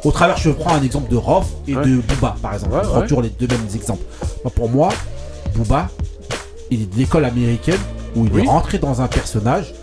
Au 0.04 0.12
travers, 0.12 0.38
je 0.38 0.50
prends 0.52 0.76
un 0.76 0.84
exemple 0.84 1.10
de 1.12 1.18
Rof 1.18 1.46
et 1.68 1.76
Ouais. 1.76 1.84
de 1.86 1.96
Booba, 1.98 2.36
par 2.42 2.54
exemple. 2.54 2.74
Ouais, 2.74 2.82
je 2.84 2.88
prends 2.90 2.98
ouais. 3.00 3.08
toujours 3.08 3.22
les 3.22 3.30
deux 3.30 3.48
mêmes 3.48 3.68
exemples. 3.76 4.04
Moi, 4.44 4.52
pour 4.56 4.70
moi, 4.70 4.90
Booba, 5.56 5.90
il 6.72 6.84
est 6.84 6.86
de 6.94 6.98
l'école 6.98 7.26
américaine 7.26 7.80
où 8.16 8.26
il 8.26 8.32
Oui. 8.34 8.44
est 8.44 8.48
rentré 8.48 8.78
dans 8.78 9.02
un 9.02 9.08
personnage 9.08 9.74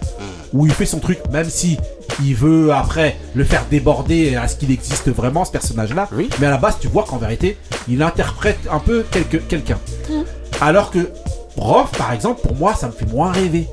où 0.53 0.67
il 0.67 0.73
fait 0.73 0.87
son 0.87 1.01
truc, 1.01 1.19
même 1.33 1.51
si 1.51 1.79
il 2.23 2.35
veut 2.37 2.73
après 2.73 3.17
le 3.35 3.43
faire 3.45 3.65
déborder 3.71 4.37
à 4.37 4.47
ce 4.47 4.55
qu'il 4.57 4.71
existe 4.71 5.09
vraiment 5.11 5.45
ce 5.45 5.51
personnage-là. 5.51 6.09
Oui. 6.13 6.31
Mais 6.41 6.47
à 6.47 6.51
la 6.51 6.59
base, 6.59 6.77
tu 6.81 6.87
vois 6.89 7.03
qu'en 7.05 7.17
vérité, 7.19 7.57
il 7.89 8.03
interprète 8.03 8.59
un 8.71 8.79
peu 8.79 9.05
quelque- 9.11 9.39
quelqu'un. 9.39 9.79
Alors 10.61 10.91
que 10.93 11.11
Rof, 11.57 11.91
par 11.97 12.13
exemple, 12.13 12.41
pour 12.43 12.57
moi, 12.57 12.75
ça 12.75 12.87
me 12.89 12.93
fait 12.93 13.07
moins 13.07 13.31
rêver. 13.33 13.67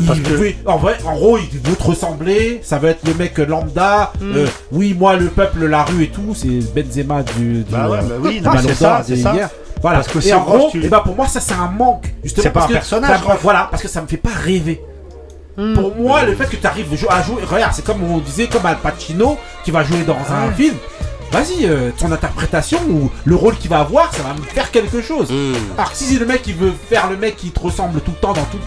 Il 0.00 0.06
Parce 0.06 0.18
que- 0.20 0.28
veut- 0.28 0.54
en 0.66 0.76
vrai, 0.76 0.96
en 1.06 1.14
gros, 1.14 1.38
il 1.38 1.60
veut 1.60 1.76
te 1.76 1.82
ressembler. 1.84 2.60
Ça 2.64 2.78
va 2.78 2.88
être 2.90 3.06
le 3.06 3.14
mec 3.14 3.38
lambda. 3.38 4.12
Mm. 4.20 4.36
Euh, 4.36 4.46
oui, 4.72 4.94
moi, 4.98 5.14
le 5.16 5.26
peuple, 5.28 5.66
la 5.66 5.84
rue 5.84 6.04
et 6.04 6.08
tout. 6.08 6.34
C'est 6.34 6.48
Benzema 6.74 7.22
du, 7.22 7.62
du, 7.62 7.64
Bah 7.70 7.88
ouais, 7.88 7.98
bah 8.00 8.14
oui, 8.20 8.42
c'est 8.62 8.74
ça, 8.74 9.02
c'est 9.06 9.16
ça. 9.16 9.34
Voilà. 9.80 9.98
Parce 9.98 10.08
que 10.08 10.18
et 10.18 10.22
c'est 10.22 10.32
en 10.32 10.42
gros, 10.42 10.68
tu- 10.70 10.82
et 10.84 10.88
bah 10.88 11.02
pour 11.04 11.14
moi, 11.14 11.26
ça 11.28 11.40
c'est 11.40 11.52
un 11.54 11.68
manque. 11.68 12.12
Justement, 12.24 12.42
C'est 12.42 12.50
pas 12.50 12.60
parce 12.60 12.64
un 12.64 12.68
que 12.68 12.72
personnage, 12.74 13.20
ça 13.20 13.36
voilà, 13.42 13.68
parce 13.70 13.82
que 13.82 13.88
ça 13.88 14.00
me 14.00 14.06
fait 14.06 14.16
pas 14.16 14.30
rêver. 14.30 14.80
Pour 15.74 15.94
moi, 15.94 16.24
le 16.24 16.34
fait 16.34 16.46
que 16.46 16.56
tu 16.56 16.66
arrives 16.66 16.86
à 17.08 17.22
jouer, 17.22 17.44
regarde, 17.44 17.72
c'est 17.74 17.84
comme 17.84 18.02
on 18.02 18.18
disait, 18.18 18.48
comme 18.48 18.66
Al 18.66 18.78
Pacino 18.78 19.36
qui 19.64 19.70
va 19.70 19.84
jouer 19.84 20.02
dans 20.04 20.16
un 20.16 20.50
film 20.52 20.74
vas-y, 21.34 21.66
euh, 21.66 21.90
ton 21.98 22.12
interprétation 22.12 22.78
ou 22.88 23.10
le 23.24 23.34
rôle 23.34 23.56
qu'il 23.56 23.68
va 23.68 23.80
avoir, 23.80 24.14
ça 24.14 24.22
va 24.22 24.34
me 24.34 24.42
faire 24.42 24.70
quelque 24.70 25.02
chose. 25.02 25.30
Mmh. 25.30 25.54
Alors 25.76 25.90
si 25.92 26.04
c'est 26.04 26.20
le 26.20 26.26
mec 26.26 26.42
qui 26.42 26.52
veut 26.52 26.72
faire 26.88 27.10
le 27.10 27.16
mec 27.16 27.36
qui 27.36 27.50
te 27.50 27.58
ressemble 27.58 28.00
tout 28.00 28.12
le 28.12 28.16
temps 28.18 28.32
dans 28.32 28.44
tout. 28.44 28.58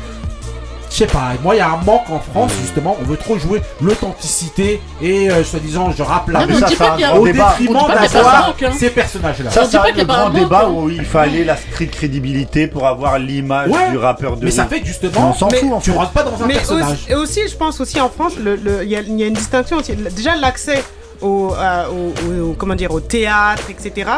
Je 0.90 0.96
sais 0.96 1.08
pas, 1.08 1.34
moi 1.44 1.54
il 1.54 1.60
y 1.60 1.62
a 1.62 1.70
un 1.70 1.84
manque 1.84 2.10
en 2.10 2.20
France 2.20 2.52
hmm. 2.54 2.62
justement, 2.62 2.98
on 3.00 3.04
veut 3.04 3.18
trop 3.18 3.38
jouer 3.38 3.62
l'authenticité 3.82 4.82
et 5.02 5.30
euh, 5.30 5.44
soi-disant 5.44 5.92
je 5.92 6.02
rappe 6.02 6.30
la 6.30 6.46
vie 6.46 6.56
au 6.56 7.26
détriment 7.28 7.88
d'avoir 7.88 8.50
hein. 8.50 8.72
ces 8.76 8.90
personnages-là. 8.90 9.52
Ça, 9.52 9.66
c'est 9.66 9.78
le 9.78 10.06
grand 10.06 10.30
débat 10.30 10.66
hein. 10.66 10.72
où 10.72 10.90
il 10.90 11.06
fallait 11.06 11.44
la 11.44 11.58
street 11.58 11.88
crédibilité 11.88 12.68
pour 12.68 12.88
avoir 12.88 13.20
l'image 13.20 13.70
du 13.92 13.98
rappeur 13.98 14.38
de 14.38 14.46
Mais 14.46 14.52
ça 14.52 14.66
fait 14.66 14.82
justement, 14.84 15.32
on 15.32 15.34
s'en 15.34 15.50
tu 15.82 15.92
rentres 15.92 16.12
pas 16.12 16.24
dans 16.24 16.42
un 16.42 16.48
mais 16.48 16.56
personnage. 16.56 16.92
Aussi, 16.94 17.12
et 17.12 17.16
aussi, 17.16 17.48
je 17.48 17.56
pense 17.56 17.80
aussi 17.80 18.00
en 18.00 18.10
France, 18.10 18.34
il 18.40 18.90
y, 18.90 18.96
a 18.96 19.02
une 19.02 19.34
distinction, 19.34 19.78
déjà 20.16 20.36
l'accès 20.36 20.84
euh, 21.24 21.86
au, 21.88 22.54
comment 22.54 22.76
dire, 22.76 22.92
au 22.92 23.00
théâtre, 23.00 23.70
etc 23.70 24.12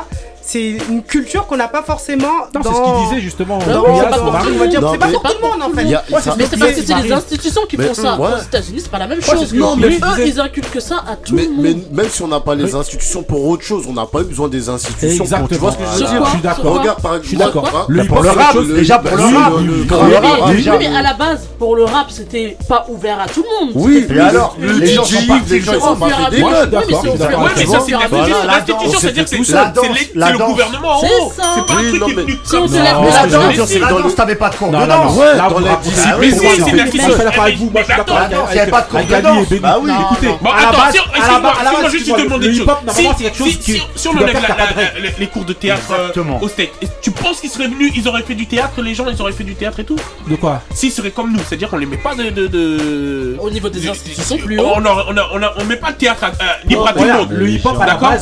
c'est 0.50 0.78
une 0.90 1.04
culture 1.04 1.46
qu'on 1.46 1.58
n'a 1.58 1.68
pas 1.68 1.84
forcément. 1.84 2.48
C'est 2.52 2.64
ce 2.64 2.82
qu'il 2.82 3.08
disait 3.08 3.22
justement. 3.22 3.60
Dans, 3.60 3.84
non, 3.84 4.00
c'est 4.02 4.10
pas 4.10 4.18
pour 4.18 5.22
tout 5.22 5.38
le 5.42 5.48
monde 5.48 5.62
en 5.62 5.70
fait. 5.70 5.86
Mais 5.86 6.46
c'est 6.50 6.60
parce 6.60 6.72
que 6.72 6.82
c'est 6.82 7.04
les 7.04 7.12
institutions 7.12 7.62
qui 7.70 7.78
font 7.78 7.94
ça. 7.94 8.20
Ouais. 8.20 8.30
Aux 8.34 8.44
États-Unis, 8.44 8.80
c'est 8.82 8.90
pas 8.92 8.98
la 8.98 9.08
même 9.08 9.20
ouais, 9.20 9.26
chose. 9.26 9.54
Non, 9.54 9.76
mais 9.76 9.88
eux, 9.90 10.26
ils 10.26 10.40
inculquent 10.40 10.72
que 10.72 10.80
ça 10.80 11.04
à 11.08 11.16
tout 11.16 11.36
le 11.36 11.44
monde. 11.44 11.52
Mais 11.60 11.76
même 11.92 12.10
si 12.10 12.24
on 12.24 12.28
n'a 12.28 12.40
pas 12.40 12.56
les 12.56 12.74
institutions 12.74 13.22
pour 13.22 13.48
autre 13.48 13.64
chose, 13.64 13.86
on 13.88 13.94
n'a 13.94 14.08
pas 14.08 14.24
besoin 14.24 14.48
des 14.48 14.70
institutions. 14.70 15.24
Exactement. 15.24 15.48
Pour, 15.48 15.50
tu 15.50 15.56
vois 15.56 15.72
ce 15.72 15.78
que 15.78 15.84
je 15.84 15.90
veux 15.90 16.10
dire 16.10 16.22
bah, 16.22 16.26
Je 16.26 16.30
suis 16.32 16.42
d'accord. 16.42 16.80
Regarde, 16.80 17.02
par 17.02 17.16
exemple. 17.16 17.24
Je 17.24 17.28
suis 17.28 17.38
d'accord. 17.38 17.88
Pour 18.08 18.24
le 18.24 18.30
rap, 18.30 18.58
déjà 18.76 19.00
pour 19.00 19.18
le 19.18 19.24
rap. 19.24 19.54
Mais 20.80 20.88
à 20.88 21.02
la 21.04 21.14
base, 21.14 21.48
pour 21.60 21.76
le 21.76 21.84
rap, 21.84 22.08
c'était 22.10 22.58
pas 22.68 22.86
ouvert 22.90 23.20
à 23.20 23.28
tout 23.28 23.44
le 23.44 23.68
monde. 23.68 23.74
Oui, 23.76 24.08
mais 24.10 24.20
alors, 24.20 24.58
les 24.60 24.88
gens 24.88 25.04
sont 25.04 25.20
gens 25.20 25.36
mais 27.56 27.66
ça, 27.66 27.80
c'est 27.86 27.92
l'institution, 27.92 29.00
c'est-à-dire 29.00 29.24
que 29.26 29.30
c'est 29.30 29.38
le 30.16 30.39
danse. 30.40 30.52
gouvernement 30.52 31.00
en 31.00 31.02
haut. 31.02 31.32
C'est 31.36 31.66
pas 31.66 31.74
un 31.74 31.90
truc 31.90 32.04
qui 32.04 32.12
est 32.12 32.16
venu 32.16 32.40
Si 32.44 32.56
on 32.56 32.68
se 32.68 32.74
lève 32.74 32.84
la 32.84 33.28
danse, 33.28 33.68
c'est 33.68 33.80
dans 33.80 33.98
le. 34.00 34.12
t'avais 34.12 34.36
pas 34.36 34.50
de 34.50 34.56
cours 34.56 34.68
de 34.70 34.74
danse. 34.74 35.16
Dans 35.16 35.60
la 35.60 35.76
discipline, 35.78 36.36
c'est 36.66 36.76
la 36.76 36.84
question. 36.84 37.14
Bah, 37.20 37.36
moi, 37.38 37.50
je 37.50 37.84
suis 37.84 37.98
d'accord 37.98 38.50
pas 38.70 38.82
de 38.82 38.88
cours 38.88 39.00
de 39.00 39.06
bah, 39.06 39.22
danse. 39.22 39.48
Bah 39.62 39.78
oui, 39.82 39.92
écoutez. 40.02 40.28
Attends, 40.28 40.88
excuse-moi 40.90 41.90
juste, 41.90 42.08
je 42.08 42.14
te 42.14 42.22
demande 42.22 42.44
une 42.44 43.34
chose. 43.34 43.60
Si 43.96 44.08
on 44.08 44.12
enlève 44.12 44.38
les 45.18 45.28
cours 45.28 45.46
de 45.46 45.54
théâtre 45.54 45.92
euh, 45.92 46.24
au 46.42 46.48
steak, 46.48 46.72
tu 47.02 47.12
penses 47.12 47.40
qu'ils 47.40 47.50
seraient 47.50 47.68
venus, 47.68 47.92
ils 47.96 48.08
auraient 48.08 48.24
fait 48.24 48.36
du 48.36 48.48
théâtre, 48.48 48.82
les 48.82 48.94
gens, 48.94 49.06
ils 49.08 49.22
auraient 49.22 49.32
fait 49.32 49.44
du 49.44 49.56
théâtre 49.56 49.80
et 49.80 49.84
tout? 49.84 49.98
De 50.28 50.36
quoi? 50.36 50.62
S'ils 50.74 50.92
seraient 50.92 51.12
comme 51.12 51.32
nous, 51.32 51.40
c'est-à-dire 51.40 51.70
qu'on 51.70 51.78
les 51.78 51.86
met 51.86 51.98
pas 51.98 52.16
de. 52.16 53.38
Au 53.40 53.50
niveau 53.50 53.70
des 53.70 53.88
institutions 53.90 54.38
plus 54.38 54.60
haut. 54.60 54.74
On 54.76 55.66
met 55.66 55.76
pas 55.76 55.90
le 55.90 55.96
théâtre 55.96 56.26
libre 56.66 56.88
à 56.88 56.94
tout 56.94 57.04
le 57.04 57.14
monde. 57.14 57.32
Le 57.32 57.50
hip-hop, 57.50 57.78
d'accord 57.80 58.14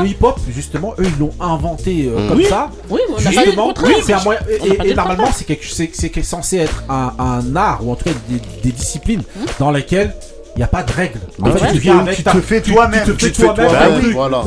Le 0.00 0.06
hip-hop, 0.06 0.40
justement, 0.48 0.94
eux, 0.98 1.04
ils 1.04 1.18
l'ont 1.18 1.32
inventé 1.42 2.08
euh, 2.08 2.28
comme 2.28 2.38
oui. 2.38 2.46
ça. 2.46 2.70
Oui, 2.88 3.00
justement, 3.18 3.72
c'est 4.04 4.12
un 4.12 4.22
moyen. 4.22 4.40
Et, 4.48 4.90
et 4.90 4.94
normalement, 4.94 5.28
c'est 5.34 5.44
quelque, 5.44 5.66
c'est 5.66 6.22
censé 6.22 6.58
être 6.58 6.84
un, 6.88 7.12
un, 7.18 7.56
art 7.56 7.86
ou 7.86 7.92
en 7.92 7.96
tout 7.96 8.04
cas 8.04 8.12
des, 8.28 8.40
des 8.62 8.72
disciplines 8.72 9.20
mmh. 9.20 9.40
dans 9.58 9.70
lesquelles 9.70 10.14
il 10.54 10.58
n'y 10.58 10.64
a 10.64 10.68
pas 10.68 10.82
de 10.82 10.92
règles. 10.92 11.20
En 11.40 11.50
fait, 11.50 11.72
tu, 11.72 11.78
viens 11.78 12.00
avec 12.00 12.16
tu 12.16 12.24
te 12.24 12.40
fais 12.40 12.60
toi-même. 12.60 13.04
Tu, 13.04 13.16
te 13.16 13.24
fais 13.24 13.54
toi-même. 13.54 14.12
Voilà. 14.12 14.42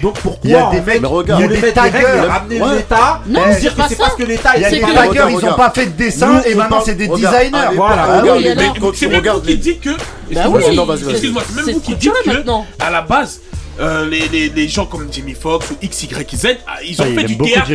donc, 0.00 0.18
pourquoi 0.22 0.38
Il 0.44 0.50
y 0.50 0.54
a 0.54 0.70
des 0.70 0.80
mecs, 0.80 1.02
il 1.02 1.28
y 1.28 1.42
a 1.42 1.48
des, 1.48 1.72
taggers. 1.72 2.06
Ramener 2.28 2.60
l'État, 2.76 3.20
nous 3.26 3.40
eh, 3.50 3.60
dire 3.60 3.74
que 3.74 3.82
c'est 3.88 3.96
parce 3.96 4.14
que 4.14 4.22
l'État 4.22 4.52
Il 4.56 4.62
y 4.62 4.64
a 4.64 4.70
des 4.70 4.80
taggers, 4.80 5.26
ils 5.30 5.44
n'ont 5.44 5.54
pas 5.54 5.70
fait 5.70 5.86
de 5.86 5.90
dessin 5.90 6.42
et 6.46 6.54
maintenant 6.54 6.80
c'est 6.84 6.94
des 6.94 7.08
designers. 7.08 7.74
Voilà. 7.74 8.20
Regarde, 8.20 8.40
les 8.40 8.54
mecs, 8.54 9.42
qui 9.44 9.56
dit 9.56 9.78
que. 9.78 9.90
Excuse-moi, 10.30 11.42
c'est 11.48 11.56
même 11.56 11.74
vous 11.74 11.80
qui 11.80 11.96
dites 11.96 12.12
que, 12.24 12.84
à 12.84 12.90
la 12.90 13.02
base, 13.02 13.40
euh, 13.80 14.08
les, 14.08 14.26
les, 14.28 14.48
les, 14.48 14.68
gens 14.68 14.86
comme 14.86 15.12
Jimmy 15.12 15.34
Fox 15.34 15.70
ou 15.70 15.74
XYZ, 15.86 16.58
ah, 16.66 16.82
ils 16.82 17.00
ont 17.00 17.04
fait 17.04 17.24
du 17.24 17.38
théâtre. 17.38 17.70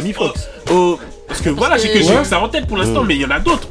Euh, 0.71 0.95
parce 1.27 1.41
que 1.41 1.49
voilà, 1.49 1.77
j'ai 1.77 1.89
que, 1.89 1.97
ouais. 1.97 2.21
que 2.21 2.27
ça 2.27 2.39
en 2.39 2.49
tête 2.49 2.67
pour 2.67 2.77
l'instant, 2.77 3.03
mmh. 3.03 3.07
mais 3.07 3.15
il 3.15 3.21
y 3.21 3.25
en 3.25 3.31
a 3.31 3.39
d'autres. 3.39 3.67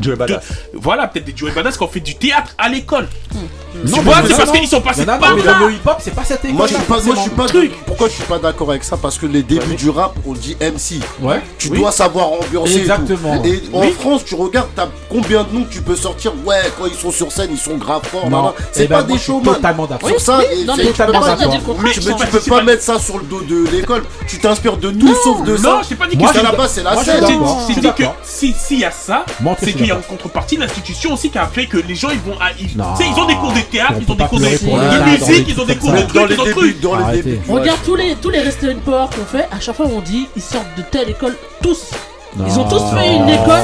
Voilà, 0.74 1.06
peut-être 1.06 1.24
des 1.24 1.36
Joey 1.36 1.52
Badass 1.52 1.76
qui 1.76 1.82
ont 1.82 1.88
fait 1.88 2.00
du 2.00 2.14
théâtre 2.14 2.54
à 2.58 2.68
l'école. 2.68 3.08
Mmh. 3.32 3.38
Non, 3.74 3.98
tu 3.98 4.00
vois, 4.00 4.16
c'est 4.26 4.36
parce 4.36 4.50
qu'ils 4.52 4.68
sont 4.68 4.80
passés 4.80 5.06
par 5.06 5.18
là. 5.18 5.58
dans 5.58 5.66
le 5.66 5.72
hip-hop, 5.72 5.96
c'est 6.00 6.14
pas 6.14 6.24
cette 6.24 6.44
école. 6.44 6.56
Moi, 6.56 6.66
je 6.66 6.74
suis 6.74 6.82
pas, 6.82 7.00
moi, 7.00 7.14
je 7.14 7.20
suis 7.20 7.30
pas 7.30 7.46
truc. 7.46 7.72
Pourquoi 7.86 8.08
je 8.08 8.14
suis 8.14 8.24
pas 8.24 8.38
d'accord 8.38 8.70
avec 8.70 8.84
ça? 8.84 8.96
Parce 8.96 9.18
que 9.18 9.26
les 9.26 9.42
débuts 9.42 9.70
ouais. 9.70 9.76
du 9.76 9.90
rap, 9.90 10.14
on 10.26 10.32
dit 10.34 10.56
MC. 10.60 11.00
Ouais. 11.22 11.40
Tu 11.58 11.68
oui. 11.68 11.78
dois 11.78 11.90
savoir 11.90 12.32
ambiancer. 12.32 12.78
Exactement. 12.78 13.42
Et, 13.44 13.48
et 13.48 13.62
oui. 13.72 13.88
en 13.88 13.90
France, 13.92 14.24
tu 14.24 14.34
regardes, 14.34 14.68
t'as 14.76 14.88
combien 15.08 15.44
de 15.44 15.54
noms 15.54 15.66
tu 15.70 15.80
peux 15.80 15.96
sortir? 15.96 16.32
Ouais, 16.44 16.62
quand 16.78 16.86
ils 16.86 16.94
sont 16.94 17.10
sur 17.10 17.32
scène, 17.32 17.48
ils 17.50 17.58
sont 17.58 17.76
grave 17.76 18.02
forts. 18.04 18.28
Eh 18.28 18.62
c'est 18.72 18.88
ben, 18.88 18.98
pas 18.98 19.02
des 19.04 19.18
shows, 19.18 19.40
Totalement 19.42 19.86
d'accord. 19.86 20.08
Sur 20.08 20.20
ça, 20.20 20.40
oui, 20.40 20.64
non, 20.64 20.74
mais 20.76 20.92
tu 20.92 21.02
peux 21.02 21.12
pas, 21.12 21.36
peux 21.36 22.40
pas 22.40 22.62
mettre 22.62 22.82
ça 22.82 22.98
sur 22.98 23.18
le 23.18 23.24
dos 23.24 23.40
de 23.40 23.66
l'école. 23.70 24.02
Tu 24.28 24.38
t'inspires 24.38 24.76
de 24.76 24.90
tout 24.90 25.14
sauf 25.24 25.42
de 25.44 25.56
ça. 25.56 25.68
Non, 25.68 25.80
j'ai 25.88 25.94
pas 25.94 26.06
dit 26.06 26.16
que 26.16 26.38
à 26.38 26.42
la 26.42 26.52
base, 26.52 26.72
c'est 26.72 26.82
la 26.82 26.96
scène. 26.96 27.24
C'est-à-dire 27.66 27.94
que 27.94 28.04
s'il 28.22 28.78
y 28.78 28.84
a 28.84 28.90
ça, 28.90 29.24
c'est 29.58 29.72
qu'il 29.72 29.86
y 29.86 29.90
a 29.90 29.96
en 29.96 30.00
contrepartie 30.00 30.56
l'institution 30.56 31.14
aussi 31.14 31.30
qui 31.30 31.38
a 31.38 31.46
fait 31.46 31.66
que 31.66 31.78
les 31.78 31.94
gens 31.94 32.10
ils 32.10 32.20
vont. 32.20 32.38
À, 32.40 32.50
ils, 32.58 32.70
ils 32.70 33.20
ont 33.20 33.26
des 33.26 33.34
cours 33.34 33.52
de 33.52 33.60
théâtre, 33.60 33.94
ils 34.00 34.10
ont 34.10 34.14
des 34.14 34.24
cours 34.24 34.38
de, 34.38 34.44
musique, 34.44 35.46
ils 35.48 35.60
ont 35.60 35.64
des 35.64 35.76
cours 35.76 35.92
de 35.92 36.02
trucs, 36.02 36.22
ils 36.22 36.86
ont 36.86 37.12
des 37.12 37.22
trucs. 37.22 37.48
Regarde 37.48 37.80
tous 37.84 37.96
les, 37.96 38.14
tous 38.16 38.30
les 38.30 38.40
restaurants 38.40 39.08
qu'on 39.08 39.24
fait, 39.24 39.48
à 39.50 39.60
chaque 39.60 39.76
fois 39.76 39.86
on 39.86 40.00
dit 40.00 40.28
ils 40.36 40.42
sortent 40.42 40.76
de 40.76 40.82
telle 40.82 41.10
école, 41.10 41.36
tous. 41.62 41.90
Ils 42.38 42.58
ont 42.58 42.68
tous 42.68 42.82
fait 42.94 43.14
une 43.14 43.28
école. 43.28 43.60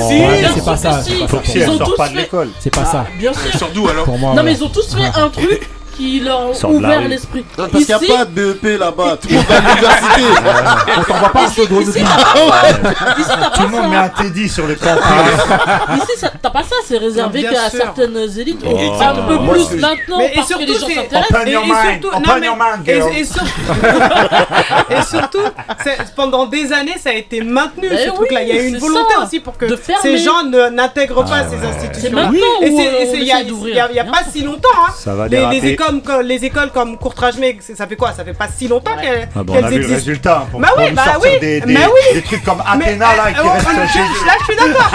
C'est 0.54 0.64
pas 0.64 0.76
ça. 0.76 1.00
Ils 1.08 1.70
ont 1.70 1.78
tous 1.78 1.96
fait. 1.96 2.28
C'est 2.60 2.70
pas 2.70 2.84
ah, 2.86 2.92
ça. 2.92 3.06
Bien 3.18 3.32
sûr. 3.32 3.58
Surtout 3.58 3.88
alors. 3.88 4.06
Non 4.08 4.42
mais 4.42 4.52
ils 4.52 4.64
ont 4.64 4.68
tous 4.68 4.94
fait 4.94 5.10
un 5.18 5.28
truc 5.30 5.68
qui 5.98 6.20
leur 6.20 6.40
ont 6.40 6.70
ouvert 6.70 7.08
l'esprit. 7.08 7.44
Parce 7.56 7.70
qu'il 7.70 7.86
n'y 7.86 7.92
a 7.92 7.98
pas 7.98 8.24
de 8.24 8.52
BEP 8.52 8.78
là-bas, 8.78 9.18
tout 9.20 9.28
le 9.28 9.38
va 9.38 9.56
à 9.56 9.60
l'université. 9.60 10.22
On 10.98 11.02
t'en 11.02 11.18
va 11.18 11.28
pas 11.30 11.44
ici, 11.46 11.60
ici, 11.62 11.90
ici 11.90 12.04
t'as 13.28 13.50
Tout 13.50 13.62
le 13.62 13.68
monde 13.68 13.90
met 13.90 13.96
un 13.96 14.08
Teddy 14.08 14.48
sur 14.48 14.66
le 14.66 14.76
campus. 14.76 15.02
Ah, 15.04 15.96
ici, 15.96 16.26
t'as 16.40 16.50
pas 16.50 16.62
ça, 16.62 16.76
c'est 16.86 16.98
réservé 16.98 17.42
qu'à 17.42 17.68
certaines 17.70 18.16
élites. 18.38 18.64
Oh. 18.64 18.76
Un 19.00 19.14
peu 19.26 19.38
plus 19.52 19.80
maintenant 19.80 20.20
parce 20.34 20.48
que 20.48 20.58
les 20.60 20.74
gens 20.74 20.88
s'intéressent. 20.88 21.38
Et 24.90 25.02
surtout, 25.02 25.44
pendant 26.16 26.46
des 26.46 26.72
années, 26.72 26.96
ça 27.02 27.10
a 27.10 27.14
été 27.14 27.40
maintenu 27.40 27.88
ben 27.88 27.98
ce 27.98 28.10
truc-là. 28.14 28.42
Il 28.42 28.48
y 28.48 28.52
a 28.52 28.62
eu 28.62 28.68
une 28.68 28.78
volonté 28.78 29.14
aussi 29.22 29.40
pour 29.40 29.56
que 29.56 29.66
ces 30.02 30.18
gens 30.18 30.44
n'intègrent 30.44 31.24
pas 31.24 31.38
ah 31.40 31.46
ces 31.48 31.66
institutions. 31.66 32.18
Et 32.62 32.66
euh, 32.66 33.10
il 33.14 33.22
n'y 33.24 33.30
a 33.98 34.02
hein. 34.02 34.06
pas 34.12 34.22
si 34.30 34.42
longtemps, 34.42 34.68
hein, 34.86 35.26
les 35.28 35.66
écoles 35.70 35.87
comme, 36.02 36.20
les 36.22 36.44
écoles 36.44 36.70
comme 36.72 36.96
Courtrage 36.98 37.34
ça 37.74 37.86
fait 37.86 37.96
quoi? 37.96 38.12
Ça 38.12 38.24
fait 38.24 38.34
pas 38.34 38.48
si 38.48 38.68
longtemps 38.68 38.96
qu'elles 39.00 39.28
ah 39.34 39.42
bah, 39.42 39.42
bon, 39.44 39.54
qu 39.54 40.28
hein, 40.28 40.46
Pour, 40.50 40.60
bah, 40.60 40.68
bah 40.76 40.82
oui, 40.82 40.90
bah 40.94 41.02
oui, 41.22 41.30
des, 41.40 41.60
des, 41.60 42.22
trucs 42.22 42.44
comme 42.44 42.62
Athéna 42.66 43.06
ah, 43.10 43.16
là 43.16 43.22
ah, 43.26 43.32
qui 43.32 43.48
restent 43.48 43.92
chez 43.92 43.98
Là, 43.98 44.32
je 44.38 44.44
suis 44.44 44.56
d'accord. 44.56 44.90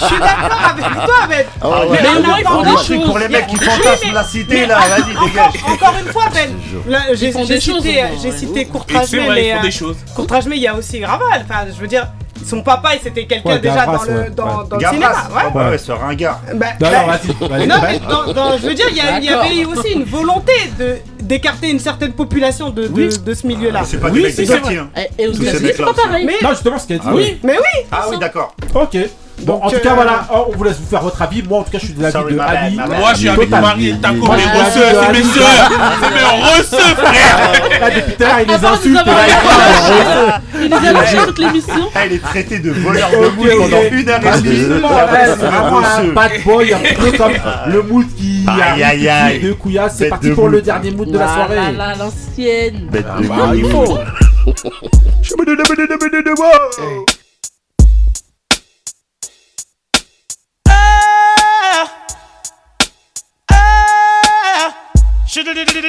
je 0.00 0.06
suis 0.06 0.18
d'accord 0.18 0.70
avec 0.70 0.84
toi, 0.84 1.14
ah 1.22 1.26
mais. 1.28 1.46
Oh, 1.62 1.68
ben. 1.70 1.90
ouais. 1.90 1.98
mais, 2.02 2.08
mais 2.14 2.28
non, 2.28 2.36
ils 2.38 2.44
font 2.44 2.62
des 2.62 2.84
choses. 2.84 3.06
Pour 3.06 3.18
les 3.18 3.28
mecs 3.28 3.46
qui 3.46 3.56
fantasment 3.56 4.12
la 4.12 4.24
cité 4.24 4.66
là, 4.66 4.78
vas-y, 4.78 5.28
dégage. 5.28 5.54
Encore 5.66 5.94
une 6.04 6.12
fois, 6.12 6.24
Ben, 6.32 6.50
j'ai 7.14 8.32
cité 8.32 8.64
Courtrage-Meg. 8.66 9.62
Courtrage 10.14 10.46
euh, 10.46 10.54
il 10.54 10.62
y 10.62 10.66
a 10.66 10.74
aussi 10.74 11.00
Graval. 11.00 11.44
Enfin, 11.48 11.66
je 11.74 11.80
veux 11.80 11.88
dire 11.88 12.06
son 12.46 12.62
papa 12.62 12.90
c'était 13.02 13.26
quelqu'un 13.26 13.58
déjà 13.58 13.86
dans 13.86 14.02
le, 14.04 14.30
dans, 14.30 14.62
le 14.78 14.86
cinéma. 14.86 15.28
Ouais, 15.34 15.42
oh, 15.54 15.58
ouais, 15.58 15.78
ce 15.78 15.92
ringard. 15.92 16.40
Bah, 16.54 16.66
non, 16.80 16.88
bah, 17.48 17.58
mais 17.82 17.98
dans, 17.98 18.56
je 18.58 18.66
veux 18.66 18.74
dire, 18.74 18.86
il 18.90 19.24
y, 19.24 19.28
avait 19.28 19.64
aussi 19.64 19.92
une 19.92 20.04
volonté 20.04 20.52
de 20.78 20.96
d'écarter 21.20 21.70
une 21.70 21.80
certaine 21.80 22.12
population 22.12 22.70
de, 22.70 22.86
de, 22.86 23.34
ce 23.34 23.46
milieu-là. 23.46 23.82
C'est 23.84 23.98
pas 23.98 24.10
oui, 24.10 24.22
des 24.32 24.46
mecs 24.46 24.62
Et, 25.18 25.22
et 25.22 25.26
aux 25.28 25.32
États-Unis, 25.32 25.70
c'est 25.76 25.84
pas 25.84 25.92
pareil. 25.92 26.28
Non, 26.42 26.50
justement, 26.50 26.78
ce 26.78 26.86
qu'elle 26.86 27.00
dit. 27.00 27.08
Oui. 27.12 27.38
Mais 27.42 27.54
oui. 27.58 27.86
Ah 27.90 28.06
oui, 28.10 28.18
d'accord. 28.18 28.54
Ok. 28.74 28.96
Bon, 29.40 29.54
Donc, 29.54 29.64
en 29.64 29.68
tout 29.70 29.78
cas, 29.80 29.90
euh, 29.90 29.94
voilà, 29.94 30.26
oh, 30.34 30.46
on 30.48 30.52
vous 30.56 30.64
laisse 30.64 30.78
vous 30.80 30.86
faire 30.88 31.02
votre 31.02 31.20
avis. 31.20 31.42
Moi, 31.42 31.58
en 31.58 31.62
tout 31.62 31.70
cas, 31.70 31.78
je 31.78 31.84
suis 31.86 31.94
de 31.94 32.02
l'avis 32.02 32.34
de 32.34 32.38
Ali. 32.40 32.76
Moi, 32.76 33.12
je 33.12 33.18
suis 33.18 33.28
avec. 33.28 33.50
Marie 33.50 33.90
et 33.90 33.98
Taco, 33.98 34.32
mes 34.32 34.38
c'est 34.72 35.12
mes 35.12 35.22
soeurs. 35.22 35.70
C'est 36.00 36.14
mes 36.14 36.24
resseux, 36.50 36.94
frère. 36.96 37.36
Là, 37.80 37.90
depuis 37.90 38.12
tout 38.14 38.22
à 38.24 38.26
l'heure, 38.26 38.40
il 38.40 38.48
les 38.48 38.64
insulte. 38.66 39.00
il. 39.06 39.12
Il 40.64 40.70
nous 40.70 40.76
a 40.76 40.92
lâché 40.92 41.16
toute 41.26 41.38
l'émission. 41.38 41.90
Elle 41.94 42.12
est 42.14 42.22
traitée 42.22 42.58
de 42.58 42.70
voleur 42.70 43.10
de 43.10 43.16
pendant 43.58 43.82
une 43.92 44.08
heure 44.08 44.24
et 44.24 44.28
Ah, 44.28 44.38
demie. 44.40 44.64
après, 44.82 45.28
ouais, 45.28 45.34
c'est 45.38 45.46
vraiment 45.46 45.78
un 45.84 46.04
bad 46.08 46.32
boy, 46.44 46.72
un 46.74 46.78
peu 46.98 47.12
comme 47.16 47.32
le 47.72 47.82
mood 47.82 48.06
qui 48.16 48.44
Aïe, 48.48 48.82
arrive 48.82 48.84
aïe, 48.84 48.98
tout 48.98 49.04
de 49.04 49.08
aïe. 49.08 49.38
suite 49.38 49.48
de 49.48 49.52
couillasse. 49.52 49.94
C'est 49.98 50.08
parti 50.08 50.30
pour 50.30 50.48
le 50.48 50.62
dernier 50.62 50.90
mood 50.92 51.10
de 51.10 51.18
la 51.18 51.28
soirée. 51.28 51.56
l'ancienne. 51.98 52.88
Bête 52.90 53.06
de 53.20 53.26
Bah, 53.28 53.52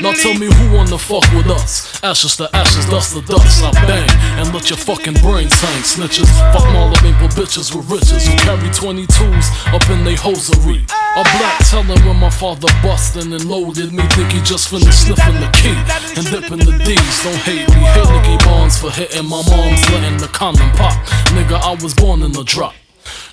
Now 0.01 0.11
tell 0.11 0.33
me 0.33 0.47
who 0.51 0.75
wanna 0.75 0.97
fuck 0.97 1.23
with 1.31 1.47
us? 1.47 2.03
Ashes 2.03 2.35
to 2.35 2.49
ashes, 2.53 2.85
dust 2.85 3.15
to 3.15 3.21
dust. 3.21 3.63
I 3.63 3.71
bang 3.87 4.09
and 4.39 4.53
let 4.53 4.69
your 4.69 4.77
fucking 4.77 5.15
brains 5.23 5.53
hang, 5.61 5.83
snitches. 5.83 6.27
Fuck 6.51 6.67
all 6.75 6.89
the 6.89 6.99
Maple 7.01 7.29
bitches 7.29 7.73
with 7.73 7.89
riches 7.89 8.27
who 8.27 8.35
carry 8.39 8.67
22s 8.69 9.73
up 9.73 9.89
in 9.89 10.03
they 10.03 10.15
hosiery. 10.15 10.85
A 11.15 11.23
black 11.23 11.59
telling 11.69 12.03
when 12.05 12.17
my 12.17 12.29
father 12.29 12.67
bustin' 12.83 13.31
and 13.31 13.45
loaded 13.45 13.93
me, 13.93 14.03
think 14.15 14.31
he 14.33 14.41
just 14.41 14.69
finished 14.69 15.07
sniffing 15.07 15.39
the 15.39 15.49
key 15.55 15.79
and 16.19 16.27
dipping 16.27 16.59
the 16.59 16.77
D's. 16.83 17.23
Don't 17.23 17.35
hate 17.47 17.67
me, 17.69 17.81
hate 17.95 18.09
Nicky 18.11 18.43
Barnes 18.43 18.77
for 18.77 18.91
hitting 18.91 19.27
my 19.27 19.41
mom's 19.47 19.89
letting 19.91 20.17
the 20.17 20.27
condom 20.27 20.69
pop. 20.71 20.93
Nigga, 21.31 21.59
I 21.59 21.81
was 21.81 21.93
born 21.93 22.21
in 22.21 22.33
the 22.33 22.43
drop. 22.43 22.75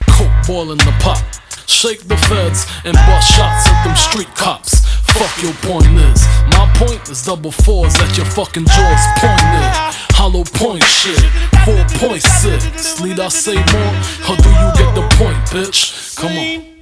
Coke 0.08 0.30
boiling 0.46 0.78
the 0.78 0.94
pot. 1.00 1.22
Shake 1.66 2.06
the 2.08 2.16
feds 2.16 2.66
and 2.84 2.94
bust 2.94 3.32
shots 3.32 3.68
at 3.68 3.84
them 3.84 3.96
street 3.96 4.34
cops. 4.34 4.80
Fuck 5.14 5.42
your 5.42 5.54
point 5.62 5.86
is. 5.98 6.26
My 6.50 6.70
point 6.74 7.08
is 7.08 7.22
double 7.24 7.52
fours 7.52 7.94
at 8.00 8.16
your 8.16 8.26
fucking 8.26 8.66
jaws 8.66 9.04
pointed. 9.18 9.70
Hollow 10.12 10.44
point 10.44 10.82
shit. 10.84 11.18
4.6. 11.64 13.04
Need 13.04 13.20
I 13.20 13.28
say 13.28 13.54
more? 13.54 13.94
Or 14.28 14.36
do 14.36 14.50
you 14.50 14.68
get 14.76 14.94
the 14.94 15.06
point, 15.16 15.38
bitch? 15.48 16.16
Come 16.16 16.32
on. 16.36 16.74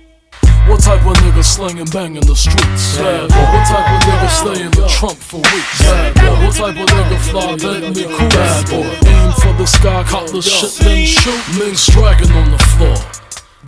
What 0.69 0.81
type 0.81 1.05
of 1.05 1.17
nigga 1.17 1.43
slanging 1.43 1.87
bang 1.87 2.17
in 2.17 2.27
the 2.27 2.37
streets? 2.37 2.97
Bad 2.97 3.29
boy. 3.29 3.35
What 3.35 3.67
type 3.67 3.91
of 3.91 4.01
nigga 4.07 4.31
stay 4.31 4.63
in 4.63 4.71
the 4.71 4.87
trunk 4.89 5.19
for 5.19 5.39
weeks? 5.39 5.83
Bad 5.83 6.15
boy. 6.15 6.47
What 6.47 6.55
type 6.55 6.77
of 6.79 6.89
nigga 6.89 7.19
fly 7.31 7.57
Bentley 7.57 8.05
cool? 8.05 8.29
Bad 8.29 8.71
boy. 8.71 9.09
Aim 9.11 9.33
for 9.33 9.53
the 9.59 9.67
sky, 9.67 10.05
cop 10.05 10.31
the 10.31 10.41
shit, 10.41 10.71
then 10.85 11.05
shoot. 11.05 11.59
Minx 11.59 11.87
dragging 11.89 12.31
on 12.33 12.51
the 12.51 12.59
floor. 12.59 13.22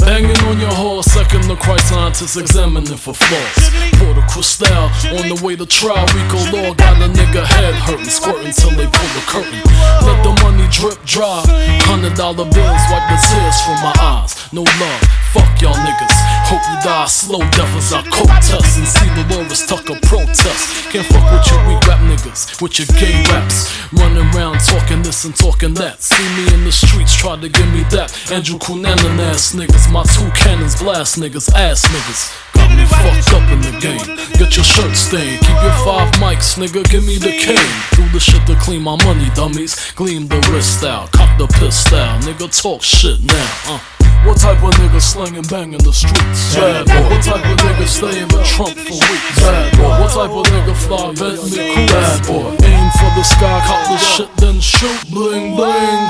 Banging 0.06 0.36
on 0.44 0.60
your 0.60 0.72
horse, 0.72 1.06
second 1.06 1.48
the 1.48 1.56
Christ 1.56 1.88
scientists 1.88 2.36
examining 2.36 2.96
for 2.96 3.14
flaws. 3.14 3.56
Pour 3.96 4.12
the 4.12 4.24
crystal 4.28 4.68
on 5.16 5.28
the 5.32 5.40
way 5.42 5.56
to 5.56 5.64
trial. 5.64 6.04
Rico 6.12 6.38
Law 6.52 6.74
got 6.74 7.00
a 7.00 7.08
nigga 7.08 7.44
head 7.44 7.74
hurting, 7.74 8.04
squirting 8.04 8.52
till 8.52 8.70
they 8.76 8.84
pull 8.84 9.10
the 9.16 9.24
curtain. 9.26 9.62
Let 10.04 10.20
the 10.22 10.36
money 10.44 10.68
drip 10.70 11.02
dry. 11.04 11.42
Hundred 11.88 12.14
dollar 12.14 12.44
bills 12.44 12.84
wipe 12.92 13.06
the 13.08 13.16
tears 13.16 13.58
from 13.64 13.80
my 13.80 13.94
eyes. 13.98 14.36
No 14.52 14.62
love, 14.62 15.02
fuck 15.34 15.60
y'all 15.60 15.74
niggas. 15.74 16.14
Hope 16.46 16.62
you 16.70 16.78
die 16.86 17.06
slow 17.06 17.42
death 17.58 17.74
as 17.74 17.92
I 17.92 18.02
protest 18.14 18.78
and 18.78 18.86
see 18.86 19.10
the 19.18 19.24
Loris 19.34 19.66
Tucker 19.66 19.98
protest. 20.06 20.92
Can't 20.94 21.06
fuck 21.10 21.26
with 21.32 21.42
your 21.50 21.60
weak 21.66 21.82
rap 21.88 21.98
niggas, 22.06 22.62
with 22.62 22.78
your 22.78 22.86
gay 22.94 23.18
raps. 23.26 23.74
Running 23.92 24.22
around 24.30 24.60
talking 24.60 25.02
this 25.02 25.24
and 25.24 25.34
talking 25.34 25.74
that. 25.74 26.00
See 26.00 26.28
me 26.38 26.54
in 26.54 26.62
the 26.62 26.70
streets, 26.70 27.16
try 27.16 27.34
to 27.34 27.48
give 27.48 27.66
me 27.74 27.82
that. 27.90 28.14
Andrew 28.30 28.58
Cunanan 28.58 29.18
ass 29.26 29.54
niggas. 29.54 29.90
My 29.90 30.04
two 30.14 30.30
cannons 30.38 30.78
blast 30.78 31.18
niggas, 31.18 31.50
ass 31.54 31.82
niggas. 31.90 32.22
Got 32.54 32.70
me 32.78 32.84
fucked 32.86 33.34
up 33.34 33.50
in 33.50 33.60
the 33.66 33.74
game. 33.82 34.06
Get 34.38 34.54
your 34.54 34.64
shirt 34.64 34.94
stained. 34.94 35.40
Keep 35.42 35.58
your 35.66 35.78
five 35.82 36.12
mics, 36.22 36.54
nigga. 36.54 36.84
Give 36.88 37.04
me 37.04 37.18
the 37.18 37.34
cane. 37.42 37.74
Do 37.98 38.06
the 38.12 38.20
shit 38.20 38.46
to 38.46 38.54
clean 38.62 38.82
my 38.82 38.96
money, 39.02 39.28
dummies. 39.34 39.92
Gleam 39.92 40.28
the 40.28 40.38
wrist 40.52 40.84
out. 40.84 41.10
Cop 41.10 41.36
the 41.38 41.48
piss 41.58 41.74
style. 41.74 42.20
Nigga, 42.22 42.46
talk 42.62 42.82
shit 42.82 43.18
now. 43.24 43.50
Uh. 43.66 43.93
What 44.24 44.38
type 44.38 44.62
of 44.62 44.72
nigga 44.80 45.00
slinging 45.00 45.44
bang 45.50 45.72
in 45.74 45.78
the 45.84 45.92
streets? 45.92 46.56
Bad 46.56 46.86
boy. 46.86 47.08
What 47.12 47.22
type 47.22 47.44
of 47.44 47.58
nigga 47.60 47.86
stay 47.86 48.22
in 48.22 48.28
the 48.28 48.42
trunk 48.44 48.72
for 48.72 48.96
weeks? 48.96 49.40
Bad 49.40 49.76
boy. 49.76 50.00
What 50.00 50.10
type 50.16 50.30
of 50.32 50.46
nigga 50.48 50.74
fly 50.74 51.12
Bentley 51.12 51.74
cool? 51.74 51.86
Bad 51.92 52.26
boy. 52.26 52.64
Aim 52.64 52.88
for 52.96 53.10
the 53.16 53.22
sky, 53.22 53.60
cop 53.68 53.88
the 53.88 53.98
shit, 53.98 54.30
then 54.36 54.60
shoot. 54.60 55.10
Bling 55.10 55.54
bling. 55.56 56.03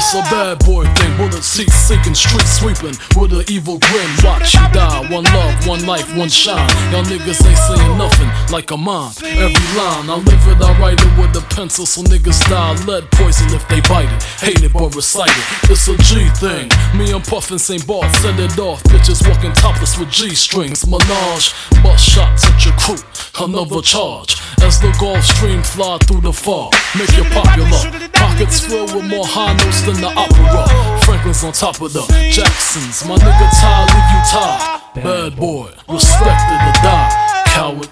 It's 0.00 0.14
a 0.14 0.22
bad 0.32 0.64
boy 0.64 0.86
thing, 0.94 1.14
bullet 1.18 1.44
seats 1.44 1.74
sinking, 1.74 2.14
street 2.14 2.48
sweeping 2.48 2.96
with 3.20 3.34
an 3.34 3.44
evil 3.52 3.78
grin. 3.78 4.08
Watch 4.24 4.54
you 4.54 4.66
die, 4.72 5.06
one 5.12 5.24
love, 5.24 5.68
one 5.68 5.84
life, 5.84 6.16
one 6.16 6.30
shine. 6.30 6.56
Y'all 6.90 7.04
niggas 7.04 7.44
ain't 7.44 7.58
saying 7.68 7.98
nothing 7.98 8.26
like 8.50 8.70
a 8.70 8.78
mine. 8.78 9.12
Every 9.22 9.68
line, 9.76 10.08
I 10.08 10.16
live 10.16 10.48
it, 10.48 10.56
I 10.64 10.72
write 10.80 10.98
it 10.98 11.18
with 11.20 11.36
a 11.36 11.46
pencil, 11.54 11.84
so 11.84 12.00
niggas 12.00 12.40
die 12.48 12.82
lead 12.86 13.10
poison 13.12 13.52
if 13.52 13.68
they 13.68 13.82
bite 13.82 14.08
it. 14.08 14.22
Hate 14.40 14.62
it 14.62 14.72
but 14.72 14.94
recite 14.96 15.28
it. 15.28 15.70
It's 15.70 15.86
a 15.86 15.96
G 15.98 16.30
thing. 16.40 16.70
Me 16.96 17.12
and 17.12 17.22
Puffin 17.22 17.58
St. 17.58 17.86
Bart 17.86 18.10
set 18.16 18.40
it 18.40 18.58
off. 18.58 18.82
Bitches 18.84 19.20
walking 19.28 19.52
topless 19.52 19.98
with 19.98 20.08
G 20.08 20.34
strings. 20.34 20.86
Menage, 20.86 21.52
bust 21.84 22.08
shots 22.08 22.48
at 22.48 22.64
your 22.64 22.74
crew. 22.80 22.96
Another 23.38 23.82
charge 23.82 24.40
as 24.62 24.80
the 24.80 24.94
Gulf 24.98 25.24
Stream 25.24 25.62
fly 25.62 25.98
through 25.98 26.22
the 26.22 26.32
fog. 26.32 26.72
Make 26.96 27.14
you 27.16 27.24
popular. 27.24 28.08
Pockets 28.12 28.60
filled 28.60 28.94
with 28.94 29.04
more 29.04 29.26
high 29.26 29.52
notes 29.56 29.82
than 29.92 30.02
the 30.02 30.12
opera. 30.14 31.00
Franklin's 31.04 31.42
on 31.44 31.52
top 31.52 31.80
of 31.80 31.92
the 31.92 32.02
Jacksons. 32.30 33.06
My 33.06 33.16
nigga 33.16 33.46
Ty, 33.60 33.86
leave 33.90 34.10
you 34.14 34.22
tied. 34.30 34.80
Bad 34.94 35.36
boy, 35.36 35.70
respected 35.88 36.58
to 36.64 36.72
die. 36.82 37.42
Coward. 37.46 37.88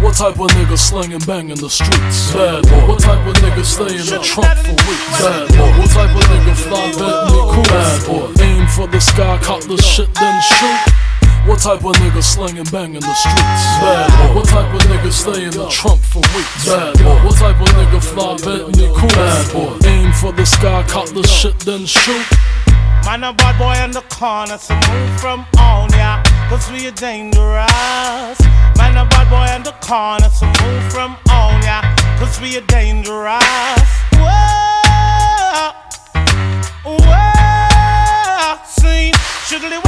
What 0.00 0.14
type 0.14 0.38
of 0.38 0.50
nigga 0.54 0.78
slanging 0.78 1.18
bang 1.26 1.50
in 1.50 1.58
the 1.58 1.68
streets? 1.68 2.32
Bad 2.32 2.62
boy. 2.68 2.86
What 2.86 3.00
type 3.00 3.26
of 3.26 3.34
nigga 3.42 3.64
stay 3.64 3.98
in 3.98 4.06
the 4.06 4.20
trunk 4.22 4.58
for 4.58 4.78
weeks? 4.86 5.18
Bad 5.18 5.48
boy. 5.48 5.70
What 5.78 5.90
type 5.90 6.14
of 6.14 6.22
nigga 6.30 6.54
fly 6.54 6.92
Bentley 6.94 7.42
cool? 7.50 7.62
Bad 7.64 8.06
boy. 8.06 8.42
Aim 8.42 8.66
for 8.68 8.86
the 8.86 9.00
sky, 9.00 9.38
cop 9.42 9.62
the 9.62 9.76
shit, 9.76 10.14
then 10.14 10.40
shoot. 10.42 10.97
What 11.48 11.60
type 11.60 11.82
of 11.82 11.96
nigga 11.96 12.22
slanging 12.22 12.64
bang 12.70 12.94
in 12.94 13.00
the 13.00 13.14
streets? 13.14 13.64
Bad 13.80 14.12
boy. 14.18 14.34
What 14.36 14.48
type 14.48 14.68
of 14.74 14.82
nigga 14.82 15.10
stay 15.10 15.44
in 15.44 15.50
the 15.50 15.66
trunk 15.70 16.00
for 16.02 16.20
weeks? 16.36 16.66
Bad 16.66 16.98
boy. 16.98 17.16
What 17.24 17.36
type 17.36 17.58
of 17.58 17.68
nigga 17.68 18.00
fly 18.04 18.36
Bentley 18.36 18.88
cool? 18.94 19.08
Bad 19.08 19.52
boy. 19.54 19.88
Aim 19.88 20.12
for 20.12 20.32
the 20.32 20.44
sky, 20.44 20.84
cop 20.86 21.08
the 21.08 21.22
shit, 21.26 21.58
then 21.60 21.86
shoot. 21.86 22.26
Man, 23.06 23.24
a 23.24 23.32
bad 23.32 23.56
boy 23.58 23.82
in 23.82 23.92
the 23.92 24.02
corner, 24.10 24.58
so 24.58 24.74
move 24.74 25.20
from 25.20 25.46
on 25.58 25.90
ya, 25.92 26.22
cause 26.50 26.70
we 26.70 26.86
are 26.86 26.92
dangerous. 26.92 28.38
Man, 28.76 28.98
a 29.00 29.08
bad 29.08 29.30
boy 29.32 29.48
in 29.56 29.62
the 29.62 29.72
corner, 29.80 30.28
so 30.28 30.44
move 30.44 30.92
from 30.92 31.16
on 31.30 31.62
ya, 31.62 31.80
cause 32.18 32.38
we 32.42 32.58
are 32.58 32.66
dangerous. 32.66 33.88
Whoa, 34.20 35.72
whoa, 36.84 38.58
see, 38.66 39.12
shiddly 39.48 39.80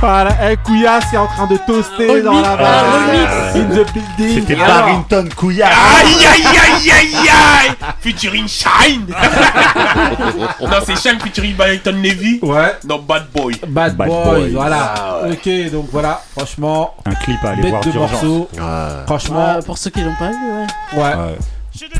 Voilà, 0.00 0.30
eh, 0.50 0.56
Couillasse 0.64 1.12
est 1.12 1.16
en 1.18 1.26
train 1.26 1.46
de 1.46 1.58
toaster 1.66 2.22
dans 2.22 2.40
la 2.40 2.56
base. 2.56 3.54
In 3.56 3.64
the 3.64 3.92
building. 3.92 4.34
C'était 4.40 4.54
Barrington 4.56 5.28
Couillard. 5.36 5.70
Aïe 5.70 6.14
aïe 6.26 6.46
aïe 6.46 6.90
aïe 6.90 7.28
aïe 7.28 7.76
Featuring 8.00 8.48
Shine 8.48 9.06
Non 10.62 10.68
c'est 10.86 10.96
Shine 10.96 11.20
featuring 11.20 11.54
Barrington 11.54 11.92
Levy 12.02 12.38
Ouais 12.42 12.76
Non 12.88 12.98
Bad 13.00 13.26
Boy 13.34 13.60
Bad, 13.68 13.94
Bad 13.96 14.08
Boy, 14.08 14.24
Boy. 14.24 14.50
voilà. 14.52 14.94
Ah 14.96 15.18
ouais. 15.24 15.32
Ok, 15.32 15.70
donc 15.72 15.88
voilà, 15.92 16.22
franchement, 16.34 16.94
Un 17.04 17.14
clip 17.16 17.44
à 17.44 17.50
aller 17.50 17.62
bête 17.62 17.70
voir 17.70 17.84
de 17.84 17.90
d'urgence. 17.90 18.22
morceaux. 18.22 18.48
Franchement, 19.06 19.54
Ouais, 19.56 19.62
pour 19.66 19.76
ceux 19.76 19.90
qui 19.90 20.00
l'ont 20.00 20.14
pas 20.18 20.28
vu, 20.30 20.36
ouais. 20.96 21.02
ouais. 21.02 21.38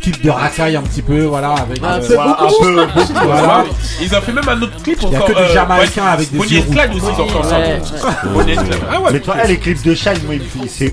Clip 0.02 0.23
de 0.23 0.28
racaille 0.28 0.77
un 0.77 0.82
petit 0.82 1.01
peu, 1.01 1.23
voilà, 1.23 1.52
avec. 1.55 1.82
Un 1.82 1.93
euh, 1.93 2.07
peu 2.07 2.15
voilà, 2.15 2.36
beaucoup. 2.39 2.65
un 2.65 2.66
peu, 2.66 2.86
beaucoup, 2.86 3.12
voilà. 3.24 3.65
Ils 3.98 4.15
ont 4.15 4.20
fait 4.20 4.32
même 4.32 4.48
un 4.48 4.61
autre 4.61 4.82
clip 4.82 4.98
Il 5.01 5.11
y 5.11 5.15
a 5.15 5.19
encore 5.19 5.28
que 5.28 5.32
des 5.32 5.40
euh, 5.40 5.55
Jamaïcains 5.55 6.02
ouais, 6.05 6.11
avec 6.11 6.31
des 6.32 6.39
Bonnie 6.39 6.62
Clyde 6.65 6.90
rouges. 6.93 7.02
aussi 7.02 7.12
ils 7.16 7.20
ont 7.23 7.28
fait 7.28 7.35
Ouais, 7.35 7.81
ensemble 7.81 8.61
Ah 8.93 9.01
ouais 9.01 9.11
Mais 9.12 9.20
toi, 9.20 9.36
eh, 9.43 9.48
les 9.48 9.59
clips 9.59 9.82
de 9.82 9.94
Shine, 9.94 10.19
moi, 10.27 10.35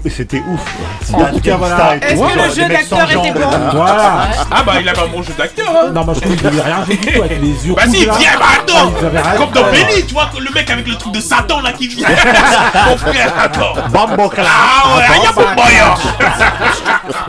c'était 0.10 0.42
ouf. 0.48 1.14
En 1.14 1.26
tout 1.26 1.42
cas, 1.42 1.58
voilà. 1.58 1.96
Est-ce 1.98 2.22
que 2.22 2.48
le 2.48 2.56
jeu 2.56 2.70
d'acteur 2.70 3.12
était 3.12 3.32
bon 3.32 3.50
Voilà. 3.74 4.28
Ah 4.52 4.64
bah 4.66 4.74
il 4.80 4.88
avait 4.88 5.02
un 5.02 5.08
bon 5.08 5.22
jeu 5.22 5.34
d'acteur 5.38 5.68
hein 5.70 5.92
Non, 5.94 6.06
moi 6.06 6.14
je 6.14 6.22
trouve 6.22 6.36
qu'il 6.36 6.48
avait 6.48 6.62
rien 6.62 6.86
fait 6.86 6.96
du 6.96 7.06
tout 7.14 7.22
avec 7.22 7.42
les 7.42 7.68
yeux 7.68 7.76
là. 7.76 7.86
viens, 7.86 8.38
bah 8.40 8.46
attends 8.56 8.92
Ah, 9.24 9.36
Comme 9.38 9.52
dans. 9.52 9.72
Benny, 9.72 10.06
tu 10.08 10.14
vois, 10.14 10.30
le 10.40 10.54
mec 10.54 10.70
avec 10.70 10.88
le 10.88 10.96
truc 10.96 11.14
de 11.14 11.20
Satan 11.20 11.60
là 11.60 11.74
qui 11.74 11.88
vient 11.88 12.08
Mon 12.88 12.98
frère, 12.98 13.34
attends 13.38 13.74
Bambo 13.92 14.30
Clan. 14.30 14.44
Ah 14.48 14.98
ouais, 14.98 15.04
Ah, 15.10 15.24
y'a 15.24 15.32
bon, 15.34 15.44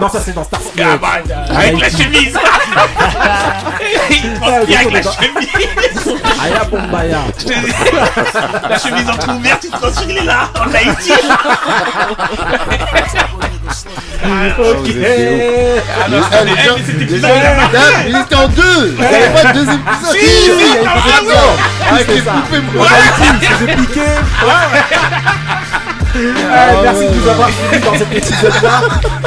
Non, 0.00 0.08
ça 0.08 0.20
c'est 0.20 0.32
dans 0.32 0.44
Star 0.44 0.60
Ah 0.80 0.96
bah, 1.00 1.08
avec 1.50 1.80
la 1.80 1.90
chemise. 1.90 2.38
Il 4.10 4.34
transpire 4.40 4.78
avec 4.80 4.92
la 4.92 5.02
chemise. 5.02 5.48
Aya 6.42 6.64
Bombaya. 6.64 7.18
Je 7.38 7.44
te 7.44 7.48
dis, 7.52 7.72
La 8.68 8.78
chemise 8.78 9.08
entre-ouverte, 9.08 9.64
il 9.64 9.70
transpire, 9.70 10.10
il 10.10 10.18
est 10.18 10.24
là, 10.24 10.50
en 10.58 10.74
Haïti. 10.74 11.12
Ok. 14.58 14.88
Ah 15.88 16.08
non, 16.08 16.18
Eh, 16.18 16.82
c'était- 16.84 17.04
les 17.04 17.18
eh, 17.18 17.20
gars, 17.20 17.80
il 18.06 18.16
était 18.16 18.34
en 18.34 18.48
deux. 18.48 18.94
Il 18.98 19.00
n'y 19.00 19.06
avait 19.06 19.30
pas 19.30 19.52
de 19.52 19.58
deuxième 19.58 19.80
épisode. 19.80 20.12
Si, 20.12 20.18
si, 20.18 20.26
il 20.44 20.66
y 20.66 20.78
avait 20.78 20.86
ah, 20.86 20.92
pas 20.94 21.20
de. 21.22 21.94
Avec 21.94 22.08
les 22.08 22.22
poupées 22.22 22.60
il. 22.60 22.78
Eh, 26.16 26.82
merci 26.82 27.04
de 27.06 27.14
nous 27.14 27.28
avoir 27.28 27.48
suivis 27.50 27.84
dans 27.84 27.94
cet 27.94 28.12
épisode-là. 28.12 28.80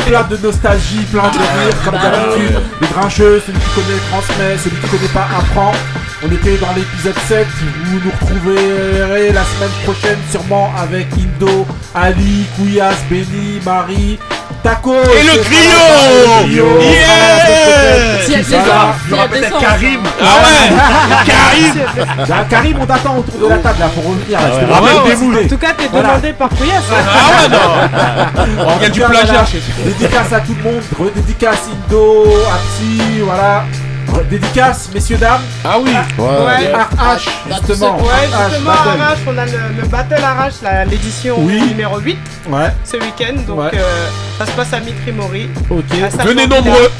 Plein 0.05 0.23
de 0.23 0.37
nostalgie, 0.37 1.05
plein 1.11 1.23
de 1.23 1.37
rire, 1.37 1.83
comme 1.85 1.93
d'habitude. 1.93 2.61
Les 2.81 2.87
grincheux, 2.87 3.41
celui 3.45 3.59
qui 3.59 3.69
connaît 3.75 3.99
transmet, 4.09 4.57
celui 4.57 4.77
qui 4.77 4.87
connaît 4.87 5.13
pas 5.13 5.27
apprend. 5.37 5.71
On 6.23 6.31
était 6.31 6.57
dans 6.57 6.73
l'épisode 6.75 7.17
7. 7.27 7.47
Vous 7.85 7.99
nous 8.03 8.11
retrouverez 8.11 9.31
la 9.31 9.43
semaine 9.43 9.83
prochaine, 9.83 10.17
sûrement 10.29 10.71
avec 10.77 11.07
Indo, 11.13 11.65
Ali, 11.95 12.45
Kouyas, 12.57 12.95
Benny, 13.09 13.59
Marie. 13.65 14.19
Taco 14.63 14.93
Et 14.93 15.23
le 15.23 15.31
c'est 15.31 15.49
griot 15.49 16.81
Yeah 16.81 18.25
Si 18.25 18.33
elle 18.33 18.43
Voilà. 18.43 18.63
descend, 18.63 18.93
Il 19.05 19.07
y 19.07 19.07
si 19.07 19.13
aura 19.13 19.23
elle 19.23 19.29
peut-être 19.29 19.41
descend. 19.43 19.61
Karim. 19.61 19.99
Ah 20.21 20.35
ouais 20.43 21.25
Karim 21.25 22.27
Bah, 22.27 22.35
Karim, 22.49 22.77
on 22.81 22.85
t'attend 22.85 23.17
autour 23.17 23.39
de 23.39 23.47
la 23.49 23.57
table 23.57 23.79
là 23.79 23.87
pour 23.87 24.03
revenir. 24.05 24.39
Ah 24.41 24.59
je 24.61 24.71
rappelle 24.73 25.17
moules. 25.17 25.37
En 25.45 25.47
tout 25.47 25.57
cas, 25.57 25.73
t'es 25.77 25.87
demandé 25.87 26.33
par 26.33 26.49
Couillasse. 26.49 26.83
Ah 26.91 27.41
ouais, 27.41 27.49
non 27.49 28.75
Il 28.77 28.83
y 28.83 28.85
a 28.85 28.89
du 28.89 29.01
plagiat 29.01 29.45
Dédicace 29.85 30.33
à 30.33 30.39
tout 30.41 30.55
le 30.57 30.63
monde, 30.71 30.81
redédicace 30.99 31.67
Indo, 31.87 32.25
Apsi, 32.53 33.19
voilà. 33.23 33.63
Dédicace, 34.29 34.89
messieurs, 34.93 35.17
dames. 35.17 35.41
Ah 35.65 35.77
oui 35.79 35.91
Ouais. 36.17 36.73
RH, 36.73 37.29
justement. 37.49 37.97
Ouais, 37.97 38.03
RH 38.31 38.49
justement, 38.49 38.71
on 39.27 39.37
a 39.37 39.45
le, 39.45 39.51
le 39.81 39.87
Battle 39.87 40.23
Arrache, 40.23 40.53
la- 40.63 40.85
l'édition 40.85 41.35
Oui. 41.39 41.61
numéro 41.61 41.99
8, 41.99 42.17
Ouais, 42.49 42.71
ce 42.85 42.97
week-end. 42.97 43.35
Donc, 43.47 43.59
Ouais. 43.59 43.71
euh, 43.73 44.07
ça 44.37 44.45
se 44.45 44.51
passe 44.51 44.73
à 44.73 44.79
Mitrimori. 44.79 45.49
ok. 45.69 45.83
à 46.19 46.23
Venez 46.23 46.47
nombreux 46.47 46.91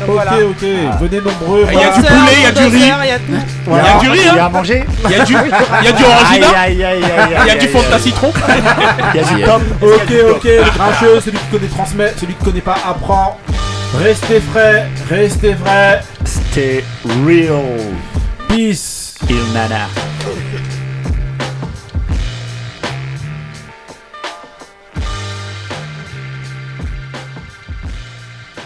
Donc, 0.00 0.08
Ok, 0.08 0.14
voilà. 0.14 0.32
ok, 0.32 0.62
venez 1.00 1.20
nombreux. 1.20 1.66
Il 1.72 1.78
y 1.78 1.82
a 1.84 1.90
du 1.90 2.00
poulet, 2.02 2.32
il 2.36 2.42
y 2.42 2.46
a 2.46 2.50
du 2.52 2.64
riz. 2.64 2.82
Il 2.82 3.08
y 3.08 3.10
a 3.12 3.18
du 4.00 4.10
riz, 4.10 4.18
Il 4.18 4.26
y 4.26 4.28
a 4.28 4.42
hein 4.42 4.46
à 4.46 4.48
manger. 4.48 4.84
Il 5.04 5.10
y 5.10 5.14
a 5.14 5.24
du, 5.24 5.32
il 5.32 5.84
y 5.84 5.88
a 5.88 5.92
du 5.92 6.04
orangina 6.04 6.68
Il 6.68 7.46
y 7.46 7.50
a 7.50 7.54
du 7.54 7.68
Fanta 7.68 7.98
citron 7.98 8.32
Il 9.14 9.20
y 9.20 9.24
a 9.24 9.36
du 9.36 9.42
top. 9.44 9.62
Ok, 9.80 10.12
ok, 10.36 10.44
le 10.44 10.70
grincheux, 10.76 11.20
celui 11.24 11.38
qui 11.38 11.46
connaît 11.52 11.68
transmet, 11.68 12.12
celui 12.20 12.34
qui 12.34 12.44
connaît 12.44 12.60
pas 12.60 12.76
apprend. 12.88 13.38
Restez 13.98 14.40
frais, 14.40 14.88
restez 15.08 15.54
vrai. 15.54 16.02
Stay 16.24 16.82
real. 17.24 17.62
Peace. 18.48 19.14
Il 19.28 19.52
nana. 19.52 19.88